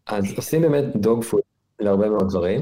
אז 0.08 0.33
עושים 0.38 0.61
באמת 0.61 0.83
dogfood 0.95 1.41
להרבה 1.80 2.09
מאוד 2.09 2.30
דברים. 2.30 2.61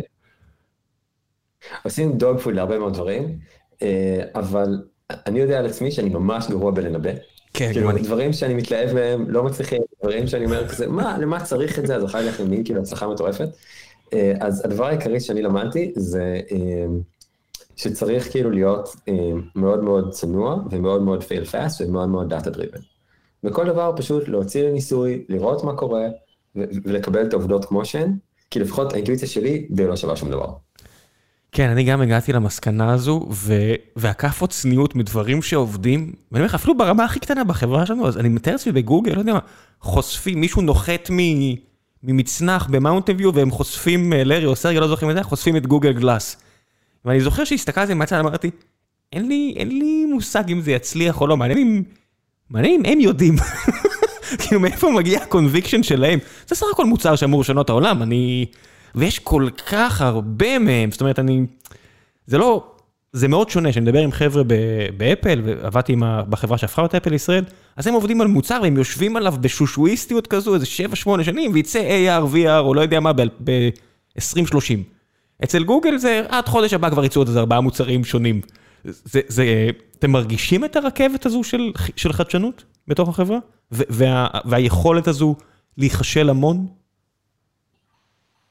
עושים 1.84 2.18
dogfood 2.17 2.53
להרבה 2.54 2.80
מאוד 2.80 2.94
דברים, 2.94 3.40
אה, 3.82 4.24
אבל 4.36 4.84
אני 5.12 5.40
יודע 5.40 5.60
על 5.60 5.66
עצמי 5.66 5.92
שאני 5.92 6.10
ממש 6.10 6.48
גרוע 6.50 6.72
בלנבא. 6.72 7.10
כן, 7.58 7.74
כאילו, 7.74 7.90
אני. 7.90 8.02
דברים 8.02 8.34
שאני 8.34 8.53
מתלהב 8.53 8.94
מהם 8.94 9.30
לא 9.30 9.44
מצליחים, 9.44 9.82
דברים 10.03 10.27
שאני 10.27 10.45
אומר 10.45 10.68
כזה, 10.68 10.88
מה, 10.88 11.18
למה 11.18 11.44
צריך 11.44 11.80
את 11.80 11.88
זה? 11.88 11.95
אז 11.95 12.06
אחר 12.06 12.32
כך 12.32 12.40
הם 12.40 12.48
נהיים 12.48 12.64
כאילו 12.64 12.82
הצלחה 12.82 13.08
מטורפת. 13.08 13.50
אה, 14.14 14.34
אז 14.40 14.66
הדבר 14.66 14.86
העיקרי 14.86 15.19
שאני 15.19 15.42
למדתי 15.42 15.92
זה 15.95 16.40
אה, 16.52 16.86
שצריך 17.76 18.32
כאילו 18.32 18.52
להיות 18.52 18.95
אה, 19.08 19.14
מאוד 19.56 19.84
מאוד 19.84 20.11
צנוע 20.11 20.58
ומאוד 20.72 21.02
מאוד 21.02 21.22
fail 21.22 21.52
fast 21.52 21.86
ומאוד 21.86 22.10
מאוד 22.10 22.34
data 22.34 22.48
driven. 22.48 22.82
וכל 23.44 23.66
דבר 23.66 23.94
פשוט 23.98 24.27
להוציא 24.27 24.64
לניסוי, 24.64 25.26
לראות 25.30 25.64
מה 25.64 25.76
קורה 25.76 26.06
ולקבל 26.56 27.27
את 27.27 27.34
העובדות 27.34 27.66
כמו 27.66 27.86
שהן, 27.86 28.16
כי 28.50 28.60
לפחות 28.60 28.94
האינטואיציה 28.94 29.27
שלי 29.27 29.68
די 29.72 29.88
לא 29.88 29.95
שווה 29.95 30.16
שום 30.16 30.30
דבר. 30.32 30.48
כן, 31.51 31.69
אני 31.69 31.84
גם 31.84 32.01
הגעתי 32.01 32.34
למסקנה 32.34 32.93
הזו, 32.93 33.27
ו... 33.32 33.53
והכאפות 33.95 34.50
צניעות 34.50 34.95
מדברים 34.95 35.42
שעובדים, 35.42 36.00
ואני 36.01 36.42
אומר 36.42 36.45
לך, 36.45 36.56
אפילו 36.56 36.77
ברמה 36.77 37.06
הכי 37.06 37.19
קטנה 37.19 37.43
בחברה 37.43 37.85
שלנו, 37.85 38.08
אז 38.08 38.17
אני 38.17 38.30
מתאר 38.30 38.51
לעצמי 38.51 38.72
בגוגל, 38.72 39.14
לא 39.14 39.19
יודע 39.19 39.34
מה, 39.34 39.40
חושפים, 39.82 40.42
מישהו 40.42 40.61
נוחת 40.61 41.09
מ... 41.11 41.17
ממצנח 42.03 42.67
במאונטן 42.72 43.16
ויו, 43.17 43.34
והם 43.34 43.51
חושפים, 43.51 44.14
אה, 44.14 44.24
לארי 44.24 44.45
או 44.45 44.56
סרגי, 44.56 44.80
לא 44.80 44.88
זוכרים 44.88 45.11
את 45.11 45.16
זה, 45.16 45.24
חושפים 45.24 45.58
את 45.58 45.67
גוגל 45.67 45.93
גלאס. 45.93 46.38
ואני 47.06 47.22
זוכר 47.22 47.43
שהסתכלתי 47.43 47.93
מהצד, 47.93 48.19
אמרתי, 48.19 48.50
אין 49.14 49.27
לי, 49.27 49.53
אין 49.58 49.69
לי 49.69 50.06
מושג 50.06 50.43
אם 50.50 50.61
זה 50.61 50.72
יצליח 50.72 51.22
או 51.22 51.27
לא, 51.27 51.38
מעניין 51.38 51.58
אם, 51.59 51.84
מעניין 52.50 52.85
אם 52.85 52.92
הם 52.92 53.00
יודעים. 53.00 53.35
כאילו, 54.40 54.59
מאיפה 54.61 54.92
מגיע 54.92 55.24
ה 55.24 55.29
conviction 55.29 55.84
שלהם? 55.84 56.19
זה 56.48 56.56
סך 56.56 56.66
הכל 56.74 56.85
מוצר 56.85 57.16
שאמור 57.16 57.42
לשנות 57.42 57.69
העולם, 57.69 58.03
אני... 58.03 58.45
ויש 58.98 59.19
כל 59.19 59.48
כך 59.67 60.01
הרבה 60.01 60.59
מהם, 60.59 60.92
זאת 60.92 61.01
אומרת, 61.01 61.19
אני... 61.19 61.42
זה 62.26 62.38
לא... 62.38 62.72
זה 63.14 63.27
מאוד 63.27 63.50
שונה, 63.50 63.72
כשאני 63.72 63.85
מדבר 63.85 64.00
עם 64.00 64.11
חבר'ה 64.11 64.43
באפל, 64.98 65.42
ועבדתי 65.43 65.95
ה... 66.03 66.22
בחברה 66.30 66.58
שהפכה 66.58 66.85
את 66.85 66.95
אפל 66.95 67.09
לישראל, 67.09 67.43
אז 67.76 67.88
הם 67.88 67.93
עובדים 67.93 68.22
על 68.22 68.27
מוצר 68.27 68.59
והם 68.64 68.77
יושבים 68.77 69.17
עליו 69.17 69.34
בשושואיסטיות 69.42 70.27
כזו, 70.27 70.56
איזה 70.56 70.66
7-8 71.19 71.24
שנים, 71.24 71.51
וייצא 71.53 71.80
AR, 71.80 72.34
VR, 72.34 72.59
או 72.59 72.74
לא 72.74 72.82
יודע 72.82 73.00
מה, 73.00 73.11
ב-2030. 73.14 74.77
אצל 75.43 75.64
גוגל 75.64 75.98
זה 75.98 76.22
עד 76.30 76.48
חודש 76.48 76.74
הבא 76.74 76.90
כבר 76.90 77.06
יצאו 77.06 77.22
עוד 77.22 77.27
איזה 77.27 77.40
ארבעה 77.40 77.61
מוצרים 77.61 78.03
שונים. 78.03 78.42
זה, 78.84 79.22
זה, 79.27 79.69
אתם 80.00 80.11
מרגישים 80.11 80.66
את 80.66 80.76
הרכבת 80.76 81.26
הזו 81.26 81.43
של, 81.43 81.72
של 81.95 82.14
חדשנות 82.14 82.64
בתוך 82.88 83.09
החברה? 83.09 83.38
וה, 83.72 84.27
והיכולת 84.45 85.08
הזו 85.08 85.35
להיכשל 85.77 86.30
המון? 86.30 86.67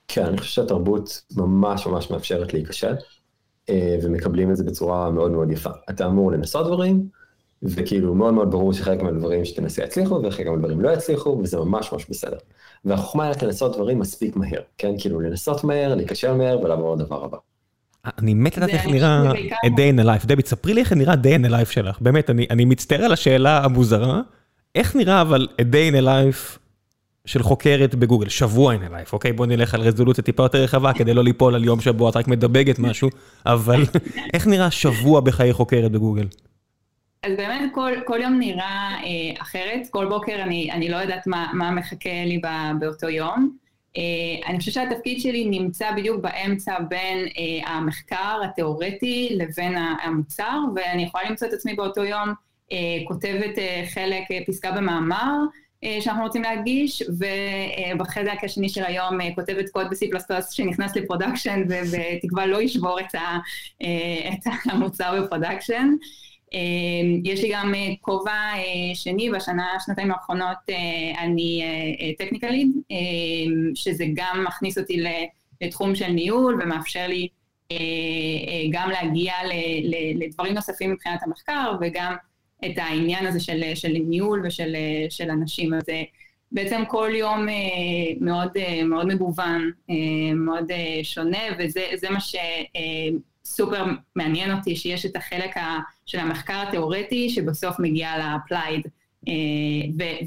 כן, 0.09 0.25
אני 0.25 0.39
חושב 0.39 0.53
שהתרבות 0.53 1.23
ממש 1.37 1.87
ממש 1.87 2.11
מאפשרת 2.11 2.55
להיכשל, 2.55 2.95
אה, 3.71 3.97
ומקבלים 4.03 4.51
את 4.51 4.57
זה 4.57 4.65
בצורה 4.65 5.11
מאוד 5.11 5.31
מאוד 5.31 5.51
יפה. 5.51 5.71
אתה 5.91 6.07
אמור 6.07 6.33
לנסות 6.33 6.67
דברים, 6.67 7.09
וכאילו 7.63 8.15
מאוד 8.15 8.35
מאוד 8.35 8.51
ברור 8.51 8.73
שחלק 8.73 9.03
מהדברים 9.03 9.45
שתנסה 9.45 9.85
יצליחו, 9.85 10.21
וחלק 10.23 10.47
מהדברים 10.47 10.81
לא 10.81 10.91
יצליחו, 10.91 11.39
וזה 11.43 11.59
ממש 11.59 11.93
ממש 11.93 12.07
בסדר. 12.11 12.37
והחוכמה 12.85 13.25
היא 13.25 13.35
לנסות 13.43 13.77
דברים 13.77 13.99
מספיק 13.99 14.37
מהר, 14.37 14.61
כן? 14.79 14.93
כאילו 14.99 15.21
לנסות 15.21 15.65
מהר, 15.65 15.95
להיכשל 15.95 16.33
מהר 16.33 16.61
ולעבור 16.61 16.97
לדבר 16.97 17.25
הבא. 17.25 17.39
אני 18.19 18.35
מת 18.35 18.57
לדעת 18.57 18.71
איך 18.71 18.87
נראה 18.87 19.33
a 19.67 19.69
day 19.69 19.97
in 19.97 20.01
a 20.01 20.07
life. 20.07 20.27
דבי, 20.27 20.43
תספרי 20.43 20.75
לי 20.75 20.81
איך 20.81 20.93
נראה 20.93 21.15
day 21.15 21.41
in 21.41 21.47
a 21.47 21.51
life 21.51 21.71
שלך. 21.71 22.01
באמת, 22.01 22.31
אני, 22.31 22.47
אני 22.51 22.65
מצטער 22.65 23.05
על 23.05 23.13
השאלה 23.13 23.65
המוזרה. 23.65 24.21
איך 24.75 24.97
נראה 24.97 25.21
אבל 25.21 25.47
a 25.61 25.65
day 25.65 25.93
in 25.93 26.03
a 26.03 26.05
life 26.05 26.59
של 27.27 27.43
חוקרת 27.43 27.95
בגוגל? 27.95 28.29
שבוע 28.29 28.75
a 28.75 28.79
life, 28.79 29.13
אוקיי? 29.13 29.33
בוא 29.33 29.47
נלך 29.47 29.75
על 29.75 29.81
רזולוציה 29.81 30.25
טיפה 30.25 30.43
יותר 30.43 30.59
רחבה 30.63 30.93
כדי 30.93 31.15
לא 31.15 31.25
ליפול 31.25 31.55
על 31.55 31.65
יום 31.65 31.81
שבו 31.81 32.09
את 32.09 32.17
רק 32.17 32.29
מדבגת 32.29 32.79
משהו, 32.79 33.09
אבל 33.47 33.83
איך 34.35 34.47
נראה 34.47 34.71
שבוע 34.71 35.21
בחיי 35.21 35.53
חוקרת 35.53 35.93
בגוגל? 35.93 36.27
אז 37.23 37.33
באמת 37.37 37.71
כל, 37.75 37.93
כל 38.07 38.19
יום 38.23 38.39
נראה 38.39 38.91
אה, 39.05 39.43
אחרת, 39.43 39.81
כל 39.91 40.07
בוקר 40.07 40.43
אני, 40.43 40.73
אני 40.73 40.89
לא 40.89 40.97
יודעת 40.97 41.27
מה, 41.27 41.51
מה 41.55 41.71
מחכה 41.71 42.25
לי 42.27 42.39
ב, 42.39 42.47
באותו 42.81 43.09
יום. 43.09 43.57
אה, 43.97 44.03
אני 44.49 44.59
חושבת 44.59 44.75
שהתפקיד 44.75 45.21
שלי 45.21 45.45
נמצא 45.45 45.93
בדיוק 45.97 46.23
באמצע 46.23 46.75
בין 46.89 47.19
אה, 47.39 47.73
המחקר 47.73 48.41
התיאורטי 48.45 49.29
לבין 49.31 49.75
המוצר, 50.03 50.59
ואני 50.77 51.03
יכולה 51.03 51.25
למצוא 51.31 51.49
את 51.49 51.53
עצמי 51.53 51.75
באותו 51.75 52.05
יום 52.05 52.35
אה, 52.73 52.99
כותבת 53.09 53.59
אה, 53.59 53.85
חלק, 53.95 54.31
אה, 54.31 54.39
פסקה 54.47 54.71
במאמר, 54.73 55.39
שאנחנו 56.01 56.23
רוצים 56.23 56.43
להגיש, 56.43 57.03
ובחלק 57.03 58.45
השני 58.45 58.69
של 58.69 58.85
היום 58.85 59.21
אה, 59.21 59.35
כותבת 59.35 59.69
קוד 59.71 59.87
ב-C++ 59.91 60.43
שנכנס 60.51 60.97
ל 60.97 61.02
production, 61.02 61.63
ובתקווה 61.69 62.47
לא 62.47 62.63
ישבור 62.63 63.01
את, 63.01 63.15
ה, 63.15 63.39
אה, 63.83 64.33
את 64.33 64.53
המוצר 64.65 65.23
ב 65.23 65.28
production. 65.28 65.89
אה, 66.55 66.59
יש 67.25 67.43
לי 67.43 67.51
גם 67.53 67.75
אה, 67.75 67.89
כובע 68.01 68.31
אה, 68.33 68.95
שני, 68.95 69.31
בשנה, 69.31 69.69
שנתיים 69.87 70.11
האחרונות 70.11 70.59
אה, 70.71 71.25
אני 71.25 71.63
טכניקל 72.19 72.51
ליד, 72.51 72.69
שזה 73.75 74.05
גם 74.15 74.45
מכניס 74.47 74.79
אותי 74.79 75.05
לתחום 75.61 75.95
של 75.95 76.09
ניהול 76.09 76.63
ומאפשר 76.63 77.07
לי 77.07 77.29
אה, 77.73 77.77
אה, 78.49 78.67
גם 78.71 78.91
להגיע 78.91 79.35
לדברים 80.15 80.55
נוספים 80.55 80.93
מבחינת 80.93 81.23
המחקר 81.23 81.73
וגם 81.81 82.17
את 82.65 82.73
העניין 82.77 83.27
הזה 83.27 83.41
של, 83.41 83.63
של 83.75 83.93
ניהול 84.09 84.43
ושל 84.47 84.77
של 85.11 85.31
אנשים. 85.31 85.75
אז 85.75 85.89
אה, 85.89 86.03
בעצם 86.53 86.83
כל 86.89 87.11
יום 87.15 87.49
אה, 87.49 87.55
מאוד, 88.21 88.51
אה, 88.57 88.85
מאוד 88.85 89.07
מגוון, 89.07 89.71
מאוד 90.35 90.71
שונה, 91.03 91.39
וזה 91.59 91.87
זה 91.95 92.09
מה 92.11 92.19
שסופר 92.21 93.85
מעניין 94.17 94.53
אותי, 94.53 94.77
שיש 94.77 95.07
את 95.07 95.17
החלק 95.17 95.57
ה, 95.57 95.79
של 96.07 96.19
המחקר 96.19 96.65
התיאורטי 96.69 97.31
שבסוף 97.31 97.79
מגיע 97.79 98.11
ל-applied, 98.19 98.89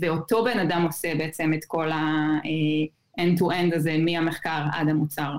ואותו 0.02 0.44
בן 0.44 0.60
אדם 0.60 0.84
עושה 0.86 1.16
בעצם 1.16 1.54
את 1.54 1.66
כל 1.66 1.92
ה-end-to-end 1.92 3.76
הזה 3.76 3.98
מהמחקר 4.00 4.62
עד 4.74 4.90
המוצר. 4.90 5.32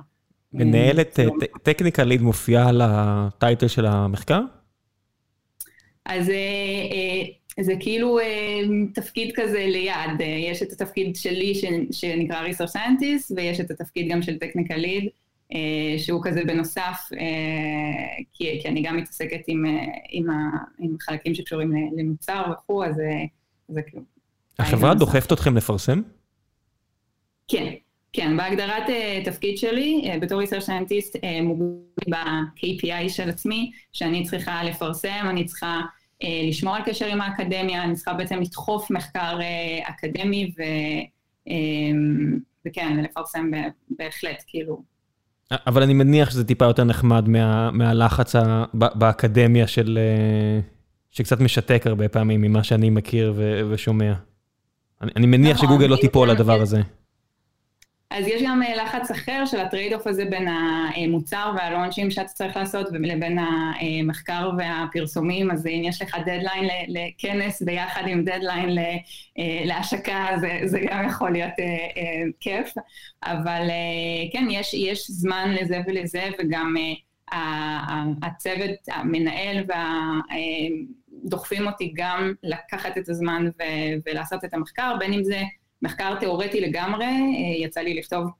מנהלת 0.52 1.18
טכניקה 1.62 2.04
ליד 2.04 2.22
מופיעה 2.22 2.68
על 2.68 2.80
הטייטל 2.84 3.68
של 3.68 3.86
המחקר? 3.86 4.40
אז 6.06 6.30
אה, 6.30 6.34
אה, 6.92 7.64
זה 7.64 7.74
כאילו 7.80 8.18
אה, 8.18 8.60
תפקיד 8.94 9.32
כזה 9.34 9.66
ליד, 9.66 10.20
אה, 10.20 10.26
יש 10.26 10.62
את 10.62 10.72
התפקיד 10.72 11.16
שלי 11.16 11.54
ש, 11.54 11.64
שנקרא 11.92 12.48
Research 12.48 12.76
Scientist, 12.76 13.32
ויש 13.36 13.60
את 13.60 13.70
התפקיד 13.70 14.08
גם 14.10 14.22
של 14.22 14.36
Technical 14.44 14.78
Lead, 14.78 15.08
אה, 15.54 15.98
שהוא 15.98 16.20
כזה 16.24 16.44
בנוסף, 16.44 17.08
אה, 17.12 18.22
כי, 18.32 18.58
כי 18.62 18.68
אני 18.68 18.82
גם 18.82 18.96
מתעסקת 18.96 19.40
עם, 19.46 19.66
אה, 19.66 19.84
עם, 20.10 20.30
ה, 20.30 20.50
עם 20.78 20.96
חלקים 21.00 21.34
שקשורים 21.34 21.72
למוצר 21.96 22.42
וכו', 22.52 22.84
אז 22.84 23.00
אה, 23.00 23.24
זה 23.68 23.82
כאילו... 23.82 24.02
החברה 24.58 24.94
דוחפת 24.94 25.32
אתכם 25.32 25.56
לפרסם? 25.56 26.02
כן, 27.48 27.72
כן, 28.12 28.36
בהגדרת 28.36 28.86
uh, 28.86 29.24
תפקיד 29.24 29.58
שלי, 29.58 30.02
uh, 30.04 30.18
בתור 30.20 30.42
research 30.42 30.66
scientist, 30.66 31.16
uh, 31.16 31.42
מוגבל 31.42 31.74
ב-KPI 32.08 33.08
של 33.08 33.28
עצמי, 33.28 33.72
שאני 33.92 34.22
צריכה 34.24 34.64
לפרסם, 34.64 35.26
אני 35.30 35.44
צריכה 35.44 35.80
uh, 36.22 36.26
לשמור 36.48 36.76
על 36.76 36.82
קשר 36.86 37.06
עם 37.06 37.20
האקדמיה, 37.20 37.84
אני 37.84 37.94
צריכה 37.94 38.12
בעצם 38.12 38.40
לדחוף 38.40 38.90
מחקר 38.90 39.38
uh, 39.38 39.90
אקדמי, 39.90 40.52
ו, 40.58 40.62
um, 41.48 41.52
וכן, 42.66 42.96
ולפרסם 42.98 43.50
בהחלט, 43.90 44.44
כאילו. 44.46 44.82
אבל 45.66 45.82
אני 45.82 45.94
מניח 45.94 46.30
שזה 46.30 46.44
טיפה 46.44 46.64
יותר 46.64 46.84
נחמד 46.84 47.28
מה, 47.28 47.70
מהלחץ 47.70 48.36
ה, 48.36 48.64
ב, 48.74 48.84
באקדמיה 48.94 49.66
של... 49.66 49.98
אה, 49.98 50.60
שקצת 51.10 51.40
משתק 51.40 51.82
הרבה 51.86 52.08
פעמים 52.08 52.40
ממה 52.40 52.64
שאני 52.64 52.90
מכיר 52.90 53.32
ו, 53.36 53.60
ושומע. 53.70 54.12
אני, 55.02 55.10
אני 55.16 55.26
מניח 55.26 55.56
נכון, 55.56 55.68
שגוגל 55.68 55.86
לא 55.86 55.94
אם 55.94 56.00
תיפול 56.00 56.30
לדבר 56.30 56.60
הזה. 56.60 56.80
אז 58.10 58.26
יש 58.26 58.42
גם 58.42 58.62
אה, 58.62 58.74
לחץ 58.76 59.10
אחר 59.10 59.42
של 59.46 59.60
ה 59.60 59.94
trade-off 59.94 60.06
הזה 60.06 60.24
בין 60.24 60.48
המוצר 60.48 61.52
וה 61.56 61.67
launch 61.67 61.99
ים 61.99 62.10
שאתה 62.10 62.28
צריך 62.28 62.56
לעשות 62.56 62.86
לבין 62.92 63.38
המחקר 63.38 64.50
והפרסומים, 64.58 65.50
אז 65.50 65.66
אם 65.66 65.82
יש 65.84 66.02
לך 66.02 66.16
דדליין 66.18 66.68
לכנס 66.88 67.62
ביחד 67.62 68.02
עם 68.06 68.24
דדליין 68.24 68.78
אה, 68.78 69.62
להשקה, 69.64 70.26
זה, 70.40 70.60
זה 70.64 70.80
גם 70.90 71.06
יכול 71.06 71.30
להיות 71.30 71.52
אה, 71.58 72.22
כיף, 72.40 72.74
אבל 73.24 73.68
כן, 74.32 74.46
יש, 74.50 74.74
יש 74.74 75.10
זמן 75.10 75.54
לזה 75.60 75.80
ולזה, 75.86 76.28
וגם 76.38 76.74
הצוות, 78.22 78.88
המנהל 78.88 79.64
והדוחפים 81.24 81.66
אותי 81.66 81.92
גם 81.96 82.32
לקחת 82.42 82.98
את 82.98 83.08
הזמן 83.08 83.46
ולעשות 84.06 84.44
את 84.44 84.54
המחקר, 84.54 84.96
בין 84.98 85.12
אם 85.12 85.24
זה 85.24 85.42
מחקר 85.82 86.14
תיאורטי 86.20 86.60
לגמרי, 86.60 87.04
אה, 87.04 87.64
יצא 87.64 87.80
לי 87.80 87.94
לכתוב 87.94 88.30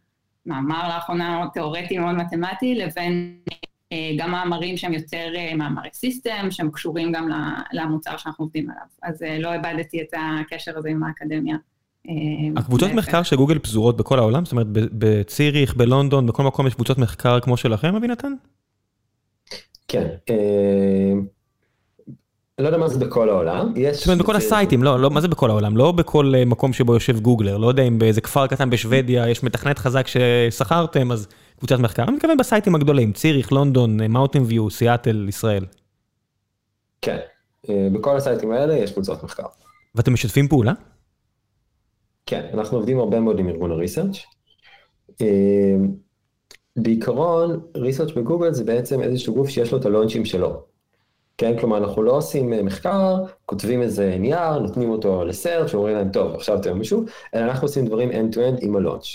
מאמר 0.46 0.88
לאחרונה 0.88 1.46
תיאורטי 1.52 1.98
מאוד 1.98 2.14
מתמטי, 2.14 2.74
לבין 2.74 3.40
אה, 3.92 4.10
גם 4.18 4.30
מאמרים 4.30 4.76
שהם 4.76 4.92
יותר 4.92 5.32
אה, 5.36 5.54
מאמרי 5.54 5.88
סיסטם, 5.92 6.46
שהם 6.50 6.70
קשורים 6.70 7.12
גם 7.12 7.28
למוצר 7.72 8.16
שאנחנו 8.16 8.44
עובדים 8.44 8.70
עליו. 8.70 8.82
אז 9.02 9.22
לא 9.38 9.52
איבדתי 9.52 10.02
את 10.02 10.14
הקשר 10.40 10.78
הזה 10.78 10.88
עם 10.88 11.02
האקדמיה. 11.04 11.56
הקבוצות 12.56 12.90
מחקר 12.92 13.22
של 13.22 13.36
גוגל 13.36 13.58
פזורות 13.58 13.96
בכל 13.96 14.18
העולם? 14.18 14.44
זאת 14.44 14.52
אומרת, 14.52 14.66
בציריך, 14.72 15.76
בלונדון, 15.76 16.26
בכל 16.26 16.42
מקום 16.42 16.66
יש 16.66 16.74
קבוצות 16.74 16.98
מחקר 16.98 17.40
כמו 17.40 17.56
שלכם, 17.56 17.94
אבינתן? 17.96 18.32
כן. 19.88 20.08
אני 22.60 22.64
לא 22.64 22.68
יודע 22.68 22.78
מה 22.78 22.88
זה 22.88 22.98
בכל 22.98 23.28
העולם. 23.28 23.72
זאת 23.92 24.06
אומרת 24.06 24.18
בכל 24.18 24.36
הסייטים, 24.36 24.82
לא, 24.82 25.00
לא, 25.00 25.10
מה 25.10 25.20
זה 25.20 25.28
בכל 25.28 25.50
העולם? 25.50 25.76
לא 25.76 25.92
בכל 25.92 26.32
אה, 26.36 26.44
מקום 26.44 26.72
שבו 26.72 26.94
יושב 26.94 27.20
גוגלר, 27.20 27.56
לא 27.56 27.66
יודע 27.66 27.82
אם 27.82 27.98
באיזה 27.98 28.20
כפר 28.20 28.46
קטן 28.46 28.70
בשוודיה 28.70 29.28
יש 29.28 29.42
מתכנת 29.42 29.78
חזק 29.78 30.06
ששכרתם, 30.06 31.12
אז 31.12 31.28
קבוצת 31.58 31.78
מחקר. 31.78 32.02
אני 32.02 32.12
מתכוון 32.12 32.36
בסייטים 32.36 32.74
הגדולים, 32.74 33.12
ציריך, 33.12 33.52
לונדון, 33.52 34.12
מאוטן 34.12 34.42
ויו, 34.46 34.70
סיאטל, 34.70 35.26
ישראל. 35.28 35.64
כן, 37.02 37.18
אה, 37.68 37.88
בכל 37.92 38.16
הסייטים 38.16 38.52
האלה 38.52 38.74
יש 38.74 38.92
קבוצות 38.92 39.22
מחקר. 39.22 39.46
ואתם 39.94 40.12
משתפים 40.12 40.48
פעולה? 40.48 40.72
כן, 42.26 42.46
אנחנו 42.54 42.76
עובדים 42.76 42.98
הרבה 42.98 43.20
מאוד 43.20 43.38
עם 43.38 43.48
ארגון 43.48 43.70
הריסרצ'. 43.70 44.16
אה, 45.20 45.76
בעיקרון, 46.76 47.60
ריסרצ' 47.76 48.12
בגוגל 48.12 48.52
זה 48.52 48.64
בעצם 48.64 49.00
איזשהו 49.02 49.34
גוף 49.34 49.48
שיש 49.48 49.72
לו 49.72 49.78
את 49.78 49.84
הלונצ'ים 49.86 50.24
שלו. 50.24 50.69
כן, 51.40 51.58
כלומר 51.60 51.78
אנחנו 51.78 52.02
לא 52.02 52.12
עושים 52.16 52.52
אה, 52.52 52.62
מחקר, 52.62 53.16
כותבים 53.46 53.82
איזה 53.82 54.16
נייר, 54.18 54.58
נותנים 54.58 54.90
אותו 54.90 55.24
לסרט, 55.24 55.68
שאומרים 55.68 55.96
להם, 55.96 56.10
טוב, 56.12 56.34
עכשיו 56.34 56.60
אתם 56.60 56.78
מישהו, 56.78 57.04
אלא 57.34 57.44
אנחנו 57.44 57.66
עושים 57.66 57.86
דברים 57.86 58.10
end-to-end 58.10 58.58
עם 58.60 58.76
הלונץ'. 58.76 59.06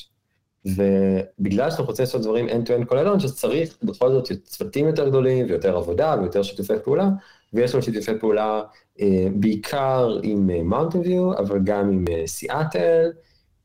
ובגלל 0.65 1.69
שאנחנו 1.69 1.85
רוצים 1.85 2.03
לעשות 2.03 2.21
דברים 2.21 2.47
end-to-end 2.49 2.85
כל 2.85 2.97
הלונץ', 2.97 3.23
אז 3.23 3.35
צריך 3.35 3.77
בכל 3.83 4.11
זאת 4.11 4.31
צוותים 4.43 4.87
יותר 4.87 5.09
גדולים 5.09 5.45
ויותר 5.45 5.77
עבודה 5.77 6.15
ויותר 6.19 6.43
שיתופי 6.43 6.73
פעולה, 6.83 7.09
ויש 7.53 7.73
לנו 7.73 7.83
שיתופי 7.83 8.19
פעולה 8.19 8.61
אה, 9.01 9.27
בעיקר 9.35 10.19
עם 10.23 10.69
מאונטן 10.69 10.97
אה, 10.97 11.03
ויו, 11.03 11.37
אבל 11.37 11.59
גם 11.63 11.89
עם 11.89 12.05
אה, 12.11 12.27
סיאטל, 12.27 13.11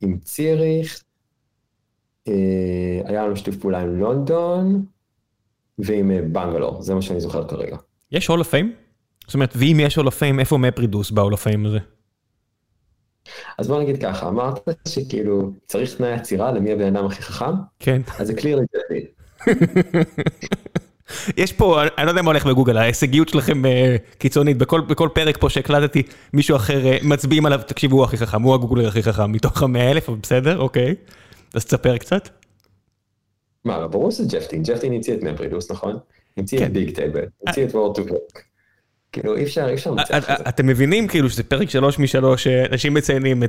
עם 0.01 0.19
ציריך, 0.19 1.05
אה, 2.29 3.03
היה 3.05 3.27
לנו 3.27 3.37
שיתוף 3.37 3.57
פעולה 3.57 3.81
עם 3.81 3.99
לונדון 3.99 4.85
ועם 5.79 6.11
אה, 6.11 6.23
בנגלור, 6.33 6.83
זה 6.83 6.95
מה 6.95 7.03
שאני 7.03 7.21
זוכר 7.21 7.49
כרגע. 7.49 7.77
יש 8.13 8.27
hall 8.27 8.41
of 8.41 8.45
fame? 8.45 8.67
זאת 9.27 9.35
אומרת, 9.35 9.53
ואם 9.57 9.81
יש 9.81 9.97
hall 9.97 10.09
of 10.09 10.11
fame, 10.11 10.41
איפה 10.41 10.59
MapReduce 10.59 11.11
ב 11.11 11.15
hall 11.15 11.35
of 11.35 11.37
fame 11.37 11.67
הזה? 11.67 11.79
אז 13.59 13.69
בוא 13.69 13.83
נגיד 13.83 14.03
ככה, 14.03 14.29
אמרת 14.29 14.69
שכאילו 14.89 15.53
צריך 15.67 15.95
תנאי 15.95 16.13
עצירה 16.13 16.53
למי 16.53 16.73
הבן 16.73 16.97
אדם 16.97 17.07
הכי 17.07 17.23
חכם? 17.23 17.53
כן. 17.79 18.03
אז 18.19 18.27
זה 18.27 18.33
clearly 18.33 18.65
ג'פי. 18.77 19.07
יש 21.37 21.53
פה, 21.53 21.83
אני 21.99 22.07
לא 22.07 22.11
יודע 22.11 22.23
מה 22.23 22.31
הולך 22.31 22.47
בגוגל, 22.47 22.77
ההישגיות 22.77 23.29
שלכם 23.29 23.67
אה, 23.67 23.97
קיצונית, 24.19 24.59
בכל, 24.59 24.81
בכל 24.81 25.09
פרק 25.15 25.37
פה 25.41 25.51
שהקלטתי, 25.51 26.03
מישהו 26.33 26.57
אחר 26.57 26.87
אה, 26.87 26.99
מצביעים 27.03 27.47
עליו, 27.47 27.61
תקשיבו, 27.67 27.97
הוא 27.97 28.05
הכי 28.05 28.17
חכם, 28.17 28.43
הוא 28.43 28.55
ה 28.55 28.59
Googler 28.59 28.89
הכי 28.89 29.03
חכם, 29.03 29.33
מתוך 29.33 29.63
המאה 29.63 29.91
אלף, 29.91 30.09
אבל 30.09 30.19
בסדר, 30.23 30.59
אוקיי. 30.59 30.95
אז 31.55 31.65
תספר 31.65 31.97
קצת. 31.97 32.29
מה, 33.65 33.89
ברור 33.89 34.11
שזה 34.11 34.25
ג'ף 34.29 34.43
דין, 34.43 34.63
ג'ף 34.63 34.78
דין 34.78 34.93
הציע 34.93 35.15
את 35.15 35.23
MapReduce, 35.23 35.71
נכון? 35.71 35.99
המציא 36.41 36.67
את 36.67 36.73
Bigtable, 36.73 37.25
המציא 37.47 37.65
את 37.65 37.75
word2vec. 37.75 38.45
כאילו 39.13 39.37
אי 39.37 39.43
אפשר, 39.43 39.69
אי 39.69 39.75
אפשר 39.75 39.91
למצוא 39.91 40.17
את 40.17 40.23
זה. 40.23 40.33
אתם 40.49 40.67
מבינים 40.67 41.09
כאילו 41.09 41.31
שזה 41.31 41.43
פרק 41.43 41.71
שלוש 41.71 41.99
משלוש, 41.99 42.47
אנשים 42.47 42.95
מציינים 42.95 43.43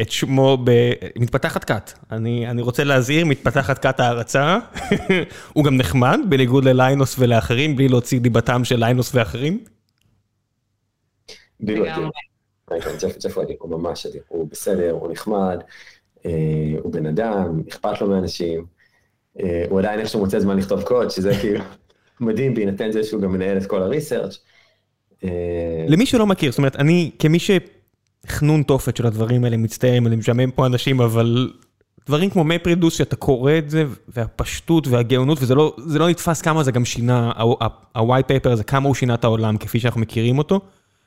את 0.00 0.10
שמו 0.10 0.58
במתפתחת 0.64 1.64
כת. 1.64 1.98
אני 2.10 2.62
רוצה 2.62 2.84
להזהיר, 2.84 3.26
מתפתחת 3.26 3.78
כת 3.78 4.00
הערצה. 4.00 4.58
הוא 5.54 5.64
גם 5.64 5.76
נחמד, 5.76 6.20
בניגוד 6.28 6.64
לליינוס 6.64 7.16
ולאחרים, 7.18 7.76
בלי 7.76 7.88
להוציא 7.88 8.20
דיבתם 8.20 8.64
של 8.64 8.76
ליינוס 8.76 9.14
ואחרים. 9.14 9.64
בלי. 11.60 11.80
ג'ף 13.22 13.36
ויידי 13.36 13.56
הוא 13.58 13.70
ממש 13.70 14.06
אדיר, 14.06 14.22
הוא 14.28 14.48
בסדר, 14.50 14.90
הוא 14.90 15.12
נחמד, 15.12 15.58
הוא 16.82 16.92
בן 16.92 17.06
אדם, 17.06 17.60
אכפת 17.68 18.00
לו 18.00 18.08
מאנשים. 18.08 18.64
הוא 19.68 19.78
עדיין 19.78 20.00
איכשהו 20.00 20.20
מוצא 20.20 20.38
זמן 20.38 20.58
לכתוב 20.58 20.82
קוד, 20.82 21.10
שזה 21.10 21.32
כאילו 21.40 21.60
מדהים, 22.20 22.54
בהינתן 22.54 22.92
זה 22.92 23.04
שהוא 23.04 23.22
גם 23.22 23.32
מנהל 23.32 23.58
את 23.58 23.66
כל 23.66 23.82
הריסרצ'. 23.82 24.38
למי 25.88 26.06
שלא 26.06 26.26
מכיר, 26.26 26.50
זאת 26.50 26.58
אומרת, 26.58 26.76
אני 26.76 27.10
כמי 27.18 27.38
שחנון 27.38 28.62
תופת 28.62 28.96
של 28.96 29.06
הדברים 29.06 29.44
האלה, 29.44 29.56
מצטער 29.56 29.98
אם 29.98 30.06
אני 30.06 30.16
משעמם 30.16 30.50
פה 30.50 30.66
אנשים, 30.66 31.00
אבל 31.00 31.52
דברים 32.06 32.30
כמו 32.30 32.44
מפרידוס, 32.44 32.94
שאתה 32.94 33.16
קורא 33.16 33.52
את 33.58 33.70
זה, 33.70 33.84
והפשטות 34.08 34.86
והגאונות, 34.88 35.38
וזה 35.42 35.54
לא, 35.54 35.76
לא 35.86 36.08
נתפס 36.08 36.42
כמה 36.42 36.62
זה 36.62 36.72
גם 36.72 36.84
שינה, 36.84 37.32
ה-white 37.94 38.30
paper 38.30 38.48
הזה, 38.48 38.64
כמה 38.64 38.86
הוא 38.86 38.94
שינה 38.94 39.14
את 39.14 39.24
העולם 39.24 39.56
כפי 39.56 39.80
שאנחנו 39.80 40.00
מכירים 40.00 40.38
אותו. 40.38 40.60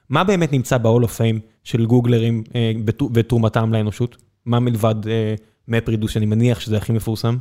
מה 0.09 0.23
באמת 0.23 0.51
נמצא 0.51 0.77
ב-all 0.77 1.03
of 1.03 1.17
fame 1.17 1.39
של 1.63 1.85
גוגלרים 1.85 2.43
ותרומתם 3.13 3.73
לאנושות? 3.73 4.17
מה 4.45 4.59
מלבד 4.59 4.95
מפרידוס, 5.67 6.11
שאני 6.11 6.25
מניח 6.25 6.59
שזה 6.59 6.77
הכי 6.77 6.93
מפורסם? 6.93 7.37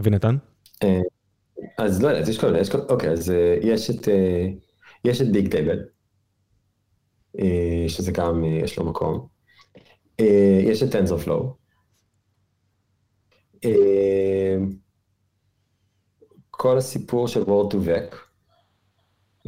אבינתן? 0.00 0.36
אה, 0.82 1.00
אז 1.78 2.02
לא 2.02 2.08
יודע, 2.08 2.20
אז 2.20 2.28
יש 2.28 2.40
כל 2.40 2.46
מיני, 2.46 2.58
יש 2.58 2.70
כל, 2.70 2.78
אוקיי, 2.88 3.10
אז 3.10 3.30
אה, 3.30 3.58
יש 3.62 3.90
את, 3.90 4.08
אה, 4.08 4.46
יש 5.04 5.20
את 5.20 5.32
ביג 5.32 5.50
טייבל, 5.50 5.78
שזה 7.88 8.12
גם, 8.12 8.44
יש 8.44 8.78
לו 8.78 8.84
מקום. 8.84 9.26
יש 10.62 10.82
את 10.82 10.88
TensorFlow. 10.94 11.52
כל 16.50 16.78
הסיפור 16.78 17.28
של 17.28 17.42
Word 17.42 17.72
to 17.72 17.76
Vec, 17.76 18.16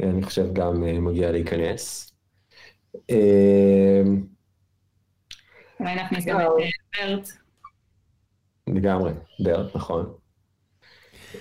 אני 0.03 0.23
חושב 0.23 0.53
גם 0.53 0.81
מגיע 1.05 1.31
להיכנס. 1.31 2.11
אולי 5.79 5.95
נכניס 5.95 6.25
גם 6.25 6.41
את 6.41 6.47
ברט. 6.97 7.29
לגמרי, 8.67 9.11
ברט, 9.43 9.75
נכון. 9.75 10.13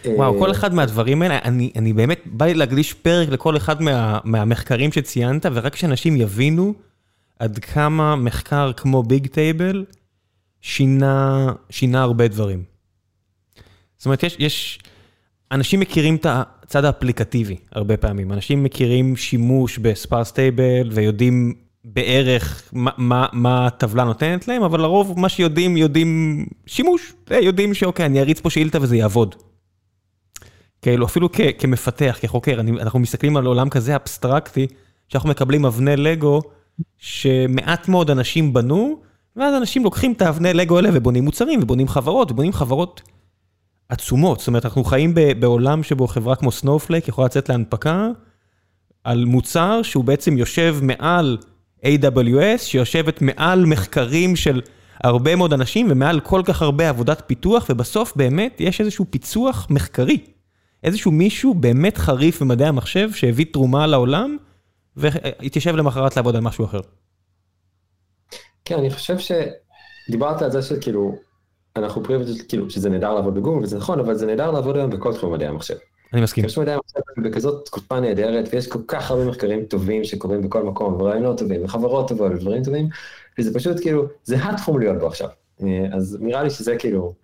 וואו, 0.06 0.38
כל 0.38 0.50
אחד 0.50 0.74
מהדברים 0.74 1.22
האלה, 1.22 1.38
אני 1.44 1.70
אני 1.76 1.92
באמת, 1.92 2.20
בא 2.26 2.46
לי 2.46 2.54
להקדיש 2.54 2.92
פרק 2.92 3.28
לכל 3.28 3.56
אחד 3.56 3.82
מה, 3.82 4.18
מהמחקרים 4.24 4.92
שציינת, 4.92 5.46
ורק 5.52 5.76
שאנשים 5.76 6.16
יבינו 6.16 6.74
עד 7.38 7.58
כמה 7.58 8.16
מחקר 8.16 8.72
כמו 8.76 9.02
Bigtable 9.02 9.84
שינה, 10.60 11.52
שינה 11.70 12.02
הרבה 12.02 12.28
דברים. 12.28 12.62
זאת 13.98 14.06
אומרת, 14.06 14.22
יש, 14.22 14.36
יש, 14.38 14.78
אנשים 15.52 15.80
מכירים 15.80 16.16
את 16.16 16.26
הצד 16.28 16.84
האפליקטיבי 16.84 17.56
הרבה 17.72 17.96
פעמים, 17.96 18.32
אנשים 18.32 18.62
מכירים 18.62 19.16
שימוש 19.16 19.78
ב 19.78 19.86
sparse 19.86 20.32
table 20.32 20.90
ויודעים 20.92 21.54
בערך 21.84 22.70
מה, 22.72 22.90
מה, 22.96 23.26
מה 23.32 23.66
הטבלה 23.66 24.04
נותנת 24.04 24.48
להם, 24.48 24.62
אבל 24.62 24.80
לרוב 24.80 25.20
מה 25.20 25.28
שיודעים, 25.28 25.76
יודעים 25.76 26.46
שימוש, 26.66 27.12
יודעים 27.30 27.74
שאוקיי, 27.74 28.06
אני 28.06 28.20
אריץ 28.20 28.40
פה 28.40 28.50
שאילתה 28.50 28.78
וזה 28.82 28.96
יעבוד. 28.96 29.34
כאילו 30.82 31.07
אפילו 31.07 31.28
כמפתח, 31.58 32.18
כחוקר, 32.20 32.60
אנחנו 32.60 32.98
מסתכלים 32.98 33.36
על 33.36 33.47
עולם 33.47 33.68
כזה 33.68 33.97
אבסטרקטי, 33.97 34.66
שאנחנו 35.08 35.28
מקבלים 35.28 35.65
אבני 35.65 35.97
לגו 35.97 36.40
שמעט 36.98 37.89
מאוד 37.89 38.10
אנשים 38.10 38.52
בנו, 38.52 39.00
ואז 39.36 39.55
אנשים 39.55 39.84
לוקחים 39.84 40.12
את 40.12 40.23
האבני 40.23 40.55
לגו 40.55 40.76
האלה 40.76 40.90
ובונים 40.92 41.24
מוצרים, 41.24 41.62
ובונים 41.62 41.89
חברות, 41.89 42.31
ובונים 42.31 42.52
חברות 42.52 43.02
עצומות. 43.89 44.39
זאת 44.39 44.48
אומרת, 44.48 44.65
אנחנו 44.65 44.84
חיים 44.84 45.15
בעולם 45.39 45.82
שבו 45.82 46.07
חברה 46.07 46.36
כמו 46.36 46.52
Snowflake 46.52 47.08
יכולה 47.08 47.26
לצאת 47.26 47.48
להנפקה 47.48 48.08
על 49.05 49.24
מוצר 49.24 49.82
שהוא 49.82 50.05
בעצם 50.05 50.39
יושב 50.39 50.76
מעל 50.82 51.39
AWS, 51.84 52.58
שיושבת 52.58 53.23
מעל 53.23 53.65
מחקרים 53.65 54.36
של 54.36 54.60
הרבה 55.05 55.36
מאוד 55.36 55.52
אנשים, 55.52 55.86
ומעל 55.90 56.20
כל 56.20 56.42
כך 56.44 56.62
הרבה 56.62 56.89
עבודת 56.89 57.23
פיתוח, 57.26 57.66
ובסוף 57.70 58.12
באמת 58.16 58.57
יש 58.60 58.81
איזשהו 58.81 59.07
פיצוח 59.10 59.66
מחקרי. 59.70 60.18
איזשהו 60.84 61.10
מישהו 61.10 61.55
באמת 61.55 61.98
חריף 61.98 62.42
במדעי 62.42 62.68
המחשב 62.68 63.12
שהביא 63.12 63.47
תרומה 63.52 63.86
לעולם 63.86 64.36
והתיישב 64.97 65.76
למחרת 65.76 66.16
לעבוד 66.16 66.36
על 66.36 66.40
משהו 66.40 66.65
אחר. 66.65 66.81
כן, 68.65 68.78
אני 68.78 68.90
חושב 68.90 69.16
שדיברת 69.18 70.42
על 70.42 70.50
זה 70.50 70.62
שכאילו, 70.62 71.16
אנחנו 71.76 72.05
פריבילג' 72.05 72.42
כאילו, 72.48 72.70
שזה 72.70 72.90
נהדר 72.90 73.15
לעבוד 73.15 73.34
בגוגל, 73.34 73.62
וזה 73.62 73.76
נכון, 73.76 74.00
אבל 74.00 74.15
זה 74.15 74.26
נהדר 74.26 74.50
לעבוד 74.50 74.76
היום 74.76 74.90
בכל 74.90 75.15
תחום 75.15 75.32
מדעי 75.32 75.48
המחשב. 75.48 75.74
אני 76.12 76.20
מסכים. 76.20 76.44
יש 76.44 76.58
מדעי 76.58 76.74
המחשב 76.74 77.28
בכזאת 77.28 77.66
תקופה 77.66 78.00
נהדרת, 78.00 78.48
ויש 78.52 78.68
כל 78.68 78.78
כך 78.89 79.10
הרבה 79.10 79.24
מחקרים 79.24 79.65
טובים 79.65 80.05
שקורים 80.05 80.42
בכל 80.42 80.62
מקום, 80.62 80.94
ורעיונות 80.94 81.39
טובים, 81.39 81.65
וחברות 81.65 82.08
טובות, 82.08 82.32
ודברים 82.32 82.62
טובים, 82.62 82.89
וזה 83.39 83.55
פשוט 83.55 83.81
כאילו, 83.81 84.08
זה 84.24 84.36
התחום 84.44 84.78
להיות 84.78 84.98
בו 84.98 85.07
עכשיו. 85.07 85.28
אה, 85.62 85.86
אז 85.92 86.18
נראה 86.20 86.42
לי 86.42 86.50
שזה 86.50 86.76
כאילו, 86.76 87.15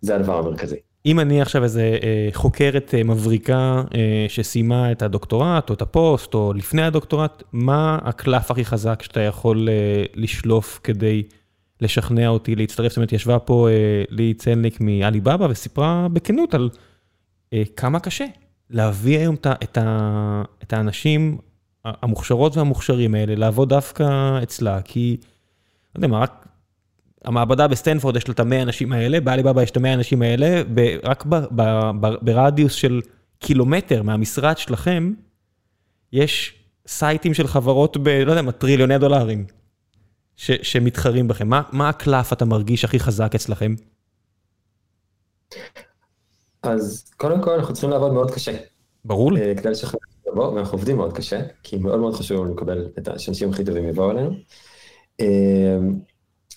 זה 0.00 0.14
הדבר 0.14 0.38
המרכזי. 0.38 0.76
אם 1.06 1.20
אני 1.20 1.42
עכשיו 1.42 1.64
איזה 1.64 1.98
אה, 2.02 2.28
חוקרת 2.32 2.94
אה, 2.94 3.04
מבריקה 3.04 3.82
אה, 3.94 4.26
שסיימה 4.28 4.92
את 4.92 5.02
הדוקטורט 5.02 5.70
או 5.70 5.74
את 5.74 5.82
הפוסט 5.82 6.34
או 6.34 6.52
לפני 6.52 6.82
הדוקטורט, 6.82 7.42
מה 7.52 7.98
הקלף 8.02 8.50
הכי 8.50 8.64
חזק 8.64 9.02
שאתה 9.02 9.20
יכול 9.20 9.68
לשלוף 10.14 10.80
כדי 10.84 11.22
לשכנע 11.80 12.28
אותי 12.28 12.54
להצטרף? 12.54 12.88
זאת 12.88 12.96
אומרת, 12.96 13.12
ישבה 13.12 13.38
פה 13.38 13.68
אה, 13.68 14.04
לי 14.10 14.34
צלניק 14.34 14.80
מעליבאבא 14.80 15.46
וסיפרה 15.50 16.06
בכנות 16.12 16.54
על 16.54 16.70
כמה 17.76 18.00
קשה 18.00 18.24
להביא 18.70 19.18
היום 19.18 19.36
את 20.62 20.72
האנשים 20.72 21.38
המוכשרות 21.84 22.56
והמוכשרים 22.56 23.14
האלה, 23.14 23.34
לעבוד 23.34 23.68
דווקא 23.68 24.38
אצלה, 24.42 24.82
כי, 24.82 25.16
לא 25.94 25.98
יודע 25.98 26.08
מה, 26.08 26.18
רק 26.18 26.48
המעבדה 27.24 27.68
בסטנפורד 27.68 28.16
יש 28.16 28.28
לה 28.28 28.34
את 28.34 28.40
המאה 28.40 28.58
האנשים 28.58 28.92
האלה, 28.92 29.20
בעליבאבא 29.20 29.62
יש 29.62 29.70
את 29.70 29.76
המאה 29.76 29.90
האנשים 29.90 30.22
האלה, 30.22 30.62
ב, 30.74 30.96
ברדיוס 32.22 32.72
של 32.72 33.00
קילומטר 33.38 34.02
מהמשרד 34.02 34.58
שלכם, 34.58 35.12
יש 36.12 36.54
סייטים 36.86 37.34
של 37.34 37.46
חברות 37.46 37.96
ב... 37.96 38.08
לא 38.08 38.32
יודע 38.32 38.42
מה, 38.42 38.52
טריליוני 38.52 38.98
דולרים, 38.98 39.46
ש, 40.36 40.50
שמתחרים 40.62 41.28
בכם. 41.28 41.48
מה, 41.48 41.62
מה 41.72 41.88
הקלף 41.88 42.32
אתה 42.32 42.44
מרגיש 42.44 42.84
הכי 42.84 43.00
חזק 43.00 43.34
אצלכם? 43.34 43.74
אז 46.62 47.12
קודם 47.16 47.42
כל 47.42 47.50
אנחנו 47.50 47.74
צריכים 47.74 47.90
לעבוד 47.90 48.12
מאוד 48.12 48.30
קשה. 48.30 48.56
ברור 49.04 49.32
לי. 49.32 49.40
אה, 49.40 49.54
כדי 49.54 49.70
לשכנע 49.70 50.00
לבוא, 50.26 50.52
ואנחנו 50.52 50.78
עובדים 50.78 50.96
מאוד 50.96 51.16
קשה, 51.16 51.40
כי 51.62 51.76
מאוד 51.76 52.00
מאוד 52.00 52.14
חשוב 52.14 52.44
לנו 52.44 52.54
לקבל 52.54 52.88
את 52.98 53.08
האנשים 53.08 53.50
הכי 53.50 53.64
טובים 53.64 53.88
יבואו 53.88 54.10
אלינו. 54.10 54.30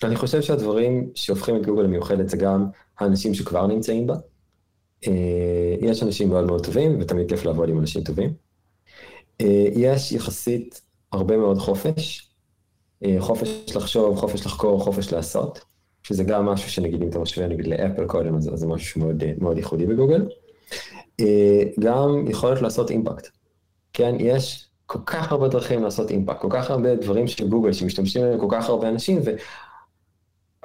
אני 0.04 0.16
חושב 0.16 0.42
שהדברים 0.42 1.10
שהופכים 1.14 1.56
את 1.56 1.66
גוגל 1.66 1.82
למיוחדת 1.82 2.28
זה 2.28 2.36
גם 2.36 2.66
האנשים 2.98 3.34
שכבר 3.34 3.66
נמצאים 3.66 4.06
בה. 4.06 4.14
אה, 5.06 5.74
יש 5.80 6.02
אנשים 6.02 6.28
מאוד 6.28 6.44
מאוד 6.44 6.64
טובים, 6.64 6.98
ותמיד 7.00 7.28
כיף 7.28 7.44
לעבוד 7.44 7.68
עם 7.68 7.78
אנשים 7.78 8.02
טובים. 8.02 8.32
אה, 9.40 9.64
יש 9.72 10.12
יחסית 10.12 10.82
הרבה 11.12 11.36
מאוד 11.36 11.58
חופש, 11.58 12.30
אה, 13.04 13.16
חופש 13.18 13.76
לחשוב, 13.76 14.16
חופש 14.16 14.46
לחקור, 14.46 14.80
חופש 14.80 15.12
לעשות, 15.12 15.60
שזה 16.02 16.24
גם 16.24 16.46
משהו 16.46 16.70
שנגיד 16.70 17.02
אם 17.02 17.08
אתה 17.08 17.18
משווה 17.18 17.46
נגיד 17.46 17.66
לאפל 17.66 18.06
קודם, 18.06 18.36
אז 18.36 18.50
זה 18.54 18.66
משהו 18.66 18.88
שמאוד 18.88 19.24
מאוד 19.38 19.56
ייחודי 19.56 19.86
בגוגל. 19.86 20.28
גם 21.80 22.24
יכולת 22.28 22.62
לעשות 22.62 22.90
אימפקט. 22.90 23.28
כן, 23.92 24.14
יש 24.18 24.68
כל 24.86 24.98
כך 25.06 25.32
הרבה 25.32 25.48
דרכים 25.48 25.82
לעשות 25.82 26.10
אימפקט, 26.10 26.40
כל 26.40 26.48
כך 26.50 26.70
הרבה 26.70 26.94
דברים 26.94 27.26
של 27.26 27.48
גוגל 27.48 27.72
שמשתמשים 27.72 28.22
בהם 28.22 28.40
כל 28.40 28.46
כך 28.50 28.68
הרבה 28.68 28.88
אנשים, 28.88 29.20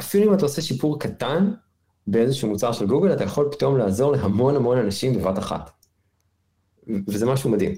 ואפילו 0.01 0.29
אם 0.29 0.33
אתה 0.33 0.45
עושה 0.45 0.61
שיפור 0.61 0.99
קטן 0.99 1.51
באיזשהו 2.07 2.49
מוצר 2.49 2.71
של 2.71 2.85
גוגל, 2.85 3.13
אתה 3.13 3.23
יכול 3.23 3.49
פתאום 3.51 3.77
לעזור 3.77 4.11
להמון 4.11 4.55
המון 4.55 4.77
אנשים 4.77 5.13
בבת 5.13 5.39
אחת. 5.39 5.71
וזה 7.07 7.25
משהו 7.25 7.49
מדהים. 7.49 7.71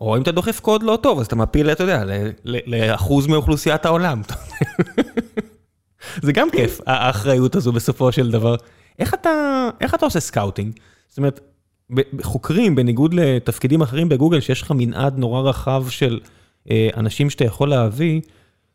או 0.00 0.16
אם 0.16 0.22
אתה 0.22 0.32
דוחף 0.32 0.60
קוד 0.60 0.82
לא 0.82 0.98
טוב, 1.02 1.20
אז 1.20 1.26
אתה 1.26 1.36
מפיל, 1.36 1.72
אתה 1.72 1.82
יודע, 1.82 2.04
לאחוז 2.44 3.26
מאוכלוסיית 3.26 3.86
העולם. 3.86 4.22
זה 6.24 6.32
גם 6.32 6.50
כיף, 6.50 6.80
האחריות 6.86 7.56
הזו 7.56 7.72
בסופו 7.72 8.12
של 8.12 8.30
דבר. 8.30 8.56
איך 8.98 9.14
אתה, 9.14 9.68
איך 9.80 9.94
אתה 9.94 10.06
עושה 10.06 10.20
scouting? 10.20 10.72
זאת 11.08 11.18
אומרת, 11.18 11.40
חוקרים, 12.22 12.74
בניגוד 12.74 13.14
לתפקידים 13.14 13.80
אחרים 13.80 14.08
בגוגל, 14.08 14.40
שיש 14.40 14.62
לך 14.62 14.72
מנעד 14.76 15.18
נורא 15.18 15.40
רחב 15.40 15.86
של 15.88 16.20
אה, 16.70 16.88
אנשים 16.96 17.30
שאתה 17.30 17.44
יכול 17.44 17.68
להביא, 17.68 18.20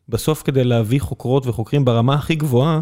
בסוף 0.08 0.42
כדי 0.42 0.64
להביא 0.64 1.00
חוקרות 1.00 1.46
וחוקרים 1.46 1.84
ברמה 1.84 2.14
הכי 2.14 2.34
גבוהה, 2.34 2.80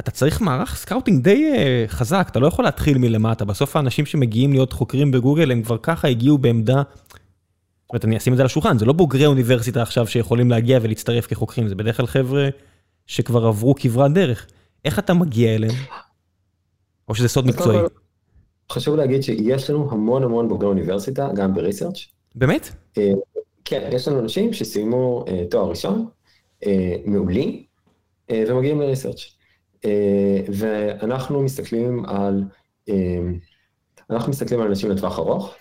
אתה 0.00 0.10
צריך 0.10 0.40
מערך 0.40 0.76
scouting 0.76 1.24
די 1.24 1.52
אה, 1.56 1.84
חזק, 1.88 2.28
אתה 2.30 2.38
לא 2.38 2.46
יכול 2.46 2.64
להתחיל 2.64 2.98
מלמטה. 2.98 3.44
בסוף 3.44 3.76
האנשים 3.76 4.06
שמגיעים 4.06 4.52
להיות 4.52 4.72
חוקרים 4.72 5.10
בגוגל, 5.10 5.50
הם 5.52 5.62
כבר 5.62 5.78
ככה 5.82 6.08
הגיעו 6.08 6.38
בעמדה... 6.38 6.82
זאת 7.82 7.92
אומרת, 7.92 8.04
אני 8.04 8.16
אשים 8.16 8.32
את 8.32 8.36
זה 8.36 8.42
על 8.42 8.46
השולחן, 8.46 8.78
זה 8.78 8.84
לא 8.84 8.92
בוגרי 8.92 9.26
אוניברסיטה 9.26 9.82
עכשיו 9.82 10.06
שיכולים 10.06 10.50
להגיע 10.50 10.78
ולהצטרף 10.82 11.26
כחוקרים, 11.26 11.68
זה 11.68 11.74
בדרך 11.74 11.96
כלל 11.96 12.06
חבר'ה 12.06 12.48
שכבר 13.06 13.46
עברו 13.46 13.74
כברת 13.78 14.12
דרך. 14.12 14.46
איך 14.84 14.98
אתה 14.98 15.14
מגיע 15.14 15.54
אליהם? 15.54 15.74
או 17.08 17.14
שזה 17.14 17.28
סוד 17.28 17.46
מקצועי? 17.46 17.78
חשוב 18.72 18.96
להגיד 18.96 19.22
שיש 19.22 19.70
לנו 19.70 19.90
המון 19.90 20.22
המון 20.22 20.48
בוגרי 20.48 20.68
אוניברסיטה, 20.68 21.28
גם 21.34 21.54
ב 21.54 21.58
research. 21.58 21.98
באמת? 22.34 22.74
כן, 23.64 23.88
יש 23.92 24.08
לנו 24.08 24.20
אנשים 24.20 24.52
שסיימו 24.52 25.24
תואר 25.50 25.68
ראשון, 25.68 26.06
מעולים, 27.06 27.62
ומגיעים 28.32 28.80
לריסרצ'. 28.80 29.36
ואנחנו 30.52 31.42
מסתכלים 31.42 32.04
על, 32.04 32.44
אנחנו 34.10 34.30
מסתכלים 34.30 34.60
על 34.60 34.66
אנשים 34.66 34.90
לטווח 34.90 35.18
ארוך. 35.18 35.54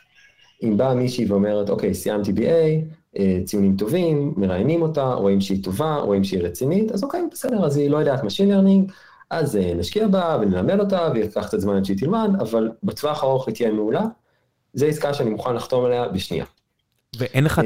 אם 0.63 0.77
באה 0.77 0.95
מישהי 0.95 1.25
ואומרת, 1.25 1.69
אוקיי, 1.69 1.93
סיימתי 1.93 2.31
BA, 2.31 3.19
ציונים 3.45 3.75
טובים, 3.77 4.33
מראיינים 4.37 4.81
אותה, 4.81 5.13
רואים 5.13 5.41
שהיא 5.41 5.63
טובה, 5.63 5.95
רואים 5.95 6.23
שהיא 6.23 6.41
רצינית, 6.41 6.91
אז 6.91 7.03
אוקיי, 7.03 7.21
בסדר, 7.31 7.65
אז 7.65 7.77
היא 7.77 7.89
לא 7.89 7.97
יודעת 7.97 8.19
Machine 8.19 8.51
Learning, 8.51 8.91
אז 9.29 9.55
נשקיע 9.75 10.07
בה 10.07 10.37
ונלמד 10.41 10.79
אותה, 10.79 11.09
וייקח 11.13 11.47
קצת 11.47 11.59
זמן 11.59 11.75
עד 11.77 11.85
שהיא 11.85 11.97
תלמד, 11.97 12.29
אבל 12.39 12.71
בטווח 12.83 13.23
הארוך 13.23 13.47
היא 13.47 13.55
תהיה 13.55 13.71
מעולה. 13.71 14.05
זו 14.73 14.85
עסקה 14.85 15.13
שאני 15.13 15.29
מוכן 15.29 15.55
לחתום 15.55 15.85
עליה 15.85 16.07
בשנייה. 16.07 16.45
ואין 17.17 17.43
לך 17.43 17.61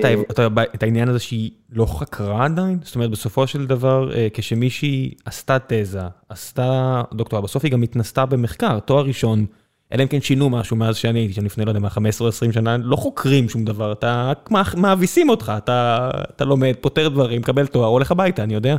את 0.75 0.83
העניין 0.83 1.09
הזה 1.09 1.19
שהיא 1.19 1.51
לא 1.69 1.85
חקרה 1.85 2.45
עדיין? 2.45 2.79
זאת 2.83 2.95
אומרת, 2.95 3.11
בסופו 3.11 3.47
של 3.47 3.67
דבר, 3.67 4.11
כשמישהי 4.33 5.13
עשתה 5.25 5.57
תזה, 5.67 6.01
עשתה 6.29 7.01
דוקטורט, 7.13 7.43
בסוף 7.43 7.63
היא 7.63 7.71
גם 7.71 7.83
התנסתה 7.83 8.25
במחקר, 8.25 8.79
תואר 8.79 9.05
ראשון, 9.05 9.45
אלא 9.93 10.03
אם 10.03 10.07
כן 10.07 10.21
שינו 10.21 10.49
משהו 10.49 10.75
מאז 10.75 10.95
שאני 10.95 11.19
הייתי, 11.19 11.33
שאני 11.33 11.45
לפני, 11.45 11.65
לא 11.65 11.71
יודע 11.71 11.79
מה, 11.79 11.89
15 11.89 12.25
או 12.25 12.29
20 12.29 12.51
שנה, 12.51 12.77
לא 12.77 12.95
חוקרים 12.95 13.49
שום 13.49 13.65
דבר, 13.65 13.91
אתה 13.91 14.31
רק 14.31 14.51
מאביסים 14.77 15.29
אותך, 15.29 15.53
אתה 15.57 16.45
לומד, 16.45 16.73
פותר 16.81 17.09
דברים, 17.09 17.41
מקבל 17.41 17.67
תואר, 17.67 17.87
הולך 17.87 18.11
הביתה, 18.11 18.43
אני 18.43 18.53
יודע. 18.53 18.75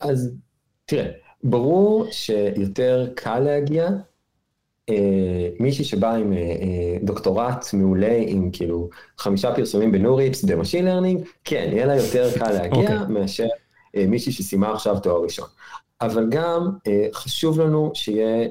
אז 0.00 0.30
תראה, 0.84 1.10
ברור 1.44 2.06
שיותר 2.10 3.08
קל 3.14 3.38
להגיע, 3.38 3.84
אה, 3.84 3.90
מישהי 5.60 5.84
שבא 5.84 6.14
עם 6.14 6.32
אה, 6.32 6.38
אה, 6.38 6.96
דוקטורט 7.02 7.66
מעולה, 7.72 8.22
עם 8.26 8.50
כאילו 8.52 8.88
חמישה 9.18 9.54
פרסומים 9.54 9.92
ב 9.92 9.99
NeurIPS 9.99 10.44
ב 10.44 10.49
machine 10.49 10.84
learning, 10.84 11.20
כן, 11.44 11.68
יהיה 11.72 11.86
לה 11.86 11.96
יותר 11.96 12.38
קל 12.38 12.52
להגיע 12.52 13.02
okay. 13.02 13.08
מאשר 13.08 13.46
אה, 13.96 14.06
מישהי 14.06 14.32
שסיימה 14.32 14.72
עכשיו 14.72 15.00
תואר 15.00 15.22
ראשון. 15.22 15.48
אבל 16.00 16.26
גם 16.30 16.70
אה, 16.86 17.08
חשוב 17.12 17.60
לנו 17.60 17.90
שיהיה 17.94 18.48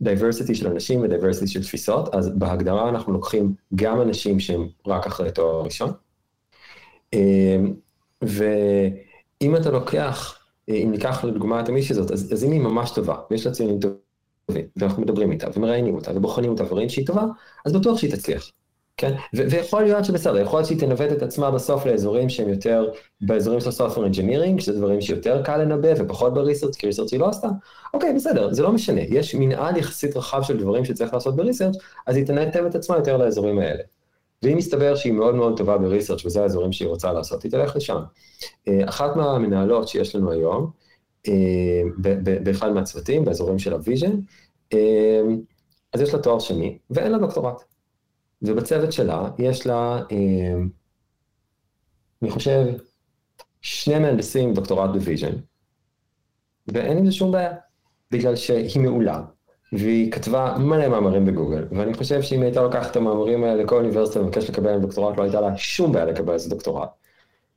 diversity 0.00 0.52
אה, 0.52 0.56
של 0.56 0.66
אנשים 0.66 1.02
ו 1.02 1.06
diversity 1.06 1.46
של 1.46 1.62
תפיסות, 1.62 2.14
אז 2.14 2.38
בהגדרה 2.38 2.88
אנחנו 2.88 3.12
לוקחים 3.12 3.54
גם 3.74 4.00
אנשים 4.00 4.40
שהם 4.40 4.68
רק 4.86 5.06
אחרי 5.06 5.32
תואר 5.32 5.62
ראשון. 5.62 5.92
אה, 7.14 7.56
ואם 8.22 9.56
אתה 9.56 9.70
לוקח, 9.70 10.38
אם 10.68 10.88
ניקח 10.90 11.24
לדוגמה 11.24 11.60
את 11.60 11.68
המישהי 11.68 11.92
הזאת, 11.96 12.10
אז, 12.10 12.32
אז 12.32 12.44
אם 12.44 12.52
היא 12.52 12.60
ממש 12.60 12.90
טובה, 12.90 13.16
ויש 13.30 13.46
לה 13.46 13.52
ציונים 13.52 13.80
טובים, 13.80 14.03
ואנחנו 14.76 15.02
מדברים 15.02 15.32
איתה, 15.32 15.46
ומראיינים 15.56 15.94
אותה, 15.94 16.10
ובוחנים 16.14 16.50
אותה, 16.50 16.64
ורואים 16.64 16.88
שהיא 16.88 17.06
טובה, 17.06 17.24
אז 17.64 17.72
בטוח 17.72 17.98
שהיא 17.98 18.12
תצליח. 18.12 18.50
כן? 18.96 19.14
ויכול 19.34 19.82
להיות 19.82 20.04
שבסדר, 20.04 20.38
יכול 20.38 20.58
להיות 20.58 20.66
שהיא 20.66 20.78
תנווט 20.78 21.12
את 21.12 21.22
עצמה 21.22 21.50
בסוף 21.50 21.86
לאזורים 21.86 22.28
שהם 22.28 22.48
יותר, 22.48 22.90
באזורים 23.20 23.60
של 23.60 23.70
Software 23.70 24.14
Engineering, 24.14 24.60
שזה 24.60 24.78
דברים 24.78 25.00
שיותר 25.00 25.42
קל 25.42 25.56
לנבא 25.56 25.88
ופחות 25.98 26.34
בריסרצ' 26.34 26.76
כי 26.76 26.86
ריסרצ' 26.86 27.12
היא 27.12 27.20
לא 27.20 27.28
עשתה, 27.28 27.48
אוקיי, 27.94 28.12
בסדר, 28.12 28.52
זה 28.52 28.62
לא 28.62 28.72
משנה, 28.72 29.00
יש 29.00 29.34
מנעד 29.34 29.76
יחסית 29.76 30.16
רחב 30.16 30.42
של 30.42 30.58
דברים 30.58 30.84
שצריך 30.84 31.14
לעשות 31.14 31.36
בריסרצ', 31.36 31.76
אז 32.06 32.16
היא 32.16 32.26
תנתב 32.26 32.64
את 32.64 32.74
עצמה 32.74 32.96
יותר 32.96 33.16
לאזורים 33.16 33.58
האלה. 33.58 33.82
ואם 34.42 34.56
מסתבר 34.56 34.94
שהיא 34.94 35.12
מאוד 35.12 35.34
מאוד 35.34 35.56
טובה 35.56 35.78
ב 35.78 35.83
research 35.83 36.24
וזה 36.24 36.42
האזורים 36.42 36.72
שהיא 36.72 36.88
רוצה 36.88 37.12
לעשות, 37.12 37.42
היא 37.42 37.50
תלך 37.50 37.76
לשם. 37.76 37.98
אחת 38.84 39.16
מהמנהלות 39.16 39.88
שיש 39.88 40.16
לנו 40.16 40.30
היום, 40.30 40.70
באחד 42.42 42.72
מהצוותים, 42.72 43.24
באזורים 43.24 43.58
של 43.58 43.72
ה 43.72 43.77
vision, 43.77 44.12
אז 45.92 46.00
יש 46.00 46.14
לה 46.14 46.22
תואר 46.22 46.38
שני, 46.38 46.78
ואין 46.90 47.12
לה 47.12 47.18
דוקטורט. 47.18 47.62
ובצוות 48.42 48.92
שלה 48.92 49.28
יש 49.38 49.66
לה, 49.66 50.02
אני 52.22 52.30
חושב, 52.30 52.64
שני 53.60 53.98
מהנדסים 53.98 54.54
דוקטורט 54.54 54.90
ב 54.90 54.95
vision, 54.95 55.32
ואין 56.66 56.98
עם 56.98 57.06
זה 57.06 57.12
שום 57.12 57.32
בעיה, 57.32 57.52
בגלל 58.10 58.36
שהיא 58.36 58.82
מעולה, 58.82 59.22
והיא 59.72 60.12
כתבה 60.12 60.56
מלא 60.58 60.88
מאמרים 60.88 61.26
בגוגל, 61.26 61.64
ואני 61.70 61.94
חושב 61.94 62.22
שאם 62.22 62.42
הייתה 62.42 62.62
לוקחת 62.62 62.90
את 62.90 62.96
המאמרים 62.96 63.44
האלה 63.44 63.62
לכל 63.62 63.76
אוניברסיטה 63.76 64.20
ומבקש 64.20 64.50
לקבל 64.50 64.74
עם 64.74 64.80
דוקטורט, 64.80 65.18
לא 65.18 65.22
הייתה 65.22 65.40
לה 65.40 65.56
שום 65.56 65.92
בעיה 65.92 66.04
לקבל 66.04 66.32
איזה 66.32 66.50
דוקטורט. 66.50 66.88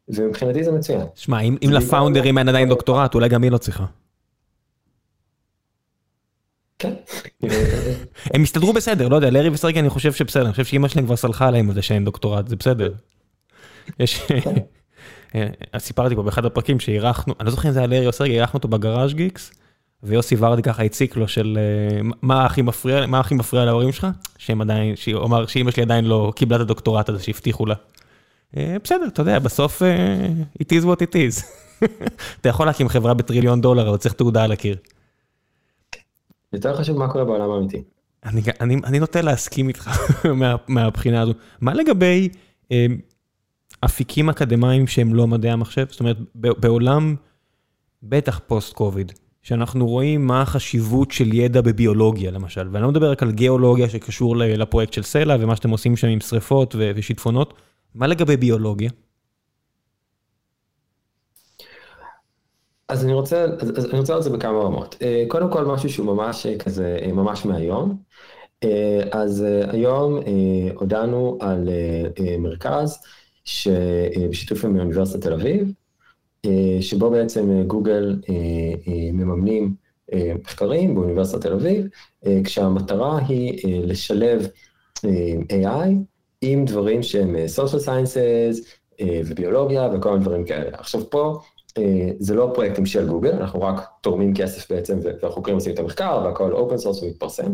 ומבחינתי 0.09 0.63
זה 0.63 0.71
מצוין. 0.71 1.05
שמע, 1.15 1.41
אם 1.41 1.57
אם 1.63 1.69
לפאונדרים 1.71 2.37
אין 2.37 2.49
עדיין 2.49 2.69
דוקטורט, 2.69 3.15
אולי 3.15 3.29
גם 3.29 3.43
היא 3.43 3.51
לא 3.51 3.57
צריכה. 3.57 3.85
כן. 6.79 6.93
הם 8.33 8.43
הסתדרו 8.43 8.73
בסדר, 8.73 9.07
לא 9.07 9.15
יודע, 9.15 9.29
לארי 9.29 9.49
וסרגי 9.49 9.79
אני 9.79 9.89
חושב 9.89 10.13
שבסדר, 10.13 10.43
אני 10.43 10.51
חושב 10.51 10.65
שאימא 10.65 10.87
שלהם 10.87 11.05
כבר 11.05 11.15
סלחה 11.15 11.47
עליהם 11.47 11.69
על 11.69 11.75
זה 11.75 11.81
שאין 11.81 12.05
דוקטורט, 12.05 12.47
זה 12.47 12.55
בסדר. 12.55 12.93
יש... 13.99 14.21
אה, 15.35 15.47
סיפרתי 15.77 16.15
פה 16.15 16.23
באחד 16.23 16.45
הפרקים 16.45 16.79
שאירחנו, 16.79 17.33
אני 17.39 17.45
לא 17.45 17.51
זוכר 17.51 17.67
אם 17.67 17.73
זה 17.73 17.79
היה 17.79 17.87
לארי 17.87 18.07
או 18.07 18.11
סרגי, 18.11 18.33
אירחנו 18.33 18.57
אותו 18.57 18.67
בגראז' 18.67 19.13
גיקס, 19.13 19.51
ויוסי 20.03 20.35
ורדי 20.39 20.61
ככה 20.61 20.83
הציק 20.83 21.15
לו 21.15 21.27
של 21.27 21.57
אה, 21.57 22.01
מה 22.21 22.45
הכי 22.45 22.61
מפריע, 22.61 23.05
מה 23.05 23.19
הכי 23.19 23.35
מפריע 23.35 23.65
להורים 23.65 23.91
שלך? 23.91 24.07
שהם 24.37 24.61
עדיין, 24.61 24.95
שהוא 24.95 25.23
אמר 25.23 25.45
שאימא 25.45 25.71
שלי 25.71 25.83
עדיין 25.83 26.05
לא 26.05 26.33
קיבלה 26.35 26.55
את 26.55 26.61
הדוקטורט 26.61 27.09
הזה 27.09 27.23
שהבטיחו 27.23 27.65
לה. 27.65 27.75
אה, 28.57 28.77
בסדר, 28.83 29.07
אתה 29.07 29.21
יודע, 29.21 29.39
בסוף 29.39 29.83
אה, 29.83 30.27
it 30.63 30.65
is 30.65 30.85
what 30.85 31.01
it 31.01 31.13
is. 31.13 31.45
אתה 32.41 32.49
יכול 32.49 32.65
להקים 32.65 32.89
חברה 32.89 33.13
בטריליון 33.13 33.61
דולר, 33.61 33.89
אבל 33.89 33.97
צריך 33.97 34.13
תעודה 34.13 34.43
על 34.43 34.51
הקיר. 34.51 34.77
יותר 36.53 36.75
חשוב 36.75 36.97
מה 36.97 37.11
קורה 37.11 37.25
בעולם 37.25 37.51
האמיתי. 37.51 37.83
אני, 38.25 38.41
אני, 38.61 38.75
אני 38.83 38.99
נוטה 38.99 39.21
להסכים 39.21 39.67
איתך 39.67 39.89
מה, 40.39 40.55
מהבחינה 40.67 41.21
הזו. 41.21 41.33
מה 41.61 41.73
לגבי 41.73 42.29
אה, 42.71 42.85
אפיקים 43.85 44.29
אקדמיים 44.29 44.87
שהם 44.87 45.13
לא 45.13 45.27
מדעי 45.27 45.51
המחשב? 45.51 45.85
זאת 45.89 45.99
אומרת, 45.99 46.17
בעולם, 46.35 47.15
בטח 48.03 48.39
פוסט 48.47 48.73
קוביד, 48.73 49.11
שאנחנו 49.41 49.87
רואים 49.87 50.27
מה 50.27 50.41
החשיבות 50.41 51.11
של 51.11 51.33
ידע 51.33 51.61
בביולוגיה 51.61 52.31
למשל, 52.31 52.67
ואני 52.71 52.83
לא 52.83 52.89
מדבר 52.89 53.11
רק 53.11 53.23
על 53.23 53.31
גיאולוגיה 53.31 53.89
שקשור 53.89 54.37
לפרויקט 54.37 54.93
של 54.93 55.03
סלע 55.03 55.35
ומה 55.39 55.55
שאתם 55.55 55.69
עושים 55.69 55.95
שם 55.95 56.07
עם 56.07 56.19
שריפות 56.19 56.75
ושיטפונות, 56.95 57.53
מה 57.95 58.07
לגבי 58.07 58.37
ביולוגיה? 58.37 58.89
אז 62.89 63.03
אני 63.03 63.13
רוצה, 63.13 63.45
אז, 63.59 63.85
אני 63.85 63.99
רוצה 63.99 64.15
על 64.15 64.21
זה 64.21 64.29
בכמה 64.29 64.59
רמות. 64.59 64.95
אה, 65.01 65.25
קודם 65.27 65.51
כל 65.51 65.65
משהו 65.65 65.89
שהוא 65.89 66.05
ממש 66.05 66.45
אה, 66.45 66.57
כזה, 66.57 66.97
אה, 67.01 67.11
ממש 67.11 67.45
מהיום. 67.45 67.97
אז 69.11 69.45
היום 69.67 70.19
הודענו 70.75 71.37
על 71.41 71.69
מרכז 72.39 72.97
שבשיתוף 73.45 74.65
עם 74.65 74.79
אוניברסיטת 74.79 75.21
תל 75.23 75.33
אביב, 75.33 75.71
שבו 76.81 77.09
בעצם 77.09 77.63
גוגל 77.67 78.21
מממנים 79.13 79.75
מחקרים 80.15 80.95
באוניברסיטת 80.95 81.41
תל 81.41 81.53
אביב, 81.53 81.87
כשהמטרה 82.43 83.19
היא 83.27 83.83
לשלב 83.85 84.47
AI 85.49 85.89
עם 86.41 86.65
דברים 86.65 87.03
שהם 87.03 87.35
אה, 87.35 87.45
social 87.57 87.85
sciences 87.85 88.65
אה, 89.01 89.21
וביולוגיה 89.25 89.89
וכל 89.93 90.11
מיני 90.11 90.23
דברים 90.23 90.45
כאלה. 90.45 90.69
עכשיו 90.73 91.09
פה, 91.09 91.39
אה, 91.77 92.09
זה 92.19 92.35
לא 92.35 92.51
פרויקטים 92.53 92.85
של 92.85 93.07
גוגל, 93.07 93.31
אנחנו 93.31 93.61
רק 93.61 93.87
תורמים 94.01 94.33
כסף 94.35 94.71
בעצם, 94.71 94.99
והחוקרים 95.21 95.55
עושים 95.55 95.73
את 95.73 95.79
המחקר 95.79 96.21
והכל 96.25 96.51
open 96.51 96.77
source 96.77 97.03
ומתפרסם, 97.03 97.53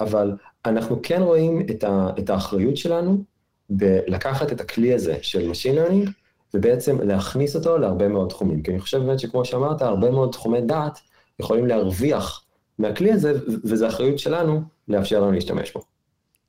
אבל 0.00 0.32
אנחנו 0.66 1.00
כן 1.02 1.22
רואים 1.22 1.66
את, 1.70 1.84
ה, 1.84 2.10
את 2.18 2.30
האחריות 2.30 2.76
שלנו 2.76 3.24
בלקחת 3.70 4.52
את 4.52 4.60
הכלי 4.60 4.94
הזה 4.94 5.16
של 5.22 5.50
Machine 5.50 5.76
Learning, 5.76 6.10
ובעצם 6.54 7.00
להכניס 7.02 7.56
אותו 7.56 7.78
להרבה 7.78 8.08
מאוד 8.08 8.28
תחומים. 8.28 8.62
כי 8.62 8.70
אני 8.70 8.80
חושב 8.80 8.98
באמת 8.98 9.20
שכמו 9.20 9.44
שאמרת, 9.44 9.82
הרבה 9.82 10.10
מאוד 10.10 10.32
תחומי 10.32 10.60
דעת 10.60 10.98
יכולים 11.40 11.66
להרוויח 11.66 12.44
מהכלי 12.78 13.12
הזה, 13.12 13.32
וזו 13.64 13.88
אחריות 13.88 14.18
שלנו 14.18 14.60
לאפשר 14.88 15.20
לנו 15.20 15.32
להשתמש 15.32 15.72
בו. 15.72 15.97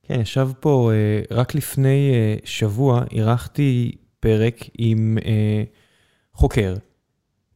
כן, 0.10 0.22
ישב 0.22 0.50
פה 0.60 0.92
רק 1.32 1.56
לפני 1.56 2.12
שבוע, 2.44 3.04
אירחתי 3.12 3.92
פרק 4.20 4.56
עם 4.78 5.18
חוקר 6.34 6.76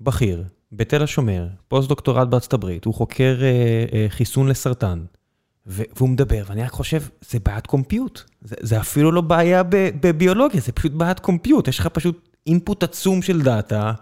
בכיר 0.02 0.44
בתל 0.72 1.04
השומר, 1.04 1.48
פוסט 1.68 1.90
דוקטורט 1.90 2.28
בארצות 2.28 2.54
הברית, 2.54 2.86
הוא 2.86 2.94
חוקר 2.94 3.38
חיסון 4.10 4.48
לסרטן, 4.48 5.04
והוא 5.66 6.10
מדבר, 6.10 6.44
ואני 6.48 6.64
רק 6.64 6.72
חושב, 6.72 7.02
זה 7.30 7.40
בעיית 7.40 7.68
קומפיוט, 7.68 8.22
זה, 8.42 8.56
זה 8.60 8.80
אפילו 8.80 9.12
לא 9.12 9.22
בעיה 9.22 9.64
בביולוגיה, 9.74 10.62
זה 10.62 10.72
פשוט 10.72 10.92
בעיית 10.92 11.20
קומפיוט, 11.20 11.68
יש 11.68 11.80
לך 11.80 11.88
פשוט 11.88 12.30
אינפוט 12.48 12.84
עצום 12.84 13.22
של 13.22 13.42
דאטה, 13.42 13.94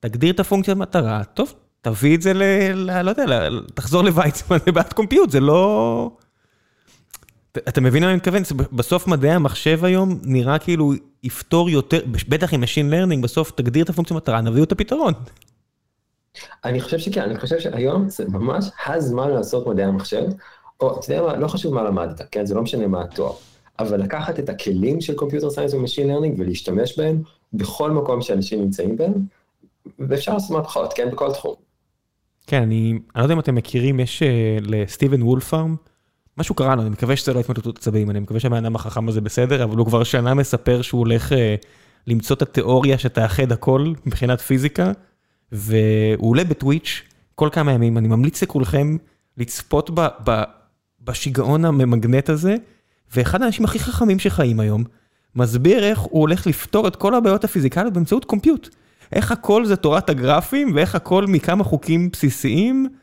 תגדיר 0.00 0.34
את 0.34 0.40
הפונקציה 0.40 0.74
מטרה, 0.74 1.24
טוב, 1.24 1.54
תביא 1.80 2.16
את 2.16 2.22
זה 2.22 2.34
ל... 2.34 2.42
ל 2.74 3.02
לא 3.02 3.10
יודע, 3.10 3.48
ל, 3.48 3.64
תחזור 3.74 4.02
לוויצמן, 4.02 4.56
זה 4.66 4.72
בעיית 4.72 4.92
קומפיוט, 4.92 5.30
זה 5.30 5.40
לא... 5.40 6.10
אתה 7.56 7.80
מבין 7.80 8.02
מה 8.02 8.08
אני 8.08 8.16
מתכוון? 8.16 8.42
בסוף 8.72 9.06
מדעי 9.06 9.30
המחשב 9.30 9.84
היום 9.84 10.18
נראה 10.22 10.58
כאילו 10.58 10.92
יפתור 11.22 11.70
יותר, 11.70 12.00
בטח 12.28 12.54
עם 12.54 12.62
Machine 12.62 12.92
Learning, 12.92 13.22
בסוף 13.22 13.50
תגדיר 13.50 13.84
את 13.84 13.88
הפונקציה 13.88 14.16
מטרה, 14.16 14.40
נביא 14.40 14.62
את 14.62 14.72
הפתרון. 14.72 15.12
אני 16.64 16.80
חושב 16.80 16.98
שכן, 16.98 17.22
אני 17.22 17.38
חושב 17.40 17.60
שהיום 17.60 18.08
זה 18.08 18.24
ממש 18.28 18.64
הזמן 18.86 19.30
לעשות 19.30 19.66
מדעי 19.66 19.84
המחשב, 19.84 20.24
או 20.80 21.00
אתה 21.00 21.12
יודע 21.12 21.22
מה, 21.22 21.36
לא 21.36 21.48
חשוב 21.48 21.74
מה 21.74 21.82
למדת, 21.82 22.22
כן? 22.30 22.46
זה 22.46 22.54
לא 22.54 22.62
משנה 22.62 22.86
מה 22.86 23.02
התואר, 23.02 23.32
אבל 23.78 24.02
לקחת 24.02 24.38
את 24.38 24.48
הכלים 24.48 25.00
של 25.00 25.14
Computer 25.14 25.54
Science 25.54 25.74
ו-Machine 25.74 26.08
Learning 26.08 26.40
ולהשתמש 26.40 26.98
בהם 26.98 27.22
בכל 27.52 27.90
מקום 27.90 28.22
שאנשים 28.22 28.60
נמצאים 28.60 28.96
בהם, 28.96 29.12
ואפשר 29.98 30.32
לעשות 30.32 30.50
מהפכות, 30.50 30.92
כן? 30.92 31.10
בכל 31.10 31.32
תחום. 31.32 31.54
כן, 32.46 32.62
אני, 32.62 32.90
אני 32.90 33.00
לא 33.16 33.22
יודע 33.22 33.34
אם 33.34 33.40
אתם 33.40 33.54
מכירים, 33.54 34.00
יש 34.00 34.22
uh, 34.22 34.64
לסטיבן 34.66 35.22
וולפארם, 35.22 35.76
משהו 36.38 36.54
קרה 36.54 36.74
לו, 36.74 36.82
אני 36.82 36.90
מקווה 36.90 37.16
שזה 37.16 37.32
לא 37.32 37.40
התמוטטות 37.40 37.78
עצבים, 37.78 38.10
אני 38.10 38.20
מקווה 38.20 38.40
שהבן 38.40 38.56
אדם 38.56 38.76
החכם 38.76 39.08
הזה 39.08 39.20
בסדר, 39.20 39.64
אבל 39.64 39.76
הוא 39.76 39.86
כבר 39.86 40.04
שנה 40.04 40.34
מספר 40.34 40.82
שהוא 40.82 40.98
הולך 40.98 41.32
uh, 41.32 41.34
למצוא 42.06 42.36
את 42.36 42.42
התיאוריה 42.42 42.98
שתאחד 42.98 43.52
הכל 43.52 43.92
מבחינת 44.06 44.40
פיזיקה, 44.40 44.92
והוא 45.52 46.30
עולה 46.30 46.44
בטוויץ' 46.44 47.02
כל 47.34 47.48
כמה 47.52 47.72
ימים, 47.72 47.98
אני 47.98 48.08
ממליץ 48.08 48.42
לכולכם 48.42 48.96
לצפות 49.36 49.90
ב, 49.94 50.06
ב, 50.24 50.42
בשיגעון 51.04 51.64
הממגנט 51.64 52.30
הזה, 52.30 52.56
ואחד 53.14 53.42
האנשים 53.42 53.64
הכי 53.64 53.78
חכמים 53.78 54.18
שחיים 54.18 54.60
היום, 54.60 54.84
מסביר 55.34 55.84
איך 55.84 55.98
הוא 55.98 56.20
הולך 56.20 56.46
לפתור 56.46 56.88
את 56.88 56.96
כל 56.96 57.14
הבעיות 57.14 57.44
הפיזיקליות 57.44 57.92
באמצעות 57.92 58.24
קומפיוט. 58.24 58.68
איך 59.12 59.32
הכל 59.32 59.64
זה 59.64 59.76
תורת 59.76 60.10
הגרפים, 60.10 60.72
ואיך 60.74 60.94
הכל 60.94 61.26
מכמה 61.26 61.64
חוקים 61.64 62.10
בסיסיים, 62.10 62.86
אה, 62.86 62.98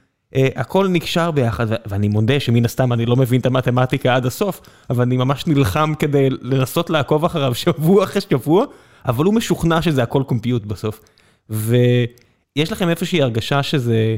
הכל 0.55 0.88
נקשר 0.88 1.31
ביחד, 1.31 1.67
ואני 1.85 2.07
מודה 2.07 2.39
שמן 2.39 2.65
הסתם 2.65 2.93
אני 2.93 3.05
לא 3.05 3.15
מבין 3.15 3.41
את 3.41 3.45
המתמטיקה 3.45 4.15
עד 4.15 4.25
הסוף, 4.25 4.61
אבל 4.89 5.01
אני 5.01 5.17
ממש 5.17 5.47
נלחם 5.47 5.93
כדי 5.99 6.30
לנסות 6.41 6.89
לעקוב 6.89 7.25
אחריו 7.25 7.55
שבוע 7.55 8.03
אחרי 8.03 8.22
שבוע, 8.22 8.65
אבל 9.05 9.25
הוא 9.25 9.33
משוכנע 9.33 9.81
שזה 9.81 10.03
הכל 10.03 10.23
קומפיוט 10.27 10.65
בסוף. 10.65 11.01
ויש 11.49 12.72
לכם 12.72 12.89
איזושהי 12.89 13.22
הרגשה 13.22 13.64
שזה 13.64 14.17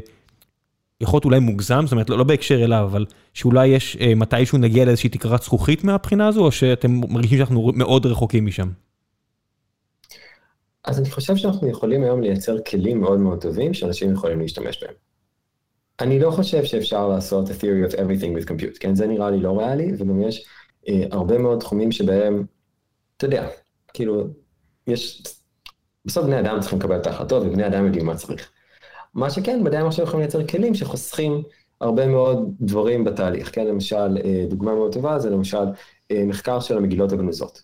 יכול 1.01 1.17
להיות 1.17 1.25
אולי 1.25 1.39
מוגזם, 1.39 1.81
זאת 1.85 1.91
אומרת 1.91 2.09
לא, 2.09 2.17
לא 2.17 2.23
בהקשר 2.23 2.63
אליו, 2.63 2.83
אבל 2.91 3.05
שאולי 3.33 3.67
יש 3.67 3.97
אה, 4.01 4.15
מתישהו 4.15 4.57
נגיע 4.57 4.85
לאיזושהי 4.85 5.09
תקרת 5.09 5.41
זכוכית 5.41 5.83
מהבחינה 5.83 6.27
הזו, 6.27 6.45
או 6.45 6.51
שאתם 6.51 6.91
מרגישים 7.09 7.37
שאנחנו 7.37 7.71
מאוד 7.75 8.05
רחוקים 8.05 8.45
משם? 8.45 8.69
אז 10.85 10.99
אני 10.99 11.11
חושב 11.11 11.35
שאנחנו 11.35 11.69
יכולים 11.69 12.03
היום 12.03 12.21
לייצר 12.21 12.55
כלים 12.61 13.01
מאוד 13.01 13.19
מאוד 13.19 13.41
טובים 13.41 13.73
שאנשים 13.73 14.13
יכולים 14.13 14.39
להשתמש 14.39 14.83
בהם. 14.83 15.06
אני 16.01 16.19
לא 16.19 16.32
חושב 16.32 16.64
שאפשר 16.64 17.08
לעשות 17.08 17.48
a 17.48 17.51
theory 17.51 17.92
of 17.92 17.95
everything 17.95 18.40
with 18.40 18.48
compute, 18.50 18.80
כן? 18.80 18.95
זה 18.95 19.08
נראה 19.08 19.32
לי 19.32 19.40
לא 19.40 19.59
ריאלי, 19.59 19.92
וגם 19.98 20.22
יש 20.22 20.45
אה, 20.88 21.03
הרבה 21.11 21.38
מאוד 21.38 21.59
תחומים 21.59 21.92
שבהם, 21.92 22.45
אתה 23.17 23.26
יודע, 23.26 23.48
כאילו, 23.93 24.27
יש, 24.88 25.24
בסוף 26.06 26.26
בני 26.26 26.40
אדם 26.40 26.59
צריכים 26.59 26.80
לקבל 26.80 26.98
את 26.98 27.08
ההחלטות, 27.08 27.43
ובני 27.43 27.67
אדם 27.67 27.85
יודעים 27.85 28.06
מה 28.06 28.16
צריך. 28.16 28.51
מה 29.14 29.30
שכן, 29.30 29.64
מדעי 29.64 29.80
המחשב 29.80 30.03
יכולים 30.03 30.19
לייצר 30.19 30.48
כלים 30.48 30.76
שחוסכים 30.76 31.43
הרבה 31.82 32.08
מאוד 32.08 32.56
דברים 32.61 33.03
בתהליך, 33.03 33.56
כן? 33.56 33.67
למשל, 33.67 34.17
אה, 34.26 34.45
דוגמה 34.50 34.76
מאוד 34.76 34.93
טובה 34.93 35.19
זה 35.19 35.30
למשל 35.30 35.66
אה, 36.11 36.24
מחקר 36.26 36.59
של 36.59 36.77
המגילות 36.77 37.11
הגנוזות, 37.11 37.61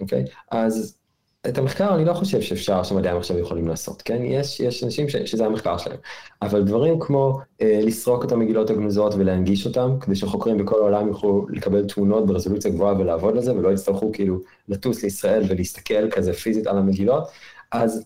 אוקיי? 0.00 0.24
אז 0.50 0.98
את 1.48 1.58
המחקר 1.58 1.94
אני 1.94 2.04
לא 2.04 2.12
חושב 2.14 2.40
שאפשר 2.40 2.82
שמדעי 2.82 3.12
המחשב 3.12 3.38
יכולים 3.38 3.68
לעשות, 3.68 4.02
כן? 4.02 4.22
יש, 4.24 4.60
יש 4.60 4.84
אנשים 4.84 5.08
ש, 5.08 5.16
שזה 5.16 5.46
המחקר 5.46 5.78
שלהם, 5.78 5.96
אבל 6.42 6.62
דברים 6.62 7.00
כמו 7.00 7.40
אה, 7.62 7.80
לסרוק 7.82 8.24
את 8.24 8.32
המגילות 8.32 8.70
הגנוזות 8.70 9.14
ולהנגיש 9.14 9.66
אותם, 9.66 9.98
כדי 10.00 10.16
שחוקרים 10.16 10.58
בכל 10.58 10.78
העולם 10.78 11.08
יוכלו 11.08 11.46
לקבל 11.50 11.88
תמונות 11.88 12.26
ברזולוציה 12.26 12.70
גבוהה 12.70 12.98
ולעבוד 12.98 13.36
על 13.36 13.42
זה, 13.42 13.54
ולא 13.54 13.72
יצטרכו 13.72 14.12
כאילו 14.12 14.40
לטוס 14.68 15.02
לישראל 15.02 15.44
ולהסתכל 15.48 16.10
כזה 16.10 16.32
פיזית 16.32 16.66
על 16.66 16.78
המגילות, 16.78 17.28
אז 17.72 18.04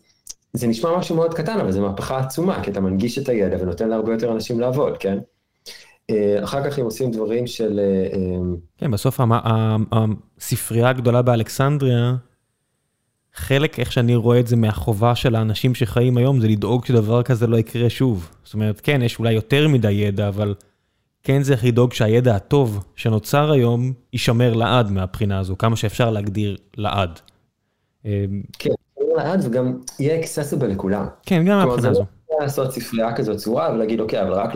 זה 0.53 0.67
נשמע 0.67 0.99
משהו 0.99 1.17
מאוד 1.17 1.35
קטן, 1.35 1.61
אבל 1.61 1.73
זו 1.73 1.81
מהפכה 1.81 2.19
עצומה, 2.19 2.63
כי 2.63 2.71
אתה 2.71 2.81
מנגיש 2.81 3.19
את 3.19 3.29
הידע 3.29 3.57
ונותן 3.61 3.89
להרבה 3.89 4.13
יותר 4.13 4.33
אנשים 4.33 4.61
לעבוד, 4.61 4.99
כן? 4.99 5.19
אחר 6.45 6.71
כך 6.71 6.79
הם 6.79 6.85
עושים 6.85 7.11
דברים 7.11 7.47
של... 7.47 7.81
כן, 8.79 8.91
בסוף 8.91 9.21
הספרייה 10.39 10.89
הגדולה 10.89 11.23
באלכסנדריה, 11.23 12.15
חלק, 13.37 13.79
איך 13.79 13.93
שאני 13.93 14.15
רואה 14.15 14.41
את 14.41 14.47
זה 14.47 14.57
מהחובה 14.57 15.15
של 15.15 15.35
האנשים 15.35 15.75
שחיים 15.75 16.17
היום, 16.17 16.41
זה 16.41 16.49
לדאוג 16.49 16.85
שדבר 16.85 17.23
כזה 17.23 17.47
לא 17.47 17.57
יקרה 17.57 17.91
שוב. 17.91 18.31
זאת 18.45 18.55
אומרת, 18.55 18.81
כן, 18.81 19.03
יש 19.03 19.19
אולי 19.19 19.33
יותר 19.33 19.69
מדי 19.69 19.93
ידע, 19.93 20.29
אבל 20.29 20.55
כן 21.23 21.43
צריך 21.43 21.65
לדאוג 21.65 21.93
שהידע 21.93 22.37
הטוב 22.37 22.85
שנוצר 22.97 23.51
היום, 23.53 23.93
יישמר 24.13 24.55
לעד 24.55 24.91
מהבחינה 24.91 25.39
הזו, 25.39 25.59
כמה 25.59 25.77
שאפשר 25.77 26.11
להגדיר 26.11 26.57
לעד. 26.77 27.21
כן, 28.59 28.71
לאט 29.17 29.41
וגם 29.43 29.79
יהיה 29.99 30.23
accessible 30.23 30.65
לכולם. 30.67 31.07
כן, 31.27 31.37
גם 31.37 31.45
כלומר, 31.45 31.67
מהבחינה 31.67 31.83
זה 31.83 31.89
הזו. 31.89 32.05
לא 32.31 32.37
לעשות 32.41 32.73
ספרייה 32.73 33.17
כזאת 33.17 33.37
צורה 33.37 33.71
ולהגיד, 33.75 34.01
אוקיי, 34.01 34.23
אבל 34.23 34.33
רק 34.33 34.53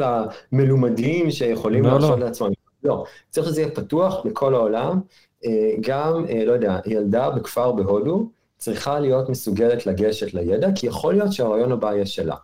למלומדים 0.52 1.30
שיכולים 1.30 1.84
לא, 1.84 1.90
להרשות 1.90 2.18
לא. 2.18 2.26
לעצמם. 2.26 2.48
לא, 2.84 3.04
צריך 3.30 3.46
שזה 3.46 3.60
יהיה 3.60 3.70
פתוח 3.70 4.26
לכל 4.26 4.54
העולם. 4.54 5.00
אה, 5.44 5.70
גם, 5.80 6.24
אה, 6.28 6.44
לא 6.44 6.52
יודע, 6.52 6.78
ילדה 6.86 7.30
בכפר 7.30 7.72
בהודו 7.72 8.28
צריכה 8.60 9.00
להיות 9.00 9.28
מסוגלת 9.28 9.86
לגשת 9.86 10.34
לידע, 10.34 10.68
כי 10.74 10.86
יכול 10.86 11.14
להיות 11.14 11.32
שהרעיון 11.32 11.72
הבא 11.72 11.92
יהיה 11.92 12.06
שלה. 12.06 12.36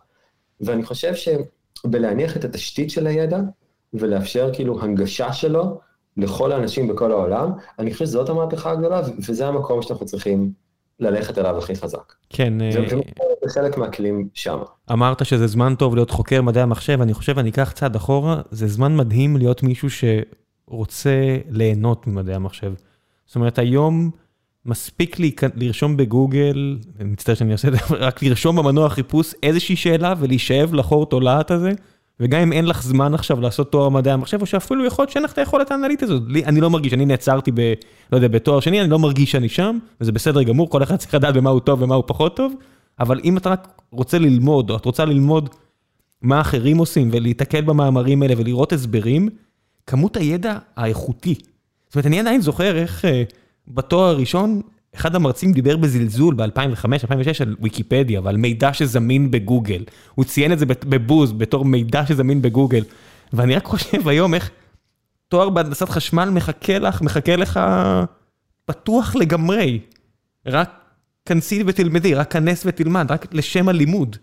ואני 0.61 0.83
חושב 0.83 1.13
שבלהניח 1.15 2.37
את 2.37 2.45
התשתית 2.45 2.89
של 2.89 3.07
הידע 3.07 3.39
ולאפשר 3.93 4.49
כאילו 4.53 4.81
הנגשה 4.81 5.33
שלו 5.33 5.79
לכל 6.17 6.51
האנשים 6.51 6.87
בכל 6.87 7.11
העולם, 7.11 7.51
אני 7.79 7.93
חושב 7.93 8.05
שזאת 8.05 8.29
המהפכה 8.29 8.71
הגדולה, 8.71 9.01
וזה 9.27 9.47
המקום 9.47 9.81
שאנחנו 9.81 10.05
צריכים 10.05 10.51
ללכת 10.99 11.37
אליו 11.37 11.57
הכי 11.57 11.75
חזק. 11.75 12.13
כן, 12.29 12.61
אה, 12.61 12.71
זה 12.71 12.95
זה 13.43 13.53
חלק 13.53 13.77
מהכלים 13.77 14.27
שם. 14.33 14.59
אמרת 14.91 15.25
שזה 15.25 15.47
זמן 15.47 15.75
טוב 15.75 15.95
להיות 15.95 16.09
חוקר 16.09 16.41
מדעי 16.41 16.63
המחשב, 16.63 17.01
אני 17.01 17.13
חושב, 17.13 17.39
אני 17.39 17.49
אקח 17.49 17.71
צעד 17.71 17.95
אחורה, 17.95 18.41
זה 18.51 18.67
זמן 18.67 18.95
מדהים 18.95 19.37
להיות 19.37 19.63
מישהו 19.63 19.87
שרוצה 19.89 21.37
ליהנות 21.49 22.07
ממדעי 22.07 22.35
המחשב. 22.35 22.73
זאת 23.25 23.35
אומרת, 23.35 23.59
היום 23.59 24.11
מספיק 24.67 25.19
לי 25.19 25.31
לרשום 25.55 25.97
בגוגל, 25.97 26.77
אני 26.99 27.09
מצטער 27.09 27.35
שאני 27.35 27.51
עושה 27.51 27.67
את 27.67 27.73
זה, 27.73 27.79
רק 27.89 28.23
לרשום 28.23 28.55
במנוע 28.55 28.89
חיפוש 28.89 29.33
איזושהי 29.43 29.75
שאלה 29.75 30.13
ולהישאב 30.19 30.73
לחור 30.73 31.05
תולעת 31.05 31.51
הזה, 31.51 31.71
וגם 32.19 32.41
אם 32.41 32.53
אין 32.53 32.65
לך 32.65 32.83
זמן 32.83 33.13
עכשיו 33.13 33.41
לעשות 33.41 33.71
תואר 33.71 33.89
מדעי 33.89 34.13
המחשב, 34.13 34.41
או 34.41 34.45
שאפילו 34.45 34.85
יכול 34.85 35.03
להיות 35.03 35.11
שאין 35.11 35.23
לך 35.23 35.33
את 35.33 35.37
היכולת 35.37 35.71
האנליטית 35.71 36.09
הזאת. 36.09 36.23
לי, 36.27 36.45
אני 36.45 36.61
לא 36.61 36.69
מרגיש, 36.69 36.93
אני 36.93 37.05
נעצרתי 37.05 37.51
ב... 37.53 37.73
לא 38.11 38.17
יודע, 38.17 38.27
בתואר 38.27 38.59
שני, 38.59 38.81
אני 38.81 38.89
לא 38.89 38.99
מרגיש 38.99 39.31
שאני 39.31 39.49
שם, 39.49 39.77
וזה 40.01 40.11
בסדר 40.11 40.43
גמור, 40.43 40.69
כל 40.69 40.83
אחד 40.83 40.95
צריך 40.95 41.13
לדעת 41.13 41.35
במה 41.35 41.49
הוא 41.49 41.59
טוב 41.59 41.81
ומה 41.81 41.95
הוא 41.95 42.03
פחות 42.07 42.35
טוב, 42.35 42.53
אבל 42.99 43.19
אם 43.23 43.37
אתה 43.37 43.49
רק 43.49 43.81
רוצה 43.91 44.19
ללמוד, 44.19 44.69
או 44.69 44.75
את 44.75 44.85
רוצה 44.85 45.05
ללמוד 45.05 45.49
מה 46.21 46.41
אחרים 46.41 46.77
עושים, 46.77 47.09
ולהיתקל 47.11 47.61
במאמרים 47.61 48.21
האלה 48.21 48.33
ולראות 48.37 48.73
הסברים, 48.73 49.29
כמות 49.87 50.17
הידע 50.17 50.57
האיכותי. 50.75 51.35
זאת 51.87 51.95
אומרת, 51.95 52.05
אני 52.05 52.19
עדיין 52.19 52.41
זוכר 52.41 52.77
איך 52.77 53.05
אה, 53.05 53.23
בתואר 53.67 54.09
הראשון, 54.09 54.61
אחד 54.95 55.15
המרצים 55.15 55.51
דיבר 55.51 55.77
בזלזול 55.77 56.35
ב-2005-2006 56.35 57.41
על 57.41 57.55
ויקיפדיה 57.61 58.21
ועל 58.21 58.37
מידע 58.37 58.73
שזמין 58.73 59.31
בגוגל. 59.31 59.83
הוא 60.15 60.25
ציין 60.25 60.51
את 60.51 60.59
זה 60.59 60.65
בבוז, 60.65 61.31
בתור 61.31 61.65
מידע 61.65 62.05
שזמין 62.05 62.41
בגוגל. 62.41 62.83
ואני 63.33 63.55
רק 63.55 63.65
חושב 63.65 64.07
היום 64.07 64.33
איך 64.33 64.51
תואר 65.27 65.49
בהנדסת 65.49 65.89
חשמל 65.89 66.29
מחכה 66.29 66.79
לך, 66.79 67.01
מחכה 67.01 67.35
לך 67.35 67.59
פתוח 68.65 69.15
לגמרי. 69.15 69.79
רק 70.45 70.71
כנסי 71.25 71.63
ותלמדי, 71.67 72.13
רק 72.13 72.31
כנס 72.31 72.63
ותלמד, 72.65 73.11
רק 73.11 73.33
לשם 73.33 73.69
הלימוד. 73.69 74.15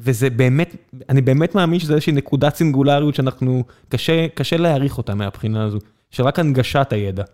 וזה 0.00 0.30
באמת, 0.30 0.76
אני 1.08 1.20
באמת 1.20 1.54
מאמין 1.54 1.80
שזה 1.80 1.92
איזושהי 1.92 2.12
נקודת 2.12 2.54
סינגולריות 2.54 3.14
שאנחנו, 3.14 3.64
קשה, 3.88 4.28
קשה 4.34 4.56
להעריך 4.56 4.98
אותה 4.98 5.14
מהבחינה 5.14 5.64
הזו, 5.64 5.78
של 6.10 6.22
רק 6.22 6.38
הנגשת 6.38 6.88
הידע. 6.90 7.24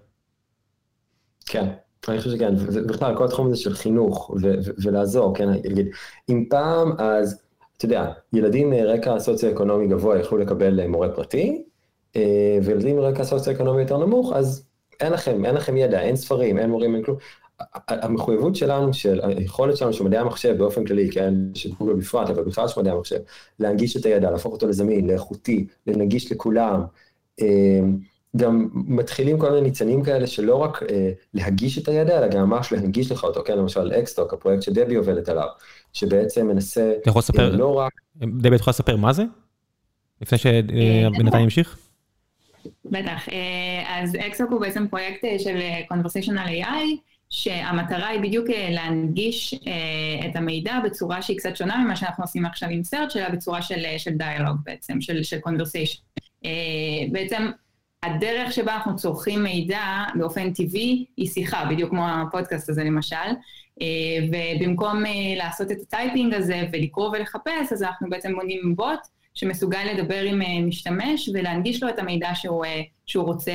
כן, 1.47 1.69
אני 2.09 2.19
חושב 2.19 2.31
שכן, 2.31 2.55
ובכלל 2.59 3.17
כל 3.17 3.25
התחום 3.25 3.47
הזה 3.47 3.57
של 3.57 3.75
חינוך 3.75 4.35
ולעזור, 4.85 5.35
כן, 5.35 5.49
נגיד, 5.49 5.89
אם 6.29 6.45
פעם 6.51 6.93
אז, 6.99 7.43
אתה 7.77 7.85
יודע, 7.85 8.13
ילדים 8.33 8.71
מרקע 8.71 9.19
סוציו-אקונומי 9.19 9.87
גבוה 9.87 10.19
יכלו 10.19 10.39
לקבל 10.39 10.81
אה, 10.81 10.89
מורה 10.89 11.09
פרטי, 11.09 11.63
אה, 12.17 12.59
וילדים 12.63 12.97
מרקע 12.97 13.25
סוציו-אקונומי 13.25 13.83
יותר 13.83 13.99
נמוך, 13.99 14.33
אז 14.33 14.67
אין 15.01 15.13
להם, 15.13 15.45
אין 15.45 15.55
להם 15.55 15.77
ידע, 15.77 16.01
אין 16.01 16.17
ספרים, 16.17 16.59
אין 16.59 16.71
מורים, 16.71 16.95
אין 16.95 17.05
כלום. 17.05 17.17
המחויבות 17.89 18.57
שלנו, 18.57 18.95
של 18.95 19.21
היכולת 19.23 19.77
שלנו 19.77 19.93
של 19.93 20.05
מדעי 20.05 20.19
המחשב 20.21 20.59
באופן 20.59 20.85
כללי, 20.85 21.11
כן, 21.11 21.35
של 21.55 21.73
גוגל 21.73 21.93
בפרט, 21.93 22.31
אבל 22.31 22.45
בכלל 22.45 22.69
של 22.69 22.81
מדעי 22.81 22.93
המחשב, 22.93 23.19
להנגיש 23.59 23.97
את 23.97 24.07
הידע, 24.07 24.31
להפוך 24.31 24.53
אותו 24.53 24.67
לזמין, 24.67 25.07
לאיכותי, 25.07 25.67
לנגיש 25.87 26.33
לכולם. 26.33 26.83
אה, 28.35 28.41
גם 28.41 28.69
מתחילים 28.73 29.39
כל 29.39 29.51
מיני 29.51 29.63
ניצנים 29.63 30.03
כאלה 30.03 30.27
שלא 30.27 30.57
רק 30.57 30.83
אה, 30.83 31.11
להנגיש 31.35 31.79
את 31.79 31.89
הידע, 31.89 32.19
אלא 32.19 32.29
גם 32.29 32.51
ממש 32.51 32.73
להנגיש 32.73 33.13
לך 33.13 33.25
אותו, 33.25 33.43
כן, 33.45 33.59
למשל 33.59 33.93
XTalk, 33.93 34.33
הפרויקט 34.33 34.63
שדדי 34.63 34.95
עובדת 34.95 35.29
עליו, 35.29 35.49
שבעצם 35.93 36.47
מנסה, 36.47 36.93
אתה 37.03 37.11
יכול 37.11 37.19
לספר, 37.19 37.51
אה, 37.51 37.57
לא 37.57 37.75
רק... 37.75 37.93
דבי, 38.17 38.57
את 38.57 38.61
יכולה 38.61 38.73
לספר 38.73 38.97
מה 38.97 39.13
זה? 39.13 39.25
לפני 40.23 40.39
שבינתיים 40.39 41.43
ימשיך? 41.45 41.79
בטח, 42.85 43.29
אה, 43.29 44.03
אז 44.03 44.17
אקסוק 44.27 44.51
הוא 44.51 44.61
בעצם 44.61 44.89
פרויקט 44.89 45.25
אה, 45.25 45.39
של 45.39 45.57
אה, 45.57 45.81
Conversational 45.93 46.65
AI, 46.65 46.97
שהמטרה 47.31 48.09
היא 48.09 48.21
בדיוק 48.21 48.51
אה, 48.51 48.69
להנגיש 48.71 49.55
אה, 49.55 50.29
את 50.29 50.37
המידע 50.37 50.79
בצורה 50.85 51.23
שהיא 51.23 51.39
קצת 51.39 51.57
שונה 51.57 51.85
ממה 51.85 51.97
שאנחנו 51.97 52.25
עושים 52.25 52.47
עכשיו 52.47 52.69
עם 52.69 52.85
סרט, 52.85 53.17
אלא 53.17 53.29
בצורה 53.29 53.63
של, 53.63 53.85
אה, 53.85 53.99
של 53.99 54.11
דיאלוג 54.11 54.57
בעצם, 54.65 55.01
של, 55.01 55.23
של 55.23 55.39
conversation. 55.49 56.21
אה, 56.45 56.51
בעצם 57.13 57.51
הדרך 58.05 58.53
שבה 58.53 58.75
אנחנו 58.75 58.97
צורכים 58.97 59.43
מידע 59.43 60.05
באופן 60.15 60.53
טבעי 60.53 61.05
היא 61.17 61.29
שיחה, 61.29 61.65
בדיוק 61.71 61.91
כמו 61.91 62.07
הפודקאסט 62.09 62.69
הזה 62.69 62.85
למשל, 62.85 63.17
אה, 63.81 63.87
ובמקום 64.29 65.07
אה, 65.07 65.13
לעשות 65.37 65.71
את 65.71 65.77
ה 65.83 65.90
typing 65.90 66.35
הזה 66.35 66.63
ולקרוא 66.73 67.09
ולחפש, 67.09 67.73
אז 67.73 67.83
אנחנו 67.83 68.11
בעצם 68.11 68.35
בונים 68.35 68.77
בוט 68.77 69.01
שמסוגל 69.35 69.85
לדבר 69.95 70.21
עם 70.21 70.43
אה, 70.43 70.61
משתמש 70.63 71.31
ולהנגיש 71.35 71.83
לו 71.83 71.89
את 71.89 71.99
המידע 71.99 72.31
שהוא, 72.35 72.65
שהוא 73.07 73.25
רוצה 73.25 73.53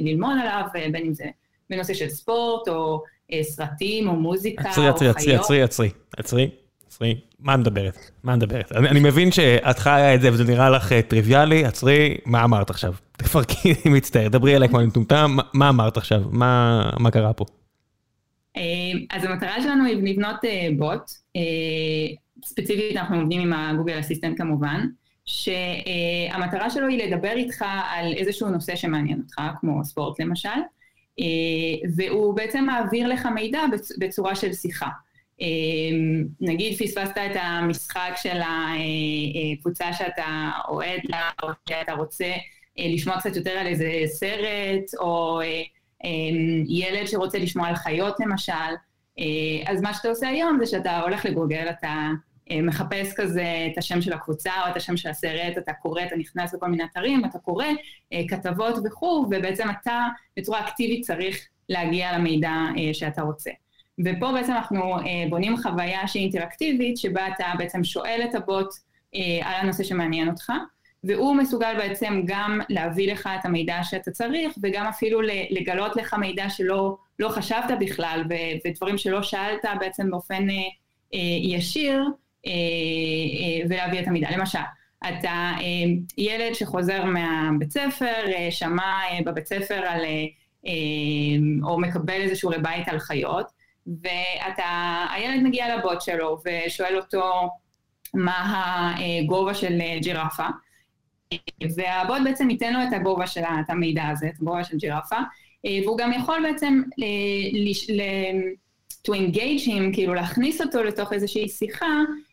ללמוד 0.00 0.36
עליו, 0.42 0.62
בין 0.92 1.06
אם 1.06 1.14
זה 1.14 1.24
בנושא 1.70 1.94
של 1.94 2.08
ספורט, 2.08 2.68
או 2.68 3.02
סרטים, 3.42 4.08
או 4.08 4.12
מוזיקה, 4.12 4.70
עצרי, 4.70 4.88
או 4.88 4.94
עצרי, 4.94 5.12
חיות. 5.12 5.16
עצרי, 5.16 5.34
עצרי, 5.34 5.62
עצרי, 5.62 5.90
עצרי, 6.16 6.50
מה 7.38 7.56
מדברת? 7.56 8.10
מה 8.22 8.36
מדברת? 8.36 8.72
אני, 8.72 8.88
אני 8.88 9.00
מבין 9.00 9.32
שאת 9.32 9.78
חיה 9.78 10.14
את 10.14 10.20
זה 10.20 10.32
וזה 10.32 10.44
נראה 10.44 10.70
לך 10.70 10.92
אה, 10.92 11.02
טריוויאלי, 11.02 11.64
עצרי, 11.64 12.16
מה 12.26 12.44
אמרת 12.44 12.70
עכשיו? 12.70 12.94
תפרקי, 13.18 13.74
אני 13.86 13.94
מצטער, 13.94 14.28
דברי 14.28 14.56
אליי 14.56 14.68
כמו 14.68 14.78
אני 14.80 14.86
מטומטם, 14.86 15.30
מה- 15.36 15.42
מה 15.54 15.68
אמרת 15.68 15.96
עכשיו? 15.96 16.22
מה, 16.30 16.82
מה 16.98 17.10
קרה 17.10 17.32
פה? 17.32 17.44
אה, 18.56 18.62
אז 19.10 19.24
המטרה 19.24 19.62
שלנו 19.62 19.84
היא 19.84 19.96
לבנות 19.96 20.44
אה, 20.44 20.68
בוט, 20.78 21.10
ספציפית 22.44 22.96
אנחנו 22.96 23.20
עובדים 23.20 23.40
עם 23.40 23.52
הגוגל 23.52 24.00
אסיסטנט 24.00 24.38
כמובן, 24.38 24.86
שהמטרה 25.24 26.70
שלו 26.70 26.86
היא 26.88 27.04
לדבר 27.06 27.32
איתך 27.36 27.64
על 27.90 28.12
איזשהו 28.16 28.48
נושא 28.48 28.76
שמעניין 28.76 29.18
אותך, 29.24 29.40
כמו 29.60 29.84
ספורט 29.84 30.20
למשל, 30.20 30.48
והוא 31.96 32.36
בעצם 32.36 32.64
מעביר 32.64 33.08
לך 33.08 33.26
מידע 33.34 33.60
בצ- 33.72 33.94
בצורה 33.98 34.34
של 34.34 34.52
שיחה. 34.52 34.88
אה, 35.42 35.46
נגיד 36.40 36.78
פספסת 36.78 37.16
את 37.16 37.36
המשחק 37.40 38.12
של 38.16 38.40
הקבוצה 39.54 39.92
שאתה 39.92 40.50
אוהד 40.68 41.00
לה, 41.04 41.30
או 41.42 41.48
שאתה 41.68 41.92
רוצה 41.92 42.32
אה, 42.78 42.86
לשמוע 42.94 43.18
קצת 43.18 43.36
יותר 43.36 43.50
על 43.50 43.66
איזה 43.66 43.92
סרט, 44.06 44.94
או 45.00 45.40
אה, 45.40 45.62
אה, 46.04 46.10
ילד 46.68 47.06
שרוצה 47.06 47.38
לשמוע 47.38 47.68
על 47.68 47.74
חיות 47.74 48.20
למשל. 48.20 48.52
אה, 49.18 49.24
אז 49.72 49.82
מה 49.82 49.94
שאתה 49.94 50.08
עושה 50.08 50.28
היום 50.28 50.58
זה 50.60 50.66
שאתה 50.66 51.00
הולך 51.00 51.24
לגוגל, 51.24 51.66
אתה 51.70 52.10
אה, 52.50 52.62
מחפש 52.62 53.12
כזה 53.16 53.68
את 53.72 53.78
השם 53.78 54.00
של 54.00 54.12
הקבוצה 54.12 54.52
או 54.64 54.70
את 54.70 54.76
השם 54.76 54.96
של 54.96 55.08
הסרט, 55.08 55.58
אתה 55.58 55.72
קורא, 55.72 56.02
אתה 56.02 56.16
נכנס 56.16 56.54
לכל 56.54 56.66
מיני 56.66 56.84
אתרים, 56.84 57.24
אתה 57.24 57.38
קורא 57.38 57.66
אה, 58.12 58.22
כתבות 58.28 58.74
וכו', 58.84 59.26
ובעצם 59.30 59.68
אתה 59.70 60.08
בצורה 60.36 60.68
אקטיבית 60.68 61.04
צריך 61.04 61.48
להגיע 61.68 62.18
למידע 62.18 62.50
אה, 62.50 62.94
שאתה 62.94 63.22
רוצה. 63.22 63.50
ופה 64.04 64.32
בעצם 64.32 64.52
אנחנו 64.52 64.98
אה, 64.98 65.24
בונים 65.30 65.56
חוויה 65.56 66.08
שהיא 66.08 66.22
אינטראקטיבית, 66.22 66.96
שבה 66.96 67.28
אתה 67.28 67.44
בעצם 67.58 67.84
שואל 67.84 68.20
את 68.30 68.34
הבוט 68.34 68.68
אה, 69.14 69.20
על 69.42 69.54
הנושא 69.60 69.84
שמעניין 69.84 70.28
אותך, 70.28 70.52
והוא 71.04 71.36
מסוגל 71.36 71.74
בעצם 71.76 72.22
גם 72.26 72.60
להביא 72.68 73.12
לך 73.12 73.28
את 73.40 73.44
המידע 73.44 73.78
שאתה 73.82 74.10
צריך, 74.10 74.52
וגם 74.62 74.86
אפילו 74.86 75.20
לגלות 75.50 75.96
לך 75.96 76.14
מידע 76.14 76.50
שלא 76.50 76.96
לא 77.18 77.28
חשבת 77.28 77.78
בכלל, 77.80 78.24
ו- 78.30 78.68
ודברים 78.68 78.98
שלא 78.98 79.22
שאלת 79.22 79.64
בעצם 79.80 80.10
באופן 80.10 80.50
אה, 80.50 80.56
אה, 81.14 81.18
ישיר, 81.42 82.04
אה, 82.46 82.50
אה, 82.52 83.66
ולהביא 83.68 84.00
את 84.00 84.08
המידע. 84.08 84.28
למשל, 84.30 84.58
אתה 85.08 85.52
אה, 85.60 85.62
ילד 86.18 86.54
שחוזר 86.54 87.04
מהבית 87.04 87.70
ספר, 87.70 88.32
אה, 88.36 88.50
שמע 88.50 88.82
אה, 88.82 89.18
בבית 89.26 89.46
ספר 89.46 89.74
על, 89.74 90.04
אה, 90.04 90.24
אה, 90.66 90.72
או 91.62 91.80
מקבל 91.80 92.14
איזשהו 92.14 92.36
שיעורי 92.36 92.58
בית 92.58 92.88
על 92.88 92.98
חיות, 92.98 93.46
ואתה, 93.86 94.64
הילד 95.14 95.42
מגיע 95.42 95.76
לבוט 95.76 96.00
שלו 96.00 96.38
ושואל 96.44 96.96
אותו 96.96 97.22
מה 98.14 98.94
הגובה 98.98 99.54
של 99.54 99.78
אה, 99.80 99.98
ג'ירפה, 100.02 100.46
והבוט 101.76 102.18
בעצם 102.24 102.50
ייתן 102.50 102.72
לו 102.72 102.78
את 102.82 102.92
הגובה 102.92 103.26
של 103.26 103.40
את 103.40 103.70
המידע 103.70 104.08
הזה, 104.08 104.26
את 104.26 104.40
הגובה 104.40 104.64
של 104.64 104.76
ג'ירפה, 104.76 105.16
אה, 105.66 105.78
והוא 105.84 105.98
גם 105.98 106.12
יכול 106.12 106.42
בעצם 106.42 106.82
ל- 106.98 107.70
לש- 107.70 107.90
ל- 107.90 108.52
to 109.08 109.12
engage 109.12 109.66
him, 109.66 109.82
כאילו 109.94 110.14
להכניס 110.14 110.60
אותו 110.60 110.82
לתוך 110.82 111.12
איזושהי 111.12 111.48
שיחה 111.48 111.86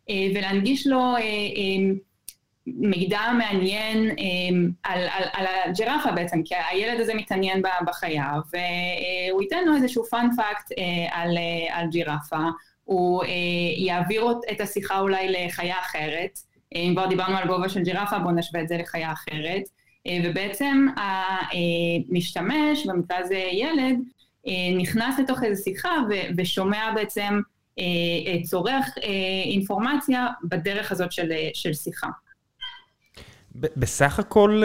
אה, 0.10 0.16
ולהנגיש 0.36 0.88
לו 0.88 1.00
אה, 1.00 1.20
אה, 1.20 1.94
מידע 2.76 3.22
מעניין 3.38 4.10
אה, 4.10 4.16
על, 4.84 5.08
על, 5.12 5.24
על 5.34 5.46
הג'ירפה 5.66 6.12
בעצם, 6.12 6.44
כי 6.44 6.56
הילד 6.72 7.00
הזה 7.00 7.14
מתעניין 7.14 7.62
בחיה, 7.88 8.34
והוא 8.34 9.42
ייתן 9.42 9.66
לו 9.66 9.76
איזשהו 9.76 10.04
fact 10.04 10.72
אה, 10.78 11.22
על, 11.22 11.38
אה, 11.38 11.78
על 11.80 11.88
ג'ירפה, 11.90 12.50
הוא 12.84 13.24
אה, 13.24 13.30
יעביר 13.78 14.26
את 14.52 14.62
השיחה 14.62 15.00
אולי 15.00 15.28
לחיה 15.32 15.80
אחרת. 15.80 16.40
אם 16.76 16.94
כבר 16.96 17.08
דיברנו 17.08 17.38
על 17.38 17.48
גובה 17.48 17.70
של 17.70 17.84
ג'ירפה, 17.84 18.20
בואו 18.20 18.36
נשווה 18.36 18.62
את 18.62 18.68
זה 18.68 18.78
לחיה 18.78 19.12
אחרת. 19.12 19.64
ובעצם 20.24 20.88
המשתמש, 20.98 22.86
במקרה 22.86 23.18
הזה 23.18 23.44
ילד, 23.52 24.00
נכנס 24.78 25.20
לתוך 25.20 25.44
איזו 25.44 25.64
שיחה 25.64 25.90
ושומע 26.38 26.92
בעצם, 26.96 27.40
צורך 28.44 28.86
אינפורמציה 29.46 30.28
בדרך 30.44 30.92
הזאת 30.92 31.12
של, 31.12 31.32
של 31.54 31.74
שיחה. 31.74 32.08
בסך 33.78 34.20
הכל 34.20 34.62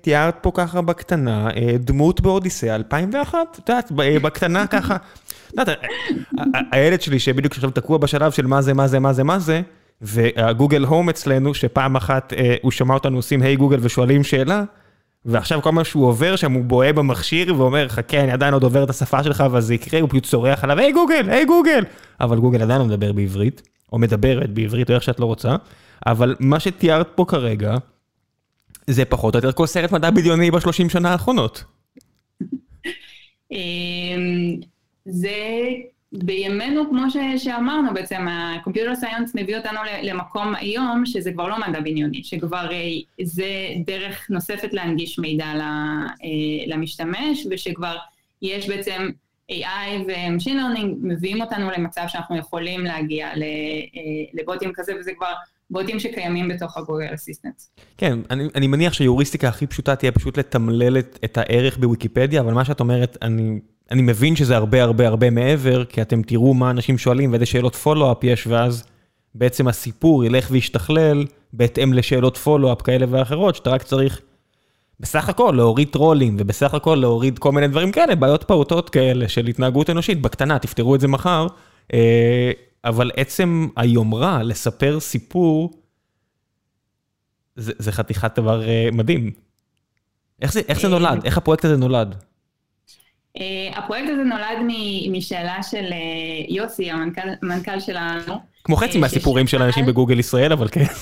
תיארת 0.00 0.36
פה 0.40 0.50
ככה 0.54 0.82
בקטנה 0.82 1.48
דמות 1.78 2.20
באודיסאה 2.20 2.74
2001, 2.74 3.38
את 3.52 3.68
יודעת, 3.68 3.92
בקטנה 4.22 4.66
ככה. 4.74 4.96
הילד 6.72 7.00
שלי 7.00 7.18
שבדיוק 7.18 7.52
עכשיו 7.52 7.70
תקוע 7.70 7.98
בשלב 7.98 8.32
של 8.32 8.46
מה 8.46 8.62
זה, 8.62 8.74
מה 8.74 8.86
זה, 8.86 9.00
מה 9.00 9.12
זה, 9.12 9.24
מה 9.24 9.38
זה, 9.38 9.60
והגוגל 10.00 10.84
הום 10.84 11.08
אצלנו, 11.08 11.54
שפעם 11.54 11.96
אחת 11.96 12.32
הוא 12.62 12.72
שמע 12.72 12.94
אותנו 12.94 13.16
עושים 13.16 13.42
היי 13.42 13.56
גוגל 13.56 13.78
ושואלים 13.80 14.24
שאלה, 14.24 14.64
ועכשיו 15.24 15.62
כל 15.62 15.72
מה 15.72 15.84
שהוא 15.84 16.06
עובר 16.06 16.36
שם 16.36 16.52
הוא 16.52 16.64
בוהה 16.64 16.92
במכשיר 16.92 17.54
ואומר 17.60 17.88
חכה 17.88 18.20
אני 18.20 18.32
עדיין 18.32 18.54
עוד 18.54 18.62
עובר 18.62 18.84
את 18.84 18.90
השפה 18.90 19.22
שלך 19.22 19.44
ואז 19.50 19.66
זה 19.66 19.74
יקרה 19.74 20.00
הוא 20.00 20.08
פשוט 20.08 20.26
צורח 20.26 20.64
עליו 20.64 20.78
היי 20.78 20.92
גוגל 20.92 21.30
היי 21.30 21.44
גוגל 21.44 21.84
אבל 22.20 22.38
גוגל 22.38 22.62
עדיין 22.62 22.80
לא 22.80 22.86
מדבר 22.86 23.12
בעברית 23.12 23.62
או 23.92 23.98
מדברת 23.98 24.50
בעברית 24.50 24.90
או 24.90 24.94
איך 24.94 25.02
שאת 25.02 25.20
לא 25.20 25.26
רוצה 25.26 25.56
אבל 26.06 26.34
מה 26.40 26.60
שתיארת 26.60 27.08
פה 27.14 27.24
כרגע 27.28 27.76
זה 28.86 29.04
פחות 29.04 29.34
או 29.34 29.38
יותר 29.38 29.52
כל 29.52 29.66
סרט 29.66 29.92
מדע 29.92 30.10
בדיוני 30.10 30.50
בשלושים 30.50 30.90
שנה 30.90 31.12
האחרונות. 31.12 31.64
אמ, 33.52 34.56
זה 35.04 35.36
בימינו, 36.12 36.90
כמו 36.90 37.10
ש, 37.10 37.16
שאמרנו 37.44 37.94
בעצם, 37.94 38.28
ה-computer 38.28 39.02
science 39.02 39.30
מביא 39.34 39.56
אותנו 39.56 39.78
למקום 40.02 40.54
היום 40.54 41.06
שזה 41.06 41.32
כבר 41.32 41.48
לא 41.48 41.56
מדע 41.68 41.80
בניוני, 41.80 42.24
שכבר 42.24 42.72
אה, 42.72 43.24
זה 43.24 43.48
דרך 43.86 44.26
נוספת 44.30 44.72
להנגיש 44.72 45.18
מידע 45.18 45.44
אה, 45.44 46.08
למשתמש, 46.66 47.46
ושכבר 47.50 47.96
יש 48.42 48.68
בעצם 48.68 49.10
AI 49.52 50.02
ו-Machine 50.06 50.56
Learning 50.56 50.86
מביאים 51.02 51.42
אותנו 51.42 51.70
למצב 51.70 52.04
שאנחנו 52.08 52.36
יכולים 52.36 52.84
להגיע 52.84 53.26
אה, 53.28 53.34
לבוטים 54.34 54.72
כזה, 54.74 54.92
וזה 55.00 55.12
כבר 55.16 55.32
בוטים 55.70 56.00
שקיימים 56.00 56.48
בתוך 56.48 56.76
הגוגל 56.76 57.14
אסיסטנט. 57.14 57.62
כן, 57.98 58.18
אני, 58.30 58.48
אני 58.54 58.66
מניח 58.66 58.92
שהיוריסטיקה 58.92 59.48
הכי 59.48 59.66
פשוטה 59.66 59.96
תהיה 59.96 60.12
פשוט 60.12 60.38
לתמלל 60.38 60.98
את, 60.98 61.18
את 61.24 61.38
הערך 61.38 61.78
בוויקיפדיה, 61.78 62.40
אבל 62.40 62.52
מה 62.52 62.64
שאת 62.64 62.80
אומרת, 62.80 63.16
אני 63.22 63.60
אני 63.90 64.02
מבין 64.02 64.36
שזה 64.36 64.56
הרבה 64.56 64.82
הרבה 64.82 65.06
הרבה 65.06 65.30
מעבר, 65.30 65.84
כי 65.84 66.02
אתם 66.02 66.22
תראו 66.22 66.54
מה 66.54 66.70
אנשים 66.70 66.98
שואלים 66.98 67.30
ואיזה 67.30 67.46
שאלות 67.46 67.74
פולו-אפ 67.74 68.24
יש, 68.24 68.46
ואז 68.46 68.84
בעצם 69.34 69.68
הסיפור 69.68 70.24
ילך 70.24 70.48
וישתכלל 70.50 71.24
בהתאם 71.52 71.92
לשאלות 71.92 72.36
פולו-אפ 72.36 72.82
כאלה 72.82 73.06
ואחרות, 73.08 73.54
שאתה 73.54 73.70
רק 73.70 73.82
צריך 73.82 74.20
בסך 75.00 75.28
הכל 75.28 75.52
להוריד 75.56 75.88
טרולים, 75.88 76.36
ובסך 76.38 76.74
הכל 76.74 76.94
להוריד 76.94 77.38
כל 77.38 77.52
מיני 77.52 77.68
דברים 77.68 77.92
כאלה, 77.92 78.14
בעיות 78.14 78.44
פעוטות 78.44 78.90
כאלה 78.90 79.28
של 79.28 79.46
התנהגות 79.46 79.90
אנושית, 79.90 80.22
בקטנה, 80.22 80.58
תפתרו 80.58 80.94
את 80.94 81.00
זה 81.00 81.08
מחר. 81.08 81.46
אה, 82.84 82.88
אבל 82.88 83.10
עצם 83.16 83.68
היומרה 83.76 84.42
לספר 84.42 85.00
סיפור, 85.00 85.70
זה, 87.56 87.72
זה 87.78 87.92
חתיכת 87.92 88.38
דבר 88.38 88.68
אה, 88.68 88.88
מדהים. 88.92 89.30
איך 90.42 90.52
זה, 90.52 90.60
איך 90.68 90.80
זה 90.80 90.88
נולד? 90.88 91.24
איך 91.24 91.38
הפרויקט 91.38 91.64
הזה 91.64 91.76
נולד? 91.76 92.14
Uh, 93.38 93.40
הפרויקט 93.78 94.08
הזה 94.10 94.22
נולד 94.22 94.58
משאלה 95.10 95.62
של 95.62 95.84
uh, 95.90 96.52
יוסי, 96.52 96.90
המנכ"ל, 96.90 97.28
המנכ"ל 97.42 97.80
שלנו. 97.80 98.34
כמו 98.64 98.76
חצי 98.76 98.98
uh, 98.98 99.00
מהסיפורים 99.00 99.46
של 99.46 99.62
אנשים 99.62 99.86
בגוגל 99.86 100.18
ישראל, 100.18 100.52
אבל 100.52 100.68
כן. 100.68 100.84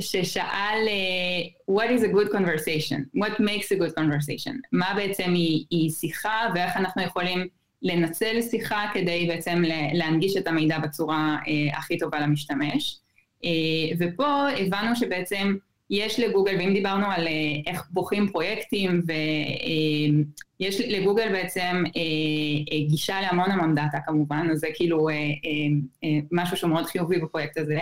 ששאל, 0.00 0.78
uh, 0.86 1.70
what 1.70 1.88
is 1.98 2.02
a 2.02 2.08
good 2.08 2.30
conversation? 2.32 2.98
What 3.16 3.40
makes 3.40 3.72
a 3.72 3.76
good 3.76 3.94
conversation? 3.98 4.54
מה 4.72 4.92
בעצם 4.96 5.34
היא, 5.34 5.64
היא 5.70 5.90
שיחה 5.90 6.40
ואיך 6.54 6.76
אנחנו 6.76 7.02
יכולים 7.02 7.48
לנצל 7.82 8.42
שיחה 8.42 8.86
כדי 8.94 9.26
בעצם 9.26 9.62
להנגיש 9.92 10.36
את 10.36 10.46
המידע 10.46 10.78
בצורה 10.78 11.38
uh, 11.44 11.78
הכי 11.78 11.98
טובה 11.98 12.20
למשתמש. 12.20 12.98
אה, 13.44 13.46
ופה 13.98 14.48
הבנו 14.50 14.96
שבעצם 14.96 15.56
יש 15.92 16.20
לגוגל, 16.20 16.56
ואם 16.58 16.72
דיברנו 16.72 17.06
על 17.06 17.26
אה, 17.26 17.32
איך 17.66 17.88
בוחרים 17.90 18.28
פרויקטים, 18.28 19.02
ויש 20.60 20.80
אה, 20.80 20.98
לגוגל 20.98 21.28
בעצם 21.32 21.82
אה, 21.86 22.86
גישה 22.88 23.20
להמון 23.20 23.50
המון 23.50 23.74
data 23.74 23.98
כמובן, 24.06 24.48
אז 24.52 24.58
זה 24.58 24.68
כאילו 24.74 25.08
משהו 26.32 26.56
שהוא 26.56 26.70
מאוד 26.70 26.86
חיובי 26.86 27.18
בפרויקט 27.18 27.58
הזה. 27.58 27.78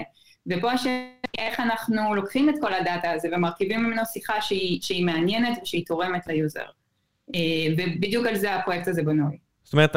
ופה 0.47 0.73
השאלה 0.73 1.05
איך 1.39 1.61
אנחנו 1.61 2.15
לוקחים 2.15 2.49
את 2.49 2.55
כל 2.61 2.75
ה 2.75 2.82
data 2.82 3.11
הזה 3.11 3.29
ומרכיבים 3.33 3.85
ממנו 3.85 4.03
שיחה 4.13 4.41
שהיא, 4.41 4.79
שהיא 4.83 5.05
מעניינת 5.05 5.59
ושהיא 5.63 5.87
תורמת 5.87 6.27
ל 6.27 6.33
user. 6.33 6.65
ובדיוק 7.77 8.27
על 8.27 8.37
זה 8.37 8.55
הפרויקט 8.55 8.89
הזה 8.89 9.03
בנוי. 9.03 9.50
זאת 9.71 9.75
אומרת, 9.75 9.97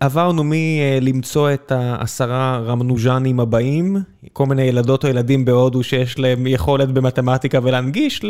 עברנו 0.00 0.42
מלמצוא 0.44 1.54
את 1.54 1.72
העשרה 1.72 2.58
רמנוג'אנים 2.58 3.40
הבאים, 3.40 3.96
כל 4.32 4.46
מיני 4.46 4.62
ילדות 4.62 5.04
או 5.04 5.08
ילדים 5.08 5.44
בהודו 5.44 5.82
שיש 5.82 6.18
להם 6.18 6.46
יכולת 6.46 6.88
במתמטיקה 6.88 7.58
ולהנגיש, 7.62 8.20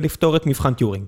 לפתור 0.00 0.36
את 0.36 0.46
מבחן 0.46 0.74
טיורינג. 0.74 1.04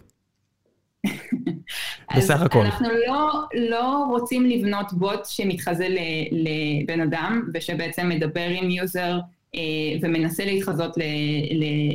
בסך 2.16 2.42
הכל. 2.42 2.58
אנחנו 2.58 2.88
לא, 3.06 3.30
לא 3.70 4.06
רוצים 4.10 4.46
לבנות 4.46 4.92
בוט 4.92 5.26
שמתחזה 5.26 5.88
לבן 6.32 7.00
אדם, 7.00 7.48
ושבעצם 7.54 8.08
מדבר 8.08 8.48
עם 8.48 8.70
user 8.70 9.18
אה, 9.54 9.60
ומנסה 10.02 10.44
להתחזות 10.44 10.96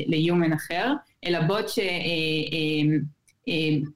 ל-human 0.08 0.56
אחר, 0.56 0.94
אלא 1.26 1.42
בוט 1.42 1.70
ש... 1.70 1.80
אה, 1.80 1.86
אה, 1.86 1.90
אה, 2.54 2.98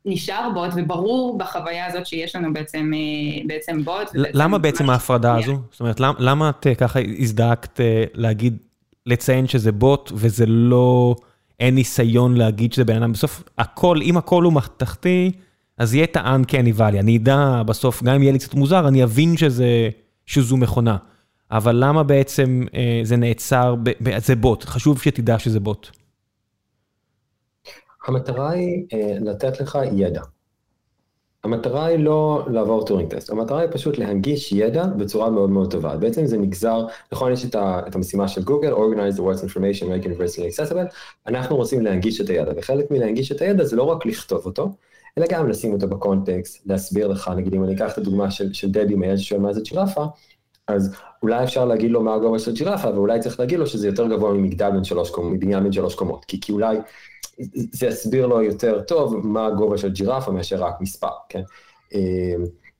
נשאר 0.05 0.49
בוט, 0.53 0.69
וברור 0.75 1.37
בחוויה 1.37 1.85
הזאת 1.85 2.05
שיש 2.05 2.35
לנו 2.35 2.53
בעצם, 2.53 2.91
אה, 2.93 3.41
בעצם 3.47 3.83
בוט. 3.83 4.09
למה 4.13 4.57
בעצם 4.57 4.89
ההפרדה 4.89 5.35
הזו? 5.35 5.57
זאת 5.71 5.79
אומרת, 5.79 5.99
למה, 5.99 6.13
למה 6.19 6.49
את 6.49 6.67
אה, 6.67 6.75
ככה 6.75 6.99
הזדעקת 7.19 7.79
להגיד, 8.13 8.57
לציין 9.05 9.47
שזה 9.47 9.71
בוט, 9.71 10.11
וזה 10.15 10.45
לא, 10.45 11.15
אין 11.59 11.75
ניסיון 11.75 12.37
להגיד 12.37 12.73
שזה 12.73 12.85
בן 12.85 12.95
אדם? 12.95 13.11
בסוף, 13.11 13.43
הכל, 13.57 13.99
אם 14.01 14.17
הכל 14.17 14.43
הוא 14.43 14.53
מתחתי, 14.53 15.31
אז 15.77 15.93
יהיה 15.93 16.03
את 16.03 16.17
ה-uncanny 16.17 16.79
valley. 16.79 16.99
אני 16.99 17.17
אדע 17.17 17.63
בסוף, 17.65 18.03
גם 18.03 18.15
אם 18.15 18.21
יהיה 18.21 18.33
לי 18.33 18.39
קצת 18.39 18.53
מוזר, 18.53 18.87
אני 18.87 19.03
אבין 19.03 19.37
שזה, 19.37 19.89
שזו 20.25 20.57
מכונה. 20.57 20.97
אבל 21.51 21.75
למה 21.79 22.03
בעצם 22.03 22.63
אה, 22.75 23.01
זה 23.03 23.17
נעצר, 23.17 23.75
ב, 23.83 23.89
ב, 24.03 24.19
זה 24.19 24.35
בוט, 24.35 24.63
חשוב 24.65 25.01
שתדע 25.01 25.39
שזה 25.39 25.59
בוט. 25.59 25.89
המטרה 28.07 28.51
היא 28.51 28.85
אה, 28.93 29.17
לתת 29.19 29.59
לך 29.59 29.79
ידע. 29.91 30.21
המטרה 31.43 31.85
היא 31.85 31.99
לא 31.99 32.45
לעבור 32.51 32.85
Turing 32.85 33.09
test, 33.09 33.29
המטרה 33.29 33.59
היא 33.59 33.69
פשוט 33.71 33.97
להנגיש 33.97 34.51
ידע 34.51 34.85
בצורה 34.85 35.29
מאוד 35.29 35.49
מאוד 35.49 35.71
טובה. 35.71 35.97
בעצם 35.97 36.25
זה 36.25 36.37
נגזר, 36.37 36.85
נכון 37.11 37.31
יש 37.31 37.45
את, 37.45 37.55
ה, 37.55 37.81
את 37.87 37.95
המשימה 37.95 38.27
של 38.27 38.43
גוגל, 38.43 38.73
Organize 38.73 39.17
the 39.17 39.19
World's 39.19 39.43
Information, 39.43 39.83
make 39.83 40.05
universally 40.05 40.59
accessible, 40.59 40.95
אנחנו 41.27 41.55
רוצים 41.55 41.81
להנגיש 41.81 42.21
את 42.21 42.29
הידע, 42.29 42.51
וחלק 42.57 42.91
מלהנגיש 42.91 43.31
את 43.31 43.41
הידע 43.41 43.63
זה 43.63 43.75
לא 43.75 43.83
רק 43.83 44.05
לכתוב 44.05 44.45
אותו, 44.45 44.69
אלא 45.17 45.25
גם 45.29 45.49
לשים 45.49 45.73
אותו 45.73 45.87
בקונטקסט, 45.87 46.61
להסביר 46.65 47.07
לך, 47.07 47.31
נגיד 47.35 47.53
אם 47.53 47.63
אני 47.63 47.75
אקח 47.75 47.93
את 47.93 47.97
הדוגמה 47.97 48.31
של, 48.31 48.53
של 48.53 48.71
דדי 48.71 48.95
מהילד 48.95 49.17
ששואל 49.17 49.41
מה 49.41 49.53
זה 49.53 49.61
ג'ירפה, 49.61 50.05
אז 50.67 50.95
אולי 51.23 51.43
אפשר 51.43 51.65
להגיד 51.65 51.91
לו 51.91 52.03
מה 52.03 52.13
הגובה 52.13 52.39
של 52.39 52.53
ג'ירפה, 52.53 52.89
ואולי 52.89 53.19
צריך 53.19 53.39
להגיד 53.39 53.59
לו 53.59 53.67
שזה 53.67 53.87
יותר 53.87 54.07
גבוה 54.07 54.33
ממגדל 54.33 54.71
בין 54.71 54.83
שלוש 54.83 55.09
קומות, 55.09 55.33
מבניין 55.33 55.63
בין 55.63 55.71
שלוש 55.71 55.95
קומות, 55.95 56.25
כי, 56.25 56.41
כי 56.41 56.51
אולי 56.51 56.77
זה 57.71 57.87
יסביר 57.87 58.25
לו 58.27 58.41
יותר 58.41 58.81
טוב 58.81 59.27
מה 59.27 59.45
הגובה 59.45 59.77
של 59.77 59.89
ג'ירפה 59.89 60.31
מאשר 60.31 60.63
רק 60.63 60.81
מספר, 60.81 61.11
כן? 61.29 61.41
אה, 61.93 62.35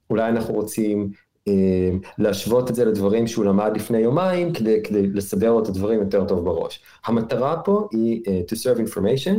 אולי 0.09 0.29
אנחנו 0.29 0.53
רוצים 0.53 1.11
אה, 1.47 1.89
להשוות 2.17 2.69
את 2.69 2.75
זה 2.75 2.85
לדברים 2.85 3.27
שהוא 3.27 3.45
למד 3.45 3.71
לפני 3.75 3.97
יומיים, 3.97 4.53
כדי, 4.53 4.83
כדי 4.83 5.07
לסדר 5.07 5.51
לו 5.51 5.63
את 5.63 5.67
הדברים 5.67 5.99
יותר 5.99 6.25
טוב 6.25 6.45
בראש. 6.45 6.79
המטרה 7.05 7.61
פה 7.65 7.87
היא 7.91 8.21
uh, 8.25 8.51
to 8.51 8.55
serve 8.55 8.89
information, 8.89 9.35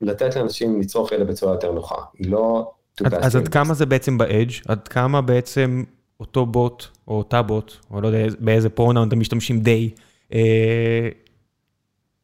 ולתת 0.00 0.36
לאנשים 0.36 0.80
לצרוך 0.80 1.12
ידע 1.12 1.24
בצורה 1.24 1.52
יותר 1.52 1.72
נוחה. 1.72 1.96
היא 2.18 2.30
לא... 2.30 2.70
אז 3.04 3.36
עד 3.36 3.48
כמה 3.48 3.74
זה 3.74 3.86
בעצם 3.86 4.18
באדג'? 4.18 4.52
עד 4.68 4.88
כמה 4.88 5.20
בעצם 5.20 5.84
אותו 6.20 6.46
בוט, 6.46 6.84
או 7.08 7.18
אותה 7.18 7.42
בוט, 7.42 7.72
או 7.90 8.00
לא 8.00 8.06
יודע 8.06 8.34
באיזה 8.38 8.68
פרונאון 8.68 9.08
אתם 9.08 9.20
משתמשים 9.20 9.60
די, 9.60 9.90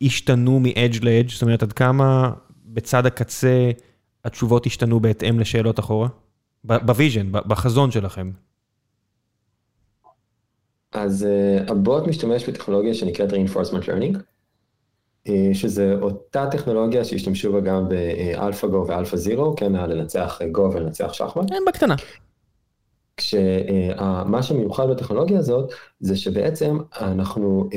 השתנו 0.03 0.61
מ-edge 0.61 0.99
ל-edge? 1.03 1.33
זאת 1.33 1.43
אומרת, 1.43 1.63
עד 1.63 1.73
כמה 1.73 2.33
בצד 2.65 3.07
הקצה 3.07 3.71
התשובות 4.25 4.67
השתנו 4.67 5.01
בהתאם 5.01 5.41
לשאלות 5.41 5.79
אחורה? 5.81 6.09
ב 6.65 6.73
vision, 6.73 7.33
בחזון 7.33 7.91
שלכם. 7.91 8.31
אז 10.93 11.27
אה, 11.27 11.71
הבוט 11.71 12.07
משתמש 12.07 12.49
בטכנולוגיה 12.49 12.95
שנקראת 12.95 13.33
reinforcement 13.33 13.85
learning, 13.85 14.17
אה, 15.29 15.31
שזה 15.53 15.95
אותה 16.01 16.47
טכנולוגיה 16.51 17.05
שהשתמשו 17.05 17.53
בה 17.53 17.61
גם 17.61 17.89
ב 17.89 18.67
AlphaGo 18.67 18.85
ו 18.89 19.17
AlphaZero, 19.17 19.57
כן, 19.57 19.73
לנצח 19.73 20.41
גו 20.53 20.71
ולנצח 20.75 21.13
שחמט. 21.13 21.51
כן, 21.51 21.63
בקטנה. 21.69 21.95
כשמה 23.17 24.43
שמיוחד 24.43 24.89
בטכנולוגיה 24.91 25.39
הזאת, 25.39 25.73
זה 26.01 26.17
שבעצם 26.17 26.79
אנחנו, 27.01 27.69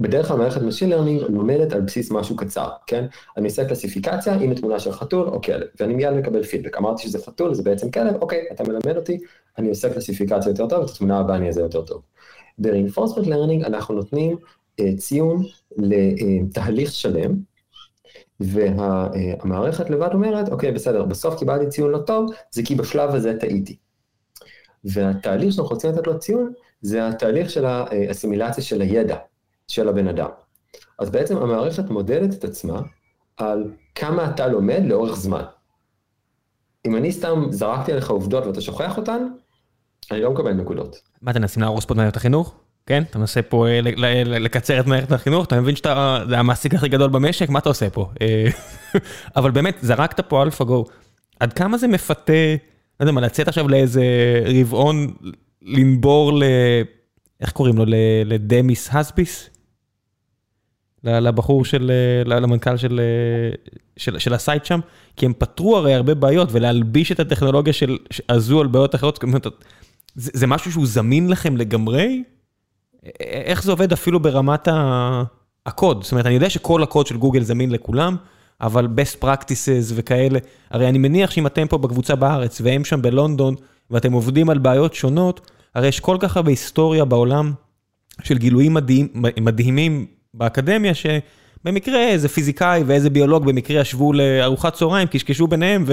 בדרך 0.00 0.28
כלל 0.28 0.36
מערכת 0.36 0.60
Machine 0.60 0.92
Learning 0.92 1.32
לומדת 1.32 1.72
על 1.72 1.80
בסיס 1.80 2.10
משהו 2.10 2.36
קצר, 2.36 2.68
כן? 2.86 3.06
אני 3.36 3.48
עושה 3.48 3.64
קלסיפיקציה, 3.64 4.34
הנה 4.34 4.54
תמונה 4.54 4.78
של 4.78 4.92
חתול 4.92 5.28
או 5.28 5.42
כלב, 5.42 5.66
ואני 5.80 5.94
מיד 5.94 6.12
מקבל 6.12 6.42
פידבק. 6.42 6.76
אמרתי 6.78 7.02
שזה 7.02 7.18
חתול, 7.18 7.54
זה 7.54 7.62
בעצם 7.62 7.90
כלב, 7.90 8.14
אוקיי, 8.22 8.46
אתה 8.52 8.64
מלמד 8.64 8.96
אותי, 8.96 9.18
אני 9.58 9.68
עושה 9.68 9.94
קלסיפיקציה 9.94 10.50
יותר 10.50 10.66
טוב, 10.68 10.84
את 10.84 10.90
התמונה 10.90 11.18
הבאה 11.18 11.36
אני 11.36 11.48
אעשה 11.48 11.60
יותר 11.60 11.82
טוב. 11.82 12.02
ב-reinforcement 12.58 13.26
learning 13.26 13.66
אנחנו 13.66 13.94
נותנים 13.94 14.36
uh, 14.80 14.84
ציון 14.98 15.42
לתהליך 15.76 16.92
שלם, 16.92 17.34
והמערכת 18.40 19.90
לבד 19.90 20.10
אומרת, 20.12 20.48
אוקיי, 20.48 20.72
בסדר, 20.72 21.04
בסוף 21.04 21.38
קיבלתי 21.38 21.66
ציון 21.68 21.90
לא 21.90 21.98
טוב, 21.98 22.30
זה 22.50 22.62
כי 22.64 22.74
בשלב 22.74 23.14
הזה 23.14 23.34
טעיתי. 23.40 23.76
והתהליך 24.84 25.52
שאנחנו 25.52 25.74
רוצים 25.74 25.90
לתת 25.90 26.06
לו 26.06 26.18
ציון, 26.18 26.52
זה 26.82 27.08
התהליך 27.08 27.50
של 27.50 27.64
האסימילציה 27.64 28.64
של 28.64 28.80
הידע 28.80 29.16
של 29.68 29.88
הבן 29.88 30.08
אדם. 30.08 30.28
אז 30.98 31.10
בעצם 31.10 31.36
המערכת 31.36 31.90
מודדת 31.90 32.34
את 32.34 32.44
עצמה 32.44 32.80
על 33.36 33.70
כמה 33.94 34.30
אתה 34.30 34.46
לומד 34.46 34.82
לאורך 34.84 35.16
זמן. 35.16 35.42
אם 36.86 36.96
אני 36.96 37.12
סתם 37.12 37.46
זרקתי 37.50 37.92
עליך 37.92 38.10
עובדות 38.10 38.46
ואתה 38.46 38.60
שוכח 38.60 38.96
אותן, 38.96 39.26
אני 40.10 40.20
לא 40.20 40.30
מקבל 40.30 40.52
נקודות. 40.52 40.96
מה, 41.22 41.30
אתם 41.30 41.40
מנסים 41.40 41.62
להרוס 41.62 41.84
פה 41.84 41.94
את 41.94 41.98
מערכת 41.98 42.16
החינוך? 42.16 42.54
כן? 42.86 43.02
אתה 43.10 43.18
מנסה 43.18 43.42
פה 43.42 43.66
אה, 43.68 43.80
לקצר 44.24 44.80
את 44.80 44.86
מערכת 44.86 45.12
החינוך? 45.12 45.46
אתה 45.46 45.60
מבין 45.60 45.76
שאתה 45.76 46.16
המעסיק 46.30 46.74
הכי 46.74 46.88
גדול 46.88 47.10
במשק? 47.10 47.48
מה 47.48 47.58
אתה 47.58 47.68
עושה 47.68 47.90
פה? 47.90 48.10
אה, 48.22 48.48
אבל 49.36 49.50
באמת, 49.50 49.76
זרקת 49.80 50.20
פה 50.20 50.42
אלפאגו. 50.42 50.84
עד 51.40 51.52
כמה 51.52 51.78
זה 51.78 51.88
מפתה, 51.88 52.32
לא 53.00 53.04
יודע 53.04 53.12
מה, 53.12 53.20
לצאת 53.20 53.48
עכשיו 53.48 53.68
לאיזה 53.68 54.04
רבעון, 54.60 55.14
לנבור 55.62 56.32
ל... 56.32 56.42
איך 57.40 57.52
קוראים 57.52 57.76
לו? 57.78 57.84
לדמיס 58.24 58.88
הסביס? 58.92 59.50
לבחור 61.04 61.64
של, 61.64 61.92
למנכ"ל 62.26 62.76
של, 62.76 63.00
של, 63.96 64.18
של 64.18 64.34
ה 64.34 64.40
site 64.40 64.64
שם, 64.64 64.80
כי 65.16 65.26
הם 65.26 65.32
פתרו 65.38 65.76
הרי 65.76 65.94
הרבה 65.94 66.14
בעיות, 66.14 66.48
ולהלביש 66.52 67.12
את 67.12 67.20
הטכנולוגיה 67.20 67.72
של 67.72 67.96
הזו 68.28 68.60
על 68.60 68.66
בעיות 68.66 68.94
אחרות, 68.94 69.24
זה, 70.14 70.30
זה 70.34 70.46
משהו 70.46 70.72
שהוא 70.72 70.86
זמין 70.86 71.28
לכם 71.28 71.56
לגמרי? 71.56 72.22
איך 73.20 73.62
זה 73.62 73.70
עובד 73.70 73.92
אפילו 73.92 74.20
ברמת 74.20 74.68
הקוד? 75.66 76.02
זאת 76.02 76.12
אומרת, 76.12 76.26
אני 76.26 76.34
יודע 76.34 76.50
שכל 76.50 76.82
הקוד 76.82 77.06
של 77.06 77.16
גוגל 77.16 77.42
זמין 77.42 77.70
לכולם, 77.70 78.16
אבל 78.60 78.86
best 78.86 79.24
practices 79.24 79.92
וכאלה, 79.94 80.38
הרי 80.70 80.88
אני 80.88 80.98
מניח 80.98 81.30
שאם 81.30 81.46
אתם 81.46 81.66
פה 81.66 81.78
בקבוצה 81.78 82.14
בארץ, 82.14 82.60
והם 82.64 82.84
שם 82.84 83.02
בלונדון, 83.02 83.54
ואתם 83.90 84.12
עובדים 84.12 84.50
על 84.50 84.58
בעיות 84.58 84.94
שונות, 84.94 85.50
הרי 85.74 85.88
יש 85.88 86.00
כל 86.00 86.16
כך 86.20 86.36
הרבה 86.36 86.50
היסטוריה 86.50 87.04
בעולם 87.04 87.52
של 88.22 88.38
גילויים 88.38 88.74
מדהים, 88.74 89.08
מדהימים 89.40 90.06
באקדמיה, 90.34 90.92
שבמקרה 90.94 92.08
איזה 92.08 92.28
פיזיקאי 92.28 92.82
ואיזה 92.86 93.10
ביולוג 93.10 93.46
במקרה 93.46 93.80
ישבו 93.80 94.12
לארוחת 94.12 94.74
צהריים, 94.74 95.08
קשקשו 95.08 95.46
ביניהם 95.46 95.84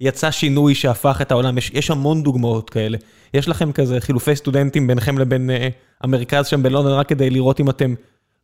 ויצא 0.00 0.30
שינוי 0.30 0.74
שהפך 0.74 1.18
את 1.22 1.32
העולם. 1.32 1.58
יש, 1.58 1.70
יש 1.74 1.90
המון 1.90 2.22
דוגמאות 2.22 2.70
כאלה. 2.70 2.98
יש 3.34 3.48
לכם 3.48 3.72
כזה 3.72 4.00
חילופי 4.00 4.36
סטודנטים 4.36 4.86
ביניכם 4.86 5.18
לבין 5.18 5.50
uh, 5.50 5.72
המרכז 6.00 6.46
שם 6.46 6.62
בלונדון, 6.62 6.92
רק 6.92 7.08
כדי 7.08 7.30
לראות 7.30 7.60
אם 7.60 7.70
אתם 7.70 7.94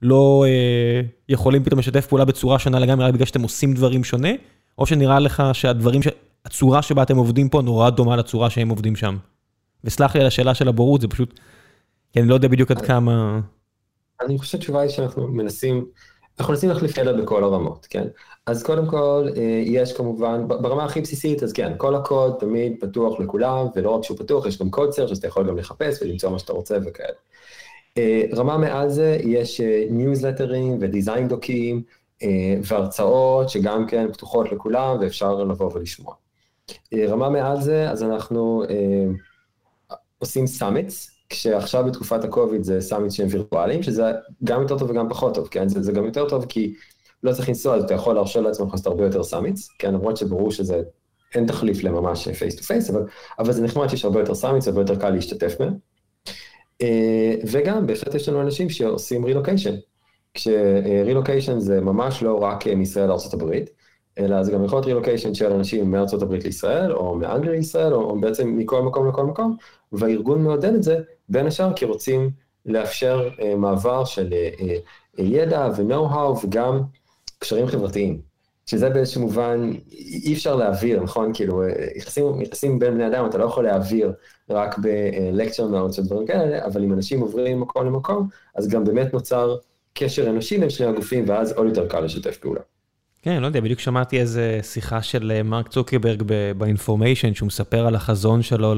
לא 0.03 0.45
uh, 0.47 1.07
יכולים 1.29 1.65
פתאום 1.65 1.79
לשתף 1.79 2.07
פעולה 2.07 2.25
בצורה 2.25 2.59
שונה 2.59 2.79
לגמרי, 2.79 3.05
רק 3.05 3.15
בגלל 3.15 3.27
שאתם 3.27 3.43
עושים 3.43 3.75
דברים 3.75 4.05
שונה, 4.05 4.31
או 4.79 4.87
שנראה 4.87 5.19
לך 5.19 5.43
שהדברים, 5.53 6.03
ש... 6.03 6.09
הצורה 6.47 6.83
שבה 6.83 7.03
אתם 7.03 7.17
עובדים 7.17 7.49
פה 7.49 7.63
נורא 7.63 7.91
דומה 7.91 8.17
לצורה 8.17 8.51
שהם 8.51 8.69
עובדים 8.69 8.97
שם. 8.97 9.17
וסלח 9.85 10.15
לי 10.15 10.21
על 10.21 10.27
השאלה 10.27 10.55
של 10.55 10.69
הבורות, 10.69 11.01
זה 11.01 11.09
פשוט, 11.09 11.41
כי 12.13 12.21
אני 12.21 12.29
לא 12.29 12.35
יודע 12.35 12.49
בדיוק 12.49 12.71
עד 12.71 12.81
כמה... 12.81 13.41
אני 14.21 14.39
חושב 14.39 14.53
שהתשובה 14.53 14.81
היא 14.81 14.91
שאנחנו 14.91 15.29
מנסים, 15.29 15.87
אנחנו 16.39 16.53
מנסים 16.53 16.69
להחליף 16.69 16.99
ידע 16.99 17.13
בכל 17.13 17.45
הרמות, 17.45 17.87
כן? 17.91 18.07
אז 18.47 18.63
קודם 18.63 18.87
כל, 18.87 19.29
אה, 19.37 19.63
יש 19.65 19.93
כמובן, 19.93 20.49
ברמה 20.49 20.85
הכי 20.85 21.01
בסיסית, 21.01 21.43
אז 21.43 21.53
כן, 21.53 21.73
כל 21.77 21.95
הקוד 21.95 22.37
תמיד 22.41 22.77
פתוח 22.81 23.21
לכולם, 23.21 23.67
ולא 23.77 23.91
רק 23.91 24.05
שהוא 24.05 24.19
פתוח, 24.19 24.47
יש 24.47 24.59
גם 24.59 24.71
קוד 24.71 24.93
סרצ' 24.93 25.11
אז 25.11 25.19
אתה 25.19 25.27
יכול 25.27 25.49
גם 25.49 25.59
לחפש 25.59 26.03
ולמצוא 26.03 26.31
מה 26.31 26.39
שאתה 26.39 26.53
רוצה 26.53 26.79
וכאלה. 26.87 27.17
אה, 27.99 28.23
רמה 28.35 28.59
מעל 28.59 28.89
זה, 28.89 29.19
יש 29.25 29.61
newsletterים 29.91 30.79
ודיזיין 30.81 31.29
דוקים, 31.29 31.83
והרצאות 32.63 33.49
שגם 33.49 33.87
כן 33.87 34.13
פתוחות 34.13 34.53
לכולם 34.53 34.97
ואפשר 35.01 35.45
לבוא 35.45 35.71
ולשמוע. 35.75 36.15
אה, 36.93 37.05
רמה 37.09 37.29
מעל 37.29 37.61
זה, 37.61 37.91
אז 37.91 38.03
אנחנו 38.03 38.63
עושים 40.19 40.47
summits, 40.47 41.16
כשעכשיו 41.29 41.85
בתקופת 41.85 42.25
הקוביד 42.25 42.63
זה 42.63 42.81
summit 42.81 43.13
שהם 43.13 43.27
וירטואליים, 43.31 43.83
שזה 43.83 44.13
גם 44.45 44.63
יותר 44.63 44.79
טוב 44.79 44.91
וגם 44.91 45.09
פחות 45.09 45.35
טוב, 45.35 45.49
כן? 45.49 45.69
זה, 45.69 45.83
זה 45.83 45.93
גם 45.93 46.05
יותר 46.05 46.29
טוב 46.29 46.47
כי 46.49 46.75
לא 47.23 47.33
צריך 47.33 47.49
לנסוע, 47.49 47.77
אז 47.77 47.85
אתה 47.85 47.95
יכול 47.95 48.15
להרשות 48.15 48.45
לעצמך 48.45 48.73
לעשות 48.73 48.87
הרבה 48.87 49.05
יותר 49.05 49.23
summits, 49.23 49.69
כן? 49.79 49.95
למרות 49.95 50.17
שברור 50.17 50.51
שזה, 50.51 50.83
אין 51.35 51.47
תחליף 51.47 51.83
לממש 51.83 52.29
face 52.29 52.57
to 52.57 52.63
face, 52.63 52.91
אבל, 52.91 53.03
אבל 53.39 53.53
זה 53.53 53.63
נחמד 53.63 53.89
שיש 53.89 54.05
הרבה 54.05 54.21
יותר 54.21 54.35
summits, 54.35 54.69
הרבה 54.69 54.81
יותר 54.81 54.97
קל 54.97 55.11
להשתתף 55.11 55.57
בהם. 55.59 55.75
אה, 56.83 57.35
וגם, 57.47 57.87
בהחלט 57.87 58.15
יש 58.15 58.29
לנו 58.29 58.41
אנשים 58.41 58.71
שעושים 58.71 59.25
רילוקיישן. 59.25 59.75
כשרילוקיישן 60.35 61.61
זה 61.61 61.81
ממש 61.81 62.23
לא 62.23 62.43
רק 62.43 62.67
מישראל 62.67 63.09
לארה"ב, 63.09 63.53
אלא 64.19 64.43
זה 64.43 64.53
גם 64.53 64.65
יכול 64.65 64.77
להיות 64.77 64.87
רילוקיישן 64.87 65.35
של 65.35 65.53
אנשים 65.53 65.91
מארצות 65.91 66.23
הברית 66.23 66.45
לישראל, 66.45 66.93
או 66.93 67.15
מאנגליה 67.15 67.53
לישראל, 67.53 67.95
או 67.95 68.21
בעצם 68.21 68.57
מכל 68.57 68.83
מקום 68.83 69.09
לכל 69.09 69.25
מקום, 69.27 69.57
והארגון 69.93 70.43
מעודד 70.43 70.75
את 70.75 70.83
זה, 70.83 70.99
בין 71.29 71.47
השאר 71.47 71.73
כי 71.73 71.85
רוצים 71.85 72.31
לאפשר 72.67 73.29
אה, 73.29 73.57
מעבר 73.57 74.05
של 74.05 74.29
אה, 74.31 74.61
אה, 74.61 75.23
ידע 75.23 75.69
ו-know-how 75.77 76.47
וגם 76.47 76.81
קשרים 77.39 77.67
חברתיים, 77.67 78.21
שזה 78.67 78.91
באיזשהו 78.91 79.21
מובן 79.21 79.73
אי 80.25 80.35
אפשר 80.35 80.57
להעביר, 80.57 81.03
נכון? 81.03 81.31
כאילו, 81.35 81.63
יחסים, 81.97 82.41
יחסים 82.41 82.79
בין 82.79 82.95
בני 82.95 83.07
אדם 83.07 83.27
אתה 83.27 83.39
לא 83.39 83.45
יכול 83.45 83.65
להעביר 83.65 84.13
רק 84.51 84.79
ב-lecture 84.79 85.73
notes 85.73 86.01
ודברים 86.01 86.27
כאלה, 86.27 86.65
אבל 86.65 86.85
אם 86.85 86.93
אנשים 86.93 87.21
עוברים 87.21 87.59
ממקום 87.59 87.87
למקום, 87.87 88.29
אז 88.55 88.69
גם 88.69 88.85
באמת 88.85 89.15
נוצר 89.15 89.57
קשר 89.95 90.31
אנושי 90.31 90.59
בין 90.59 90.71
שני 90.71 90.87
הגופים, 90.87 91.25
ואז 91.29 91.53
עוד 91.53 91.67
יותר 91.67 91.89
קל 91.89 92.01
לשתף 92.01 92.37
פעולה. 92.37 92.61
כן, 93.27 93.43
לא 93.43 93.47
יודע, 93.47 93.61
בדיוק 93.61 93.81
שמעתי 93.81 94.21
איזה 94.21 94.61
שיחה 94.63 95.03
של 95.03 95.33
אה, 95.35 95.43
מרק 95.43 95.69
צוקרברג 95.69 96.23
באינפורמיישן, 96.59 97.35
שהוא 97.35 97.47
מספר 97.47 97.87
על 97.87 97.95
החזון 97.95 98.43
שלו 98.43 98.75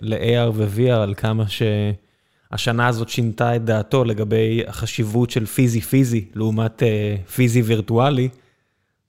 ל-AR 0.00 0.50
ו-VR, 0.54 0.90
על 0.90 1.14
כמה 1.14 1.44
שהשנה 1.48 2.86
הזאת 2.86 3.08
שינתה 3.08 3.56
את 3.56 3.64
דעתו 3.64 4.04
לגבי 4.04 4.62
החשיבות 4.66 5.30
של 5.30 5.46
פיזי-פיזי, 5.46 6.24
לעומת 6.34 6.82
uh, 6.82 7.30
פיזי 7.30 7.62
וירטואלי. 7.62 8.28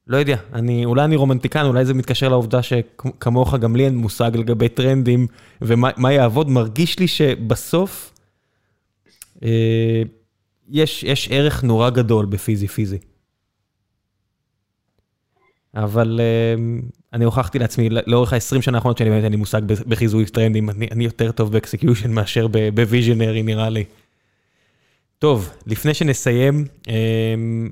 לא 0.07 0.17
יודע, 0.17 0.37
אני, 0.53 0.85
אולי 0.85 1.03
אני 1.03 1.15
רומנטיקן, 1.15 1.65
אולי 1.65 1.85
זה 1.85 1.93
מתקשר 1.93 2.29
לעובדה 2.29 2.61
שכמוך 2.61 3.55
גם 3.55 3.75
לי 3.75 3.85
אין 3.85 3.97
מושג 3.97 4.31
לגבי 4.35 4.69
טרנדים 4.69 5.27
ומה 5.61 6.13
יעבוד. 6.13 6.49
מרגיש 6.49 6.99
לי 6.99 7.07
שבסוף 7.07 8.13
אה, 9.43 10.03
יש, 10.69 11.03
יש 11.03 11.27
ערך 11.31 11.63
נורא 11.63 11.89
גדול 11.89 12.25
בפיזי-פיזי. 12.25 12.97
אבל 15.75 16.19
אמ, 16.57 16.81
אני 17.13 17.25
הוכחתי 17.25 17.59
לעצמי 17.59 17.89
לאורך 17.89 18.33
ה-20 18.33 18.61
שנה 18.61 18.77
האחרונות 18.77 18.97
שאני 18.97 19.09
באמת 19.09 19.23
אין 19.23 19.31
לי 19.31 19.37
מושג 19.37 19.61
בחיזוי 19.65 20.25
טרנדים, 20.25 20.69
אני, 20.69 20.87
אני 20.91 21.03
יותר 21.03 21.31
טוב 21.31 21.51
ב 21.51 21.57
execution 21.57 22.11
מאשר 22.11 22.47
ב 22.73 22.80
visionary 22.80 23.43
נראה 23.43 23.69
לי. 23.69 23.83
טוב, 25.19 25.49
לפני 25.65 25.93
שנסיים, 25.93 26.65
אמ, 26.87 27.69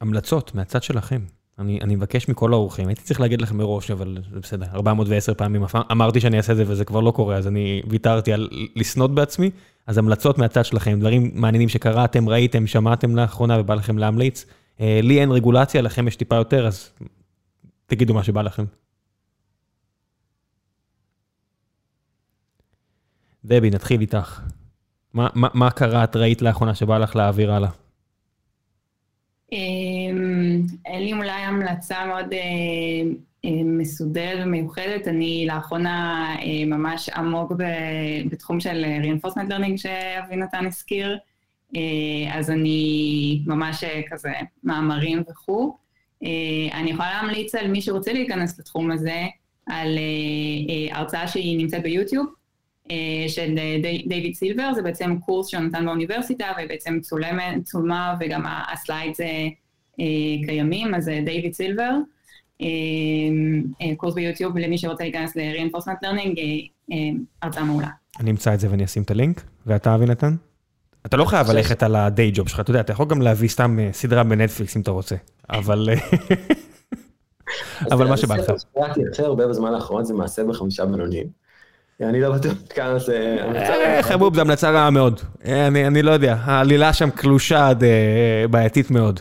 המלצות 0.00 0.54
מהצד 0.54 0.82
שלכם. 0.82 1.20
אני, 1.58 1.78
אני 1.82 1.96
מבקש 1.96 2.28
מכל 2.28 2.52
האורחים, 2.52 2.88
הייתי 2.88 3.02
צריך 3.02 3.20
להגיד 3.20 3.42
לכם 3.42 3.56
מראש, 3.56 3.90
אבל 3.90 4.18
זה 4.32 4.40
בסדר, 4.40 4.66
410 4.74 5.34
פעמים 5.34 5.62
אמרתי 5.92 6.20
שאני 6.20 6.36
אעשה 6.36 6.52
את 6.52 6.56
זה 6.56 6.64
וזה 6.66 6.84
כבר 6.84 7.00
לא 7.00 7.10
קורה, 7.10 7.36
אז 7.36 7.46
אני 7.46 7.82
ויתרתי 7.88 8.32
על 8.32 8.48
לסנות 8.76 9.14
בעצמי. 9.14 9.50
אז 9.86 9.98
המלצות 9.98 10.38
מהצד 10.38 10.64
שלכם, 10.64 11.00
דברים 11.00 11.30
מעניינים 11.34 11.68
שקראתם, 11.68 12.28
ראיתם, 12.28 12.66
שמעתם 12.66 13.16
לאחרונה 13.16 13.60
ובא 13.60 13.74
לכם 13.74 13.98
להמליץ. 13.98 14.46
אה, 14.80 15.00
לי 15.02 15.20
אין 15.20 15.30
רגולציה, 15.30 15.82
לכם 15.82 16.08
יש 16.08 16.16
טיפה 16.16 16.34
יותר, 16.34 16.66
אז 16.66 16.92
תגידו 17.86 18.14
מה 18.14 18.24
שבא 18.24 18.42
לכם. 18.42 18.64
דבי, 23.44 23.70
נתחיל 23.70 24.00
איתך. 24.00 24.40
מה, 25.14 25.28
מה, 25.34 25.48
מה 25.54 25.70
קראת, 25.70 26.16
ראית 26.16 26.42
לאחרונה 26.42 26.74
שבא 26.74 26.98
לך 26.98 27.16
להעביר 27.16 27.52
הלאה? 27.52 27.70
אמ, 29.52 30.66
אין 30.86 31.02
לי 31.02 31.12
אולי 31.12 31.30
המלצה 31.30 32.06
מאוד 32.06 32.32
אה, 32.32 32.38
אה, 33.44 33.62
מסודרת 33.64 34.38
ומיוחדת. 34.46 35.08
אני 35.08 35.44
לאחרונה 35.48 36.26
ממש 36.66 37.08
עמוק 37.08 37.52
בתחום 38.30 38.60
של 38.60 38.84
reinforcement 39.02 39.48
learning 39.50 39.76
שאבינתן 39.76 40.66
הזכיר. 40.66 41.18
אה, 41.76 42.38
אז 42.38 42.50
אני 42.50 43.42
ממש 43.46 43.84
אה, 43.84 44.00
כזה 44.10 44.32
מאמרים 44.64 45.22
וכו'. 45.30 45.76
אה, 46.24 46.78
אני 46.80 46.90
יכולה 46.90 47.22
להמליץ 47.22 47.54
על 47.54 47.68
מי 47.68 47.82
שרוצה 47.82 48.12
להיכנס 48.12 48.58
לתחום 48.58 48.90
הזה, 48.90 49.26
על 49.66 49.98
הרצאה 50.90 51.28
שהיא 51.28 51.58
נמצאת 51.58 51.82
ביוטיוב, 51.82 52.26
של 53.28 53.54
דיוויד 54.06 54.34
סילבר, 54.34 54.72
זה 54.74 54.82
בעצם 54.82 55.18
קורס 55.18 55.48
שהוא 55.48 55.62
נתן 55.62 55.84
באוניברסיטה, 55.84 56.46
ובעצם 56.62 56.98
צולמת, 57.00 57.64
צולמה, 57.64 58.14
וגם 58.20 58.42
ה 58.72 58.79
slides 58.79 59.20
קיימים, 60.46 60.94
אז 60.94 61.10
דיוויד 61.24 61.52
סילבר. 61.52 61.90
קורס 63.96 64.14
ביוטיוב 64.14 64.58
למי 64.58 64.78
שרוצה 64.78 65.04
להיכנס 65.04 65.36
ל-reinforcement 65.36 66.04
learning, 66.04 66.40
הרצאה 67.42 67.64
מעולה. 67.64 67.88
אני 68.20 68.30
אמצא 68.30 68.54
את 68.54 68.60
זה 68.60 68.70
ואני 68.70 68.84
אשים 68.84 69.02
את 69.02 69.10
הלינק, 69.10 69.42
ואתה 69.66 69.94
אבינתן? 69.94 70.34
אתה 71.08 71.16
לא 71.16 71.24
חייב 71.24 71.50
ללכת 71.50 71.82
על 71.82 71.96
ה 71.96 72.05
day 72.05 72.30
job 72.34 72.48
שלך, 72.48 72.60
אתה 72.60 72.70
יודע, 72.70 72.80
אתה 72.80 72.92
יכול 72.92 73.06
גם 73.06 73.22
להביא 73.22 73.48
סתם 73.48 73.78
סדרה 73.92 74.24
בנטפליקס 74.24 74.76
אם 74.76 74.80
אתה 74.80 74.90
רוצה, 74.90 75.16
אבל... 75.50 75.88
אבל 77.90 78.06
מה 78.06 78.16
שבא 78.16 78.36
לך. 78.36 78.52
שקראתי 78.58 79.00
הכי 79.12 79.22
הרבה 79.22 79.46
בזמן 79.46 79.74
האחרון 79.74 80.04
זה 80.04 80.14
מעשה 80.14 80.44
בחמישה 80.44 80.86
בינונים. 80.86 81.26
אני 82.00 82.20
לא 82.20 82.32
בטוח 82.32 82.52
כמה 82.68 82.98
זה... 82.98 83.36
חבוב, 84.02 84.34
זו 84.34 84.40
המלצה 84.40 84.70
רעה 84.70 84.90
מאוד. 84.90 85.20
אני 85.86 86.02
לא 86.02 86.10
יודע, 86.10 86.34
העלילה 86.34 86.92
שם 86.92 87.10
קלושה 87.10 87.68
עד 87.68 87.84
בעייתית 88.50 88.90
מאוד. 88.90 89.20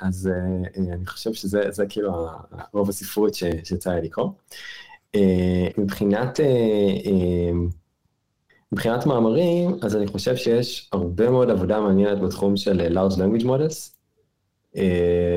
אז 0.00 0.30
אני 0.76 1.06
חושב 1.06 1.32
שזה 1.32 1.84
כאילו 1.88 2.28
רוב 2.72 2.88
הספרות 2.88 3.34
שיצא 3.34 3.90
לי 3.90 4.02
לקרוא. 4.02 4.30
מבחינת... 5.78 6.40
מבחינת 8.72 9.06
מאמרים, 9.06 9.76
אז 9.82 9.96
אני 9.96 10.06
חושב 10.06 10.36
שיש 10.36 10.90
הרבה 10.92 11.30
מאוד 11.30 11.50
עבודה 11.50 11.80
מעניינת 11.80 12.20
בתחום 12.20 12.56
של 12.56 12.98
large 12.98 13.14
language 13.14 13.44
models. 13.44 13.94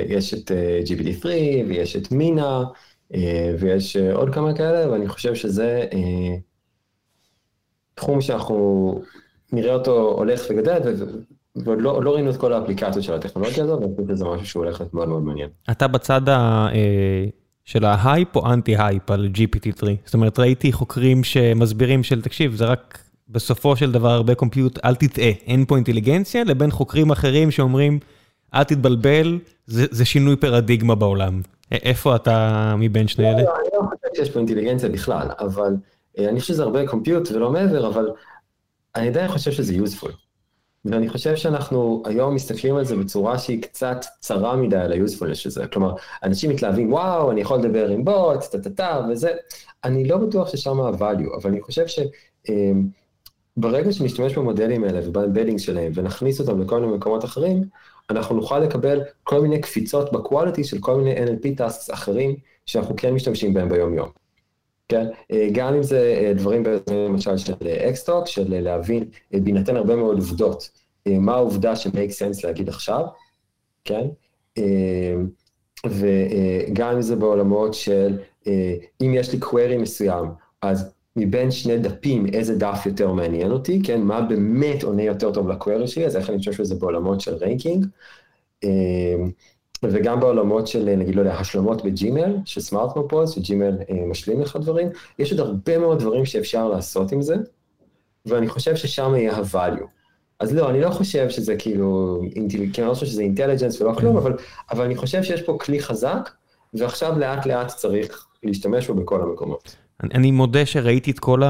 יש 0.08 0.34
את 0.34 0.52
GPT-3 0.86 1.26
ויש 1.68 1.96
את 1.96 2.12
Meena, 2.12 2.64
ויש 3.60 3.98
עוד 3.98 4.34
כמה 4.34 4.54
כאלה, 4.54 4.92
ואני 4.92 5.08
חושב 5.08 5.36
שזה 5.36 5.86
תחום 7.96 8.22
שאנחנו 8.22 9.02
נראה 9.52 9.74
אותו 9.74 10.12
הולך 10.18 10.42
וגדל, 10.50 10.80
ועוד 11.56 11.82
לא, 11.82 12.04
לא 12.04 12.14
ראינו 12.14 12.30
את 12.30 12.38
כל 12.38 12.54
האפליקציות 12.54 13.04
של 13.04 13.14
הטכנולוגיה 13.14 13.64
הזו, 13.64 13.80
ואני 13.82 13.96
חושב 13.96 14.16
שזה 14.16 14.26
משהו 14.26 14.46
שהוא 14.46 14.64
הולך 14.64 14.80
להיות 14.80 14.94
מאוד 14.94 15.10
מאוד 15.10 15.24
מעניין. 15.24 15.50
אתה 15.72 15.88
בצד 15.88 16.30
ה... 16.30 16.68
של 17.66 17.86
ההייפ 17.86 18.36
או 18.36 18.54
אנטי-הייפ 18.54 19.12
על 19.12 19.30
GPT-3? 19.36 19.84
זאת 20.06 20.14
אומרת, 20.14 20.40
ראיתי 20.40 20.72
חוקרים 20.72 21.24
שמסבירים 21.24 22.04
של, 22.04 22.22
תקשיב, 22.22 22.56
זה 22.56 22.66
רק 22.66 23.04
בסופו 23.32 23.76
של 23.76 23.92
דבר 23.92 24.10
הרבה 24.10 24.36
קומפיוט, 24.36 24.80
אל 24.86 24.96
תטעה, 24.96 25.30
אין 25.48 25.66
פה 25.66 25.76
אינטליגנציה, 25.76 26.44
לבין 26.44 26.72
חוקרים 26.72 27.12
אחרים 27.12 27.52
שאומרים, 27.52 28.00
אל 28.54 28.64
תתבלבל, 28.64 29.40
זה, 29.68 29.86
זה 29.92 30.06
שינוי 30.06 30.36
פרדיגמה 30.36 30.96
בעולם. 30.96 31.42
איפה 31.72 32.16
אתה 32.16 32.76
מבין 32.78 33.08
שני 33.08 33.30
אלה? 33.30 33.38
אני 33.38 33.46
לא 33.74 33.82
חושב 33.82 34.16
שיש 34.16 34.30
פה 34.30 34.40
אינטליגנציה 34.40 34.90
בכלל, 34.90 35.28
אבל 35.40 35.76
אני 36.20 36.40
חושב 36.40 36.54
שזה 36.54 36.64
הרבה 36.64 36.88
קומפיוט 36.88 37.32
ולא 37.32 37.52
מעבר, 37.52 37.88
אבל 37.88 38.10
אני 38.96 39.08
עדיין 39.08 39.28
חושב 39.28 39.52
שזה 39.52 39.74
useful. 39.74 40.12
ואני 40.86 41.10
חושב 41.10 41.36
שאנחנו 41.36 42.04
היום 42.06 42.36
מסתכלים 42.36 42.76
על 42.76 42.86
זה 42.86 42.96
בצורה 42.96 43.38
שהיא 43.38 43.62
קצת 43.62 44.06
צרה 44.20 44.56
מדי 44.56 44.78
על 44.78 44.92
ה-usefulness 44.94 45.36
של 45.36 45.50
זה. 45.50 45.68
כלומר, 45.68 45.94
אנשים 46.24 46.50
מתלהבים, 46.50 46.94
וואו, 46.94 47.32
אני 47.32 47.42
יכול 47.42 47.60
לדבר 47.60 47.90
עם 47.90 48.06
בוט, 48.06 48.44
טה-טה-טה, 48.52 49.02
וזה, 49.10 49.32
אני 49.84 50.08
לא 50.08 50.18
בטוח 50.18 50.50
ששם 50.52 50.82
ה-value, 50.82 51.38
אבל 51.42 51.50
אני 51.50 51.62
חושב 51.62 51.86
שברגע 53.60 53.92
שנשתמש 53.92 54.38
במודלים 54.38 54.84
האלה 54.84 55.00
וב 55.08 55.17
embedding 55.17 55.60
שלהם 55.60 55.92
ונכניס 55.96 56.42
אותם 56.42 56.62
לכל 56.62 56.80
מיני 56.80 56.94
מקומות 56.94 57.26
אחרים, 57.26 57.64
אנחנו 58.10 58.36
נוכל 58.36 58.60
לקבל 58.60 59.02
כל 59.24 59.42
מיני 59.42 59.62
קפיצות 59.62 60.12
ב 60.12 60.18
quality 60.18 60.64
של 60.64 60.80
כל 60.80 60.96
מיני 60.96 61.16
NLP 61.16 61.58
tasks 61.58 61.90
אחרים 61.94 62.36
שאנחנו 62.66 62.96
כן 62.98 63.14
משתמשים 63.14 63.54
בהם 63.54 63.70
ביום-יום. 63.70 64.10
כן, 64.88 65.08
גם 65.52 65.74
אם 65.74 65.84
זה 65.84 66.34
דברים 66.36 66.64
למשל 66.92 67.38
של 67.38 67.54
אקסטוק, 67.90 68.28
של 68.28 68.60
להבין, 68.60 69.04
בהינתן 69.32 69.76
הרבה 69.76 69.96
מאוד 69.96 70.18
עובדות, 70.18 70.70
מה 71.08 71.34
העובדה 71.34 71.76
ש 71.76 71.88
make 71.88 72.12
sense 72.12 72.44
להגיד 72.44 72.70
עכשיו, 72.70 73.06
כן, 73.84 74.08
וגם 75.88 76.96
אם 76.96 77.02
זה 77.02 77.16
בעולמות 77.16 77.74
של, 77.74 78.18
אם 79.02 79.14
יש 79.14 79.34
לי 79.34 79.40
query 79.40 79.78
מסוים, 79.78 80.26
אז 80.62 80.94
מבין 81.16 81.52
שני 81.52 81.78
דפים, 81.78 82.26
איזה 82.34 82.56
דף 82.56 82.84
יותר 82.86 83.12
מעניין 83.12 83.52
אותי, 83.52 83.82
כן, 83.84 84.02
מה 84.02 84.22
באמת 84.22 84.84
עונה 84.84 85.04
יותר 85.04 85.32
טוב 85.32 85.50
ל 85.50 85.56
query 85.56 85.88
שלי, 85.88 86.06
אז 86.06 86.16
איך 86.16 86.30
אני 86.30 86.38
חושב 86.38 86.54
שזה 86.54 86.76
בעולמות 86.76 87.22
של 87.22 87.34
ranking. 87.34 87.86
וגם 89.84 90.20
בעולמות 90.20 90.68
של, 90.68 90.96
נגיד, 90.96 91.16
לא 91.16 91.22
יודע, 91.22 91.34
השלמות 91.34 91.86
בג'ימל, 91.86 92.36
של 92.46 92.62
smart 92.62 92.98
compose, 92.98 93.32
שג'ימל 93.32 93.78
משלים 94.08 94.42
לך 94.42 94.58
דברים, 94.62 94.90
יש 95.20 95.32
עוד 95.32 95.40
הרבה 95.40 95.78
מאוד 95.78 96.00
דברים 96.00 96.26
שאפשר 96.26 96.70
לעשות 96.70 97.12
עם 97.12 97.22
זה, 97.22 97.36
ואני 98.26 98.48
חושב 98.48 98.76
ששם 98.76 99.14
יהיה 99.16 99.36
ה-value. 99.36 99.86
אז 100.40 100.56
לא, 100.56 100.70
אני 100.70 100.82
לא 100.82 100.90
חושב 100.90 101.30
שזה 101.30 101.56
כאילו, 101.56 102.22
כי 102.74 102.82
אני 102.82 102.90
לא 102.90 102.94
חושב 102.94 103.06
שזה 103.06 103.22
אינטליג'נס 103.22 103.82
ולא 103.82 103.94
כלום, 103.94 104.18
אבל, 104.18 104.34
אבל 104.72 104.86
אני 104.86 104.96
חושב 104.96 105.24
שיש 105.24 105.42
פה 105.42 105.58
כלי 105.62 105.80
חזק, 105.80 106.30
ועכשיו 106.74 107.20
לאט 107.20 107.46
לאט 107.46 107.68
צריך 107.68 108.28
להשתמש 108.44 108.88
בו 108.88 108.94
בכל 108.94 109.22
המקומות. 109.22 109.76
אני, 110.04 110.10
אני 110.14 110.32
מודה 110.32 110.66
שראיתי 110.66 111.12
את 111.12 111.20
כל 111.20 111.42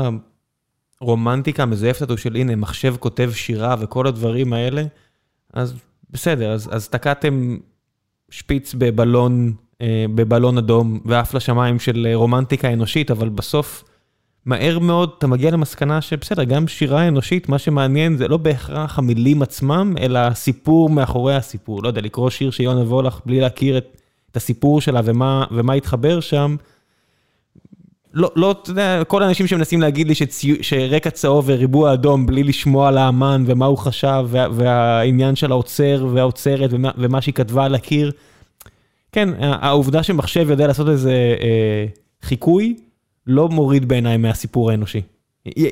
הרומנטיקה 1.02 1.64
המזויפת 1.64 2.02
הזו 2.02 2.18
של 2.18 2.36
הנה, 2.36 2.56
מחשב 2.56 2.96
כותב 3.00 3.32
שירה 3.34 3.76
וכל 3.80 4.08
הדברים 4.08 4.54
האלה, 4.54 4.84
אז 5.54 5.74
בסדר, 6.10 6.52
אז, 6.52 6.70
אז 6.72 6.90
תקעתם 6.90 7.58
שפיץ 8.30 8.74
בבלון, 8.78 9.54
בבלון 10.16 10.58
אדום 10.58 11.00
ועף 11.06 11.34
לשמיים 11.34 11.80
של 11.80 12.08
רומנטיקה 12.14 12.74
אנושית, 12.74 13.12
אבל 13.12 13.30
בסוף, 13.30 13.84
מהר 14.46 14.80
מאוד 14.80 15.12
אתה 15.18 15.28
מגיע 15.28 15.52
למסקנה 15.52 16.02
שבסדר, 16.02 16.44
גם 16.44 16.68
שירה 16.68 17.08
אנושית, 17.08 17.50
מה 17.50 17.60
שמעניין 17.60 18.18
זה 18.18 18.28
לא 18.28 18.38
בהכרח 18.38 19.00
המילים 19.00 19.42
עצמם, 19.42 19.94
אלא 20.00 20.20
הסיפור 20.20 20.90
מאחורי 20.90 21.36
הסיפור. 21.36 21.84
לא 21.84 21.88
יודע, 21.88 22.02
לקרוא 22.02 22.30
שיר 22.30 22.52
של 22.52 22.64
יונה 22.64 22.82
וולך 22.82 23.20
בלי 23.26 23.40
להכיר 23.40 23.78
את, 23.78 23.98
את 24.32 24.38
הסיפור 24.38 24.82
שלה 24.82 25.02
ומה, 25.06 25.46
ומה 25.52 25.74
התחבר 25.74 26.20
שם. 26.20 26.56
לא, 28.14 28.31
לא, 28.35 28.51
אתה 28.51 28.72
יודע, 28.72 29.03
כל 29.03 29.23
האנשים 29.23 29.48
שמנסים 29.48 29.81
להגיד 29.81 30.07
לי 30.07 30.14
שרקע 30.61 31.09
צהוב 31.09 31.45
וריבוע 31.48 31.93
אדום 31.93 32.25
בלי 32.25 32.43
לשמוע 32.43 32.88
על 32.88 32.98
האמן 32.98 33.43
ומה 33.48 33.65
הוא 33.65 33.77
חשב 33.77 34.25
וה, 34.27 34.48
והעניין 34.51 35.35
של 35.35 35.51
האוצר 35.51 36.07
והאוצרת 36.14 36.69
ומה, 36.73 36.91
ומה 36.98 37.22
שהיא 37.22 37.33
כתבה 37.33 37.65
על 37.65 37.75
הקיר. 37.75 38.11
כן, 39.11 39.30
העובדה 39.40 40.03
שמחשב 40.03 40.49
יודע 40.49 40.67
לעשות 40.67 40.90
איזה 40.90 41.35
אה, 41.41 41.85
חיקוי, 42.22 42.75
לא 43.27 43.49
מוריד 43.49 43.88
בעיניי 43.88 44.17
מהסיפור 44.17 44.72
האנושי. 44.72 45.01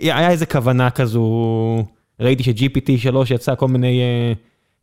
היה 0.03 0.29
איזה 0.29 0.45
כוונה 0.45 0.89
כזו, 0.89 1.23
ראיתי 2.19 2.43
ש-GPT3 2.43 3.33
יצא 3.33 3.55
כל 3.55 3.67
מיני 3.67 4.01
אה, 4.01 4.33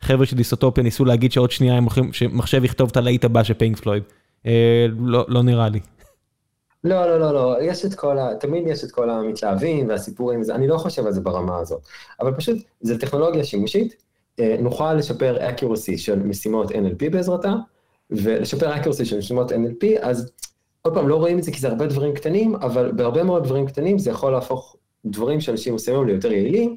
חבר'ה 0.01 0.27
של 0.27 0.37
דיסוטופיה 0.37 0.85
ניסו 0.85 1.05
להגיד 1.05 1.33
שעוד 1.33 1.51
שנייה 1.51 1.77
הם 1.77 1.85
הולכים, 1.85 2.13
שמחשב 2.13 2.65
יכתוב 2.65 2.89
את 2.91 2.97
הלהיט 2.97 3.25
הבא 3.25 3.43
של 3.43 3.55
פיינק 3.55 3.77
פלויד. 3.77 4.03
אה, 4.47 4.87
לא, 4.99 5.25
לא 5.29 5.43
נראה 5.43 5.69
לי. 5.69 5.81
לא, 6.87 7.07
לא, 7.07 7.19
לא, 7.21 7.35
לא, 7.35 7.57
יש 7.63 7.85
את 7.85 7.95
כל 7.95 8.19
ה... 8.19 8.35
תמיד 8.41 8.67
יש 8.67 8.85
את 8.85 8.91
כל 8.91 9.11
המתלהבים 9.11 9.89
והסיפורים, 9.89 10.43
אני 10.51 10.69
לא 10.69 10.79
חושב 10.79 11.07
על 11.07 11.13
זה 11.13 11.21
ברמה 11.21 11.59
הזאת. 11.59 11.81
אבל 12.21 12.35
פשוט, 12.35 12.59
זו 12.83 12.99
טכנולוגיה 12.99 13.45
שימושית, 13.45 14.03
נוכל 14.59 14.95
לשפר 14.95 15.39
accuracy 15.49 15.97
של 15.97 16.23
משימות 16.23 16.71
NLP 16.71 17.11
בעזרתה, 17.11 17.55
ולשפר 18.11 18.75
accuracy 18.75 19.05
של 19.05 19.19
משימות 19.19 19.53
NLP, 19.53 19.87
אז 20.01 20.33
עוד 20.83 20.95
פעם, 20.95 21.09
לא 21.09 21.17
רואים 21.17 21.39
את 21.39 21.43
זה 21.43 21.53
כי 21.53 21.61
זה 21.61 21.69
הרבה 21.69 21.87
דברים 21.87 22.15
קטנים, 22.15 22.55
אבל 22.55 22.93
בהרבה 22.93 23.23
מאוד 23.23 23.45
דברים 23.45 23.67
קטנים 23.67 23.99
זה 23.99 24.11
יכול 24.11 24.33
להפוך 24.33 24.77
דברים 25.05 25.41
שאנשים 25.41 25.77
היום 25.87 26.07
ליותר 26.07 26.33
יעילים, 26.33 26.77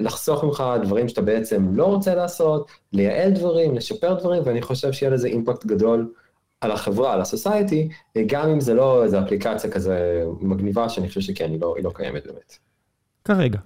לחסוך 0.00 0.44
ממך 0.44 0.64
דברים 0.82 1.08
שאתה 1.08 1.22
בעצם 1.22 1.68
לא 1.72 1.84
רוצה 1.84 2.14
לעשות, 2.14 2.70
לייעל 2.92 3.30
דברים, 3.30 3.74
לשפר 3.74 4.14
דברים, 4.14 4.42
ואני 4.44 4.62
חושב 4.62 4.92
שיהיה 4.92 5.12
לזה 5.12 5.28
אימפקט 5.28 5.66
גדול. 5.66 6.12
על 6.60 6.72
החברה, 6.72 7.12
על 7.12 7.20
הסוסייטי, 7.20 7.88
גם 8.26 8.48
אם 8.48 8.60
זה 8.60 8.74
לא 8.74 9.04
איזו 9.04 9.20
אפליקציה 9.20 9.70
כזה 9.70 10.22
מגניבה, 10.40 10.88
שאני 10.88 11.08
חושב 11.08 11.20
שכן, 11.20 11.50
היא 11.50 11.60
לא, 11.60 11.74
היא 11.76 11.84
לא 11.84 11.90
קיימת 11.94 12.26
באמת. 12.26 12.58
כרגע. 13.24 13.58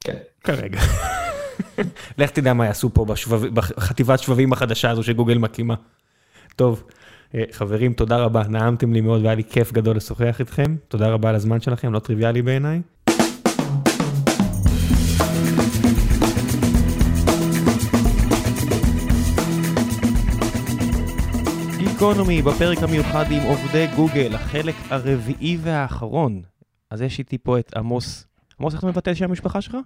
כן. 0.00 0.16
כרגע. 0.44 0.80
לך 2.18 2.30
תדע 2.30 2.52
מה 2.52 2.66
יעשו 2.66 2.90
פה 2.94 3.04
בשבב... 3.04 3.54
בחטיבת 3.54 4.18
שבבים 4.18 4.52
החדשה 4.52 4.90
הזו 4.90 5.02
שגוגל 5.02 5.38
מקימה. 5.38 5.74
טוב, 6.56 6.84
חברים, 7.52 7.92
תודה 7.92 8.16
רבה, 8.16 8.42
נעמתם 8.48 8.92
לי 8.92 9.00
מאוד 9.00 9.22
והיה 9.22 9.34
לי 9.34 9.44
כיף 9.44 9.72
גדול 9.72 9.96
לשוחח 9.96 10.36
איתכם. 10.40 10.76
תודה 10.88 11.08
רבה 11.08 11.28
על 11.28 11.34
הזמן 11.34 11.60
שלכם, 11.60 11.92
לא 11.92 11.98
טריוויאלי 11.98 12.42
בעיניי. 12.42 12.80
גיקונומי 21.98 22.42
בפרק 22.42 22.78
המיוחד 22.82 23.24
עם 23.30 23.42
עובדי 23.42 23.86
גוגל, 23.96 24.34
החלק 24.34 24.74
הרביעי 24.90 25.56
והאחרון. 25.60 26.42
אז 26.90 27.02
יש 27.02 27.18
איתי 27.18 27.38
פה 27.38 27.58
את 27.58 27.76
עמוס. 27.76 28.26
עמוס, 28.60 28.74
איך 28.74 28.80
אתה 28.80 28.90
מבטא 28.90 29.14
שם 29.14 29.24
המשפחה 29.24 29.60
שלך? 29.60 29.76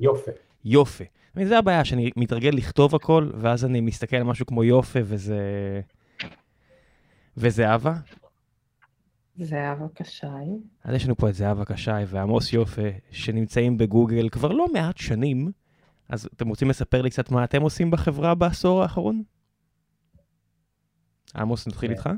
יופי. 0.00 0.30
יופי. 0.64 1.04
זה 1.44 1.58
הבעיה, 1.58 1.84
שאני 1.84 2.10
מתרגל 2.16 2.50
לכתוב 2.50 2.94
הכל, 2.94 3.30
ואז 3.34 3.64
אני 3.64 3.80
מסתכל 3.80 4.16
על 4.16 4.22
משהו 4.22 4.46
כמו 4.46 4.64
יופי, 4.64 4.98
וזה... 5.04 5.40
וזהבה? 7.36 7.94
זהבה 9.36 9.86
קשי. 9.94 10.26
אז 10.84 10.94
יש 10.94 11.04
לנו 11.04 11.16
פה 11.16 11.28
את 11.28 11.34
זהבה 11.34 11.64
קשי 11.64 11.90
ועמוס 12.06 12.52
יופה, 12.52 12.88
שנמצאים 13.10 13.78
בגוגל 13.78 14.28
כבר 14.28 14.52
לא 14.52 14.66
מעט 14.72 14.96
שנים. 14.98 15.52
אז 16.08 16.28
אתם 16.36 16.48
רוצים 16.48 16.70
לספר 16.70 17.02
לי 17.02 17.10
קצת 17.10 17.30
מה 17.30 17.44
אתם 17.44 17.62
עושים 17.62 17.90
בחברה 17.90 18.34
בעשור 18.34 18.82
האחרון? 18.82 19.22
עמוס, 21.36 21.68
נתחיל 21.68 21.90
איתך. 21.90 22.10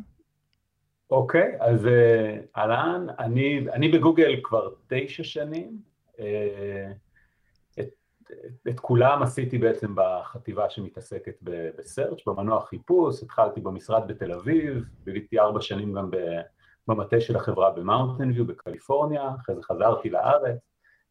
אוקיי, 1.11 1.57
אז 1.61 1.87
אה, 1.87 2.39
אהלן, 2.57 3.07
אני, 3.19 3.67
אני 3.73 3.89
בגוגל 3.89 4.41
כבר 4.43 4.71
תשע 4.87 5.25
שנים. 5.25 5.79
אה, 6.21 6.93
את, 7.81 7.89
את 8.69 8.81
כולם 8.81 9.23
עשיתי 9.23 9.59
בעצם 9.59 9.95
בחטיבה 9.95 10.71
שמתעסקת 10.71 11.35
בסרצ', 11.43 12.25
במנוע 12.27 12.67
חיפוש, 12.67 13.23
התחלתי 13.23 13.61
במשרד 13.61 14.09
בתל 14.09 14.33
אביב, 14.33 14.85
ביליתי 15.05 15.39
ארבע 15.39 15.61
שנים 15.61 15.93
גם 15.93 16.11
במטה 16.89 17.21
של 17.21 17.37
החברה 17.37 17.71
במאונטן 17.71 18.31
ויו 18.31 18.47
בקליפורניה, 18.47 19.31
אחרי 19.41 19.55
זה 19.55 19.63
חזרתי 19.63 20.11
לארץ, 20.11 20.59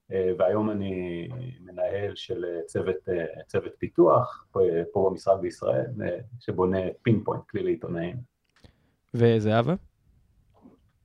והיום 0.09 0.71
אני 0.71 1.27
מנהל 1.59 2.15
של 2.15 2.45
צוות, 2.65 2.95
צוות 3.47 3.71
פיתוח 3.77 4.47
פה 4.91 5.09
במשרד 5.09 5.41
בישראל, 5.41 5.85
שבונה 6.39 6.77
Pinpoint, 7.01 7.43
כלי 7.49 7.63
לעיתונאים. 7.63 8.15
וזהבה? 9.13 9.73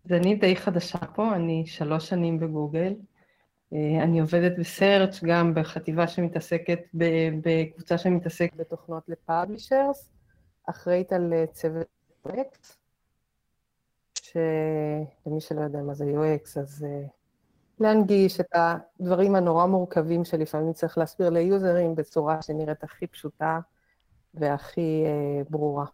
אז 0.05 0.12
אני 0.12 0.35
די 0.35 0.57
חדשה 0.57 0.99
פה, 0.99 1.35
אני 1.35 1.67
שלוש 1.67 2.09
שנים 2.09 2.41
בגוגל. 2.41 2.95
אה, 3.73 4.03
אני 4.03 4.20
עובדת 4.20 4.59
ב 4.59 4.68
Search 4.68 5.25
גם 5.25 5.55
בחטיבה 5.55 6.09
שמתעסקת, 6.09 6.79
בקבוצה 7.43 7.99
שמתעסקת 7.99 8.57
בתוכנות 8.57 9.09
ל 9.09 9.17
publishers, 9.17 10.10
אחראית 10.70 11.12
על 11.12 11.33
אה, 11.33 11.47
צוות 11.47 11.87
UX, 12.29 12.75
שלמי 14.23 15.41
שלא 15.41 15.61
יודע 15.61 15.83
מה 15.83 15.95
זה 15.95 16.05
UX, 16.05 16.61
אז 16.61 16.87
אה, 16.89 17.07
להנגיש 17.81 18.41
את 18.41 18.47
הדברים 18.55 19.34
הנורא 19.34 19.67
מורכבים 19.67 20.25
שלפעמים 20.25 20.73
צריך 20.73 20.99
להסביר 20.99 21.31
ליוזרים 21.31 21.94
בצורה 21.94 22.42
שנראית 22.42 22.84
הכי 22.84 23.07
פשוטה 23.07 23.60
והכי 24.34 25.05
ברורה. 25.50 25.84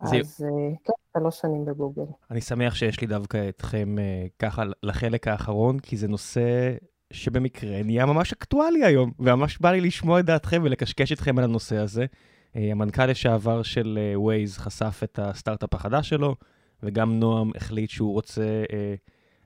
אז 0.00 0.46
כן, 0.84 0.92
שלוש 1.18 1.40
שנים 1.40 1.64
בגוגל. 1.64 2.02
אני 2.30 2.40
שמח 2.40 2.74
שיש 2.74 3.00
לי 3.00 3.06
דווקא 3.06 3.48
אתכם 3.48 3.96
uh, 3.98 4.28
ככה 4.38 4.62
לחלק 4.82 5.28
האחרון, 5.28 5.78
כי 5.78 5.96
זה 5.96 6.08
נושא 6.08 6.74
שבמקרה 7.10 7.82
נהיה 7.82 8.06
ממש 8.06 8.32
אקטואלי 8.32 8.84
היום, 8.84 9.12
וממש 9.18 9.58
בא 9.58 9.70
לי 9.70 9.80
לשמוע 9.80 10.20
את 10.20 10.24
דעתכם 10.24 10.62
ולקשקש 10.64 11.12
אתכם 11.12 11.38
על 11.38 11.44
הנושא 11.44 11.76
הזה. 11.76 12.06
Uh, 12.54 12.58
המנכ"ל 12.58 13.06
לשעבר 13.06 13.62
של 13.62 13.98
uh, 14.14 14.18
Waze 14.18 14.60
חשף 14.60 15.00
את 15.04 15.18
הסטארט-אפ 15.22 15.74
החדש 15.74 16.08
שלו, 16.08 16.36
וגם 16.82 17.20
נועם 17.20 17.50
החליט 17.56 17.90
שהוא 17.90 18.12
רוצה 18.12 18.64
uh, 18.68 18.72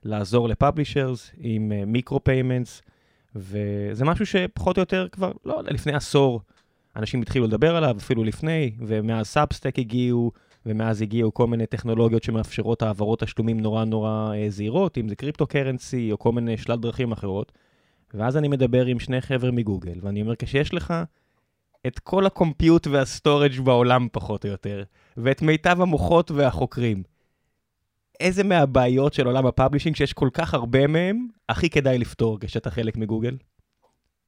לעזור 0.03 0.49
ל 0.49 0.57
publishers 0.57 1.31
עם 1.37 1.71
micro 1.87 2.17
uh, 2.17 2.19
payments, 2.19 2.81
וזה 3.35 4.05
משהו 4.05 4.25
שפחות 4.25 4.77
או 4.77 4.81
יותר 4.81 5.07
כבר, 5.11 5.31
לא, 5.45 5.61
לפני 5.63 5.93
עשור 5.93 6.41
אנשים 6.95 7.21
התחילו 7.21 7.47
לדבר 7.47 7.75
עליו, 7.75 7.95
אפילו 7.97 8.23
לפני, 8.23 8.71
ומאז 8.79 9.27
Substack 9.27 9.79
הגיעו, 9.79 10.31
ומאז 10.65 11.01
הגיעו 11.01 11.33
כל 11.33 11.47
מיני 11.47 11.65
טכנולוגיות 11.65 12.23
שמאפשרות 12.23 12.81
העברות 12.81 13.23
תשלומים 13.23 13.59
נורא 13.59 13.83
נורא 13.83 14.33
אה, 14.35 14.49
זהירות, 14.49 14.97
אם 14.97 15.09
זה 15.09 15.15
cryptocurrency 15.15 16.11
או 16.11 16.19
כל 16.19 16.31
מיני 16.31 16.57
שלל 16.57 16.79
דרכים 16.79 17.11
אחרות. 17.11 17.51
ואז 18.13 18.37
אני 18.37 18.47
מדבר 18.47 18.85
עם 18.85 18.99
שני 18.99 19.21
חבר'ה 19.21 19.51
מגוגל, 19.51 19.99
ואני 20.01 20.21
אומר, 20.21 20.35
כשיש 20.35 20.73
לך 20.73 20.93
את 21.87 21.99
כל 21.99 22.25
ה 22.25 22.33
compute 22.33 22.87
וה 22.87 23.03
storage 23.03 23.59
בעולם 23.63 24.07
פחות 24.11 24.45
או 24.45 24.49
יותר, 24.49 24.83
ואת 25.17 25.41
מיטב 25.41 25.81
המוחות 25.81 26.31
והחוקרים, 26.31 27.03
איזה 28.19 28.43
מהבעיות 28.43 29.13
של 29.13 29.25
עולם 29.25 29.45
ה 29.45 29.49
publishing, 29.49 29.95
שיש 29.95 30.13
כל 30.13 30.29
כך 30.33 30.53
הרבה 30.53 30.87
מהם, 30.87 31.27
הכי 31.49 31.69
כדאי 31.69 31.97
לפתור 31.97 32.39
כשאתה 32.39 32.69
חלק 32.69 32.97
מגוגל, 32.97 33.37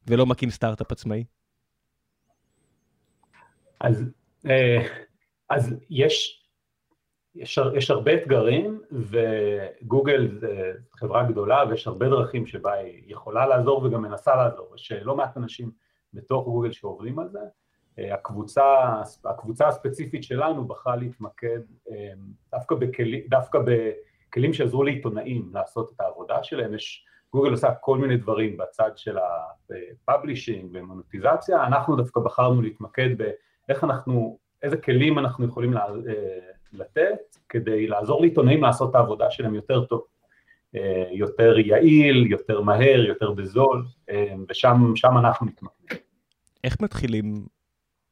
ולא 0.07 0.25
מקים 0.25 0.49
סטארט-אפ 0.49 0.91
עצמאי? 0.91 1.23
אז, 3.79 4.03
אה, 4.49 4.87
אז 5.49 5.75
יש, 5.89 6.45
יש, 7.35 7.59
יש 7.77 7.91
הרבה 7.91 8.13
אתגרים, 8.13 8.81
וגוגל 8.91 10.37
זה 10.39 10.73
חברה 10.95 11.23
גדולה 11.23 11.63
ויש 11.69 11.87
הרבה 11.87 12.09
דרכים 12.09 12.47
שבה 12.47 12.73
היא 12.73 13.03
יכולה 13.07 13.47
לעזור 13.47 13.83
וגם 13.83 14.01
מנסה 14.01 14.35
לעזור. 14.35 14.75
יש 14.75 14.91
לא 14.91 15.15
מעט 15.15 15.37
אנשים 15.37 15.71
בתוך 16.13 16.45
גוגל 16.45 16.71
שעובדים 16.71 17.19
על 17.19 17.29
זה. 17.29 17.39
הקבוצה, 17.97 18.93
הקבוצה 19.25 19.67
הספציפית 19.67 20.23
שלנו 20.23 20.67
בחרה 20.67 20.95
להתמקד 20.95 21.59
אה, 21.91 22.13
דווקא, 22.51 22.75
בכלי, 22.75 23.27
דווקא 23.29 23.59
בכלים 23.65 24.53
שעזרו 24.53 24.83
לעיתונאים 24.83 25.49
לעשות 25.53 25.91
את 25.95 26.01
העבודה 26.01 26.43
שלהם. 26.43 26.73
יש, 26.73 27.05
גוגל 27.33 27.51
עושה 27.51 27.73
כל 27.73 27.97
מיני 27.97 28.17
דברים 28.17 28.57
בצד 28.57 28.91
של 28.95 29.17
ה 29.17 29.31
publishing 29.31 30.69
ומונטיזציה, 30.73 31.63
אנחנו 31.63 31.95
דווקא 31.95 32.19
בחרנו 32.21 32.61
להתמקד 32.61 33.09
ב... 33.17 33.31
איך 33.69 33.83
אנחנו, 33.83 34.37
איזה 34.63 34.77
כלים 34.77 35.19
אנחנו 35.19 35.45
יכולים 35.45 35.77
אה, 35.77 35.83
לתת 36.73 37.37
כדי 37.49 37.87
לעזור 37.87 38.21
לעיתונאים 38.21 38.63
לעשות 38.63 38.89
את 38.89 38.95
העבודה 38.95 39.31
שלהם 39.31 39.55
יותר 39.55 39.85
טוב, 39.85 40.03
אה, 40.75 41.03
יותר 41.11 41.59
יעיל, 41.59 42.31
יותר 42.31 42.61
מהר, 42.61 43.05
יותר 43.05 43.31
בזול, 43.31 43.85
אה, 44.09 44.33
ושם 44.49 45.17
אנחנו 45.17 45.45
מתמקדים. 45.45 45.97
איך 46.63 46.81
מתחילים 46.81 47.45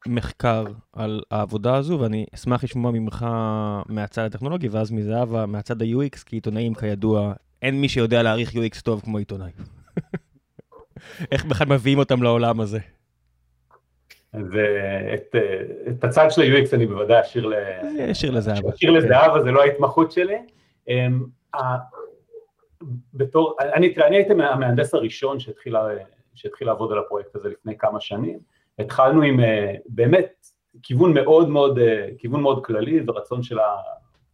מחקר 0.07 0.65
על 0.93 1.22
העבודה 1.32 1.75
הזו, 1.75 1.99
ואני 1.99 2.25
אשמח 2.35 2.64
לשמוע 2.64 2.91
ממך 2.91 3.25
מהצד 3.90 4.25
הטכנולוגי, 4.25 4.67
ואז 4.67 4.91
מזהבה 4.91 5.45
מהצד 5.45 5.82
ה-UX, 5.82 6.23
כי 6.25 6.35
עיתונאים 6.35 6.73
כידוע, 6.73 7.33
אין 7.61 7.82
מי 7.82 7.90
שיודע 7.90 8.23
להעריך 8.23 8.51
UX 8.53 8.82
טוב 8.83 9.01
כמו 9.01 9.17
עיתונאי. 9.17 9.51
איך 11.32 11.45
בכלל 11.45 11.67
מביאים 11.67 11.99
אותם 11.99 12.23
לעולם 12.23 12.59
הזה? 12.59 12.80
ואת 14.33 15.35
את 15.90 16.03
הצד 16.03 16.27
של 16.30 16.41
ה-UX 16.41 16.75
אני 16.75 16.85
בוודאי 16.85 17.22
אשאיר 17.22 18.32
לזהבה. 18.32 18.69
אשאיר 18.73 18.91
לזהבה, 18.91 19.43
זה 19.43 19.51
לא 19.51 19.61
ההתמחות 19.61 20.11
שלי. 20.11 20.38
אמ, 20.88 21.25
בתור, 23.14 23.56
אני, 23.59 23.93
תראה, 23.93 24.07
אני 24.07 24.15
הייתי 24.15 24.33
המהנדס 24.33 24.93
הראשון 24.93 25.40
שהתחיל, 25.40 25.75
שהתחיל 26.35 26.67
לעבוד 26.67 26.91
על 26.91 26.99
הפרויקט 26.99 27.35
הזה 27.35 27.49
לפני 27.49 27.77
כמה 27.77 28.01
שנים. 28.01 28.40
התחלנו 28.80 29.22
עם 29.22 29.40
אה, 29.40 29.76
באמת 29.85 30.48
כיוון 30.84 31.14
מאוד 31.14 31.50
מאוד, 31.50 31.80
אה, 31.80 32.08
כיוון 32.18 32.42
מאוד 32.42 32.66
כללי 32.66 33.03
ורצון 33.08 33.43
של 33.43 33.58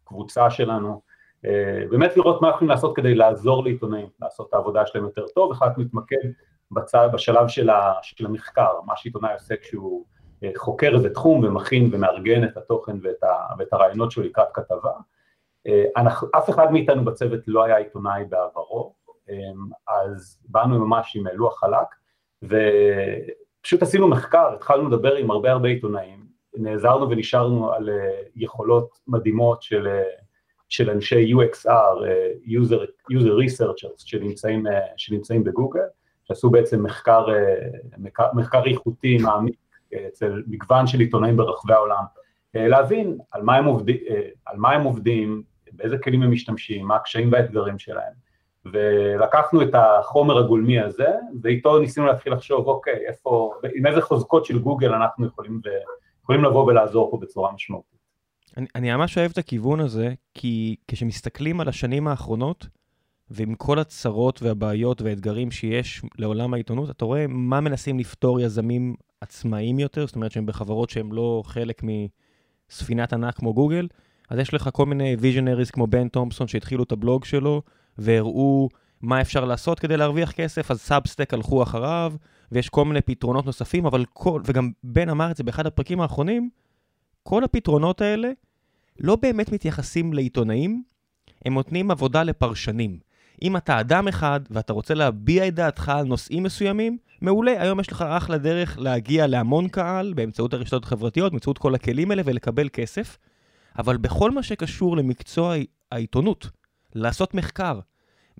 הקבוצה 0.06 0.50
שלנו, 0.50 1.02
אה, 1.44 1.84
באמת 1.90 2.16
לראות 2.16 2.42
מה 2.42 2.48
יכולים 2.48 2.68
לעשות 2.68 2.96
כדי 2.96 3.14
לעזור 3.14 3.64
לעיתונאים, 3.64 4.08
לעשות 4.20 4.48
את 4.48 4.54
העבודה 4.54 4.86
שלהם 4.86 5.04
יותר 5.04 5.26
טוב, 5.34 5.52
החלטנו 5.52 5.82
להתמקד 5.82 6.28
בצד, 6.70 7.08
בשלב 7.12 7.48
של, 7.48 7.70
ה, 7.70 7.92
של 8.02 8.26
המחקר, 8.26 8.80
מה 8.86 8.96
שעיתונאי 8.96 9.32
עושה 9.32 9.56
כשהוא 9.56 10.04
חוקר 10.56 10.94
איזה 10.94 11.14
תחום 11.14 11.44
ומכין 11.44 11.88
ומארגן 11.92 12.44
את 12.44 12.56
התוכן 12.56 12.96
ואת, 13.02 13.22
ה, 13.22 13.34
ואת 13.58 13.72
הרעיונות 13.72 14.10
שלו 14.10 14.24
לקראת 14.24 14.48
כתבה. 14.54 14.92
אנחנו, 15.96 16.28
אף 16.38 16.50
אחד 16.50 16.72
מאיתנו 16.72 17.04
בצוות 17.04 17.40
לא 17.46 17.64
היה 17.64 17.76
עיתונאי 17.76 18.24
בעברו, 18.24 18.94
אז 19.88 20.38
באנו 20.48 20.86
ממש 20.86 21.16
עם 21.16 21.24
לוח 21.34 21.60
חלק, 21.60 21.86
ופשוט 23.60 23.82
עשינו 23.82 24.08
מחקר, 24.08 24.54
התחלנו 24.54 24.88
לדבר 24.88 25.14
עם 25.14 25.30
הרבה 25.30 25.52
הרבה 25.52 25.68
עיתונאים, 25.68 26.26
נעזרנו 26.56 27.10
ונשארנו 27.10 27.72
על 27.72 27.88
יכולות 28.36 28.98
מדהימות 29.06 29.62
של, 29.62 29.88
של 30.68 30.90
אנשי 30.90 31.32
UXR, 31.34 31.68
user, 32.46 33.10
user 33.12 33.34
researchers 33.44 34.06
שנמצאים, 34.06 34.66
שנמצאים 34.96 35.44
בגוגל, 35.44 35.80
שעשו 36.24 36.50
בעצם 36.50 36.82
מחקר, 36.82 37.26
מחקר 38.34 38.64
איכותי 38.66 39.18
מעמיק 39.18 39.56
אצל 40.08 40.42
מגוון 40.46 40.86
של 40.86 41.00
עיתונאים 41.00 41.36
ברחבי 41.36 41.72
העולם, 41.72 42.04
להבין 42.54 43.18
על 43.30 43.42
מה 43.42 43.56
הם, 43.56 43.64
עובדים, 43.64 43.96
על 44.46 44.56
מה 44.56 44.72
הם 44.72 44.82
עובדים, 44.82 45.42
באיזה 45.72 45.98
כלים 45.98 46.22
הם 46.22 46.30
משתמשים, 46.30 46.86
מה 46.86 46.96
הקשיים 46.96 47.32
והאתגרים 47.32 47.78
שלהם, 47.78 48.29
ולקחנו 48.64 49.62
את 49.62 49.74
החומר 49.74 50.38
הגולמי 50.38 50.80
הזה, 50.80 51.08
ואיתו 51.42 51.78
ניסינו 51.78 52.06
להתחיל 52.06 52.32
לחשוב, 52.32 52.66
אוקיי, 52.66 53.06
איפה, 53.08 53.54
עם 53.74 53.86
איזה 53.86 54.00
חוזקות 54.00 54.44
של 54.44 54.58
גוגל 54.58 54.92
אנחנו 54.94 55.26
יכולים, 55.26 55.60
יכולים 56.22 56.44
לבוא 56.44 56.66
ולעזור 56.66 57.10
פה 57.10 57.16
בצורה 57.16 57.52
משמעותית. 57.52 58.00
אני, 58.56 58.66
אני 58.74 58.92
ממש 58.94 59.18
אוהב 59.18 59.30
את 59.30 59.38
הכיוון 59.38 59.80
הזה, 59.80 60.14
כי 60.34 60.76
כשמסתכלים 60.88 61.60
על 61.60 61.68
השנים 61.68 62.08
האחרונות, 62.08 62.66
ועם 63.30 63.54
כל 63.54 63.78
הצרות 63.78 64.42
והבעיות 64.42 65.02
והאתגרים 65.02 65.50
שיש 65.50 66.02
לעולם 66.18 66.54
העיתונות, 66.54 66.90
אתה 66.90 67.04
רואה 67.04 67.26
מה 67.28 67.60
מנסים 67.60 67.98
לפתור 67.98 68.40
יזמים 68.40 68.94
עצמאיים 69.20 69.78
יותר, 69.78 70.06
זאת 70.06 70.16
אומרת 70.16 70.32
שהם 70.32 70.46
בחברות 70.46 70.90
שהם 70.90 71.12
לא 71.12 71.42
חלק 71.46 71.82
מספינת 72.70 73.12
ענק 73.12 73.34
כמו 73.34 73.54
גוגל, 73.54 73.88
אז 74.30 74.38
יש 74.38 74.54
לך 74.54 74.70
כל 74.72 74.86
מיני 74.86 75.16
visionaries 75.18 75.70
כמו 75.70 75.86
בן 75.86 76.08
תומפסון 76.08 76.48
שהתחילו 76.48 76.84
את 76.84 76.92
הבלוג 76.92 77.24
שלו, 77.24 77.62
והראו 78.00 78.68
מה 79.02 79.20
אפשר 79.20 79.44
לעשות 79.44 79.78
כדי 79.78 79.96
להרוויח 79.96 80.32
כסף, 80.32 80.70
אז 80.70 80.80
Substack 80.80 81.34
הלכו 81.34 81.62
אחריו, 81.62 82.12
ויש 82.52 82.68
כל 82.68 82.84
מיני 82.84 83.00
פתרונות 83.00 83.46
נוספים, 83.46 83.86
אבל 83.86 84.04
כל, 84.12 84.42
וגם 84.44 84.70
בן 84.84 85.08
אמר 85.08 85.30
את 85.30 85.36
זה 85.36 85.44
באחד 85.44 85.66
הפרקים 85.66 86.00
האחרונים, 86.00 86.50
כל 87.22 87.44
הפתרונות 87.44 88.00
האלה 88.00 88.30
לא 89.00 89.16
באמת 89.16 89.52
מתייחסים 89.52 90.12
לעיתונאים, 90.12 90.82
הם 91.44 91.54
נותנים 91.54 91.90
עבודה 91.90 92.22
לפרשנים. 92.22 92.98
אם 93.42 93.56
אתה 93.56 93.80
אדם 93.80 94.08
אחד 94.08 94.40
ואתה 94.50 94.72
רוצה 94.72 94.94
להביע 94.94 95.48
את 95.48 95.54
דעתך 95.54 95.88
על 95.88 96.06
נושאים 96.06 96.42
מסוימים, 96.42 96.98
מעולה, 97.20 97.62
היום 97.62 97.80
יש 97.80 97.92
לך 97.92 98.02
אחלה 98.02 98.38
דרך 98.38 98.78
להגיע 98.78 99.26
להמון 99.26 99.68
קהל 99.68 100.12
באמצעות 100.12 100.54
הרשתות 100.54 100.84
החברתיות, 100.84 101.32
באמצעות 101.32 101.58
כל 101.58 101.74
הכלים 101.74 102.10
האלה 102.10 102.22
ולקבל 102.24 102.68
כסף, 102.72 103.18
אבל 103.78 103.96
בכל 103.96 104.30
מה 104.30 104.42
שקשור 104.42 104.96
למקצוע 104.96 105.54
העיתונות, 105.92 106.50
לעשות 106.94 107.34
מחקר, 107.34 107.80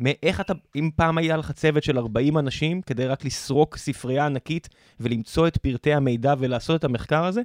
מאיך 0.01 0.41
אתה, 0.41 0.53
אם 0.77 0.91
פעם 0.97 1.19
היה 1.19 1.37
לך 1.37 1.53
צוות 1.53 1.83
של 1.83 1.99
40 1.99 2.39
אנשים 2.39 2.83
כדי 2.83 3.07
רק 3.07 3.25
לסרוק 3.25 3.77
ספרייה 3.77 4.27
ענקית 4.27 4.69
ולמצוא 5.01 5.49
את 5.49 5.57
פרטי 5.57 5.93
המידע 5.93 6.35
ולעשות 6.39 6.79
את 6.79 6.85
המחקר 6.85 7.25
הזה, 7.25 7.43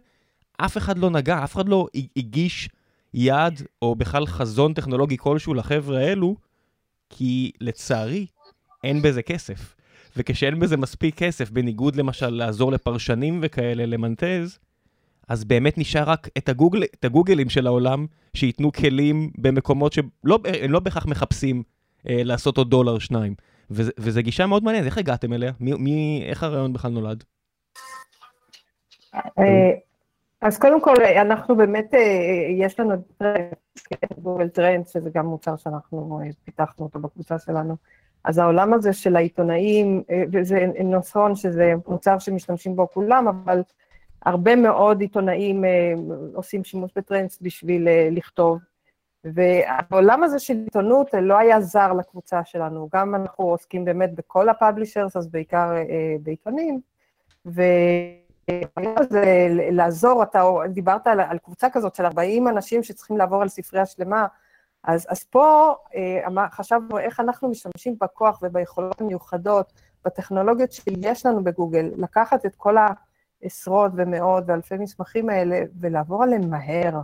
אף 0.58 0.78
אחד 0.78 0.98
לא 0.98 1.10
נגע, 1.10 1.44
אף 1.44 1.56
אחד 1.56 1.70
לא 1.70 1.88
הגיש 2.18 2.70
יעד 3.14 3.62
או 3.82 3.96
בכלל 3.96 4.26
חזון 4.26 4.74
טכנולוגי 4.74 5.18
כלשהו 5.18 5.54
לחבר'ה 5.54 6.00
האלו, 6.00 6.36
כי 7.10 7.52
לצערי 7.62 8.26
אין 8.84 9.02
בזה 9.02 9.22
כסף. 9.22 9.76
וכשאין 10.18 10.60
בזה 10.60 10.78
מספיק 10.78 11.16
כסף, 11.16 11.52
בניגוד 11.52 11.96
למשל 11.96 12.30
לעזור 12.30 12.72
לפרשנים 12.72 13.40
וכאלה 13.42 13.86
למנטז, 13.86 14.60
אז 15.28 15.44
באמת 15.44 15.78
נשאר 15.78 16.10
רק 16.10 16.30
את, 16.38 16.50
הגוגל, 16.50 16.84
את 16.84 17.06
הגוגלים 17.06 17.50
של 17.50 17.68
העולם, 17.68 18.06
שייתנו 18.34 18.72
כלים 18.72 19.32
במקומות 19.38 19.94
שהם 19.94 20.10
לא, 20.24 20.80
בהכרח 20.80 21.06
מחפשים 21.06 21.64
לעשות 22.06 22.58
עוד 22.58 22.70
דולר 22.70 23.00
שניים. 23.00 23.34
וזו 23.70 24.22
גישה 24.22 24.46
מאוד 24.46 24.64
מעניינת, 24.64 24.86
איך 24.86 24.98
הגעתם 24.98 25.34
אליה? 25.34 25.52
מי, 25.60 25.74
מי, 25.74 26.26
איך 26.30 26.44
הרעיון 26.44 26.74
בכלל 26.74 26.92
נולד? 26.92 27.24
אה, 29.16 29.72
אז 30.42 30.60
קודם 30.60 30.82
כל, 30.82 30.96
אנחנו 31.22 31.56
באמת, 31.56 31.94
אה, 31.94 32.00
יש 32.58 32.80
לנו 32.80 32.94
Google 34.18 34.50
Trends, 34.50 34.88
שזה 34.88 35.10
גם 35.14 35.26
מוצר 35.26 35.56
שאנחנו 35.58 36.20
אה, 36.24 36.30
פיתחנו 36.46 36.86
אותו 36.86 37.00
בקבוצה 37.00 37.40
שלנו. 37.40 37.76
אז 38.24 38.38
העולם 38.38 38.74
הזה 38.74 38.94
של 38.94 39.16
העיתונאים, 39.16 40.04
וזה 40.32 40.66
נכון 40.84 41.36
שזה 41.36 41.74
מוצר 41.88 42.20
שמשתמשים 42.20 42.76
בו 42.76 42.88
כולם, 42.94 43.28
אבל 43.28 43.62
הרבה 44.26 44.56
מאוד 44.56 45.02
עיתונאים 45.02 45.64
עושים 46.34 46.64
שימוש 46.64 46.92
בטרנדס 46.96 47.40
בשביל 47.42 47.88
לכתוב. 48.12 48.60
והעולם 49.34 50.24
הזה 50.24 50.40
של 50.40 50.54
עיתונות 50.54 51.10
לא 51.22 51.38
היה 51.38 51.62
זר 51.62 51.94
לקבוצה 51.94 52.46
שלנו, 52.46 52.90
גם 52.94 53.16
אנחנו 53.16 53.44
עוסקים 53.44 53.86
באמת 53.86 54.16
בכל 54.16 54.50
הפאבלישרס, 54.50 55.18
אז 55.18 55.28
בעיקר 55.28 55.76
אה, 55.76 56.16
בעיתונים, 56.24 56.80
והעולם 57.46 58.96
הזה 58.98 59.48
לעזור, 59.72 60.24
אתה 60.24 60.44
דיברת 60.70 61.08
על, 61.08 61.20
על 61.20 61.38
קבוצה 61.38 61.70
כזאת 61.70 61.96
של 61.96 62.06
40 62.06 62.48
אנשים 62.48 62.84
שצריכים 62.84 63.18
לעבור 63.18 63.42
על 63.42 63.48
ספרייה 63.48 63.86
שלמה, 63.86 64.28
אז, 64.84 65.06
אז 65.10 65.24
פה 65.24 65.76
אה, 65.96 66.50
חשבנו 66.52 67.00
איך 67.00 67.20
אנחנו 67.20 67.50
משתמשים 67.50 67.96
בכוח 68.02 68.40
וביכולות 68.42 69.02
המיוחדות, 69.02 69.74
בטכנולוגיות 70.06 70.72
שיש 70.72 71.26
לנו 71.26 71.44
בגוגל, 71.44 71.92
לקחת 71.98 72.46
את 72.46 72.56
כל 72.56 72.76
העשרות 73.44 73.92
ומאות 73.96 74.44
ואלפי 74.48 74.76
מסמכים 74.78 75.30
האלה 75.30 75.62
ולעבור 75.80 76.24
עליהם 76.24 76.50
מהר. 76.50 77.02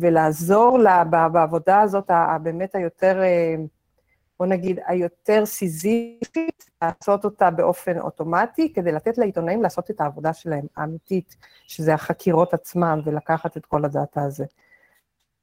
ולעזור 0.00 0.78
לה 0.78 1.04
בעבודה 1.32 1.80
הזאת, 1.80 2.04
הבאמת 2.08 2.74
היותר, 2.74 3.22
אה, 3.22 3.54
בוא 4.38 4.46
נגיד, 4.46 4.78
היותר 4.86 5.46
סיזיפית, 5.46 6.70
לעשות 6.82 7.24
אותה 7.24 7.50
באופן 7.50 7.98
אוטומטי, 7.98 8.72
כדי 8.72 8.92
לתת 8.92 9.18
לעיתונאים 9.18 9.62
לעשות 9.62 9.90
את 9.90 10.00
העבודה 10.00 10.32
שלהם, 10.32 10.66
האמיתית, 10.76 11.36
שזה 11.66 11.94
החקירות 11.94 12.54
עצמם, 12.54 13.00
ולקחת 13.04 13.56
את 13.56 13.66
כל 13.66 13.84
הדאטה 13.84 14.22
הזה. 14.22 14.44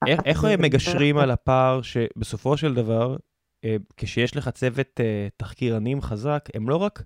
איך, 0.08 0.20
איך 0.26 0.44
הם 0.44 0.62
מגשרים 0.62 1.18
על 1.18 1.32
הפער 1.32 1.82
שבסופו 1.82 2.58
של 2.58 2.74
דבר, 2.74 3.18
אה, 3.66 3.76
כשיש 3.98 4.38
לך 4.38 4.50
צוות 4.50 5.00
אה, 5.00 5.28
תחקירנים 5.38 6.02
חזק, 6.02 6.50
הם 6.54 6.70
לא 6.70 6.76
רק 6.76 7.04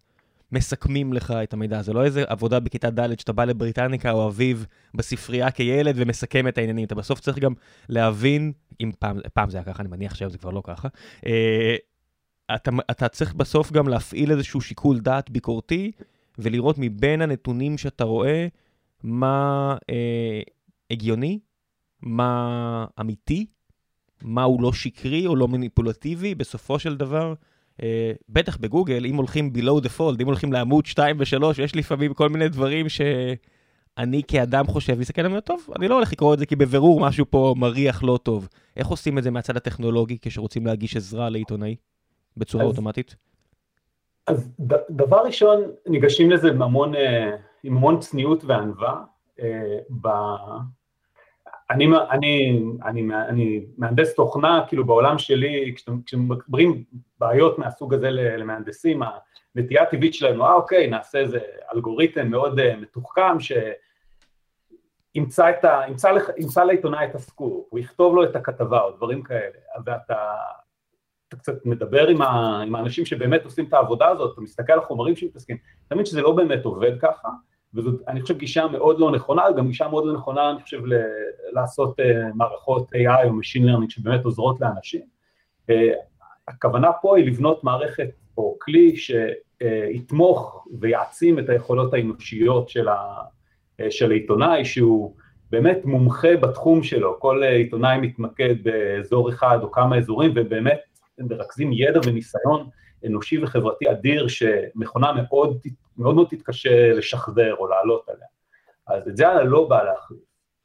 מסכמים 0.51 1.13
לך 1.13 1.31
את 1.31 1.53
המידע. 1.53 1.81
זה 1.81 1.93
לא 1.93 2.05
איזה 2.05 2.23
עבודה 2.27 2.59
בכיתה 2.59 2.89
ד' 2.89 3.19
שאתה 3.19 3.33
בא 3.33 3.45
לבריטניקה 3.45 4.11
או 4.11 4.27
אביב 4.27 4.65
בספרייה 4.93 5.51
כילד 5.51 5.95
ומסכם 5.97 6.47
את 6.47 6.57
העניינים. 6.57 6.85
אתה 6.85 6.95
בסוף 6.95 7.19
צריך 7.19 7.39
גם 7.39 7.53
להבין, 7.89 8.51
אם 8.81 8.91
פעם, 8.99 9.19
פעם 9.33 9.49
זה 9.49 9.57
היה 9.57 9.65
ככה, 9.65 9.81
אני 9.81 9.89
מניח 9.89 10.15
שהיום 10.15 10.31
זה 10.31 10.37
כבר 10.37 10.51
לא 10.51 10.61
ככה, 10.65 10.87
אה, 11.25 11.75
אתה, 12.55 12.71
אתה 12.91 13.07
צריך 13.07 13.33
בסוף 13.33 13.71
גם 13.71 13.87
להפעיל 13.87 14.31
איזשהו 14.31 14.61
שיקול 14.61 14.99
דעת 14.99 15.29
ביקורתי 15.29 15.91
ולראות 16.39 16.75
מבין 16.79 17.21
הנתונים 17.21 17.77
שאתה 17.77 18.03
רואה 18.03 18.47
מה 19.03 19.75
אה, 19.89 20.41
הגיוני, 20.91 21.39
מה 22.01 22.85
אמיתי, 22.99 23.45
מה 24.21 24.43
הוא 24.43 24.61
לא 24.61 24.73
שקרי 24.73 25.27
או 25.27 25.35
לא 25.35 25.47
מניפולטיבי, 25.47 26.35
בסופו 26.35 26.79
של 26.79 26.97
דבר. 26.97 27.33
אה, 27.83 28.11
בטח 28.29 28.57
בגוגל, 28.57 29.05
אם 29.05 29.15
הולכים 29.15 29.53
below 29.55 29.83
the 29.83 29.99
fold, 29.99 30.21
אם 30.21 30.27
הולכים 30.27 30.53
לעמוד 30.53 30.85
2 30.85 31.19
ו-3, 31.19 31.61
יש 31.63 31.75
לפעמים 31.75 32.13
כל 32.13 32.29
מיני 32.29 32.49
דברים 32.49 32.89
שאני 32.89 34.21
כאדם 34.27 34.67
חושב, 34.67 34.99
מסתכל 34.99 35.21
עליהם, 35.21 35.39
טוב, 35.39 35.67
אני 35.75 35.87
לא 35.87 35.95
הולך 35.95 36.11
לקרוא 36.11 36.33
את 36.33 36.39
זה 36.39 36.45
כי 36.45 36.55
בבירור 36.55 36.99
משהו 36.99 37.25
פה 37.29 37.55
מריח 37.57 38.03
לא 38.03 38.19
טוב. 38.23 38.47
איך 38.77 38.87
עושים 38.87 39.17
את 39.17 39.23
זה 39.23 39.31
מהצד 39.31 39.57
הטכנולוגי 39.57 40.17
כשרוצים 40.21 40.65
להגיש 40.65 40.95
עזרה 40.95 41.29
לעיתונאי 41.29 41.75
בצורה 42.37 42.63
אז, 42.63 42.69
אוטומטית? 42.69 43.15
אז 44.27 44.49
ד, 44.59 44.73
דבר 44.89 45.17
ראשון, 45.25 45.61
ניגשים 45.87 46.31
לזה 46.31 46.49
עם 46.49 46.61
המון, 46.61 46.95
אה, 46.95 47.35
עם 47.63 47.77
המון 47.77 47.99
צניעות 47.99 48.45
וענווה. 48.45 49.03
אה, 49.41 49.77
אני, 51.71 51.87
אני, 52.11 52.61
אני, 52.85 53.01
אני 53.29 53.65
מהנדס 53.77 54.15
תוכנה, 54.15 54.65
כאילו 54.67 54.85
בעולם 54.85 55.17
שלי, 55.17 55.75
כשמדברים 56.05 56.83
בעיות 57.19 57.59
מהסוג 57.59 57.93
הזה 57.93 58.11
למהנדסים, 58.11 59.01
הנטייה 59.55 59.83
הטבעית 59.83 60.13
שלנו, 60.13 60.45
אה 60.45 60.53
אוקיי, 60.53 60.87
נעשה 60.87 61.19
איזה 61.19 61.39
אלגוריתם 61.73 62.27
מאוד 62.27 62.59
uh, 62.59 62.63
מתוחכם 62.81 63.37
שימצא 65.15 65.51
לעיתונאי 66.65 67.05
את 67.05 67.15
הסקופ, 67.15 67.67
הוא 67.69 67.79
יכתוב 67.79 68.15
לו 68.15 68.23
את 68.23 68.35
הכתבה 68.35 68.81
או 68.81 68.91
דברים 68.91 69.23
כאלה, 69.23 69.57
ואתה 69.85 70.15
אתה 71.27 71.37
קצת 71.37 71.65
מדבר 71.65 72.07
עם, 72.07 72.21
ה, 72.21 72.61
עם 72.61 72.75
האנשים 72.75 73.05
שבאמת 73.05 73.45
עושים 73.45 73.65
את 73.65 73.73
העבודה 73.73 74.07
הזאת, 74.07 74.33
אתה 74.33 74.41
מסתכל 74.41 74.73
על 74.73 74.79
החומרים 74.79 75.15
שמתעסקים, 75.15 75.57
אתה 75.87 75.95
שזה 76.05 76.21
לא 76.21 76.31
באמת 76.31 76.65
עובד 76.65 76.99
ככה, 77.01 77.29
וזאת, 77.77 78.01
אני 78.07 78.21
חושב, 78.21 78.37
גישה 78.37 78.67
מאוד 78.67 78.99
לא 78.99 79.11
נכונה, 79.11 79.43
גם 79.57 79.67
גישה 79.67 79.87
מאוד 79.87 80.05
לא 80.05 80.13
נכונה, 80.13 80.51
אני 80.51 80.61
חושב, 80.61 80.85
ל- 80.85 81.01
לעשות 81.51 81.99
uh, 81.99 82.03
מערכות 82.35 82.89
AI 82.93 83.27
או 83.27 83.29
Machine 83.29 83.63
Learning 83.63 83.89
שבאמת 83.89 84.25
עוזרות 84.25 84.61
לאנשים. 84.61 85.01
Uh, 85.71 85.73
הכוונה 86.47 86.91
פה 87.01 87.17
היא 87.17 87.25
לבנות 87.25 87.63
מערכת 87.63 88.09
או 88.37 88.57
כלי 88.61 88.95
שיתמוך 88.97 90.67
ויעצים 90.79 91.39
את 91.39 91.49
היכולות 91.49 91.93
האנושיות 91.93 92.69
של, 92.69 92.87
ה, 92.87 93.21
uh, 93.81 93.83
של 93.89 94.11
העיתונאי, 94.11 94.65
שהוא 94.65 95.15
באמת 95.49 95.85
מומחה 95.85 96.37
בתחום 96.37 96.83
שלו, 96.83 97.19
כל 97.19 97.43
עיתונאי 97.43 97.97
מתמקד 97.97 98.55
באזור 98.63 99.29
אחד 99.29 99.59
או 99.61 99.71
כמה 99.71 99.97
אזורים, 99.97 100.31
ובאמת 100.35 100.79
מרכזים 101.19 101.73
ידע 101.73 101.99
וניסיון 102.05 102.69
אנושי 103.05 103.43
וחברתי 103.43 103.91
אדיר 103.91 104.27
שמכונה 104.27 105.11
מאוד 105.11 105.57
מאוד 105.97 106.15
מאוד 106.15 106.27
תתקשה 106.29 106.93
לשחזר 106.93 107.55
או 107.55 107.67
לעלות 107.67 108.09
עליה. 108.09 108.27
אז 108.87 109.07
את 109.07 109.17
זה 109.17 109.25
לא 109.43 109.67
בא 109.67 109.83
להחליט, 109.83 110.19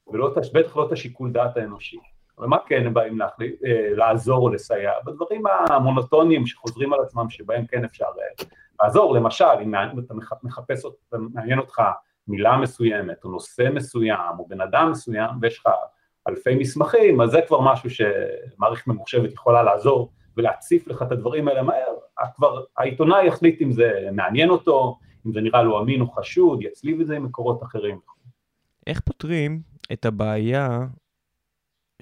ובטח 0.06 0.76
לא 0.76 0.86
את 0.86 0.92
השיקול 0.92 1.32
דעת 1.32 1.56
האנושי. 1.56 1.98
אבל 2.38 2.46
מה 2.46 2.56
כן 2.66 2.86
הם 2.86 2.94
באים 2.94 3.18
להחליט, 3.18 3.64
אה, 3.64 3.88
לעזור 3.94 4.38
או 4.38 4.48
לסייע? 4.48 4.92
בדברים 5.04 5.42
המונוטוניים 5.68 6.46
שחוזרים 6.46 6.92
על 6.92 7.00
עצמם, 7.00 7.30
שבהם 7.30 7.66
כן 7.66 7.84
אפשר 7.84 8.04
אה, 8.04 8.46
לעזור, 8.82 9.14
למשל, 9.14 9.44
אם 9.62 9.74
אתה 9.98 10.14
מחפש, 10.42 10.82
מעניין 11.12 11.58
אותך 11.58 11.82
מילה 12.28 12.56
מסוימת, 12.56 13.24
או 13.24 13.30
נושא 13.30 13.68
מסוים, 13.74 14.38
או 14.38 14.48
בן 14.48 14.60
אדם 14.60 14.90
מסוים, 14.90 15.30
ויש 15.40 15.58
לך 15.58 15.68
אלפי 16.28 16.54
מסמכים, 16.54 17.20
אז 17.20 17.30
זה 17.30 17.40
כבר 17.46 17.60
משהו 17.60 17.90
שמערכת 17.90 18.86
ממוחשבת 18.86 19.32
יכולה 19.32 19.62
לעזור 19.62 20.12
ולהציף 20.36 20.88
לך 20.88 21.02
את 21.02 21.12
הדברים 21.12 21.48
האלה 21.48 21.62
מהר, 21.62 21.94
כבר 22.34 22.64
העיתונאי 22.76 23.26
יחליט 23.26 23.62
אם 23.62 23.72
זה 23.72 24.08
מעניין 24.12 24.50
אותו, 24.50 24.98
אם 25.26 25.32
זה 25.32 25.40
נראה 25.40 25.62
לו 25.62 25.80
אמין 25.80 26.00
או 26.00 26.10
חשוד, 26.10 26.62
יצליב 26.62 27.00
את 27.00 27.06
זה 27.06 27.16
עם 27.16 27.24
מקורות 27.24 27.62
אחרים. 27.62 27.98
איך 28.86 29.00
פותרים 29.00 29.60
את 29.92 30.04
הבעיה 30.04 30.86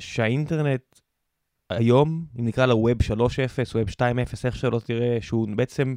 שהאינטרנט 0.00 0.82
היום, 1.70 2.24
אם 2.38 2.44
נקרא 2.44 2.66
לה 2.66 2.74
Web 2.74 3.02
3.0, 3.02 3.12
Web 3.72 3.92
2.0, 3.92 4.00
איך 4.44 4.56
שלא 4.56 4.80
תראה, 4.84 5.18
שהוא 5.20 5.48
בעצם 5.56 5.94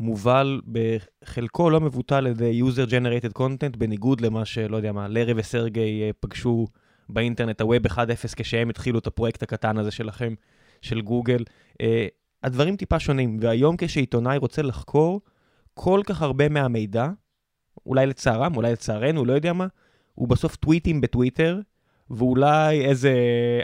מובל 0.00 0.60
בחלקו 0.72 1.70
לא 1.70 1.80
מבוטל 1.80 2.14
על 2.14 2.26
ידי 2.26 2.62
user 2.62 2.90
generated 2.90 3.38
content, 3.38 3.76
בניגוד 3.78 4.20
למה 4.20 4.44
שלא 4.44 4.76
יודע 4.76 4.92
מה, 4.92 5.08
לארי 5.08 5.32
וסרגי 5.36 6.02
אה, 6.02 6.10
פגשו 6.20 6.66
באינטרנט, 7.08 7.60
ה-Web 7.60 7.88
1.0, 7.88 7.96
כשהם 8.36 8.70
התחילו 8.70 8.98
את 8.98 9.06
הפרויקט 9.06 9.42
הקטן 9.42 9.78
הזה 9.78 9.90
שלכם, 9.90 10.34
של 10.82 11.00
גוגל. 11.00 11.44
Uh, 11.72 11.84
הדברים 12.42 12.76
טיפה 12.76 12.98
שונים, 12.98 13.36
והיום 13.40 13.76
כשעיתונאי 13.78 14.36
רוצה 14.36 14.62
לחקור, 14.62 15.20
כל 15.74 16.00
כך 16.06 16.22
הרבה 16.22 16.48
מהמידע, 16.48 17.08
אולי 17.86 18.06
לצערם, 18.06 18.56
אולי 18.56 18.72
לצערנו, 18.72 19.24
לא 19.24 19.32
יודע 19.32 19.52
מה, 19.52 19.66
הוא 20.14 20.28
בסוף 20.28 20.56
טוויטים 20.56 21.00
בטוויטר, 21.00 21.60
ואולי 22.10 22.84
איזה 22.84 23.14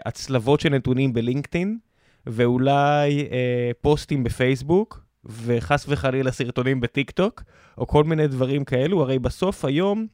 הצלבות 0.06 0.60
של 0.60 0.68
נתונים 0.68 1.12
בלינקדאין, 1.12 1.78
ואולי 2.26 3.28
אה, 3.30 3.70
פוסטים 3.80 4.24
בפייסבוק, 4.24 5.04
וחס 5.24 5.86
וחלילה 5.88 6.32
סרטונים 6.32 6.80
בטיק 6.80 7.10
טוק, 7.10 7.42
או 7.78 7.86
כל 7.86 8.04
מיני 8.04 8.26
דברים 8.26 8.64
כאלו, 8.64 9.02
הרי 9.02 9.18
בסוף 9.18 9.64
היום 9.64 10.06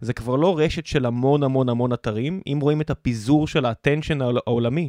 זה 0.00 0.12
כבר 0.12 0.36
לא 0.36 0.58
רשת 0.58 0.86
של 0.86 1.06
המון 1.06 1.42
המון 1.42 1.68
המון 1.68 1.92
אתרים, 1.92 2.40
אם 2.46 2.58
רואים 2.62 2.80
את 2.80 2.90
הפיזור 2.90 3.46
של 3.46 3.64
ה 3.64 3.70
attention 3.70 4.20
העולמי, 4.22 4.88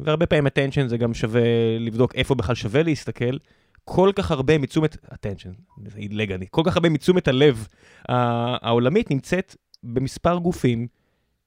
והרבה 0.00 0.26
פעמים 0.26 0.46
attention 0.46 0.86
זה 0.88 0.96
גם 0.96 1.14
שווה 1.14 1.42
לבדוק 1.80 2.14
איפה 2.14 2.34
בכלל 2.34 2.54
שווה 2.54 2.82
להסתכל, 2.82 3.36
כל 3.84 4.10
כך 4.14 4.30
הרבה 4.30 4.58
מתשומת, 4.58 4.94
attention, 4.94 5.82
זה 5.86 5.98
עילג 5.98 6.32
אני, 6.32 6.46
כל 6.50 6.62
כך 6.64 6.76
הרבה 6.76 6.88
מתשומת 6.88 7.28
הלב 7.28 7.68
העולמית 8.08 9.10
נמצאת 9.10 9.56
במספר 9.82 10.36
גופים 10.36 10.86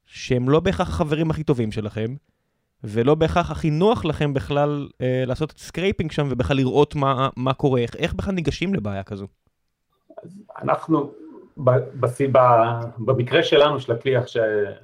שהם 0.06 0.50
לא 0.50 0.60
בהכרח 0.60 0.90
החברים 0.90 1.30
הכי 1.30 1.44
טובים 1.44 1.72
שלכם, 1.72 2.16
ולא 2.84 3.16
בהכרח 3.16 3.52
הכי 3.52 3.70
נוח 3.70 4.06
לכם 4.06 4.34
בכלל 4.34 4.90
אה, 5.02 5.24
לעשות 5.28 5.52
את 5.52 5.58
scraping 5.58 6.12
שם 6.12 6.28
ובכלל 6.30 6.58
לראות 6.58 6.96
מה, 6.96 7.30
מה 7.36 7.54
קורה, 7.54 7.82
איך, 7.82 7.96
איך 7.96 8.14
בכלל 8.14 8.34
ניגשים 8.34 8.74
לבעיה 8.74 9.04
כזו? 9.04 9.28
אנחנו, 10.62 11.12
בסיבה, 12.00 12.80
במקרה 12.98 13.44
שלנו, 13.44 13.80
של 13.80 13.92
הכלי, 13.92 14.14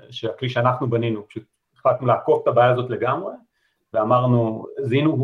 של 0.09 0.29
הכלי 0.29 0.49
שאנחנו 0.49 0.89
בנינו, 0.89 1.27
פשוט 1.27 1.43
החלטנו 1.77 2.07
לעקוף 2.07 2.43
את 2.43 2.47
הבעיה 2.47 2.71
הזאת 2.71 2.89
לגמרי, 2.89 3.33
ואמרנו, 3.93 4.65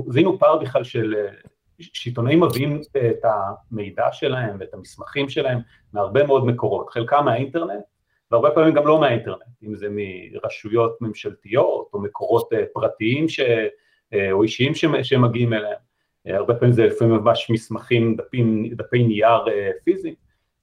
זיהינו 0.07 0.39
פער 0.39 0.57
בכלל 0.57 0.83
של 0.83 1.13
שעיתונאים 1.79 2.43
מביאים 2.43 2.81
את 2.97 3.25
המידע 3.25 4.07
שלהם 4.11 4.57
ואת 4.59 4.73
המסמכים 4.73 5.29
שלהם 5.29 5.59
מהרבה 5.93 6.23
מאוד 6.23 6.45
מקורות, 6.45 6.89
חלקם 6.89 7.25
מהאינטרנט, 7.25 7.83
והרבה 8.31 8.51
פעמים 8.51 8.73
גם 8.73 8.87
לא 8.87 8.99
מהאינטרנט, 8.99 9.41
אם 9.63 9.75
זה 9.75 9.87
מרשויות 9.91 11.01
ממשלתיות 11.01 11.89
או 11.93 11.99
מקורות 11.99 12.53
אה, 12.53 12.63
פרטיים 12.73 13.29
ש, 13.29 13.39
אה, 14.13 14.31
או 14.31 14.43
אישיים 14.43 14.73
שמגיעים 15.03 15.53
אליהם, 15.53 15.79
אה, 16.27 16.37
הרבה 16.37 16.55
פעמים 16.55 16.73
זה 16.73 16.85
לפעמים 16.85 17.15
ממש 17.15 17.49
מסמכים, 17.49 18.15
דפים, 18.15 18.69
דפי 18.75 19.03
נייר 19.03 19.45
פיזיים, 19.83 20.15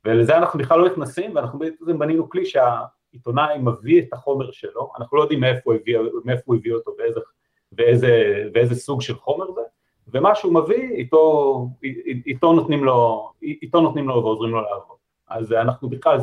ולזה 0.05 0.37
אנחנו 0.37 0.59
בכלל 0.59 0.81
לא 0.81 0.87
נכנסים, 0.87 1.37
ואנחנו 1.37 1.59
בעצם 1.59 1.99
בנינו 1.99 2.31
כלי 2.31 2.47
שהעיתונאי 2.47 3.59
מביא 3.59 4.03
את 4.03 4.13
החומר 4.13 4.51
שלו, 4.51 4.93
אנחנו 4.99 5.17
לא 5.17 5.23
יודעים 5.23 5.41
מאיפה 5.41 5.61
הוא 5.65 5.75
הביא, 5.75 5.99
מאיפה 6.25 6.43
הוא 6.47 6.57
הביא 6.57 6.73
אותו 6.73 6.97
ואיזה, 6.99 7.21
ואיזה, 7.73 8.45
ואיזה 8.55 8.75
סוג 8.75 9.03
של 9.03 9.15
חומר 9.15 9.53
זה, 9.53 9.61
ומה 10.15 10.35
שהוא 10.35 10.55
מביא, 10.55 10.91
איתו, 10.91 11.69
איתו, 12.27 12.53
נותנים 12.53 12.85
לו, 12.85 13.31
איתו 13.43 13.81
נותנים 13.81 14.09
לו 14.09 14.15
ועוזרים 14.15 14.51
לו 14.51 14.61
לעבוד. 14.61 14.97
אז 15.29 15.53
אנחנו 15.53 15.89
בכלל, 15.89 16.19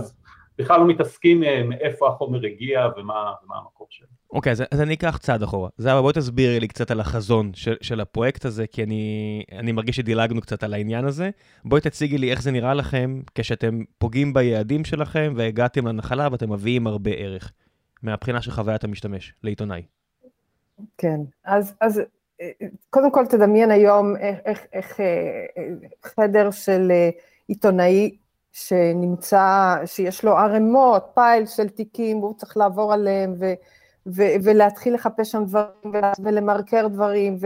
בכלל 0.58 0.80
לא 0.80 0.88
מתעסקים 0.88 1.44
אה, 1.44 1.64
מאיפה 1.64 2.08
החומר 2.08 2.46
הגיע 2.46 2.88
ומה, 2.98 3.34
ומה 3.44 3.56
המקור 3.58 3.88
שלו. 3.90 4.08
אוקיי, 4.34 4.50
okay, 4.50 4.54
אז, 4.54 4.64
אז 4.72 4.82
אני 4.82 4.94
אקח 4.94 5.18
צעד 5.18 5.44
אחורה. 5.44 5.70
זהבה, 5.78 6.02
בואי 6.02 6.14
תסבירי 6.14 6.60
לי 6.60 6.68
קצת 6.68 6.92
על 6.92 7.00
החזון 7.00 7.52
של, 7.54 7.76
של 7.82 8.02
הפרויקט 8.02 8.46
הזה, 8.46 8.68
כי 8.68 8.84
אני, 8.84 9.44
אני 9.52 9.72
מרגיש 9.72 9.96
שדילגנו 9.96 10.42
קצת 10.42 10.64
על 10.64 10.74
העניין 10.74 11.06
הזה. 11.06 11.30
בואי 11.66 11.82
תציגי 11.82 12.18
לי 12.18 12.32
איך 12.32 12.42
זה 12.42 12.52
נראה 12.52 12.74
לכם 12.74 13.22
כשאתם 13.36 13.84
פוגעים 13.98 14.34
ביעדים 14.34 14.86
שלכם 14.86 15.34
והגעתם 15.36 15.88
לנחלה 15.88 16.28
ואתם 16.32 16.54
מביאים 16.54 16.88
הרבה 16.88 17.12
ערך, 17.12 17.52
מהבחינה 18.04 18.42
של 18.42 18.52
חוויית 18.52 18.84
המשתמש 18.84 19.34
לעיתונאי. 19.44 19.82
כן, 20.98 21.20
אז, 21.46 21.76
אז 21.82 22.02
קודם 22.90 23.12
כל 23.12 23.26
תדמיין 23.26 23.72
היום 23.72 24.16
איך, 24.16 24.40
איך, 24.46 24.66
איך 24.74 25.00
אה, 25.00 25.46
חדר 26.04 26.52
של 26.52 26.92
אה, 26.92 27.10
עיתונאי 27.48 28.18
שנמצא, 28.52 29.76
שיש 29.86 30.24
לו 30.24 30.38
ערימות, 30.38 31.12
פייל 31.14 31.46
של 31.46 31.70
תיקים, 31.70 32.24
והוא 32.24 32.34
צריך 32.38 32.58
לעבור 32.58 32.94
עליהם 32.94 33.34
ו, 33.40 33.54
ו, 34.08 34.24
ולהתחיל 34.44 34.94
לחפש 34.94 35.32
שם 35.32 35.46
דברים 35.46 35.94
ולמרקר 36.24 36.88
דברים, 36.88 37.38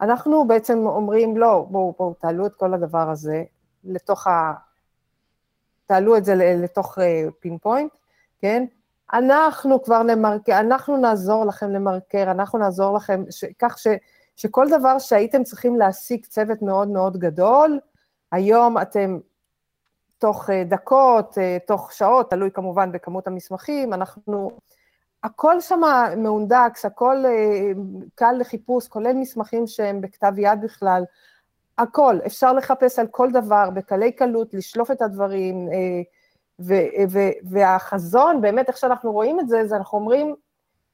ואנחנו 0.00 0.48
בעצם 0.48 0.86
אומרים, 0.86 1.36
לא, 1.36 1.66
בואו, 1.70 1.94
בואו, 1.98 2.14
תעלו 2.14 2.46
את 2.46 2.54
כל 2.54 2.74
הדבר 2.74 3.10
הזה 3.10 3.44
לתוך 3.84 4.26
ה... 4.26 4.52
תעלו 5.86 6.16
את 6.16 6.24
זה 6.24 6.34
לתוך 6.34 6.98
Pin 7.40 7.54
אה, 7.54 7.58
point, 7.58 7.92
כן? 8.38 8.64
אנחנו 9.12 9.82
כבר 9.82 10.02
נמרקר, 10.02 10.60
אנחנו 10.60 10.96
נעזור 10.96 11.44
לכם 11.44 11.70
למרקר, 11.70 12.30
אנחנו 12.30 12.58
נעזור 12.58 12.96
לכם, 12.96 13.24
ש, 13.30 13.44
כך 13.58 13.78
ש... 13.78 13.86
שכל 14.36 14.66
דבר 14.70 14.98
שהייתם 14.98 15.44
צריכים 15.44 15.76
להשיג 15.76 16.26
צוות 16.26 16.62
מאוד 16.62 16.88
מאוד 16.88 17.16
גדול, 17.16 17.80
היום 18.32 18.78
אתם 18.78 19.18
תוך 20.18 20.50
אה, 20.50 20.64
דקות, 20.64 21.38
אה, 21.38 21.58
תוך 21.66 21.92
שעות, 21.92 22.30
תלוי 22.30 22.50
כמובן 22.50 22.92
בכמות 22.92 23.26
המסמכים, 23.26 23.94
אנחנו, 23.94 24.50
הכל 25.22 25.60
שם 25.60 25.80
מהונדקס, 26.16 26.84
הכל 26.84 27.16
אה, 27.26 27.70
קל 28.14 28.32
לחיפוש, 28.38 28.88
כולל 28.88 29.12
מסמכים 29.12 29.66
שהם 29.66 30.00
בכתב 30.00 30.32
יד 30.36 30.60
בכלל, 30.62 31.04
הכל, 31.78 32.18
אפשר 32.26 32.52
לחפש 32.52 32.98
על 32.98 33.06
כל 33.06 33.30
דבר 33.32 33.70
בקלי 33.70 34.12
קלות, 34.12 34.54
לשלוף 34.54 34.90
את 34.90 35.02
הדברים, 35.02 35.68
ו- 36.60 37.08
ו- 37.10 37.50
והחזון, 37.50 38.40
באמת 38.40 38.68
איך 38.68 38.76
שאנחנו 38.76 39.12
רואים 39.12 39.40
את 39.40 39.48
זה, 39.48 39.66
זה 39.66 39.76
אנחנו 39.76 39.98
אומרים, 39.98 40.34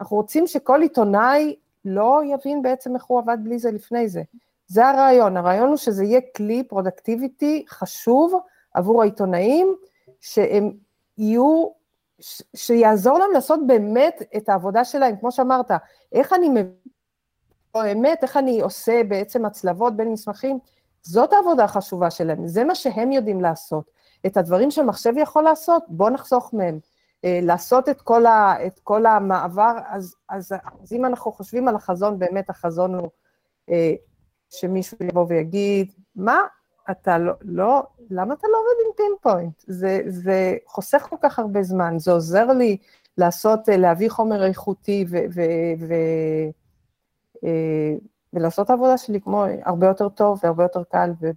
אנחנו 0.00 0.16
רוצים 0.16 0.46
שכל 0.46 0.82
עיתונאי 0.82 1.56
לא 1.84 2.20
יבין 2.24 2.62
בעצם 2.62 2.96
איך 2.96 3.04
הוא 3.04 3.18
עבד 3.18 3.38
בלי 3.42 3.58
זה 3.58 3.70
לפני 3.70 4.08
זה. 4.08 4.22
זה 4.66 4.88
הרעיון, 4.88 5.36
הרעיון 5.36 5.68
הוא 5.68 5.76
שזה 5.76 6.04
יהיה 6.04 6.20
כלי 6.36 6.64
productivity 6.68 7.64
חשוב 7.68 8.34
עבור 8.74 9.02
העיתונאים, 9.02 9.76
שהם 10.20 10.72
יהיו, 11.18 11.68
ש, 12.20 12.42
שיעזור 12.56 13.18
להם 13.18 13.32
לעשות 13.32 13.60
באמת 13.66 14.22
את 14.36 14.48
העבודה 14.48 14.84
שלהם, 14.84 15.16
כמו 15.16 15.32
שאמרת, 15.32 15.70
איך 16.12 16.32
אני 16.32 16.48
מבין, 16.48 16.72
או 17.74 17.92
אמת, 17.92 18.22
איך 18.22 18.36
אני 18.36 18.60
עושה 18.60 19.04
בעצם 19.08 19.44
הצלבות 19.44 19.96
בין 19.96 20.12
מסמכים, 20.12 20.58
זאת 21.02 21.32
העבודה 21.32 21.64
החשובה 21.64 22.10
שלהם, 22.10 22.46
זה 22.46 22.64
מה 22.64 22.74
שהם 22.74 23.12
יודעים 23.12 23.40
לעשות. 23.40 23.90
את 24.26 24.36
הדברים 24.36 24.70
שמחשב 24.70 25.12
יכול 25.16 25.44
לעשות, 25.44 25.82
בואו 25.88 26.10
נחסוך 26.10 26.54
מהם. 26.54 26.78
אה, 27.24 27.38
לעשות 27.42 27.88
את 27.88 28.00
כל, 28.00 28.26
ה, 28.26 28.66
את 28.66 28.78
כל 28.78 29.06
המעבר, 29.06 29.72
אז, 29.86 30.14
אז, 30.28 30.52
אז 30.82 30.92
אם 30.92 31.04
אנחנו 31.04 31.32
חושבים 31.32 31.68
על 31.68 31.76
החזון, 31.76 32.18
באמת 32.18 32.50
החזון 32.50 32.94
הוא 32.94 33.08
אה, 33.70 33.94
שמישהו 34.50 34.96
יבוא 35.00 35.26
ויגיד, 35.28 35.92
מה, 36.16 36.40
אתה 36.90 37.18
לא, 37.18 37.32
לא, 37.40 37.82
למה 38.10 38.34
אתה 38.34 38.46
לא 38.52 38.58
עובד 38.58 38.86
עם 38.86 38.92
Pinpoint? 38.96 39.54
זה, 39.66 40.00
זה 40.06 40.56
חוסך 40.66 41.06
כל 41.10 41.16
כך 41.22 41.38
הרבה 41.38 41.62
זמן, 41.62 41.98
זה 41.98 42.12
עוזר 42.12 42.46
לי 42.46 42.76
לעשות, 43.18 43.68
אה, 43.68 43.76
להביא 43.76 44.10
חומר 44.10 44.44
איכותי 44.44 45.04
ו, 45.10 45.16
ו, 45.34 45.42
ו, 45.80 45.94
ולעשות 48.32 48.64
את 48.64 48.70
העבודה 48.70 48.98
שלי 48.98 49.20
כמו 49.20 49.44
הרבה 49.64 49.86
יותר 49.86 50.08
טוב 50.08 50.40
והרבה 50.42 50.62
יותר 50.62 50.82
קל. 50.84 51.10
ו, 51.20 51.30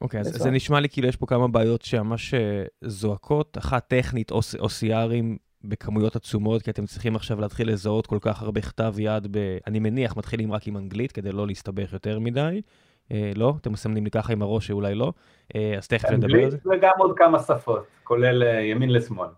אוקיי, 0.00 0.20
okay, 0.20 0.26
אז 0.26 0.32
זה 0.32 0.50
נשמע 0.50 0.80
לי 0.80 0.88
כאילו 0.88 1.08
יש 1.08 1.16
פה 1.16 1.26
כמה 1.26 1.48
בעיות 1.48 1.82
שממש 1.82 2.34
אה, 2.34 2.64
זועקות, 2.80 3.58
אחת 3.58 3.88
טכנית, 3.88 4.32
OCR 4.32 4.94
ים 4.94 5.36
בכמויות 5.64 6.16
עצומות, 6.16 6.62
כי 6.62 6.70
אתם 6.70 6.86
צריכים 6.86 7.16
עכשיו 7.16 7.40
להתחיל 7.40 7.72
לזהות 7.72 8.06
כל 8.06 8.18
כך 8.20 8.42
הרבה 8.42 8.60
כתב 8.60 8.94
יד, 8.98 9.26
ב... 9.30 9.58
אני 9.66 9.78
מניח, 9.78 10.16
מתחילים 10.16 10.52
רק 10.52 10.66
עם 10.66 10.76
אנגלית, 10.76 11.12
כדי 11.12 11.32
לא 11.32 11.46
להסתבך 11.46 11.92
יותר 11.92 12.18
מדי. 12.18 12.60
אה, 13.12 13.32
לא? 13.36 13.54
אתם 13.60 13.72
מסמנים 13.72 14.04
לי 14.04 14.10
ככה 14.10 14.32
עם 14.32 14.42
הראש 14.42 14.66
שאולי 14.66 14.94
לא, 14.94 15.12
אה, 15.56 15.74
אז 15.78 15.88
תכף 15.88 16.10
נדבר 16.10 16.44
על 16.44 16.50
זה. 16.50 16.56
אנגלית 16.56 16.78
וגם 16.78 16.92
עוד 16.98 17.16
כמה 17.16 17.38
שפות, 17.38 17.86
כולל 18.04 18.42
אה, 18.42 18.60
ימין 18.60 18.92
לשמאל. 18.92 19.28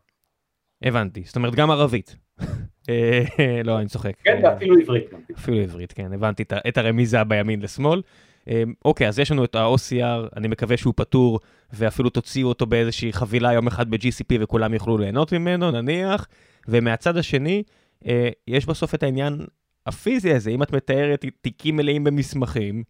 הבנתי, 0.82 1.22
זאת 1.26 1.36
אומרת 1.36 1.54
גם 1.54 1.70
ערבית. 1.70 2.16
אה, 2.88 3.60
לא, 3.64 3.78
אני 3.78 3.86
צוחק. 3.86 4.12
כן, 4.24 4.40
ואפילו 4.44 4.80
עברית. 4.80 5.10
אפילו 5.36 5.58
עברית, 5.58 5.92
כן, 5.92 6.12
הבנתי 6.12 6.44
את 6.68 6.78
הרמיזה 6.78 7.24
בימין 7.24 7.62
לשמאל. 7.62 8.02
אמ, 8.48 8.72
אוקיי, 8.84 9.08
אז 9.08 9.18
יש 9.18 9.30
לנו 9.30 9.44
את 9.44 9.54
ה-OCR, 9.54 10.28
אני 10.36 10.48
מקווה 10.48 10.76
שהוא 10.76 10.94
פתור, 10.96 11.40
ואפילו 11.72 12.10
תוציאו 12.10 12.48
אותו 12.48 12.66
באיזושהי 12.66 13.12
חבילה 13.12 13.52
יום 13.52 13.66
אחד 13.66 13.90
ב-GCP 13.90 14.36
וכולם 14.40 14.74
יוכלו 14.74 14.98
ליהנות 14.98 15.32
ממנו, 15.32 15.70
נניח. 15.70 16.28
ומהצד 16.68 17.16
השני, 17.16 17.62
אה, 18.06 18.28
יש 18.48 18.66
בסוף 18.66 18.94
את 18.94 19.02
העניין 19.02 19.46
הפיזי 19.86 20.34
הזה, 20.34 20.50
אם 20.50 20.62
את 20.62 20.72
מתארת 20.72 21.24
תיקים 21.40 21.76
מלאים 21.76 22.04
במסמכים, 22.04 22.82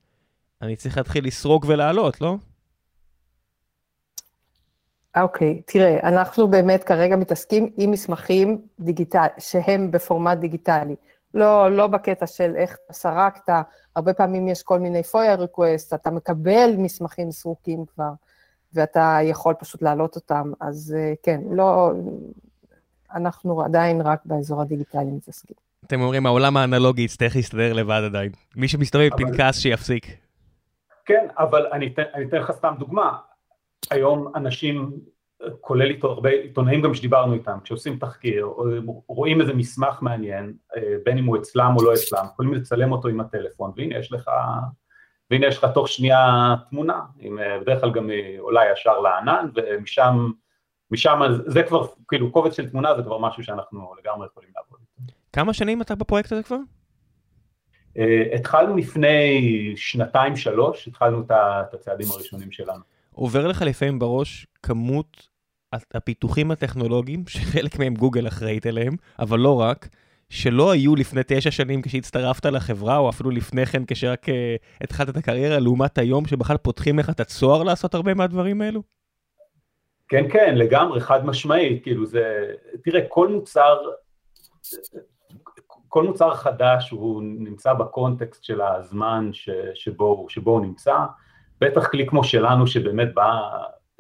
אני 0.62 0.76
צריך 0.76 0.96
להתחיל 0.96 1.26
לסרוק 1.26 1.64
ולעלות, 1.68 2.20
לא? 2.20 2.36
אוקיי, 5.16 5.60
okay, 5.60 5.72
תראה, 5.72 6.08
אנחנו 6.08 6.48
באמת 6.48 6.84
כרגע 6.84 7.16
מתעסקים 7.16 7.70
עם 7.76 7.90
מסמכים 7.90 8.58
דיגיטל, 8.80 9.26
שהם 9.38 9.90
בפורמט 9.90 10.38
דיגיטלי. 10.38 10.94
לא, 11.34 11.76
לא 11.76 11.86
בקטע 11.86 12.26
של 12.26 12.56
איך 12.56 12.76
סרקת, 12.92 13.52
הרבה 13.96 14.14
פעמים 14.14 14.48
יש 14.48 14.62
כל 14.62 14.78
מיני 14.78 15.02
פויה 15.02 15.34
ריקווסט, 15.34 15.94
אתה 15.94 16.10
מקבל 16.10 16.74
מסמכים 16.78 17.30
סרוקים 17.30 17.84
כבר, 17.94 18.12
ואתה 18.74 19.18
יכול 19.22 19.54
פשוט 19.54 19.82
להעלות 19.82 20.16
אותם, 20.16 20.52
אז 20.60 20.96
אה, 20.98 21.12
כן, 21.22 21.40
לא, 21.50 21.92
אנחנו 23.14 23.62
עדיין 23.62 24.00
רק 24.00 24.20
באזור 24.24 24.62
הדיגיטלי 24.62 25.10
מתעסקים. 25.10 25.56
אתם 25.86 26.00
אומרים, 26.00 26.26
העולם 26.26 26.56
האנלוגי 26.56 27.02
יצטרך 27.02 27.36
להסתדר 27.36 27.72
לבד 27.72 28.02
עדיין. 28.04 28.32
מי 28.56 28.68
שמסתובב 28.68 29.08
עם 29.12 29.18
פנקס 29.18 29.58
שיפסיק. 29.58 30.06
כן, 31.04 31.26
אבל 31.38 31.66
אני 31.72 31.86
אתן, 31.86 32.02
אני 32.14 32.24
אתן 32.24 32.36
לך 32.36 32.50
סתם 32.50 32.74
דוגמה. 32.78 33.18
היום 33.90 34.32
אנשים 34.34 34.92
כולל 35.60 35.92
הרבה 36.02 36.30
עיתונאים 36.30 36.82
גם 36.82 36.94
שדיברנו 36.94 37.34
איתם, 37.34 37.58
כשעושים 37.64 37.98
תחקיר, 37.98 38.48
רואים 39.06 39.40
איזה 39.40 39.54
מסמך 39.54 39.98
מעניין, 40.02 40.52
בין 41.04 41.18
אם 41.18 41.24
הוא 41.24 41.36
אצלם 41.36 41.74
או 41.76 41.84
לא 41.84 41.94
אצלם, 41.94 42.24
יכולים 42.32 42.54
לצלם 42.54 42.92
אותו 42.92 43.08
עם 43.08 43.20
הטלפון, 43.20 43.72
והנה 43.76 43.98
יש 43.98 44.12
לך, 44.12 44.30
והנה 45.30 45.46
יש 45.46 45.58
לך 45.58 45.64
תוך 45.74 45.88
שנייה 45.88 46.54
תמונה, 46.70 47.00
עם, 47.18 47.38
בדרך 47.60 47.80
כלל 47.80 47.92
גם 47.92 48.10
עולה 48.38 48.60
ישר 48.72 49.00
לענן, 49.00 49.48
ומשם, 49.54 50.30
משם 50.90 51.20
זה 51.46 51.62
כבר, 51.62 51.86
כאילו 52.08 52.32
קובץ 52.32 52.56
של 52.56 52.70
תמונה 52.70 52.94
זה 52.96 53.02
כבר 53.02 53.18
משהו 53.18 53.44
שאנחנו 53.44 53.94
לגמרי 54.04 54.26
יכולים 54.26 54.50
לעבוד 54.56 54.78
איתו. 54.80 55.12
כמה 55.32 55.52
שנים 55.52 55.82
אתה 55.82 55.94
בפרויקט 55.94 56.32
הזה 56.32 56.42
כבר? 56.42 56.58
התחלנו 58.34 58.76
לפני 58.76 59.72
שנתיים 59.76 60.36
שלוש, 60.36 60.88
התחלנו 60.88 61.20
את 61.20 61.74
הצעדים 61.74 62.06
הראשונים 62.14 62.52
שלנו. 62.52 62.80
עובר 63.12 63.46
לך 63.46 63.62
לפעמים 63.62 63.98
בראש 63.98 64.46
כמות 64.62 65.31
הפיתוחים 65.94 66.50
הטכנולוגיים, 66.50 67.24
שחלק 67.28 67.78
מהם 67.78 67.94
גוגל 67.94 68.28
אחראית 68.28 68.66
אליהם, 68.66 68.96
אבל 69.18 69.38
לא 69.38 69.60
רק, 69.60 69.88
שלא 70.30 70.70
היו 70.70 70.96
לפני 70.96 71.20
תשע 71.26 71.50
שנים 71.50 71.82
כשהצטרפת 71.82 72.46
לחברה, 72.46 72.96
או 72.96 73.08
אפילו 73.10 73.30
לפני 73.30 73.66
כן 73.66 73.82
כשרק 73.86 74.28
uh, 74.28 74.32
התחלת 74.80 75.08
את 75.08 75.16
הקריירה, 75.16 75.58
לעומת 75.58 75.98
היום 75.98 76.26
שבכלל 76.26 76.56
פותחים 76.56 76.98
לך 76.98 77.10
את 77.10 77.20
הצוהר 77.20 77.62
לעשות 77.62 77.94
הרבה 77.94 78.14
מהדברים 78.14 78.62
האלו? 78.62 78.82
כן, 80.08 80.24
כן, 80.32 80.54
לגמרי, 80.54 81.00
חד 81.00 81.26
משמעית, 81.26 81.82
כאילו 81.82 82.06
זה, 82.06 82.54
תראה, 82.84 83.00
כל 83.08 83.28
מוצר, 83.28 83.78
כל 85.88 86.04
מוצר 86.04 86.34
חדש 86.34 86.90
הוא 86.90 87.22
נמצא 87.22 87.72
בקונטקסט 87.72 88.44
של 88.44 88.60
הזמן 88.60 89.30
ש, 89.32 89.50
שבו, 89.74 90.26
שבו 90.28 90.50
הוא 90.50 90.60
נמצא, 90.60 90.96
בטח 91.60 91.90
כלי 91.90 92.06
כמו 92.06 92.24
שלנו 92.24 92.66
שבאמת 92.66 93.14
בא 93.14 93.40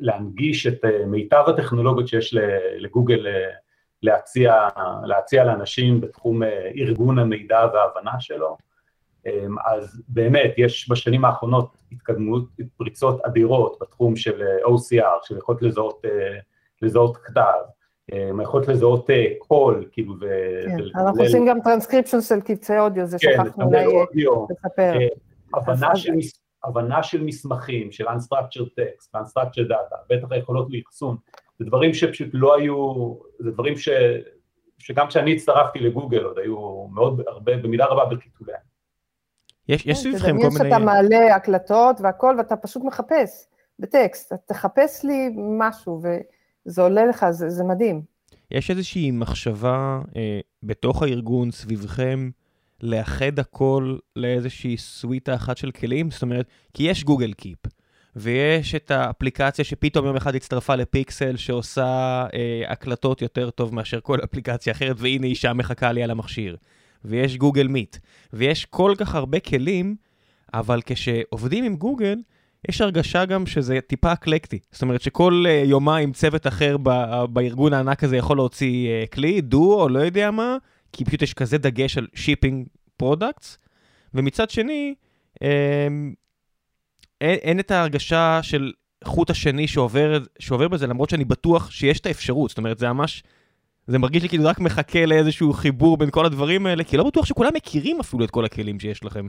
להנגיש 0.02 0.66
את 0.66 0.84
אה, 0.84 1.06
מיטב 1.06 1.44
הטכנולוגיות 1.46 2.08
שיש 2.08 2.34
לגוגל 2.78 3.26
אה, 3.26 3.50
להציע, 4.02 4.68
להציע 5.04 5.44
לאנשים 5.44 6.00
בתחום 6.00 6.42
אה, 6.42 6.70
ארגון 6.76 7.18
המידע 7.18 7.66
וההבנה 7.74 8.20
שלו, 8.20 8.56
אמ, 9.26 9.56
אז 9.64 10.02
באמת 10.08 10.54
יש 10.56 10.90
בשנים 10.90 11.24
האחרונות 11.24 11.76
התקדמות, 11.92 12.44
פריצות 12.76 13.20
אדירות 13.26 13.78
בתחום 13.80 14.16
של 14.16 14.42
OCR, 14.64 15.28
של 15.28 15.38
יכולת 15.38 15.62
לזהות, 15.62 16.02
לזהות 16.82 17.16
כתב, 17.16 17.58
אמ, 18.12 18.40
יכולת 18.40 18.68
לזהות 18.68 19.10
קול, 19.38 19.88
כאילו, 19.92 20.14
ו... 20.20 20.26
כן, 20.66 21.00
אנחנו 21.00 21.22
עושים 21.22 21.46
גם 21.46 21.58
טרנסקריפשן 21.64 22.20
של 22.20 22.40
קבצי 22.40 22.78
אודיו, 22.78 23.06
זה 23.06 23.16
כן, 23.20 23.44
שכחנו 23.44 23.64
אולי 23.64 23.86
לספר. 24.50 24.92
הבנה 25.54 25.96
של 25.96 26.12
הבנה 26.64 27.02
של 27.02 27.24
מסמכים, 27.24 27.92
של 27.92 28.08
Unstructured 28.08 28.70
Text, 28.80 29.16
Unstructured 29.16 29.68
Data, 29.70 29.96
בטח 30.10 30.26
היכולות 30.30 30.68
לאחסון, 30.70 31.16
זה 31.58 31.64
דברים 31.64 31.94
שפשוט 31.94 32.28
לא 32.32 32.54
היו, 32.56 33.14
זה 33.38 33.50
דברים 33.50 33.76
ש, 33.76 33.88
שגם 34.78 35.08
כשאני 35.08 35.34
הצטרפתי 35.34 35.78
לגוגל 35.78 36.22
עוד 36.22 36.38
היו 36.38 36.86
מאוד, 36.92 37.20
הרבה, 37.26 37.56
במידה 37.56 37.84
רבה 37.84 38.14
בחיתוליהם. 38.14 38.60
יש, 39.68 39.86
יש 39.86 39.98
סביבכם 39.98 40.26
כל 40.26 40.32
מיני... 40.32 40.48
תדמיין 40.50 40.70
שאתה 40.70 40.78
מעלה 40.84 41.36
הקלטות 41.36 42.00
והכל 42.00 42.34
ואתה 42.38 42.56
פשוט 42.56 42.82
מחפש 42.84 43.48
בטקסט, 43.78 44.32
תחפש 44.46 45.04
לי 45.04 45.30
משהו 45.58 46.02
וזה 46.02 46.82
עולה 46.82 47.06
לך, 47.06 47.26
זה, 47.30 47.50
זה 47.50 47.64
מדהים. 47.64 48.02
יש 48.50 48.70
איזושהי 48.70 49.10
מחשבה 49.10 50.00
אה, 50.16 50.40
בתוך 50.62 51.02
הארגון 51.02 51.50
סביבכם, 51.50 52.30
לאחד 52.82 53.38
הכל 53.38 53.96
לאיזושהי 54.16 54.76
סוויטה 54.76 55.34
אחת 55.34 55.56
של 55.56 55.70
כלים? 55.70 56.10
זאת 56.10 56.22
אומרת, 56.22 56.46
כי 56.74 56.82
יש 56.82 57.04
גוגל 57.04 57.32
קיפ, 57.32 57.58
ויש 58.16 58.74
את 58.74 58.90
האפליקציה 58.90 59.64
שפתאום 59.64 60.06
יום 60.06 60.16
אחד 60.16 60.34
הצטרפה 60.34 60.74
לפיקסל 60.74 61.36
שעושה 61.36 62.26
אה, 62.34 62.62
הקלטות 62.68 63.22
יותר 63.22 63.50
טוב 63.50 63.74
מאשר 63.74 64.00
כל 64.00 64.18
אפליקציה 64.24 64.72
אחרת, 64.72 64.96
והנה 64.98 65.26
אישה 65.26 65.52
מחכה 65.52 65.92
לי 65.92 66.02
על 66.02 66.10
המכשיר. 66.10 66.56
ויש 67.04 67.36
גוגל 67.36 67.68
Meet, 67.68 67.96
ויש 68.32 68.64
כל 68.64 68.94
כך 68.98 69.14
הרבה 69.14 69.40
כלים, 69.40 69.96
אבל 70.54 70.80
כשעובדים 70.86 71.64
עם 71.64 71.76
גוגל, 71.76 72.18
יש 72.68 72.80
הרגשה 72.80 73.24
גם 73.24 73.46
שזה 73.46 73.78
טיפה 73.86 74.12
אקלקטי. 74.12 74.58
זאת 74.72 74.82
אומרת 74.82 75.02
שכל 75.02 75.44
uh, 75.46 75.68
יומיים 75.68 76.12
צוות 76.12 76.46
אחר 76.46 76.76
ב- 76.82 77.24
בארגון 77.30 77.72
הענק 77.72 78.04
הזה 78.04 78.16
יכול 78.16 78.36
להוציא 78.36 78.88
uh, 78.88 79.14
כלי, 79.14 79.40
דו 79.40 79.80
או 79.82 79.88
לא 79.88 79.98
יודע 79.98 80.30
מה, 80.30 80.56
כי 80.92 81.04
פשוט 81.04 81.22
יש 81.22 81.34
כזה 81.34 81.58
דגש 81.58 81.98
על 81.98 82.06
shipping 82.14 82.66
products, 82.96 83.58
ומצד 84.14 84.50
שני, 84.50 84.94
אין, 85.40 86.14
אין 87.20 87.60
את 87.60 87.70
ההרגשה 87.70 88.38
של 88.42 88.72
חוט 89.04 89.30
השני 89.30 89.68
שעובר, 89.68 90.18
שעובר 90.38 90.68
בזה, 90.68 90.86
למרות 90.86 91.10
שאני 91.10 91.24
בטוח 91.24 91.70
שיש 91.70 92.00
את 92.00 92.06
האפשרות, 92.06 92.48
זאת 92.48 92.58
אומרת, 92.58 92.78
זה 92.78 92.92
ממש, 92.92 93.22
זה 93.86 93.98
מרגיש 93.98 94.22
לי 94.22 94.28
כאילו 94.28 94.44
רק 94.44 94.58
מחכה 94.58 95.06
לאיזשהו 95.06 95.52
חיבור 95.52 95.96
בין 95.96 96.10
כל 96.10 96.26
הדברים 96.26 96.66
האלה, 96.66 96.84
כי 96.84 96.96
לא 96.96 97.04
בטוח 97.04 97.26
שכולם 97.26 97.50
מכירים 97.54 98.00
אפילו 98.00 98.24
את 98.24 98.30
כל 98.30 98.44
הכלים 98.44 98.80
שיש 98.80 99.04
לכם. 99.04 99.26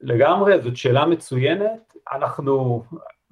לגמרי, 0.00 0.62
זאת 0.62 0.76
שאלה 0.76 1.06
מצוינת, 1.06 1.94
אנחנו, 2.12 2.82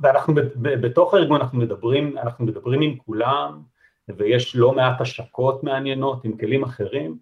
ואנחנו 0.01 0.35
בתוך 0.63 1.15
הארגון 1.15 1.41
אנחנו 1.41 1.59
מדברים, 1.59 2.19
אנחנו 2.19 2.45
מדברים 2.45 2.83
עם 2.83 2.97
כולם, 2.97 3.63
ויש 4.17 4.57
לא 4.57 4.73
מעט 4.73 5.01
השקות 5.01 5.65
מעניינות 5.65 6.25
עם 6.25 6.37
כלים 6.37 6.63
אחרים. 6.63 7.19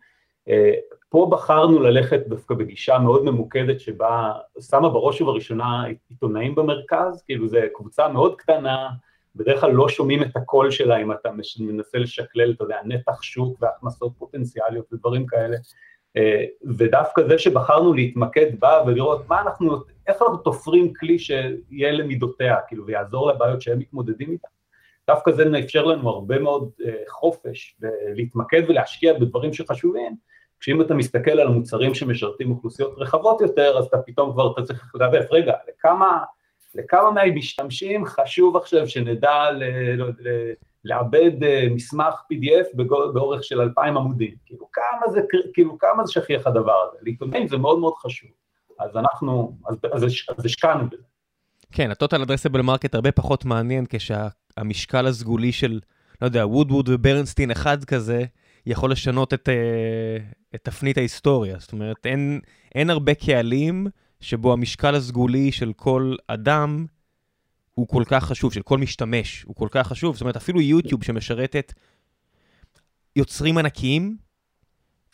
אה, 0.48 0.72
פה 1.08 1.28
בחרנו 1.30 1.80
ללכת 1.80 2.20
דווקא 2.26 2.54
בגישה 2.54 2.98
מאוד 2.98 3.24
ממוקדת 3.24 3.80
שבה 3.80 4.32
שמה 4.70 4.88
בראש 4.88 5.20
ובראשונה 5.20 5.84
עיתונאים 6.10 6.54
במרכז, 6.54 7.22
כאילו 7.26 7.48
זו 7.48 7.58
קבוצה 7.74 8.08
מאוד 8.08 8.36
קטנה, 8.36 8.88
בדרך 9.36 9.60
כלל 9.60 9.72
לא 9.72 9.88
שומעים 9.88 10.22
את 10.22 10.36
הקול 10.36 10.70
שלה 10.70 10.96
אם 10.96 11.12
אתה 11.12 11.30
מנסה 11.60 11.98
לשקלל, 11.98 12.52
אתה 12.52 12.64
יודע, 12.64 12.78
נתח 12.84 13.22
שוק 13.22 13.58
והכנסות 13.60 14.12
פוטנציאליות 14.18 14.92
ודברים 14.92 15.26
כאלה, 15.26 15.56
אה, 16.16 16.44
ודווקא 16.78 17.22
זה 17.28 17.38
שבחרנו 17.38 17.92
להתמקד 17.92 18.60
בה 18.60 18.82
ולראות 18.86 19.28
מה 19.28 19.42
אנחנו, 19.42 19.76
איך 20.06 20.22
אנחנו 20.22 20.36
תופרים 20.36 20.92
כלי 20.94 21.18
שיהיה 21.18 21.92
למידותיה, 21.92 22.56
כאילו, 22.68 22.86
ויעזור 22.86 23.30
לבעיות 23.30 23.62
שהם 23.62 23.78
מתמודדים 23.78 24.30
איתן. 24.30 24.55
דווקא 25.06 25.32
זה 25.32 25.44
מאפשר 25.44 25.84
לנו 25.84 26.08
הרבה 26.08 26.38
מאוד 26.38 26.70
uh, 26.80 26.86
חופש 27.08 27.76
להתמקד 28.14 28.62
ולהשקיע 28.68 29.14
בדברים 29.18 29.52
שחשובים, 29.52 30.16
כשאם 30.60 30.80
אתה 30.80 30.94
מסתכל 30.94 31.30
על 31.30 31.48
מוצרים 31.48 31.94
שמשרתים 31.94 32.50
אוכלוסיות 32.50 32.94
רחבות 32.96 33.40
יותר, 33.40 33.78
אז 33.78 33.84
אתה 33.84 33.98
פתאום 33.98 34.32
כבר, 34.32 34.52
אתה 34.52 34.62
צריך 34.62 34.94
לדעת, 34.94 35.26
רגע, 35.30 35.52
לכמה, 35.68 36.18
לכמה 36.74 37.10
מהמשתמשים 37.10 38.06
חשוב 38.06 38.56
עכשיו 38.56 38.88
שנדע 38.88 39.50
ל, 39.50 39.64
ל, 39.64 40.02
ל, 40.02 40.52
לעבד 40.84 41.42
uh, 41.42 41.74
מסמך 41.74 42.14
PDF 42.32 42.76
באורך 43.14 43.44
של 43.44 43.60
אלפיים 43.60 43.96
עמודים, 43.96 44.34
כאילו 44.46 44.68
כמה 44.72 45.12
זה, 45.12 45.20
כאילו 45.54 45.78
כמה 45.78 46.04
זה 46.04 46.12
שכיח 46.12 46.46
הדבר 46.46 46.84
הזה, 46.88 46.98
לעיתונאים 47.02 47.48
זה 47.48 47.56
מאוד 47.56 47.78
מאוד 47.78 47.94
חשוב, 47.96 48.30
אז 48.78 48.96
אנחנו, 48.96 49.56
אז, 49.66 49.76
אז, 49.92 50.04
אז 50.38 50.44
השקענו 50.44 50.86
בזה. 50.90 51.02
כן, 51.72 51.90
ה 51.90 51.96
total 51.96 52.22
addressable 52.22 52.62
market 52.62 52.94
הרבה 52.94 53.12
פחות 53.12 53.44
מעניין 53.44 53.86
כשהמשקל 54.56 55.06
הסגולי 55.06 55.52
של, 55.52 55.80
לא 56.20 56.26
יודע, 56.26 56.46
וודווד 56.46 56.88
וברנסטין 56.88 57.50
אחד 57.50 57.84
כזה, 57.84 58.24
יכול 58.66 58.92
לשנות 58.92 59.34
את, 59.34 59.48
אה, 59.48 60.24
את 60.54 60.64
תפנית 60.64 60.98
ההיסטוריה. 60.98 61.58
זאת 61.58 61.72
אומרת, 61.72 62.06
אין, 62.06 62.40
אין 62.74 62.90
הרבה 62.90 63.14
קהלים 63.14 63.86
שבו 64.20 64.52
המשקל 64.52 64.94
הסגולי 64.94 65.52
של 65.52 65.72
כל 65.72 66.16
אדם 66.26 66.86
הוא 67.74 67.88
כל 67.88 68.02
כך 68.06 68.24
חשוב, 68.24 68.52
של 68.52 68.62
כל 68.62 68.78
משתמש 68.78 69.42
הוא 69.42 69.56
כל 69.56 69.68
כך 69.70 69.86
חשוב. 69.86 70.14
זאת 70.14 70.20
אומרת, 70.20 70.36
אפילו 70.36 70.60
יוטיוב 70.60 71.04
שמשרתת 71.04 71.72
יוצרים 73.16 73.58
ענקיים, 73.58 74.16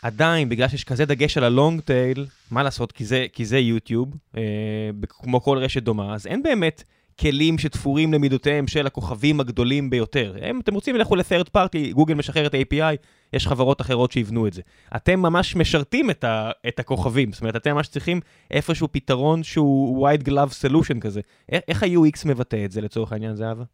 עדיין, 0.03 0.49
בגלל 0.49 0.69
שיש 0.69 0.85
כזה 0.85 1.05
דגש 1.05 1.37
על 1.37 1.45
הלונג 1.45 1.81
טייל, 1.81 2.27
מה 2.51 2.62
לעשות, 2.62 2.93
כי 2.93 3.05
זה, 3.05 3.27
כי 3.33 3.45
זה 3.45 3.59
יוטיוב, 3.59 4.17
אה, 4.37 4.91
כמו 5.09 5.41
כל 5.41 5.59
רשת 5.59 5.83
דומה, 5.83 6.15
אז 6.15 6.27
אין 6.27 6.43
באמת 6.43 6.85
כלים 7.23 7.59
שתפורים 7.59 8.12
למידותיהם 8.12 8.67
של 8.67 8.86
הכוכבים 8.86 9.41
הגדולים 9.41 9.91
ביותר. 9.91 10.34
אם 10.51 10.60
אתם 10.60 10.75
רוצים, 10.75 10.97
לכו 10.97 11.17
ל-third 11.17 11.49
party, 11.57 11.94
גוגל 11.94 12.15
משחרר 12.15 12.47
את 12.47 12.55
ה-API, 12.55 12.97
יש 13.33 13.47
חברות 13.47 13.81
אחרות 13.81 14.12
שיבנו 14.12 14.47
את 14.47 14.52
זה. 14.52 14.62
אתם 14.97 15.20
ממש 15.20 15.57
משרתים 15.57 16.10
את, 16.10 16.25
ה, 16.25 16.51
את 16.68 16.78
הכוכבים, 16.78 17.33
זאת 17.33 17.41
אומרת, 17.41 17.57
אתם 17.57 17.75
ממש 17.75 17.89
צריכים 17.89 18.20
איפשהו 18.51 18.89
פתרון 18.92 19.42
שהוא 19.42 20.09
white 20.09 20.23
glove 20.28 20.68
solution 20.68 21.01
כזה. 21.01 21.20
איך, 21.49 21.62
איך 21.68 21.83
ה-UX 21.83 22.28
מבטא 22.28 22.65
את 22.65 22.73
זה 22.73 22.81
לצורך 22.81 23.12
העניין, 23.12 23.34
זהבה? 23.34 23.65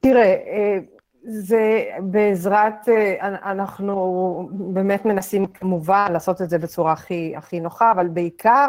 תראה, 0.00 0.22
אה, 0.22 0.78
זה 1.24 1.84
בעזרת, 2.00 2.88
אה, 2.88 3.28
אנחנו 3.52 4.48
באמת 4.52 5.04
מנסים 5.04 5.46
כמובן 5.46 6.06
לעשות 6.12 6.42
את 6.42 6.50
זה 6.50 6.58
בצורה 6.58 6.92
הכי, 6.92 7.32
הכי 7.36 7.60
נוחה, 7.60 7.92
אבל 7.92 8.08
בעיקר, 8.08 8.68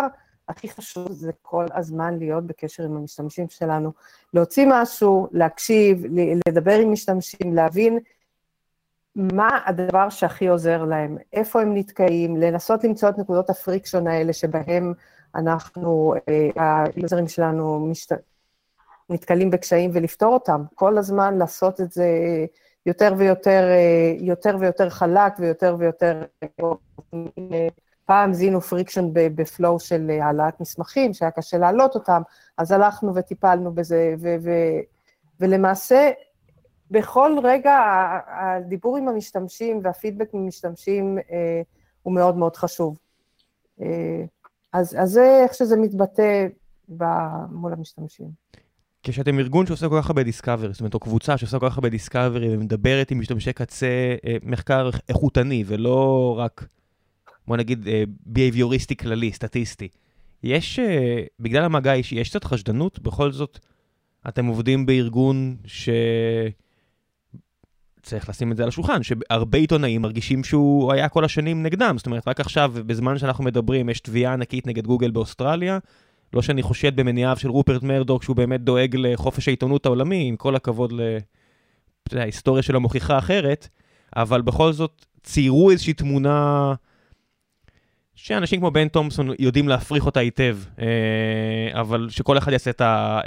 הכי 0.49 0.69
חשוב 0.69 1.11
זה 1.11 1.31
כל 1.41 1.65
הזמן 1.73 2.19
להיות 2.19 2.43
בקשר 2.43 2.83
עם 2.83 2.97
המשתמשים 2.97 3.49
שלנו. 3.49 3.91
להוציא 4.33 4.65
משהו, 4.69 5.27
להקשיב, 5.31 6.03
לדבר 6.47 6.73
עם 6.79 6.91
משתמשים, 6.91 7.53
להבין 7.53 7.99
מה 9.15 9.59
הדבר 9.65 10.09
שהכי 10.09 10.47
עוזר 10.47 10.85
להם, 10.85 11.17
איפה 11.33 11.61
הם 11.61 11.77
נתקעים, 11.77 12.37
לנסות 12.37 12.83
למצוא 12.83 13.09
את 13.09 13.17
נקודות 13.17 13.49
ה 13.49 13.56
friction 13.56 14.07
האלה 14.07 14.33
שבהם 14.33 14.93
אנחנו, 15.35 16.13
אה, 16.29 16.83
היוזרים 16.95 17.27
שלנו 17.27 17.79
משת... 17.79 18.11
נתקלים 19.09 19.51
בקשיים 19.51 19.91
ולפתור 19.93 20.33
אותם. 20.33 20.63
כל 20.75 20.97
הזמן 20.97 21.37
לעשות 21.37 21.81
את 21.81 21.91
זה 21.91 22.07
יותר 22.85 23.13
ויותר, 23.17 23.63
יותר 24.19 24.57
ויותר 24.59 24.89
חלק 24.89 25.33
ויותר 25.39 25.75
ויותר... 25.79 26.23
פעם 28.05 28.33
זיהינו 28.33 28.61
friction 28.61 29.09
ב 29.13 29.26
flow 29.26 29.79
של 29.79 30.09
העלאת 30.21 30.61
מסמכים, 30.61 31.13
שהיה 31.13 31.31
קשה 31.31 31.57
להעלות 31.57 31.95
אותם, 31.95 32.21
אז 32.57 32.71
הלכנו 32.71 33.15
וטיפלנו 33.15 33.73
בזה, 33.73 34.15
ו- 34.19 34.35
ו- 34.43 34.79
ולמעשה, 35.39 36.11
בכל 36.91 37.31
רגע 37.43 37.79
הדיבור 38.27 38.97
עם 38.97 39.07
המשתמשים 39.07 39.79
והפידבק 39.83 40.29
ממשתמשים 40.33 41.17
אה, 41.31 41.61
הוא 42.03 42.13
מאוד 42.13 42.37
מאוד 42.37 42.55
חשוב. 42.55 42.97
אה, 43.81 44.23
אז, 44.73 44.95
אז 44.99 45.09
זה 45.09 45.39
איך 45.43 45.53
שזה 45.53 45.77
מתבטא 45.77 46.47
מול 47.49 47.73
המשתמשים. 47.73 48.27
כשאתם 49.03 49.39
ארגון 49.39 49.65
שעושה 49.65 49.89
כל 49.89 50.01
כך 50.01 50.09
הרבה 50.09 50.23
דיסקאברי, 50.23 50.73
זאת 50.73 50.79
אומרת, 50.79 50.93
או 50.93 50.99
קבוצה 50.99 51.37
שעושה 51.37 51.59
כל 51.59 51.69
כך 51.69 51.77
הרבה 51.77 51.89
דיסקאברי 51.89 52.55
ומדברת 52.55 53.11
עם 53.11 53.19
משתמשי 53.19 53.53
קצה, 53.53 54.15
אה, 54.25 54.35
מחקר 54.43 54.89
איכותני 55.09 55.63
ולא 55.67 56.35
רק, 56.39 56.67
בוא 57.47 57.57
נגיד, 57.57 57.87
ביהביוריסטי 58.25 58.95
כללי, 58.95 59.33
סטטיסטי. 59.33 59.87
יש, 60.43 60.79
בגלל 61.39 61.63
המגע 61.63 61.91
האישי, 61.91 62.15
יש 62.15 62.29
קצת 62.29 62.43
חשדנות? 62.43 62.99
בכל 62.99 63.31
זאת, 63.31 63.59
אתם 64.27 64.45
עובדים 64.45 64.85
בארגון 64.85 65.55
ש... 65.65 65.89
צריך 68.01 68.29
לשים 68.29 68.51
את 68.51 68.57
זה 68.57 68.63
על 68.63 68.69
השולחן, 68.69 69.03
שהרבה 69.03 69.57
עיתונאים 69.57 70.01
מרגישים 70.01 70.43
שהוא 70.43 70.93
היה 70.93 71.09
כל 71.09 71.25
השנים 71.25 71.63
נגדם. 71.63 71.95
זאת 71.97 72.05
אומרת, 72.05 72.27
רק 72.27 72.39
עכשיו, 72.39 72.73
בזמן 72.75 73.17
שאנחנו 73.17 73.43
מדברים, 73.43 73.89
יש 73.89 73.99
תביעה 73.99 74.33
ענקית 74.33 74.67
נגד 74.67 74.85
גוגל 74.87 75.11
באוסטרליה. 75.11 75.79
לא 76.33 76.41
שאני 76.41 76.61
חושד 76.61 76.95
במניעיו 76.95 77.37
של 77.39 77.49
רופרט 77.49 77.83
מרדוק, 77.83 78.23
שהוא 78.23 78.35
באמת 78.35 78.61
דואג 78.61 78.95
לחופש 78.99 79.47
העיתונות 79.47 79.85
העולמי, 79.85 80.27
עם 80.27 80.35
כל 80.35 80.55
הכבוד 80.55 80.93
להיסטוריה 82.11 82.63
שלו 82.63 82.81
מוכיחה 82.81 83.17
אחרת, 83.17 83.67
אבל 84.15 84.41
בכל 84.41 84.73
זאת 84.73 85.05
ציירו 85.23 85.71
איזושהי 85.71 85.93
תמונה 85.93 86.73
שאנשים 88.23 88.59
כמו 88.59 88.71
בן 88.71 88.87
תומפסון 88.87 89.29
יודעים 89.39 89.67
להפריך 89.67 90.05
אותה 90.05 90.19
היטב, 90.19 90.57
אה, 90.79 91.79
אבל 91.81 92.07
שכל 92.09 92.37
אחד 92.37 92.51
יעשה 92.51 92.71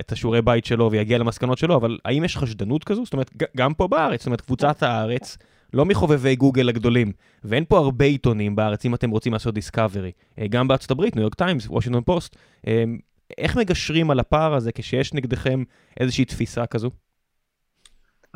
את 0.00 0.12
השיעורי 0.12 0.42
בית 0.42 0.64
שלו 0.64 0.90
ויגיע 0.90 1.18
למסקנות 1.18 1.58
שלו, 1.58 1.76
אבל 1.76 1.98
האם 2.04 2.24
יש 2.24 2.36
חשדנות 2.36 2.84
כזו? 2.84 3.04
זאת 3.04 3.12
אומרת, 3.12 3.30
גם 3.56 3.74
פה 3.74 3.88
בארץ, 3.88 4.20
זאת 4.20 4.26
אומרת, 4.26 4.40
קבוצת 4.40 4.82
הארץ, 4.82 5.38
לא 5.72 5.84
מחובבי 5.84 6.36
גוגל 6.36 6.68
הגדולים, 6.68 7.12
ואין 7.44 7.64
פה 7.68 7.78
הרבה 7.78 8.04
עיתונים 8.04 8.56
בארץ 8.56 8.84
אם 8.84 8.94
אתם 8.94 9.10
רוצים 9.10 9.32
לעשות 9.32 9.54
discovery. 9.54 10.12
אה, 10.38 10.46
גם 10.48 10.68
בארצות 10.68 10.90
הברית, 10.90 11.16
ניו 11.16 11.22
יורק 11.22 11.34
טיימס, 11.34 11.66
וושינגטון 11.66 12.04
פוסט. 12.04 12.36
אה, 12.66 12.84
איך 13.38 13.56
מגשרים 13.56 14.10
על 14.10 14.20
הפער 14.20 14.54
הזה 14.54 14.72
כשיש 14.72 15.14
נגדכם 15.14 15.62
איזושהי 16.00 16.24
תפיסה 16.24 16.66
כזו? 16.66 16.90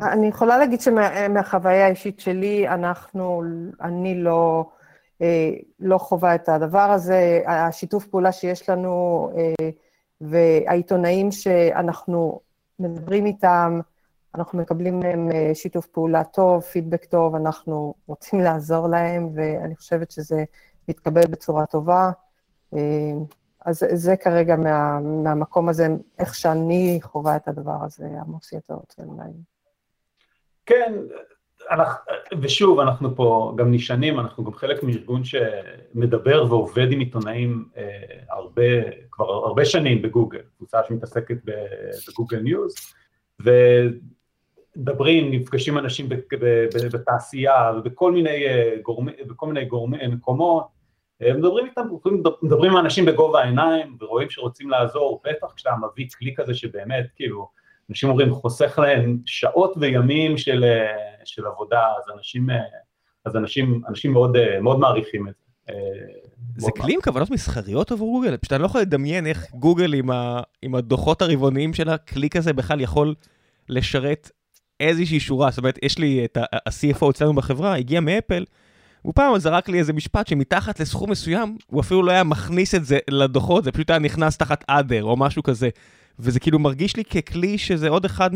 אני 0.01 0.27
יכולה 0.27 0.57
להגיד 0.57 0.81
שמהחוויה 0.81 1.85
האישית 1.85 2.19
שלי, 2.19 2.67
אנחנו, 2.69 3.43
אני 3.81 4.23
לא... 4.23 4.65
אה, 5.21 5.51
לא 5.79 5.97
חווה 5.97 6.35
את 6.35 6.49
הדבר 6.49 6.91
הזה. 6.91 7.41
השיתוף 7.47 8.07
פעולה 8.07 8.31
שיש 8.31 8.69
לנו 8.69 9.29
אה, 9.37 9.69
והעיתונאים 10.21 11.31
שאנחנו 11.31 12.39
מדברים 12.79 13.25
איתם, 13.25 13.79
אנחנו 14.35 14.59
מקבלים 14.59 14.99
מהם 14.99 15.31
אה, 15.31 15.51
שיתוף 15.55 15.85
פעולה 15.85 16.23
טוב, 16.23 16.61
פידבק 16.61 17.05
טוב, 17.05 17.35
אנחנו 17.35 17.93
רוצים 18.07 18.39
לעזור 18.45 18.87
להם, 18.87 19.29
ואני 19.35 19.75
חושבת 19.75 20.11
שזה 20.11 20.43
מתקבל 20.87 21.27
בצורה 21.29 21.65
טובה. 21.65 22.11
אז 23.65 23.85
זה 23.93 24.17
כרגע 24.17 24.55
מה, 24.55 24.99
מהמקום 24.99 25.69
הזה, 25.69 25.87
איך 26.19 26.35
שאני 26.35 26.99
חווה 27.01 27.35
את 27.35 27.47
הדבר 27.47 27.77
הזה, 27.85 28.05
עמוס 28.05 28.53
יותר 28.53 28.73
רוצה 28.73 29.03
אולי. 29.03 29.31
כן, 30.65 30.93
ושוב, 32.41 32.79
אנחנו 32.79 33.15
פה 33.15 33.53
גם 33.57 33.71
נשענים, 33.71 34.19
אנחנו 34.19 34.43
גם 34.43 34.53
חלק 34.53 34.83
מארגון 34.83 35.21
שמדבר 35.23 36.45
ועובד 36.49 36.91
עם 36.91 36.99
עיתונאים 36.99 37.65
אה, 37.77 37.83
הרבה, 38.29 38.63
כבר 39.11 39.25
הרבה 39.25 39.65
שנים 39.65 40.01
בגוגל, 40.01 40.41
קבוצה 40.57 40.79
שמתעסקת 40.87 41.37
בגוגל 42.07 42.39
ניוז, 42.39 42.75
ומדברים, 44.75 45.31
נפגשים 45.31 45.77
אנשים 45.77 46.09
בתעשייה 46.93 47.71
ובכל 47.77 48.11
מיני, 48.11 48.47
אה, 48.47 48.75
גורמי, 48.83 49.11
בכל 49.27 49.47
מיני 49.47 49.65
גורמי, 49.65 50.07
מקומות, 50.07 50.67
אה, 51.21 51.33
מדברים 51.33 51.65
איתם, 51.65 51.81
מדברים 52.41 52.71
עם 52.71 52.77
אנשים 52.77 53.05
בגובה 53.05 53.41
העיניים 53.41 53.97
ורואים 53.99 54.29
שרוצים 54.29 54.69
לעזור, 54.69 55.21
בטח 55.25 55.53
כשאתה 55.55 55.75
מביא 55.75 56.07
כלי 56.17 56.33
כזה 56.35 56.53
שבאמת, 56.53 57.05
כאילו, 57.15 57.60
אנשים 57.91 58.09
אומרים, 58.09 58.33
חוסך 58.33 58.79
להם 58.79 59.17
שעות 59.25 59.73
וימים 59.77 60.37
של, 60.37 60.63
אה, 60.63 61.25
של 61.25 61.45
עבודה, 61.45 61.79
אז 61.79 62.15
אנשים, 62.17 62.49
אה, 62.49 62.55
אז 63.25 63.35
אנשים, 63.35 63.81
אנשים 63.87 64.13
מאוד, 64.13 64.35
אה, 64.35 64.59
מאוד 64.61 64.79
מעריכים 64.79 65.27
את 65.27 65.33
זה. 65.33 65.73
זה 66.57 66.71
כלי 66.81 66.93
עם 66.93 67.01
כוונות 67.01 67.31
מסחריות 67.31 67.91
עבור 67.91 68.11
גוגל? 68.11 68.37
פשוט 68.37 68.53
אני 68.53 68.61
לא 68.61 68.65
יכול 68.65 68.81
לדמיין 68.81 69.27
איך 69.27 69.51
גוגל 69.51 69.93
עם, 69.93 70.11
ה, 70.11 70.41
עם 70.61 70.75
הדוחות 70.75 71.21
הרבעוניים 71.21 71.73
של 71.73 71.89
הכלי 71.89 72.29
כזה 72.29 72.53
בכלל 72.53 72.81
יכול 72.81 73.15
לשרת 73.69 74.31
איזושהי 74.79 75.19
שורה. 75.19 75.51
זאת 75.51 75.57
אומרת, 75.57 75.79
יש 75.83 75.97
לי 75.97 76.25
את 76.25 76.37
ה-CFO 76.37 77.09
אצלנו 77.09 77.33
בחברה, 77.33 77.75
הגיע 77.75 77.99
מאפל, 77.99 78.45
הוא 79.01 79.13
פעם 79.15 79.39
זרק 79.39 79.69
לי 79.69 79.79
איזה 79.79 79.93
משפט 79.93 80.27
שמתחת 80.27 80.79
לסכום 80.79 81.11
מסוים, 81.11 81.57
הוא 81.67 81.81
אפילו 81.81 82.03
לא 82.03 82.11
היה 82.11 82.23
מכניס 82.23 82.75
את 82.75 82.85
זה 82.85 82.99
לדוחות, 83.09 83.63
זה 83.63 83.71
פשוט 83.71 83.89
היה 83.89 83.99
נכנס 83.99 84.37
תחת 84.37 84.63
אדר 84.67 85.03
או 85.03 85.17
משהו 85.17 85.43
כזה. 85.43 85.69
וזה 86.21 86.39
כאילו 86.39 86.59
מרגיש 86.59 86.97
לי 86.97 87.03
ככלי 87.05 87.57
שזה 87.57 87.89
עוד 87.89 88.05
אחד 88.05 88.29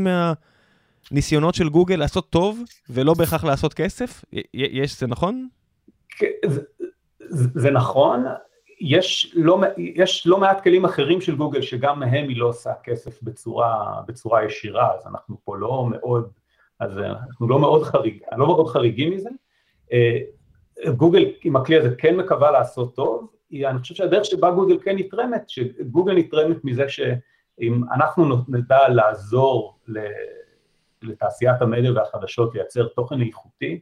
מהניסיונות 1.11 1.55
של 1.55 1.69
גוגל 1.69 1.95
לעשות 1.95 2.30
טוב, 2.30 2.59
ולא 2.89 3.14
בהכרח 3.14 3.43
לעשות 3.43 3.73
כסף. 3.73 4.25
יש, 4.53 4.99
זה 4.99 5.07
נכון? 5.07 5.47
כן, 6.09 6.27
זה, 6.45 6.61
זה, 7.30 7.72
נכון. 7.72 8.25
יש 8.81 9.33
לא, 9.35 9.59
יש 9.77 10.27
לא 10.27 10.38
מעט 10.38 10.64
כלים 10.64 10.85
אחרים 10.85 11.22
של 11.22 11.35
גוגל 11.35 11.61
שגם 11.61 11.99
מהם 11.99 12.30
היא 12.30 12.38
לא 12.38 12.47
עושה 12.47 12.72
כסף 12.83 13.23
בצורה, 13.23 14.01
בצורה 14.07 14.45
ישירה, 14.45 14.93
אז 14.93 15.07
אנחנו 15.07 15.38
פה 15.43 15.57
לא 15.57 15.88
מאוד, 15.91 16.30
אז 16.80 16.97
אנחנו 16.97 17.47
לא 17.47 17.59
מאוד, 17.59 17.83
חריג, 17.83 18.19
לא 18.38 18.47
מאוד 18.47 18.67
חריגים 18.67 19.14
מזה. 19.14 19.30
אה, 19.93 20.19
גוגל 20.95 21.25
עם 21.43 21.55
הכלי 21.55 21.77
הזה 21.77 21.95
כן 21.97 22.15
מקווה 22.15 22.51
לעשות 22.51 22.95
טוב, 22.95 23.27
אני 23.53 23.80
חושב 23.80 23.95
שהדרך 23.95 24.25
שבה 24.25 24.51
גוגל 24.51 24.77
כן 24.83 24.95
נתרמת, 24.97 25.49
שגוגל 25.49 26.14
נתרמת 26.14 26.57
מזה 26.64 26.89
ש... 26.89 26.99
אם 27.61 27.82
אנחנו 27.93 28.25
נדע 28.48 28.88
לעזור 28.88 29.80
לתעשיית 31.01 31.61
המדיה 31.61 31.92
והחדשות 31.93 32.56
לייצר 32.56 32.88
תוכן 32.88 33.22
איכותי 33.22 33.80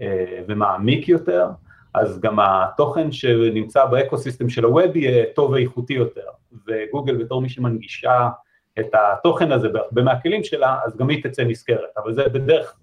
אה, 0.00 0.42
ומעמיק 0.48 1.08
יותר, 1.08 1.48
אז 1.94 2.20
גם 2.20 2.38
התוכן 2.40 3.12
שנמצא 3.12 3.84
באקוסיסטם 3.84 4.48
של 4.48 4.64
הווב 4.64 4.96
יהיה 4.96 5.24
טוב 5.34 5.50
ואיכותי 5.50 5.92
יותר, 5.94 6.26
וגוגל 6.66 7.24
בתור 7.24 7.42
מי 7.42 7.48
שמנגישה 7.48 8.28
את 8.78 8.90
התוכן 8.94 9.52
הזה 9.52 9.68
בהרבה 9.68 10.02
מהכלים 10.02 10.44
שלה, 10.44 10.78
אז 10.84 10.96
גם 10.96 11.08
היא 11.08 11.22
תצא 11.22 11.44
נשכרת, 11.44 11.90
אבל 11.96 12.12
זה 12.12 12.28
בדרך 12.28 12.76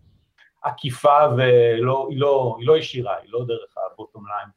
עקיפה 0.63 1.17
והיא 1.37 1.83
לא, 1.83 2.09
לא, 2.11 2.57
לא 2.61 2.77
ישירה, 2.77 3.15
היא 3.21 3.29
לא 3.31 3.45
דרך 3.47 3.75
ה 3.77 3.84
bottom 3.84 4.23
line 4.27 4.49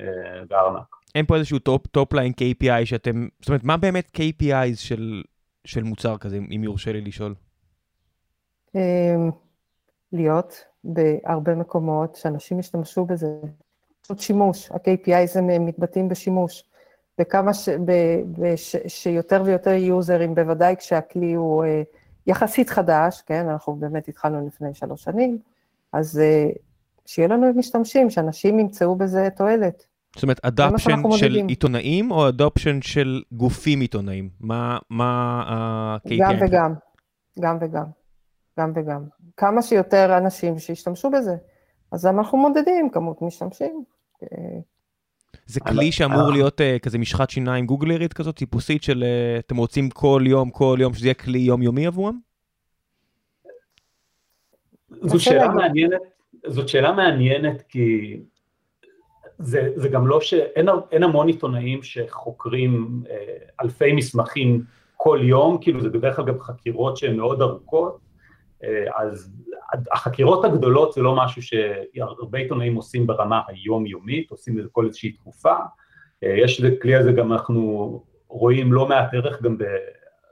אה, 0.00 0.42
והארנק. 0.48 0.96
אין 1.14 1.26
פה 1.26 1.36
איזשהו 1.36 1.58
top, 1.58 1.86
top 1.86 2.12
line 2.12 2.32
KPI 2.40 2.84
שאתם, 2.84 3.28
זאת 3.40 3.48
אומרת, 3.48 3.64
מה 3.64 3.76
באמת 3.76 4.10
KPIs 4.16 4.76
של, 4.76 5.22
של 5.64 5.82
מוצר 5.82 6.18
כזה, 6.18 6.36
אם 6.56 6.64
יורשה 6.64 6.92
לי 6.92 7.00
לשאול? 7.00 7.34
אמ, 8.74 9.30
להיות 10.12 10.64
בהרבה 10.84 11.54
מקומות 11.54 12.14
שאנשים 12.14 12.58
ישתמשו 12.58 13.04
בזה. 13.04 13.26
פשוט 14.02 14.18
שימוש, 14.18 14.70
ה- 14.70 14.93
KPIs 14.93 15.38
הם 15.38 15.66
מתבטאים 15.66 16.08
בשימוש. 16.08 16.64
וכמה 17.20 17.54
ש... 17.54 17.68
ב... 17.68 17.92
בש... 18.38 18.76
שיותר 18.86 19.42
ויותר 19.46 19.70
יוזרים, 19.70 20.34
בוודאי 20.34 20.76
כשהכלי 20.76 21.32
הוא 21.32 21.64
אה, 21.64 21.82
יחסית 22.26 22.70
חדש, 22.70 23.22
כן, 23.26 23.48
אנחנו 23.48 23.76
באמת 23.76 24.08
התחלנו 24.08 24.46
לפני 24.46 24.74
שלוש 24.74 25.02
שנים, 25.02 25.38
אז 25.92 26.18
אה, 26.18 26.50
שיהיה 27.06 27.28
לנו 27.28 27.46
משתמשים, 27.54 28.10
שאנשים 28.10 28.58
ימצאו 28.58 28.96
בזה 28.96 29.28
תועלת. 29.36 29.86
זאת 30.14 30.22
אומרת, 30.22 30.40
אדופשן 30.44 31.02
של 31.16 31.34
עיתונאים 31.48 32.10
או 32.10 32.28
אדופשן 32.28 32.82
של 32.82 33.22
גופים 33.32 33.80
עיתונאים? 33.80 34.30
מה 34.40 34.78
ה-KPI? 35.46 36.16
גם 36.18 36.34
וגם, 36.40 36.74
גם 37.40 37.58
וגם, 37.60 37.84
גם 38.58 38.72
וגם. 38.76 39.04
כמה 39.36 39.62
שיותר 39.62 40.18
אנשים 40.18 40.58
שישתמשו 40.58 41.10
בזה. 41.10 41.34
אז 41.92 42.06
אנחנו 42.06 42.38
מודדים 42.38 42.90
כמות 42.90 43.22
משתמשים. 43.22 43.84
זה 45.46 45.60
כלי 45.60 45.92
שאמור 45.92 46.30
להיות 46.30 46.60
uh, 46.60 46.78
כזה 46.78 46.98
משחת 46.98 47.30
שיניים 47.30 47.66
גוגלרית 47.66 48.12
כזאת, 48.12 48.36
טיפוסית 48.36 48.82
של 48.82 49.04
uh, 49.04 49.40
אתם 49.40 49.56
רוצים 49.56 49.90
כל 49.90 50.22
יום, 50.26 50.50
כל 50.50 50.78
יום, 50.80 50.94
שזה 50.94 51.06
יהיה 51.06 51.14
כלי 51.14 51.38
יומיומי 51.38 51.86
עבורם? 51.86 52.18
זו 54.90 55.20
שאלה 55.20 55.48
מעניינת, 55.48 56.00
זאת 56.46 56.68
שאלה 56.68 56.92
מעניינת 56.92 57.62
כי 57.62 58.16
זה, 59.42 59.72
זה 59.76 59.88
גם 59.88 60.06
לא 60.06 60.20
שאין 60.20 61.02
המון 61.02 61.26
עיתונאים 61.26 61.82
שחוקרים 61.82 63.02
אה, 63.10 63.16
אלפי 63.62 63.92
מסמכים 63.92 64.62
כל 64.96 65.18
יום, 65.22 65.58
כאילו 65.60 65.80
זה 65.80 65.88
בדרך 65.88 66.16
כלל 66.16 66.24
גם 66.24 66.40
חקירות 66.40 66.96
שהן 66.96 67.16
מאוד 67.16 67.42
ארוכות, 67.42 67.98
אה, 68.64 68.84
אז 68.96 69.32
החקירות 69.92 70.44
הגדולות 70.44 70.92
זה 70.92 71.02
לא 71.02 71.16
משהו 71.16 71.42
שהרבה 71.42 72.38
עיתונאים 72.38 72.74
עושים 72.74 73.06
ברמה 73.06 73.40
היומיומית, 73.48 74.30
עושים 74.30 74.58
את 74.58 74.62
זה 74.62 74.68
כל 74.72 74.86
איזושהי 74.86 75.12
תקופה. 75.12 75.54
אה, 76.24 76.34
יש 76.38 76.60
לכלי 76.60 76.94
הזה 76.94 77.12
גם 77.12 77.32
אנחנו 77.32 78.04
רואים 78.28 78.72
לא 78.72 78.88
מעט 78.88 79.14
ערך 79.14 79.42
גם 79.42 79.56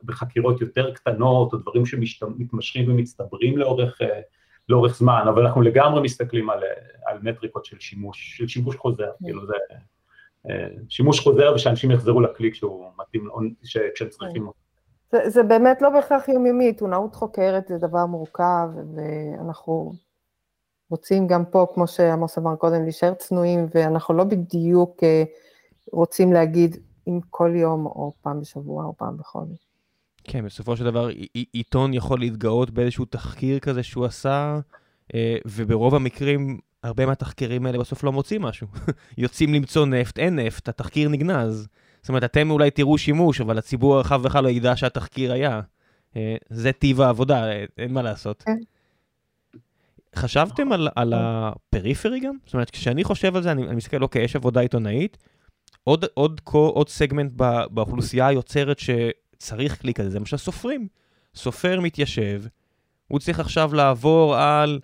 בחקירות 0.05 0.61
יותר 0.61 0.95
קטנות, 0.95 1.53
או 1.53 1.59
דברים 1.59 1.87
שמתמשכים 1.87 2.91
ומצטברים 2.91 3.59
לאורך, 3.59 4.03
אה, 4.03 4.21
לאורך 4.71 4.97
זמן, 4.97 5.23
אבל 5.29 5.47
אנחנו 5.47 5.63
לגמרי 5.63 6.03
מסתכלים 6.03 6.51
על, 6.51 6.63
על 7.07 7.19
מטריקות 7.23 7.65
של 7.65 7.81
שימוש, 7.81 8.37
של 8.37 8.49
שימוש 8.49 8.77
חוזר, 8.77 9.11
כן. 9.19 9.25
כאילו 9.25 9.47
זה 9.47 9.55
שימוש 10.89 11.21
חוזר 11.21 11.53
ושאנשים 11.55 11.91
יחזרו 11.91 12.21
לכלי 12.21 12.53
כשהוא 12.53 12.87
מתאים, 12.99 13.29
כשהם 13.95 14.09
צריכים 14.09 14.47
אותו. 14.47 14.59
זה, 15.13 15.31
זה 15.31 15.43
באמת 15.43 15.83
לא 15.83 15.91
בהכרח 15.91 16.29
יומיומי, 16.29 16.65
עיתונאות 16.65 17.15
חוקרת 17.15 17.69
זה 17.69 17.79
דבר 17.79 18.07
מורכב, 18.07 18.69
ואנחנו 18.95 19.93
רוצים 20.91 21.27
גם 21.27 21.45
פה, 21.45 21.67
כמו 21.75 21.87
שעמוס 21.87 22.39
אמר 22.39 22.57
קודם, 22.57 22.83
להישאר 22.83 23.15
צנועים, 23.15 23.67
ואנחנו 23.75 24.15
לא 24.15 24.25
בדיוק 24.25 25.03
אה, 25.03 25.23
רוצים 25.93 26.33
להגיד 26.33 26.77
אם 27.09 27.21
כל 27.31 27.53
יום, 27.55 27.87
או 27.87 28.13
פעם 28.23 28.41
בשבוע, 28.41 28.85
או 28.85 28.97
פעם 28.97 29.17
בחודש. 29.17 29.70
כן, 30.25 30.45
בסופו 30.45 30.77
של 30.77 30.85
דבר, 30.85 31.09
עיתון 31.53 31.95
יכול 31.95 32.19
להתגאות 32.19 32.71
באיזשהו 32.71 33.05
תחקיר 33.05 33.59
כזה 33.59 33.83
שהוא 33.83 34.05
עשה, 34.05 34.59
אה, 35.15 35.37
וברוב 35.45 35.95
המקרים, 35.95 36.59
הרבה 36.83 37.07
מהתחקירים 37.07 37.67
האלה 37.67 37.79
בסוף 37.79 38.05
לא 38.05 38.13
מוצאים 38.13 38.43
משהו. 38.43 38.67
יוצאים 39.19 39.55
למצוא 39.55 39.87
נפט, 39.87 40.19
אין 40.19 40.39
נפט, 40.39 40.69
התחקיר 40.69 41.09
נגנז. 41.09 41.69
זאת 42.03 42.09
אומרת, 42.09 42.25
אתם 42.25 42.51
אולי 42.51 42.71
תראו 42.71 42.99
שימוש, 42.99 43.41
אבל 43.41 43.59
הציבור 43.59 43.97
הרחב 43.97 44.23
בכלל 44.23 44.45
לא 44.45 44.49
ידע 44.49 44.77
שהתחקיר 44.77 45.33
היה. 45.33 45.61
אה, 46.17 46.37
זה 46.51 46.73
טיב 46.73 47.01
העבודה, 47.01 47.51
אה, 47.51 47.65
אין 47.79 47.93
מה 47.93 48.03
לעשות. 48.03 48.43
כן. 48.43 48.59
חשבתם 50.17 50.73
על, 50.73 50.89
על 50.97 51.13
הפריפרי 51.17 52.21
גם? 52.21 52.35
זאת 52.45 52.55
אומרת, 52.55 52.71
כשאני 52.71 53.05
חושב 53.05 53.37
על 53.37 53.43
זה, 53.43 53.53
אני, 53.53 53.63
אני 53.63 53.77
מסתכל, 53.77 54.03
אוקיי, 54.03 54.23
יש 54.23 54.37
עבודה 54.37 54.61
עיתונאית, 54.61 55.19
עוד, 55.85 56.05
עוד, 56.15 56.41
עוד, 56.45 56.75
עוד 56.75 56.89
סגמנט 56.89 57.33
בא, 57.33 57.67
באוכלוסייה 57.71 58.27
היוצרת 58.27 58.79
שצריך 59.41 59.81
כלי 59.81 59.95
כזה, 59.95 60.11
זה 60.11 60.19
למשל 60.19 60.37
סופרים. 60.37 60.89
סופר 61.35 61.81
מתיישב, 61.81 62.43
הוא 63.09 63.19
צריך 63.19 63.41
עכשיו 63.41 63.75
לעבור 63.75 64.37
על 64.37 64.81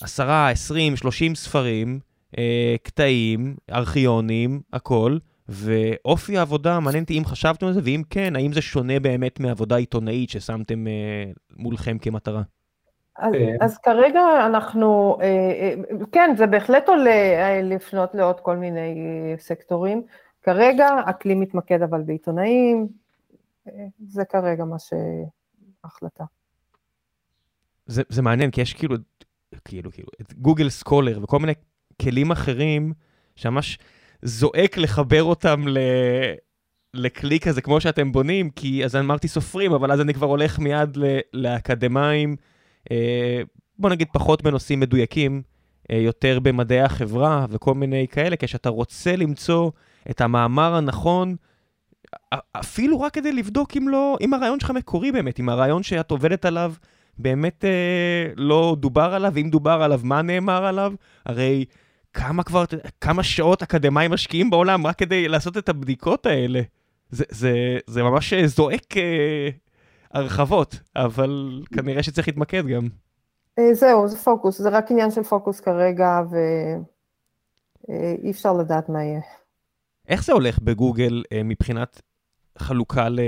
10, 0.00 0.30
20, 0.30 0.96
30 0.96 1.34
ספרים, 1.34 2.00
אה, 2.38 2.74
קטעים, 2.82 3.56
ארכיונים, 3.72 4.60
הכל, 4.72 5.18
ואופי 5.48 6.38
העבודה, 6.38 6.80
מעניין 6.80 7.02
אותי 7.02 7.18
אם 7.18 7.24
חשבתם 7.24 7.66
על 7.66 7.72
זה, 7.72 7.80
ואם 7.84 8.02
כן, 8.10 8.36
האם 8.36 8.52
זה 8.52 8.62
שונה 8.62 9.00
באמת 9.00 9.40
מעבודה 9.40 9.76
עיתונאית 9.76 10.30
ששמתם 10.30 10.86
אה, 10.86 10.92
מולכם 11.56 11.98
כמטרה? 11.98 12.42
אז. 13.20 13.34
אז 13.60 13.78
כרגע 13.78 14.22
אנחנו, 14.46 15.18
אה, 15.20 15.26
אה, 15.26 15.74
כן, 16.12 16.34
זה 16.36 16.46
בהחלט 16.46 16.88
עולה 16.88 17.10
אה, 17.10 17.62
לפנות 17.62 18.14
לעוד 18.14 18.40
כל 18.40 18.56
מיני 18.56 18.94
סקטורים. 19.38 20.02
כרגע 20.42 20.88
הכלי 21.06 21.34
מתמקד 21.34 21.82
אבל 21.82 22.02
בעיתונאים, 22.02 22.88
זה 23.98 24.24
כרגע 24.24 24.64
מה 24.64 24.76
שההחלטה. 24.78 26.24
זה, 27.86 28.02
זה 28.08 28.22
מעניין, 28.22 28.50
כי 28.50 28.60
יש 28.60 28.74
כאילו, 28.74 28.96
כאילו, 29.64 29.92
כאילו, 29.92 30.08
את 30.20 30.34
גוגל 30.34 30.70
סקולר 30.70 31.20
וכל 31.22 31.38
מיני 31.38 31.52
כלים 32.00 32.30
אחרים, 32.30 32.92
שממש... 33.36 33.78
זועק 34.22 34.78
לחבר 34.78 35.22
אותם 35.22 35.68
ל... 35.68 35.78
לכלי 36.94 37.40
כזה 37.40 37.60
כמו 37.62 37.80
שאתם 37.80 38.12
בונים, 38.12 38.50
כי 38.50 38.84
אז 38.84 38.96
אמרתי 38.96 39.28
סופרים, 39.28 39.72
אבל 39.72 39.92
אז 39.92 40.00
אני 40.00 40.14
כבר 40.14 40.26
הולך 40.26 40.58
מיד 40.58 40.96
ל... 40.96 41.18
לאקדמאים, 41.32 42.36
אה, 42.90 43.42
בוא 43.78 43.90
נגיד 43.90 44.08
פחות 44.12 44.42
בנושאים 44.42 44.80
מדויקים, 44.80 45.42
אה, 45.90 45.96
יותר 45.96 46.40
במדעי 46.40 46.80
החברה 46.80 47.46
וכל 47.50 47.74
מיני 47.74 48.06
כאלה, 48.08 48.36
כשאתה 48.36 48.68
רוצה 48.68 49.16
למצוא 49.16 49.70
את 50.10 50.20
המאמר 50.20 50.74
הנכון, 50.74 51.36
אפילו 52.52 53.00
רק 53.00 53.14
כדי 53.14 53.32
לבדוק 53.32 53.76
אם 53.76 53.88
לא, 53.88 54.16
אם 54.20 54.34
הרעיון 54.34 54.60
שלך 54.60 54.70
מקורי 54.70 55.12
באמת, 55.12 55.40
אם 55.40 55.48
הרעיון 55.48 55.82
שאת 55.82 56.10
עובדת 56.10 56.44
עליו 56.44 56.72
באמת 57.18 57.64
אה, 57.64 58.32
לא 58.36 58.76
דובר 58.78 59.14
עליו, 59.14 59.32
ואם 59.34 59.50
דובר 59.50 59.82
עליו, 59.82 60.00
מה 60.02 60.22
נאמר 60.22 60.64
עליו? 60.64 60.92
הרי 61.26 61.64
כמה 62.12 62.42
כבר, 62.42 62.64
כמה 63.00 63.22
שעות 63.22 63.62
אקדמאים 63.62 64.10
משקיעים 64.10 64.50
בעולם 64.50 64.86
רק 64.86 64.98
כדי 64.98 65.28
לעשות 65.28 65.56
את 65.56 65.68
הבדיקות 65.68 66.26
האלה. 66.26 66.60
זה, 67.10 67.24
זה, 67.30 67.78
זה 67.86 68.02
ממש 68.02 68.34
זועק 68.34 68.96
אה, 68.96 69.48
הרחבות, 70.14 70.80
אבל 70.96 71.62
כנראה 71.74 72.02
שצריך 72.02 72.28
להתמקד 72.28 72.66
גם. 72.66 72.88
אה, 73.58 73.74
זהו, 73.74 74.08
זה 74.08 74.18
פוקוס, 74.18 74.58
זה 74.58 74.68
רק 74.68 74.90
עניין 74.90 75.10
של 75.10 75.22
פוקוס 75.22 75.60
כרגע, 75.60 76.20
ואי 76.30 78.26
אה, 78.26 78.30
אפשר 78.30 78.52
לדעת 78.52 78.88
מה 78.88 79.04
יהיה. 79.04 79.20
איך 80.10 80.24
זה 80.24 80.32
הולך 80.32 80.58
בגוגל 80.58 81.22
אה, 81.32 81.42
מבחינת 81.42 82.02
חלוקה 82.58 83.08
ל... 83.08 83.20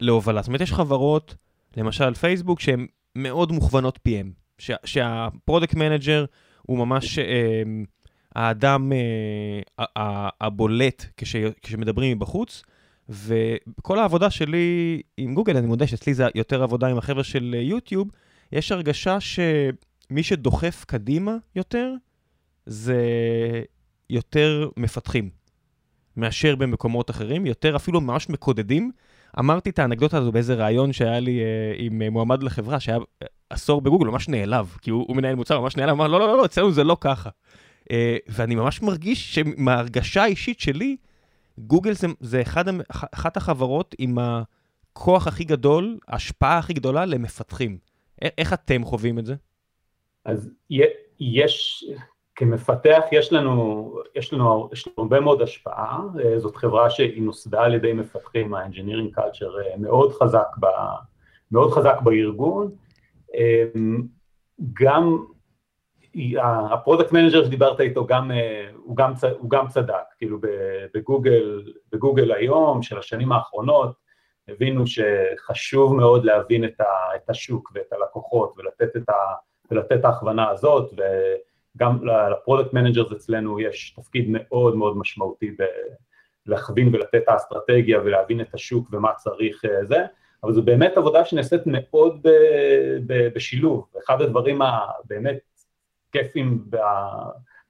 להובלה? 0.00 0.42
זאת 0.42 0.46
אומרת, 0.48 0.60
יש 0.60 0.72
חברות, 0.72 1.34
למשל 1.76 2.14
פייסבוק, 2.14 2.60
שהן 2.60 2.86
מאוד 3.16 3.52
מוכוונות 3.52 3.98
PM, 4.08 4.26
שה... 4.58 4.76
שה 4.84 5.11
product 5.11 5.74
manager 5.74 6.24
הוא 6.62 6.78
ממש 6.78 7.18
אה, 7.18 7.62
האדם 8.34 8.92
אה, 8.92 10.28
הבולט 10.40 11.04
כש, 11.16 11.36
כשמדברים 11.62 12.16
מבחוץ, 12.16 12.62
וכל 13.08 13.98
העבודה 13.98 14.30
שלי 14.30 15.00
עם 15.16 15.34
גוגל, 15.34 15.56
אני 15.56 15.66
מודה 15.66 15.86
שאצלי 15.86 16.14
זה 16.14 16.26
יותר 16.34 16.62
עבודה 16.62 16.86
עם 16.86 16.98
החבר'ה 16.98 17.24
של 17.24 17.54
יוטיוב, 17.58 18.08
יש 18.52 18.72
הרגשה 18.72 19.18
שמי 19.20 20.22
שדוחף 20.22 20.84
קדימה 20.84 21.36
יותר, 21.56 21.94
זה 22.66 23.02
יותר 24.10 24.68
מפתחים 24.76 25.41
מאשר 26.16 26.56
במקומות 26.56 27.10
אחרים, 27.10 27.46
יותר 27.46 27.76
אפילו 27.76 28.00
ממש 28.00 28.28
מקודדים. 28.28 28.90
אמרתי 29.38 29.70
את 29.70 29.78
האנקדוטה 29.78 30.18
הזו 30.18 30.32
באיזה 30.32 30.54
ראיון 30.54 30.92
שהיה 30.92 31.20
לי 31.20 31.40
אה, 31.40 31.74
עם 31.76 32.02
מועמד 32.02 32.42
לחברה, 32.42 32.80
שהיה 32.80 32.98
עשור 33.50 33.80
בגוגל, 33.80 34.06
ממש 34.06 34.28
נעלב, 34.28 34.76
כי 34.82 34.90
הוא, 34.90 35.04
הוא 35.08 35.16
מנהל 35.16 35.34
מוצר, 35.34 35.60
ממש 35.60 35.76
נעלב, 35.76 35.90
אמר, 35.90 36.06
לא, 36.06 36.20
לא, 36.20 36.26
לא, 36.26 36.36
לא, 36.36 36.44
אצלנו 36.44 36.72
זה 36.72 36.84
לא 36.84 36.96
ככה. 37.00 37.30
Uh, 37.82 37.94
ואני 38.28 38.54
ממש 38.54 38.82
מרגיש 38.82 39.34
שמההרגשה 39.34 40.22
האישית 40.22 40.60
שלי, 40.60 40.96
גוגל 41.58 41.92
זה, 41.92 42.06
זה 42.20 42.42
אחד, 42.42 42.64
אחת 42.90 43.36
החברות 43.36 43.94
עם 43.98 44.18
הכוח 44.18 45.26
הכי 45.26 45.44
גדול, 45.44 45.98
ההשפעה 46.08 46.58
הכי 46.58 46.72
גדולה 46.72 47.04
למפתחים. 47.04 47.78
איך 48.38 48.52
אתם 48.52 48.84
חווים 48.84 49.18
את 49.18 49.26
זה? 49.26 49.34
אז 50.24 50.50
יש, 51.20 51.84
כמפתח 52.34 53.02
יש 53.12 53.32
לנו, 53.32 53.92
יש 54.14 54.32
לנו, 54.32 54.68
יש 54.72 54.86
לנו 54.86 54.94
הרבה 54.98 55.20
מאוד 55.20 55.42
השפעה, 55.42 56.00
אה, 56.24 56.38
זאת 56.38 56.56
חברה 56.56 56.90
שהיא 56.90 57.22
נוסדה 57.22 57.62
על 57.62 57.74
ידי 57.74 57.92
מפתחים, 57.92 58.54
ה-engineering 58.54 59.18
culture 59.18 59.60
אה, 59.64 59.76
מאוד 59.78 60.12
חזק, 60.12 60.46
ב, 60.60 60.66
מאוד 61.52 61.72
חזק 61.72 61.96
בארגון, 62.04 62.70
אמ, 63.34 64.02
גם 64.72 65.24
ה 66.72 66.77
product 66.77 67.12
manager 67.12 67.44
שדיברת 67.44 67.80
איתו, 67.80 68.06
גם, 68.06 68.30
אה, 68.30 68.70
הוא, 68.76 68.96
גם, 68.96 69.12
הוא 69.38 69.50
גם 69.50 69.68
צדק, 69.68 69.94
כאילו 70.18 70.38
בגוגל, 70.94 71.62
בגוגל 71.92 72.32
היום, 72.32 72.82
של 72.82 72.98
השנים 72.98 73.32
האחרונות, 73.32 74.02
הבינו 74.48 74.84
שחשוב 74.86 75.94
מאוד 75.94 76.24
להבין 76.24 76.64
את, 76.64 76.80
השוק 77.28 77.72
ואת 77.74 77.92
הלקוחות 77.92 78.54
ולתת 78.56 78.96
את, 78.96 79.08
ה, 79.08 79.14
ולתת 79.70 79.92
את 79.92 80.04
ההכוונה 80.04 80.50
הזאת, 80.50 80.94
וגם 81.76 81.98
ל 82.32 82.37
product 82.37 82.72
managers 82.72 83.12
אצלנו 83.12 83.60
יש 83.60 83.90
תפקיד 83.96 84.26
מאוד 84.28 84.76
מאוד 84.76 84.96
משמעותי 84.96 85.56
בלהכווין 86.46 86.94
ולתת 86.94 87.14
את 87.14 87.28
האסטרטגיה 87.28 88.00
ולהבין 88.00 88.40
את 88.40 88.54
השוק 88.54 88.88
ומה 88.92 89.12
צריך 89.14 89.64
אה, 89.64 89.84
זה, 89.84 90.04
אבל 90.44 90.52
זו 90.52 90.62
באמת 90.62 90.96
עבודה 90.96 91.24
שנעשית 91.24 91.60
מאוד 91.66 92.20
ב, 92.22 92.28
ב, 93.06 93.28
בשילוב. 93.34 93.86
אחד 94.04 94.22
הדברים 94.22 94.62
הבאמת 94.62 95.38
כיפים 96.12 96.64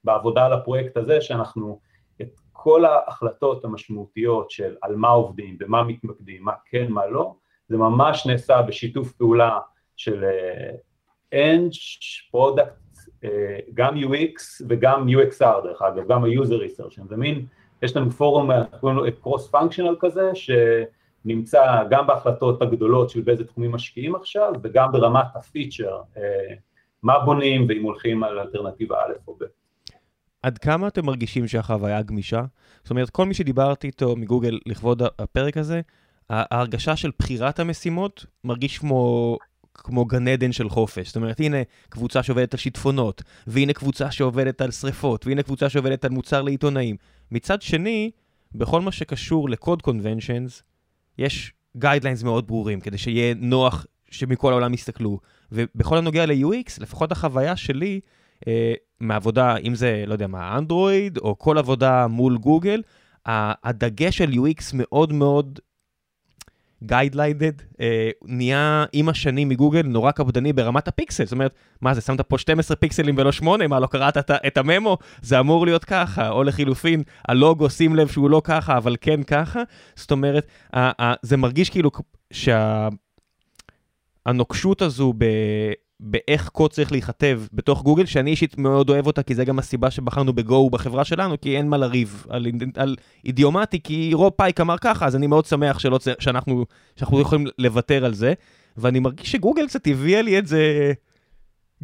בעבודה 0.04 0.46
על 0.46 0.52
הפרויקט 0.52 0.96
הזה, 0.96 1.20
שאנחנו 1.20 1.80
את 2.22 2.40
כל 2.52 2.84
ההחלטות 2.84 3.64
המשמעותיות 3.64 4.50
של 4.50 4.76
על 4.82 4.96
מה 4.96 5.08
עובדים, 5.08 5.58
במה 5.58 5.82
מתמקדים, 5.82 6.44
מה 6.44 6.52
כן, 6.66 6.86
מה 6.88 7.06
לא, 7.06 7.34
זה 7.68 7.76
ממש 7.76 8.26
נעשה 8.26 8.62
בשיתוף 8.62 9.12
פעולה 9.12 9.58
של 9.96 10.24
Eng, 11.32 11.72
uh, 11.72 12.30
product, 12.30 12.81
גם 13.74 13.94
UX 13.94 14.64
וגם 14.68 15.08
UXR 15.08 15.64
דרך 15.64 15.82
אגב, 15.82 16.08
גם 16.08 16.24
ה- 16.24 16.43
user 16.43 16.80
research, 16.80 17.08
זה 17.08 17.16
מין, 17.16 17.46
יש 17.82 17.96
לנו 17.96 18.10
פורום, 18.10 18.50
אנחנו 18.50 18.78
קוראים 18.78 18.98
לו 18.98 19.04
קרוס 19.20 19.48
פונקשיונל 19.48 19.96
כזה, 20.00 20.30
ש... 20.34 20.50
נמצא 21.24 21.82
גם 21.90 22.06
בהחלטות 22.06 22.62
הגדולות 22.62 23.10
של 23.10 23.20
באיזה 23.20 23.44
תחומים 23.44 23.72
משקיעים 23.72 24.14
עכשיו, 24.14 24.52
וגם 24.62 24.92
ברמת 24.92 25.24
הפיצ'ר, 25.34 26.00
אה, 26.16 26.22
מה 27.02 27.18
בונים 27.24 27.66
ואם 27.68 27.82
הולכים 27.82 28.24
על 28.24 28.38
אלטרנטיבה 28.38 28.96
א' 28.96 29.12
או 29.28 29.36
ב'. 29.40 29.44
עד 30.42 30.58
כמה 30.58 30.88
אתם 30.88 31.06
מרגישים 31.06 31.48
שהחוויה 31.48 32.02
גמישה? 32.02 32.42
זאת 32.82 32.90
אומרת, 32.90 33.10
כל 33.10 33.26
מי 33.26 33.34
שדיברתי 33.34 33.86
איתו 33.86 34.16
מגוגל 34.16 34.58
לכבוד 34.66 35.02
הפרק 35.18 35.56
הזה, 35.56 35.80
ההרגשה 36.30 36.96
של 36.96 37.10
בחירת 37.18 37.60
המשימות 37.60 38.26
מרגיש 38.44 38.78
כמו, 38.78 39.36
כמו 39.74 40.04
גן 40.04 40.28
עדן 40.28 40.52
של 40.52 40.68
חופש. 40.68 41.06
זאת 41.06 41.16
אומרת, 41.16 41.40
הנה 41.40 41.56
קבוצה 41.88 42.22
שעובדת 42.22 42.54
על 42.54 42.58
שיטפונות, 42.58 43.22
והנה 43.46 43.72
קבוצה 43.72 44.10
שעובדת 44.10 44.60
על 44.60 44.70
שריפות, 44.70 45.26
והנה 45.26 45.42
קבוצה 45.42 45.68
שעובדת 45.68 46.04
על 46.04 46.10
מוצר 46.10 46.42
לעיתונאים. 46.42 46.96
מצד 47.30 47.62
שני, 47.62 48.10
בכל 48.54 48.80
מה 48.80 48.92
שקשור 48.92 49.48
ל 49.48 49.55
code 49.55 49.82
conventions, 49.82 50.62
יש 51.18 51.52
guidelines 51.76 52.22
מאוד 52.22 52.46
ברורים, 52.46 52.80
כדי 52.80 52.98
שיהיה 52.98 53.34
נוח 53.34 53.86
שמכל 54.10 54.52
העולם 54.52 54.74
יסתכלו. 54.74 55.20
ובכל 55.52 55.98
הנוגע 55.98 56.26
ל-UX, 56.26 56.80
לפחות 56.80 57.12
החוויה 57.12 57.56
שלי, 57.56 58.00
אה, 58.48 58.74
מעבודה, 59.00 59.56
אם 59.56 59.74
זה, 59.74 60.04
לא 60.06 60.12
יודע 60.12 60.26
מה, 60.26 60.58
אנדרואיד, 60.58 61.18
או 61.18 61.38
כל 61.38 61.58
עבודה 61.58 62.06
מול 62.06 62.38
גוגל, 62.38 62.82
הדגש 63.26 64.18
של 64.18 64.30
UX 64.30 64.62
מאוד 64.74 65.12
מאוד 65.12 65.60
guidelined, 66.86 67.52
אה, 67.80 68.10
נהיה 68.24 68.84
עם 68.92 69.08
השנים 69.08 69.48
מגוגל 69.48 69.82
נורא 69.82 70.10
קפדני 70.10 70.52
ברמת 70.52 70.88
הפיקסל. 70.88 71.24
זאת 71.24 71.32
אומרת, 71.32 71.54
מה 71.80 71.94
זה, 71.94 72.00
שמת 72.00 72.20
פה 72.20 72.38
12 72.38 72.76
פיקסלים 72.76 73.14
ולא 73.18 73.32
8? 73.32 73.66
מה, 73.68 73.80
לא 73.80 73.86
קראת 73.86 74.16
את, 74.16 74.30
את 74.46 74.58
ה 74.58 74.65
memo? 74.65 74.98
זה 75.22 75.40
אמור 75.40 75.66
להיות 75.66 75.84
ככה. 75.84 76.28
או 76.28 76.44
לחילופין, 76.44 77.02
הלוגו, 77.28 77.70
שים 77.70 77.96
לב 77.96 78.08
שהוא 78.08 78.30
לא 78.30 78.42
ככה, 78.44 78.76
אבל 78.76 78.96
כן 79.00 79.22
ככה. 79.22 79.62
זאת 79.96 80.10
אומרת, 80.10 80.46
ה- 80.72 81.02
ה- 81.04 81.14
זה 81.22 81.36
מרגיש 81.36 81.70
כאילו 81.70 81.90
שהנוקשות 84.26 84.78
שה- 84.78 84.84
הזו 84.84 85.12
ב... 85.18 85.24
באיך 86.04 86.48
קוד 86.48 86.72
צריך 86.72 86.92
להיכתב 86.92 87.42
בתוך 87.52 87.82
גוגל, 87.82 88.06
שאני 88.06 88.30
אישית 88.30 88.58
מאוד 88.58 88.90
אוהב 88.90 89.06
אותה, 89.06 89.22
כי 89.22 89.34
זה 89.34 89.44
גם 89.44 89.58
הסיבה 89.58 89.90
שבחרנו 89.90 90.32
בגו 90.32 90.70
בחברה 90.70 91.04
שלנו, 91.04 91.40
כי 91.40 91.56
אין 91.56 91.68
מה 91.68 91.76
לריב 91.76 92.26
על, 92.28 92.46
על 92.76 92.96
אידיומטי, 93.24 93.80
כי 93.82 94.10
רוב 94.14 94.32
פייק 94.36 94.60
אמר 94.60 94.78
ככה, 94.78 95.06
אז 95.06 95.16
אני 95.16 95.26
מאוד 95.26 95.44
שמח 95.44 95.78
שלא, 95.78 95.98
שאנחנו, 96.18 96.64
שאנחנו 96.96 97.20
יכולים 97.20 97.46
לוותר 97.58 98.04
על 98.04 98.14
זה, 98.14 98.32
ואני 98.76 99.00
מרגיש 99.00 99.32
שגוגל 99.32 99.66
קצת 99.66 99.86
הביאה 99.86 100.22
לי 100.22 100.38
את 100.38 100.46
זה 100.46 100.92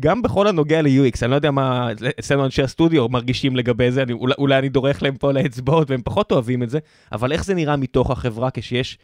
גם 0.00 0.22
בכל 0.22 0.46
הנוגע 0.46 0.82
ל-UX, 0.82 1.18
אני 1.22 1.30
לא 1.30 1.34
יודע 1.34 1.50
מה 1.50 1.88
אצלנו 2.20 2.44
אנשי 2.44 2.62
הסטודיו 2.62 3.08
מרגישים 3.08 3.56
לגבי 3.56 3.90
זה, 3.90 4.02
אני, 4.02 4.12
אולי, 4.12 4.34
אולי 4.38 4.58
אני 4.58 4.68
דורך 4.68 5.02
להם 5.02 5.16
פה 5.16 5.32
לאצבעות 5.32 5.90
והם 5.90 6.02
פחות 6.04 6.32
אוהבים 6.32 6.62
את 6.62 6.70
זה, 6.70 6.78
אבל 7.12 7.32
איך 7.32 7.44
זה 7.44 7.54
נראה 7.54 7.76
מתוך 7.76 8.10
החברה 8.10 8.50
כשיש 8.50 8.98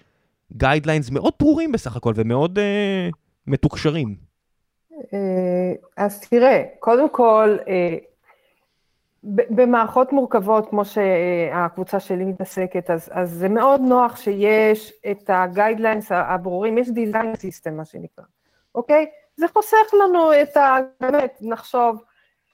guidelines 0.53 1.11
מאוד 1.11 1.33
ברורים 1.41 1.73
בסך 1.73 1.97
הכל 1.97 2.13
ומאוד 2.17 2.59
אה, 2.59 3.15
מתוקשרים. 3.47 4.34
אה, 5.13 5.73
אז 5.97 6.21
תראה, 6.21 6.65
קודם 6.79 7.09
כל, 7.09 7.57
אה, 7.69 7.97
במערכות 9.25 10.13
מורכבות, 10.13 10.71
כמו 10.71 10.85
שהקבוצה 10.85 12.01
שלי 12.01 12.25
מתעסקת, 12.25 12.91
אז, 12.91 13.09
אז 13.13 13.31
זה 13.31 13.49
מאוד 13.49 13.81
נוח 13.81 14.17
שיש 14.17 14.93
את 15.11 15.25
ה 15.29 15.36
guidelines 15.36 16.13
הברורים, 16.13 16.79
יש 16.79 16.91
design 16.91 17.37
system, 17.37 17.77
מה 17.77 17.85
שנקרא, 17.85 18.25
אוקיי? 18.75 19.07
זה 19.37 19.47
חוסך 19.49 19.95
לנו 20.03 20.33
את 20.43 20.57
ה... 20.57 20.79
באמת, 21.01 21.39
נחשוב 21.41 22.03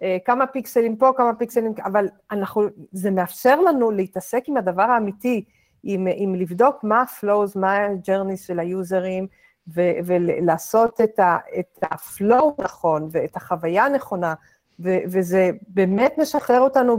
אה, 0.03 0.17
כמה 0.25 0.47
פיקסלים 0.47 0.97
פה, 0.97 1.11
כמה 1.17 1.35
פיקסלים, 1.35 1.73
אבל 1.85 2.09
אנחנו, 2.31 2.63
זה 2.93 3.11
מאפשר 3.11 3.61
לנו 3.61 3.91
להתעסק 3.91 4.43
עם 4.47 4.57
הדבר 4.57 4.83
האמיתי, 4.83 5.45
עם, 5.83 6.07
עם 6.17 6.35
לבדוק 6.35 6.85
מה 6.85 7.01
ה-flows, 7.01 7.59
מה 7.59 7.77
ה-journeys 7.77 8.47
של 8.47 8.59
היוזרים, 8.59 9.27
ו- 9.69 9.99
ולעשות 10.05 11.01
את, 11.01 11.19
ה- 11.19 11.39
את 11.59 11.79
ה 11.83 11.97
flow 11.97 12.55
נכון 12.59 13.09
ואת 13.11 13.37
החוויה 13.37 13.85
הנכונה, 13.85 14.35
ו- 14.81 14.99
וזה 15.07 15.51
באמת 15.69 16.15
משחרר 16.19 16.61
אותנו 16.61 16.97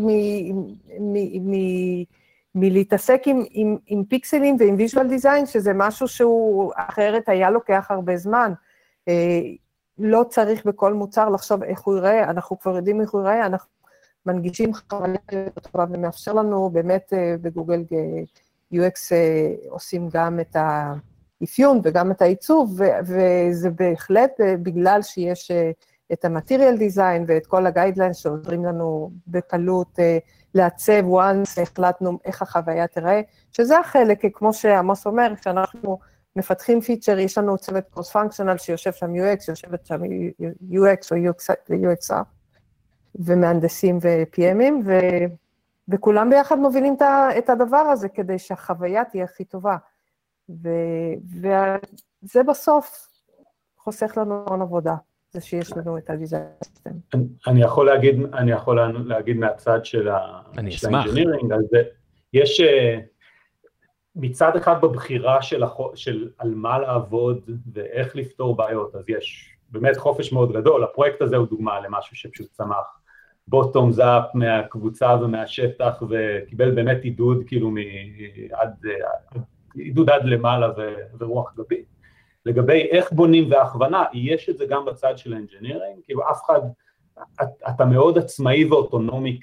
מלהתעסק 2.56 3.22
עם, 3.26 3.44
עם, 3.50 3.78
עם 3.88 4.04
פיקסלים 4.04 4.56
ועם 4.60 4.76
visual 4.78 5.08
design, 5.08 5.46
שזה 5.46 5.72
משהו 5.76 6.08
שהוא 6.08 6.74
אחרת 6.76 7.30
היה 7.30 7.50
לוקח 7.50 7.88
הרבה 7.90 8.18
זמן. 8.18 8.54
אה, 9.08 9.42
לא 9.98 10.24
צריך 10.30 10.66
בכל 10.66 10.94
מוצר 10.94 11.30
לחשוב 11.30 11.64
איך 11.64 11.82
הוא 11.82 11.96
ייראה, 11.96 12.24
אנחנו 12.24 12.60
כבר 12.60 12.76
יודעים 12.76 13.02
איך 13.02 13.12
הוא 13.12 13.22
ייראה, 13.22 13.46
אנחנו 13.46 13.70
מנגישים 14.26 14.72
חוויה 14.74 15.50
טובה 15.62 15.86
ומאפשר 15.90 16.34
לנו 16.34 16.70
באמת 16.70 17.14
אה, 17.14 17.36
בגוגל 17.42 17.84
אה, 17.94 18.24
UX 18.74 19.14
עושים 19.70 20.10
גם 20.14 20.40
את 20.40 20.56
ה... 20.56 20.94
האפיון 21.42 21.80
וגם 21.84 22.12
את 22.12 22.22
העיצוב, 22.22 22.82
וזה 23.04 23.70
בהחלט 23.70 24.42
אה, 24.42 24.58
בגלל 24.58 25.02
שיש 25.02 25.52
אה, 25.52 25.72
את 26.14 26.26
ה-material 26.26 26.80
design 26.80 27.24
ואת 27.28 27.48
כל 27.48 27.66
ה-guidelines 27.66 28.14
שעוזרים 28.14 28.66
לנו 28.66 29.12
בקלות 29.28 30.00
אה, 30.00 30.18
לעצב 30.56 31.04
once 31.14 31.62
החלטנו 31.62 32.20
איך 32.26 32.42
החוויה 32.42 32.88
תראה, 32.88 33.22
שזה 33.52 33.80
החלק, 33.80 34.22
כמו 34.34 34.54
שעמוס 34.54 35.06
אומר, 35.06 35.34
כשאנחנו 35.42 36.00
מפתחים 36.36 36.82
פיצ'ר, 36.82 37.20
יש 37.20 37.38
לנו 37.38 37.58
צוות 37.58 37.84
cross-functional 37.92 38.58
שיושב 38.58 38.92
שם 38.92 39.14
UX, 39.16 39.46
יושבת 39.48 39.86
שם 39.86 40.02
UX 40.72 41.08
או 41.12 41.18
UXR, 41.74 42.24
ומהנדסים 43.16 43.98
ו-PM 44.02 44.52
ים. 44.52 44.90
וכולם 45.90 46.30
ביחד 46.30 46.60
מובילים 46.60 46.96
את 47.38 47.50
הדבר 47.50 47.78
הזה 47.78 48.10
כדי 48.10 48.40
שהחוויה 48.40 49.06
תהיה 49.06 49.24
הכי 49.24 49.44
טובה. 49.44 49.76
וזה 50.62 52.44
בסוף 52.48 53.08
חוסך 53.78 54.18
לנו 54.18 54.44
המון 54.48 54.62
עבודה, 54.62 54.96
זה 55.32 55.42
שיש 55.42 55.78
לנו 55.78 55.98
את 55.98 56.10
ה 56.10 56.15
design 56.15 56.44
system. 56.64 56.90
אני 57.48 57.62
יכול 57.62 57.86
להגיד, 57.86 58.16
אני 58.34 58.52
יכול 58.52 58.80
להגיד 59.06 59.38
מהצד 59.38 59.86
של 59.86 60.08
ה 60.08 60.19
engineering, 60.19 61.52
אז 61.52 61.66
יש 62.34 62.62
אה, 62.62 63.00
מצד 64.16 64.56
אחד 64.56 64.82
בבחירה 64.82 65.42
של, 65.42 65.64
החו, 65.64 65.92
של 65.96 66.30
על 66.38 66.54
מה 66.56 66.80
לעבוד 66.80 67.50
ואיך 67.74 68.16
לפתור 68.16 68.56
בעיות, 68.56 68.96
אז 68.96 69.04
יש 69.08 69.56
באמת 69.70 69.98
חופש 69.98 70.34
מאוד 70.34 70.52
גדול, 70.52 70.84
הפרויקט 70.84 71.22
הזה 71.22 71.36
הוא 71.36 71.48
דוגמה 71.48 71.80
למשהו 71.80 72.16
שפשוט 72.16 72.52
צמח 72.52 73.02
bottoms 73.48 73.92
up 73.92 74.24
מהקבוצה 74.34 75.16
ומהשטח 75.22 76.04
וקיבל 76.10 76.72
באמת 76.72 77.04
עידוד 77.04 77.44
כאילו 77.48 77.72
עד, 78.52 78.74
עד 79.02 79.42
עידוד 79.76 80.10
עד 80.10 80.26
למעלה 80.26 80.70
ורוח 81.20 81.54
גבית. 81.58 81.86
לגבי 82.46 82.88
איך 82.92 83.12
בונים 83.12 83.52
והכוונה, 83.52 84.04
יש 84.14 84.50
את 84.50 84.58
זה 84.58 84.66
גם 84.66 84.86
בצד 84.86 85.18
של 85.18 85.34
ה 85.34 85.39
engineering, 85.39 86.00
כאילו 86.04 86.22
אף 86.32 86.42
אחד, 86.46 86.60
אתה 87.70 87.86
מאוד 87.86 88.18
עצמאי 88.18 88.66
ואוטונומי 88.66 89.40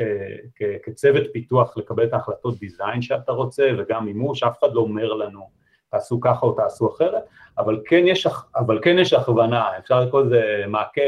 אה, 0.00 0.76
כצוות 0.82 1.22
פיתוח 1.32 1.76
לקבל 1.76 2.04
את 2.04 2.12
ההחלטות 2.12 2.58
דיזיין 2.58 3.02
שאתה 3.02 3.32
רוצה 3.32 3.70
וגם 3.78 4.04
מימוש, 4.04 4.42
אף 4.42 4.58
אחד 4.58 4.74
לא 4.74 4.80
אומר 4.80 5.12
לנו 5.12 5.48
תעשו 5.90 6.20
ככה 6.20 6.46
או 6.46 6.52
תעשו 6.52 6.88
אחרת, 6.88 7.22
אבל 7.58 7.82
כן 7.84 8.04
יש, 8.06 8.26
אבל 8.56 8.78
כן 8.82 8.98
יש 8.98 9.12
הכוונה, 9.12 9.78
אפשר 9.78 10.00
לקרוא 10.00 10.22
לזה 10.22 10.64
מעקה, 10.68 11.00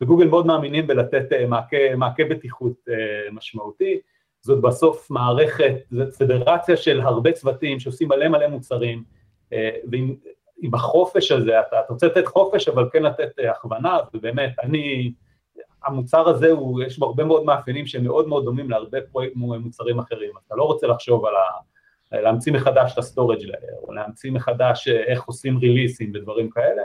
בגוגל 0.00 0.26
מאוד 0.26 0.46
מאמינים 0.46 0.86
בלתת 0.86 1.32
אה, 1.32 1.46
מעקה, 1.46 1.76
מעקה 1.96 2.24
בטיחות 2.24 2.72
אה, 2.88 3.30
משמעותי, 3.32 4.00
זאת 4.42 4.60
בסוף 4.60 5.10
מערכת, 5.10 5.74
זאת 5.90 6.14
פדרציה 6.14 6.76
של 6.76 7.00
הרבה 7.00 7.32
צוותים 7.32 7.80
שעושים 7.80 8.08
מלא 8.08 8.28
מלא 8.28 8.46
מוצרים, 8.46 9.04
אה, 9.52 9.70
ועם 9.90 10.74
החופש 10.74 11.32
הזה, 11.32 11.60
אתה, 11.60 11.80
אתה 11.80 11.92
רוצה 11.92 12.06
לתת 12.06 12.26
חופש, 12.26 12.68
אבל 12.68 12.88
כן 12.92 13.02
לתת 13.02 13.38
אה, 13.38 13.50
הכוונה, 13.50 13.98
ובאמת, 14.14 14.52
אני, 14.62 15.12
המוצר 15.84 16.28
הזה, 16.28 16.50
הוא, 16.50 16.82
יש 16.82 16.98
בו 16.98 17.06
הרבה 17.06 17.24
מאוד 17.24 17.44
מאפיינים 17.44 17.86
שהם 17.86 18.04
מאוד 18.04 18.28
מאוד 18.28 18.44
דומים 18.44 18.70
להרבה 18.70 18.98
פרויקט 19.12 19.36
מוצרים 19.36 19.98
אחרים, 19.98 20.30
אתה 20.46 20.54
לא 20.56 20.62
רוצה 20.62 20.86
לחשוב 20.86 21.26
על 21.26 21.34
ה... 21.36 21.72
להמציא 22.20 22.52
מחדש 22.52 22.92
את 22.92 22.98
ה 22.98 23.03
storage 23.03 23.42
layer, 23.44 23.78
או 23.82 23.92
להמציא 23.92 24.32
מחדש 24.32 24.88
אה, 24.88 25.04
איך 25.04 25.24
עושים 25.24 25.58
release 25.58 26.00
ים 26.00 26.12
ודברים 26.14 26.50
כאלה, 26.50 26.82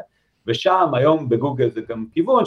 ושם 0.48 0.92
היום 0.94 1.30
בגוגל 1.30 1.70
זה 1.70 1.82
גם 1.82 2.06
כיוון. 2.12 2.44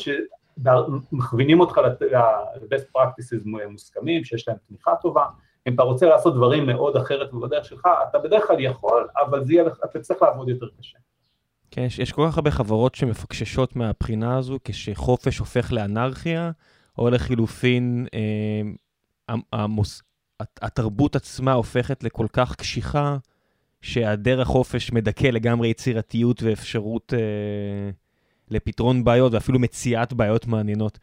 מכווינים 1.12 1.60
אותך 1.60 1.78
ל-best 1.78 2.98
practices 2.98 3.48
מוסכמים, 3.70 4.24
שיש 4.24 4.48
להם 4.48 4.56
תמיכה 4.68 4.94
טובה, 5.02 5.26
אם 5.68 5.74
אתה 5.74 5.82
רוצה 5.82 6.06
לעשות 6.06 6.34
דברים 6.34 6.66
מאוד 6.66 6.97
אחרת 6.97 7.34
ובדרך 7.34 7.64
שלך, 7.64 7.89
אתה 8.10 8.18
בדרך 8.18 8.47
כלל 8.47 8.60
יכול, 8.60 9.08
אבל 9.28 9.44
זה 9.44 9.52
יהיה, 9.52 9.64
אתה 9.84 10.00
צריך 10.00 10.22
לעבוד 10.22 10.48
יותר 10.48 10.66
קשה. 10.80 10.98
כן, 11.70 11.82
יש, 11.82 11.98
יש 11.98 12.12
כל 12.12 12.26
כך 12.28 12.39
הרבה 12.39 12.50
חברות 12.50 12.94
שמפקששות 12.94 13.76
מהבחינה 13.76 14.39
הזו, 14.39 14.58
כשחופש 14.64 15.39
הופך 15.39 15.72
לאנרכיה, 15.72 16.50
או 16.98 17.10
לחילופין, 17.10 18.06
אה, 18.14 19.36
המוס, 19.52 20.02
התרבות 20.40 21.16
עצמה 21.16 21.52
הופכת 21.52 22.05
לכל 22.05 22.26
כך 22.32 22.56
קשיחה, 22.56 23.16
שהיעדר 23.82 24.40
החופש 24.40 24.92
מדכא 24.92 25.26
לגמרי 25.26 25.68
יצירתיות 25.68 26.42
ואפשרות 26.42 27.14
אה, 27.14 27.90
לפתרון 28.50 29.04
בעיות 29.04 29.32
ואפילו 29.32 29.58
מציאת 29.58 30.12
בעיות 30.12 30.46
מעניינות. 30.46 30.98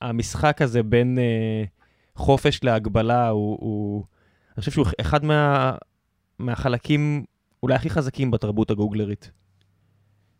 המשחק 0.00 0.62
הזה 0.62 0.82
בין 0.82 1.18
uh, 1.18 1.68
חופש 2.16 2.64
להגבלה 2.64 3.28
הוא, 3.28 3.58
הוא, 3.60 4.04
אני 4.56 4.60
חושב 4.60 4.72
שהוא 4.72 4.86
אחד 5.00 5.24
מה, 5.24 5.74
מהחלקים 6.38 7.24
אולי 7.62 7.74
הכי 7.74 7.90
חזקים 7.90 8.30
בתרבות 8.30 8.70
הגוגלרית. 8.70 9.30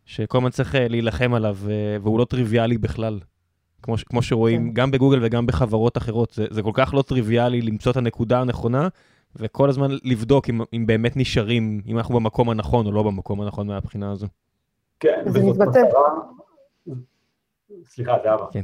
שכל 0.05 0.37
הזמן 0.37 0.49
צריך 0.49 0.75
אה, 0.75 0.87
להילחם 0.87 1.33
עליו, 1.33 1.57
uh, 1.63 1.69
והוא 2.03 2.19
לא 2.19 2.25
טריוויאלי 2.25 2.77
בכלל. 2.77 3.19
כמו, 3.81 3.95
כמו 4.05 4.21
שרואים 4.21 4.67
כן. 4.67 4.73
גם 4.73 4.91
בגוגל 4.91 5.19
וגם 5.21 5.45
בחברות 5.45 5.97
אחרות. 5.97 6.31
זה, 6.31 6.45
זה 6.49 6.61
כל 6.61 6.71
כך 6.73 6.93
לא 6.93 7.01
טריוויאלי 7.01 7.61
למצוא 7.61 7.91
את 7.91 7.97
הנקודה 7.97 8.41
הנכונה, 8.41 8.87
וכל 9.35 9.69
הזמן 9.69 9.91
לבדוק 10.03 10.49
אם, 10.49 10.61
אם 10.73 10.85
באמת 10.85 11.17
נשארים, 11.17 11.81
אם 11.87 11.97
אנחנו 11.97 12.15
במקום 12.15 12.49
הנכון 12.49 12.85
או 12.85 12.91
לא 12.91 13.03
במקום 13.03 13.41
הנכון 13.41 13.67
מהבחינה 13.67 14.11
הזו. 14.11 14.27
כן, 14.99 15.23
זה 15.25 15.39
מתבטא. 15.43 15.79
סליחה, 17.85 18.17
זהבה. 18.23 18.45
כן. 18.51 18.61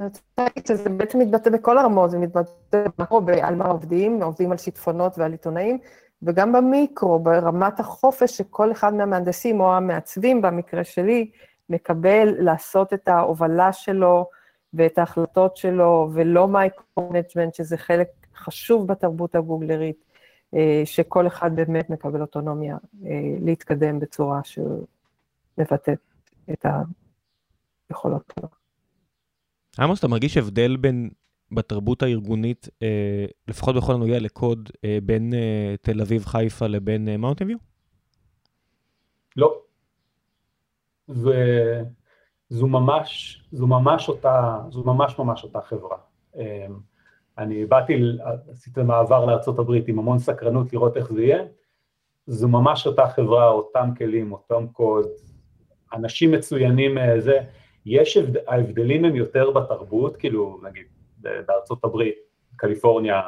אני 0.00 0.08
רוצה 0.08 0.20
להגיד 0.38 0.66
שזה 0.66 0.88
בעצם 0.88 1.18
מתבטא 1.18 1.50
בכל 1.50 1.78
הרמות, 1.78 2.10
זה 2.10 2.18
מתבטא 2.18 2.84
במקרו, 2.98 3.20
על 3.42 3.54
מה 3.54 3.64
עובדים, 3.64 4.22
עובדים 4.22 4.52
על 4.52 4.56
שיטפונות 4.56 5.18
ועל 5.18 5.32
עיתונאים, 5.32 5.78
וגם 6.22 6.52
במיקרו, 6.52 7.18
ברמת 7.18 7.80
החופש 7.80 8.36
שכל 8.36 8.72
אחד 8.72 8.94
מהמהנדסים 8.94 9.60
או 9.60 9.76
המעצבים, 9.76 10.42
במקרה 10.42 10.84
שלי, 10.84 11.30
מקבל 11.68 12.34
לעשות 12.38 12.94
את 12.94 13.08
ההובלה 13.08 13.72
שלו 13.72 14.26
ואת 14.74 14.98
ההחלטות 14.98 15.56
שלו, 15.56 16.10
ולא 16.12 16.48
micro-management, 16.48 17.54
שזה 17.54 17.76
חלק 17.76 18.08
חשוב 18.36 18.86
בתרבות 18.86 19.34
הגוגלרית, 19.34 20.04
אה, 20.54 20.82
שכל 20.84 21.26
אחד 21.26 21.56
באמת 21.56 21.90
מקבל 21.90 22.20
אוטונומיה 22.20 22.76
אה, 23.06 23.10
להתקדם 23.40 23.98
בצורה 23.98 24.40
שמבטאת 25.58 25.98
את 26.52 26.66
היכולות 27.90 28.32
שלו. 28.34 28.48
עמוס, 29.78 29.98
אתה 29.98 30.08
מרגיש 30.08 30.36
הבדל 30.36 30.76
בין, 30.76 31.10
בתרבות 31.52 32.02
הארגונית, 32.02 32.68
אה, 32.82 33.26
לפחות 33.48 33.76
בכל 33.76 33.92
הנוגע 33.94 34.18
לקוד, 34.18 34.70
אה, 34.84 34.98
בין 35.02 35.34
אה, 35.34 35.74
תל 35.82 36.00
אביב, 36.00 36.24
חיפה 36.24 36.66
לבין 36.66 37.08
אה, 37.08 37.16
מאונטן 37.16 37.46
ויו? 37.46 37.58
לא. 39.36 39.60
וזו 41.08 42.66
ממש, 42.66 43.42
זו 43.52 43.66
ממש 43.66 44.08
אותה, 44.08 44.60
זו 44.70 44.82
ממש 44.84 45.18
ממש 45.18 45.44
אותה 45.44 45.60
חברה. 45.60 45.96
אמ, 46.36 46.42
אני 47.38 47.66
באתי, 47.66 48.02
עשיתי 48.50 48.82
מעבר 48.82 49.26
לארה"ב 49.26 49.72
עם 49.86 49.98
המון 49.98 50.18
סקרנות 50.18 50.72
לראות 50.72 50.96
איך 50.96 51.12
זה 51.12 51.22
יהיה, 51.22 51.42
זו 52.26 52.48
ממש 52.48 52.86
אותה 52.86 53.08
חברה, 53.08 53.48
אותם 53.48 53.90
כלים, 53.98 54.32
אותם 54.32 54.66
קוד, 54.72 55.06
אנשים 55.94 56.32
מצוינים 56.32 56.98
אה, 56.98 57.20
זה, 57.20 57.38
יש, 57.86 58.16
הבד... 58.16 58.36
ההבדלים 58.46 59.04
הם 59.04 59.16
יותר 59.16 59.50
בתרבות, 59.50 60.16
כאילו, 60.16 60.60
נגיד, 60.62 60.86
בארצות 61.18 61.84
הברית, 61.84 62.14
קליפורניה, 62.56 63.22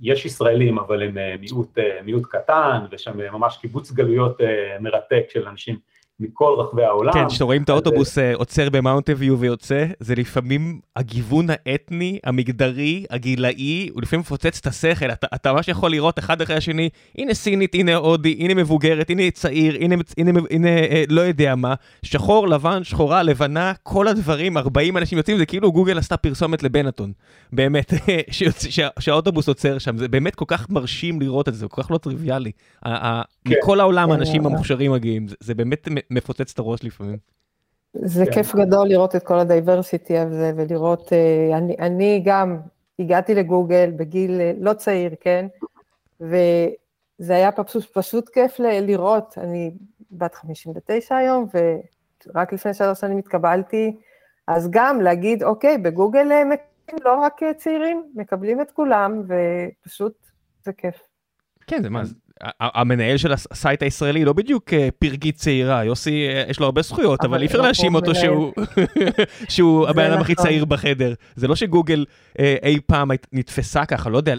יש 0.00 0.24
ישראלים, 0.24 0.78
אבל 0.78 1.02
הם 1.02 1.18
אה, 1.18 1.34
מיעוט, 1.40 1.78
אה, 1.78 2.00
מיעוט 2.04 2.26
קטן, 2.30 2.84
ושם 2.90 3.18
ממש 3.32 3.58
קיבוץ 3.60 3.92
גלויות 3.92 4.40
מרתק 4.80 5.24
של 5.28 5.48
אנשים 5.48 5.78
מכל 6.20 6.54
רחבי 6.58 6.84
העולם. 6.84 7.12
כן, 7.12 7.28
כשאתם 7.28 7.44
רואים 7.44 7.62
את 7.62 7.68
האוטובוס 7.68 8.18
אה, 8.18 8.34
עוצר 8.34 8.70
במאונטן 8.70 9.12
ויו 9.16 9.38
ויוצא, 9.38 9.86
זה 10.00 10.14
לפעמים 10.14 10.80
הגיוון 10.96 11.46
האתני, 11.50 12.18
המגדרי, 12.24 13.04
הגילאי, 13.10 13.88
הוא 13.92 14.02
לפעמים 14.02 14.20
מפוצץ 14.20 14.58
את 14.60 14.66
השכל, 14.66 15.10
אתה, 15.10 15.26
אתה 15.34 15.52
ממש 15.52 15.68
יכול 15.68 15.90
לראות 15.90 16.18
אחד 16.18 16.42
אחרי 16.42 16.56
השני, 16.56 16.88
הנה 17.18 17.34
סינית, 17.34 17.74
הנה 17.74 17.96
הודי, 17.96 18.36
הנה 18.40 18.54
מבוגרת, 18.54 19.10
הנה 19.10 19.30
צעיר, 19.30 19.76
הנה, 19.80 19.94
הנה, 20.18 20.30
הנה, 20.30 20.40
הנה 20.50 20.68
אה, 20.68 21.04
לא 21.08 21.20
יודע 21.20 21.54
מה, 21.54 21.74
שחור, 22.02 22.48
לבן, 22.48 22.84
שחורה, 22.84 23.22
לבנה, 23.22 23.72
כל 23.82 24.08
הדברים, 24.08 24.58
40 24.58 24.96
אנשים 24.96 25.18
יוצאים, 25.18 25.38
זה 25.38 25.46
כאילו 25.46 25.72
גוגל 25.72 25.98
עשתה 25.98 26.16
פרסומת 26.16 26.62
לבנטון, 26.62 27.12
באמת, 27.52 27.92
שהאוטובוס 28.98 29.48
עוצר 29.48 29.78
שם, 29.78 29.96
זה 29.96 30.08
באמת 30.08 30.34
כל 30.34 30.44
כך 30.48 30.70
מרשים 30.70 31.20
לראות 31.20 31.48
את 31.48 31.54
זה, 31.54 31.60
זה 31.60 31.68
כל 31.68 31.82
כך 31.82 31.90
לא 31.90 31.98
טריוויאלי. 31.98 32.52
כן. 32.84 32.90
מכל 33.46 33.80
העולם 33.80 34.10
האנשים 34.10 34.46
אה. 34.46 34.46
המוכשרים 34.46 34.92
מגיעים, 34.92 35.28
זה, 35.28 35.34
זה 35.40 35.54
באמת 35.54 35.88
מפוצץ 36.10 36.52
את 36.52 36.58
הראש 36.58 36.84
לפעמים. 36.84 37.18
זה 37.94 38.26
כן. 38.26 38.32
כיף 38.32 38.54
גדול 38.54 38.88
לראות 38.88 39.16
את 39.16 39.22
כל 39.22 39.38
ה 39.38 39.46
diversity 39.46 40.18
הזה, 40.18 40.52
ולראות, 40.56 41.12
אה, 41.12 41.58
אני, 41.58 41.76
אני 41.78 42.22
גם 42.24 42.60
הגעתי 42.98 43.34
לגוגל 43.34 43.90
בגיל 43.96 44.40
אה, 44.40 44.52
לא 44.60 44.72
צעיר, 44.72 45.14
כן? 45.20 45.46
וזה 46.20 47.34
היה 47.34 47.52
פשוט, 47.52 47.84
פשוט 47.92 48.28
כיף 48.28 48.60
ל- 48.60 48.80
לראות, 48.80 49.38
אני 49.38 49.70
בת 50.10 50.34
59 50.34 51.16
היום, 51.16 51.46
ורק 51.54 52.52
לפני 52.52 52.74
שלוש 52.74 53.00
שנים 53.00 53.18
התקבלתי, 53.18 53.96
אז 54.46 54.68
גם 54.70 55.00
להגיד, 55.00 55.42
אוקיי, 55.42 55.78
בגוגל 55.78 56.32
אה, 56.32 56.44
מקבלים 56.44 56.68
לא 57.04 57.14
רק 57.14 57.40
צעירים, 57.56 58.12
מקבלים 58.14 58.60
את 58.60 58.70
כולם, 58.70 59.22
ופשוט 59.22 60.12
זה 60.64 60.72
כיף. 60.72 61.08
כן, 61.66 61.82
זה 61.82 61.90
מה, 61.90 62.02
המנהל 62.60 63.16
של 63.16 63.32
הס- 63.32 63.46
ה 63.50 63.56
site 63.56 63.82
הישראלי 63.82 64.24
לא 64.24 64.32
בדיוק 64.32 64.72
אה, 64.72 64.88
פרגית 64.98 65.36
צעירה, 65.36 65.84
יוסי, 65.84 66.28
אה, 66.28 66.44
יש 66.48 66.60
לו 66.60 66.66
הרבה 66.66 66.82
זכויות, 66.82 67.24
אבל 67.24 67.40
אי 67.40 67.46
אפשר 67.46 67.58
הוא 67.58 67.66
להאשים 67.66 67.94
אותו. 67.94 68.12
שהוא 69.48 69.86
הבן 69.88 70.10
אדם 70.10 70.20
הכי 70.20 70.32
נכון. 70.32 70.44
צעיר 70.44 70.64
בחדר. 70.64 71.14
זה 71.36 71.48
לא 71.48 71.56
שגוגל 71.56 72.04
אה, 72.38 72.56
אי 72.62 72.80
פעם 72.86 73.10
נתפסה 73.32 73.86
ככה, 73.86 74.10
לא 74.10 74.16
יודע, 74.16 74.34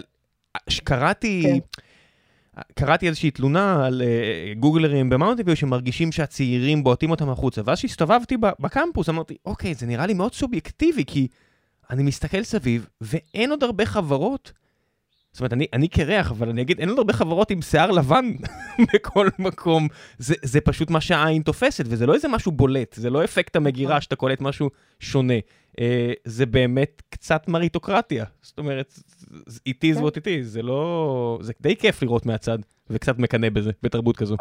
שקראתי... 0.68 1.42
כן. 1.46 1.58
קראתי 2.74 3.08
איזושהי 3.08 3.30
תלונה 3.30 3.86
על 3.86 4.02
אה, 4.02 4.52
גוגלרים 4.54 5.10
במאונטביו 5.10 5.56
שמרגישים 5.56 6.12
שהצעירים 6.12 6.84
בועטים 6.84 7.10
אותם 7.10 7.30
החוצה, 7.30 7.60
ואז 7.64 7.78
כשהסתובבתי 7.78 8.36
בקמפוס 8.60 9.08
אמרתי, 9.08 9.36
אוקיי, 9.46 9.74
זה 9.74 9.86
נראה 9.86 10.06
לי 10.06 10.14
מאוד 10.14 10.34
סובייקטיבי, 10.34 11.04
כי 11.04 11.28
אני 11.90 12.02
מסתכל 12.02 12.42
סביב, 12.42 12.86
ואין 13.00 13.50
עוד 13.50 13.64
הרבה 13.64 13.86
חברות. 13.86 14.52
זאת 15.32 15.40
אומרת, 15.40 15.52
אני, 15.52 15.66
אני 15.72 15.88
קרח, 15.88 16.30
אבל 16.30 16.48
אני 16.48 16.62
אגיד, 16.62 16.80
אין 16.80 16.88
עוד 16.88 16.98
הרבה 16.98 17.12
חברות 17.12 17.50
עם 17.50 17.62
שיער 17.62 17.90
לבן 17.90 18.26
בכל 18.94 19.28
מקום. 19.38 19.88
זה, 20.18 20.34
זה 20.42 20.60
פשוט 20.60 20.90
מה 20.90 21.00
שהעין 21.00 21.42
תופסת, 21.42 21.84
וזה 21.86 22.06
לא 22.06 22.14
איזה 22.14 22.28
משהו 22.28 22.52
בולט, 22.52 22.94
זה 22.94 23.10
לא 23.10 23.24
אפקט 23.24 23.56
המגירה 23.56 24.00
שאתה 24.00 24.16
קולט 24.16 24.40
משהו 24.40 24.70
שונה. 25.00 25.34
אה, 25.80 26.12
זה 26.24 26.46
באמת 26.46 27.02
קצת 27.10 27.48
מריטוקרטיה. 27.48 28.24
זאת 28.42 28.58
אומרת, 28.58 28.98
it 29.68 29.84
is 29.84 29.94
כן. 29.94 30.04
what 30.04 30.10
it 30.10 30.24
is, 30.24 30.42
זה 30.42 30.62
לא... 30.62 31.38
זה 31.42 31.52
די 31.60 31.76
כיף 31.76 32.02
לראות 32.02 32.26
מהצד, 32.26 32.58
וקצת 32.90 33.18
מקנא 33.18 33.48
בזה, 33.48 33.70
בתרבות 33.82 34.16
כזו. 34.16 34.36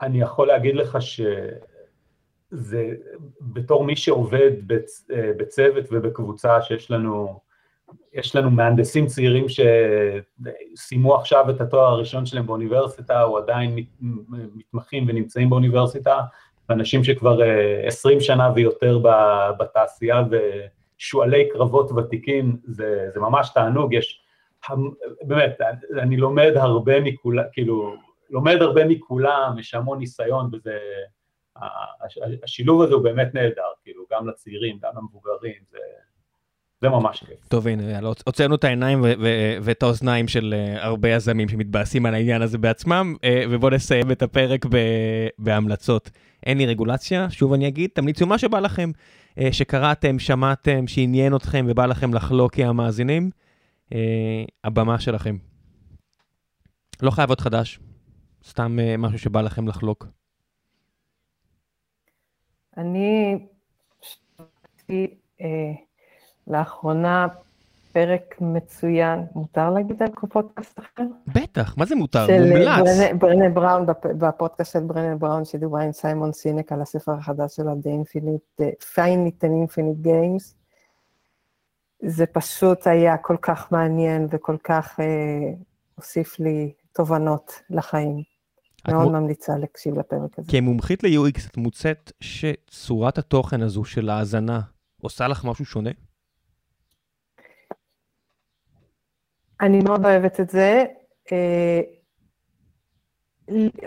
אני 0.00 0.20
יכול 0.20 0.48
להגיד 0.48 0.76
לך 0.76 0.98
שזה, 1.02 2.86
בתור 3.40 3.84
מי 3.84 3.96
שעובד 3.96 4.50
בצ, 4.66 5.10
אה, 5.12 5.30
בצוות 5.36 5.84
ובקבוצה 5.90 6.62
שיש 6.62 6.90
לנו, 6.90 7.40
יש 8.12 8.36
לנו 8.36 8.50
מהנדסים 8.50 9.06
צעירים 9.06 9.46
שסיימו 9.48 11.14
עכשיו 11.14 11.50
את 11.50 11.60
התואר 11.60 11.84
הראשון 11.84 12.26
שלהם 12.26 12.46
באוניברסיטה, 12.46 13.22
או 13.22 13.38
עדיין 13.38 13.74
מת, 13.74 13.84
מתמחים 14.54 15.04
ונמצאים 15.08 15.50
באוניברסיטה, 15.50 16.20
ואנשים 16.68 17.04
שכבר 17.04 17.42
אה, 17.42 17.86
20 17.86 18.20
שנה 18.20 18.52
ויותר 18.54 18.98
בתעשייה 19.58 20.22
ושועלי 20.30 21.48
קרבות 21.52 21.92
ותיקים, 21.92 22.56
זה, 22.64 23.08
זה 23.14 23.20
ממש 23.20 23.50
תענוג, 23.54 23.94
יש, 23.94 24.22
באמת, 25.22 25.58
אני 25.98 26.16
לומד 26.16 26.52
הרבה 26.56 27.00
מכולם, 27.00 27.44
כאילו, 27.52 27.94
לומד 28.30 28.62
הרבה 28.62 28.84
מכולם, 28.84 29.56
יש 29.58 29.74
המון 29.74 29.98
ניסיון, 29.98 30.50
וזה... 30.52 30.78
השילוב 32.42 32.82
הזה 32.82 32.94
הוא 32.94 33.04
באמת 33.04 33.34
נהדר, 33.34 33.70
כאילו, 33.82 34.04
גם 34.12 34.28
לצעירים, 34.28 34.78
גם 34.82 34.92
למבוגרים, 34.96 35.62
זה, 35.70 35.78
זה 36.80 36.88
ממש 36.88 37.24
כיף. 37.24 37.48
טוב, 37.48 37.66
הנה, 37.66 37.82
יאללה, 37.82 38.08
הוצ- 38.08 38.22
הוצאנו 38.26 38.54
את 38.54 38.64
העיניים 38.64 39.00
ו- 39.02 39.12
ו- 39.22 39.56
ואת 39.62 39.82
האוזניים 39.82 40.28
של 40.28 40.54
אה, 40.56 40.84
הרבה 40.84 41.08
יזמים 41.08 41.48
שמתבאסים 41.48 42.06
על 42.06 42.14
העניין 42.14 42.42
הזה 42.42 42.58
בעצמם, 42.58 43.14
אה, 43.24 43.44
ובואו 43.50 43.72
נסיים 43.74 44.10
את 44.12 44.22
הפרק 44.22 44.66
ב- 44.66 45.28
בהמלצות. 45.38 46.10
אין 46.46 46.58
לי 46.58 46.66
רגולציה, 46.66 47.30
שוב 47.30 47.52
אני 47.52 47.68
אגיד, 47.68 47.90
תמליצו 47.94 48.26
מה 48.26 48.38
שבא 48.38 48.60
לכם, 48.60 48.90
אה, 49.38 49.48
שקראתם, 49.52 50.18
שמעתם, 50.18 50.86
שעניין 50.86 51.36
אתכם 51.36 51.66
ובא 51.68 51.86
לכם 51.86 52.14
לחלוק 52.14 52.54
כי 52.54 52.64
המאזינים, 52.64 53.30
הבמה 54.64 54.98
שלכם. 55.00 55.36
לא 57.02 57.10
חייב 57.10 57.30
להיות 57.30 57.40
חדש, 57.40 57.80
סתם 58.48 58.78
משהו 58.98 59.18
שבא 59.18 59.40
לכם 59.40 59.68
לחלוק. 59.68 60.06
אני 62.76 63.38
שמעתי 64.02 65.06
לאחרונה 66.48 67.26
פרק 67.92 68.34
מצוין, 68.40 69.20
מותר 69.34 69.70
להגיד 69.70 70.02
על 70.02 70.08
פודקאסט 70.32 70.78
אחר? 70.78 71.02
בטח, 71.26 71.74
מה 71.78 71.86
זה 71.86 71.94
מותר? 71.94 72.26
של 72.26 72.42
מומלץ. 72.44 72.78
ברנה- 72.78 73.14
ברנה 73.18 73.48
בראון, 73.48 73.86
בפ- 73.90 74.12
בפודקאסט 74.18 74.72
של 74.72 74.80
ברנה 74.80 75.16
בראון, 75.16 75.44
שדיברה 75.44 75.82
עם 75.82 75.92
סיימון 75.92 76.32
סינק 76.32 76.72
על 76.72 76.82
הספר 76.82 77.12
החדש 77.12 77.56
שלה, 77.56 77.72
The 77.72 77.86
Infinite, 78.04 78.62
Finite 78.94 79.44
and 79.44 79.72
Infinite 79.72 80.06
Games. 80.06 80.54
זה 82.02 82.26
פשוט 82.26 82.86
היה 82.86 83.16
כל 83.16 83.36
כך 83.42 83.72
מעניין 83.72 84.26
וכל 84.30 84.56
כך 84.64 85.00
אה, 85.00 85.04
הוסיף 85.96 86.40
לי 86.40 86.72
תובנות 86.92 87.52
לחיים. 87.70 88.22
מאוד 88.88 89.06
מו- 89.06 89.20
ממליצה 89.20 89.56
להקשיב 89.58 89.98
לפרק 89.98 90.38
הזה. 90.38 90.50
כמומחית 90.52 91.02
ל-UX, 91.04 91.48
את 91.50 91.56
מוצאת 91.56 92.12
שצורת 92.20 93.18
התוכן 93.18 93.62
הזו 93.62 93.84
של 93.84 94.10
האזנה 94.10 94.60
עושה 95.02 95.28
לך 95.28 95.44
משהו 95.44 95.64
שונה? 95.64 95.90
אני 99.60 99.80
מאוד 99.80 100.04
אוהבת 100.04 100.40
את 100.40 100.50
זה. 100.50 100.84
אה, 101.32 101.80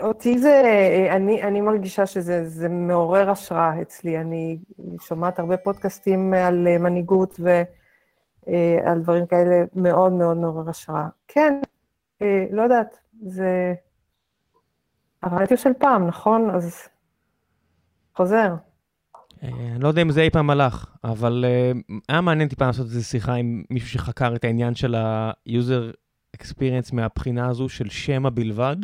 אותי 0.00 0.38
זה, 0.38 0.62
אה, 0.64 1.16
אני, 1.16 1.42
אני 1.42 1.60
מרגישה 1.60 2.06
שזה 2.06 2.48
זה 2.48 2.68
מעורר 2.68 3.30
השראה 3.30 3.82
אצלי. 3.82 4.18
אני 4.18 4.58
שומעת 5.00 5.38
הרבה 5.38 5.56
פודקאסטים 5.56 6.34
על 6.34 6.68
אה, 6.68 6.78
מנהיגות, 6.78 7.40
על 8.84 9.02
דברים 9.02 9.26
כאלה 9.26 9.64
מאוד 9.74 10.12
מאוד 10.12 10.36
מעורר 10.36 10.70
השראה. 10.70 11.06
כן, 11.28 11.60
לא 12.50 12.62
יודעת, 12.62 12.98
זה 13.22 13.74
הרדיו 15.22 15.58
של 15.58 15.72
פעם, 15.78 16.06
נכון? 16.06 16.50
אז 16.50 16.88
חוזר. 18.16 18.54
אני 19.42 19.80
לא 19.80 19.88
יודע 19.88 20.02
אם 20.02 20.10
זה 20.10 20.22
אי 20.22 20.30
פעם 20.30 20.50
הלך, 20.50 20.86
אבל 21.04 21.44
היה 22.08 22.20
מעניין 22.20 22.48
טיפה 22.48 22.66
לעשות 22.66 22.86
איזו 22.86 23.04
שיחה 23.04 23.34
עם 23.34 23.62
מישהו 23.70 23.88
שחקר 23.88 24.34
את 24.34 24.44
העניין 24.44 24.74
של 24.74 24.94
ה-user 24.94 25.94
experience 26.36 26.90
מהבחינה 26.94 27.48
הזו 27.48 27.68
של 27.68 27.88
שמע 27.88 28.30
בלבד, 28.30 28.76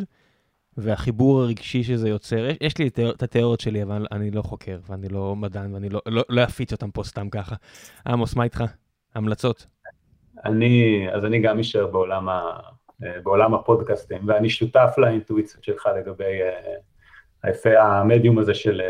והחיבור 0.77 1.41
הרגשי 1.41 1.83
שזה 1.83 2.09
יוצר. 2.09 2.47
יש 2.61 2.77
לי 2.77 2.87
את 2.87 3.23
התיאוריות 3.23 3.59
שלי, 3.59 3.83
אבל 3.83 4.05
אני 4.11 4.31
לא 4.31 4.41
חוקר, 4.41 4.79
ואני 4.89 5.09
לא 5.09 5.35
מדען, 5.35 5.73
ואני 5.73 5.89
לא, 5.89 6.01
לא, 6.05 6.23
לא 6.29 6.43
אפיץ 6.43 6.71
אותם 6.71 6.91
פה 6.91 7.03
סתם 7.03 7.29
ככה. 7.29 7.55
עמוס, 8.07 8.35
מה 8.35 8.43
איתך? 8.43 8.63
המלצות? 9.15 9.67
אני, 10.45 11.05
אז 11.13 11.25
אני 11.25 11.41
גם 11.41 11.59
אשאר 11.59 11.87
בעולם, 11.87 12.29
ה, 12.29 12.41
בעולם 13.23 13.53
הפודקאסטים, 13.53 14.21
ואני 14.27 14.49
שותף 14.49 14.93
לאינטואיציות 14.97 15.63
שלך 15.63 15.89
לגבי 15.99 16.39
היפה, 17.43 17.69
המדיום 17.81 18.39
הזה 18.39 18.53
של, 18.53 18.81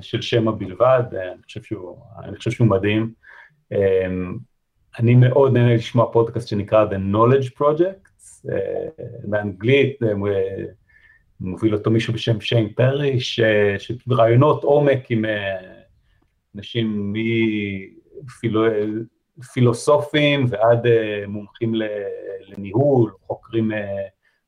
של 0.00 0.22
שמע 0.22 0.50
בלבד, 0.50 1.02
אני 1.12 1.42
חושב 1.42 1.62
שהוא, 1.62 1.96
אני 2.24 2.36
חושב 2.36 2.50
שהוא 2.50 2.68
מדהים. 2.68 3.12
אני 4.98 5.14
מאוד 5.14 5.52
נהנה 5.52 5.74
לשמוע 5.74 6.12
פודקאסט 6.12 6.48
שנקרא 6.48 6.86
The 6.90 7.14
Knowledge 7.14 7.50
Project, 7.60 8.08
באנגלית, 9.24 9.98
מוביל 11.40 11.74
אותו 11.74 11.90
מישהו 11.90 12.14
בשם 12.14 12.40
שיין 12.40 12.68
פרי, 12.68 13.20
שרעיונות 13.20 14.64
עומק 14.64 15.10
עם 15.10 15.24
אנשים 16.56 17.14
מפילוסופים 19.38 20.46
ועד 20.48 20.86
מומחים 21.26 21.72
לניהול, 22.48 23.12
חוקרים 23.26 23.70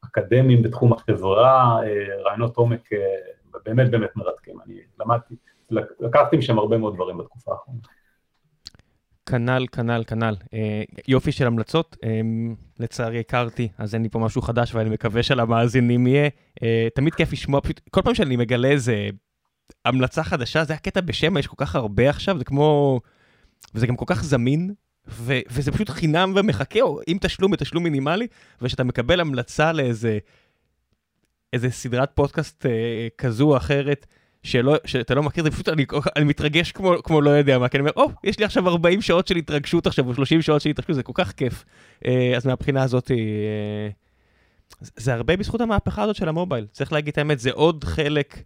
אקדמיים 0.04 0.62
בתחום 0.62 0.92
החברה, 0.92 1.80
רעיונות 2.24 2.56
עומק 2.56 2.88
באמת 3.64 3.90
באמת 3.90 4.10
מרתקים. 4.16 4.56
אני 4.66 4.74
למדתי, 5.00 5.34
לקחתי 6.00 6.36
משם 6.36 6.58
הרבה 6.58 6.78
מאוד 6.78 6.94
דברים 6.94 7.18
בתקופה 7.18 7.52
האחרונה. 7.52 7.80
כנ"ל, 9.26 9.66
כנ"ל, 9.72 10.04
כנ"ל. 10.06 10.34
יופי 11.08 11.32
של 11.32 11.46
המלצות, 11.46 11.96
לצערי 12.78 13.20
הכרתי, 13.20 13.68
אז 13.78 13.94
אין 13.94 14.02
לי 14.02 14.08
פה 14.08 14.18
משהו 14.18 14.42
חדש 14.42 14.74
ואני 14.74 14.90
מקווה 14.90 15.22
שלמאזינים 15.22 16.06
יהיה. 16.06 16.28
תמיד 16.94 17.14
כיף 17.14 17.32
לשמוע, 17.32 17.60
פשוט 17.60 17.80
כל 17.90 18.02
פעם 18.02 18.14
שאני 18.14 18.36
מגלה 18.36 18.68
איזה 18.68 19.08
המלצה 19.84 20.22
חדשה, 20.22 20.64
זה 20.64 20.74
הקטע 20.74 21.00
בשם, 21.00 21.36
יש 21.36 21.46
כל 21.46 21.56
כך 21.58 21.76
הרבה 21.76 22.10
עכשיו, 22.10 22.38
זה 22.38 22.44
כמו... 22.44 23.00
וזה 23.74 23.86
גם 23.86 23.96
כל 23.96 24.04
כך 24.08 24.24
זמין, 24.24 24.74
ו- 25.08 25.40
וזה 25.50 25.72
פשוט 25.72 25.88
חינם 25.88 26.32
ומחכה, 26.36 26.80
או 26.80 27.00
עם 27.06 27.18
תשלום 27.20 27.52
בתשלום 27.52 27.82
מינימלי, 27.82 28.26
ושאתה 28.62 28.84
מקבל 28.84 29.20
המלצה 29.20 29.72
לאיזה 29.72 30.18
איזה 31.52 31.70
סדרת 31.70 32.10
פודקאסט 32.14 32.66
אה, 32.66 33.08
כזו 33.18 33.50
או 33.50 33.56
אחרת, 33.56 34.06
שלא, 34.42 34.76
שאתה 34.84 35.14
לא 35.14 35.22
מכיר, 35.22 35.44
זה 35.44 35.50
פשוט, 35.50 35.68
אני, 35.68 35.86
אני 36.16 36.24
מתרגש 36.24 36.72
כמו, 36.72 36.94
כמו 37.02 37.20
לא 37.20 37.30
יודע 37.30 37.58
מה, 37.58 37.68
כי 37.68 37.76
אני 37.76 37.80
אומר, 37.80 37.92
או, 37.96 38.10
יש 38.24 38.38
לי 38.38 38.44
עכשיו 38.44 38.68
40 38.68 39.02
שעות 39.02 39.26
של 39.26 39.36
התרגשות 39.36 39.86
עכשיו, 39.86 40.08
או 40.08 40.14
30 40.14 40.42
שעות 40.42 40.62
של 40.62 40.70
התרגשות, 40.70 40.96
זה 40.96 41.02
כל 41.02 41.12
כך 41.14 41.32
כיף. 41.32 41.64
אה, 42.06 42.32
אז 42.36 42.46
מהבחינה 42.46 42.82
הזאת, 42.82 43.10
אה, 43.10 43.88
זה 44.96 45.14
הרבה 45.14 45.36
בזכות 45.36 45.60
המהפכה 45.60 46.02
הזאת 46.02 46.16
של 46.16 46.28
המובייל. 46.28 46.66
צריך 46.72 46.92
להגיד 46.92 47.12
את 47.12 47.18
האמת, 47.18 47.38
זה 47.38 47.50
עוד 47.52 47.84
חלק, 47.84 48.42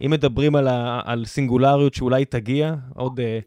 אם 0.00 0.10
מדברים 0.10 0.56
על, 0.56 0.68
ה, 0.68 1.00
על 1.04 1.24
סינגולריות 1.24 1.94
שאולי 1.94 2.24
תגיע, 2.24 2.74
עוד, 2.94 3.20
אה, 3.20 3.38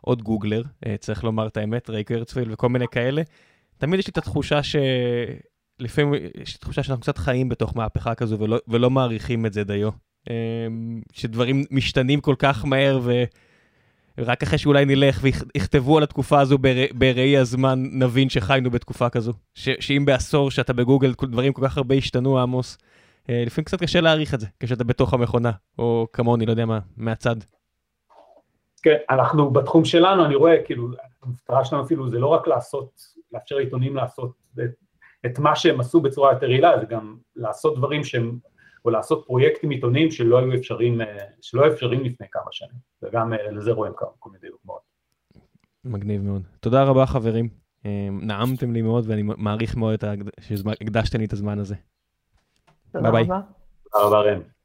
עוד 0.00 0.22
גוגלר, 0.22 0.62
אה, 0.86 0.96
צריך 0.96 1.24
לומר 1.24 1.46
את 1.46 1.56
האמת, 1.56 1.90
רייק 1.90 2.12
הרצפילד 2.12 2.52
וכל 2.52 2.68
מיני 2.68 2.86
כאלה. 2.90 3.22
תמיד 3.78 4.00
יש 4.00 4.06
לי 4.06 4.10
את 4.10 4.18
התחושה 4.18 4.62
ש... 4.62 4.76
לפעמים 5.80 6.14
יש 6.34 6.56
תחושה 6.56 6.82
שאנחנו 6.82 7.02
קצת 7.02 7.18
חיים 7.18 7.48
בתוך 7.48 7.76
מהפכה 7.76 8.14
כזו 8.14 8.38
ולא, 8.38 8.58
ולא 8.68 8.90
מעריכים 8.90 9.46
את 9.46 9.52
זה 9.52 9.64
דיו. 9.64 9.90
שדברים 11.12 11.64
משתנים 11.70 12.20
כל 12.20 12.34
כך 12.38 12.64
מהר, 12.64 13.00
ורק 14.18 14.42
אחרי 14.42 14.58
שאולי 14.58 14.84
נלך 14.84 15.20
ויכתבו 15.22 15.96
על 15.96 16.02
התקופה 16.02 16.40
הזו 16.40 16.58
בראי 16.94 17.36
הזמן, 17.36 17.84
נבין 17.92 18.28
שחיינו 18.28 18.70
בתקופה 18.70 19.08
כזו. 19.08 19.32
ש, 19.54 19.68
שאם 19.80 20.04
בעשור 20.04 20.50
שאתה 20.50 20.72
בגוגל 20.72 21.12
דברים 21.22 21.52
כל 21.52 21.68
כך 21.68 21.76
הרבה 21.76 21.94
השתנו, 21.94 22.38
עמוס, 22.38 22.78
לפעמים 23.28 23.64
קצת 23.64 23.80
קשה 23.80 24.00
להעריך 24.00 24.34
את 24.34 24.40
זה, 24.40 24.46
כשאתה 24.60 24.84
בתוך 24.84 25.14
המכונה, 25.14 25.50
או 25.78 26.06
כמוני, 26.12 26.46
לא 26.46 26.50
יודע 26.50 26.66
מה, 26.66 26.78
מהצד. 26.96 27.36
כן, 28.82 28.96
אנחנו 29.10 29.50
בתחום 29.50 29.84
שלנו, 29.84 30.24
אני 30.24 30.34
רואה, 30.34 30.54
כאילו, 30.64 30.88
המטרה 31.22 31.64
שלנו 31.64 31.82
אפילו 31.82 32.10
זה 32.10 32.18
לא 32.18 32.26
רק 32.26 32.46
לעשות, 32.46 33.00
לאפשר 33.32 33.56
לעיתונים 33.56 33.96
לעשות 33.96 34.32
את, 35.26 35.38
מה 35.38 35.56
שהם 35.56 35.80
עשו 35.80 36.00
בצורה 36.00 36.32
יותר 36.32 36.50
יעילה, 36.50 36.80
זה 36.80 36.86
גם 36.86 37.16
לעשות 37.36 37.76
דברים 37.76 38.04
שהם 38.04 38.38
או 38.84 38.90
לעשות 38.90 39.24
פרויקטים 39.26 39.70
עיתוניים 39.70 40.10
שלא 40.10 40.38
היו 40.38 40.54
אפשריים, 40.54 41.00
שלא 41.40 41.62
היו 41.62 41.72
אפשריים 41.72 42.04
לפני 42.04 42.26
כמה 42.30 42.52
שנים, 42.52 42.76
וגם 43.02 43.32
לזה 43.52 43.72
רואים 43.72 43.92
כל 44.18 44.30
מיני 44.30 44.48
דוגמאות. 44.50 44.80
מגניב 45.84 46.22
מאוד. 46.22 46.42
תודה 46.60 46.84
רבה 46.84 47.06
חברים, 47.06 47.48
נעמתם 48.10 48.72
לי 48.72 48.82
מאוד 48.82 49.04
ואני 49.08 49.22
מעריך 49.22 49.76
מאוד 49.76 50.00
שהקדשתם 50.40 51.18
לי 51.18 51.24
את 51.24 51.32
הזמן 51.32 51.58
הזה. 51.58 51.74
תודה 52.92 53.08
רבה. 53.08 53.20
תודה 53.92 54.04
רבה 54.04 54.20
ראם. 54.20 54.55